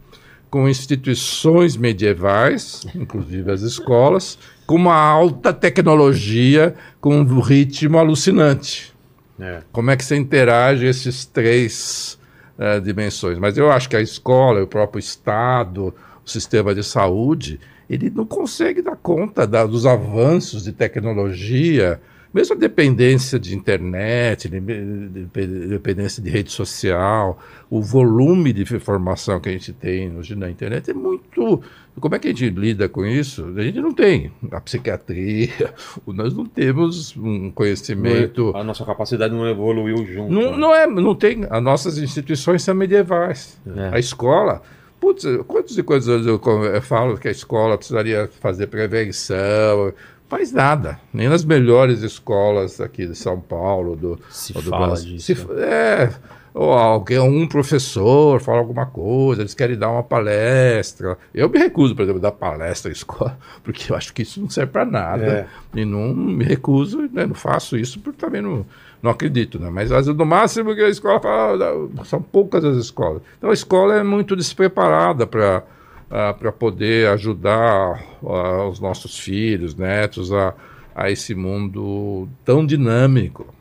com 0.50 0.68
instituições 0.68 1.78
medievais, 1.78 2.86
inclusive 2.96 3.52
as 3.52 3.62
escolas, 3.62 4.38
com 4.66 4.76
uma 4.76 4.96
alta 4.96 5.54
tecnologia, 5.54 6.76
com 7.00 7.20
um 7.20 7.40
ritmo 7.40 7.98
alucinante. 7.98 8.94
É. 9.40 9.62
Como 9.72 9.92
é 9.92 9.98
que 9.98 10.04
você 10.04 10.16
interage 10.16 10.86
esses 10.86 11.26
três 11.26 12.20
uh, 12.58 12.82
dimensões? 12.82 13.38
Mas 13.38 13.58
eu 13.58 13.72
acho 13.72 13.90
que 13.90 13.96
a 13.96 14.02
escola, 14.02 14.64
o 14.64 14.68
próprio 14.68 15.00
Estado, 15.00 15.94
o 16.26 16.30
sistema 16.30 16.74
de 16.74 16.84
saúde, 16.84 17.60
ele 17.90 18.10
não 18.10 18.26
consegue 18.26 18.82
dar 18.82 18.96
conta 18.96 19.48
da, 19.48 19.66
dos 19.66 19.86
avanços 19.86 20.64
de 20.64 20.74
tecnologia, 20.74 22.02
mesmo 22.38 22.54
a 22.54 22.58
dependência 22.58 23.40
de 23.40 23.56
internet, 23.56 24.48
dependência 24.48 26.22
de 26.22 26.30
rede 26.30 26.52
social, 26.52 27.40
o 27.68 27.82
volume 27.82 28.54
de 28.54 28.62
informação 28.62 29.40
que 29.40 29.50
a 29.50 29.52
gente 29.52 29.74
tem 29.74 30.16
hoje 30.16 30.36
na 30.36 30.48
internet 30.48 30.92
é 30.92 30.94
muito. 30.94 31.64
Como 32.00 32.14
é 32.14 32.20
que 32.20 32.28
a 32.28 32.30
gente 32.30 32.48
lida 32.52 32.88
com 32.88 33.04
isso? 33.04 33.52
A 33.58 33.64
gente 33.64 33.82
não 33.82 33.92
tem 33.92 34.32
a 34.52 34.62
psiquiatria, 34.62 35.74
nós 36.06 36.32
não 36.36 36.46
temos 36.46 37.18
um 37.18 37.50
conhecimento. 37.50 38.56
A 38.56 38.64
nossa 38.64 38.86
capacidade 38.86 39.34
não 39.34 39.50
evoluiu 39.50 40.06
junto. 40.06 40.32
Não, 40.32 40.52
né? 40.52 40.58
não 40.58 40.76
é, 40.76 40.86
não 40.86 41.16
tem. 41.16 41.44
As 41.50 41.64
nossas 41.64 41.98
instituições 41.98 42.62
são 42.62 42.76
medievais. 42.76 43.60
É. 43.76 43.96
A 43.96 44.00
escola. 44.00 44.62
Putz, 45.00 45.26
quantos 45.48 45.78
e 45.78 45.84
quantos 45.84 46.10
anos 46.10 46.26
eu, 46.26 46.40
eu 46.74 46.82
falo 46.82 47.18
que 47.18 47.28
a 47.28 47.32
escola 47.32 47.78
precisaria 47.78 48.28
fazer 48.40 48.68
prevenção, 48.68 49.94
faz 50.28 50.52
nada. 50.52 51.00
Nem 51.14 51.30
nas 51.30 51.44
melhores 51.44 52.02
escolas 52.02 52.80
aqui 52.82 53.08
de 53.08 53.16
São 53.16 53.40
Paulo, 53.40 53.96
do, 53.96 54.20
se 54.30 54.54
do 54.54 54.62
fala 54.64 54.88
Brasil. 54.88 55.16
disso. 55.16 55.36
Se, 55.36 55.52
é, 55.62 56.14
ou 56.54 56.74
alguém, 56.74 57.20
um 57.20 57.48
professor 57.48 58.42
fala 58.42 58.58
alguma 58.58 58.88
coisa, 58.88 59.44
eles 59.44 59.54
querem 59.54 59.78
dar 59.78 59.92
uma 59.92 60.02
palestra. 60.02 61.18
Eu 61.32 61.48
me 61.50 61.60
recuso, 61.60 61.96
por 61.96 62.02
exemplo, 62.02 62.20
a 62.20 62.24
dar 62.24 62.32
palestra 62.32 62.90
em 62.90 62.94
escola, 62.94 63.38
porque 63.64 63.92
eu 63.92 63.96
acho 63.96 64.12
que 64.14 64.24
isso 64.24 64.42
não 64.42 64.50
serve 64.50 64.72
para 64.72 64.86
nada. 64.86 65.48
É. 65.74 65.80
E 65.80 65.86
não 65.86 66.14
me 66.14 66.44
recuso, 66.44 67.08
né, 67.14 67.28
não 67.28 67.36
faço 67.36 67.78
isso 67.78 68.00
porque 68.00 68.20
também 68.20 68.42
não, 68.42 68.66
não 69.04 69.12
acredito. 69.12 69.60
Né? 69.60 69.70
Mas 69.70 69.90
no 70.08 70.26
máximo 70.26 70.74
que 70.74 70.82
a 70.82 70.90
escola 70.90 71.20
fala, 71.20 71.90
são 72.06 72.22
poucas 72.22 72.66
as 72.66 72.78
escolas. 72.78 73.22
Então 73.38 73.52
a 73.52 73.54
escola 73.54 73.96
é 73.96 74.04
muito 74.04 74.36
despreparada 74.36 75.28
para 75.28 75.64
uh, 76.10 76.34
para 76.38 76.52
poder 76.52 77.10
ajudar 77.10 78.04
uh, 78.22 78.70
os 78.70 78.80
nossos 78.80 79.20
filhos, 79.20 79.76
netos 79.76 80.32
a, 80.32 80.54
a 80.96 81.12
esse 81.12 81.36
mundo 81.36 82.28
tão 82.44 82.66
dinâmico. 82.66 83.54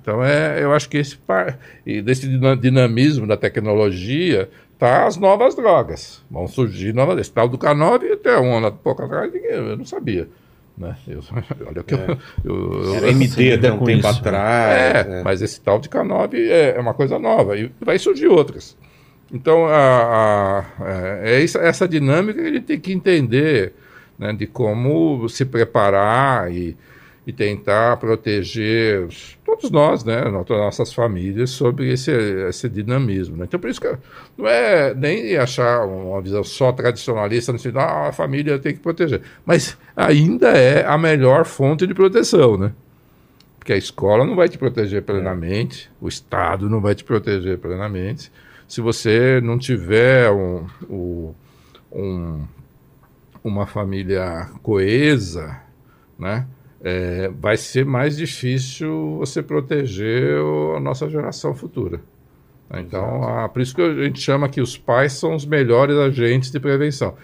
Então, 0.00 0.24
é, 0.24 0.62
eu 0.62 0.72
acho 0.72 0.88
que 0.88 0.96
esse 0.96 1.18
e 1.84 2.00
desse 2.00 2.26
dinamismo 2.60 3.26
da 3.26 3.36
tecnologia 3.36 4.48
tá 4.78 5.06
as 5.06 5.16
novas 5.18 5.54
drogas. 5.54 6.24
Vão 6.30 6.48
surgir 6.48 6.94
novas. 6.94 7.18
Esse 7.18 7.32
tal 7.32 7.48
do 7.48 7.58
K9, 7.58 8.14
até 8.14 8.38
um 8.38 8.56
ano 8.56 8.72
pouco 8.72 9.02
atrás, 9.02 9.30
eu 9.34 9.76
não 9.76 9.84
sabia. 9.84 10.26
Né? 10.76 10.96
Eu, 11.06 11.20
olha 11.68 11.82
que 11.82 11.94
é. 11.94 12.16
eu, 12.42 12.82
eu, 12.82 12.94
Era 12.94 13.10
MD 13.10 13.52
até 13.52 13.70
um 13.70 13.84
tempo 13.84 14.06
atrás. 14.06 15.06
É, 15.06 15.20
é, 15.20 15.22
mas 15.22 15.42
esse 15.42 15.60
tal 15.60 15.78
de 15.78 15.90
K9 15.90 16.34
é, 16.34 16.76
é 16.76 16.80
uma 16.80 16.94
coisa 16.94 17.18
nova. 17.18 17.56
E 17.58 17.70
vai 17.78 17.98
surgir 17.98 18.28
outras. 18.28 18.76
Então, 19.32 19.66
a, 19.66 20.60
a, 20.60 20.64
é, 21.22 21.40
é 21.40 21.44
essa 21.44 21.86
dinâmica 21.86 22.42
que 22.42 22.48
a 22.48 22.52
gente 22.52 22.64
tem 22.64 22.80
que 22.80 22.92
entender 22.92 23.72
né, 24.18 24.32
de 24.32 24.46
como 24.46 25.28
se 25.28 25.44
preparar 25.44 26.52
e, 26.52 26.76
e 27.24 27.32
tentar 27.32 27.96
proteger 27.96 29.08
todos 29.44 29.70
nós, 29.70 30.04
né, 30.04 30.24
nossas 30.48 30.92
famílias, 30.92 31.50
sobre 31.50 31.92
esse, 31.92 32.10
esse 32.10 32.68
dinamismo. 32.68 33.36
Né? 33.36 33.44
Então, 33.44 33.60
por 33.60 33.70
isso 33.70 33.80
que 33.80 33.96
não 34.36 34.48
é 34.48 34.92
nem 34.94 35.36
achar 35.36 35.86
uma 35.86 36.20
visão 36.20 36.42
só 36.42 36.72
tradicionalista, 36.72 37.52
no 37.52 37.58
sentido, 37.58 37.78
ah, 37.78 38.08
a 38.08 38.12
família 38.12 38.58
tem 38.58 38.74
que 38.74 38.80
proteger. 38.80 39.22
Mas 39.46 39.78
ainda 39.96 40.48
é 40.48 40.84
a 40.84 40.98
melhor 40.98 41.44
fonte 41.44 41.86
de 41.86 41.94
proteção, 41.94 42.58
né? 42.58 42.72
Porque 43.58 43.74
a 43.74 43.76
escola 43.76 44.24
não 44.24 44.34
vai 44.34 44.48
te 44.48 44.56
proteger 44.56 45.02
plenamente, 45.02 45.90
o 46.00 46.08
Estado 46.08 46.68
não 46.68 46.80
vai 46.80 46.94
te 46.94 47.04
proteger 47.04 47.58
plenamente 47.58 48.32
se 48.70 48.80
você 48.80 49.40
não 49.42 49.58
tiver 49.58 50.30
um, 50.30 50.64
um, 51.90 52.44
uma 53.42 53.66
família 53.66 54.48
coesa, 54.62 55.60
né? 56.16 56.46
É, 56.80 57.28
vai 57.40 57.56
ser 57.56 57.84
mais 57.84 58.16
difícil 58.16 59.16
você 59.18 59.42
proteger 59.42 60.38
a 60.76 60.78
nossa 60.78 61.10
geração 61.10 61.52
futura. 61.52 62.00
Então, 62.72 63.24
a, 63.24 63.48
por 63.48 63.60
isso 63.60 63.74
que 63.74 63.82
a 63.82 64.04
gente 64.04 64.20
chama 64.20 64.48
que 64.48 64.60
os 64.60 64.78
pais 64.78 65.14
são 65.14 65.34
os 65.34 65.44
melhores 65.44 65.96
agentes 65.96 66.52
de 66.52 66.60
prevenção. 66.60 67.16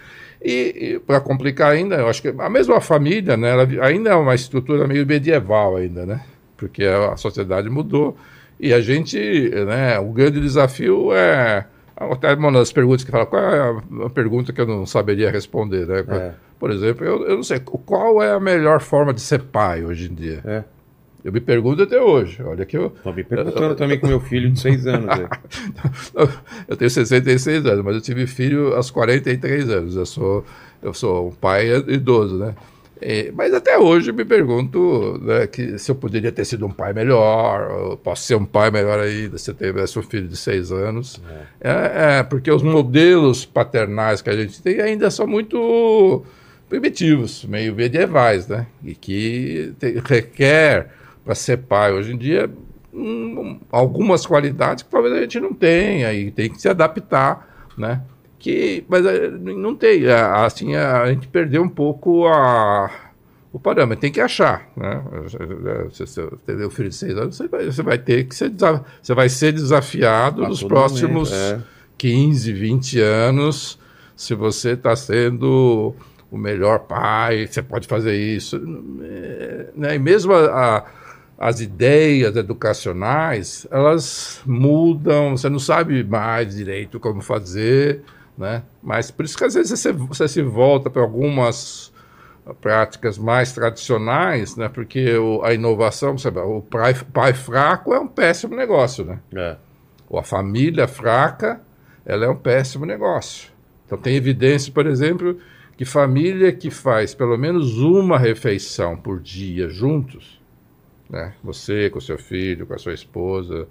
E, 0.43 0.95
e 0.95 0.99
para 0.99 1.21
complicar 1.21 1.71
ainda, 1.71 1.95
eu 1.95 2.09
acho 2.09 2.21
que 2.21 2.27
a 2.27 2.49
mesma 2.49 2.81
família, 2.81 3.37
né, 3.37 3.51
ela 3.51 3.85
ainda 3.85 4.09
é 4.09 4.15
uma 4.15 4.35
estrutura 4.35 4.85
meio 4.85 5.07
medieval 5.07 5.77
ainda, 5.77 6.05
né? 6.05 6.25
Porque 6.57 6.83
a 6.83 7.15
sociedade 7.15 7.69
mudou 7.69 8.17
e 8.59 8.73
a 8.73 8.81
gente, 8.81 9.17
né, 9.65 9.99
o 9.99 10.11
grande 10.11 10.39
desafio 10.39 11.13
é 11.13 11.65
até 11.95 12.33
uma 12.33 12.51
das 12.51 12.71
perguntas 12.71 13.03
que 13.03 13.11
fala, 13.11 13.25
qual 13.25 13.41
é 13.41 14.05
a 14.05 14.09
pergunta 14.09 14.53
que 14.53 14.61
eu 14.61 14.67
não 14.67 14.85
saberia 14.85 15.31
responder, 15.31 15.87
né? 15.87 16.03
É. 16.07 16.33
Por 16.59 16.71
exemplo, 16.71 17.05
eu, 17.05 17.25
eu 17.25 17.35
não 17.35 17.43
sei, 17.43 17.59
qual 17.59 18.21
é 18.21 18.31
a 18.31 18.39
melhor 18.39 18.81
forma 18.81 19.13
de 19.13 19.21
ser 19.21 19.43
pai 19.43 19.83
hoje 19.83 20.09
em 20.11 20.13
dia? 20.13 20.41
É. 20.45 20.63
Eu 21.23 21.33
me 21.33 21.41
pergunto 21.41 21.83
até 21.83 21.99
hoje. 21.99 22.41
Olha 22.41 22.65
que 22.65 22.77
eu. 22.77 22.91
Tô 23.03 23.11
me 23.11 23.23
perguntando 23.23 23.75
também 23.75 23.99
com 23.99 24.07
meu 24.07 24.19
filho 24.19 24.49
de 24.49 24.59
6 24.59 24.87
anos. 24.87 25.09
eu 26.67 26.77
tenho 26.77 26.89
66 26.89 27.65
anos, 27.65 27.83
mas 27.83 27.95
eu 27.95 28.01
tive 28.01 28.25
filho 28.27 28.73
aos 28.73 28.89
43 28.89 29.69
anos. 29.69 29.95
Eu 29.95 30.05
sou, 30.05 30.45
eu 30.81 30.93
sou 30.93 31.27
um 31.27 31.31
pai 31.31 31.69
idoso, 31.87 32.37
né? 32.37 32.55
É, 33.01 33.31
mas 33.31 33.53
até 33.53 33.77
hoje 33.77 34.11
me 34.11 34.25
pergunto 34.25 35.19
né, 35.21 35.47
que 35.47 35.77
se 35.77 35.91
eu 35.91 35.95
poderia 35.95 36.31
ter 36.31 36.45
sido 36.45 36.65
um 36.65 36.71
pai 36.71 36.93
melhor, 36.93 37.97
posso 37.97 38.23
ser 38.23 38.35
um 38.35 38.45
pai 38.45 38.71
melhor 38.71 38.99
ainda 38.99 39.37
se 39.37 39.51
eu 39.51 39.55
tivesse 39.55 39.97
um 39.99 40.03
filho 40.03 40.27
de 40.27 40.37
seis 40.37 40.71
anos. 40.71 41.21
É. 41.61 41.69
É, 41.69 42.19
é. 42.19 42.23
porque 42.23 42.51
os 42.51 42.63
modelos 42.63 43.45
paternais 43.45 44.21
que 44.21 44.29
a 44.29 44.35
gente 44.35 44.61
tem 44.61 44.79
ainda 44.79 45.11
são 45.11 45.27
muito 45.27 46.23
primitivos, 46.69 47.45
meio 47.45 47.75
medievais, 47.75 48.47
né? 48.47 48.67
E 48.83 48.93
que 48.93 49.73
te, 49.79 50.01
requer 50.03 50.91
para 51.23 51.35
ser 51.35 51.57
pai 51.57 51.93
hoje 51.93 52.13
em 52.13 52.17
dia 52.17 52.49
um, 52.93 53.59
algumas 53.71 54.25
qualidades 54.25 54.83
que 54.83 54.89
talvez 54.89 55.13
a 55.13 55.21
gente 55.21 55.39
não 55.39 55.53
tenha 55.53 56.13
e 56.13 56.31
tem 56.31 56.49
que 56.49 56.61
se 56.61 56.67
adaptar, 56.67 57.69
né? 57.77 58.01
Que 58.39 58.83
mas 58.87 59.05
eh, 59.05 59.29
não 59.29 59.75
tem 59.75 60.07
assim 60.07 60.75
a, 60.75 61.07
gente 61.07 61.27
perdeu 61.27 61.63
um 61.63 61.69
pouco 61.69 62.27
a 62.27 62.91
o 63.51 63.59
parâmetro 63.59 64.01
tem 64.01 64.11
que 64.11 64.21
achar 64.21 64.69
né 64.75 65.03
se 65.91 66.05
você 66.05 66.29
tem 66.45 66.65
um 66.65 66.69
filho 66.69 66.89
de 66.89 66.95
seis 66.95 67.17
anos 67.17 67.35
você 67.35 67.47
vai, 67.47 67.65
você 67.65 67.83
vai 67.83 67.97
ter 67.97 68.25
que 68.25 68.35
ser 68.35 68.51
você 69.01 69.13
vai 69.13 69.29
ser 69.29 69.53
desafiado 69.53 70.45
a 70.45 70.49
nos 70.49 70.61
próximos 70.61 71.31
momento, 71.31 71.61
é. 71.61 71.77
15 71.97 72.53
20 72.53 72.99
anos 72.99 73.79
se 74.15 74.35
você 74.35 74.71
está 74.71 74.95
sendo 74.95 75.95
o 76.29 76.37
melhor 76.37 76.79
pai 76.79 77.47
você 77.47 77.61
pode 77.61 77.87
fazer 77.87 78.15
isso 78.15 78.61
é, 79.01 79.67
né 79.75 79.95
e 79.95 79.99
mesmo 79.99 80.33
a, 80.33 80.77
a 80.77 80.85
as 81.39 81.61
ideias 81.61 82.35
educacionais 82.35 83.67
elas 83.69 84.41
mudam 84.45 85.37
você 85.37 85.47
não 85.49 85.59
sabe 85.59 86.03
mais 86.03 86.55
direito 86.55 86.99
como 86.99 87.21
fazer 87.21 88.01
né? 88.37 88.63
Mas 88.81 89.09
por 89.09 89.25
isso 89.25 89.37
que 89.37 89.43
às 89.43 89.55
vezes 89.55 89.79
você, 89.79 89.91
você 89.91 90.27
se 90.27 90.41
volta 90.41 90.89
para 90.89 91.01
algumas 91.01 91.91
práticas 92.61 93.17
mais 93.17 93.51
tradicionais, 93.51 94.55
né? 94.55 94.69
Porque 94.69 95.17
o, 95.17 95.43
a 95.43 95.53
inovação, 95.53 96.17
sabe, 96.17 96.39
o 96.39 96.61
pai, 96.61 96.93
pai, 97.13 97.33
fraco 97.33 97.93
é 97.93 97.99
um 97.99 98.07
péssimo 98.07 98.55
negócio, 98.55 99.03
né? 99.03 99.19
É. 99.35 99.57
Ou 100.09 100.19
a 100.19 100.23
família 100.23 100.87
fraca, 100.87 101.61
ela 102.05 102.25
é 102.25 102.29
um 102.29 102.37
péssimo 102.37 102.85
negócio. 102.85 103.51
Então 103.85 103.97
tem 103.97 104.15
evidência, 104.15 104.71
por 104.71 104.85
exemplo, 104.85 105.37
que 105.75 105.85
família 105.85 106.51
que 106.51 106.69
faz 106.69 107.13
pelo 107.13 107.37
menos 107.37 107.77
uma 107.79 108.17
refeição 108.17 108.95
por 108.95 109.19
dia 109.19 109.69
juntos, 109.69 110.41
né? 111.09 111.33
Você 111.43 111.89
com 111.89 111.99
seu 111.99 112.17
filho, 112.17 112.65
com 112.65 112.73
a 112.73 112.77
sua 112.77 112.93
esposa, 112.93 113.67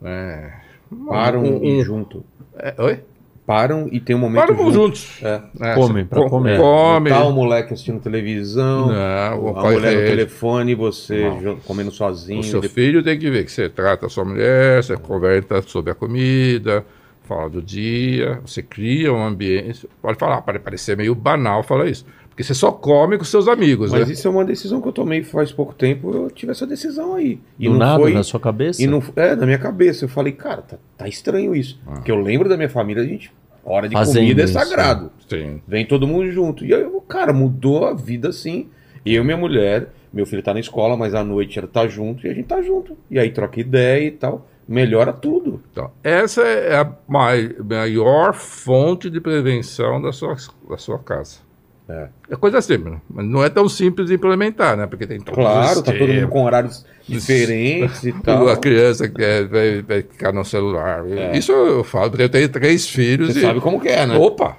né? 0.00 0.60
Param 1.08 1.42
um, 1.42 1.78
um, 1.78 1.82
junto. 1.82 2.24
É, 2.56 2.74
oi? 2.78 3.02
Param 3.46 3.88
e 3.92 4.00
tem 4.00 4.16
um 4.16 4.18
momento 4.18 4.46
Param 4.46 4.72
juntos. 4.72 5.22
É. 5.22 5.40
É, 5.60 5.74
comem, 5.74 6.04
pra 6.04 6.28
comer. 6.28 6.58
Come. 6.58 7.10
Tá 7.10 7.24
o 7.24 7.32
moleque 7.32 7.74
assistindo 7.74 8.00
televisão, 8.00 8.88
não, 8.88 9.58
a 9.58 9.70
mulher 9.70 9.96
no 9.96 10.06
telefone, 10.06 10.74
você 10.74 11.28
não. 11.42 11.56
comendo 11.56 11.90
sozinho. 11.90 12.40
O 12.40 12.44
seu 12.44 12.60
depois... 12.60 12.72
filho 12.72 13.02
tem 13.02 13.18
que 13.18 13.30
ver 13.30 13.44
que 13.44 13.52
você 13.52 13.68
trata 13.68 14.06
a 14.06 14.08
sua 14.08 14.24
mulher, 14.24 14.82
você 14.82 14.96
conversa 14.96 15.62
sobre 15.62 15.92
a 15.92 15.94
comida, 15.94 16.84
fala 17.24 17.48
do 17.48 17.60
dia, 17.60 18.40
você 18.44 18.62
cria 18.62 19.12
um 19.12 19.24
ambiente. 19.24 19.88
Pode 20.00 20.18
falar, 20.18 20.40
pode 20.42 20.58
parecer 20.58 20.96
meio 20.96 21.14
banal 21.14 21.62
falar 21.62 21.86
isso. 21.86 22.06
Porque 22.34 22.42
você 22.42 22.52
só 22.52 22.72
come 22.72 23.16
com 23.16 23.22
seus 23.22 23.46
amigos, 23.46 23.92
Mas 23.92 24.08
né? 24.08 24.12
isso 24.12 24.26
é 24.26 24.30
uma 24.30 24.44
decisão 24.44 24.80
que 24.80 24.88
eu 24.88 24.92
tomei 24.92 25.22
faz 25.22 25.52
pouco 25.52 25.72
tempo. 25.72 26.12
Eu 26.12 26.28
tive 26.28 26.50
essa 26.50 26.66
decisão 26.66 27.14
aí. 27.14 27.38
E 27.56 27.66
Do 27.66 27.74
não 27.74 27.78
nada, 27.78 28.00
foi, 28.00 28.12
na 28.12 28.24
sua 28.24 28.40
cabeça? 28.40 28.82
E 28.82 28.88
não, 28.88 29.00
é, 29.14 29.36
na 29.36 29.46
minha 29.46 29.58
cabeça. 29.58 30.04
Eu 30.04 30.08
falei, 30.08 30.32
cara, 30.32 30.60
tá, 30.60 30.76
tá 30.98 31.06
estranho 31.06 31.54
isso. 31.54 31.80
Ah. 31.86 31.92
Porque 31.92 32.10
eu 32.10 32.20
lembro 32.20 32.48
da 32.48 32.56
minha 32.56 32.68
família, 32.68 33.04
a 33.04 33.06
gente. 33.06 33.32
Hora 33.64 33.88
de 33.88 33.94
Fazendo 33.94 34.22
comida 34.22 34.42
é 34.42 34.46
sagrado. 34.48 35.12
Sim. 35.28 35.62
Vem 35.66 35.86
todo 35.86 36.08
mundo 36.08 36.28
junto. 36.32 36.64
E 36.64 36.74
aí, 36.74 36.84
cara, 37.08 37.32
mudou 37.32 37.86
a 37.86 37.94
vida 37.94 38.30
assim. 38.30 38.68
Eu 39.06 39.22
e 39.22 39.24
minha 39.24 39.36
mulher, 39.36 39.90
meu 40.12 40.26
filho 40.26 40.42
tá 40.42 40.52
na 40.52 40.58
escola, 40.58 40.96
mas 40.96 41.14
à 41.14 41.22
noite 41.22 41.56
ela 41.56 41.68
tá 41.68 41.86
junto 41.86 42.26
e 42.26 42.30
a 42.30 42.34
gente 42.34 42.46
tá 42.46 42.60
junto. 42.60 42.98
E 43.08 43.16
aí 43.16 43.30
troca 43.30 43.60
ideia 43.60 44.08
e 44.08 44.10
tal. 44.10 44.48
Melhora 44.66 45.12
tudo. 45.12 45.62
Então, 45.70 45.92
essa 46.02 46.42
é 46.42 46.76
a 46.76 46.92
maior 47.06 48.34
fonte 48.34 49.08
de 49.08 49.20
prevenção 49.20 50.02
da 50.02 50.10
sua, 50.10 50.34
da 50.68 50.78
sua 50.78 50.98
casa. 50.98 51.43
É. 51.86 52.08
é 52.30 52.36
coisa 52.36 52.62
simples, 52.62 52.94
mas 53.10 53.26
não 53.26 53.44
é 53.44 53.50
tão 53.50 53.68
simples 53.68 54.08
de 54.08 54.14
implementar, 54.14 54.74
né? 54.74 54.86
Porque 54.86 55.06
tem 55.06 55.20
todos 55.20 55.34
Claro, 55.34 55.82
tá 55.82 55.92
todo 55.92 56.08
mundo 56.08 56.28
com 56.28 56.44
horários 56.44 56.86
diferentes 57.06 58.02
e 58.04 58.12
tal. 58.24 58.48
A 58.48 58.56
criança 58.56 59.06
quer, 59.06 59.46
vai, 59.46 59.82
vai 59.82 60.02
ficar 60.02 60.32
no 60.32 60.46
celular. 60.46 61.04
É. 61.06 61.36
Isso 61.36 61.52
eu 61.52 61.84
falo, 61.84 62.08
porque 62.08 62.22
eu 62.22 62.28
tenho 62.30 62.48
três 62.48 62.88
filhos. 62.88 63.34
Você 63.34 63.40
e... 63.40 63.42
sabe 63.42 63.60
como 63.60 63.78
que 63.78 63.88
é, 63.88 64.06
né? 64.06 64.16
Opa! 64.16 64.56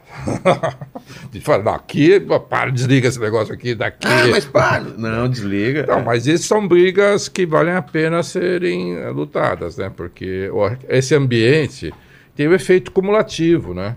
de 1.31 1.41
falar, 1.41 1.63
daqui, 1.63 2.19
para, 2.47 2.69
desliga 2.69 3.07
esse 3.07 3.19
negócio 3.19 3.55
aqui, 3.55 3.73
daqui. 3.73 4.07
Ah, 4.07 4.27
mas 4.29 4.45
para! 4.45 4.83
Não, 4.83 5.27
desliga. 5.27 5.83
Não, 5.87 5.99
é. 5.99 6.03
mas 6.03 6.27
isso 6.27 6.47
são 6.47 6.67
brigas 6.67 7.27
que 7.27 7.43
valem 7.43 7.73
a 7.73 7.81
pena 7.81 8.21
serem 8.21 9.09
lutadas, 9.09 9.77
né? 9.77 9.91
Porque 9.95 10.47
esse 10.87 11.15
ambiente 11.15 11.91
tem 12.35 12.47
o 12.47 12.51
um 12.51 12.53
efeito 12.53 12.91
cumulativo, 12.91 13.73
né? 13.73 13.95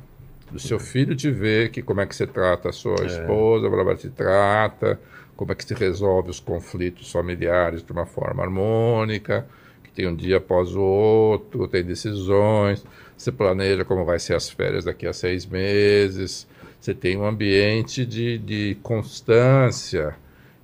Do 0.51 0.59
seu 0.59 0.79
filho 0.79 1.15
te 1.15 1.31
ver 1.31 1.71
que 1.71 1.83
como 1.83 2.01
é 2.01 2.07
que 2.07 2.15
você 2.15 2.27
trata 2.27 2.71
a 2.71 2.73
sua 2.73 2.97
é. 3.03 3.07
esposa, 3.07 3.69
como 3.69 3.81
ela 3.81 3.95
te 3.95 4.09
trata, 4.09 4.99
como 5.37 5.53
é 5.53 5.55
que 5.55 5.65
se 5.65 5.75
resolve 5.75 6.31
os 6.31 6.41
conflitos 6.41 7.13
familiares 7.13 7.83
de 7.83 7.93
uma 7.93 8.07
forma 8.07 8.43
harmônica, 8.43 9.47
que 9.85 9.91
tem 9.91 10.07
um 10.07 10.15
dia 10.15 10.39
após 10.39 10.75
o 10.75 10.81
outro, 10.81 11.69
tem 11.69 11.85
decisões, 11.85 12.85
você 13.17 13.31
planeja 13.31 13.85
como 13.85 14.05
vai 14.05 14.19
ser 14.19 14.35
as 14.35 14.49
férias 14.49 14.85
daqui 14.85 15.07
a 15.07 15.13
seis 15.13 15.47
meses, 15.47 16.47
você 16.81 16.95
tem 16.95 17.17
um 17.17 17.25
ambiente 17.25 18.07
de, 18.07 18.39
de 18.39 18.77
constância 18.83 20.15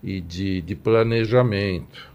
e 0.02 0.20
de, 0.20 0.60
de 0.60 0.75
planejamento. 0.75 2.12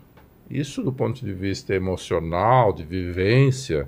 Isso 0.50 0.82
do 0.82 0.92
ponto 0.92 1.24
de 1.24 1.32
vista 1.32 1.76
emocional, 1.76 2.74
de 2.74 2.84
vivência, 2.84 3.88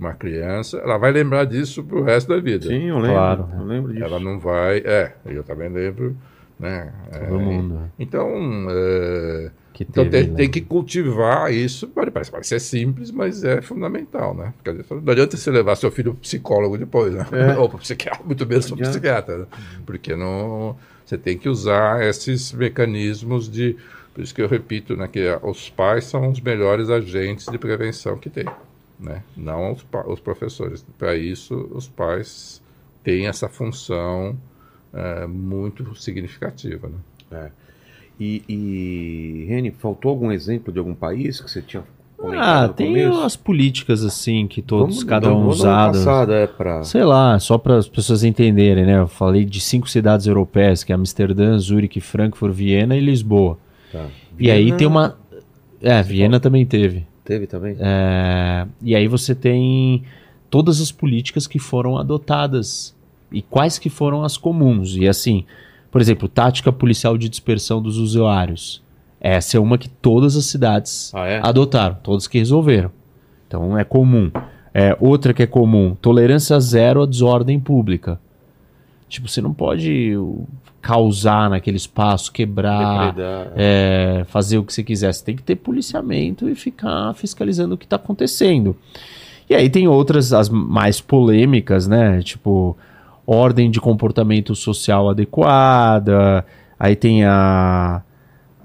uma 0.00 0.14
criança, 0.14 0.78
ela 0.78 0.96
vai 0.96 1.12
lembrar 1.12 1.44
disso 1.44 1.84
pro 1.84 2.02
resto 2.02 2.28
da 2.28 2.40
vida. 2.40 2.66
Sim, 2.66 2.88
eu 2.88 2.96
lembro. 2.96 3.12
Claro. 3.12 3.48
Eu 3.56 3.64
lembro 3.64 3.92
disso. 3.92 4.04
Ela 4.04 4.18
não 4.18 4.38
vai. 4.40 4.78
É, 4.78 5.12
eu 5.26 5.44
também 5.44 5.68
lembro. 5.68 6.16
Né? 6.58 6.92
Todo 7.12 7.36
é, 7.36 7.38
mundo. 7.38 7.90
Então, 7.98 8.28
é, 8.70 9.50
que 9.72 9.84
então 9.84 10.04
teve, 10.04 10.10
tem, 10.10 10.30
né? 10.30 10.36
tem, 10.36 10.50
que 10.50 10.60
cultivar 10.60 11.52
isso. 11.52 11.86
Pode 11.88 12.10
parecer 12.10 12.60
simples, 12.60 13.10
mas 13.10 13.44
é 13.44 13.62
fundamental, 13.62 14.34
né? 14.34 14.52
Porque 14.62 14.84
não 14.94 15.12
adianta 15.12 15.36
você 15.36 15.50
levar 15.50 15.76
seu 15.76 15.90
filho 15.90 16.12
pro 16.12 16.22
psicólogo 16.22 16.76
depois, 16.76 17.14
né? 17.14 17.26
É. 17.32 17.56
Ou 17.58 17.68
para 17.68 17.78
psiquiatra, 17.78 18.24
muito 18.24 18.46
menos 18.46 18.70
para 18.70 18.88
psiquiatra. 18.88 19.38
Né? 19.38 19.46
Porque 19.86 20.16
não, 20.16 20.76
você 21.04 21.16
tem 21.16 21.36
que 21.38 21.48
usar 21.48 22.02
esses 22.04 22.52
mecanismos 22.52 23.50
de. 23.50 23.76
Por 24.12 24.22
isso 24.22 24.34
que 24.34 24.42
eu 24.42 24.48
repito, 24.48 24.96
né, 24.96 25.08
que 25.10 25.24
os 25.42 25.70
pais 25.70 26.04
são 26.04 26.28
os 26.30 26.40
melhores 26.40 26.90
agentes 26.90 27.46
de 27.46 27.56
prevenção 27.56 28.18
que 28.18 28.28
tem 28.28 28.44
né? 29.00 29.22
não 29.36 29.72
os, 29.72 29.86
os 30.06 30.20
professores. 30.20 30.84
Para 30.98 31.16
isso, 31.16 31.68
os 31.72 31.88
pais 31.88 32.62
têm 33.02 33.26
essa 33.26 33.48
função 33.48 34.36
é, 34.92 35.26
muito 35.26 35.94
significativa. 35.94 36.88
Né? 36.88 36.98
É. 37.32 37.50
E, 38.18 38.44
e, 38.48 39.46
Reni, 39.48 39.70
faltou 39.70 40.10
algum 40.10 40.30
exemplo 40.30 40.72
de 40.72 40.78
algum 40.78 40.94
país 40.94 41.40
que 41.40 41.50
você 41.50 41.62
tinha 41.62 41.82
ah, 42.36 42.68
tem 42.68 42.88
começo? 42.88 43.20
as 43.22 43.36
políticas 43.36 44.04
assim 44.04 44.46
que 44.46 44.60
todos, 44.60 44.96
vamos, 44.96 45.04
cada 45.04 45.32
um 45.32 45.48
usado. 45.48 46.32
é 46.32 46.46
pra... 46.46 46.82
Sei 46.82 47.02
lá, 47.02 47.38
só 47.38 47.56
para 47.56 47.76
as 47.76 47.88
pessoas 47.88 48.22
entenderem, 48.22 48.84
né? 48.84 48.98
Eu 48.98 49.08
falei 49.08 49.44
de 49.44 49.60
cinco 49.60 49.88
cidades 49.88 50.26
europeias, 50.26 50.84
que 50.84 50.92
é 50.92 50.94
Amsterdã, 50.94 51.56
Zurique, 51.58 52.00
Frankfurt, 52.00 52.52
Viena 52.52 52.94
e 52.94 53.00
Lisboa. 53.00 53.58
Tá. 53.90 54.06
E 54.38 54.50
aí 54.50 54.72
tem 54.72 54.86
uma. 54.86 55.16
É, 55.80 56.02
Viena 56.02 56.38
também 56.38 56.66
teve. 56.66 57.06
Teve 57.30 57.46
também? 57.46 57.76
É, 57.78 58.66
e 58.82 58.96
aí 58.96 59.06
você 59.06 59.36
tem 59.36 60.02
todas 60.50 60.80
as 60.80 60.90
políticas 60.90 61.46
que 61.46 61.60
foram 61.60 61.96
adotadas 61.96 62.92
e 63.30 63.40
quais 63.40 63.78
que 63.78 63.88
foram 63.88 64.24
as 64.24 64.36
comuns. 64.36 64.96
E 64.96 65.06
assim, 65.06 65.44
Por 65.92 66.00
exemplo, 66.00 66.28
tática 66.28 66.72
policial 66.72 67.16
de 67.16 67.28
dispersão 67.28 67.80
dos 67.80 67.98
usuários. 67.98 68.82
Essa 69.20 69.56
é 69.56 69.60
uma 69.60 69.76
que 69.78 69.88
todas 69.88 70.36
as 70.36 70.46
cidades 70.46 71.12
Ah, 71.14 71.26
é? 71.28 71.40
adotaram, 71.42 71.96
todas 72.02 72.26
que 72.26 72.38
resolveram. 72.38 72.90
Então 73.46 73.76
é 73.78 73.84
comum. 73.84 74.30
É, 74.74 74.96
outra 75.00 75.32
que 75.34 75.42
é 75.42 75.46
comum, 75.46 75.96
tolerância 76.00 76.58
zero 76.60 77.02
à 77.02 77.06
desordem 77.06 77.60
pública. 77.60 78.20
Tipo, 79.08 79.28
você 79.28 79.40
não 79.40 79.52
pode 79.54 80.14
causar 80.80 81.50
naquele 81.50 81.76
espaço, 81.76 82.32
quebrar, 82.32 83.08
Depredar. 83.12 83.52
é, 83.56 84.24
fazer 84.28 84.58
o 84.58 84.64
que 84.64 84.72
você 84.72 84.82
quiser. 84.82 85.12
Você 85.12 85.24
tem 85.24 85.36
que 85.36 85.42
ter 85.42 85.56
policiamento 85.56 86.48
e 86.48 86.54
ficar 86.54 87.14
fiscalizando 87.14 87.74
o 87.74 87.78
que 87.78 87.84
está 87.84 87.96
acontecendo. 87.96 88.76
E 89.48 89.54
aí 89.54 89.68
tem 89.68 89.88
outras, 89.88 90.32
as 90.32 90.48
mais 90.48 91.00
polêmicas, 91.00 91.86
né? 91.86 92.22
Tipo, 92.22 92.76
ordem 93.26 93.70
de 93.70 93.80
comportamento 93.80 94.54
social 94.54 95.10
adequada. 95.10 96.44
Aí 96.78 96.96
tem 96.96 97.24
a, 97.24 98.02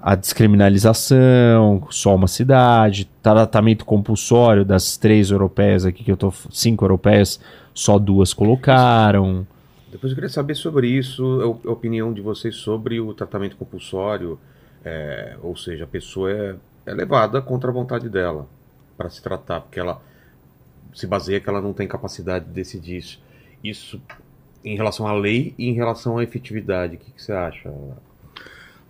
a 0.00 0.14
descriminalização, 0.14 1.86
só 1.90 2.14
uma 2.14 2.28
cidade, 2.28 3.08
tratamento 3.22 3.84
compulsório 3.84 4.64
das 4.64 4.96
três 4.96 5.30
europeias 5.30 5.84
aqui 5.84 6.04
que 6.04 6.12
eu 6.12 6.16
tô, 6.16 6.32
cinco 6.50 6.84
europeias, 6.84 7.40
só 7.74 7.98
duas 7.98 8.32
colocaram. 8.32 9.46
Depois 9.96 10.12
eu 10.12 10.14
queria 10.14 10.28
saber 10.28 10.54
sobre 10.54 10.88
isso, 10.88 11.58
a 11.64 11.70
opinião 11.70 12.12
de 12.12 12.20
vocês 12.20 12.54
sobre 12.56 13.00
o 13.00 13.14
tratamento 13.14 13.56
compulsório, 13.56 14.38
é, 14.84 15.36
ou 15.42 15.56
seja, 15.56 15.84
a 15.84 15.86
pessoa 15.86 16.30
é, 16.30 16.54
é 16.84 16.92
levada 16.92 17.40
contra 17.40 17.70
a 17.70 17.72
vontade 17.72 18.06
dela 18.10 18.46
para 18.94 19.08
se 19.08 19.22
tratar, 19.22 19.62
porque 19.62 19.80
ela 19.80 20.02
se 20.94 21.06
baseia 21.06 21.40
que 21.40 21.48
ela 21.48 21.62
não 21.62 21.72
tem 21.72 21.88
capacidade 21.88 22.44
de 22.44 22.50
decidir 22.52 22.98
isso. 22.98 23.22
Isso 23.64 24.02
em 24.62 24.76
relação 24.76 25.06
à 25.06 25.14
lei 25.14 25.54
e 25.56 25.66
em 25.70 25.72
relação 25.72 26.18
à 26.18 26.22
efetividade, 26.22 26.96
o 26.96 26.98
que, 26.98 27.10
que 27.12 27.22
você 27.22 27.32
acha? 27.32 27.72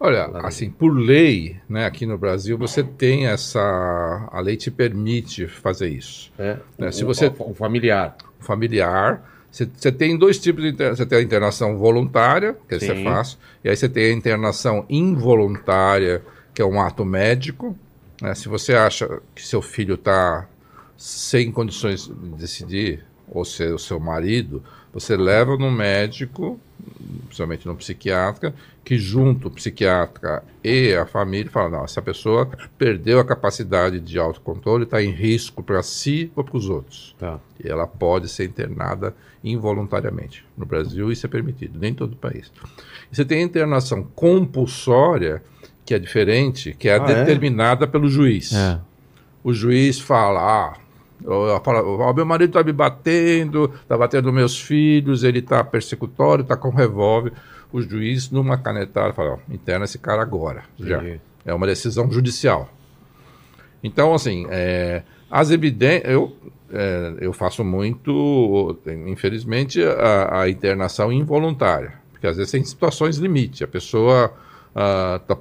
Olha, 0.01 0.27
assim, 0.43 0.69
por 0.71 0.91
lei, 0.91 1.57
né, 1.69 1.87
aqui 1.87 2.05
no 2.05 2.19
Brasil, 2.19 2.59
você 2.59 2.83
tem 2.83 3.29
essa. 3.29 4.29
A 4.33 4.41
lei 4.41 4.57
te 4.57 4.73
permite 4.73 5.47
fazer 5.47 5.89
isso. 5.89 6.33
É, 6.37 6.59
É, 6.79 6.89
um, 6.89 6.93
se 6.93 7.05
você- 7.05 7.33
um 7.41 7.55
familiar. 7.55 8.17
Familiar. 8.41 9.36
Você, 9.57 9.91
tem 9.91 10.19
dois 10.19 10.39
tipos 10.39 10.63
de 10.63 10.69
internação. 10.69 10.97
Você 10.97 11.07
tem 11.07 11.19
a 11.19 11.23
internação 11.23 11.79
voluntária, 11.79 12.57
que 12.69 12.75
isso 12.75 12.93
é 12.93 13.03
fácil. 13.03 13.39
E 13.65 13.71
aí 13.71 13.77
você 13.77 13.89
tem 13.89 14.11
a 14.11 14.13
internação 14.13 14.85
involuntária, 14.91 16.23
que 16.53 16.61
é 16.61 16.65
um 16.65 16.79
ato 16.79 17.07
médico. 17.07 17.75
né? 18.21 18.35
Se 18.35 18.51
você 18.51 18.75
acha 18.75 19.09
que 19.35 19.43
seu 19.43 19.63
filho 19.63 19.95
está 19.95 20.47
sem 20.99 21.51
condições 21.51 22.07
de 22.07 22.29
decidir, 22.37 23.03
ou 23.29 23.47
se 23.47 23.65
é 23.65 23.73
o 23.73 23.79
seu 23.79 23.99
marido, 23.99 24.63
você 24.99 25.15
leva 25.15 25.59
no 25.59 25.71
médico, 25.71 26.59
principalmente 27.27 27.67
no 27.67 27.77
psiquiatra, 27.77 28.55
que 28.83 28.97
junto 28.97 29.49
o 29.49 29.51
psiquiatra 29.51 30.43
e 30.65 30.95
a 30.95 31.05
família 31.05 31.51
fala, 31.51 31.69
não, 31.69 31.85
essa 31.85 32.01
pessoa 32.01 32.49
perdeu 32.79 33.21
a 33.21 33.25
capacidade 33.25 34.01
de 34.01 34.19
autocontrole, 34.19 34.85
está 34.85 35.03
em 35.03 35.11
risco 35.11 35.63
para 35.63 35.83
si 35.83 36.33
ou 36.35 36.43
para 36.43 36.57
os 36.57 36.71
outros. 36.71 37.15
Tá. 37.19 37.39
E 37.63 37.69
ela 37.69 37.87
pode 37.87 38.27
ser 38.31 38.47
internada 38.47 39.15
involuntariamente. 39.45 40.47
No 40.57 40.65
Brasil 40.65 41.13
isso 41.13 41.27
é 41.27 41.29
permitido, 41.29 41.79
nem 41.79 41.91
em 41.91 41.95
todo 41.95 42.15
o 42.15 42.17
país. 42.17 42.51
E 43.13 43.15
você 43.17 43.23
tem 43.25 43.41
a 43.41 43.43
internação 43.45 44.03
compulsória, 44.15 45.43
que 45.85 45.93
é 45.93 45.99
diferente, 45.99 46.75
que 46.79 46.89
é 46.89 46.99
Ah, 46.99 47.05
é? 47.11 47.15
determinada 47.17 47.87
pelo 47.87 48.09
juiz. 48.09 48.51
É. 48.55 48.81
O 49.45 49.53
juiz 49.53 50.01
fala, 50.01 50.41
ah, 50.41 50.86
eu- 51.25 51.61
fala, 51.65 51.83
"Ó, 51.83 52.13
meu 52.13 52.27
marido 52.27 52.51
está 52.51 52.63
me 52.63 52.73
batendo, 52.73 53.71
está 53.83 53.97
batendo 53.97 54.33
meus 54.33 54.61
filhos, 54.61 55.25
ele 55.25 55.39
está 55.41 55.63
persecutório, 55.65 56.43
está 56.43 56.57
com 56.57 56.71
revólver. 56.71 57.33
O 57.73 57.81
juiz, 57.83 58.31
numa 58.31 58.57
canetada, 58.57 59.13
fala, 59.13 59.35
ó, 59.35 59.39
interna 59.53 59.85
esse 59.85 59.99
cara 59.99 60.23
agora. 60.23 60.63
Já. 60.79 60.99
É 61.45 61.53
uma 61.55 61.67
decisão 61.67 62.11
judicial. 62.11 62.69
Então, 63.83 64.15
assim, 64.15 64.47
é, 64.51 65.03
as 65.31 65.51
evidências. 65.51 66.11
Eu, 66.13 66.35
é, 66.73 67.15
eu 67.21 67.33
faço 67.33 67.63
muito, 67.65 68.77
infelizmente, 69.07 69.83
a, 69.83 70.41
a 70.43 70.49
internação 70.51 71.13
involuntária. 71.13 71.93
Porque 72.13 72.27
às 72.27 72.37
vezes 72.37 72.51
tem 72.53 72.65
situações 72.65 73.19
limite. 73.19 73.63
A 73.63 73.69
pessoa 73.69 74.33
está 74.77 75.35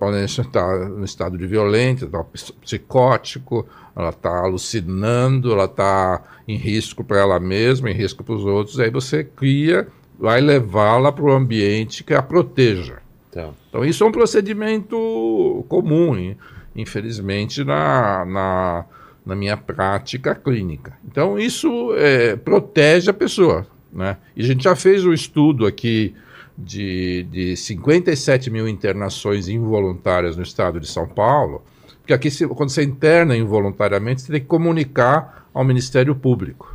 tá 0.51 0.89
no 0.89 1.03
estado 1.03 1.37
de 1.37 1.45
violência, 1.45 2.05
está 2.05 2.23
psicótico, 2.61 3.67
ela 3.93 4.09
está 4.09 4.39
alucinando, 4.39 5.51
ela 5.51 5.65
está 5.65 6.23
em 6.47 6.55
risco 6.55 7.03
para 7.03 7.19
ela 7.19 7.39
mesma, 7.39 7.91
em 7.91 7.93
risco 7.93 8.23
para 8.23 8.33
os 8.33 8.45
outros. 8.45 8.79
Aí 8.79 8.89
você 8.89 9.25
cria, 9.25 9.87
vai 10.17 10.39
levá-la 10.39 11.11
para 11.11 11.25
o 11.25 11.31
ambiente 11.31 12.03
que 12.03 12.13
a 12.13 12.21
proteja. 12.21 12.99
Tá. 13.29 13.49
Então, 13.69 13.83
isso 13.83 14.05
é 14.05 14.07
um 14.07 14.11
procedimento 14.11 15.65
comum, 15.67 16.15
hein? 16.15 16.37
infelizmente, 16.73 17.63
na, 17.63 18.25
na, 18.25 18.85
na 19.25 19.35
minha 19.35 19.57
prática 19.57 20.33
clínica. 20.33 20.93
Então, 21.05 21.37
isso 21.37 21.93
é, 21.95 22.37
protege 22.37 23.09
a 23.09 23.13
pessoa. 23.13 23.67
Né? 23.91 24.17
E 24.35 24.41
a 24.43 24.45
gente 24.45 24.63
já 24.63 24.75
fez 24.75 25.05
um 25.05 25.13
estudo 25.13 25.65
aqui 25.65 26.13
de, 26.57 27.23
de 27.31 27.55
57 27.57 28.49
mil 28.49 28.67
internações 28.67 29.47
involuntárias 29.47 30.35
no 30.37 30.43
estado 30.43 30.79
de 30.79 30.87
São 30.87 31.07
Paulo, 31.07 31.61
porque 32.01 32.13
aqui, 32.13 32.29
se- 32.31 32.47
quando 32.47 32.69
você 32.69 32.83
interna 32.83 33.35
involuntariamente, 33.35 34.21
você 34.21 34.31
tem 34.31 34.41
que 34.41 34.47
comunicar 34.47 35.47
ao 35.53 35.63
Ministério 35.63 36.15
Público. 36.15 36.73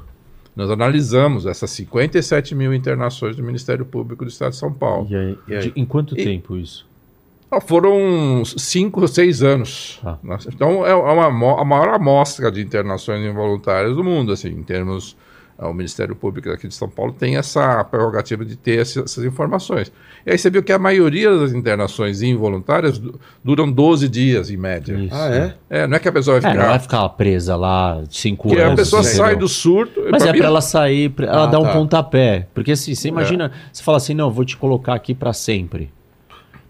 Nós 0.56 0.68
analisamos 0.70 1.46
essas 1.46 1.70
57 1.70 2.54
mil 2.54 2.74
internações 2.74 3.36
do 3.36 3.42
Ministério 3.42 3.84
Público 3.86 4.24
do 4.24 4.28
Estado 4.28 4.50
de 4.50 4.56
São 4.58 4.72
Paulo. 4.72 5.06
E 5.08 5.14
aí, 5.16 5.38
E 5.48 5.54
aí? 5.54 5.60
de- 5.70 5.72
em 5.80 5.86
quanto 5.86 6.18
E- 6.18 6.24
tempo 6.24 6.56
isso? 6.56 6.86
Ah, 7.52 7.60
Foram 7.60 8.44
cinco 8.44 9.00
ou 9.00 9.08
seis 9.08 9.42
anos. 9.42 10.00
Nossa, 10.22 10.48
Então 10.52 10.86
é 10.86 10.94
uma, 10.94 11.26
amo- 11.26 11.58
a 11.58 11.64
maior 11.64 11.88
amostra 11.94 12.50
de 12.50 12.60
internações 12.60 13.24
involuntárias 13.24 13.96
do 13.96 14.04
mundo, 14.04 14.32
assim, 14.32 14.50
em 14.50 14.62
termos. 14.62 15.16
Ah, 15.60 15.68
O 15.68 15.74
Ministério 15.74 16.16
Público 16.16 16.48
aqui 16.50 16.66
de 16.66 16.74
São 16.74 16.88
Paulo 16.88 17.12
tem 17.12 17.36
essa 17.36 17.84
prerrogativa 17.84 18.44
de 18.44 18.56
ter 18.56 18.80
essa- 18.80 19.00
essas 19.02 19.24
informações. 19.24 19.92
E 20.26 20.30
aí 20.32 20.38
você 20.38 20.48
viu 20.50 20.62
que 20.62 20.72
a 20.72 20.78
maioria 20.78 21.30
das 21.38 21.52
internações 21.52 22.22
involuntárias 22.22 22.98
du- 22.98 23.20
duram 23.44 23.70
12 23.70 24.08
dias, 24.08 24.50
em 24.50 24.56
média. 24.56 24.94
Isso. 24.94 25.14
Ah, 25.14 25.28
é? 25.28 25.54
É, 25.82 25.86
não 25.86 25.96
é 25.96 25.98
que 25.98 26.08
a 26.08 26.12
pessoa 26.12 26.40
vai 26.40 26.50
É, 26.50 26.52
ficar. 26.54 26.62
não 26.64 26.70
vai 26.70 26.78
ficar 26.80 27.08
presa 27.10 27.56
lá 27.56 28.02
cinco 28.10 28.48
Porque 28.48 28.60
anos. 28.62 28.72
a 28.72 28.76
pessoa 28.76 29.02
entendeu? 29.02 29.18
sai 29.18 29.36
do 29.36 29.48
surto. 29.48 30.02
Mas 30.10 30.22
é 30.24 30.32
mim- 30.32 30.38
pra 30.38 30.46
ela 30.48 30.60
sair, 30.60 31.10
pra 31.10 31.26
ela 31.26 31.44
Ah, 31.44 31.46
dar 31.46 31.58
um 31.60 31.64
tá. 31.64 31.72
pontapé. 31.72 32.46
Porque 32.54 32.72
assim, 32.72 32.94
você 32.94 33.08
imagina, 33.08 33.52
você 33.72 33.82
fala 33.82 33.98
assim, 33.98 34.14
não, 34.14 34.28
eu 34.28 34.30
vou 34.32 34.44
te 34.44 34.56
colocar 34.56 34.94
aqui 34.94 35.14
pra 35.14 35.32
sempre. 35.32 35.90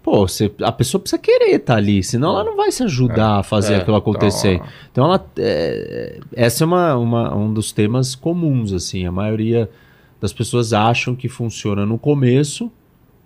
Pô, 0.03 0.27
você, 0.27 0.51
a 0.63 0.71
pessoa 0.71 0.99
precisa 0.99 1.21
querer 1.21 1.55
estar 1.55 1.75
ali, 1.75 2.01
senão 2.03 2.31
ela 2.31 2.43
não 2.43 2.57
vai 2.57 2.71
se 2.71 2.81
ajudar 2.83 3.39
a 3.39 3.43
fazer 3.43 3.75
É, 3.75 3.77
aquilo 3.77 3.95
acontecer. 3.95 4.53
então, 4.55 4.65
Então, 4.91 5.05
ela, 5.05 5.25
é, 5.37 6.19
essa 6.33 6.63
é 6.63 6.67
uma, 6.67 6.95
uma- 6.95 7.35
um 7.35 7.53
dos 7.53 7.71
temas 7.71 8.15
comuns, 8.15 8.73
assim. 8.73 9.05
A 9.05 9.11
maioria 9.11 9.69
das 10.19 10.33
pessoas 10.33 10.73
acham 10.73 11.15
que 11.15 11.29
funciona 11.29 11.85
no 11.85 11.99
começo 11.99 12.71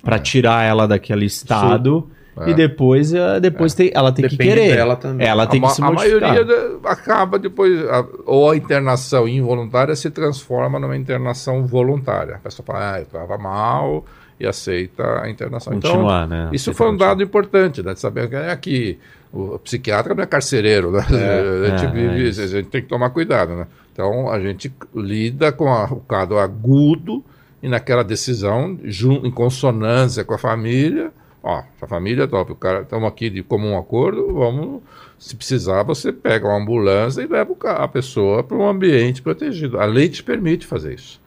pra 0.03 0.19
tirar 0.19 0.63
ela 0.63 0.85
daquele 0.85 1.25
estado 1.25 2.09
É. 2.41 2.49
e 2.49 2.53
depois, 2.53 3.13
eh, 3.13 3.39
depois 3.39 3.73
tem, 3.73 3.89
ela 3.93 4.11
tem 4.11 4.27
que 4.27 4.35
Depende 4.35 4.55
querer. 4.61 4.75
dela 4.75 4.95
também. 4.97 5.25
Ela 5.25 5.47
tem 5.47 5.63
a, 5.63 5.67
que 5.67 5.73
se 5.73 5.81
a 5.81 5.85
modificar. 5.85 6.21
maioria 6.33 6.43
da- 6.45 6.89
acaba 6.89 7.39
depois, 7.39 7.79
a- 7.89 8.05
ou 8.25 8.51
a 8.51 8.57
internação 8.57 9.25
involuntária 9.29 9.95
se 9.95 10.09
transforma 10.11 10.77
numa 10.77 10.97
internação 10.97 11.65
voluntária. 11.65 12.35
A 12.35 12.39
pessoa 12.39 12.65
fala, 12.65 12.95
ah, 12.95 12.99
eu 12.99 13.03
estava 13.03 13.37
mal 13.37 14.05
e 14.39 14.45
aceita 14.45 15.21
a 15.21 15.29
internação. 15.29 15.73
Continuar, 15.73 16.27
né? 16.27 16.39
Então, 16.43 16.53
isso 16.53 16.69
Aceita 16.71 16.77
foi 16.77 16.87
um 16.87 16.91
continuar. 16.91 17.09
dado 17.09 17.23
importante, 17.23 17.81
né? 17.83 17.93
De 17.93 17.99
saber 17.99 18.29
que 18.29 18.35
é 18.35 18.55
que 18.55 18.99
o 19.31 19.57
psiquiatra 19.59 20.13
não 20.13 20.23
é 20.23 20.25
carcereiro, 20.25 20.91
né? 20.91 20.99
a, 21.07 21.69
gente 21.69 21.85
é, 21.85 21.91
vive- 21.91 22.25
é 22.25 22.29
isso. 22.29 22.41
a 22.41 22.47
gente 22.47 22.67
tem 22.69 22.81
que 22.81 22.87
tomar 22.87 23.09
cuidado, 23.11 23.55
né? 23.55 23.67
Então, 23.93 24.29
a 24.29 24.39
gente 24.39 24.71
lida 24.93 25.51
com 25.51 25.67
a- 25.71 25.85
o 25.85 26.01
caso 26.01 26.37
agudo 26.37 27.23
e 27.63 27.69
naquela 27.69 28.03
decisão, 28.03 28.77
em 29.23 29.31
consonância 29.31 30.23
com 30.25 30.33
a 30.33 30.37
família, 30.37 31.11
ó, 31.41 31.63
a 31.81 31.87
família 31.87 32.27
top, 32.27 32.51
o 32.51 32.55
cara, 32.55 32.81
estamos 32.81 33.07
aqui 33.07 33.29
de 33.29 33.41
comum 33.41 33.77
acordo, 33.77 34.33
vamos, 34.33 34.81
se 35.17 35.35
precisar, 35.35 35.81
você 35.83 36.11
pega 36.11 36.45
uma 36.47 36.57
ambulância 36.61 37.21
e 37.21 37.25
leva 37.27 37.55
a 37.63 37.87
pessoa 37.87 38.43
para 38.43 38.57
um 38.57 38.67
ambiente 38.67 39.21
protegido. 39.21 39.79
A 39.79 39.85
lei 39.85 40.09
te 40.09 40.21
permite 40.21 40.67
fazer 40.67 40.93
isso, 40.95 41.21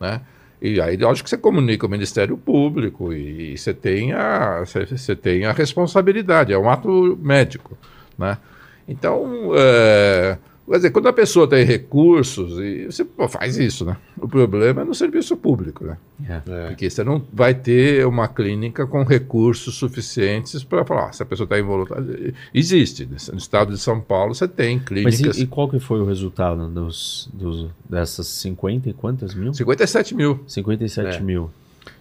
né? 0.00 0.20
E 0.64 0.80
aí, 0.80 0.96
lógico 0.96 1.24
que 1.24 1.30
você 1.30 1.36
comunica 1.36 1.84
o 1.84 1.90
Ministério 1.90 2.38
Público 2.38 3.12
e, 3.12 3.54
e 3.54 3.58
você, 3.58 3.74
tem 3.74 4.12
a, 4.12 4.60
você, 4.60 4.86
você 4.86 5.16
tem 5.16 5.44
a 5.44 5.50
responsabilidade, 5.50 6.52
é 6.52 6.58
um 6.58 6.70
ato 6.70 7.18
médico, 7.20 7.76
né? 8.16 8.38
Então, 8.86 9.50
é, 9.56 10.38
quer 10.68 10.76
dizer, 10.76 10.90
quando 10.90 11.08
a 11.08 11.12
pessoa 11.12 11.46
tem 11.48 11.64
recursos, 11.64 12.58
e 12.58 12.86
você 12.86 13.04
pô, 13.04 13.28
faz 13.28 13.58
isso, 13.58 13.84
né? 13.84 13.96
O 14.18 14.28
problema 14.28 14.82
é 14.82 14.84
no 14.84 14.94
serviço 14.94 15.36
público, 15.36 15.84
né? 15.84 15.96
É. 16.28 16.68
Porque 16.68 16.88
você 16.88 17.02
não 17.02 17.22
vai 17.32 17.54
ter 17.54 18.06
uma 18.06 18.28
clínica 18.28 18.86
com 18.86 19.02
recursos 19.02 19.74
suficientes 19.74 20.62
para 20.64 20.84
falar, 20.84 21.08
ah, 21.08 21.12
se 21.12 21.22
a 21.22 21.26
pessoa 21.26 21.44
está 21.44 21.58
involuntária. 21.58 22.32
Existe. 22.54 23.08
No 23.32 23.38
estado 23.38 23.72
de 23.72 23.78
São 23.78 24.00
Paulo 24.00 24.34
você 24.34 24.46
tem 24.46 24.76
Mas 24.78 24.86
clínicas. 24.86 25.38
e, 25.38 25.42
e 25.42 25.46
qual 25.46 25.68
que 25.68 25.78
foi 25.80 26.00
o 26.00 26.04
resultado 26.04 26.68
dos, 26.68 27.28
dos, 27.32 27.68
dessas 27.88 28.26
50 28.28 28.88
e 28.90 28.92
quantas 28.92 29.34
mil? 29.34 29.52
57 29.52 30.14
mil. 30.14 30.40
57 30.46 31.16
É. 31.16 31.20
mil. 31.20 31.50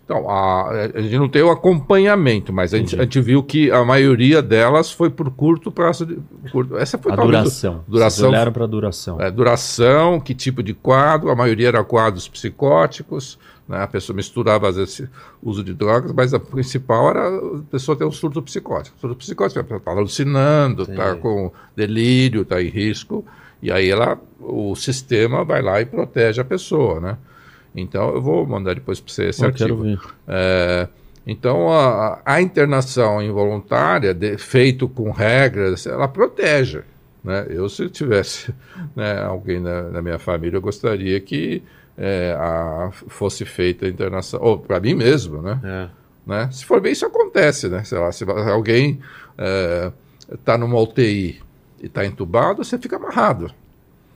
Então, 0.03 0.30
a, 0.30 0.69
a 0.93 1.01
gente 1.01 1.17
não 1.17 1.30
tem 1.30 1.41
o 1.41 1.49
acompanhamento, 1.49 2.51
mas 2.51 2.73
a 2.73 2.77
gente, 2.77 2.95
a 2.95 3.03
gente, 3.03 3.21
viu 3.21 3.41
que 3.41 3.71
a 3.71 3.85
maioria 3.85 4.41
delas 4.41 4.91
foi 4.91 5.09
por 5.09 5.31
curto 5.31 5.71
prazo. 5.71 6.05
De, 6.05 6.19
curto, 6.51 6.77
essa 6.77 6.97
foi 6.97 7.13
a 7.13 7.15
duração. 7.15 7.83
duração. 7.88 8.17
Vocês 8.17 8.30
olharam 8.30 8.51
para 8.51 8.65
a 8.65 8.67
duração. 8.67 9.21
É, 9.21 9.31
duração, 9.31 10.19
que 10.19 10.33
tipo 10.33 10.61
de 10.61 10.73
quadro, 10.73 11.30
a 11.30 11.35
maioria 11.35 11.69
era 11.69 11.83
quadros 11.83 12.27
psicóticos, 12.27 13.39
né? 13.67 13.83
a 13.83 13.88
pessoa 13.88 14.13
misturava 14.13 14.67
às 14.67 14.75
vezes 14.75 15.07
uso 15.41 15.63
de 15.63 15.73
drogas, 15.73 16.11
mas 16.11 16.33
a 16.33 16.39
principal 16.39 17.09
era 17.09 17.27
a 17.30 17.59
pessoa 17.71 17.97
ter 17.97 18.03
um 18.03 18.11
surto 18.11 18.41
psicótico. 18.41 18.97
Surto 18.99 19.15
psicótico, 19.15 19.61
a 19.61 19.63
pessoa 19.63 19.77
está 19.77 19.91
alucinando, 19.91 20.83
está 20.83 21.15
com 21.15 21.53
delírio, 21.73 22.41
está 22.41 22.61
em 22.61 22.67
risco, 22.67 23.23
e 23.61 23.71
aí 23.71 23.89
ela, 23.89 24.19
o 24.41 24.75
sistema 24.75 25.45
vai 25.45 25.61
lá 25.61 25.80
e 25.80 25.85
protege 25.85 26.41
a 26.41 26.45
pessoa, 26.45 26.99
né? 26.99 27.17
Então, 27.75 28.09
eu 28.14 28.22
vou 28.22 28.45
mandar 28.45 28.75
depois 28.75 29.00
para 29.00 29.14
você 29.14 29.30
esse 29.30 29.41
eu 29.41 29.48
artigo. 29.48 30.00
É, 30.27 30.88
então, 31.25 31.72
a, 31.72 32.22
a, 32.25 32.41
internação 32.41 33.22
involuntária, 33.22 34.14
de, 34.14 34.38
feito 34.38 34.90
com 34.90 35.11
regras, 35.11 35.85
ela 35.85 36.08
protege. 36.08 36.82
Né? 37.24 37.45
Eu, 37.50 37.69
se 37.69 37.90
tivesse 37.90 38.53
né, 38.95 39.22
alguém 39.24 39.59
na, 39.59 39.83
na, 39.83 40.01
minha 40.01 40.19
família, 40.19 40.58
eu 40.58 40.61
gostaria 40.61 41.19
que 41.19 41.64
é, 41.98 42.35
a, 42.38 42.90
fosse 42.91 43.45
feita 43.45 43.85
a 43.85 43.90
internação, 43.90 44.40
ou 44.41 44.58
para 44.58 44.80
mim 44.80 44.95
mesmo, 44.95 45.41
né? 45.41 45.59
É. 45.64 45.90
né? 46.25 46.50
Se 46.51 46.66
for 46.66 46.82
bem, 46.82 46.91
isso 46.91 47.06
acontece, 47.06 47.69
né? 47.69 47.83
Sei 47.83 48.00
lá, 48.00 48.11
se 48.11 48.24
alguém 48.24 49.00
está 50.32 50.53
é, 50.56 50.58
numa 50.58 50.80
UTI 50.80 51.40
e 51.80 51.85
está 51.85 52.06
entubado, 52.06 52.64
você 52.64 52.77
fica 52.77 52.95
amarrado. 52.95 53.51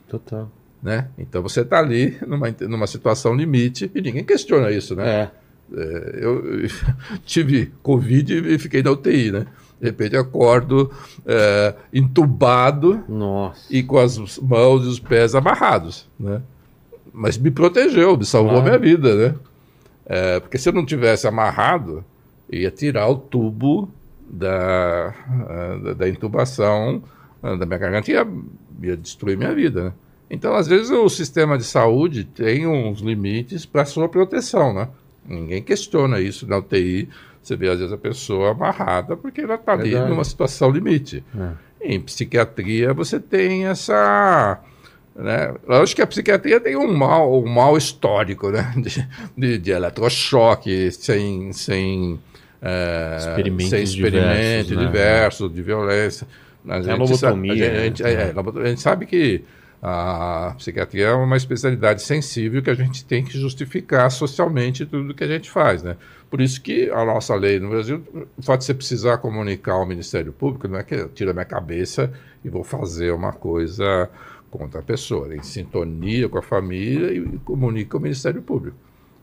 Total. 0.08 0.50
Né? 0.82 1.08
Então 1.18 1.42
você 1.42 1.62
está 1.62 1.78
ali 1.78 2.16
numa, 2.26 2.54
numa 2.60 2.86
situação 2.86 3.34
limite 3.34 3.90
e 3.94 4.00
ninguém 4.00 4.24
questiona 4.24 4.70
isso, 4.70 4.94
né? 4.94 5.08
É. 5.08 5.30
É, 5.74 6.18
eu 6.20 6.42
tive 7.26 7.72
Covid 7.82 8.54
e 8.54 8.58
fiquei 8.58 8.82
na 8.82 8.92
UTI, 8.92 9.32
né? 9.32 9.46
De 9.80 9.86
repente 9.86 10.16
acordo 10.16 10.90
é, 11.26 11.74
entubado 11.92 13.02
Nossa. 13.08 13.66
e 13.68 13.82
com 13.82 13.98
as 13.98 14.38
mãos 14.38 14.84
e 14.84 14.88
os 14.88 15.00
pés 15.00 15.34
amarrados, 15.34 16.08
né? 16.18 16.40
Mas 17.12 17.36
me 17.36 17.50
protegeu, 17.50 18.16
me 18.16 18.24
salvou 18.24 18.60
claro. 18.60 18.64
minha 18.66 18.78
vida, 18.78 19.14
né? 19.14 19.34
É, 20.04 20.40
porque 20.40 20.56
se 20.58 20.68
eu 20.68 20.72
não 20.72 20.86
tivesse 20.86 21.26
amarrado, 21.26 22.04
ia 22.50 22.70
tirar 22.70 23.08
o 23.08 23.16
tubo 23.16 23.90
da, 24.28 25.14
da, 25.82 25.94
da 25.94 26.08
intubação 26.08 27.02
da 27.42 27.66
minha 27.66 27.78
garganta 27.78 28.10
e 28.10 28.14
ia, 28.14 28.26
ia 28.82 28.96
destruir 28.96 29.36
minha 29.36 29.54
vida, 29.54 29.84
né? 29.84 29.92
Então, 30.28 30.54
às 30.54 30.66
vezes, 30.66 30.90
o 30.90 31.08
sistema 31.08 31.56
de 31.56 31.64
saúde 31.64 32.24
tem 32.24 32.66
uns 32.66 33.00
limites 33.00 33.64
para 33.64 33.84
sua 33.84 34.08
proteção, 34.08 34.74
né? 34.74 34.88
Ninguém 35.26 35.62
questiona 35.62 36.20
isso 36.20 36.46
na 36.46 36.58
UTI. 36.58 37.08
Você 37.42 37.56
vê, 37.56 37.68
às 37.68 37.78
vezes, 37.78 37.92
a 37.92 37.98
pessoa 37.98 38.50
amarrada 38.50 39.16
porque 39.16 39.42
ela 39.42 39.54
está 39.54 39.72
ali 39.72 39.94
numa 39.94 40.24
situação 40.24 40.70
limite. 40.70 41.22
É. 41.38 41.94
Em 41.94 42.00
psiquiatria, 42.00 42.92
você 42.92 43.20
tem 43.20 43.66
essa... 43.66 44.60
Né? 45.14 45.54
Lógico 45.66 45.96
que 45.96 46.02
a 46.02 46.06
psiquiatria 46.06 46.60
tem 46.60 46.76
um 46.76 46.92
mal, 46.92 47.42
um 47.42 47.48
mal 47.48 47.76
histórico, 47.76 48.50
né? 48.50 48.74
De, 48.76 49.08
de, 49.36 49.58
de 49.58 49.70
eletrochoque, 49.70 50.90
sem... 50.90 51.52
sem 51.52 52.18
é, 52.60 53.16
experimentos, 53.18 53.70
sem 53.70 53.82
experimentos 53.82 54.66
diversos, 54.66 54.76
né? 54.76 54.86
diversos 54.86 55.54
de 55.54 55.62
violência. 55.62 56.26
A 56.68 56.80
gente, 56.80 56.90
é 56.90 56.94
lobotomia. 56.94 57.16
Sabe, 57.16 57.78
a, 57.78 57.84
gente, 57.84 58.02
né? 58.02 58.12
é, 58.12 58.14
é, 58.14 58.64
a 58.64 58.68
gente 58.68 58.80
sabe 58.80 59.06
que 59.06 59.44
a 59.88 60.52
psiquiatria 60.58 61.06
é 61.06 61.14
uma 61.14 61.36
especialidade 61.36 62.02
sensível 62.02 62.60
que 62.60 62.68
a 62.68 62.74
gente 62.74 63.04
tem 63.04 63.22
que 63.22 63.38
justificar 63.38 64.10
socialmente 64.10 64.84
tudo 64.84 65.14
que 65.14 65.22
a 65.22 65.28
gente 65.28 65.48
faz, 65.48 65.80
né? 65.80 65.96
Por 66.28 66.40
isso 66.40 66.60
que 66.60 66.90
a 66.90 67.04
nossa 67.04 67.36
lei 67.36 67.60
no 67.60 67.68
Brasil, 67.68 68.02
o 68.36 68.42
fato 68.42 68.62
de 68.62 68.66
você 68.66 68.74
precisar 68.74 69.18
comunicar 69.18 69.74
ao 69.74 69.86
Ministério 69.86 70.32
Público, 70.32 70.66
não 70.66 70.76
é 70.76 70.82
que 70.82 70.96
eu 70.96 71.08
tiro 71.08 71.30
a 71.30 71.32
minha 71.32 71.44
cabeça 71.44 72.12
e 72.44 72.48
vou 72.48 72.64
fazer 72.64 73.12
uma 73.12 73.32
coisa 73.32 74.10
contra 74.50 74.80
a 74.80 74.82
pessoa, 74.82 75.32
é 75.32 75.36
em 75.36 75.42
sintonia 75.44 76.28
com 76.28 76.38
a 76.38 76.42
família 76.42 77.12
e 77.12 77.38
comunica 77.44 77.96
ao 77.96 78.00
Ministério 78.00 78.42
Público. 78.42 78.76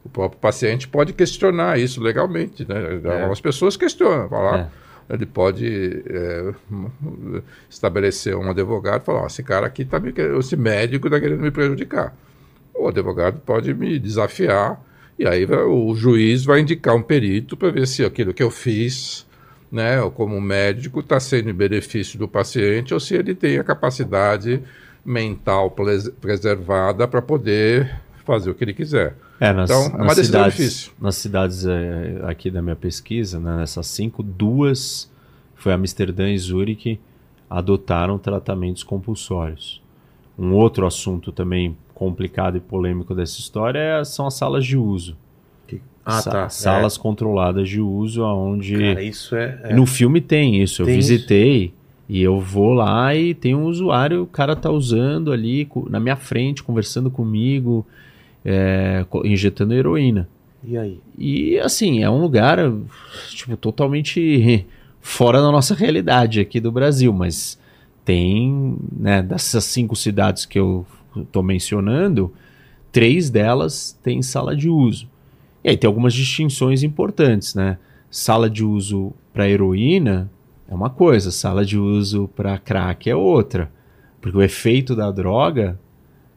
O 0.05 0.07
próprio 0.07 0.39
paciente 0.39 0.87
pode 0.87 1.11
questionar 1.11 1.77
isso 1.77 2.01
legalmente, 2.01 2.65
né? 2.65 3.01
É. 3.03 3.15
Algumas 3.15 3.41
pessoas 3.41 3.75
questionam, 3.75 4.29
falar... 4.29 4.59
É 4.59 4.82
ele 5.09 5.25
pode 5.25 6.03
é, 6.07 6.53
estabelecer 7.69 8.35
um 8.35 8.49
advogado 8.49 9.01
e 9.01 9.05
falar: 9.05 9.23
oh, 9.23 9.27
esse 9.27 9.43
cara 9.43 9.67
aqui 9.67 9.83
está 9.83 9.99
me 9.99 10.13
esse 10.39 10.55
médico 10.55 11.07
está 11.07 11.19
querendo 11.19 11.41
me 11.41 11.51
prejudicar. 11.51 12.15
O 12.73 12.87
advogado 12.87 13.39
pode 13.39 13.73
me 13.73 13.99
desafiar 13.99 14.81
e 15.17 15.27
aí 15.27 15.45
o 15.45 15.93
juiz 15.95 16.43
vai 16.43 16.61
indicar 16.61 16.95
um 16.95 17.01
perito 17.01 17.55
para 17.55 17.69
ver 17.69 17.87
se 17.87 18.03
aquilo 18.03 18.33
que 18.33 18.41
eu 18.41 18.49
fiz, 18.49 19.27
né, 19.71 19.97
como 20.15 20.39
médico, 20.41 21.01
está 21.01 21.19
sendo 21.19 21.49
em 21.49 21.53
benefício 21.53 22.17
do 22.17 22.27
paciente 22.27 22.93
ou 22.93 22.99
se 22.99 23.15
ele 23.15 23.35
tem 23.35 23.59
a 23.59 23.63
capacidade 23.63 24.61
mental 25.05 25.75
preservada 26.19 27.07
para 27.07 27.21
poder 27.21 27.93
fazer 28.25 28.49
o 28.49 28.55
que 28.55 28.63
ele 28.63 28.73
quiser. 28.73 29.15
É, 29.43 29.51
nas, 29.51 29.69
então, 29.69 29.99
é 29.99 30.03
uma 30.03 30.15
decisão 30.15 30.23
cidades, 30.23 30.55
difícil. 30.55 30.91
Nas 31.01 31.15
cidades 31.17 31.65
é, 31.65 32.21
aqui 32.23 32.49
da 32.49 32.61
minha 32.61 32.77
pesquisa, 32.77 33.41
né, 33.41 33.57
nessas 33.57 33.87
cinco, 33.87 34.23
duas, 34.23 35.11
foi 35.53 35.73
Amsterdã 35.73 36.29
e 36.29 36.37
Zurique, 36.37 36.97
adotaram 37.49 38.17
tratamentos 38.17 38.83
compulsórios. 38.83 39.81
Um 40.39 40.53
outro 40.53 40.87
assunto 40.87 41.29
também 41.33 41.75
complicado 41.93 42.55
e 42.55 42.61
polêmico 42.61 43.13
dessa 43.13 43.37
história 43.37 43.79
é, 43.79 44.03
são 44.05 44.25
as 44.25 44.33
salas 44.33 44.65
de 44.65 44.77
uso. 44.77 45.17
Ah, 46.05 46.21
Sa 46.21 46.31
tá. 46.31 46.49
Salas 46.49 46.97
é. 46.97 46.99
controladas 47.01 47.67
de 47.67 47.79
uso, 47.79 48.23
onde. 48.23 48.77
Cara, 48.77 49.03
isso 49.03 49.35
é, 49.35 49.59
é. 49.63 49.73
No 49.73 49.85
filme 49.85 50.19
tem 50.19 50.61
isso. 50.61 50.81
Eu 50.81 50.85
tem 50.85 50.95
visitei 50.95 51.65
isso. 51.65 51.73
e 52.09 52.21
eu 52.21 52.39
vou 52.39 52.73
lá 52.73 53.15
e 53.15 53.33
tem 53.33 53.55
um 53.55 53.63
usuário, 53.63 54.23
o 54.23 54.27
cara 54.27 54.55
tá 54.55 54.69
usando 54.69 55.31
ali 55.31 55.69
na 55.89 55.99
minha 55.99 56.17
frente, 56.17 56.63
conversando 56.63 57.09
comigo 57.09 57.85
é, 58.45 59.05
injetando 59.23 59.73
heroína. 59.73 60.27
E 60.63 60.77
aí? 60.77 60.99
E 61.17 61.59
assim, 61.59 62.03
é 62.03 62.09
um 62.09 62.21
lugar 62.21 62.57
tipo, 63.29 63.57
totalmente 63.57 64.65
fora 65.01 65.41
da 65.41 65.51
nossa 65.51 65.75
realidade 65.75 66.39
aqui 66.39 66.59
do 66.59 66.71
Brasil, 66.71 67.11
mas 67.11 67.59
tem, 68.05 68.75
né, 68.91 69.21
dessas 69.21 69.65
cinco 69.65 69.95
cidades 69.95 70.45
que 70.45 70.57
eu 70.57 70.85
estou 71.15 71.43
mencionando, 71.43 72.33
três 72.91 73.29
delas 73.29 73.97
têm 74.01 74.21
sala 74.21 74.55
de 74.55 74.69
uso. 74.69 75.07
E 75.63 75.69
aí 75.69 75.77
tem 75.77 75.87
algumas 75.87 76.13
distinções 76.13 76.83
importantes, 76.83 77.55
né? 77.55 77.77
Sala 78.09 78.49
de 78.49 78.63
uso 78.63 79.13
para 79.33 79.49
heroína 79.49 80.29
é 80.67 80.75
uma 80.75 80.89
coisa, 80.89 81.31
sala 81.31 81.65
de 81.65 81.77
uso 81.77 82.29
para 82.35 82.57
crack 82.57 83.09
é 83.09 83.15
outra. 83.15 83.71
Porque 84.21 84.37
o 84.37 84.41
efeito 84.41 84.95
da 84.95 85.11
droga 85.11 85.79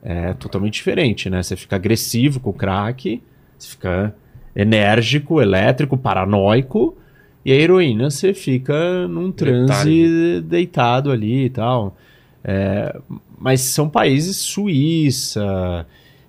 é 0.02 0.32
totalmente 0.34 0.74
diferente, 0.74 1.28
né? 1.28 1.42
Você 1.42 1.56
fica 1.56 1.76
agressivo 1.76 2.40
com 2.40 2.50
o 2.50 2.52
crack, 2.52 3.22
você 3.58 3.68
fica 3.68 4.14
enérgico, 4.54 5.40
elétrico, 5.40 5.96
paranoico, 5.96 6.96
e 7.44 7.52
a 7.52 7.54
heroína 7.54 8.10
você 8.10 8.34
fica 8.34 9.06
num 9.06 9.30
transe 9.30 10.40
deitado 10.42 11.10
ali 11.10 11.44
e 11.44 11.50
tal. 11.50 11.96
É, 12.42 12.96
mas 13.38 13.60
são 13.60 13.88
países 13.88 14.36
Suíça, 14.36 15.86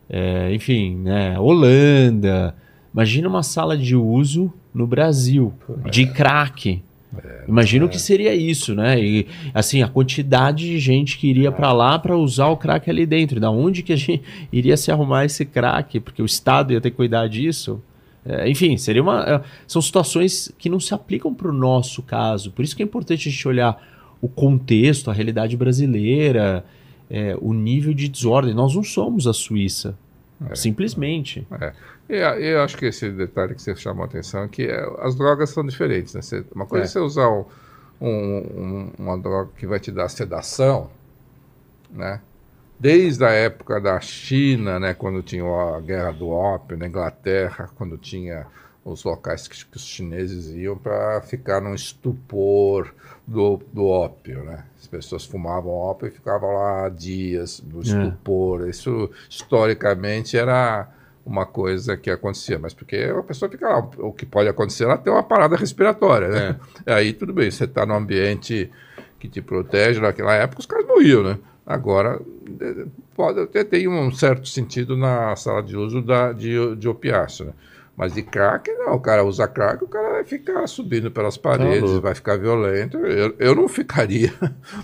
é, 0.10 0.54
enfim, 0.54 0.96
né, 0.96 1.40
Holanda. 1.40 2.56
Imagina 2.94 3.28
uma 3.28 3.44
sala 3.44 3.78
de 3.78 3.96
uso 3.96 4.52
no 4.74 4.88
Brasil 4.88 5.54
de 5.90 6.08
crack. 6.08 6.82
É, 7.24 7.46
Imagino 7.48 7.86
é. 7.86 7.90
que 7.90 8.00
seria 8.00 8.36
isso, 8.36 8.76
né? 8.76 9.00
E 9.00 9.28
assim, 9.54 9.82
a 9.82 9.88
quantidade 9.88 10.66
de 10.66 10.80
gente 10.80 11.18
que 11.18 11.28
iria 11.28 11.50
é. 11.50 11.52
para 11.52 11.72
lá 11.72 11.98
para 11.98 12.18
usar 12.18 12.48
o 12.48 12.58
crack 12.58 12.90
ali 12.90 13.06
dentro. 13.06 13.40
Da 13.40 13.50
onde 13.50 13.82
que 13.84 13.94
a 13.94 13.96
gente 13.96 14.22
iria 14.52 14.76
se 14.76 14.92
arrumar 14.92 15.26
esse 15.26 15.46
crack? 15.46 16.00
Porque 16.00 16.22
o 16.22 16.26
Estado 16.26 16.74
ia 16.74 16.82
ter 16.82 16.92
que 16.92 16.98
cuidar 16.98 17.28
disso. 17.28 17.82
É, 18.26 18.50
enfim, 18.50 18.78
seria 18.78 19.02
uma. 19.02 19.24
É, 19.24 19.42
são 19.66 19.82
situações 19.82 20.52
que 20.58 20.70
não 20.70 20.80
se 20.80 20.94
aplicam 20.94 21.34
para 21.34 21.48
o 21.48 21.54
nosso 21.54 22.02
caso. 22.04 22.52
Por 22.52 22.64
isso 22.64 22.76
que 22.76 22.84
é 22.84 22.86
importante 22.86 23.30
a 23.30 23.32
gente 23.32 23.48
olhar 23.48 23.82
o 24.22 24.28
contexto, 24.28 25.10
a 25.10 25.14
realidade 25.14 25.56
brasileira, 25.56 26.66
é, 27.10 27.38
o 27.40 27.54
nível 27.54 27.94
de 27.94 28.10
desordem. 28.10 28.54
Nós 28.54 28.76
não 28.76 28.84
somos 28.84 29.28
a 29.28 29.34
Suíça. 29.34 29.98
Simplesmente. 30.54 31.48
É. 31.60 31.74
E 32.10 32.16
eu 32.16 32.62
acho 32.62 32.78
que 32.78 32.86
esse 32.86 33.10
detalhe 33.12 33.54
que 33.54 33.62
você 33.62 33.76
chamou 33.76 34.04
a 34.04 34.06
atenção 34.06 34.44
é 34.44 34.48
que 34.48 34.64
é, 34.64 34.88
as 35.00 35.16
drogas 35.16 35.50
são 35.50 35.66
diferentes. 35.66 36.14
Né? 36.14 36.22
Você, 36.22 36.46
uma 36.56 36.66
coisa 36.66 36.86
é. 36.86 36.88
é 36.88 36.90
você 36.90 37.00
usar 37.00 37.30
um, 37.30 37.46
um, 38.02 38.92
uma 38.98 39.18
droga 39.18 39.50
que 39.58 39.68
vai 39.68 39.80
te 39.80 39.92
dar 39.92 40.08
sedação, 40.10 40.90
né? 41.92 42.22
Desde 42.80 43.26
a 43.26 43.32
época 43.32 43.82
da 43.82 44.00
China, 44.00 44.80
né, 44.80 44.94
quando 44.94 45.24
tinha 45.24 45.44
a 45.44 45.82
guerra 45.82 46.12
do 46.12 46.30
ópio, 46.30 46.78
na 46.78 46.86
Inglaterra, 46.86 47.68
quando 47.76 47.98
tinha 47.98 48.46
os 48.86 49.04
locais 49.04 49.48
que, 49.48 49.66
que 49.66 49.78
os 49.78 49.86
chineses 49.86 50.50
iam 50.52 50.78
para 50.78 51.20
ficar 51.22 51.60
num 51.60 51.74
estupor 51.74 52.94
do, 53.26 53.60
do 53.74 53.86
ópio, 53.88 54.44
né? 54.44 54.64
As 54.80 54.88
pessoas 54.88 55.26
fumavam 55.26 55.72
ópio 55.72 56.08
e 56.08 56.12
ficavam 56.12 56.54
lá 56.54 56.88
dias 56.88 57.62
no 57.62 57.80
é. 57.80 57.82
estupor. 57.82 58.68
É. 58.68 58.70
Isso 58.70 59.10
historicamente 59.28 60.38
era 60.38 60.88
uma 61.28 61.46
coisa 61.46 61.98
que 61.98 62.10
acontecia, 62.10 62.58
mas 62.58 62.74
porque 62.74 62.96
a 62.96 63.22
pessoa 63.22 63.52
fica 63.52 63.68
lá, 63.68 63.80
o 63.98 64.14
que 64.14 64.26
pode 64.26 64.48
acontecer, 64.48 64.86
ela 64.86 64.98
tem 64.98 65.12
uma 65.12 65.24
parada 65.24 65.56
respiratória, 65.58 66.30
né? 66.30 66.60
É. 66.86 66.94
Aí 66.94 67.14
tudo 67.14 67.34
bem, 67.34 67.52
você 67.52 67.66
está 67.66 67.86
num 67.86 67.96
ambiente 67.96 68.72
que 69.20 69.28
te 69.28 69.42
protege, 69.42 70.00
naquela 70.00 70.34
época 70.34 70.62
os 70.62 70.66
caras 70.66 70.88
morriam, 70.88 71.24
né? 71.24 71.38
Agora, 71.66 72.22
pode 73.14 73.42
até 73.42 73.62
ter 73.64 73.88
um 73.90 74.10
certo 74.12 74.48
sentido 74.48 74.96
na 74.96 75.36
sala 75.36 75.62
de 75.62 75.76
uso 75.76 76.02
da, 76.02 76.32
de, 76.32 76.76
de 76.78 76.88
opiáceo, 76.88 77.48
né? 77.48 77.54
Mas 77.98 78.14
de 78.14 78.22
crack, 78.22 78.70
não. 78.74 78.94
O 78.94 79.00
cara 79.00 79.26
usa 79.26 79.48
crack, 79.48 79.84
o 79.84 79.88
cara 79.88 80.12
vai 80.12 80.24
ficar 80.24 80.68
subindo 80.68 81.10
pelas 81.10 81.36
paredes, 81.36 81.94
tá 81.94 82.00
vai 82.00 82.14
ficar 82.14 82.38
violento. 82.38 82.96
Eu, 82.98 83.36
eu 83.40 83.56
não 83.56 83.68
ficaria 83.68 84.32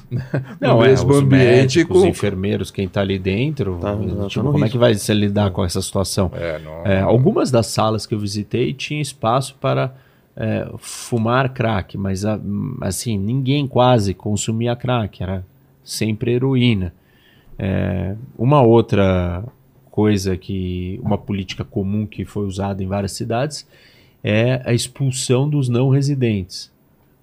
não, 0.60 0.78
no 0.78 0.84
é, 0.84 0.88
mesmo 0.88 1.14
ambiente 1.14 1.78
médicos, 1.78 1.96
com... 1.96 2.00
Os 2.00 2.06
enfermeiros, 2.06 2.72
quem 2.72 2.86
está 2.86 3.02
ali 3.02 3.20
dentro, 3.20 3.78
tá, 3.80 3.96
tá 3.96 4.28
tipo, 4.28 4.44
como 4.44 4.54
risco. 4.54 4.66
é 4.66 4.70
que 4.70 4.78
vai 4.80 4.96
se 4.96 5.14
lidar 5.14 5.52
com 5.52 5.64
essa 5.64 5.80
situação? 5.80 6.32
É, 6.34 6.58
não, 6.58 6.86
é, 6.86 7.02
algumas 7.02 7.52
das 7.52 7.68
salas 7.68 8.08
que 8.08 8.16
eu 8.16 8.20
visitei 8.20 8.74
tinha 8.74 9.00
espaço 9.00 9.56
para 9.62 9.94
é, 10.36 10.68
fumar 10.80 11.54
crack, 11.54 11.96
mas 11.96 12.24
assim, 12.82 13.20
ninguém 13.20 13.68
quase 13.68 14.16
consumia 14.16 14.76
crack, 14.76 15.22
era 15.22 15.46
sempre 15.84 16.32
heroína. 16.34 16.92
É, 17.60 18.16
uma 18.36 18.64
outra 18.64 19.44
coisa 19.94 20.36
que 20.36 21.00
uma 21.04 21.20
política 21.20 21.64
comum 21.64 22.08
que 22.08 22.26
foi 22.26 22.48
usada 22.48 22.84
em 22.84 22.88
várias 22.88 23.12
cidades 23.12 23.68
é 24.24 24.60
a 24.66 24.74
expulsão 24.74 25.48
dos 25.48 25.70
não 25.70 25.90
residentes. 25.90 26.72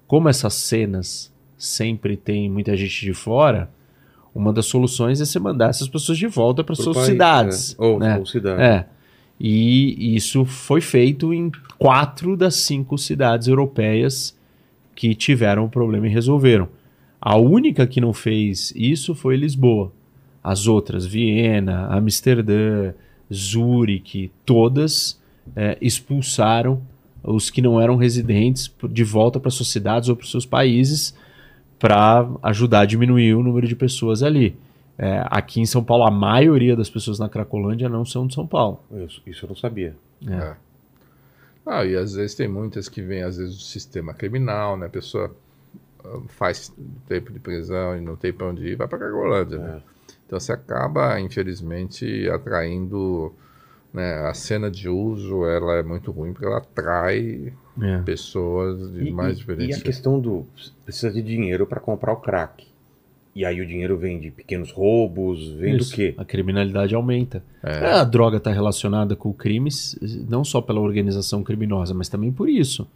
Como 0.06 0.28
essas 0.28 0.54
cenas 0.54 1.32
sempre 1.58 2.16
tem 2.16 2.48
muita 2.48 2.76
gente 2.76 3.04
de 3.04 3.12
fora, 3.12 3.68
uma 4.32 4.52
das 4.52 4.66
soluções 4.66 5.20
é 5.20 5.24
você 5.24 5.40
mandar 5.40 5.70
essas 5.70 5.88
pessoas 5.88 6.16
de 6.16 6.28
volta 6.28 6.62
para 6.62 6.76
suas 6.76 6.96
país, 6.96 7.08
cidades. 7.08 7.76
É. 7.76 7.82
Ou, 7.82 7.98
né? 7.98 8.16
ou 8.16 8.24
cidade. 8.24 8.62
É. 8.62 8.86
E 9.40 10.14
isso 10.14 10.44
foi 10.44 10.80
feito 10.80 11.34
em 11.34 11.50
quatro 11.76 12.36
das 12.36 12.54
cinco 12.54 12.96
cidades 12.96 13.48
europeias 13.48 14.38
que 14.94 15.12
tiveram 15.16 15.64
o 15.64 15.68
problema 15.68 16.06
e 16.06 16.10
resolveram. 16.10 16.68
A 17.20 17.36
única 17.36 17.84
que 17.84 18.00
não 18.00 18.12
fez 18.12 18.72
isso 18.76 19.12
foi 19.12 19.36
Lisboa. 19.36 19.90
As 20.42 20.66
outras, 20.66 21.04
Viena, 21.04 21.86
Amsterdã, 21.88 22.92
Zurique, 23.32 24.32
todas 24.44 25.20
é, 25.54 25.76
expulsaram 25.80 26.82
os 27.22 27.50
que 27.50 27.60
não 27.60 27.80
eram 27.80 27.96
residentes 27.96 28.74
de 28.88 29.04
volta 29.04 29.38
para 29.38 29.50
suas 29.50 29.68
cidades 29.68 30.08
ou 30.08 30.16
para 30.16 30.26
seus 30.26 30.46
países 30.46 31.14
para 31.78 32.28
ajudar 32.42 32.80
a 32.80 32.84
diminuir 32.84 33.34
o 33.34 33.42
número 33.42 33.66
de 33.66 33.74
pessoas 33.74 34.22
ali. 34.22 34.56
É, 34.98 35.24
aqui 35.30 35.60
em 35.60 35.66
São 35.66 35.82
Paulo, 35.82 36.04
a 36.04 36.10
maioria 36.10 36.76
das 36.76 36.90
pessoas 36.90 37.18
na 37.18 37.28
Cracolândia 37.28 37.88
não 37.88 38.04
são 38.04 38.26
de 38.26 38.34
São 38.34 38.46
Paulo. 38.46 38.84
Isso, 38.92 39.22
isso 39.26 39.46
eu 39.46 39.48
não 39.48 39.56
sabia. 39.56 39.96
É. 40.28 40.32
é. 40.32 40.56
Ah, 41.64 41.84
e 41.84 41.96
às 41.96 42.14
vezes 42.14 42.34
tem 42.34 42.48
muitas 42.48 42.88
que 42.88 43.00
vêm, 43.00 43.22
às 43.22 43.38
vezes, 43.38 43.56
do 43.56 43.62
sistema 43.62 44.12
criminal, 44.12 44.76
né? 44.76 44.86
A 44.86 44.90
pessoa 44.90 45.34
ah, 46.04 46.20
faz 46.28 46.70
tempo 47.08 47.32
de 47.32 47.38
prisão 47.38 47.96
e 47.96 48.00
não 48.02 48.14
tem 48.14 48.30
para 48.30 48.48
onde 48.48 48.66
ir, 48.66 48.76
vai 48.76 48.86
para 48.86 48.98
Cracolândia, 48.98 49.58
né? 49.58 49.82
Então 50.30 50.38
você 50.38 50.52
acaba, 50.52 51.20
infelizmente, 51.20 52.30
atraindo. 52.30 53.34
Né, 53.92 54.20
a 54.20 54.32
cena 54.32 54.70
de 54.70 54.88
uso 54.88 55.44
ela 55.44 55.78
é 55.78 55.82
muito 55.82 56.12
ruim 56.12 56.32
porque 56.32 56.46
ela 56.46 56.58
atrai 56.58 57.52
é. 57.82 57.98
pessoas 58.02 58.92
de 58.92 59.08
e, 59.08 59.10
mais 59.10 59.36
diferentes. 59.36 59.76
E 59.76 59.80
a 59.80 59.82
questão 59.82 60.20
do 60.20 60.46
precisa 60.84 61.12
de 61.12 61.20
dinheiro 61.20 61.66
para 61.66 61.80
comprar 61.80 62.12
o 62.12 62.16
crack. 62.18 62.68
E 63.34 63.44
aí 63.44 63.60
o 63.60 63.66
dinheiro 63.66 63.98
vem 63.98 64.20
de 64.20 64.30
pequenos 64.30 64.70
roubos, 64.70 65.50
vem 65.54 65.76
Isso, 65.76 65.90
do 65.90 65.96
quê? 65.96 66.14
A 66.16 66.24
criminalidade 66.24 66.94
aumenta. 66.94 67.42
É. 67.64 67.86
A 67.86 68.04
droga 68.04 68.36
está 68.36 68.52
relacionada 68.52 69.16
com 69.16 69.32
crimes, 69.32 69.98
não 70.28 70.44
só 70.44 70.60
pela 70.60 70.78
organização 70.78 71.42
criminosa, 71.42 71.92
mas 71.92 72.08
também 72.08 72.30
por 72.30 72.48
isso. 72.48 72.86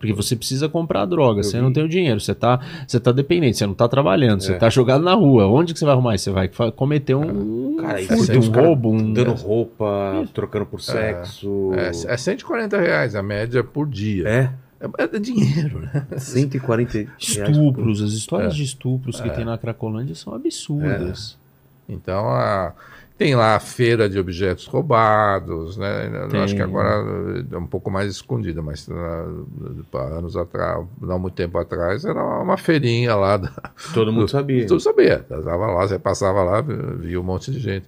Porque 0.00 0.14
você 0.14 0.34
precisa 0.34 0.66
comprar 0.66 1.04
droga, 1.04 1.40
eu 1.40 1.44
você 1.44 1.58
vi. 1.58 1.62
não 1.62 1.70
tem 1.70 1.84
o 1.84 1.88
dinheiro, 1.88 2.18
você 2.18 2.32
está 2.32 2.58
você 2.88 2.98
tá 2.98 3.12
dependente, 3.12 3.58
você 3.58 3.66
não 3.66 3.74
está 3.74 3.86
trabalhando, 3.86 4.38
é. 4.38 4.46
você 4.46 4.52
está 4.54 4.70
jogado 4.70 5.04
na 5.04 5.12
rua. 5.12 5.46
Onde 5.46 5.74
que 5.74 5.78
você 5.78 5.84
vai 5.84 5.92
arrumar 5.92 6.14
isso? 6.14 6.24
Você 6.24 6.30
vai 6.30 6.48
cometer 6.72 7.14
um, 7.14 7.76
cara, 7.76 7.98
furto, 7.98 8.38
um 8.38 8.50
roubo, 8.50 8.90
um... 8.90 9.12
Dando 9.12 9.34
roupa, 9.34 10.26
trocando 10.32 10.64
por 10.64 10.80
sexo. 10.80 11.72
É, 11.74 12.14
é 12.14 12.16
140 12.16 12.80
reais 12.80 13.14
a 13.14 13.22
média 13.22 13.62
por 13.62 13.86
dia. 13.86 14.26
É? 14.26 14.50
É, 14.80 15.16
é, 15.16 15.18
dinheiro, 15.18 15.80
né? 15.80 16.06
140 16.16 17.06
Estupros, 17.18 18.00
as 18.00 18.12
histórias 18.12 18.54
é. 18.54 18.56
de 18.56 18.62
estupros 18.62 19.20
que 19.20 19.28
é. 19.28 19.32
tem 19.32 19.44
na 19.44 19.58
Cracolândia 19.58 20.14
são 20.14 20.34
absurdas. 20.34 21.36
É. 21.86 21.92
Então, 21.92 22.26
a, 22.26 22.72
tem 23.20 23.34
lá 23.34 23.54
a 23.54 23.60
feira 23.60 24.08
de 24.08 24.18
objetos 24.18 24.64
roubados, 24.64 25.76
né? 25.76 26.10
Eu 26.32 26.42
acho 26.42 26.56
que 26.56 26.62
agora 26.62 27.04
é 27.52 27.58
um 27.58 27.66
pouco 27.66 27.90
mais 27.90 28.10
escondida, 28.10 28.62
mas 28.62 28.88
uh, 28.88 29.98
anos 29.98 30.38
atrás, 30.38 30.86
não 30.98 31.18
muito 31.18 31.34
tempo 31.34 31.58
atrás, 31.58 32.06
era 32.06 32.18
uma 32.18 32.56
feirinha 32.56 33.14
lá. 33.14 33.36
Da, 33.36 33.52
todo 33.92 34.10
mundo 34.10 34.24
do, 34.24 34.30
sabia. 34.30 34.66
Todo 34.66 34.80
sabia. 34.80 35.18
Tava 35.18 35.66
lá, 35.66 35.86
você 35.86 35.98
passava 35.98 36.42
lá, 36.42 36.62
via 36.62 37.20
um 37.20 37.22
monte 37.22 37.50
de 37.50 37.60
gente. 37.60 37.86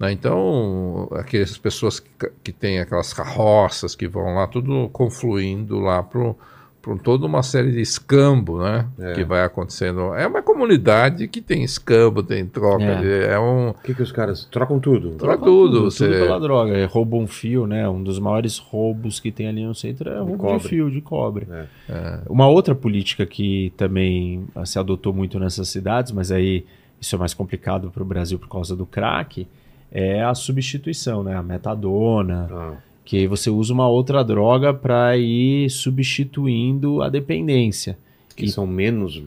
Né? 0.00 0.10
Então, 0.10 1.08
aquelas 1.12 1.56
pessoas 1.56 2.00
que, 2.00 2.10
que 2.42 2.50
têm 2.50 2.80
aquelas 2.80 3.12
carroças 3.12 3.94
que 3.94 4.08
vão 4.08 4.34
lá, 4.34 4.48
tudo 4.48 4.88
confluindo 4.88 5.78
lá 5.78 6.02
para 6.02 6.34
por 6.86 7.00
toda 7.00 7.26
uma 7.26 7.42
série 7.42 7.72
de 7.72 7.80
escambo, 7.80 8.62
né? 8.62 8.86
É. 8.96 9.14
Que 9.14 9.24
vai 9.24 9.42
acontecendo. 9.42 10.14
É 10.14 10.24
uma 10.24 10.40
comunidade 10.40 11.26
que 11.26 11.40
tem 11.40 11.64
escambo, 11.64 12.22
tem 12.22 12.46
troca. 12.46 12.84
É, 12.84 13.00
de, 13.00 13.24
é 13.24 13.36
um. 13.40 13.70
O 13.70 13.74
que, 13.74 13.92
que 13.92 14.02
os 14.04 14.12
caras 14.12 14.44
trocam 14.44 14.78
tudo? 14.78 15.10
Trocam 15.16 15.44
tudo. 15.44 15.72
Tudo, 15.78 15.90
você... 15.90 16.06
tudo 16.06 16.20
pela 16.20 16.38
droga. 16.38 16.76
É, 16.78 16.84
roubam 16.84 17.22
um 17.22 17.26
fio, 17.26 17.66
né? 17.66 17.88
Um 17.88 18.04
dos 18.04 18.20
maiores 18.20 18.58
roubos 18.58 19.18
que 19.18 19.32
tem 19.32 19.48
ali 19.48 19.64
no 19.64 19.74
centro 19.74 20.08
é 20.08 20.20
roubo 20.20 20.46
de, 20.46 20.58
de 20.58 20.68
fio, 20.68 20.88
de 20.88 21.00
cobre. 21.00 21.48
É. 21.50 21.66
É. 21.88 22.20
Uma 22.28 22.46
outra 22.46 22.72
política 22.72 23.26
que 23.26 23.72
também 23.76 24.46
ah, 24.54 24.64
se 24.64 24.78
adotou 24.78 25.12
muito 25.12 25.40
nessas 25.40 25.68
cidades, 25.68 26.12
mas 26.12 26.30
aí 26.30 26.64
isso 27.00 27.16
é 27.16 27.18
mais 27.18 27.34
complicado 27.34 27.90
para 27.90 28.02
o 28.04 28.06
Brasil 28.06 28.38
por 28.38 28.48
causa 28.48 28.76
do 28.76 28.86
crack, 28.86 29.48
é 29.90 30.22
a 30.22 30.36
substituição, 30.36 31.24
né? 31.24 31.34
A 31.34 31.42
metadona. 31.42 32.48
Ah 32.48 32.86
que 33.06 33.18
aí 33.18 33.26
você 33.28 33.48
usa 33.48 33.72
uma 33.72 33.88
outra 33.88 34.22
droga 34.24 34.74
para 34.74 35.16
ir 35.16 35.70
substituindo 35.70 37.00
a 37.00 37.08
dependência. 37.08 37.96
Que 38.34 38.44
e, 38.44 38.48
são 38.48 38.66
menos 38.66 39.22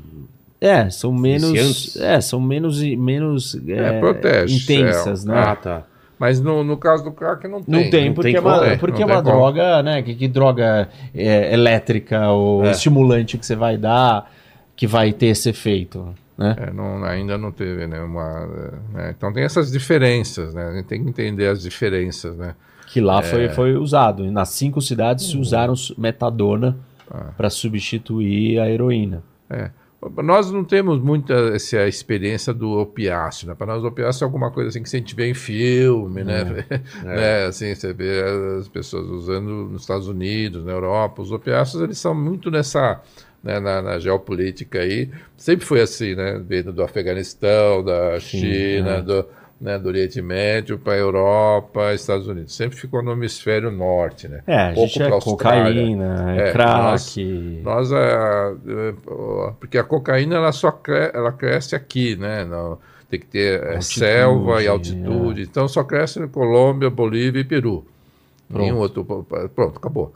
é, 0.61 0.90
são 0.90 1.14
menos 1.14 1.95
é, 1.95 2.19
são 2.19 2.41
menos 2.41 2.82
menos 2.82 3.59
é, 3.67 3.95
é, 3.95 3.99
protege, 3.99 4.58
intensas, 4.58 5.25
é. 5.25 5.30
né? 5.32 5.40
Ah, 5.40 5.56
tá. 5.56 5.83
Mas 6.19 6.41
no, 6.41 6.66
no 6.66 6.75
caso 6.75 7.06
do 7.06 7.14
crack 7.14 7.48
não 7.48 7.64
tem. 7.64 7.74
Não 7.74 7.90
tem, 7.90 8.14
porque, 8.14 8.33
tem 8.33 8.35
é 8.35 8.41
uma, 8.41 8.77
porque 8.77 9.01
é 9.01 9.06
uma 9.06 9.22
droga, 9.22 9.82
né? 9.82 10.01
Que, 10.01 10.14
que 10.14 10.27
droga 10.27 10.90
é, 11.16 11.53
elétrica 11.53 12.30
ou 12.30 12.66
é. 12.66 12.72
estimulante 12.72 13.38
que 13.38 13.45
você 13.45 13.56
vai 13.56 13.77
dar 13.77 14.30
que 14.75 14.85
vai 14.85 15.14
ter 15.14 15.27
esse 15.27 15.49
efeito? 15.49 16.14
Né? 16.38 16.56
É, 16.58 16.72
não, 16.74 17.03
ainda 17.06 17.38
não 17.38 17.51
teve 17.51 17.88
nenhuma. 17.88 18.45
Né? 18.93 19.14
Então 19.17 19.32
tem 19.32 19.43
essas 19.43 19.72
diferenças, 19.72 20.53
né? 20.53 20.67
A 20.67 20.74
gente 20.74 20.85
tem 20.85 21.01
que 21.01 21.09
entender 21.09 21.48
as 21.48 21.61
diferenças, 21.61 22.35
né? 22.35 22.53
Que 22.90 23.00
lá 23.00 23.19
é. 23.19 23.24
foi, 23.24 23.50
foi 23.50 23.76
usado. 23.76 24.30
Nas 24.32 24.50
cinco 24.50 24.82
cidades 24.82 25.27
se 25.27 25.35
uhum. 25.35 25.42
usaram 25.42 25.74
metadona 25.98 26.76
ah. 27.09 27.32
para 27.38 27.50
substituir 27.50 28.59
a 28.59 28.69
heroína. 28.69 29.24
É. 29.50 29.69
Nós 30.24 30.50
não 30.50 30.64
temos 30.64 30.98
muita 31.01 31.34
essa 31.53 31.85
experiência 31.85 32.53
do 32.53 32.80
opiáceo, 32.80 33.50
né? 33.50 33.56
Para 33.56 33.68
nós, 33.68 33.84
o 33.84 33.88
opiáceo 33.88 34.24
é 34.24 34.26
alguma 34.26 34.50
coisa 34.50 34.69
assim 34.69 34.82
que 34.82 34.95
a 34.95 35.00
gente 35.00 35.14
vê 35.14 35.30
em 35.30 35.34
filme, 35.34 36.24
né? 36.24 36.66
É. 36.69 36.77
né? 37.03 37.45
Assim, 37.45 37.76
você 37.76 37.92
vê 37.92 38.24
as 38.58 38.69
pessoas 38.69 39.08
usando 39.09 39.50
nos 39.69 39.82
Estados 39.82 40.08
Unidos, 40.08 40.64
na 40.64 40.72
Europa. 40.72 41.22
Os 41.22 41.32
opiáceos, 41.32 41.84
eles 41.84 41.98
são 41.98 42.16
muito 42.16 42.50
nessa... 42.50 43.01
Né, 43.42 43.58
na, 43.58 43.82
na, 43.82 44.00
geopolítica 44.00 44.80
aí, 44.80 45.09
sempre 45.38 45.66
foi 45.66 45.80
assim, 45.80 46.14
né? 46.14 46.43
Vindo 46.45 46.74
do 46.74 46.84
Afeganistão, 46.84 47.82
da 47.82 48.19
China, 48.19 48.95
Sim, 48.95 49.00
é. 49.00 49.01
do, 49.01 49.26
né, 49.59 49.77
do 49.77 49.89
Oriente 49.89 50.21
Médio 50.21 50.79
para 50.79 50.93
a 50.93 50.97
Europa, 50.97 51.93
Estados 51.93 52.27
Unidos. 52.27 52.55
Sempre 52.55 52.77
ficou 52.77 53.03
no 53.03 53.11
hemisfério 53.11 53.69
norte, 53.69 54.27
né? 54.27 54.41
É, 54.47 54.55
a 54.55 54.73
gente 54.73 55.03
é 55.03 55.09
cocaína, 55.09 56.35
é, 56.38 56.51
crack. 56.51 57.63
Nós, 57.63 57.89
nós 57.89 57.91
é, 57.91 58.53
é, 58.67 59.53
porque 59.59 59.77
a 59.77 59.83
cocaína 59.83 60.35
ela 60.35 60.51
só 60.51 60.71
cre 60.71 61.11
ela 61.13 61.31
cresce 61.31 61.75
aqui, 61.75 62.15
né? 62.15 62.45
No, 62.45 62.79
tem 63.09 63.19
que 63.19 63.25
ter 63.25 63.61
é, 63.61 63.75
altitude, 63.75 63.85
selva 63.85 64.63
e 64.63 64.67
altitude. 64.67 65.41
É. 65.41 65.43
Então 65.43 65.67
só 65.67 65.83
cresce 65.83 66.19
na 66.19 66.27
Colômbia, 66.27 66.89
Bolívia 66.89 67.41
e 67.41 67.43
Peru. 67.43 67.85
Pronto. 68.47 68.61
Nenhum 68.61 68.77
outro. 68.77 69.03
Pronto, 69.03 69.77
acabou. 69.77 70.13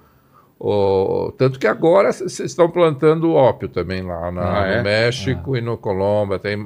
O, 0.65 1.33
tanto 1.37 1.59
que 1.59 1.67
agora 1.67 2.09
estão 2.09 2.69
plantando 2.69 3.33
ópio 3.33 3.67
também 3.67 4.01
lá 4.01 4.31
na, 4.31 4.61
ah, 4.61 4.65
é? 4.65 4.77
no 4.77 4.83
México 4.85 5.55
ah. 5.55 5.57
e 5.57 5.61
no 5.61 5.77
Colômbia. 5.77 6.39
Tem 6.39 6.57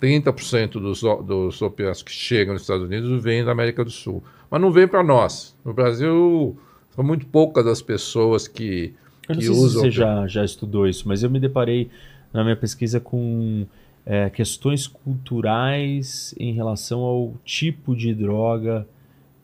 30% 0.00 0.80
dos, 0.80 1.02
dos 1.02 1.60
opiáceos 1.60 2.02
que 2.02 2.10
chegam 2.10 2.54
nos 2.54 2.62
Estados 2.62 2.86
Unidos 2.86 3.22
vêm 3.22 3.44
da 3.44 3.52
América 3.52 3.84
do 3.84 3.90
Sul. 3.90 4.24
Mas 4.50 4.58
não 4.58 4.72
vem 4.72 4.88
para 4.88 5.02
nós. 5.02 5.54
No 5.62 5.74
Brasil, 5.74 6.56
são 6.94 7.04
muito 7.04 7.26
poucas 7.26 7.66
as 7.66 7.82
pessoas 7.82 8.48
que, 8.48 8.94
eu 9.28 9.34
não 9.34 9.42
sei 9.42 9.50
usam. 9.50 9.68
Se 9.68 9.74
você 9.74 9.90
já, 9.90 10.26
já 10.26 10.44
estudou 10.46 10.88
isso, 10.88 11.06
mas 11.06 11.22
eu 11.22 11.28
me 11.28 11.38
deparei 11.38 11.90
na 12.32 12.42
minha 12.42 12.56
pesquisa 12.56 13.00
com 13.00 13.66
é, 14.06 14.30
questões 14.30 14.86
culturais 14.86 16.34
em 16.40 16.54
relação 16.54 17.00
ao 17.00 17.34
tipo 17.44 17.94
de 17.94 18.14
droga 18.14 18.88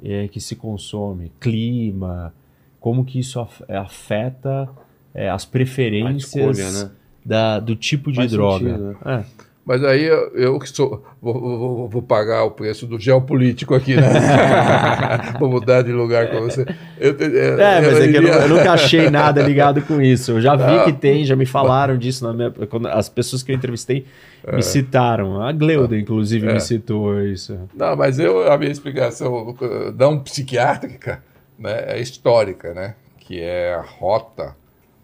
é, 0.03 0.29
que 0.29 0.41
se 0.41 0.57
consome, 0.57 1.31
clima, 1.39 2.33
como 2.81 3.05
que 3.05 3.19
isso 3.19 3.47
afeta 3.69 4.69
é, 5.15 5.29
as 5.29 5.45
preferências 5.45 6.35
escolha, 6.35 6.71
né? 6.71 6.91
da, 7.25 7.61
do 7.61 7.75
tipo 7.75 8.11
de 8.11 8.19
Faz 8.19 8.31
droga. 8.31 8.67
Sentido, 8.67 8.99
né? 9.05 9.25
é. 9.35 9.49
Mas 9.69 9.85
aí 9.85 10.03
eu, 10.03 10.35
eu 10.35 10.59
que 10.59 10.67
sou, 10.67 11.05
vou, 11.21 11.39
vou, 11.39 11.89
vou, 11.91 12.01
pagar 12.03 12.43
o 12.45 12.53
preço 12.53 12.87
do 12.87 12.99
geopolítico 12.99 13.75
aqui, 13.75 13.97
né? 13.97 14.09
vou 15.39 15.51
mudar 15.51 15.83
de 15.83 15.93
lugar 15.93 16.31
com 16.31 16.41
você. 16.41 16.65
Eu, 16.99 17.13
eu, 17.19 17.61
é, 17.61 17.83
mas 17.83 18.01
é 18.01 18.09
que 18.09 18.17
eu, 18.17 18.23
eu, 18.23 18.49
nunca 18.49 18.73
achei 18.73 19.11
nada 19.11 19.43
ligado 19.43 19.83
com 19.83 20.01
isso. 20.01 20.33
Eu 20.33 20.41
já 20.41 20.57
vi 20.57 20.63
ah, 20.63 20.85
que 20.85 20.93
tem, 20.95 21.23
já 21.23 21.37
me 21.37 21.45
falaram 21.45 21.99
disso. 21.99 22.25
Na 22.25 22.33
minha, 22.33 22.51
quando, 22.51 22.87
as 22.87 23.11
pessoas 23.11 23.43
que 23.43 23.53
eu 23.53 23.57
entrevistei 23.57 24.07
é. 24.43 24.57
me 24.57 24.63
citaram. 24.63 25.43
A 25.43 25.53
Gleuda, 25.53 25.99
inclusive, 25.99 26.49
é. 26.49 26.55
me 26.55 26.61
citou 26.61 27.21
isso. 27.21 27.59
Não, 27.77 27.95
mas 27.95 28.19
eu, 28.19 28.51
a 28.51 28.57
minha 28.57 28.73
explicação 28.73 29.55
não 29.99 30.19
psiquiátrica 30.19 31.23
né, 31.59 31.97
é 31.97 32.01
histórica, 32.01 32.73
né? 32.73 32.95
Que 33.19 33.41
é 33.41 33.75
a 33.75 33.83
rota 33.83 34.57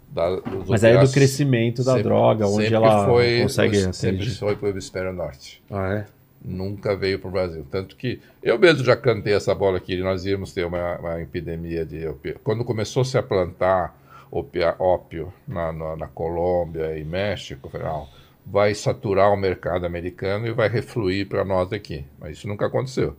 da, 0.08 0.41
Mas 0.68 0.84
aí 0.84 0.94
é 0.94 1.00
do 1.00 1.10
crescimento 1.10 1.83
da 1.83 1.92
sempre, 1.92 2.02
droga, 2.05 2.47
onde 2.47 2.73
ela 2.73 3.05
foi, 3.05 3.42
consegue. 3.42 3.92
Sempre 3.92 4.31
foi 4.31 4.55
para 4.55 4.66
o 4.66 4.70
hemisfério 4.70 5.12
norte. 5.12 5.62
Ah, 5.70 5.94
é? 5.94 6.07
Nunca 6.44 6.94
veio 6.94 7.18
para 7.18 7.28
o 7.28 7.33
Brasil. 7.33 7.66
Tanto 7.70 7.97
que 7.97 8.20
eu 8.42 8.58
mesmo 8.58 8.84
já 8.84 8.97
cantei 8.97 9.34
essa 9.34 9.55
bola 9.55 9.78
aqui, 9.78 9.97
nós 9.97 10.24
íamos 10.24 10.52
ter 10.52 10.65
uma, 10.65 10.99
uma 10.99 11.20
epidemia 11.20 11.84
de. 11.84 12.07
Quando 12.44 12.65
começou-se 12.65 13.16
a 13.18 13.23
plantar 13.23 13.99
opia, 14.31 14.74
ópio 14.78 15.33
na, 15.49 15.73
na, 15.73 15.97
na, 15.97 16.07
Colômbia 16.08 16.99
e 16.99 17.05
México, 17.05 17.70
não, 17.73 18.08
vai 18.44 18.74
saturar 18.74 19.33
o 19.33 19.36
mercado 19.36 19.86
americano 19.86 20.47
e 20.47 20.52
vai 20.52 20.68
refluir 20.68 21.28
para 21.28 21.44
nós 21.44 21.73
aqui. 21.73 22.05
Mas 22.20 22.39
isso 22.39 22.47
nunca 22.47 22.66
aconteceu. 22.66 23.16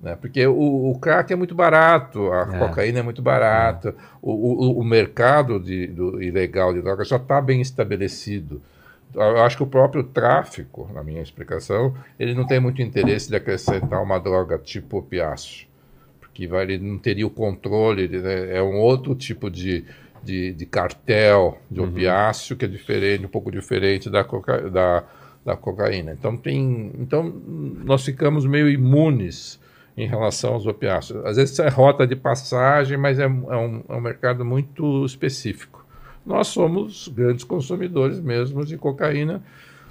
Né? 0.00 0.16
Porque 0.16 0.46
o, 0.46 0.90
o 0.90 0.98
crack 0.98 1.32
é 1.32 1.36
muito 1.36 1.54
barato, 1.54 2.32
a 2.32 2.48
é. 2.52 2.58
cocaína 2.58 3.00
é 3.00 3.02
muito 3.02 3.20
barata, 3.20 3.90
é. 3.90 3.92
o, 4.22 4.32
o, 4.32 4.78
o, 4.80 4.84
mercado 4.84 5.58
de, 5.58 5.88
do, 5.88 6.22
ilegal 6.22 6.72
de 6.72 6.80
drogas 6.80 7.08
já 7.08 7.16
está 7.16 7.40
bem 7.40 7.60
estabelecido. 7.60 8.62
Eu 9.14 9.42
acho 9.42 9.56
que 9.56 9.62
o 9.62 9.66
próprio 9.66 10.04
tráfico, 10.04 10.88
na 10.92 11.02
minha 11.02 11.22
explicação, 11.22 11.94
ele 12.18 12.34
não 12.34 12.46
tem 12.46 12.60
muito 12.60 12.82
interesse 12.82 13.28
de 13.28 13.36
acrescentar 13.36 14.02
uma 14.02 14.18
droga 14.18 14.58
tipo 14.58 14.98
opiáceo, 14.98 15.66
porque 16.20 16.46
vai, 16.46 16.64
ele 16.64 16.78
não 16.78 16.98
teria 16.98 17.26
o 17.26 17.30
controle, 17.30 18.06
né? 18.06 18.56
é 18.56 18.62
um 18.62 18.76
outro 18.76 19.14
tipo 19.14 19.50
de, 19.50 19.84
de, 20.22 20.52
de 20.52 20.66
cartel 20.66 21.58
de 21.70 21.80
uhum. 21.80 21.88
opiáceo 21.88 22.56
que 22.56 22.66
é 22.66 22.68
diferente, 22.68 23.24
um 23.24 23.30
pouco 23.30 23.50
diferente 23.50 24.10
da, 24.10 24.22
coca, 24.22 24.70
da, 24.70 25.02
da 25.44 25.56
cocaína. 25.56 26.12
Então, 26.12 26.36
tem, 26.36 26.92
então 26.98 27.24
nós 27.84 28.04
ficamos 28.04 28.44
meio 28.44 28.68
imunes 28.68 29.58
em 29.98 30.06
relação 30.06 30.54
aos 30.54 30.64
opiáceos. 30.64 31.24
Às 31.26 31.36
vezes 31.36 31.58
é 31.58 31.68
rota 31.68 32.06
de 32.06 32.14
passagem, 32.14 32.96
mas 32.96 33.18
é, 33.18 33.24
é, 33.24 33.26
um, 33.26 33.82
é 33.88 33.94
um 33.94 34.00
mercado 34.00 34.44
muito 34.44 35.04
específico. 35.04 35.84
Nós 36.24 36.46
somos 36.46 37.08
grandes 37.08 37.42
consumidores 37.42 38.20
mesmo 38.20 38.64
de 38.64 38.76
cocaína. 38.76 39.42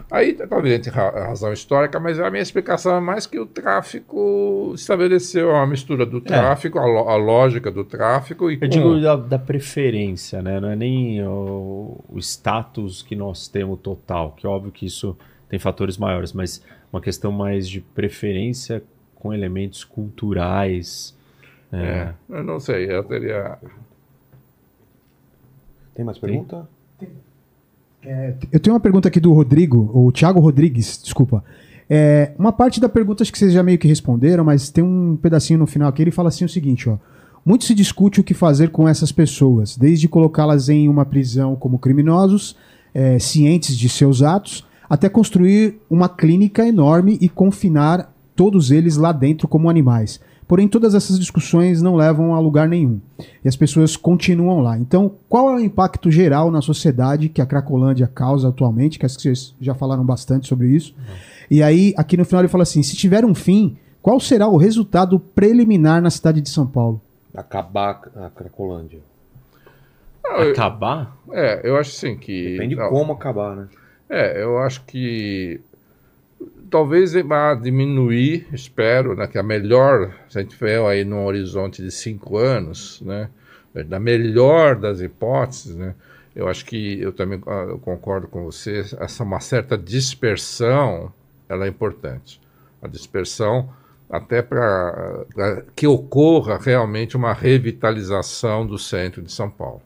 Aí, 0.10 0.34
tem 0.34 0.94
razão 0.94 1.52
histórica, 1.52 2.00
mas 2.00 2.18
a 2.18 2.30
minha 2.30 2.42
explicação 2.42 2.96
é 2.96 3.00
mais 3.02 3.28
que 3.28 3.38
o 3.38 3.46
tráfico 3.46 4.72
estabeleceu 4.74 5.50
uma 5.50 5.68
mistura 5.68 6.06
do 6.06 6.20
é. 6.20 6.22
tráfico, 6.22 6.78
é. 6.78 6.82
a, 6.82 6.86
a, 6.86 7.16
lógica 7.18 7.70
do 7.70 7.84
tráfico. 7.84 8.50
E 8.50 8.54
Eu 8.54 8.60
com... 8.62 8.68
digo 8.70 9.02
da, 9.02 9.18
da, 9.18 9.40
preferência, 9.40 10.42
né? 10.42 10.62
não 10.62 10.70
é 10.70 10.76
nem 10.78 11.22
o, 11.24 12.02
o, 12.08 12.20
status 12.20 13.02
que 13.02 13.18
nós 13.18 13.50
temos 13.50 13.80
total, 13.82 14.32
que 14.38 14.46
é 14.46 14.50
óbvio 14.50 14.72
que 14.72 14.86
isso 14.86 15.18
tem 15.50 15.60
fatores 15.60 15.98
maiores, 15.98 16.32
mas 16.32 16.64
uma 16.94 17.02
questão 17.02 17.32
mais 17.32 17.68
de 17.68 17.82
preferência 17.82 18.82
com 19.28 19.34
elementos 19.34 19.84
culturais. 19.84 21.14
É. 21.72 21.78
é, 21.78 22.14
eu 22.30 22.44
não 22.44 22.60
sei, 22.60 22.90
eu 22.90 23.04
teria. 23.04 23.58
Tem 25.94 26.06
mais 26.06 26.18
pergunta? 26.18 26.68
Tem. 26.98 27.10
É, 28.04 28.36
eu 28.54 28.60
tenho 28.60 28.74
uma 28.74 28.80
pergunta 28.80 29.10
aqui 29.10 29.20
do 29.20 29.34
Rodrigo, 29.34 29.92
o 29.94 30.12
Thiago 30.14 30.40
Rodrigues, 30.40 31.02
desculpa. 31.04 31.44
É, 31.90 32.32
uma 32.38 32.54
parte 32.54 32.80
da 32.80 32.88
pergunta 32.88 33.22
acho 33.22 33.32
que 33.32 33.38
vocês 33.38 33.52
já 33.52 33.64
meio 33.64 33.78
que 33.78 33.88
responderam, 33.88 34.46
mas 34.46 34.70
tem 34.70 34.84
um 34.84 35.18
pedacinho 35.18 35.60
no 35.60 35.68
final 35.68 35.90
aqui, 35.90 36.02
ele 36.02 36.12
fala 36.12 36.30
assim 36.30 36.46
o 36.46 36.50
seguinte, 36.50 36.88
ó. 36.88 36.98
Muito 37.46 37.66
se 37.66 37.74
discute 37.74 38.20
o 38.20 38.24
que 38.24 38.34
fazer 38.34 38.70
com 38.70 38.88
essas 38.88 39.12
pessoas, 39.12 39.78
desde 39.78 40.08
colocá-las 40.08 40.70
em 40.70 40.88
uma 40.90 41.06
prisão 41.06 41.56
como 41.56 41.80
criminosos, 41.80 42.58
é, 42.94 43.20
cientes 43.20 43.78
de 43.78 43.88
seus 43.90 44.22
atos, 44.22 44.66
até 44.90 45.10
construir 45.10 45.80
uma 45.90 46.10
clínica 46.10 46.66
enorme 46.66 47.18
e 47.22 47.30
confinar 47.30 48.14
todos 48.38 48.70
eles 48.70 48.96
lá 48.96 49.12
dentro 49.12 49.48
como 49.48 49.70
animais. 49.70 50.22
Porém, 50.48 50.68
todas 50.68 50.96
essas 50.96 51.20
discussões 51.20 51.82
não 51.82 51.96
levam 51.96 52.34
a 52.34 52.40
lugar 52.40 52.70
nenhum. 52.70 53.02
E 53.44 53.50
as 53.50 53.58
pessoas 53.58 53.98
continuam 53.98 54.62
lá. 54.62 54.78
Então, 54.78 55.16
qual 55.28 55.50
é 55.50 55.56
o 55.56 55.60
impacto 55.60 56.10
geral 56.10 56.50
na 56.50 56.62
sociedade 56.62 57.28
que 57.28 57.42
a 57.42 57.46
Cracolândia 57.46 58.08
causa 58.08 58.48
atualmente? 58.48 58.98
Que 58.98 59.06
acho 59.06 59.18
que 59.18 59.24
vocês 59.24 59.54
já 59.60 59.74
falaram 59.74 60.06
bastante 60.06 60.48
sobre 60.48 60.70
isso. 60.70 60.96
Uhum. 60.98 61.16
E 61.52 61.62
aí, 61.62 61.94
aqui 61.98 62.16
no 62.16 62.24
final, 62.24 62.42
ele 62.42 62.48
fala 62.48 62.64
assim: 62.64 62.82
se 62.82 62.96
tiver 62.96 63.26
um 63.26 63.36
fim, 63.36 63.76
qual 64.02 64.22
será 64.22 64.48
o 64.48 64.56
resultado 64.56 65.20
preliminar 65.20 66.02
na 66.02 66.10
cidade 66.10 66.40
de 66.40 66.50
São 66.50 66.66
Paulo? 66.66 67.02
Acabar 67.36 68.04
a 68.16 68.30
Cracolândia. 68.30 69.02
Acabar? 70.24 71.18
É, 71.32 71.68
eu 71.68 71.76
acho 71.76 71.92
assim 71.92 72.18
que. 72.18 72.52
Depende 72.54 72.76
de 72.76 72.90
como 72.90 73.12
acabar, 73.12 73.56
né? 73.56 73.68
É, 74.10 74.42
eu 74.42 74.60
acho 74.60 74.86
que 74.86 75.60
talvez 76.70 77.14
vá 77.14 77.54
diminuir, 77.54 78.48
espero, 78.52 79.16
né, 79.16 79.28
que 79.28 79.38
a 79.38 79.44
melhor, 79.44 80.14
se 80.30 80.38
a 80.38 80.42
gente 80.42 80.52
tiver 80.52 80.80
aí 80.86 81.04
num 81.04 81.26
horizonte 81.26 81.82
de 81.82 81.92
cinco 81.92 82.38
anos, 82.38 83.02
né, 83.02 83.30
da 83.86 84.00
melhor 84.00 84.76
das 84.76 85.02
hipóteses, 85.02 85.76
né, 85.76 85.96
eu 86.36 86.48
acho 86.48 86.66
que 86.66 87.02
eu 87.02 87.12
também 87.12 87.42
ah, 87.48 87.66
eu 87.70 87.80
concordo 87.80 88.28
com 88.28 88.44
você, 88.44 88.86
essa 89.00 89.24
uma 89.24 89.40
certa 89.40 89.78
dispersão, 89.78 91.12
ela 91.50 91.66
é 91.66 91.68
importante. 91.68 92.40
A 92.82 92.88
dispersão 92.88 93.70
até 94.10 94.42
para 94.42 95.26
que 95.76 95.88
ocorra 95.88 96.58
realmente 96.58 97.18
uma 97.18 97.34
revitalização 97.34 98.66
do 98.66 98.78
centro 98.78 99.22
de 99.22 99.32
São 99.32 99.50
Paulo. 99.50 99.82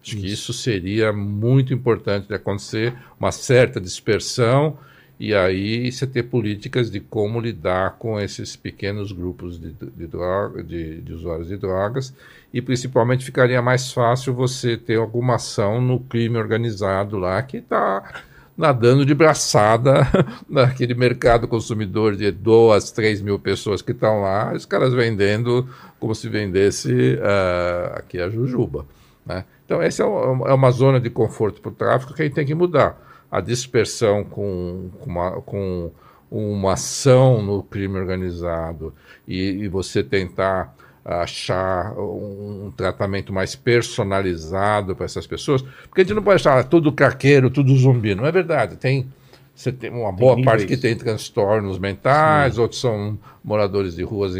Acho 0.00 0.12
isso. 0.12 0.20
que 0.20 0.32
isso 0.32 0.52
seria 0.52 1.12
muito 1.12 1.74
importante 1.74 2.28
de 2.28 2.34
acontecer, 2.34 2.94
uma 3.18 3.32
certa 3.32 3.80
dispersão 3.80 4.78
e 5.18 5.34
aí 5.34 5.90
você 5.90 6.06
ter 6.06 6.24
políticas 6.24 6.90
de 6.90 7.00
como 7.00 7.40
lidar 7.40 7.96
com 7.98 8.20
esses 8.20 8.54
pequenos 8.54 9.12
grupos 9.12 9.58
de, 9.58 9.72
de, 9.72 10.06
droga, 10.06 10.62
de, 10.62 11.00
de 11.00 11.12
usuários 11.12 11.48
de 11.48 11.56
drogas 11.56 12.14
e 12.52 12.60
principalmente 12.60 13.24
ficaria 13.24 13.62
mais 13.62 13.92
fácil 13.92 14.34
você 14.34 14.76
ter 14.76 14.98
alguma 14.98 15.36
ação 15.36 15.80
no 15.80 16.00
crime 16.00 16.36
organizado 16.36 17.16
lá 17.16 17.42
que 17.42 17.58
está 17.58 18.22
nadando 18.54 19.06
de 19.06 19.14
braçada 19.14 20.06
naquele 20.46 20.94
mercado 20.94 21.48
consumidor 21.48 22.14
de 22.14 22.30
duas, 22.30 22.90
três 22.90 23.22
mil 23.22 23.38
pessoas 23.38 23.80
que 23.80 23.92
estão 23.92 24.20
lá, 24.20 24.52
os 24.54 24.66
caras 24.66 24.92
vendendo 24.92 25.66
como 25.98 26.14
se 26.14 26.28
vendesse 26.28 27.14
uh, 27.14 27.94
aqui 27.94 28.20
a 28.20 28.28
jujuba. 28.28 28.86
Né? 29.24 29.44
Então, 29.64 29.80
essa 29.80 30.02
é, 30.02 30.06
é 30.06 30.54
uma 30.54 30.70
zona 30.70 31.00
de 31.00 31.08
conforto 31.08 31.60
para 31.60 31.70
o 31.70 31.74
tráfico 31.74 32.12
que 32.12 32.20
a 32.20 32.24
gente 32.26 32.34
tem 32.34 32.46
que 32.46 32.54
mudar 32.54 33.05
a 33.36 33.40
dispersão 33.42 34.24
com, 34.24 34.88
com, 34.98 35.10
uma, 35.10 35.30
com 35.42 35.90
uma 36.30 36.72
ação 36.72 37.42
no 37.42 37.62
crime 37.62 37.98
organizado 37.98 38.94
e, 39.28 39.42
e 39.42 39.68
você 39.68 40.02
tentar 40.02 40.74
achar 41.04 41.92
um, 41.98 42.72
tratamento 42.74 43.34
mais 43.34 43.54
personalizado 43.54 44.96
para 44.96 45.04
essas 45.04 45.26
pessoas, 45.26 45.60
porque 45.86 46.00
a 46.00 46.04
gente 46.04 46.14
não 46.14 46.22
pode 46.22 46.36
achar 46.36 46.64
tudo 46.64 46.90
caqueiro, 46.90 47.50
tudo 47.50 47.76
zumbi, 47.76 48.14
não 48.14 48.24
é 48.24 48.32
verdade. 48.32 48.76
Tem 48.76 49.06
você 49.54 49.70
tem 49.70 49.90
uma 49.90 50.12
boa 50.12 50.34
tem 50.34 50.44
parte 50.44 50.66
que 50.66 50.76
tem 50.76 50.96
transtornos 50.96 51.78
mentais, 51.78 52.54
Sim. 52.54 52.60
outros 52.62 52.80
são 52.80 53.18
moradores 53.44 53.96
de 53.96 54.02
ruas 54.02 54.32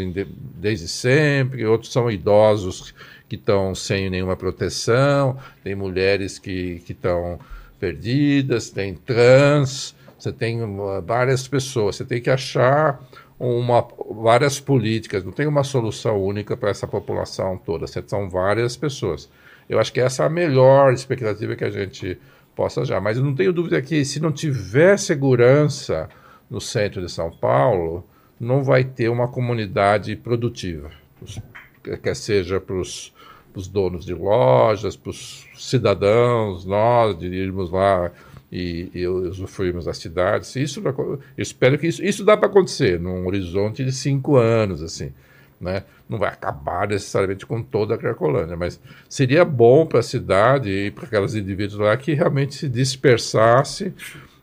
desde 0.55 0.87
sempre, 0.87 1.63
outros 1.67 1.91
são 1.91 2.09
idosos 2.09 2.95
que 3.29 3.35
estão 3.35 3.75
sem 3.75 4.09
nenhuma 4.09 4.35
proteção, 4.35 5.37
tem 5.63 5.75
mulheres 5.75 6.39
que 6.39 6.83
estão 6.89 7.39
perdidas, 7.79 8.69
tem 8.69 8.93
trans, 8.93 9.95
você 10.17 10.31
tem 10.31 10.59
várias 11.05 11.47
pessoas, 11.47 11.95
você 11.95 12.05
tem 12.05 12.21
que 12.21 12.29
achar 12.29 13.01
uma, 13.39 13.87
várias 14.09 14.59
políticas, 14.59 15.23
não 15.23 15.31
tem 15.31 15.45
uma 15.47 15.63
solução 15.63 16.21
única 16.21 16.57
para 16.57 16.69
essa 16.69 16.87
população 16.87 17.57
toda, 17.57 17.85
são 17.87 18.29
várias 18.29 18.75
pessoas. 18.75 19.29
Eu 19.69 19.79
acho 19.79 19.93
que 19.93 19.99
essa 19.99 20.23
é 20.23 20.25
a 20.25 20.29
melhor 20.29 20.93
expectativa 20.93 21.55
que 21.55 21.63
a 21.63 21.69
gente 21.69 22.17
possa 22.55 22.83
já, 22.83 22.99
mas 22.99 23.17
eu 23.17 23.23
não 23.23 23.35
tenho 23.35 23.53
dúvida 23.53 23.81
que 23.81 24.03
se 24.03 24.19
não 24.19 24.31
tiver 24.31 24.97
segurança 24.97 26.09
no 26.49 26.59
centro 26.59 27.01
de 27.01 27.11
São 27.11 27.29
Paulo, 27.29 28.03
não 28.39 28.63
vai 28.63 28.83
ter 28.83 29.09
uma 29.09 29.27
comunidade 29.27 30.15
produtiva, 30.15 30.89
quer 32.01 32.15
seja 32.15 32.59
para 32.59 32.75
os 32.75 33.13
donos 33.69 34.05
de 34.05 34.13
lojas, 34.13 34.95
para 34.95 35.09
os 35.09 35.46
cidadãos, 35.57 36.65
nós, 36.65 37.17
de 37.17 37.27
irmos 37.27 37.71
lá 37.71 38.11
e, 38.51 38.89
e 38.93 39.07
usufruirmos 39.07 39.85
da 39.85 39.93
cidade. 39.93 40.47
Isso, 40.61 40.81
eu 40.85 41.19
espero 41.37 41.77
que 41.77 41.87
isso, 41.87 42.03
isso 42.03 42.23
dá 42.23 42.37
para 42.37 42.47
acontecer 42.47 42.99
num 42.99 43.25
horizonte 43.27 43.83
de 43.83 43.91
cinco 43.91 44.37
anos, 44.37 44.81
assim. 44.81 45.11
Né? 45.59 45.83
Não 46.07 46.19
vai 46.19 46.29
acabar 46.29 46.87
necessariamente 46.87 47.45
com 47.45 47.63
toda 47.63 47.95
a 47.95 47.97
Cracolândia, 47.97 48.55
mas 48.55 48.79
seria 49.09 49.43
bom 49.43 49.85
para 49.85 49.99
a 49.99 50.03
cidade 50.03 50.69
e 50.69 50.91
para 50.91 51.05
aquelas 51.05 51.33
indivíduos 51.33 51.79
lá 51.79 51.97
que 51.97 52.13
realmente 52.13 52.55
se 52.55 52.69
dispersasse 52.69 53.93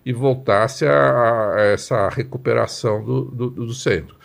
e 0.05 0.13
voltasse 0.13 0.85
a, 0.85 1.55
a 1.55 1.61
essa 1.63 2.09
recuperação 2.09 3.03
do, 3.03 3.25
do, 3.27 3.51
do 3.51 3.73
centro. 3.73 4.17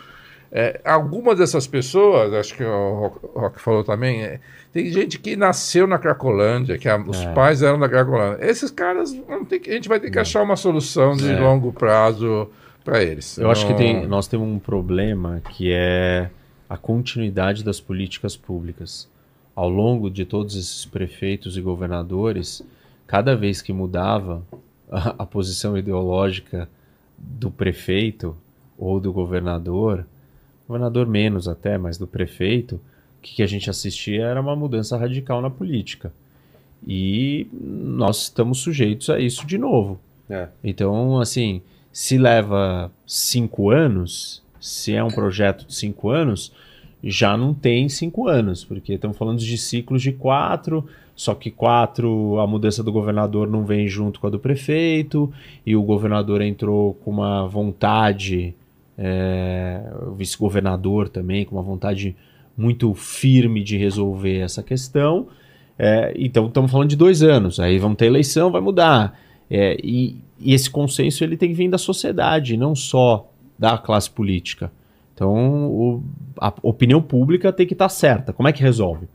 É, 0.52 0.82
algumas 0.84 1.38
dessas 1.38 1.68
pessoas, 1.68 2.34
acho 2.34 2.56
que 2.56 2.64
o 2.64 3.08
Rock 3.36 3.62
falou 3.62 3.84
também, 3.84 4.24
é, 4.24 4.40
tem 4.72 4.92
gente 4.92 5.20
que 5.20 5.36
nasceu 5.36 5.88
na 5.88 5.98
Cracolândia, 5.98 6.78
que 6.78 6.88
a, 6.88 6.98
os 6.98 7.20
é. 7.20 7.34
pais 7.34 7.64
eram 7.64 7.80
da 7.80 7.90
Cracolândia. 7.90 8.46
Esses 8.46 8.70
caras, 8.70 9.12
a 9.12 9.72
gente 9.72 9.90
vai 9.90 10.00
ter 10.00 10.12
que 10.12 10.20
achar 10.20 10.44
uma 10.44 10.56
solução 10.56 11.16
de 11.16 11.32
é. 11.32 11.40
longo 11.40 11.74
prazo 11.74 12.50
para 12.84 13.04
eles. 13.04 13.38
Eu 13.38 13.50
acho 13.50 13.66
que 13.66 13.74
tem, 13.74 14.06
nós 14.08 14.28
temos 14.28 14.48
um 14.48 14.60
problema 14.60 15.42
que 15.52 15.72
é 15.72 16.30
a 16.70 16.78
continuidade 16.78 17.64
das 17.64 17.80
políticas 17.80 18.38
públicas. 18.38 19.10
Ao 19.56 19.68
longo 19.68 20.10
de 20.10 20.24
todos 20.24 20.56
esses 20.56 20.86
prefeitos 20.86 21.58
e 21.58 21.62
governadores, 21.62 22.64
cada 23.08 23.36
vez 23.36 23.62
que 23.62 23.74
mudava 23.74 24.44
a, 24.90 25.16
a 25.24 25.26
posição 25.26 25.78
ideológica 25.78 26.70
do 27.18 27.50
prefeito 27.50 28.38
ou 28.78 29.00
do 29.00 29.12
governador, 29.12 30.06
governador 30.68 31.08
menos 31.08 31.48
até, 31.48 31.78
mas 31.78 31.98
do 31.98 32.08
prefeito, 32.08 32.80
o 33.20 33.22
que, 33.22 33.44
a 33.44 33.48
gente 33.48 33.70
assistia 33.70 34.24
era 34.24 34.40
uma 34.40 34.56
mudança 34.56 34.98
radical 34.98 35.42
na 35.42 35.50
política. 35.50 36.12
E 36.88 37.48
nós 37.54 38.24
estamos 38.24 38.60
sujeitos 38.60 39.10
a 39.10 39.20
isso 39.20 39.46
de 39.46 39.58
novo. 39.58 40.00
É. 40.30 40.48
Então, 40.64 41.20
assim, 41.20 41.62
se 41.92 42.18
leva 42.18 42.90
cinco 43.06 43.70
anos, 43.70 44.42
se 44.60 44.94
é 44.94 45.04
um 45.04 45.10
projeto 45.10 45.68
de 45.68 45.76
cinco 45.76 46.10
anos, 46.10 46.54
já 47.04 47.36
não 47.36 47.54
tem 47.54 47.90
cinco 47.90 48.28
anos, 48.28 48.64
porque 48.64 48.94
estamos 48.94 49.18
falando 49.18 49.40
de 49.40 49.58
ciclos 49.58 50.02
de 50.02 50.14
quatro, 50.14 50.88
só 51.16 51.36
que 51.36 51.52
quatro, 51.52 52.40
a 52.40 52.48
mudança 52.48 52.82
do 52.82 52.92
governador 52.92 53.50
não 53.50 53.66
vem 53.66 53.88
junto 53.88 54.20
com 54.20 54.28
a 54.28 54.30
do 54.30 54.40
prefeito, 54.40 55.32
e 55.66 55.76
o 55.76 55.84
governador 55.84 56.42
entrou 56.42 56.94
com 56.94 57.12
uma 57.12 57.46
vontade 57.48 58.56
é, 58.98 59.82
o 60.08 60.12
vice-governador 60.12 61.08
também, 61.08 61.46
com 61.46 61.56
uma 61.56 61.64
vontade 61.64 62.16
muito 62.60 62.94
firme 62.94 63.64
de 63.64 63.78
resolver 63.78 64.40
essa 64.40 64.62
questão. 64.62 65.28
É, 65.78 66.14
então, 66.18 66.48
estamos 66.48 66.70
falando 66.70 66.90
de 66.90 66.98
dois 66.98 67.24
anos, 67.24 67.58
aí 67.58 67.80
vamos 67.80 67.98
ter 67.98 68.08
eleição, 68.08 68.52
vai 68.52 68.60
mudar. 68.60 69.18
É, 69.50 69.78
e, 69.82 70.18
e, 70.38 70.54
esse 70.54 70.70
consenso 70.70 71.24
ele 71.24 71.38
tem 71.38 71.50
que 71.50 71.56
vir 71.56 71.70
da 71.70 71.78
sociedade, 71.78 72.58
não 72.58 72.76
só 72.76 73.32
da 73.58 73.78
classe 73.78 74.10
política. 74.10 74.70
Então, 75.16 75.68
o, 75.68 76.04
a 76.38 76.54
opinião 76.62 77.02
pública 77.02 77.54
tem 77.54 77.66
que 77.66 77.74
estar 77.74 77.86
tá 77.86 77.90
certa. 77.90 78.34
Como 78.34 78.50
é 78.50 78.52
que 78.52 78.62
resolve? 78.62 79.08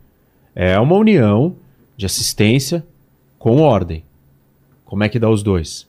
É 0.55 0.79
uma 0.81 0.97
união 0.97 1.55
de 1.97 2.07
assistência 2.07 2.85
com 3.39 3.61
ordem. 3.61 4.05
Como 4.87 5.05
é 5.05 5.09
que 5.09 5.19
dá 5.19 5.29
os 5.29 5.43
dois? 5.43 5.87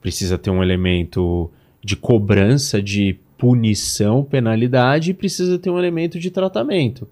Precisa 0.00 0.38
ter 0.38 0.50
um 0.50 0.62
elemento 0.62 1.50
de 1.82 1.96
cobrança 1.96 2.80
de 2.80 3.18
punição, 3.42 4.22
penalidade 4.22 5.10
e 5.10 5.14
precisa 5.14 5.58
ter 5.58 5.68
um 5.68 5.76
elemento 5.76 6.16
de 6.16 6.30
tratamento. 6.30 7.08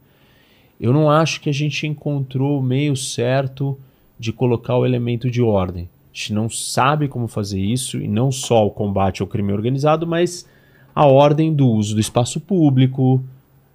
Eu 0.81 0.93
não 0.93 1.11
acho 1.11 1.41
que 1.41 1.51
a 1.51 1.53
gente 1.53 1.89
encontrou 1.89 2.61
o 2.61 2.63
meio 2.63 2.97
certo 2.97 3.77
de 4.17 4.33
colocar 4.33 4.77
o 4.77 4.87
elemento 4.87 5.29
de 5.29 5.43
ordem. 5.43 5.89
A 6.15 6.17
gente 6.17 6.33
não 6.33 6.49
sabe 6.49 7.09
como 7.09 7.27
fazer 7.27 7.61
isso, 7.61 8.01
e 8.01 8.07
não 8.07 8.31
só 8.31 8.65
o 8.65 8.71
combate 8.71 9.23
ao 9.23 9.27
crime 9.27 9.53
organizado, 9.53 10.07
mas 10.07 10.49
a 10.95 11.05
ordem 11.05 11.53
do 11.53 11.69
uso 11.69 11.97
do 11.97 12.01
espaço 12.01 12.39
público. 12.39 13.21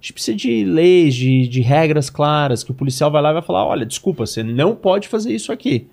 gente 0.00 0.14
precisa 0.14 0.38
de 0.38 0.64
leis, 0.64 1.14
de, 1.14 1.46
de 1.48 1.60
regras 1.60 2.08
claras, 2.08 2.64
que 2.64 2.70
o 2.70 2.74
policial 2.74 3.10
vai 3.10 3.20
lá 3.20 3.32
e 3.32 3.34
vai 3.34 3.42
falar: 3.42 3.66
olha, 3.66 3.84
desculpa, 3.84 4.24
você 4.24 4.42
não 4.42 4.74
pode 4.74 5.08
fazer 5.08 5.34
isso 5.34 5.52
aqui. 5.52 5.88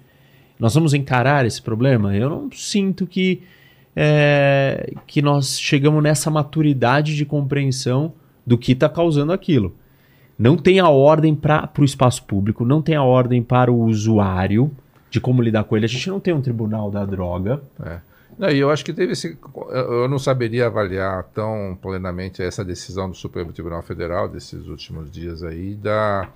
Nós 0.58 0.74
vamos 0.74 0.94
encarar 0.94 1.46
esse 1.46 1.62
problema? 1.62 2.16
Eu 2.16 2.30
não 2.30 2.50
sinto 2.54 3.06
que 3.06 3.42
é, 3.96 4.94
que 5.06 5.22
nós 5.22 5.60
chegamos 5.60 6.02
nessa 6.02 6.30
maturidade 6.30 7.16
de 7.16 7.26
compreensão 7.26 8.14
do 8.46 8.58
que 8.58 8.74
está 8.74 8.90
causando 8.90 9.32
aquilo. 9.32 9.76
Não 10.38 10.58
tem 10.58 10.80
a 10.80 10.90
ordem 10.90 11.36
para 11.36 11.70
o 11.78 11.84
espaço 11.84 12.24
público, 12.24 12.66
não 12.66 12.82
tem 12.82 12.96
a 12.96 13.04
ordem 13.04 13.42
para 13.42 13.72
o 13.72 13.84
usuário 13.84 14.72
de 15.10 15.22
como 15.22 15.42
lidar 15.42 15.64
com 15.64 15.78
ele. 15.78 15.86
A 15.86 15.90
gente 15.90 16.10
não 16.10 16.20
tem 16.20 16.34
um 16.34 16.42
tribunal 16.42 16.90
da 16.90 17.06
droga. 17.06 17.62
É. 17.84 18.00
Não, 18.38 18.50
e 18.50 18.58
eu 18.58 18.72
acho 18.72 18.84
que 18.84 18.92
teve 18.92 19.14
esse. 19.14 19.38
Eu 19.70 20.08
não 20.08 20.18
saberia 20.18 20.66
avaliar 20.66 21.24
tão 21.26 21.78
plenamente 21.80 22.42
essa 22.42 22.66
decisão 22.66 23.10
do 23.10 23.16
Supremo 23.16 23.54
Tribunal 23.54 23.84
Federal 23.84 24.28
desses 24.28 24.68
últimos 24.68 25.12
dias 25.12 25.44
aí 25.44 25.76
da 25.76 26.28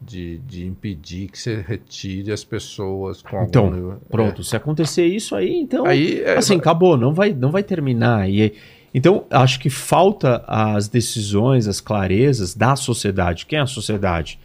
de, 0.00 0.38
de 0.38 0.66
impedir 0.66 1.28
que 1.28 1.38
você 1.38 1.64
retire 1.66 2.30
as 2.32 2.44
pessoas 2.44 3.22
com 3.22 3.42
então, 3.42 3.64
algum... 3.66 3.96
pronto, 4.10 4.42
é. 4.42 4.44
se 4.44 4.56
acontecer 4.56 5.06
isso 5.06 5.34
aí, 5.34 5.54
então, 5.54 5.86
aí, 5.86 6.20
é, 6.20 6.36
assim, 6.36 6.56
acabou, 6.56 6.96
não 6.96 7.12
vai, 7.12 7.32
não 7.32 7.50
vai 7.50 7.62
terminar. 7.62 8.28
E, 8.28 8.54
então, 8.94 9.24
acho 9.30 9.58
que 9.58 9.70
falta 9.70 10.44
as 10.46 10.88
decisões, 10.88 11.66
as 11.66 11.80
clarezas 11.80 12.54
da 12.54 12.76
sociedade. 12.76 13.46
Quem 13.46 13.58
é 13.58 13.62
a 13.62 13.66
sociedade? 13.66 14.38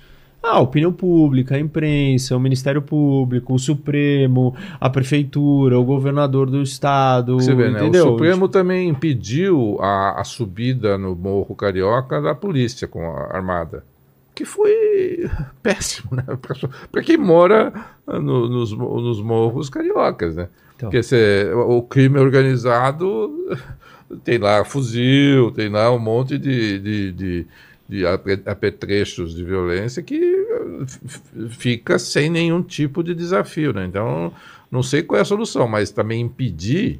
a 0.43 0.59
opinião 0.59 0.91
pública, 0.91 1.55
a 1.55 1.59
imprensa, 1.59 2.35
o 2.35 2.39
Ministério 2.39 2.81
Público, 2.81 3.53
o 3.53 3.59
Supremo, 3.59 4.55
a 4.79 4.89
Prefeitura, 4.89 5.79
o 5.79 5.83
governador 5.83 6.49
do 6.49 6.63
Estado. 6.63 7.35
Você 7.35 7.53
vê, 7.53 7.69
né? 7.69 7.83
O 7.83 7.93
Supremo 7.93 8.49
também 8.49 8.89
impediu 8.89 9.77
a, 9.79 10.19
a 10.19 10.23
subida 10.23 10.97
no 10.97 11.15
Morro 11.15 11.53
Carioca 11.53 12.19
da 12.19 12.33
polícia 12.33 12.87
com 12.87 13.05
a 13.05 13.35
Armada 13.35 13.83
que 14.41 14.45
foi 14.45 15.29
péssimo, 15.61 16.15
né? 16.15 16.23
Para 16.91 17.03
quem 17.03 17.17
mora 17.17 17.71
no, 18.07 18.49
nos, 18.49 18.71
nos 18.71 19.21
morros 19.21 19.69
cariocas, 19.69 20.35
né? 20.35 20.49
Então. 20.75 20.89
Porque 20.89 21.03
cê, 21.03 21.51
o 21.53 21.81
crime 21.83 22.17
organizado 22.17 23.55
tem 24.23 24.39
lá 24.39 24.65
fuzil, 24.65 25.51
tem 25.51 25.69
lá 25.69 25.91
um 25.93 25.99
monte 25.99 26.39
de, 26.39 26.79
de, 26.79 27.11
de, 27.11 27.47
de 27.87 28.05
apetrechos 28.45 29.35
de 29.35 29.43
violência 29.43 30.01
que 30.01 30.19
fica 31.51 31.99
sem 31.99 32.29
nenhum 32.29 32.63
tipo 32.63 33.03
de 33.03 33.13
desafio, 33.13 33.71
né? 33.71 33.85
Então, 33.85 34.33
não 34.71 34.81
sei 34.81 35.03
qual 35.03 35.19
é 35.19 35.21
a 35.21 35.25
solução, 35.25 35.67
mas 35.67 35.91
também 35.91 36.21
impedir 36.21 36.99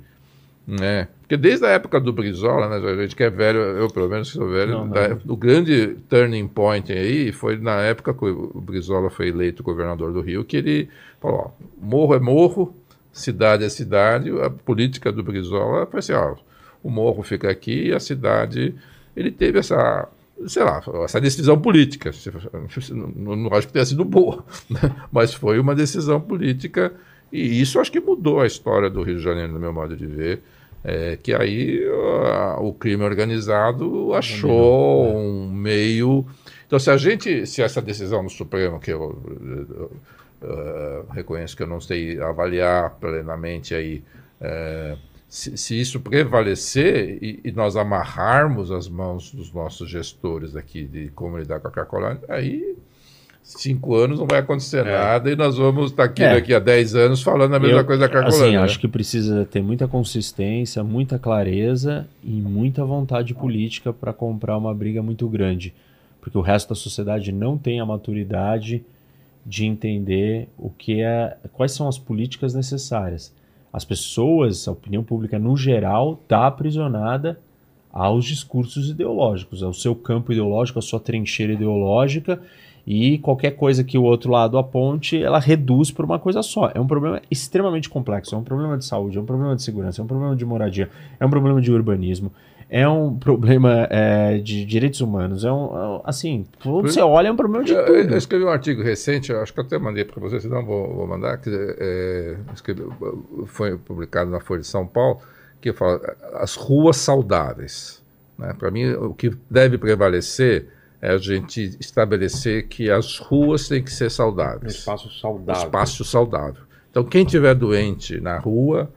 né? 0.72 1.09
Porque 1.19 1.35
desde 1.35 1.66
a 1.66 1.69
época 1.69 2.00
do 2.00 2.14
Brizola, 2.14 2.69
né, 2.69 2.90
a 2.90 3.01
gente 3.01 3.16
que 3.16 3.24
é 3.24 3.30
velho, 3.30 3.59
eu 3.59 3.90
pelo 3.90 4.08
menos 4.08 4.30
sou 4.30 4.50
velho, 4.50 4.72
não, 4.72 4.85
não. 4.85 4.93
Da, 4.93 5.17
o 5.27 5.35
grande 5.35 5.98
turning 6.09 6.48
point 6.48 6.91
aí 6.91 7.33
foi 7.33 7.58
na 7.58 7.82
época 7.82 8.14
que 8.14 8.24
o 8.25 8.61
Brizola 8.61 9.09
foi 9.09 9.27
eleito 9.27 9.64
governador 9.64 10.14
do 10.14 10.22
Rio, 10.22 10.45
que 10.45 10.56
ele 10.56 10.90
falou, 11.19 11.53
ó, 11.59 11.66
morro 11.77 12.16
é 12.16 12.19
morro, 12.19 12.74
cidade 13.11 13.66
é 13.66 13.69
cidade, 13.69 14.32
a 14.41 14.50
política 14.50 15.11
do 15.11 15.22
Brizola 15.22 15.85
foi 15.85 16.00
assim, 16.00 16.14
ó, 16.14 16.35
o 16.82 16.90
morro 16.90 17.22
fica 17.22 17.51
aqui 17.51 17.88
e 17.88 17.93
a 17.93 18.00
cidade, 18.00 18.74
ele 19.16 19.30
teve 19.30 19.59
essa 19.59 20.08
sei 20.48 20.64
lá, 20.64 20.82
essa 21.03 21.22
decisão 21.22 21.59
política. 21.59 22.09
Não, 22.91 23.35
não 23.35 23.53
acho 23.53 23.67
que 23.67 23.74
tenha 23.74 23.85
sido 23.85 24.03
boa, 24.03 24.43
né? 24.67 24.80
mas 25.11 25.33
foi 25.33 25.59
uma 25.59 25.75
decisão 25.75 26.19
política 26.19 26.91
e 27.32 27.61
isso 27.61 27.80
acho 27.80 27.91
que 27.91 28.00
mudou 28.00 28.41
a 28.41 28.45
história 28.45 28.90
do 28.90 29.01
Rio 29.01 29.17
de 29.17 29.24
Janeiro, 29.24 29.53
no 29.53 29.59
meu 29.59 29.72
modo 29.72 29.95
de 29.95 30.06
ver. 30.06 30.41
É, 30.84 31.16
que 31.16 31.34
aí 31.34 31.80
uh, 31.88 32.60
o 32.60 32.74
crime 32.74 33.03
organizado 33.03 34.14
achou 34.16 35.06
é. 35.06 35.16
um 35.16 35.51
meio. 35.51 36.26
Então, 36.66 36.80
se 36.80 36.90
a 36.90 36.98
gente, 36.98 37.45
se 37.45 37.61
essa 37.61 37.82
decisão 37.82 38.24
do 38.24 38.32
Supremo, 38.32 38.80
que 38.80 38.92
eu, 38.92 39.22
eu, 39.42 39.68
eu 39.76 39.92
uh, 40.42 41.11
reconheço 41.11 41.56
que 41.56 41.64
eu 41.64 41.68
não 41.68 41.80
sei 41.80 42.19
avaliar 42.19 42.95
plenamente 43.00 43.76
aí, 43.76 44.03
uh, 44.42 44.98
se, 45.27 45.56
se, 45.58 45.80
isso 45.80 46.00
prevalecer 46.00 47.19
e, 47.22 47.40
e, 47.43 47.51
nós 47.51 47.77
amarrarmos 47.77 48.72
as 48.72 48.90
mãos 48.90 49.32
dos 49.32 49.53
nossos 49.53 49.90
gestores 49.90 50.56
aqui 50.56 50.84
de 50.84 51.10
como 51.10 51.38
lidar 51.38 51.60
com 51.60 51.68
a 51.68 51.72
Cracolândia, 51.72 52.26
aí 52.27 52.76
cinco 53.59 53.95
anos 53.95 54.19
não 54.19 54.27
vai 54.27 54.39
acontecer 54.39 54.85
é. 54.85 54.91
nada 54.91 55.31
e 55.31 55.35
nós 55.35 55.57
vamos 55.57 55.91
estar 55.91 56.03
aqui 56.03 56.23
é. 56.23 56.35
daqui 56.35 56.53
a 56.53 56.59
dez 56.59 56.95
anos 56.95 57.21
falando 57.21 57.53
a 57.53 57.59
mesma 57.59 57.80
eu, 57.80 57.85
coisa 57.85 58.01
da 58.01 58.09
Cracolândia. 58.09 58.45
Assim, 58.45 58.55
né? 58.57 58.63
acho 58.63 58.80
que 58.80 58.88
precisa 58.88 59.45
ter 59.45 59.61
muita 59.61 59.88
consistência, 59.88 60.83
muita 60.83 61.19
clareza 61.19 62.07
e 62.23 62.41
muita 62.41 62.85
vontade 62.85 63.33
política 63.33 63.91
para 63.91 64.13
comprar 64.13 64.57
uma 64.57 64.73
briga 64.73 65.01
muito 65.01 65.27
grande, 65.27 65.73
porque 66.19 66.38
o 66.38 66.41
resto 66.41 66.69
da 66.69 66.75
sociedade 66.75 67.31
não 67.31 67.57
tem 67.57 67.80
a 67.80 67.85
maturidade 67.85 68.83
de 69.45 69.65
entender 69.65 70.47
o 70.57 70.69
que 70.69 71.01
é, 71.01 71.35
quais 71.53 71.71
são 71.71 71.88
as 71.88 71.97
políticas 71.97 72.53
necessárias. 72.53 73.33
As 73.73 73.85
pessoas, 73.85 74.67
a 74.67 74.71
opinião 74.71 75.03
pública 75.03 75.39
no 75.39 75.57
geral, 75.57 76.19
está 76.21 76.45
aprisionada 76.45 77.39
aos 77.91 78.25
discursos 78.25 78.89
ideológicos, 78.89 79.63
ao 79.63 79.73
seu 79.73 79.95
campo 79.95 80.31
ideológico, 80.31 80.80
à 80.80 80.81
sua 80.81 80.99
trincheira 80.99 81.53
ideológica 81.53 82.41
e 82.85 83.18
qualquer 83.19 83.51
coisa 83.51 83.84
que 83.84 83.98
o 83.98 84.03
outro 84.03 84.32
lado 84.32 84.58
aponte, 84.58 85.22
ela 85.22 85.40
reduz 85.40 85.92
por 85.92 86.03
uma 86.03 86.18
coisa 86.18 86.42
só. 86.42 86.72
É 86.74 86.80
um 86.80 86.88
problema 86.88 87.22
extremamente 87.30 87.90
complexo. 87.90 88.35
É 88.35 88.38
um 88.38 88.43
problema 88.43 88.77
de 88.77 88.85
saúde, 88.85 89.18
é 89.18 89.22
um 89.22 89.26
problema 89.26 89.56
de 89.56 89.64
segurança, 89.64 90.01
é 90.01 90.03
um 90.03 90.08
problema 90.08 90.35
de 90.35 90.45
moradia, 90.45 90.90
é 91.19 91.26
um 91.26 91.30
problema 91.30 91.61
de 91.61 91.72
urbanismo, 91.72 92.32
é 92.69 92.88
um 92.88 93.14
problema 93.19 93.88
é, 93.90 94.40
de 94.40 94.66
direitos 94.66 95.01
humanos. 95.01 95.45
É 95.45 95.51
um, 95.51 95.98
é 95.98 96.01
assim, 96.06 96.45
você 96.64 97.01
olha, 97.01 97.27
é 97.27 97.32
um 97.32 97.35
problema 97.35 97.64
de 97.64 97.76
tudo. 97.76 97.92
Eu, 97.92 98.18
escrevi 98.18 98.45
um 98.45 98.50
artigo 98.50 98.82
recente, 98.82 99.32
acho 99.32 99.53
que 99.53 99.60
eu 99.60 99.64
até 99.64 99.77
mandei 99.77 100.03
para 100.03 100.19
você, 100.19 100.40
senão 100.40 100.66
vou, 100.66 100.93
vou 100.93 101.08
mandar, 101.08 101.38
que 101.38 101.50
é, 101.50 102.38
escrevi, 102.53 102.84
foi 103.45 103.77
publicado 103.77 104.32
na 104.32 104.40
Folha 104.40 104.61
de 104.61 104.68
São 104.68 104.88
Paulo, 104.88 105.19
que 105.61 105.72
fala 105.72 106.01
as 106.34 106.56
ruas 106.56 106.98
saudáveis. 106.98 108.01
Né? 108.38 108.56
Para 108.58 108.72
mim, 108.72 108.92
o 108.93 109.14
que 109.14 109.32
deve 109.50 109.77
prevalecer 109.77 110.68
é 111.01 111.11
a 111.11 111.17
gente 111.17 111.77
estabelecer 111.80 112.67
que 112.67 112.91
as 112.91 113.17
ruas 113.17 113.67
têm 113.67 113.83
que 113.83 113.91
ser 113.91 114.11
saudáveis. 114.11 114.75
Um 114.75 114.77
espaço 114.77 115.09
saudável. 115.19 115.63
espaço 115.63 116.05
saudável. 116.05 116.63
Então, 116.89 117.03
quem 117.03 117.25
tiver 117.25 117.55
doente 117.55 118.19
na 118.19 118.38
rua 118.38 118.91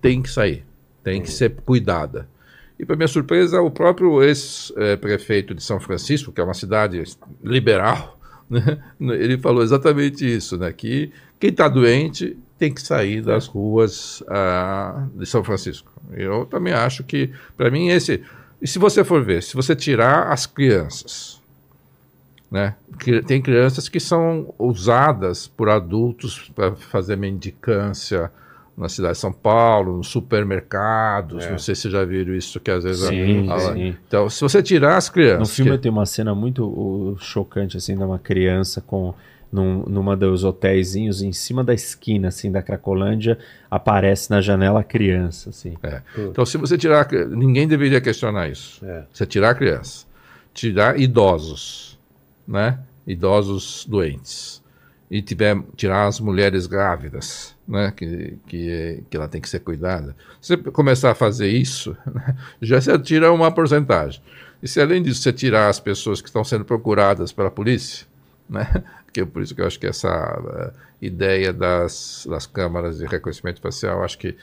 tem 0.00 0.22
que 0.22 0.30
sair, 0.30 0.64
tem 1.02 1.20
que 1.20 1.30
ser 1.30 1.54
cuidada. 1.64 2.28
E, 2.78 2.84
para 2.84 2.96
minha 2.96 3.08
surpresa, 3.08 3.60
o 3.60 3.70
próprio 3.70 4.22
ex-prefeito 4.22 5.54
de 5.54 5.62
São 5.62 5.80
Francisco, 5.80 6.32
que 6.32 6.40
é 6.40 6.44
uma 6.44 6.54
cidade 6.54 7.02
liberal, 7.42 8.18
né, 8.48 8.78
ele 9.00 9.38
falou 9.38 9.62
exatamente 9.62 10.24
isso, 10.24 10.56
né, 10.56 10.72
que 10.72 11.10
quem 11.38 11.50
está 11.50 11.68
doente 11.68 12.36
tem 12.58 12.72
que 12.72 12.80
sair 12.80 13.20
das 13.20 13.46
ruas 13.46 14.22
ah, 14.28 15.06
de 15.14 15.26
São 15.26 15.44
Francisco. 15.44 15.90
Eu 16.12 16.46
também 16.46 16.72
acho 16.72 17.04
que, 17.04 17.30
para 17.56 17.70
mim, 17.70 17.88
esse. 17.88 18.22
E 18.66 18.68
se 18.68 18.80
você 18.80 19.04
for 19.04 19.22
ver, 19.22 19.44
se 19.44 19.54
você 19.54 19.76
tirar 19.76 20.32
as 20.32 20.44
crianças, 20.44 21.40
né, 22.50 22.74
que 22.98 23.22
tem 23.22 23.40
crianças 23.40 23.88
que 23.88 24.00
são 24.00 24.52
usadas 24.58 25.46
por 25.46 25.68
adultos 25.68 26.50
para 26.52 26.74
fazer 26.74 27.14
mendicância, 27.14 28.28
na 28.76 28.88
cidade 28.88 29.14
de 29.14 29.20
São 29.20 29.32
Paulo, 29.32 29.98
nos 29.98 30.08
supermercados. 30.08 31.44
É. 31.44 31.50
Não 31.52 31.60
sei 31.60 31.76
se 31.76 31.82
vocês 31.82 31.92
já 31.92 32.04
viram 32.04 32.34
isso, 32.34 32.58
que 32.58 32.72
às 32.72 32.82
vezes. 32.82 33.06
Sim, 33.06 33.48
a, 33.52 33.58
sim. 33.60 33.96
Então, 34.08 34.28
se 34.28 34.40
você 34.40 34.60
tirar 34.60 34.96
as 34.96 35.08
crianças. 35.08 35.38
No 35.38 35.46
filme 35.46 35.70
que... 35.70 35.78
tem 35.78 35.92
uma 35.92 36.04
cena 36.04 36.34
muito 36.34 36.66
uh, 36.66 37.16
chocante, 37.20 37.76
assim, 37.76 37.96
de 37.96 38.02
uma 38.02 38.18
criança 38.18 38.80
com. 38.80 39.14
Num, 39.56 39.84
numa 39.86 40.14
dos 40.14 40.44
hotéisinhos, 40.44 41.22
em 41.22 41.32
cima 41.32 41.64
da 41.64 41.72
esquina, 41.72 42.28
assim, 42.28 42.52
da 42.52 42.62
Cracolândia, 42.62 43.38
aparece 43.70 44.30
na 44.30 44.40
janela 44.40 44.80
a 44.80 44.84
criança, 44.84 45.48
assim. 45.48 45.76
É. 45.82 46.02
Então, 46.18 46.44
se 46.44 46.58
você 46.58 46.76
tirar... 46.76 47.08
Ninguém 47.30 47.66
deveria 47.66 48.00
questionar 48.00 48.48
isso. 48.48 48.84
É. 48.84 49.04
Você 49.10 49.24
tirar 49.24 49.50
a 49.50 49.54
criança. 49.54 50.04
Tirar 50.52 51.00
idosos, 51.00 51.98
né? 52.46 52.78
Idosos 53.06 53.86
doentes. 53.88 54.62
E 55.10 55.22
tiver, 55.22 55.56
tirar 55.74 56.06
as 56.06 56.20
mulheres 56.20 56.66
grávidas 56.66 57.56
né, 57.66 57.92
que, 57.96 58.38
que, 58.46 59.04
que 59.08 59.16
ela 59.16 59.28
tem 59.28 59.40
que 59.40 59.48
ser 59.48 59.60
cuidada. 59.60 60.14
Se 60.40 60.56
você 60.56 60.70
começar 60.70 61.10
a 61.10 61.14
fazer 61.14 61.48
isso, 61.48 61.96
né, 62.12 62.36
já 62.60 62.80
se 62.80 62.96
tira 62.98 63.32
uma 63.32 63.50
porcentagem. 63.50 64.20
E 64.62 64.68
se 64.68 64.80
além 64.80 65.02
disso 65.02 65.22
você 65.22 65.32
tirar 65.32 65.68
as 65.68 65.80
pessoas 65.80 66.20
que 66.20 66.28
estão 66.28 66.44
sendo 66.44 66.64
procuradas 66.64 67.32
pela 67.32 67.50
polícia, 67.50 68.06
né, 68.48 68.66
que 69.16 69.20
é 69.22 69.24
por 69.24 69.40
isso 69.40 69.54
que 69.54 69.62
eu 69.62 69.66
acho 69.66 69.80
que 69.80 69.86
essa 69.86 70.38
uh, 70.38 70.78
ideia 71.00 71.50
das, 71.50 72.26
das 72.28 72.46
câmaras 72.46 72.98
de 72.98 73.06
reconhecimento 73.06 73.62
facial, 73.62 74.04
acho 74.04 74.18
que 74.18 74.36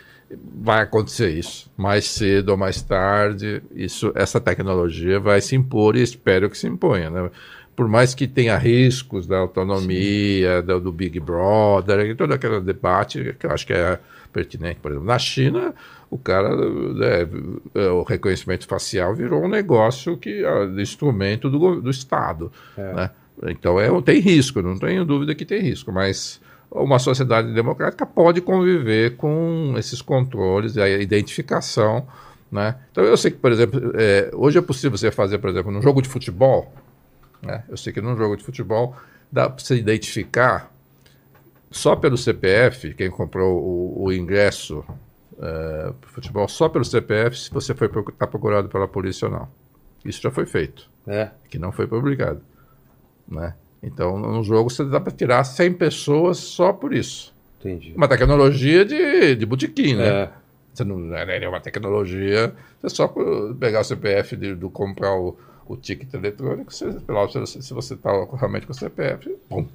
vai 0.56 0.82
acontecer 0.82 1.30
isso. 1.30 1.72
Mais 1.78 2.06
cedo 2.06 2.50
ou 2.50 2.58
mais 2.58 2.82
tarde, 2.82 3.62
isso, 3.76 4.12
essa 4.16 4.42
tecnologia 4.42 5.20
vai 5.20 5.42
se 5.42 5.56
impor 5.56 5.96
e 5.96 6.02
espero 6.02 6.50
que 6.50 6.58
se 6.58 6.68
imponha. 6.68 7.12
Né? 7.12 7.30
por 7.76 7.88
mais 7.88 8.14
que 8.14 8.28
tenha 8.28 8.56
riscos 8.56 9.26
da 9.26 9.40
autonomia, 9.40 10.62
do, 10.62 10.80
do, 10.80 10.92
Big 10.92 11.20
Brother, 11.20 12.16
todo 12.16 12.32
aquele 12.32 12.62
debate 12.62 13.36
que 13.40 13.48
eu 13.48 13.52
acho 13.52 13.66
que 13.66 13.74
é 13.74 13.98
pertinente. 14.32 14.80
Por 14.80 14.92
exemplo, 14.92 15.08
na 15.08 15.18
China, 15.18 15.74
o 16.08 16.16
cara, 16.16 16.56
né, 16.56 17.28
é, 17.74 17.88
o 17.90 18.04
reconhecimento 18.04 18.68
facial 18.68 19.16
virou 19.16 19.44
um 19.44 19.48
negócio 19.48 20.16
que 20.18 20.46
é 20.46 20.66
instrumento 20.80 21.50
do, 21.50 21.82
do 21.82 21.90
Estado. 21.90 22.52
É. 22.78 22.94
Né? 22.94 23.10
Então 23.48 23.80
é, 23.80 24.02
tem 24.02 24.20
risco, 24.20 24.62
não 24.62 24.78
tenho 24.78 25.06
dúvida 25.06 25.36
que 25.36 25.46
tem 25.46 25.62
risco, 25.62 25.92
mas 25.92 26.42
uma 26.72 26.98
sociedade 26.98 27.54
democrática 27.54 28.06
pode 28.06 28.42
conviver 28.42 29.16
com 29.16 29.76
esses 29.78 30.02
controles, 30.02 30.78
a 30.78 30.90
identificação. 30.90 32.08
Né? 32.52 32.76
Então 32.92 33.04
eu 33.04 33.18
sei 33.18 33.32
que, 33.32 33.38
por 33.38 33.52
exemplo, 33.52 33.92
é, 33.96 34.30
hoje 34.34 34.58
é 34.58 34.62
possível 34.62 34.98
você 34.98 35.12
fazer, 35.12 35.40
por 35.40 35.50
exemplo, 35.50 35.72
num 35.72 35.82
jogo 35.82 36.02
de 36.02 36.10
futebol, 36.10 36.72
né? 37.42 37.64
Eu 37.68 37.76
sei 37.76 37.92
que 37.92 38.00
num 38.00 38.16
jogo 38.16 38.38
de 38.38 38.44
futebol 38.44 38.96
dá 39.32 39.50
para 39.50 39.64
você 39.64 39.76
identificar 39.76 40.72
só 41.70 41.96
pelo 41.96 42.18
CPF, 42.18 42.94
quem 42.94 43.10
comprou 43.10 43.60
o, 43.60 44.04
o 44.06 44.14
ingresso 44.14 44.86
uh, 45.34 45.94
para 45.94 46.10
futebol, 46.10 46.48
só 46.48 46.70
pelo 46.70 46.86
CPF, 46.86 47.38
se 47.38 47.52
você 47.52 47.72
está 47.72 48.28
procurado 48.28 48.70
pela 48.70 48.88
polícia 48.88 49.28
ou 49.28 49.32
não. 49.32 49.48
Isso 50.06 50.22
já 50.22 50.30
foi 50.30 50.46
feito. 50.46 50.90
É. 51.08 51.30
Que 51.50 51.58
não 51.58 51.72
foi 51.72 51.88
publicado. 51.88 52.42
Né? 53.28 53.54
Então, 53.82 54.18
no 54.18 54.44
jogo 54.44 54.70
você 54.70 54.84
dá 54.86 55.00
para 55.00 55.12
tirar 55.12 55.44
100 55.44 55.74
pessoas 55.74 56.38
só 56.38 56.72
por 56.72 56.94
isso. 56.94 57.34
Entendi. 57.60 57.94
Uma 57.96 58.08
tecnologia 58.08 58.86
de, 58.86 59.36
de 59.36 59.46
botequim, 59.46 59.96
né? 59.96 60.08
É. 60.08 60.30
Você 60.74 60.84
não 60.84 61.16
é 61.16 61.48
uma 61.48 61.60
tecnologia, 61.60 62.54
você 62.82 62.96
só 62.96 63.14
pegar 63.60 63.82
o 63.82 63.84
CPF 63.84 64.36
de, 64.36 64.56
do 64.56 64.72
comprar 64.72 65.14
o, 65.16 65.38
o 65.68 65.78
ticket 65.78 66.12
eletrônico, 66.14 66.74
você, 66.74 66.92
se 67.62 67.74
você 67.74 67.94
está 67.94 68.12
realmente 68.34 68.66
com 68.66 68.72
o 68.72 68.76
CPF, 68.76 69.36
bom. 69.48 69.68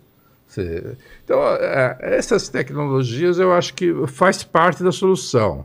Você... 0.47 0.97
Então, 1.25 1.41
é, 1.41 1.99
essas 2.01 2.49
tecnologias 2.49 3.39
eu 3.39 3.53
acho 3.53 3.75
que 3.75 3.95
faz 4.09 4.43
parte 4.43 4.83
da 4.83 4.91
solução. 4.91 5.65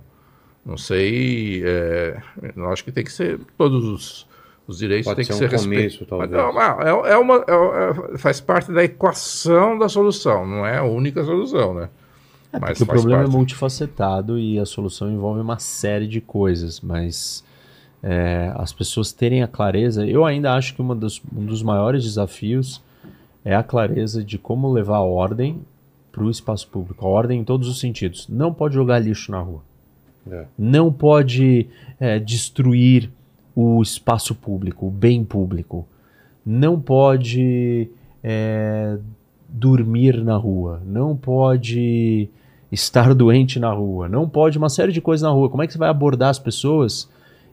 Não 0.63 0.77
sei, 0.77 1.63
é, 1.65 2.21
eu 2.55 2.69
acho 2.69 2.83
que 2.83 2.91
tem 2.91 3.03
que 3.03 3.11
ser 3.11 3.39
todos 3.57 3.83
os, 3.85 4.27
os 4.67 4.77
direitos 4.77 5.05
Pode 5.05 5.17
têm 5.17 5.25
que 5.25 5.33
ser, 5.33 5.45
um 5.45 5.49
respeitados. 5.49 6.31
É, 6.85 7.11
é, 7.11 7.17
uma, 7.17 7.35
é, 7.35 8.13
é, 8.13 8.17
faz 8.17 8.39
parte 8.39 8.71
da 8.71 8.83
equação 8.83 9.77
da 9.77 9.89
solução, 9.89 10.47
não 10.47 10.65
é 10.65 10.77
a 10.77 10.83
única 10.83 11.23
solução, 11.23 11.73
né? 11.73 11.89
É, 12.51 12.59
mas 12.59 12.79
o 12.79 12.85
problema 12.85 13.23
parte. 13.23 13.33
é 13.33 13.37
multifacetado 13.37 14.39
e 14.39 14.59
a 14.59 14.65
solução 14.65 15.11
envolve 15.11 15.41
uma 15.41 15.59
série 15.59 16.07
de 16.07 16.21
coisas, 16.21 16.79
mas 16.79 17.43
é, 18.01 18.53
as 18.55 18.71
pessoas 18.71 19.11
terem 19.11 19.43
a 19.43 19.47
clareza. 19.47 20.05
Eu 20.05 20.23
ainda 20.23 20.53
acho 20.53 20.75
que 20.75 20.83
dos, 20.83 21.21
um 21.35 21.45
dos 21.45 21.61
maiores 21.61 22.03
desafios 22.03 22.81
é 23.43 23.55
a 23.55 23.63
clareza 23.63 24.23
de 24.23 24.37
como 24.37 24.71
levar 24.71 24.97
a 24.97 25.03
ordem 25.03 25.61
para 26.11 26.23
o 26.23 26.29
espaço 26.29 26.67
público. 26.67 27.05
A 27.05 27.09
ordem 27.09 27.39
em 27.41 27.43
todos 27.43 27.67
os 27.67 27.79
sentidos. 27.79 28.27
Não 28.29 28.53
pode 28.53 28.75
jogar 28.75 28.99
lixo 28.99 29.31
na 29.31 29.39
rua. 29.39 29.61
É. 30.29 30.45
Não 30.57 30.93
pode 30.93 31.67
é, 31.99 32.19
destruir 32.19 33.09
o 33.55 33.81
espaço 33.81 34.33
público, 34.33 34.87
o 34.87 34.91
bem 34.91 35.23
público. 35.23 35.87
Não 36.45 36.79
pode 36.79 37.89
é, 38.23 38.97
dormir 39.47 40.23
na 40.23 40.35
rua. 40.35 40.81
Não 40.85 41.15
pode 41.15 42.29
estar 42.71 43.13
doente 43.15 43.59
na 43.59 43.71
rua. 43.71 44.09
Não 44.09 44.27
pode 44.27 44.57
uma 44.57 44.69
série 44.69 44.91
de 44.91 45.01
coisas 45.01 45.23
na 45.23 45.29
rua. 45.29 45.49
Como 45.49 45.61
é 45.61 45.67
que 45.67 45.73
você 45.73 45.79
vai 45.79 45.89
abordar 45.89 46.29
as 46.29 46.39
pessoas 46.39 47.09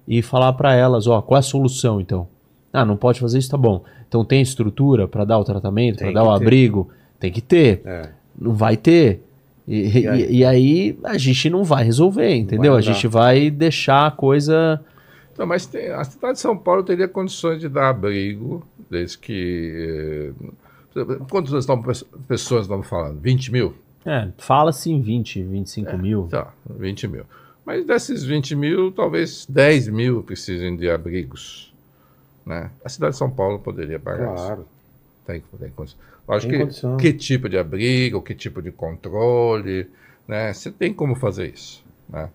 e 0.09 0.23
falar 0.23 0.53
para 0.55 0.75
elas, 0.75 1.07
ó, 1.07 1.21
qual 1.21 1.37
é 1.37 1.41
a 1.41 1.43
solução 1.43 2.01
então? 2.01 2.27
Ah, 2.73 2.85
não 2.85 2.97
pode 2.97 3.21
fazer 3.21 3.39
isso, 3.39 3.51
tá 3.51 3.57
bom. 3.57 3.83
Então 4.09 4.25
tem 4.25 4.41
estrutura 4.41 5.07
para 5.07 5.25
dar 5.25 5.39
o 5.39 5.45
tratamento, 5.45 5.99
para 5.99 6.13
dar 6.13 6.25
o 6.25 6.39
ter. 6.39 6.43
abrigo? 6.43 6.89
Tem 7.19 7.31
que 7.31 7.41
ter. 7.41 7.83
É. 7.85 8.09
Não 8.39 8.53
vai 8.53 8.77
ter. 8.77 9.23
E, 9.69 10.01
e, 10.01 10.09
aí? 10.09 10.27
e, 10.31 10.45
aí? 10.45 10.99
a 11.05 11.19
gente 11.19 11.51
não 11.51 11.63
vai 11.63 11.85
resolver, 11.85 12.35
entendeu? 12.35 12.73
Vai 12.73 12.81
a 12.81 12.83
gente 12.83 13.07
vai 13.07 13.51
deixar 13.51 14.07
a 14.07 14.11
coisa. 14.11 14.81
Não, 15.41 15.47
mas 15.47 15.65
tem, 15.65 15.89
a 15.89 16.05
cidade 16.05 16.35
de 16.35 16.41
São 16.41 16.55
Paulo 16.55 16.83
teria 16.83 17.09
condições 17.09 17.63
de 17.63 17.67
dar 17.67 17.89
abrigo, 17.89 18.63
desde 18.91 19.17
que. 19.17 20.35
Eh, 20.95 21.03
quantas 21.31 21.55
estão, 21.55 21.83
pessoas 22.29 22.65
estamos 22.65 22.87
falando? 22.87 23.19
20 23.19 23.51
mil? 23.51 23.75
É, 24.05 24.29
fala-se 24.37 24.91
em 24.91 25.01
20, 25.01 25.43
25 25.43 25.89
é, 25.89 25.97
mil. 25.97 26.29
Tá, 26.31 26.53
20 26.69 27.09
mil. 27.09 27.25
Mas 27.65 27.87
desses 27.87 28.23
20 28.23 28.55
mil, 28.55 28.93
talvez 28.93 29.47
10 29.49 29.89
mil 29.89 30.23
precisem 30.23 30.77
de 30.77 30.91
abrigos. 30.91 31.73
Né? 32.45 32.71
A 32.85 32.91
cidade 32.91 33.13
de 33.13 33.19
São 33.19 33.31
Paulo 33.31 33.61
poderia 33.61 33.99
pagar 33.99 34.35
claro. 34.35 34.61
isso. 34.61 34.69
Tem, 35.27 35.43
tem 35.59 35.71
condição. 35.71 35.99
Lógico 36.29 36.51
tem 36.51 36.59
que, 36.59 36.65
condição. 36.67 36.97
que 36.99 37.13
tipo 37.15 37.49
de 37.49 37.57
abrigo, 37.57 38.21
que 38.21 38.35
tipo 38.35 38.61
de 38.61 38.71
controle, 38.71 39.89
né? 40.29 40.53
Você 40.53 40.71
tem 40.71 40.93
como 40.93 41.15
fazer 41.15 41.49
isso, 41.49 41.83
né? 42.11 42.29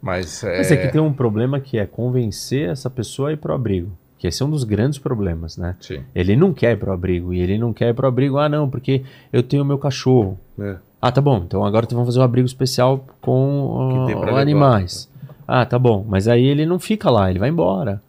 Mas, 0.00 0.42
é... 0.42 0.58
Mas 0.58 0.70
é 0.72 0.76
que 0.76 0.88
tem 0.88 1.00
um 1.00 1.12
problema 1.12 1.60
que 1.60 1.78
é 1.78 1.86
convencer 1.86 2.68
essa 2.68 2.88
pessoa 2.88 3.30
a 3.30 3.32
ir 3.32 3.36
para 3.36 3.52
o 3.52 3.54
abrigo. 3.54 3.90
Que 4.18 4.26
esse 4.26 4.42
é 4.42 4.46
um 4.46 4.50
dos 4.50 4.64
grandes 4.64 4.98
problemas, 4.98 5.56
né? 5.56 5.76
Sim. 5.80 6.02
Ele 6.14 6.36
não 6.36 6.52
quer 6.52 6.72
ir 6.72 6.76
para 6.76 6.90
o 6.90 6.92
abrigo. 6.92 7.32
E 7.32 7.40
ele 7.40 7.56
não 7.56 7.72
quer 7.72 7.88
ir 7.88 7.94
para 7.94 8.04
o 8.04 8.08
abrigo, 8.08 8.38
ah, 8.38 8.48
não, 8.48 8.68
porque 8.68 9.02
eu 9.32 9.42
tenho 9.42 9.64
meu 9.64 9.78
cachorro. 9.78 10.38
É. 10.58 10.76
Ah, 11.00 11.10
tá 11.10 11.20
bom. 11.20 11.38
Então 11.38 11.64
agora 11.64 11.86
vamos 11.90 12.06
fazer 12.06 12.20
um 12.20 12.22
abrigo 12.22 12.46
especial 12.46 13.06
com 13.20 14.08
uh, 14.08 14.36
animais. 14.36 15.08
Ah, 15.48 15.64
tá 15.64 15.78
bom. 15.78 16.04
Mas 16.06 16.28
aí 16.28 16.44
ele 16.44 16.66
não 16.66 16.78
fica 16.78 17.10
lá, 17.10 17.30
ele 17.30 17.38
vai 17.38 17.48
embora. 17.48 18.02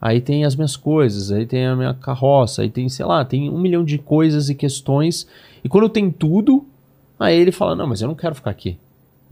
Aí 0.00 0.20
tem 0.20 0.44
as 0.44 0.54
minhas 0.54 0.76
coisas, 0.76 1.32
aí 1.32 1.46
tem 1.46 1.66
a 1.66 1.74
minha 1.74 1.94
carroça, 1.94 2.60
aí 2.60 2.68
tem, 2.68 2.90
sei 2.90 3.06
lá, 3.06 3.24
tem 3.24 3.48
um 3.48 3.58
milhão 3.58 3.82
de 3.82 3.96
coisas 3.96 4.50
e 4.50 4.54
questões. 4.54 5.26
E 5.64 5.68
quando 5.68 5.88
tem 5.88 6.10
tudo, 6.10 6.66
aí 7.18 7.34
ele 7.40 7.50
fala: 7.50 7.74
Não, 7.74 7.86
mas 7.86 8.02
eu 8.02 8.08
não 8.08 8.14
quero 8.14 8.34
ficar 8.34 8.50
aqui. 8.50 8.78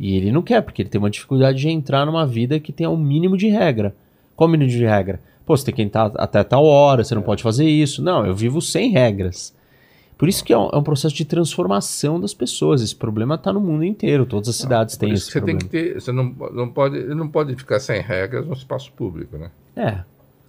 E 0.02 0.16
ele 0.16 0.32
não 0.32 0.42
quer, 0.42 0.60
porque 0.62 0.82
ele 0.82 0.88
tem 0.88 0.98
uma 0.98 1.08
dificuldade 1.08 1.60
de 1.60 1.68
entrar 1.68 2.04
numa 2.04 2.26
vida 2.26 2.58
que 2.58 2.72
tenha 2.72 2.90
um 2.90 2.96
mínimo 2.96 3.36
de 3.36 3.46
regra. 3.46 3.94
Qual 4.34 4.48
o 4.48 4.50
mínimo 4.50 4.68
de 4.68 4.84
regra? 4.84 5.20
Pô, 5.46 5.56
você 5.56 5.66
tem 5.66 5.72
que 5.72 5.80
entrar 5.80 6.10
até 6.16 6.42
tal 6.42 6.64
hora, 6.64 7.04
você 7.04 7.14
não 7.14 7.22
é. 7.22 7.24
pode 7.24 7.40
fazer 7.40 7.66
isso. 7.66 8.02
Não, 8.02 8.26
eu 8.26 8.34
vivo 8.34 8.60
sem 8.60 8.90
regras. 8.90 9.54
Por 10.18 10.28
isso 10.28 10.44
que 10.44 10.52
é 10.52 10.58
um, 10.58 10.70
é 10.72 10.76
um, 10.76 10.82
processo 10.82 11.14
de 11.14 11.24
transformação 11.24 12.18
das 12.20 12.34
pessoas. 12.34 12.82
Esse 12.82 12.96
problema 12.96 13.36
está 13.36 13.52
no 13.52 13.60
mundo 13.60 13.84
inteiro. 13.84 14.26
Todas 14.26 14.48
as 14.48 14.56
cidades 14.56 14.96
não, 14.96 15.00
têm 15.06 15.12
esse 15.12 15.26
você 15.26 15.38
problema. 15.38 15.60
Tem 15.60 15.68
que 15.68 15.92
ter, 15.92 16.00
você 16.00 16.10
não, 16.10 16.34
não, 16.52 16.68
pode, 16.68 17.04
não 17.14 17.28
pode 17.28 17.54
ficar 17.54 17.78
sem 17.78 18.02
regras 18.02 18.44
no 18.44 18.54
espaço 18.54 18.90
público, 18.94 19.38
né? 19.38 19.52
É. 19.76 20.00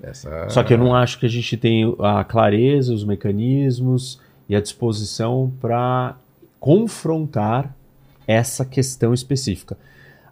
Essa... 0.01 0.49
Só 0.49 0.63
que 0.63 0.73
eu 0.73 0.79
não 0.79 0.95
acho 0.95 1.19
que 1.19 1.27
a 1.27 1.29
gente 1.29 1.55
tem 1.57 1.95
a 1.99 2.23
clareza, 2.23 2.91
os 2.91 3.05
mecanismos 3.05 4.19
e 4.49 4.55
a 4.55 4.59
disposição 4.59 5.53
para 5.61 6.17
confrontar 6.59 7.75
essa 8.27 8.65
questão 8.65 9.13
específica. 9.13 9.77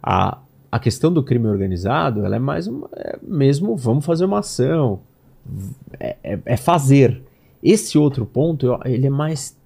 A, 0.02 0.38
a 0.70 0.78
questão 0.78 1.12
do 1.12 1.22
crime 1.22 1.46
organizado, 1.46 2.24
ela 2.24 2.36
é 2.36 2.38
mais 2.38 2.66
uma, 2.66 2.88
é 2.94 3.18
mesmo, 3.22 3.76
vamos 3.76 4.04
fazer 4.04 4.24
uma 4.24 4.40
ação, 4.40 5.00
é, 5.98 6.16
é, 6.22 6.38
é 6.44 6.56
fazer. 6.56 7.22
Esse 7.62 7.96
outro 7.96 8.26
ponto, 8.26 8.78
ele 8.84 9.06
é 9.06 9.10
mais 9.10 9.56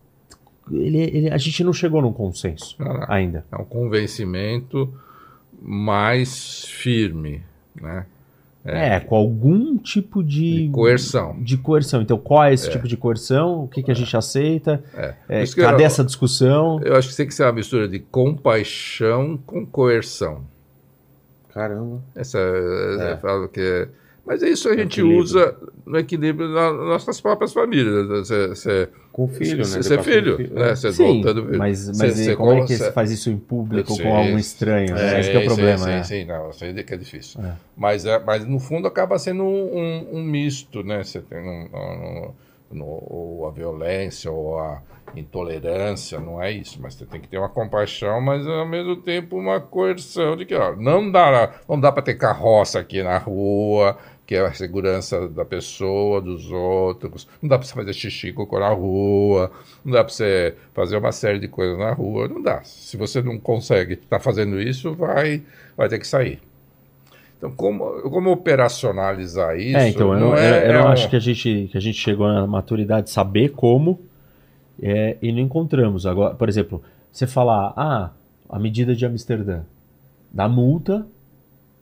ele, 0.70 0.98
ele, 0.98 1.30
a 1.30 1.38
gente 1.38 1.62
não 1.62 1.72
chegou 1.72 2.02
num 2.02 2.12
consenso 2.12 2.76
ainda. 3.08 3.44
É 3.52 3.56
um 3.56 3.64
convencimento 3.64 4.92
mais 5.62 6.64
firme, 6.64 7.42
né? 7.80 8.06
É, 8.66 8.96
é, 8.96 9.00
com 9.00 9.14
algum 9.14 9.78
tipo 9.78 10.22
de, 10.22 10.66
de, 10.66 10.70
coerção. 10.70 11.36
De 11.40 11.56
coerção. 11.56 12.02
Então, 12.02 12.18
qual 12.18 12.44
é 12.44 12.52
esse 12.52 12.68
é. 12.68 12.70
tipo 12.72 12.88
de 12.88 12.96
coerção? 12.96 13.64
O 13.64 13.68
que, 13.68 13.82
que 13.82 13.90
a 13.90 13.94
gente 13.94 14.16
aceita? 14.16 14.82
É. 14.94 15.14
é 15.28 15.46
cadê 15.46 15.84
eu, 15.84 15.86
essa 15.86 16.04
discussão? 16.04 16.80
Eu 16.82 16.96
acho 16.96 17.08
que 17.08 17.16
tem 17.16 17.26
que 17.26 17.34
ser 17.34 17.44
uma 17.44 17.52
mistura 17.52 17.88
de 17.88 18.00
compaixão 18.00 19.38
com 19.46 19.64
coerção. 19.64 20.44
Caramba. 21.54 22.02
Essa, 22.14 22.38
é. 22.38 23.12
eu 23.12 23.18
falo 23.18 23.48
que 23.48 23.60
é 23.60 23.88
mas 24.26 24.42
é 24.42 24.48
isso 24.48 24.68
a 24.68 24.76
gente 24.76 25.00
equilíbrio. 25.00 25.20
usa 25.20 25.56
no 25.86 25.98
equilíbrio 25.98 26.48
nas 26.48 26.74
nossas 26.74 27.20
próprias 27.20 27.52
famílias. 27.52 28.08
Você, 28.08 28.48
você, 28.48 28.88
com 29.12 29.28
filho, 29.28 29.58
né? 29.58 29.64
Você 29.64 29.94
é 29.94 30.02
filho, 30.02 30.36
filho, 30.36 30.54
né? 30.54 30.74
Você 30.74 30.92
sim, 30.92 31.22
voltando, 31.22 31.56
mas, 31.56 31.96
mas 31.96 32.18
você, 32.18 32.34
como 32.34 32.52
é 32.52 32.66
que 32.66 32.76
você 32.76 32.90
faz 32.90 33.12
isso 33.12 33.30
em 33.30 33.38
público 33.38 33.92
sim, 33.92 34.02
com 34.02 34.16
algum 34.16 34.36
estranho? 34.36 34.94
Né? 34.96 35.20
Esse 35.20 35.30
é 35.30 35.38
o 35.38 35.44
problema. 35.44 35.78
Sim, 35.78 35.84
né? 35.84 36.02
sim, 36.02 36.24
não, 36.24 36.50
isso 36.50 36.64
aí 36.64 36.82
que 36.82 36.92
é 36.92 36.96
difícil. 36.96 37.40
É. 37.40 37.52
Mas, 37.76 38.04
é, 38.04 38.18
mas 38.18 38.44
no 38.44 38.58
fundo 38.58 38.88
acaba 38.88 39.16
sendo 39.16 39.44
um, 39.44 39.78
um, 39.78 40.18
um 40.18 40.22
misto, 40.24 40.82
né? 40.82 41.04
Você 41.04 41.20
tem 41.20 41.38
um, 41.38 41.68
um, 41.72 42.30
no, 42.72 43.46
a 43.46 43.52
violência 43.52 44.30
ou 44.30 44.58
a 44.58 44.82
intolerância, 45.14 46.18
não 46.18 46.42
é 46.42 46.50
isso, 46.50 46.80
mas 46.80 46.94
você 46.94 47.06
tem 47.06 47.20
que 47.20 47.28
ter 47.28 47.38
uma 47.38 47.48
compaixão, 47.48 48.20
mas 48.20 48.46
ao 48.46 48.66
mesmo 48.66 48.96
tempo 48.96 49.38
uma 49.38 49.60
coerção 49.60 50.36
de 50.36 50.44
que 50.44 50.54
ó, 50.54 50.74
não 50.76 51.10
dá, 51.10 51.60
não 51.68 51.78
dá 51.78 51.92
para 51.92 52.02
ter 52.02 52.14
carroça 52.14 52.78
aqui 52.80 53.02
na 53.02 53.16
rua, 53.16 53.96
que 54.26 54.34
é 54.34 54.40
a 54.40 54.52
segurança 54.52 55.28
da 55.28 55.44
pessoa, 55.44 56.20
dos 56.20 56.50
outros. 56.50 57.28
Não 57.40 57.48
dá 57.48 57.56
para 57.56 57.66
você 57.66 57.74
fazer 57.74 57.92
xixi 57.92 58.32
cocô 58.32 58.58
na 58.58 58.70
rua, 58.70 59.52
não 59.84 59.92
dá 59.92 60.02
para 60.02 60.12
você 60.12 60.54
fazer 60.74 60.96
uma 60.96 61.12
série 61.12 61.38
de 61.38 61.46
coisas 61.46 61.78
na 61.78 61.92
rua, 61.92 62.26
não 62.26 62.42
dá. 62.42 62.62
Se 62.64 62.96
você 62.96 63.22
não 63.22 63.38
consegue 63.38 63.94
estar 63.94 64.18
tá 64.18 64.20
fazendo 64.20 64.60
isso, 64.60 64.92
vai, 64.94 65.42
vai 65.76 65.88
ter 65.88 66.00
que 66.00 66.06
sair. 66.06 66.40
Então, 67.38 67.52
como, 67.52 67.84
como 68.10 68.32
operacionalizar 68.32 69.56
isso? 69.56 69.76
É, 69.76 69.88
então, 69.90 70.12
eu 70.12 70.18
não, 70.18 70.36
é, 70.36 70.66
eu, 70.66 70.72
eu 70.72 70.80
é 70.80 70.86
acho 70.88 71.06
um... 71.06 71.10
que, 71.10 71.16
a 71.16 71.20
gente, 71.20 71.68
que 71.70 71.78
a 71.78 71.80
gente 71.80 71.98
chegou 71.98 72.26
na 72.26 72.46
maturidade 72.46 73.06
de 73.06 73.12
saber 73.12 73.50
como 73.50 74.00
é, 74.82 75.16
e 75.22 75.30
não 75.30 75.40
encontramos. 75.40 76.04
Agora, 76.04 76.34
por 76.34 76.48
exemplo, 76.48 76.82
você 77.12 77.28
falar, 77.28 77.72
ah, 77.76 78.10
a 78.48 78.58
medida 78.58 78.94
de 78.94 79.06
Amsterdã, 79.06 79.60
da 80.32 80.48
multa 80.48 81.06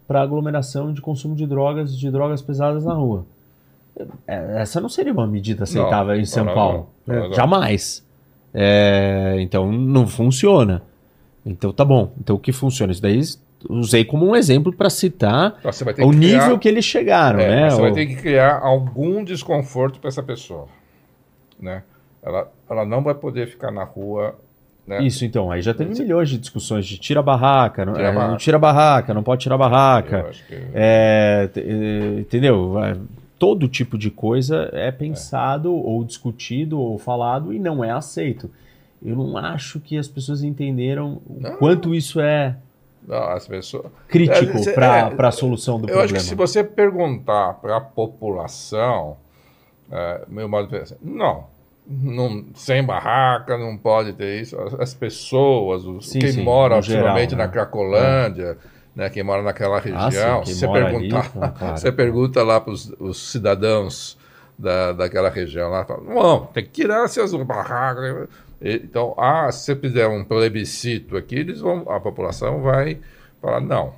para 0.07 0.20
aglomeração 0.20 0.92
de 0.92 1.00
consumo 1.00 1.34
de 1.34 1.47
drogas, 1.47 1.97
de 1.97 2.10
drogas 2.10 2.42
pesadas 2.42 2.84
na 2.84 2.94
rua. 2.94 3.26
É, 4.26 4.62
essa 4.62 4.81
não 4.81 4.89
seria 4.89 5.12
uma 5.12 5.26
medida 5.26 5.65
aceitável 5.65 6.15
não, 6.15 6.20
em 6.20 6.24
São 6.24 6.44
não, 6.44 6.55
Paulo. 6.55 6.89
Não, 7.07 7.33
Jamais. 7.33 8.05
É, 8.52 9.36
então 9.41 9.70
não 9.70 10.07
funciona. 10.07 10.83
Então 11.44 11.73
tá 11.73 11.84
bom. 11.84 12.12
Então 12.20 12.36
o 12.36 12.39
que 12.39 12.52
funciona? 12.52 12.92
Isso 12.92 13.02
daí 13.02 13.20
usei 13.68 14.05
como 14.05 14.26
um 14.26 14.36
exemplo 14.36 14.73
para 14.73 14.91
citar 14.91 15.58
o 15.65 16.10
que 16.10 16.16
nível 16.16 16.41
criar... 16.41 16.58
que 16.58 16.68
eles 16.68 16.84
chegaram. 16.84 17.41
É, 17.41 17.49
né? 17.49 17.70
Você 17.70 17.81
vai 17.81 17.92
ter 17.92 18.07
que 18.07 18.16
criar 18.16 18.58
algum 18.60 19.24
desconforto 19.24 20.00
para 20.00 20.08
essa 20.08 20.23
pessoa. 20.23 20.68
Né? 21.58 21.83
Ela, 22.23 22.50
ela 22.68 22.84
não 22.84 23.02
vai 23.02 23.15
poder 23.15 23.49
ficar 23.49 23.70
na 23.70 23.84
rua 23.84 24.36
né? 24.87 25.03
Isso, 25.03 25.25
então. 25.25 25.51
Aí 25.51 25.63
já 25.63 25.73
teve 25.73 25.99
milhões 25.99 26.29
de 26.29 26.39
discussões 26.39 26.87
de 26.87 26.99
tira 26.99 27.23
barraca, 27.23 27.85
não 27.85 27.95
tira, 27.95 28.09
é, 28.09 28.13
barraca. 28.13 28.31
não 28.31 28.37
tira 28.37 28.59
barraca, 28.59 29.15
não 29.15 29.23
pode 29.23 29.43
tirar 29.43 29.57
barraca. 29.57 30.31
Que... 30.47 30.55
É, 30.75 31.51
é 31.57 32.21
entendeu? 32.21 32.75
Todo 33.39 33.67
tipo 33.69 33.97
de 33.97 34.11
coisa 34.11 34.69
é 34.73 34.91
pensado, 34.91 35.69
é. 35.69 35.73
ou 35.73 36.05
discutido, 36.05 36.79
ou 36.79 36.99
falado 36.99 37.53
e 37.53 37.59
não 37.59 37.83
é 37.83 37.91
aceito. 37.91 38.51
Eu 39.03 39.17
não 39.17 39.37
acho 39.37 39.81
que 39.81 39.99
as 39.99 40.09
pessoas 40.09 40.43
entenderam 40.43 41.21
o 41.27 41.57
quanto 41.59 41.95
isso 41.95 42.21
é 42.21 42.57
não, 43.07 43.29
as 43.29 43.47
pessoas... 43.47 43.87
crítico 44.09 44.57
é, 44.69 44.73
para 44.73 45.11
é, 45.11 45.27
a 45.27 45.31
solução 45.31 45.79
do 45.79 45.85
eu 45.85 45.89
problema. 45.89 46.01
Eu 46.01 46.05
acho 46.05 46.15
que 46.15 46.21
se 46.21 46.35
você 46.35 46.65
perguntar 46.65 47.55
para 47.55 47.77
a 47.77 47.81
população, 47.81 49.17
é, 49.91 50.23
meu 50.27 50.49
modo 50.49 50.69
de 50.69 50.79
pensar, 50.79 50.97
não, 51.03 51.45
não, 51.87 52.47
sem 52.55 52.83
barraca, 52.83 53.59
não 53.59 53.77
pode 53.77 54.13
ter 54.15 54.41
isso. 54.41 54.57
As 54.79 54.95
pessoas, 54.95 55.85
os, 55.85 56.09
sim, 56.09 56.19
quem 56.19 56.33
sim, 56.33 56.43
mora 56.43 56.77
ultimamente 56.77 57.31
geral, 57.31 57.47
na 57.47 57.47
né? 57.47 57.53
Cracolândia, 57.53 58.59
é. 58.97 58.99
né, 58.99 59.11
quem 59.11 59.23
mora 59.23 59.43
naquela 59.43 59.79
região, 59.79 60.41
ah, 60.41 60.47
sim, 60.47 60.55
você, 60.55 60.69
pergunta, 60.69 61.19
ali, 61.19 61.73
você 61.77 61.93
pergunta 61.93 62.43
lá 62.43 62.61
para 62.61 62.73
os 62.73 63.31
cidadãos 63.31 64.17
da, 64.59 64.93
daquela 64.93 65.29
região 65.29 65.71
lá, 65.71 65.85
fala, 65.85 66.03
não, 66.03 66.47
tem 66.47 66.65
que 66.65 66.71
tirar 66.71 67.05
essas 67.05 67.33
barracas. 67.35 68.29
Então, 68.63 69.15
ah, 69.19 69.53
se 69.53 69.65
você 69.65 69.77
fizer 69.77 70.07
um 70.07 70.25
plebiscito 70.25 71.17
aqui, 71.17 71.37
eles 71.37 71.61
vão, 71.61 71.85
a 71.91 72.01
população 72.01 72.63
vai 72.63 72.99
falar 73.43 73.61
não, 73.61 73.93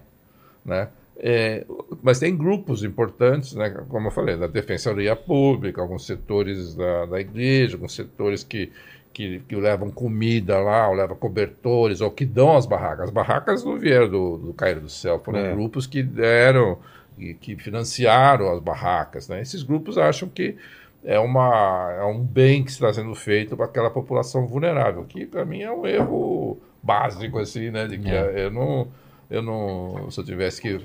né? 0.65 0.89
É, 1.18 1.64
mas 2.02 2.18
tem 2.18 2.36
grupos 2.36 2.84
importantes, 2.84 3.54
né, 3.54 3.70
como 3.88 4.08
eu 4.08 4.10
falei, 4.10 4.36
da 4.36 4.46
Defensoria 4.46 5.16
Pública, 5.16 5.80
alguns 5.80 6.06
setores 6.06 6.74
da, 6.74 7.06
da 7.06 7.20
igreja, 7.20 7.76
alguns 7.76 7.94
setores 7.94 8.44
que, 8.44 8.70
que, 9.14 9.40
que 9.40 9.56
levam 9.56 9.90
comida 9.90 10.58
lá, 10.58 10.88
ou 10.88 10.94
levam 10.94 11.16
cobertores, 11.16 12.00
ou 12.00 12.10
que 12.10 12.26
dão 12.26 12.54
as 12.54 12.66
barracas. 12.66 13.04
As 13.04 13.10
barracas 13.10 13.64
não 13.64 13.78
vieram 13.78 14.10
do, 14.10 14.36
do 14.36 14.52
cair 14.52 14.78
do 14.78 14.90
céu, 14.90 15.18
foram 15.24 15.38
é. 15.38 15.52
grupos 15.54 15.86
que 15.86 16.02
deram, 16.02 16.78
e 17.18 17.34
que 17.34 17.56
financiaram 17.56 18.50
as 18.52 18.60
barracas. 18.60 19.28
Né? 19.28 19.40
Esses 19.40 19.62
grupos 19.62 19.96
acham 19.98 20.28
que 20.28 20.56
é, 21.04 21.18
uma, 21.18 21.96
é 21.98 22.04
um 22.04 22.20
bem 22.20 22.64
que 22.64 22.70
está 22.70 22.92
sendo 22.92 23.14
feito 23.14 23.56
para 23.56 23.66
aquela 23.66 23.90
população 23.90 24.46
vulnerável, 24.46 25.04
que 25.04 25.24
para 25.24 25.44
mim 25.44 25.62
é 25.62 25.72
um 25.72 25.86
erro 25.86 26.58
básico, 26.82 27.38
assim, 27.38 27.70
né, 27.70 27.86
de 27.86 27.98
que 27.98 28.10
é. 28.10 28.44
eu 28.44 28.50
não 28.50 28.88
eu 29.30 29.42
não, 29.42 30.10
se 30.10 30.20
eu 30.20 30.24
tivesse 30.24 30.60
que 30.60 30.80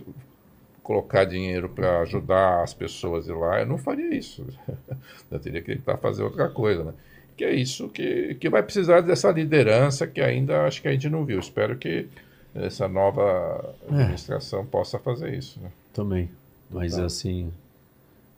colocar 0.84 1.26
dinheiro 1.26 1.70
para 1.70 2.02
ajudar 2.02 2.64
as 2.64 2.74
pessoas 2.74 3.28
ir 3.28 3.34
lá, 3.34 3.60
eu 3.60 3.66
não 3.66 3.78
faria 3.78 4.14
isso. 4.16 4.46
Eu 5.32 5.40
teria 5.40 5.62
que 5.62 5.76
tentar 5.76 5.98
fazer 5.98 6.24
outra 6.24 6.50
coisa, 6.50 6.84
né? 6.84 6.94
Que 7.38 7.46
é 7.46 7.54
isso 7.54 7.88
que, 7.88 8.36
que 8.36 8.50
vai 8.50 8.62
precisar 8.62 9.00
dessa 9.00 9.32
liderança 9.32 10.06
que 10.06 10.20
ainda 10.20 10.66
acho 10.66 10.82
que 10.82 10.88
a 10.90 10.92
gente 10.92 11.08
não 11.08 11.24
viu. 11.24 11.40
Espero 11.40 11.78
que 11.78 12.08
essa 12.54 12.88
nova 12.88 13.74
é. 13.90 13.94
administração 13.94 14.62
é. 14.62 14.66
possa 14.66 15.00
fazer 15.00 15.34
isso. 15.34 15.60
Né? 15.62 15.72
Também. 15.94 16.30
Mas 16.70 16.96
tá. 16.96 17.06
assim, 17.06 17.52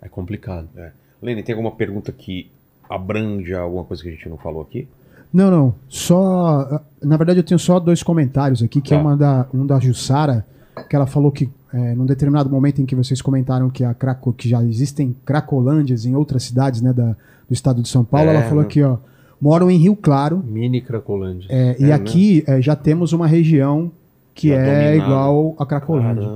é 0.01 0.07
complicado. 0.07 0.69
É. 0.77 0.91
Lene, 1.21 1.41
tem 1.41 1.53
alguma 1.53 1.71
pergunta 1.71 2.11
que 2.11 2.51
abrange 2.87 3.53
alguma 3.55 3.83
coisa 3.83 4.03
que 4.03 4.09
a 4.09 4.11
gente 4.11 4.29
não 4.29 4.37
falou 4.37 4.61
aqui? 4.61 4.87
Não, 5.33 5.49
não. 5.49 5.75
Só. 5.89 6.81
Na 7.01 7.17
verdade, 7.17 7.39
eu 7.39 7.43
tenho 7.43 7.59
só 7.59 7.79
dois 7.79 8.03
comentários 8.03 8.61
aqui, 8.61 8.79
que 8.79 8.93
é 8.93 8.97
tá. 8.97 9.01
é 9.01 9.05
uma 9.05 9.17
da, 9.17 9.47
um 9.53 9.65
da 9.65 9.79
Jussara, 9.79 10.45
que 10.87 10.95
ela 10.95 11.07
falou 11.07 11.31
que 11.31 11.49
é, 11.73 11.95
num 11.95 12.05
determinado 12.05 12.49
momento 12.49 12.81
em 12.81 12.85
que 12.85 12.95
vocês 12.95 13.19
comentaram 13.19 13.69
que, 13.69 13.83
a 13.83 13.93
Craco, 13.95 14.31
que 14.31 14.47
já 14.47 14.63
existem 14.63 15.15
cracolândias 15.25 16.05
em 16.05 16.15
outras 16.15 16.43
cidades 16.43 16.81
né, 16.81 16.93
da, 16.93 17.15
do 17.49 17.53
estado 17.53 17.81
de 17.81 17.89
São 17.89 18.05
Paulo, 18.05 18.29
é, 18.29 18.35
ela 18.35 18.43
falou 18.43 18.61
né? 18.61 18.67
aqui, 18.67 18.83
ó. 18.83 18.97
Moram 19.41 19.69
em 19.69 19.77
Rio 19.77 19.95
Claro. 19.95 20.41
Mini 20.47 20.79
Cracolândia. 20.79 21.47
É, 21.49 21.75
e 21.79 21.85
é, 21.85 21.93
aqui 21.93 22.43
né? 22.47 22.61
já 22.61 22.75
temos 22.75 23.11
uma 23.11 23.27
região 23.27 23.91
que 24.35 24.49
já 24.49 24.55
é 24.55 24.91
dominado. 24.91 25.11
igual 25.11 25.55
a 25.57 25.65
Cracolândia. 25.65 26.29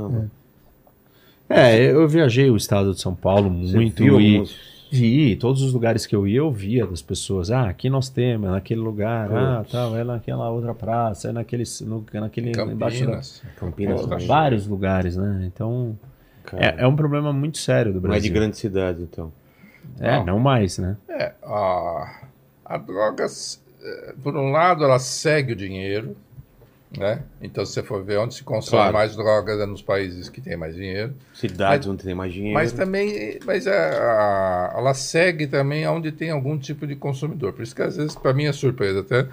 É. 1.50 1.92
eu 1.92 2.06
viajei 2.08 2.50
o 2.50 2.58
estado 2.58 2.94
de 2.94 3.00
São 3.00 3.16
Paulo 3.16 3.50
muito 3.50 4.04
e, 4.04 4.44
Vi, 4.92 5.36
todos 5.36 5.62
os 5.62 5.74
lugares 5.74 6.06
que 6.06 6.16
eu 6.16 6.28
ia, 6.28 6.38
eu 6.38 6.52
via 6.52 6.86
das 6.86 7.02
pessoas. 7.02 7.52
Ah, 7.52 7.68
aqui 7.70 7.90
nós 7.90 8.10
temos, 8.10 8.48
é 8.48 8.52
naquele 8.52 8.80
lugar, 8.80 9.28
Putz. 9.28 9.40
ah, 9.40 9.66
tal, 9.70 9.98
é 9.98 10.04
naquela 10.04 10.50
outra 10.50 10.74
praça, 10.74 11.30
é 11.30 11.32
naquele, 11.32 11.64
no, 11.82 12.06
naquele 12.14 12.52
Campinas, 12.52 12.74
embaixo 12.74 13.06
da, 13.06 13.52
Campinas, 13.56 14.06
Pô, 14.06 14.18
vários 14.26 14.68
lugares, 14.68 15.16
né? 15.16 15.44
Então 15.46 15.98
é, 16.54 16.84
é, 16.84 16.88
um 16.88 16.96
problema 16.96 17.34
muito 17.34 17.58
sério 17.58 17.92
do 17.92 18.00
Brasil. 18.00 18.12
Não 18.12 18.18
é 18.18 18.22
de 18.22 18.30
grande 18.30 18.58
cidade, 18.58 19.02
então. 19.02 19.32
É, 20.00 20.18
não, 20.18 20.26
não 20.26 20.40
mais, 20.40 20.78
né? 20.78 20.96
É, 21.10 21.34
a, 21.44 22.22
a 22.66 22.78
droga, 22.78 23.26
é, 23.26 24.14
por 24.24 24.36
um 24.36 24.52
lado, 24.52 24.84
ela 24.84 25.00
segue 25.00 25.54
o 25.54 25.56
dinheiro, 25.56 26.16
Né? 26.96 27.22
Então, 27.42 27.66
se 27.66 27.74
você 27.74 27.84
for 27.84 28.02
ver 28.04 28.18
onde 28.18 28.34
se 28.34 28.44
consome 28.44 28.82
claro. 28.82 28.94
mais 28.94 29.16
drogas 29.16 29.60
é 29.60 29.66
nos 29.66 29.82
países 29.82 30.30
que 30.30 30.40
têm 30.40 30.56
mais 30.56 30.74
dinheiro. 30.74 31.14
Cidades 31.34 31.86
mas, 31.86 31.94
onde 31.94 32.04
tem 32.04 32.16
mais 32.16 32.34
dinheiro. 32.34 32.54
Mas 32.54 32.72
também, 32.72 33.40
mas 33.46 33.68
a, 33.68 33.74
a, 33.74 34.74
ela 34.78 34.94
segue 34.94 35.48
também 35.48 35.86
onde 35.88 36.12
tem 36.14 36.30
algum 36.30 36.58
tipo 36.58 36.88
de 36.88 36.96
consumidor. 36.96 37.52
Por 37.52 37.62
isso 37.62 37.76
que 37.76 37.82
às 37.82 37.98
vezes, 37.98 38.16
para 38.16 38.34
mim 38.34 38.46
é 38.46 38.54
surpresa 38.54 39.02
até, 39.02 39.28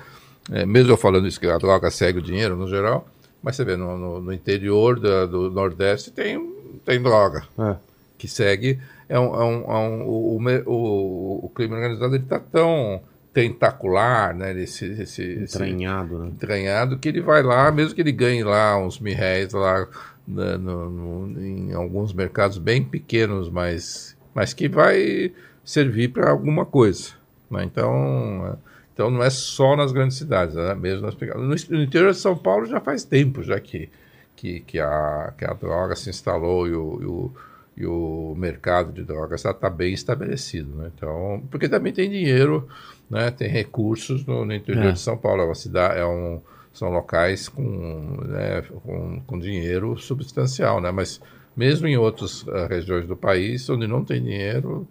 é, 0.51 0.67
mesmo 0.67 0.93
eu 0.93 0.97
falando 0.97 1.29
isso 1.29 1.39
que 1.39 1.47
a 1.47 1.57
droga 1.57 1.91
segue 1.91 2.19
o 2.19 2.23
dinheiro 2.23 2.57
no 2.57 2.69
geral, 2.69 3.07
mas 3.43 3.57
você 3.57 3.65
vê 3.65 3.77
no, 3.77 3.97
no, 3.97 4.21
no 4.21 4.33
interior 4.33 4.99
da, 4.99 5.27
do 5.27 5.51
Nordeste 5.51 6.11
tem, 6.11 6.53
tem 6.85 7.01
droga 7.01 7.45
é. 7.59 7.77
que 8.19 8.27
segue. 8.27 8.81
É 9.09 9.19
um, 9.19 9.35
é 9.35 9.45
um, 9.45 9.65
é 9.71 9.79
um 9.79 10.03
o, 10.03 10.39
o, 10.67 11.45
o, 11.45 11.49
crime 11.55 11.75
organizado 11.75 12.15
ele 12.15 12.25
está 12.25 12.39
tão 12.39 13.03
tentacular, 13.35 14.35
né? 14.35 14.59
Esse, 14.63 14.87
esse, 14.93 15.23
entranhado, 15.43 16.15
esse, 16.15 16.23
né? 16.23 16.29
entranhado, 16.29 16.99
que 16.99 17.09
ele 17.09 17.21
vai 17.21 17.43
lá, 17.43 17.71
mesmo 17.73 17.95
que 17.95 18.01
ele 18.01 18.13
ganhe 18.13 18.45
lá 18.45 18.79
uns 18.79 19.01
mil 19.01 19.15
reais 19.15 19.53
lá 19.53 19.89
né, 20.27 20.57
no, 20.57 20.89
no, 20.89 21.41
em 21.43 21.75
alguns 21.75 22.13
mercados 22.13 22.57
bem 22.59 22.83
pequenos, 22.83 23.51
mas, 23.51 24.17
mas 24.33 24.55
que 24.55 24.69
vai 24.69 25.33
servir 25.65 26.13
para 26.13 26.31
alguma 26.31 26.65
coisa. 26.65 27.11
Né? 27.51 27.65
Então, 27.65 28.57
então 28.95 29.11
não 29.11 29.23
é 29.23 29.31
só 29.31 29.75
nas 29.75 29.91
grandes 29.91 30.17
cidades, 30.17 30.55
né? 30.55 30.73
mesmo 30.77 31.05
nas 31.05 31.17
pequenas. 31.17 31.43
No, 31.43 31.77
no 31.77 31.83
interior 31.83 32.13
de 32.13 32.19
São 32.19 32.37
Paulo 32.37 32.67
já 32.67 32.81
faz 32.81 33.03
tempo 33.03 33.43
já 33.43 33.59
que, 33.59 33.91
que, 34.37 34.61
que, 34.61 34.79
a, 34.79 35.35
que 35.37 35.45
a 35.45 35.53
droga 35.53 35.97
se 35.97 36.09
instalou 36.09 36.69
e 36.69 36.75
o, 36.75 36.99
e 37.03 37.05
o 37.05 37.33
e 37.77 37.85
o 37.87 38.35
mercado 38.39 38.93
de 38.93 39.03
drogas 39.03 39.45
está 39.45 39.69
bem 39.69 39.93
estabelecido, 39.93 40.77
né? 40.77 40.91
Então, 40.95 41.43
porque 41.51 41.69
também 41.69 41.93
tem 41.93 42.09
dinheiro 42.09 42.69
né, 43.09 43.31
tem 43.31 43.49
recursos 43.49 44.25
no, 44.27 44.45
no 44.45 44.55
interior 44.55 44.87
é. 44.87 44.93
de 44.93 45.01
São 45.01 45.17
Paulo. 45.17 45.43
É 45.43 45.45
uma 45.45 45.55
cidade, 45.55 45.99
é 45.99 46.07
um, 46.07 46.41
são 46.73 46.91
locais 46.91 47.49
com, 47.49 48.19
né, 48.25 48.63
com, 48.83 49.21
com, 49.27 49.39
dinheiro 49.39 49.97
substancial, 49.97 50.81
né? 50.81 50.91
Mas 50.91 51.21
mesmo 51.57 51.87
em 51.87 51.97
outras 51.97 52.43
uh, 52.43 52.67
regiões 52.69 53.07
do 53.07 53.17
país, 53.17 53.69
onde 53.71 53.87
não 53.87 54.05
tem 54.05 54.23
dinheiro, 54.23 54.87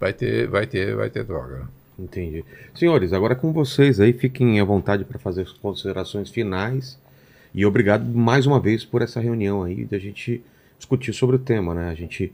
vai 0.00 0.12
ter, 0.12 0.48
vai 0.48 0.66
ter, 0.66 0.96
vai 0.96 1.08
ter 1.10 1.24
droga. 1.24 1.68
Entendi. 1.98 2.44
Senhores, 2.74 3.12
agora 3.12 3.34
com 3.34 3.52
vocês 3.52 3.98
aí, 4.00 4.12
fiquem 4.12 4.60
à 4.60 4.64
vontade 4.64 5.04
para 5.04 5.18
fazer 5.18 5.42
as 5.42 5.52
considerações 5.52 6.30
finais. 6.30 6.98
E 7.54 7.66
obrigado 7.66 8.04
mais 8.04 8.46
uma 8.46 8.60
vez 8.60 8.84
por 8.84 9.02
essa 9.02 9.20
reunião 9.20 9.64
aí, 9.64 9.84
da 9.84 9.98
gente 9.98 10.42
discutir 10.76 11.12
sobre 11.12 11.36
o 11.36 11.38
tema, 11.38 11.74
né? 11.74 11.88
A 11.88 11.94
gente 11.94 12.32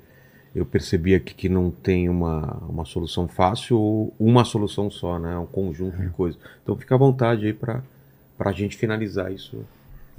eu 0.54 0.64
percebi 0.64 1.14
aqui 1.14 1.34
que 1.34 1.48
não 1.48 1.70
tem 1.70 2.08
uma, 2.08 2.62
uma 2.68 2.84
solução 2.84 3.26
fácil 3.26 3.76
ou 3.76 4.14
uma 4.20 4.44
solução 4.44 4.88
só, 4.88 5.18
né? 5.18 5.34
É 5.34 5.38
um 5.38 5.46
conjunto 5.46 5.96
de 5.96 6.08
coisas. 6.10 6.40
Então 6.62 6.76
fica 6.76 6.94
à 6.94 6.98
vontade 6.98 7.46
aí 7.46 7.52
para 7.52 7.82
a 8.38 8.52
gente 8.52 8.76
finalizar 8.76 9.32
isso. 9.32 9.64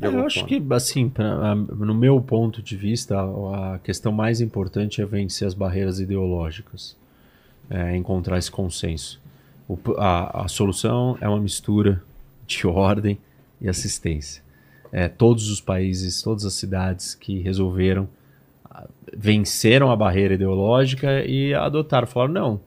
É, 0.02 0.08
eu 0.08 0.26
acho 0.26 0.42
forma. 0.42 0.48
que, 0.50 0.74
assim, 0.74 1.08
pra, 1.08 1.56
no 1.56 1.96
meu 1.96 2.20
ponto 2.20 2.62
de 2.62 2.76
vista, 2.76 3.18
a, 3.18 3.76
a, 3.76 3.80
questão 3.80 4.12
mais 4.12 4.42
importante 4.42 5.02
é 5.02 5.06
vencer 5.06 5.48
as 5.48 5.54
barreiras 5.54 6.02
ideológicas, 6.02 6.98
é 7.70 7.96
encontrar 7.96 8.38
esse 8.38 8.52
consenso. 8.52 9.22
O, 9.70 9.80
a, 9.98 10.44
a 10.44 10.48
solução 10.50 11.18
é 11.22 11.30
uma 11.30 11.40
mistura 11.40 12.04
de 12.46 12.68
ordem 12.68 13.18
e 13.62 13.70
assistência. 13.70 14.44
É, 14.92 15.08
todos 15.08 15.50
os 15.50 15.62
países, 15.62 16.22
todas 16.22 16.44
as 16.44 16.54
cidades 16.56 17.16
que 17.16 17.40
resolveram 17.40 18.08
venceram 19.16 19.92
a 19.92 19.96
barreira 19.96 20.34
ideológica 20.34 21.24
e 21.26 21.54
adotaram. 21.54 22.08
Falaram, 22.08 22.34
não, 22.34 22.62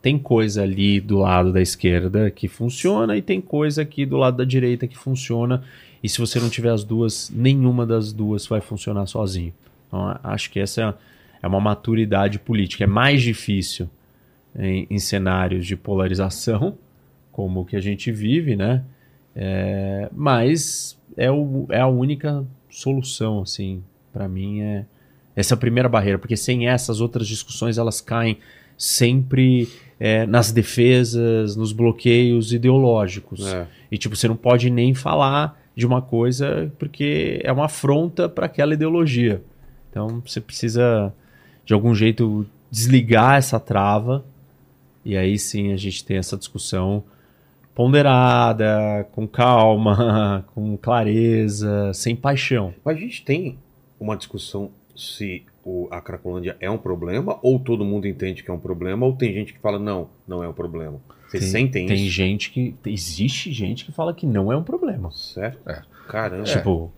tem 0.00 0.18
coisa 0.18 0.62
ali 0.62 1.00
do 1.00 1.18
lado 1.18 1.52
da 1.52 1.60
esquerda 1.60 2.30
que 2.30 2.48
funciona 2.48 3.16
e 3.16 3.22
tem 3.22 3.40
coisa 3.40 3.82
aqui 3.82 4.04
do 4.04 4.16
lado 4.16 4.36
da 4.38 4.44
direita 4.44 4.86
que 4.86 4.96
funciona. 4.96 5.62
E 6.02 6.08
se 6.08 6.18
você 6.18 6.40
não 6.40 6.50
tiver 6.50 6.70
as 6.70 6.82
duas, 6.82 7.30
nenhuma 7.30 7.86
das 7.86 8.12
duas 8.12 8.46
vai 8.46 8.60
funcionar 8.60 9.06
sozinho. 9.06 9.54
Então, 9.86 10.18
acho 10.24 10.50
que 10.50 10.58
essa 10.58 10.98
é 11.40 11.46
uma 11.46 11.60
maturidade 11.60 12.38
política. 12.38 12.84
É 12.84 12.86
mais 12.86 13.22
difícil 13.22 13.88
em, 14.58 14.86
em 14.90 14.98
cenários 14.98 15.66
de 15.66 15.76
polarização, 15.76 16.76
como 17.30 17.60
o 17.60 17.64
que 17.64 17.76
a 17.76 17.80
gente 17.80 18.10
vive, 18.10 18.56
né? 18.56 18.82
É, 19.34 20.10
mas 20.12 20.98
é, 21.16 21.30
o, 21.30 21.66
é 21.70 21.80
a 21.80 21.86
única 21.86 22.44
solução, 22.68 23.42
assim, 23.42 23.82
para 24.12 24.28
mim 24.28 24.60
é 24.60 24.84
essa 25.34 25.54
é 25.54 25.56
a 25.56 25.58
primeira 25.58 25.88
barreira, 25.88 26.18
porque 26.18 26.36
sem 26.36 26.68
essas 26.68 27.00
outras 27.00 27.26
discussões 27.26 27.78
elas 27.78 28.00
caem 28.00 28.38
sempre 28.76 29.68
é, 29.98 30.26
nas 30.26 30.50
defesas, 30.50 31.56
nos 31.56 31.72
bloqueios 31.72 32.52
ideológicos. 32.52 33.46
É. 33.46 33.66
E 33.90 33.96
tipo, 33.96 34.16
você 34.16 34.28
não 34.28 34.36
pode 34.36 34.68
nem 34.68 34.94
falar 34.94 35.60
de 35.74 35.86
uma 35.86 36.02
coisa 36.02 36.72
porque 36.78 37.40
é 37.42 37.52
uma 37.52 37.66
afronta 37.66 38.28
para 38.28 38.46
aquela 38.46 38.74
ideologia. 38.74 39.42
Então 39.90 40.22
você 40.24 40.40
precisa 40.40 41.12
de 41.64 41.72
algum 41.72 41.94
jeito 41.94 42.46
desligar 42.70 43.36
essa 43.36 43.60
trava 43.60 44.24
e 45.04 45.16
aí 45.16 45.38
sim 45.38 45.72
a 45.72 45.76
gente 45.76 46.04
tem 46.04 46.16
essa 46.16 46.36
discussão 46.36 47.04
ponderada, 47.74 49.08
com 49.12 49.26
calma, 49.26 50.44
com 50.54 50.76
clareza, 50.76 51.92
sem 51.94 52.14
paixão. 52.14 52.74
Mas 52.84 52.96
a 52.96 53.00
gente 53.00 53.24
tem 53.24 53.58
uma 53.98 54.16
discussão 54.16 54.70
se 54.94 55.44
o, 55.64 55.88
a 55.90 56.00
Cracolândia 56.00 56.56
é 56.60 56.70
um 56.70 56.78
problema, 56.78 57.38
ou 57.42 57.58
todo 57.58 57.84
mundo 57.84 58.06
entende 58.06 58.42
que 58.42 58.50
é 58.50 58.54
um 58.54 58.58
problema, 58.58 59.06
ou 59.06 59.14
tem 59.14 59.32
gente 59.32 59.52
que 59.52 59.58
fala, 59.58 59.78
não, 59.78 60.08
não 60.26 60.42
é 60.42 60.48
um 60.48 60.52
problema. 60.52 61.00
Vocês 61.28 61.44
tem, 61.44 61.52
sentem 61.52 61.86
tem 61.86 61.96
isso? 61.96 62.04
Tem 62.04 62.10
gente 62.10 62.50
que. 62.50 62.74
Existe 62.84 63.50
gente 63.52 63.84
que 63.84 63.92
fala 63.92 64.12
que 64.12 64.26
não 64.26 64.52
é 64.52 64.56
um 64.56 64.62
problema. 64.62 65.10
Certo? 65.12 65.58
É. 65.68 65.82
Caramba. 66.08 66.44
Tipo, 66.44 66.92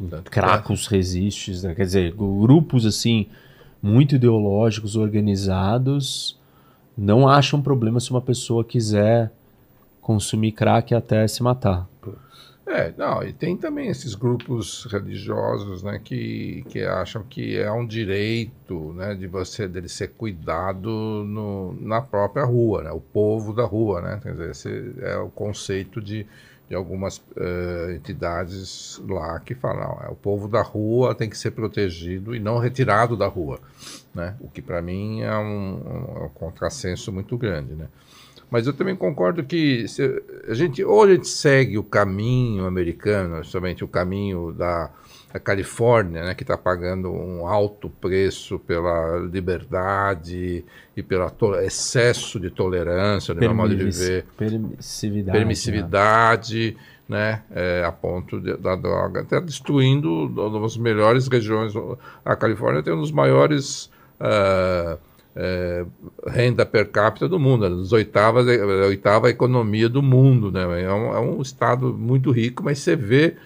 é. 0.00 0.20
Cracos 0.30 0.86
resistes, 0.86 1.62
né? 1.62 1.74
quer 1.74 1.84
dizer, 1.84 2.12
grupos 2.12 2.86
assim, 2.86 3.26
muito 3.82 4.14
ideológicos, 4.14 4.94
organizados, 4.94 6.38
não 6.96 7.28
acham 7.28 7.60
problema 7.60 7.98
se 7.98 8.10
uma 8.10 8.20
pessoa 8.20 8.64
quiser 8.64 9.32
consumir 10.00 10.52
crack 10.52 10.94
até 10.94 11.26
se 11.26 11.42
matar. 11.42 11.88
É, 12.66 12.92
não, 12.96 13.22
e 13.22 13.32
tem 13.32 13.56
também 13.56 13.88
esses 13.88 14.14
grupos 14.14 14.86
religiosos, 14.90 15.82
né, 15.82 15.98
que, 16.02 16.64
que 16.68 16.82
acham 16.84 17.22
que 17.22 17.56
é 17.58 17.70
um 17.72 17.86
direito, 17.86 18.92
né, 18.92 19.14
de 19.14 19.26
você 19.26 19.66
dele 19.66 19.88
ser 19.88 20.08
cuidado 20.08 20.88
no, 20.88 21.72
na 21.80 22.00
própria 22.00 22.44
rua, 22.44 22.84
né, 22.84 22.92
o 22.92 23.00
povo 23.00 23.52
da 23.52 23.64
rua, 23.64 24.00
né, 24.00 24.20
quer 24.22 24.32
dizer, 24.32 24.50
esse 24.50 24.94
é 25.00 25.16
o 25.16 25.30
conceito 25.30 26.00
de, 26.00 26.26
de 26.68 26.74
algumas 26.76 27.16
uh, 27.16 27.90
entidades 27.96 29.02
lá 29.08 29.40
que 29.40 29.54
falam, 29.54 29.80
não, 29.80 30.06
é, 30.06 30.08
o 30.08 30.14
povo 30.14 30.46
da 30.46 30.62
rua 30.62 31.14
tem 31.14 31.28
que 31.28 31.36
ser 31.36 31.50
protegido 31.52 32.36
e 32.36 32.38
não 32.38 32.58
retirado 32.58 33.16
da 33.16 33.26
rua, 33.26 33.58
né, 34.14 34.36
o 34.38 34.48
que 34.48 34.62
para 34.62 34.80
mim 34.80 35.22
é 35.22 35.34
um, 35.36 35.42
um, 35.42 36.24
um 36.24 36.28
contrassenso 36.28 37.10
muito 37.10 37.36
grande, 37.36 37.74
né. 37.74 37.88
Mas 38.50 38.66
eu 38.66 38.72
também 38.72 38.96
concordo 38.96 39.44
que 39.44 39.86
a 40.48 40.54
gente 40.54 40.82
ou 40.82 41.04
a 41.04 41.08
gente 41.08 41.28
segue 41.28 41.78
o 41.78 41.84
caminho 41.84 42.66
americano, 42.66 43.44
somente 43.44 43.84
o 43.84 43.88
caminho 43.88 44.52
da, 44.52 44.90
da 45.32 45.38
Califórnia, 45.38 46.24
né, 46.24 46.34
que 46.34 46.42
está 46.42 46.58
pagando 46.58 47.10
um 47.12 47.46
alto 47.46 47.88
preço 47.88 48.58
pela 48.58 49.18
liberdade 49.18 50.64
e 50.96 51.02
pelo 51.02 51.30
excesso 51.60 52.40
de 52.40 52.50
tolerância, 52.50 53.32
no 53.34 53.40
meu 53.40 53.54
modo 53.54 53.76
de 53.76 53.84
ver. 53.84 54.26
Permissividade. 54.36 55.38
Permissividade. 55.38 56.76
Né, 57.08 57.42
é, 57.50 57.82
a 57.84 57.90
ponto 57.90 58.40
de, 58.40 58.56
da 58.56 58.76
droga, 58.76 59.22
até 59.22 59.40
destruindo 59.40 60.26
uma 60.26 60.60
das 60.60 60.76
melhores 60.76 61.26
regiões. 61.26 61.72
A 62.24 62.36
Califórnia 62.36 62.84
tem 62.84 62.94
um 62.94 63.00
dos 63.00 63.10
maiores 63.10 63.90
uh, 64.20 64.96
é, 65.42 65.86
renda 66.26 66.66
per 66.66 66.90
capita 66.90 67.26
do 67.26 67.38
mundo, 67.38 67.64
as 67.64 67.92
oitavas, 67.92 68.46
a 68.46 68.86
oitava 68.86 69.30
economia 69.30 69.88
do 69.88 70.02
mundo. 70.02 70.52
Né? 70.52 70.82
É, 70.82 70.92
um, 70.92 71.14
é 71.14 71.18
um 71.18 71.40
estado 71.40 71.94
muito 71.94 72.30
rico, 72.30 72.62
mas 72.62 72.78
você 72.80 72.94
vê 72.94 73.36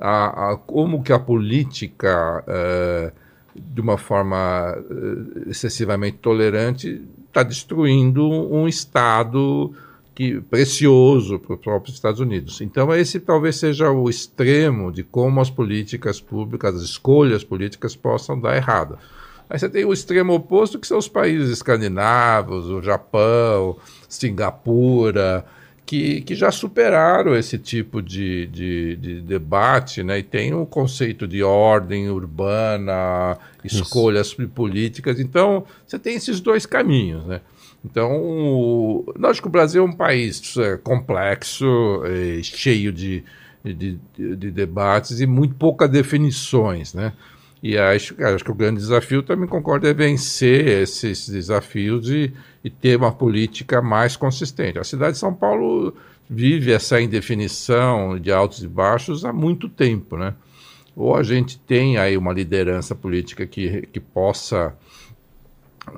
a, 0.00 0.50
a 0.50 0.56
como 0.56 1.04
que 1.04 1.12
a 1.12 1.20
política, 1.20 2.42
é, 2.48 3.12
de 3.54 3.80
uma 3.80 3.96
forma 3.96 4.76
é, 4.76 5.50
excessivamente 5.50 6.18
tolerante, 6.18 7.00
está 7.28 7.44
destruindo 7.44 8.28
um 8.28 8.66
estado 8.66 9.72
que, 10.16 10.40
precioso 10.40 11.38
para 11.38 11.54
os 11.54 11.60
próprios 11.60 11.94
Estados 11.94 12.18
Unidos. 12.18 12.60
Então, 12.60 12.92
esse 12.92 13.20
talvez 13.20 13.54
seja 13.56 13.88
o 13.88 14.10
extremo 14.10 14.90
de 14.90 15.04
como 15.04 15.40
as 15.40 15.50
políticas 15.50 16.20
públicas, 16.20 16.74
as 16.74 16.82
escolhas 16.82 17.44
políticas 17.44 17.94
possam 17.94 18.40
dar 18.40 18.56
errado. 18.56 18.98
Aí 19.48 19.58
você 19.58 19.68
tem 19.68 19.84
o 19.84 19.92
extremo 19.92 20.34
oposto, 20.34 20.78
que 20.78 20.86
são 20.86 20.98
os 20.98 21.08
países 21.08 21.50
escandinavos, 21.50 22.66
o 22.68 22.82
Japão, 22.82 23.76
Singapura, 24.08 25.44
que, 25.86 26.20
que 26.22 26.34
já 26.34 26.50
superaram 26.50 27.36
esse 27.36 27.56
tipo 27.56 28.02
de, 28.02 28.46
de, 28.48 28.96
de 28.96 29.20
debate, 29.20 30.02
né? 30.02 30.18
E 30.18 30.22
tem 30.22 30.52
o 30.52 30.66
conceito 30.66 31.28
de 31.28 31.44
ordem 31.44 32.10
urbana, 32.10 33.38
escolhas 33.62 34.28
Isso. 34.28 34.48
políticas. 34.48 35.20
Então, 35.20 35.64
você 35.86 35.96
tem 35.96 36.16
esses 36.16 36.40
dois 36.40 36.66
caminhos, 36.66 37.24
né? 37.24 37.40
Então, 37.84 39.04
lógico 39.16 39.44
que 39.44 39.48
o 39.48 39.52
Brasil 39.52 39.82
é 39.82 39.86
um 39.86 39.92
país 39.92 40.56
é, 40.56 40.76
complexo, 40.76 42.02
é, 42.04 42.42
cheio 42.42 42.92
de, 42.92 43.22
de, 43.64 43.74
de, 43.74 44.36
de 44.36 44.50
debates 44.50 45.20
e 45.20 45.26
muito 45.26 45.54
poucas 45.54 45.88
definições, 45.88 46.92
né? 46.92 47.12
E 47.62 47.76
acho, 47.76 48.14
acho 48.22 48.44
que 48.44 48.50
o 48.50 48.54
grande 48.54 48.78
desafio, 48.78 49.22
também 49.22 49.48
concordo, 49.48 49.86
é 49.86 49.94
vencer 49.94 50.66
esses 50.82 51.28
desafios 51.28 52.08
e, 52.10 52.32
e 52.62 52.70
ter 52.70 52.96
uma 52.96 53.12
política 53.12 53.80
mais 53.80 54.16
consistente. 54.16 54.78
A 54.78 54.84
cidade 54.84 55.12
de 55.12 55.18
São 55.18 55.34
Paulo 55.34 55.94
vive 56.28 56.72
essa 56.72 57.00
indefinição 57.00 58.18
de 58.18 58.30
altos 58.30 58.62
e 58.62 58.68
baixos 58.68 59.24
há 59.24 59.32
muito 59.32 59.68
tempo, 59.68 60.16
né? 60.16 60.34
Ou 60.94 61.14
a 61.14 61.22
gente 61.22 61.58
tem 61.58 61.98
aí 61.98 62.16
uma 62.16 62.32
liderança 62.32 62.94
política 62.94 63.46
que, 63.46 63.82
que 63.92 64.00
possa 64.00 64.74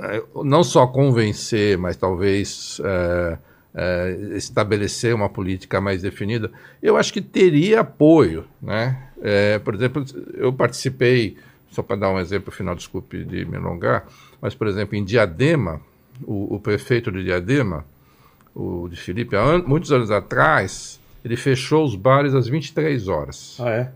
é, 0.01 0.23
não 0.45 0.63
só 0.63 0.87
convencer, 0.87 1.79
mas 1.79 1.97
talvez 1.97 2.81
é, 2.85 3.39
é, 3.75 4.17
estabelecer 4.37 5.15
uma 5.15 5.29
política 5.29 5.81
mais 5.81 6.03
definida, 6.03 6.51
eu 6.83 6.97
acho 6.97 7.13
que 7.13 7.23
teria 7.23 7.81
apoio. 7.81 8.45
Né? 8.61 9.01
É, 9.23 9.59
por 9.59 9.75
exemplo, 9.75 10.05
eu 10.35 10.53
participei, 10.53 11.37
só 11.71 11.83
para 11.83 11.97
dar 11.97 12.11
um 12.11 12.19
exemplo 12.19 12.53
final, 12.53 12.75
desculpe 12.75 13.25
de 13.25 13.45
me 13.45 13.57
alongar, 13.57 14.07
mas, 14.41 14.55
por 14.55 14.67
exemplo, 14.67 14.97
em 14.97 15.05
Diadema, 15.05 15.81
o, 16.25 16.57
o 16.57 16.61
prefeito 16.61 17.13
de 17.13 17.25
Diadema, 17.25 17.85
o 18.55 18.89
de 18.89 18.97
Felipe, 18.97 19.37
há 19.37 19.43
an 19.43 19.63
muitos 19.67 19.93
anos 19.93 20.11
atrás, 20.11 21.01
ele 21.25 21.37
fechou 21.37 21.85
os 21.85 21.95
bares 21.95 22.35
às 22.35 22.49
23 22.49 23.09
horas. 23.09 23.57
Ah, 23.61 23.71
é? 23.71 23.93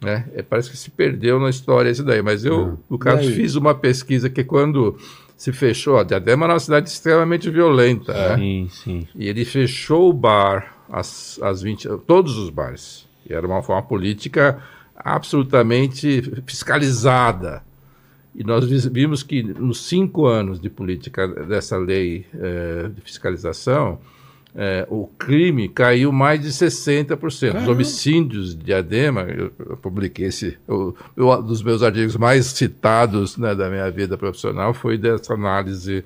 Né? 0.00 0.24
É, 0.34 0.42
parece 0.42 0.70
que 0.70 0.76
se 0.76 0.90
perdeu 0.90 1.38
na 1.38 1.50
história 1.50 1.90
isso 1.90 2.02
daí, 2.02 2.22
mas 2.22 2.44
eu, 2.44 2.72
ah. 2.72 2.76
no 2.90 2.98
caso, 2.98 3.30
fiz 3.32 3.54
uma 3.54 3.74
pesquisa 3.74 4.28
que 4.28 4.42
quando 4.42 4.98
se 5.36 5.52
fechou, 5.52 5.98
a 5.98 6.04
Diadema 6.04 6.46
era 6.46 6.54
uma 6.54 6.60
cidade 6.60 6.88
extremamente 6.88 7.50
violenta, 7.50 8.12
né? 8.12 8.36
Sim, 8.36 8.68
sim. 8.70 9.08
E 9.14 9.28
ele 9.28 9.44
fechou 9.44 10.08
o 10.08 10.12
bar 10.12 10.76
às, 10.90 11.40
às 11.42 11.62
20, 11.62 11.88
todos 12.06 12.36
os 12.36 12.50
bares. 12.50 13.08
E 13.28 13.32
era 13.32 13.46
uma, 13.46 13.60
uma 13.60 13.82
política 13.82 14.60
absolutamente 15.04 16.22
fiscalizada. 16.46 17.62
E 18.34 18.42
nós 18.42 18.64
vimos 18.64 19.22
que 19.22 19.42
nos 19.42 19.86
cinco 19.86 20.26
anos 20.26 20.58
de 20.58 20.70
política 20.70 21.28
dessa 21.28 21.76
lei 21.76 22.24
eh, 22.34 22.90
de 22.94 23.00
fiscalização, 23.02 23.98
é, 24.54 24.86
o 24.90 25.06
crime 25.18 25.68
caiu 25.68 26.12
mais 26.12 26.40
de 26.40 26.48
60%. 26.48 27.62
Os 27.62 27.68
homicídios 27.68 28.54
de 28.54 28.64
Diadema, 28.64 29.22
eu, 29.22 29.50
eu 29.58 29.76
publiquei 29.78 30.26
esse, 30.26 30.58
um 30.68 30.92
dos 31.42 31.62
meus 31.62 31.82
artigos 31.82 32.16
mais 32.16 32.46
citados 32.46 33.38
né, 33.38 33.54
da 33.54 33.70
minha 33.70 33.90
vida 33.90 34.18
profissional 34.18 34.74
foi 34.74 34.98
dessa 34.98 35.32
análise 35.32 36.04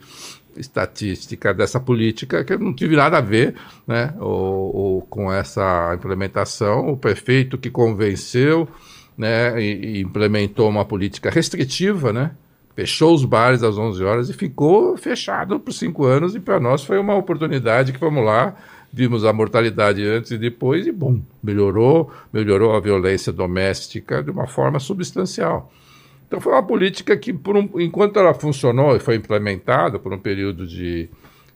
estatística 0.58 1.52
dessa 1.52 1.78
política 1.80 2.44
que 2.44 2.56
não 2.56 2.74
tive 2.74 2.96
nada 2.96 3.18
a 3.18 3.20
ver 3.20 3.54
né, 3.86 4.14
ou, 4.18 4.76
ou 4.76 5.02
com 5.02 5.32
essa 5.32 5.94
implementação. 5.94 6.88
O 6.88 6.96
prefeito 6.96 7.58
que 7.58 7.70
convenceu 7.70 8.68
né, 9.16 9.60
e, 9.60 9.98
e 9.98 10.00
implementou 10.02 10.68
uma 10.68 10.84
política 10.84 11.30
restritiva, 11.30 12.12
né, 12.12 12.32
fechou 12.74 13.14
os 13.14 13.24
bares 13.24 13.62
às 13.62 13.78
11 13.78 14.04
horas 14.04 14.28
e 14.28 14.34
ficou 14.34 14.96
fechado 14.96 15.58
por 15.58 15.72
cinco 15.72 16.04
anos. 16.04 16.34
E 16.34 16.40
para 16.40 16.60
nós 16.60 16.84
foi 16.84 16.98
uma 16.98 17.14
oportunidade 17.14 17.92
que 17.92 17.98
vamos 17.98 18.24
lá, 18.24 18.54
vimos 18.92 19.24
a 19.24 19.32
mortalidade 19.32 20.06
antes 20.06 20.30
e 20.30 20.38
depois 20.38 20.86
e 20.86 20.92
bom, 20.92 21.20
melhorou, 21.42 22.10
melhorou 22.32 22.74
a 22.76 22.80
violência 22.80 23.32
doméstica 23.32 24.22
de 24.22 24.30
uma 24.30 24.46
forma 24.46 24.78
substancial. 24.78 25.72
Então 26.26 26.40
foi 26.40 26.52
uma 26.52 26.62
política 26.62 27.16
que, 27.16 27.32
um, 27.32 27.80
enquanto 27.80 28.18
ela 28.18 28.34
funcionou 28.34 28.96
e 28.96 29.00
foi 29.00 29.16
implementada 29.16 29.98
por 29.98 30.12
um 30.12 30.18
período 30.18 30.66
de, 30.66 31.08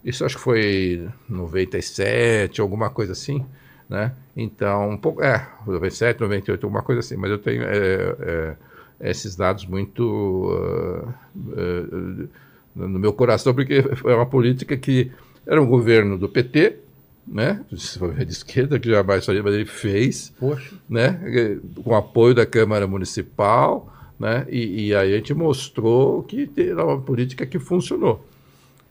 isso 0.04 0.24
acho 0.24 0.36
que 0.36 0.42
foi 0.42 1.08
97, 1.28 2.60
alguma 2.60 2.88
coisa 2.88 3.12
assim, 3.12 3.44
né? 3.88 4.12
Então, 4.36 4.90
um 4.90 4.96
pouco, 4.96 5.22
é, 5.22 5.46
97, 5.66 6.20
98, 6.20 6.64
alguma 6.64 6.82
coisa 6.82 7.00
assim, 7.00 7.16
mas 7.16 7.30
eu 7.30 7.38
tenho 7.38 7.62
é, 7.64 8.56
é, 9.00 9.10
esses 9.10 9.34
dados 9.34 9.66
muito 9.66 10.04
uh, 10.04 11.14
uh, 11.36 12.28
no 12.74 12.98
meu 12.98 13.12
coração, 13.12 13.52
porque 13.52 13.82
foi 13.96 14.14
uma 14.14 14.26
política 14.26 14.76
que 14.76 15.10
era 15.44 15.60
um 15.60 15.66
governo 15.66 16.16
do 16.16 16.28
PT, 16.28 16.76
né, 17.26 17.64
de 17.70 18.32
esquerda, 18.32 18.78
que 18.78 18.88
jamais 18.88 19.26
faria, 19.26 19.42
mas 19.42 19.54
ele 19.54 19.66
fez, 19.66 20.32
Poxa. 20.38 20.74
né, 20.88 21.58
com 21.82 21.94
apoio 21.94 22.34
da 22.34 22.46
Câmara 22.46 22.86
Municipal, 22.86 23.92
né, 24.20 24.46
e, 24.50 24.88
e 24.88 24.94
aí 24.94 25.14
a 25.14 25.16
gente 25.16 25.32
mostrou 25.32 26.22
que 26.22 26.50
era 26.58 26.84
uma 26.84 27.00
política 27.00 27.46
que 27.46 27.58
funcionou. 27.58 28.22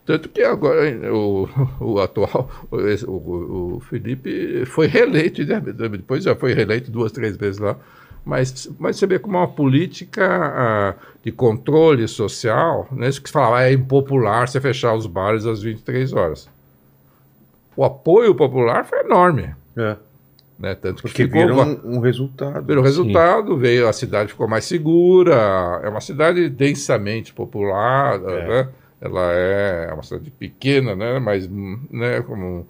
Tanto 0.03 0.27
que 0.27 0.41
agora 0.41 1.13
o, 1.13 1.47
o 1.79 1.99
atual, 1.99 2.49
o, 2.71 3.75
o, 3.75 3.79
Felipe 3.79 4.65
foi 4.65 4.87
reeleito, 4.87 5.45
né, 5.45 5.61
depois 5.61 6.23
já 6.23 6.35
foi 6.35 6.53
reeleito 6.53 6.89
duas, 6.89 7.11
três 7.11 7.37
vezes 7.37 7.59
lá, 7.59 7.77
mas, 8.25 8.67
mas 8.79 8.97
você 8.97 9.05
vê 9.05 9.19
como 9.19 9.37
uma 9.37 9.47
política 9.47 10.97
uh, 10.97 11.19
de 11.23 11.31
controle 11.31 12.07
social, 12.07 12.87
né, 12.91 13.07
isso 13.07 13.21
que 13.21 13.29
se 13.29 13.33
fala, 13.33 13.63
é 13.63 13.71
impopular 13.71 14.47
você 14.47 14.59
fechar 14.59 14.95
os 14.95 15.05
bares 15.05 15.45
às 15.45 15.61
23 15.61 16.11
horas. 16.13 16.49
O 17.77 17.85
apoio 17.85 18.33
popular 18.33 18.83
foi 18.83 19.01
enorme. 19.01 19.53
É. 19.77 19.95
Né, 20.59 20.75
tanto 20.75 21.01
Porque 21.01 21.23
que 21.23 21.29
ficou, 21.29 21.41
virou 21.41 21.63
um, 21.63 21.97
um 21.97 21.99
resultado. 22.01 22.65
Virou 22.65 22.83
resultado, 22.83 23.57
veio, 23.57 23.87
a 23.87 23.93
cidade 23.93 24.29
ficou 24.29 24.45
mais 24.45 24.65
segura, 24.65 25.79
é 25.81 25.87
uma 25.87 26.01
cidade 26.01 26.49
densamente 26.49 27.33
popular, 27.33 28.15
é. 28.21 28.47
né? 28.47 28.69
ela 28.99 29.31
é 29.31 29.93
uma 29.93 30.03
cidade 30.03 30.29
pequena, 30.31 30.97
né? 30.97 31.17
mas 31.17 31.49
né, 31.49 32.21
como 32.23 32.67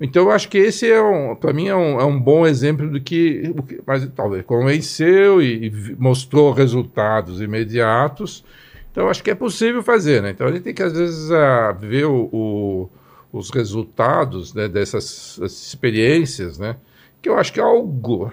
então, 0.00 0.24
eu 0.24 0.30
acho 0.30 0.48
que 0.48 0.58
esse 0.58 0.88
é 0.88 1.02
um, 1.02 1.34
para 1.34 1.52
mim, 1.52 1.66
é 1.66 1.74
um, 1.74 2.00
é 2.00 2.04
um 2.04 2.20
bom 2.20 2.46
exemplo 2.46 2.88
do 2.88 3.00
que, 3.00 3.52
mas 3.84 4.08
talvez 4.14 4.44
convenceu 4.44 5.42
e, 5.42 5.66
e, 5.66 5.96
mostrou 5.98 6.52
resultados 6.52 7.40
imediatos. 7.40 8.44
Então, 8.92 9.08
acho 9.08 9.24
que 9.24 9.30
é 9.30 9.34
possível 9.34 9.82
fazer, 9.82 10.22
né? 10.22 10.30
Então, 10.30 10.46
a 10.46 10.52
gente 10.52 10.62
tem 10.62 10.74
que, 10.74 10.82
às 10.82 10.92
vezes, 10.92 11.30
uh, 11.30 11.74
ver 11.80 12.04
o, 12.04 12.28
o, 12.32 12.90
os 13.32 13.50
resultados 13.50 14.54
né, 14.54 14.68
dessas 14.68 15.38
experiências, 15.42 16.58
né? 16.58 16.76
Que 17.20 17.28
eu 17.28 17.36
acho 17.36 17.52
que 17.52 17.60
algo 17.60 18.32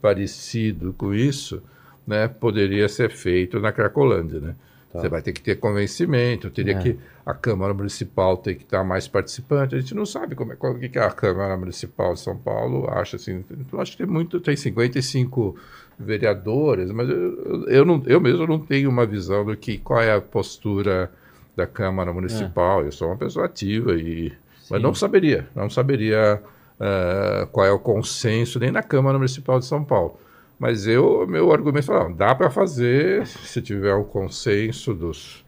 parecido 0.00 0.92
com 0.92 1.14
isso, 1.14 1.62
né, 2.06 2.28
poderia 2.28 2.88
ser 2.88 3.10
feito 3.10 3.58
na 3.60 3.72
Cracolândia, 3.72 4.40
né? 4.40 4.54
Tá. 4.92 5.00
Você 5.00 5.08
vai 5.08 5.22
ter 5.22 5.32
que 5.32 5.42
ter 5.42 5.56
convencimento, 5.56 6.50
teria 6.50 6.76
é. 6.76 6.78
que 6.80 6.98
a 7.26 7.34
Câmara 7.34 7.74
Municipal 7.74 8.36
ter 8.36 8.54
que 8.54 8.62
estar 8.62 8.84
mais 8.84 9.08
participante. 9.08 9.74
A 9.74 9.80
gente 9.80 9.94
não 9.94 10.06
sabe 10.06 10.36
como 10.36 10.52
é, 10.52 10.56
qual 10.56 10.74
que 10.76 10.98
a 10.98 11.10
Câmara 11.10 11.56
Municipal 11.56 12.14
de 12.14 12.20
São 12.20 12.36
Paulo 12.36 12.88
acha 12.88 13.16
assim. 13.16 13.44
Eu 13.72 13.80
acho 13.80 13.92
que 13.92 13.98
tem 13.98 14.06
muito, 14.06 14.38
tem 14.38 14.54
55 14.54 15.56
vereadores, 15.98 16.92
mas 16.92 17.08
eu, 17.08 17.66
eu, 17.66 17.84
não, 17.84 18.02
eu 18.06 18.20
mesmo 18.20 18.46
não 18.46 18.60
tenho 18.60 18.88
uma 18.88 19.04
visão 19.04 19.44
do 19.44 19.56
que 19.56 19.78
qual 19.78 20.00
é 20.00 20.14
a 20.14 20.20
postura 20.20 21.10
da 21.56 21.66
Câmara 21.66 22.12
Municipal. 22.12 22.82
É. 22.82 22.86
Eu 22.86 22.92
sou 22.92 23.08
uma 23.08 23.16
pessoa 23.16 23.46
ativa 23.46 23.94
e 23.94 24.32
mas 24.70 24.80
não 24.80 24.94
saberia, 24.94 25.46
não 25.54 25.68
saberia 25.68 26.40
uh, 26.80 27.46
qual 27.48 27.66
é 27.66 27.72
o 27.72 27.78
consenso 27.78 28.58
nem 28.58 28.70
na 28.70 28.82
Câmara 28.82 29.18
Municipal 29.18 29.58
de 29.58 29.66
São 29.66 29.84
Paulo. 29.84 30.18
Mas 30.58 30.86
eu, 30.86 31.26
meu 31.26 31.52
argumento 31.52 31.92
é, 31.92 32.12
dá 32.12 32.34
para 32.34 32.50
fazer 32.50 33.26
se 33.26 33.60
tiver 33.60 33.94
o 33.94 34.04
consenso 34.04 34.94
dos, 34.94 35.44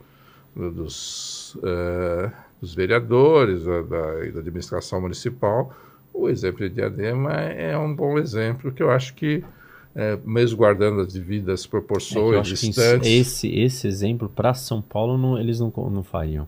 dos, 0.55 1.55
uh, 1.57 2.31
dos 2.61 2.75
vereadores, 2.75 3.65
da, 3.65 3.83
da, 3.83 4.41
administração 4.41 5.01
municipal. 5.01 5.73
O 6.13 6.29
exemplo 6.29 6.69
de 6.69 6.75
Diadema 6.75 7.33
é 7.33 7.77
um 7.79 7.95
bom 7.95 8.19
exemplo 8.19 8.73
que 8.73 8.83
eu 8.83 8.91
acho 8.91 9.15
que, 9.15 9.45
é, 9.95 10.19
mesmo 10.25 10.57
guardando 10.57 11.03
as 11.03 11.13
devidas 11.13 11.67
proporções 11.67 12.39
é 12.39 12.55
distantes... 12.55 13.09
Esse, 13.09 13.49
esse 13.55 13.87
exemplo, 13.87 14.29
para 14.29 14.55
São 14.55 14.81
Paulo, 14.81 15.19
não, 15.19 15.39
eles 15.39 15.61
não, 15.61 15.71
não 15.91 16.03
fariam 16.03 16.47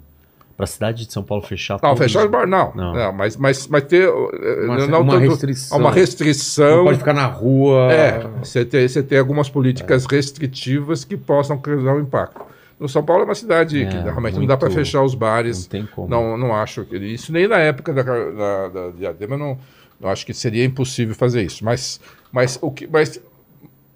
para 0.58 0.64
a 0.64 0.66
cidade 0.66 1.06
de 1.06 1.12
São 1.12 1.22
Paulo 1.22 1.44
fechar 1.44 1.78
Não, 1.80 1.96
fechar 1.96 2.24
os 2.24 2.30
bar, 2.32 2.44
não. 2.44 2.72
não. 2.74 2.92
não. 2.92 3.12
mas, 3.12 3.36
mas, 3.36 3.68
mas 3.68 3.84
ter 3.84 4.10
uma, 4.10 4.88
não, 4.88 5.02
uma, 5.02 5.16
restrição. 5.16 5.78
uma 5.78 5.92
restrição. 5.92 6.78
Não 6.78 6.84
pode 6.86 6.98
ficar 6.98 7.14
na 7.14 7.26
rua. 7.26 7.92
É, 7.92 8.26
você 8.42 8.64
tem, 8.64 8.88
você 8.88 9.00
tem 9.00 9.20
algumas 9.20 9.48
políticas 9.48 10.04
é. 10.04 10.16
restritivas 10.16 11.04
que 11.04 11.16
possam 11.16 11.56
causar 11.58 11.94
um 11.94 12.00
impacto. 12.00 12.44
No 12.78 12.88
São 12.88 13.04
Paulo 13.04 13.22
é 13.22 13.24
uma 13.26 13.36
cidade 13.36 13.84
é, 13.84 13.86
que 13.86 13.96
realmente 13.98 14.34
muito, 14.34 14.40
não 14.40 14.46
dá 14.46 14.56
para 14.56 14.68
fechar 14.68 15.00
os 15.04 15.14
bares. 15.14 15.62
Não 15.62 15.68
tem 15.68 15.86
como. 15.86 16.08
Não, 16.08 16.36
não 16.36 16.52
acho 16.52 16.84
que 16.84 16.96
isso 16.96 17.32
nem 17.32 17.46
na 17.46 17.58
época 17.58 17.92
da, 17.92 18.02
da, 18.02 18.68
da 18.68 18.90
Diadema 18.90 19.38
não, 19.38 19.56
não 20.00 20.10
acho 20.10 20.26
que 20.26 20.34
seria 20.34 20.64
impossível 20.64 21.14
fazer 21.14 21.42
isso. 21.44 21.64
Mas, 21.64 22.00
mas 22.32 22.58
o 22.60 22.72
que, 22.72 22.84
mas 22.88 23.20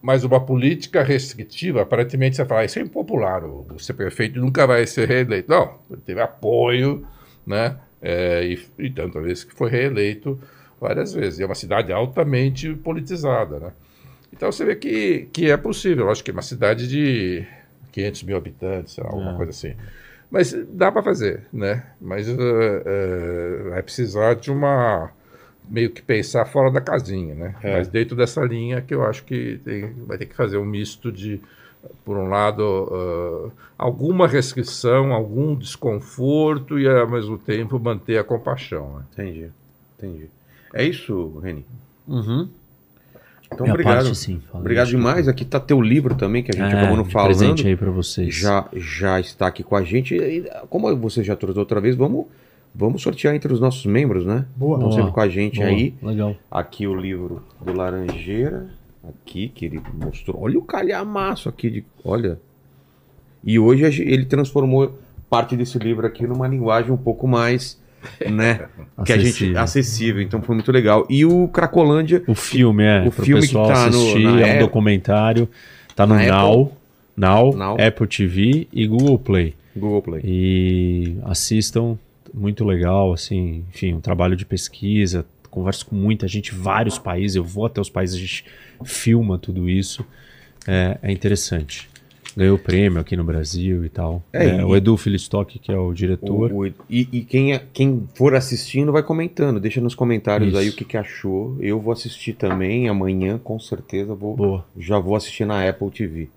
mas 0.03 0.25
uma 0.25 0.45
política 0.45 1.03
restritiva, 1.03 1.83
aparentemente 1.83 2.35
você 2.35 2.45
fala, 2.45 2.63
ah, 2.63 2.65
isso 2.65 2.79
é 2.81 2.83
impopular, 2.83 3.45
o, 3.45 3.79
ser 3.79 3.93
prefeito 3.93 4.41
nunca 4.41 4.67
vai 4.67 4.85
ser 4.85 5.09
reeleito. 5.09 5.49
Não, 5.49 5.79
ele 5.89 6.01
teve 6.05 6.21
apoio, 6.21 7.07
né? 7.47 7.77
É, 8.03 8.45
e, 8.45 8.61
e 8.81 8.91
tanto 8.91 9.21
vezes 9.21 9.45
que 9.45 9.55
foi 9.55 9.71
reeleito 9.71 10.39
várias 10.81 11.15
vezes. 11.15 11.39
E 11.39 11.45
é 11.45 11.47
uma 11.47 11.55
cidade 11.55 11.93
altamente 11.93 12.75
politizada, 12.75 13.61
né? 13.61 13.73
Então 14.33 14.51
você 14.51 14.65
vê 14.65 14.75
que, 14.75 15.29
que 15.33 15.49
é 15.49 15.57
possível. 15.57 16.11
acho 16.11 16.25
que 16.25 16.33
é 16.33 16.35
uma 16.35 16.43
cidade 16.43 16.89
de 16.89 17.47
500 17.93 18.23
mil 18.25 18.37
habitantes, 18.37 18.95
sei 18.95 19.05
lá, 19.05 19.11
alguma 19.11 19.35
é. 19.35 19.37
coisa 19.37 19.51
assim. 19.51 19.75
Mas 20.29 20.53
dá 20.71 20.91
para 20.91 21.03
fazer, 21.03 21.43
né? 21.53 21.85
Mas 22.01 22.29
uh, 22.29 22.33
uh, 22.33 23.71
vai 23.71 23.83
precisar 23.83 24.35
de 24.35 24.51
uma 24.51 25.13
meio 25.73 25.89
que 25.89 26.03
pensar 26.03 26.45
fora 26.45 26.71
da 26.71 26.83
casinha, 26.83 27.35
né? 27.35 27.55
É. 27.63 27.79
Mas 27.79 27.89
dentro 27.89 28.15
dessa 28.15 28.45
linha 28.45 28.83
que 28.83 28.95
eu 28.95 29.03
acho 29.03 29.25
que 29.25 29.59
tem, 29.65 29.91
vai 30.07 30.19
ter 30.19 30.27
que 30.27 30.37
fazer 30.37 30.59
um 30.59 30.67
misto 30.67 31.11
de, 31.11 31.41
por 32.05 32.19
um 32.19 32.29
lado, 32.29 32.63
uh, 32.63 33.53
alguma 33.79 34.29
restrição, 34.29 35.15
algum 35.15 35.57
desconforto 35.57 36.79
e 36.79 36.87
ao 36.87 37.09
mesmo 37.09 37.39
tempo 37.39 37.81
manter 37.81 38.19
a 38.19 38.25
compaixão. 38.25 38.99
Né? 38.99 39.05
Entendi, 39.13 39.51
entendi. 39.97 40.31
É 40.75 40.85
isso, 40.85 41.39
Reni? 41.43 41.65
Uhum. 42.07 42.51
Então, 43.47 43.65
Minha 43.65 43.75
obrigado. 43.75 44.05
Parte, 44.05 44.15
sim, 44.15 44.43
obrigado 44.53 44.89
demais. 44.89 45.27
Aqui 45.27 45.43
está 45.43 45.59
teu 45.59 45.81
livro 45.81 46.15
também, 46.15 46.43
que 46.43 46.51
a 46.51 46.55
gente 46.55 46.75
é, 46.75 46.79
acabou 46.79 46.97
não 46.97 47.05
falando. 47.07 47.29
presente 47.29 47.67
aí 47.67 47.77
para 47.77 47.91
vocês. 47.91 48.35
Já, 48.35 48.67
já 48.75 49.19
está 49.21 49.47
aqui 49.47 49.63
com 49.63 49.77
a 49.77 49.83
gente. 49.83 50.15
E, 50.15 50.51
como 50.69 50.95
você 50.97 51.23
já 51.23 51.35
trouxe 51.35 51.59
outra 51.59 51.81
vez, 51.81 51.95
vamos, 51.95 52.27
vamos 52.75 53.03
sortear 53.03 53.35
entre 53.35 53.53
os 53.53 53.61
nossos 53.61 53.87
membros, 53.87 54.25
né? 54.25 54.47
Boa. 54.57 54.77
Estão 54.77 54.93
sempre 54.93 55.13
com 55.13 55.21
a 55.21 55.29
gente 55.29 55.57
Boa. 55.57 55.69
aí. 55.69 55.95
Legal. 56.03 56.37
Aqui 56.51 56.87
o 56.87 56.95
livro 56.95 57.43
do 57.61 57.73
Laranjeira. 57.73 58.69
Aqui, 59.03 59.49
que 59.49 59.65
ele 59.65 59.83
mostrou. 60.01 60.41
Olha 60.41 60.59
o 60.59 60.63
calhamaço 60.63 61.49
aqui 61.49 61.69
de. 61.69 61.85
Olha. 62.05 62.39
E 63.43 63.59
hoje 63.59 64.03
ele 64.03 64.25
transformou 64.25 64.97
parte 65.29 65.57
desse 65.57 65.77
livro 65.79 66.07
aqui 66.07 66.25
numa 66.25 66.47
linguagem 66.47 66.93
um 66.93 66.97
pouco 66.97 67.27
mais 67.27 67.81
né? 68.31 68.67
que 69.05 69.13
a 69.13 69.19
gente 69.19 69.57
acessível, 69.57 70.23
então 70.23 70.43
foi 70.43 70.55
muito 70.55 70.71
legal. 70.73 71.07
E 71.09 71.25
o 71.25 71.49
Cracolândia, 71.49 72.23
o 72.27 72.35
filme 72.35 72.85
é, 72.85 73.07
o 73.07 73.11
filme 73.11 73.47
que 73.47 73.53
tá 73.53 73.87
assistir, 73.87 74.25
no, 74.25 74.41
é 74.41 74.57
um 74.57 74.59
documentário, 74.61 75.49
tá 75.95 76.07
no 76.07 76.15
Now, 76.15 76.73
Now, 77.17 77.57
Now, 77.57 77.77
Apple 77.81 78.07
TV 78.07 78.69
e 78.73 78.87
Google 78.87 79.19
Play. 79.19 79.55
Google 79.77 80.03
Play. 80.03 80.23
E 80.25 81.17
assistam, 81.25 81.97
muito 82.33 82.65
legal, 82.65 83.13
assim, 83.13 83.65
enfim, 83.69 83.95
um 83.95 84.01
trabalho 84.01 84.37
de 84.37 84.45
pesquisa, 84.45 85.27
converso 85.51 85.87
com 85.87 85.95
muita 85.95 86.27
gente, 86.27 86.55
vários 86.55 86.99
países, 86.99 87.37
eu 87.37 87.45
vou 87.45 87.67
até 87.67 87.81
os 87.81 87.91
países, 87.91 88.17
a 88.17 88.21
gente 88.21 88.45
filma 88.85 89.39
tudo 89.39 89.69
isso, 89.69 90.05
é, 90.67 90.99
é 91.03 91.13
interessante 91.13 91.91
ganhou 92.37 92.59
prêmio 92.59 93.01
aqui 93.01 93.17
no 93.17 93.25
Brasil 93.25 93.85
e 93.85 93.89
tal. 93.89 94.23
É, 94.33 94.47
é, 94.47 94.61
e, 94.61 94.65
o 94.65 94.75
Edu 94.75 94.97
Filistock, 94.97 95.59
que 95.59 95.71
é 95.71 95.77
o 95.77 95.93
diretor. 95.93 96.51
O, 96.53 96.61
o, 96.61 96.67
e, 96.67 96.75
e 97.13 97.25
quem, 97.25 97.53
é, 97.53 97.63
quem 97.73 98.09
for 98.15 98.35
assistindo 98.35 98.93
vai 98.93 99.03
comentando, 99.03 99.61
deixa 99.61 99.81
nos 99.81 99.95
comentários 99.95 100.51
Isso. 100.51 100.59
aí 100.59 100.69
o 100.69 100.73
que, 100.73 100.85
que 100.85 100.97
achou. 100.97 101.57
Eu 101.61 101.81
vou 101.81 101.93
assistir 101.93 102.35
também 102.35 102.89
amanhã, 102.89 103.39
com 103.39 103.59
certeza 103.59 104.15
vou. 104.15 104.37
Boa. 104.37 104.65
Já 104.79 104.99
vou 104.99 105.17
assistir 105.17 105.45
na 105.45 105.69
Apple 105.69 105.91
TV. 105.91 106.29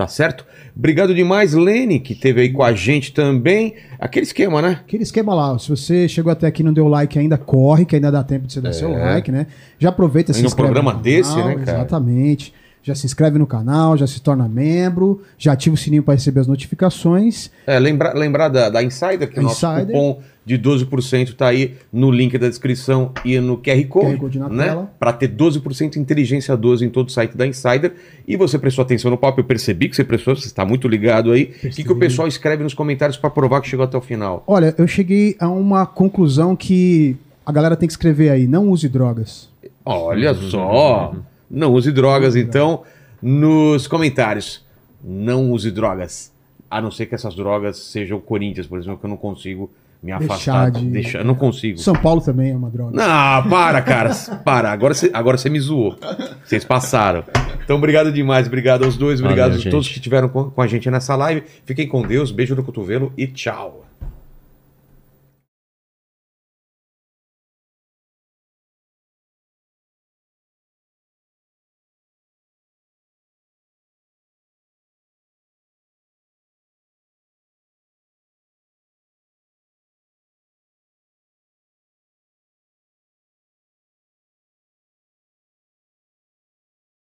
Tá 0.00 0.08
certo? 0.08 0.46
Obrigado 0.74 1.14
demais, 1.14 1.52
Lene, 1.52 2.00
que 2.00 2.14
teve 2.14 2.40
aí 2.40 2.48
com 2.50 2.62
a 2.62 2.72
gente 2.72 3.12
também. 3.12 3.74
Aquele 3.98 4.24
esquema, 4.24 4.62
né? 4.62 4.80
Aquele 4.80 5.02
esquema 5.02 5.34
lá. 5.34 5.58
Se 5.58 5.68
você 5.68 6.08
chegou 6.08 6.32
até 6.32 6.46
aqui 6.46 6.62
e 6.62 6.64
não 6.64 6.72
deu 6.72 6.88
like 6.88 7.18
ainda, 7.18 7.36
corre, 7.36 7.84
que 7.84 7.96
ainda 7.96 8.10
dá 8.10 8.24
tempo 8.24 8.46
de 8.46 8.54
você 8.54 8.62
dar 8.62 8.70
é. 8.70 8.72
seu 8.72 8.90
like, 8.90 9.30
né? 9.30 9.46
Já 9.78 9.90
aproveita 9.90 10.30
esse 10.30 10.56
programa 10.56 10.94
desse, 10.94 11.36
né, 11.36 11.54
cara? 11.66 11.78
Exatamente 11.80 12.54
já 12.82 12.94
se 12.94 13.04
inscreve 13.04 13.38
no 13.38 13.46
canal, 13.46 13.94
já 13.94 14.06
se 14.06 14.22
torna 14.22 14.48
membro, 14.48 15.20
já 15.36 15.52
ativa 15.52 15.74
o 15.74 15.76
sininho 15.76 16.02
para 16.02 16.14
receber 16.14 16.40
as 16.40 16.46
notificações. 16.46 17.50
É, 17.66 17.78
lembrar 17.78 18.14
lembra 18.14 18.48
da, 18.48 18.70
da 18.70 18.82
Insider, 18.82 19.30
que 19.30 19.38
o 19.38 19.42
nosso 19.42 19.66
cupom 19.66 20.22
de 20.50 20.58
12% 20.58 21.28
está 21.28 21.46
aí 21.46 21.76
no 21.92 22.10
link 22.10 22.36
da 22.36 22.48
descrição 22.48 23.12
e 23.24 23.38
no 23.38 23.56
QR 23.56 23.86
Code, 23.86 24.06
QR 24.06 24.18
Code 24.18 24.38
na 24.40 24.48
né? 24.48 24.88
Para 24.98 25.12
ter 25.12 25.28
12% 25.28 25.96
inteligência 25.96 26.56
12 26.56 26.84
em 26.84 26.90
todo 26.90 27.08
o 27.08 27.10
site 27.12 27.36
da 27.36 27.46
Insider. 27.46 27.94
E 28.26 28.36
você 28.36 28.58
prestou 28.58 28.82
atenção 28.82 29.12
no 29.12 29.16
papo, 29.16 29.38
eu 29.38 29.44
percebi 29.44 29.88
que 29.88 29.94
você 29.94 30.02
prestou, 30.02 30.34
você 30.34 30.46
está 30.46 30.64
muito 30.64 30.88
ligado 30.88 31.30
aí. 31.30 31.54
O 31.62 31.68
que, 31.68 31.84
que 31.84 31.92
o 31.92 31.96
pessoal 31.96 32.26
escreve 32.26 32.64
nos 32.64 32.74
comentários 32.74 33.16
para 33.16 33.30
provar 33.30 33.60
que 33.60 33.68
chegou 33.68 33.84
até 33.84 33.96
o 33.96 34.00
final? 34.00 34.42
Olha, 34.44 34.74
eu 34.76 34.88
cheguei 34.88 35.36
a 35.38 35.48
uma 35.48 35.86
conclusão 35.86 36.56
que 36.56 37.16
a 37.46 37.52
galera 37.52 37.76
tem 37.76 37.86
que 37.86 37.92
escrever 37.92 38.30
aí, 38.30 38.48
não 38.48 38.68
use 38.70 38.88
drogas. 38.88 39.48
Olha 39.84 40.34
só! 40.34 41.14
Não 41.48 41.72
use 41.72 41.92
drogas, 41.92 42.34
então, 42.34 42.82
nos 43.22 43.86
comentários. 43.86 44.64
Não 45.02 45.52
use 45.52 45.70
drogas. 45.70 46.32
A 46.68 46.80
não 46.80 46.90
ser 46.90 47.06
que 47.06 47.14
essas 47.14 47.36
drogas 47.36 47.76
sejam 47.76 48.18
o 48.18 48.20
Corinthians, 48.20 48.66
por 48.66 48.78
exemplo, 48.80 48.98
que 48.98 49.06
eu 49.06 49.10
não 49.10 49.16
consigo 49.16 49.70
me 50.02 50.12
afastar. 50.12 50.70
Deixar 50.70 50.70
de... 50.70 50.90
Deixar, 50.90 51.24
não 51.24 51.34
consigo. 51.34 51.78
São 51.78 51.94
Paulo 51.94 52.20
também 52.20 52.52
é 52.52 52.56
uma 52.56 52.70
droga. 52.70 52.96
Não, 52.96 53.50
para, 53.50 53.82
cara. 53.82 54.10
para. 54.44 54.72
Agora 54.72 54.94
você 54.94 55.10
agora 55.12 55.36
me 55.50 55.60
zoou. 55.60 55.98
Vocês 56.44 56.64
passaram. 56.64 57.24
Então, 57.62 57.76
obrigado 57.76 58.10
demais. 58.10 58.46
Obrigado 58.46 58.84
aos 58.84 58.96
dois. 58.96 59.20
Obrigado 59.20 59.52
Valeu, 59.52 59.68
a 59.68 59.70
todos 59.70 59.88
que 59.88 59.94
estiveram 59.94 60.28
com, 60.28 60.50
com 60.50 60.62
a 60.62 60.66
gente 60.66 60.90
nessa 60.90 61.14
live. 61.16 61.42
Fiquem 61.64 61.86
com 61.86 62.02
Deus. 62.02 62.30
Beijo 62.30 62.54
no 62.54 62.62
cotovelo 62.62 63.12
e 63.16 63.26
tchau. 63.26 63.89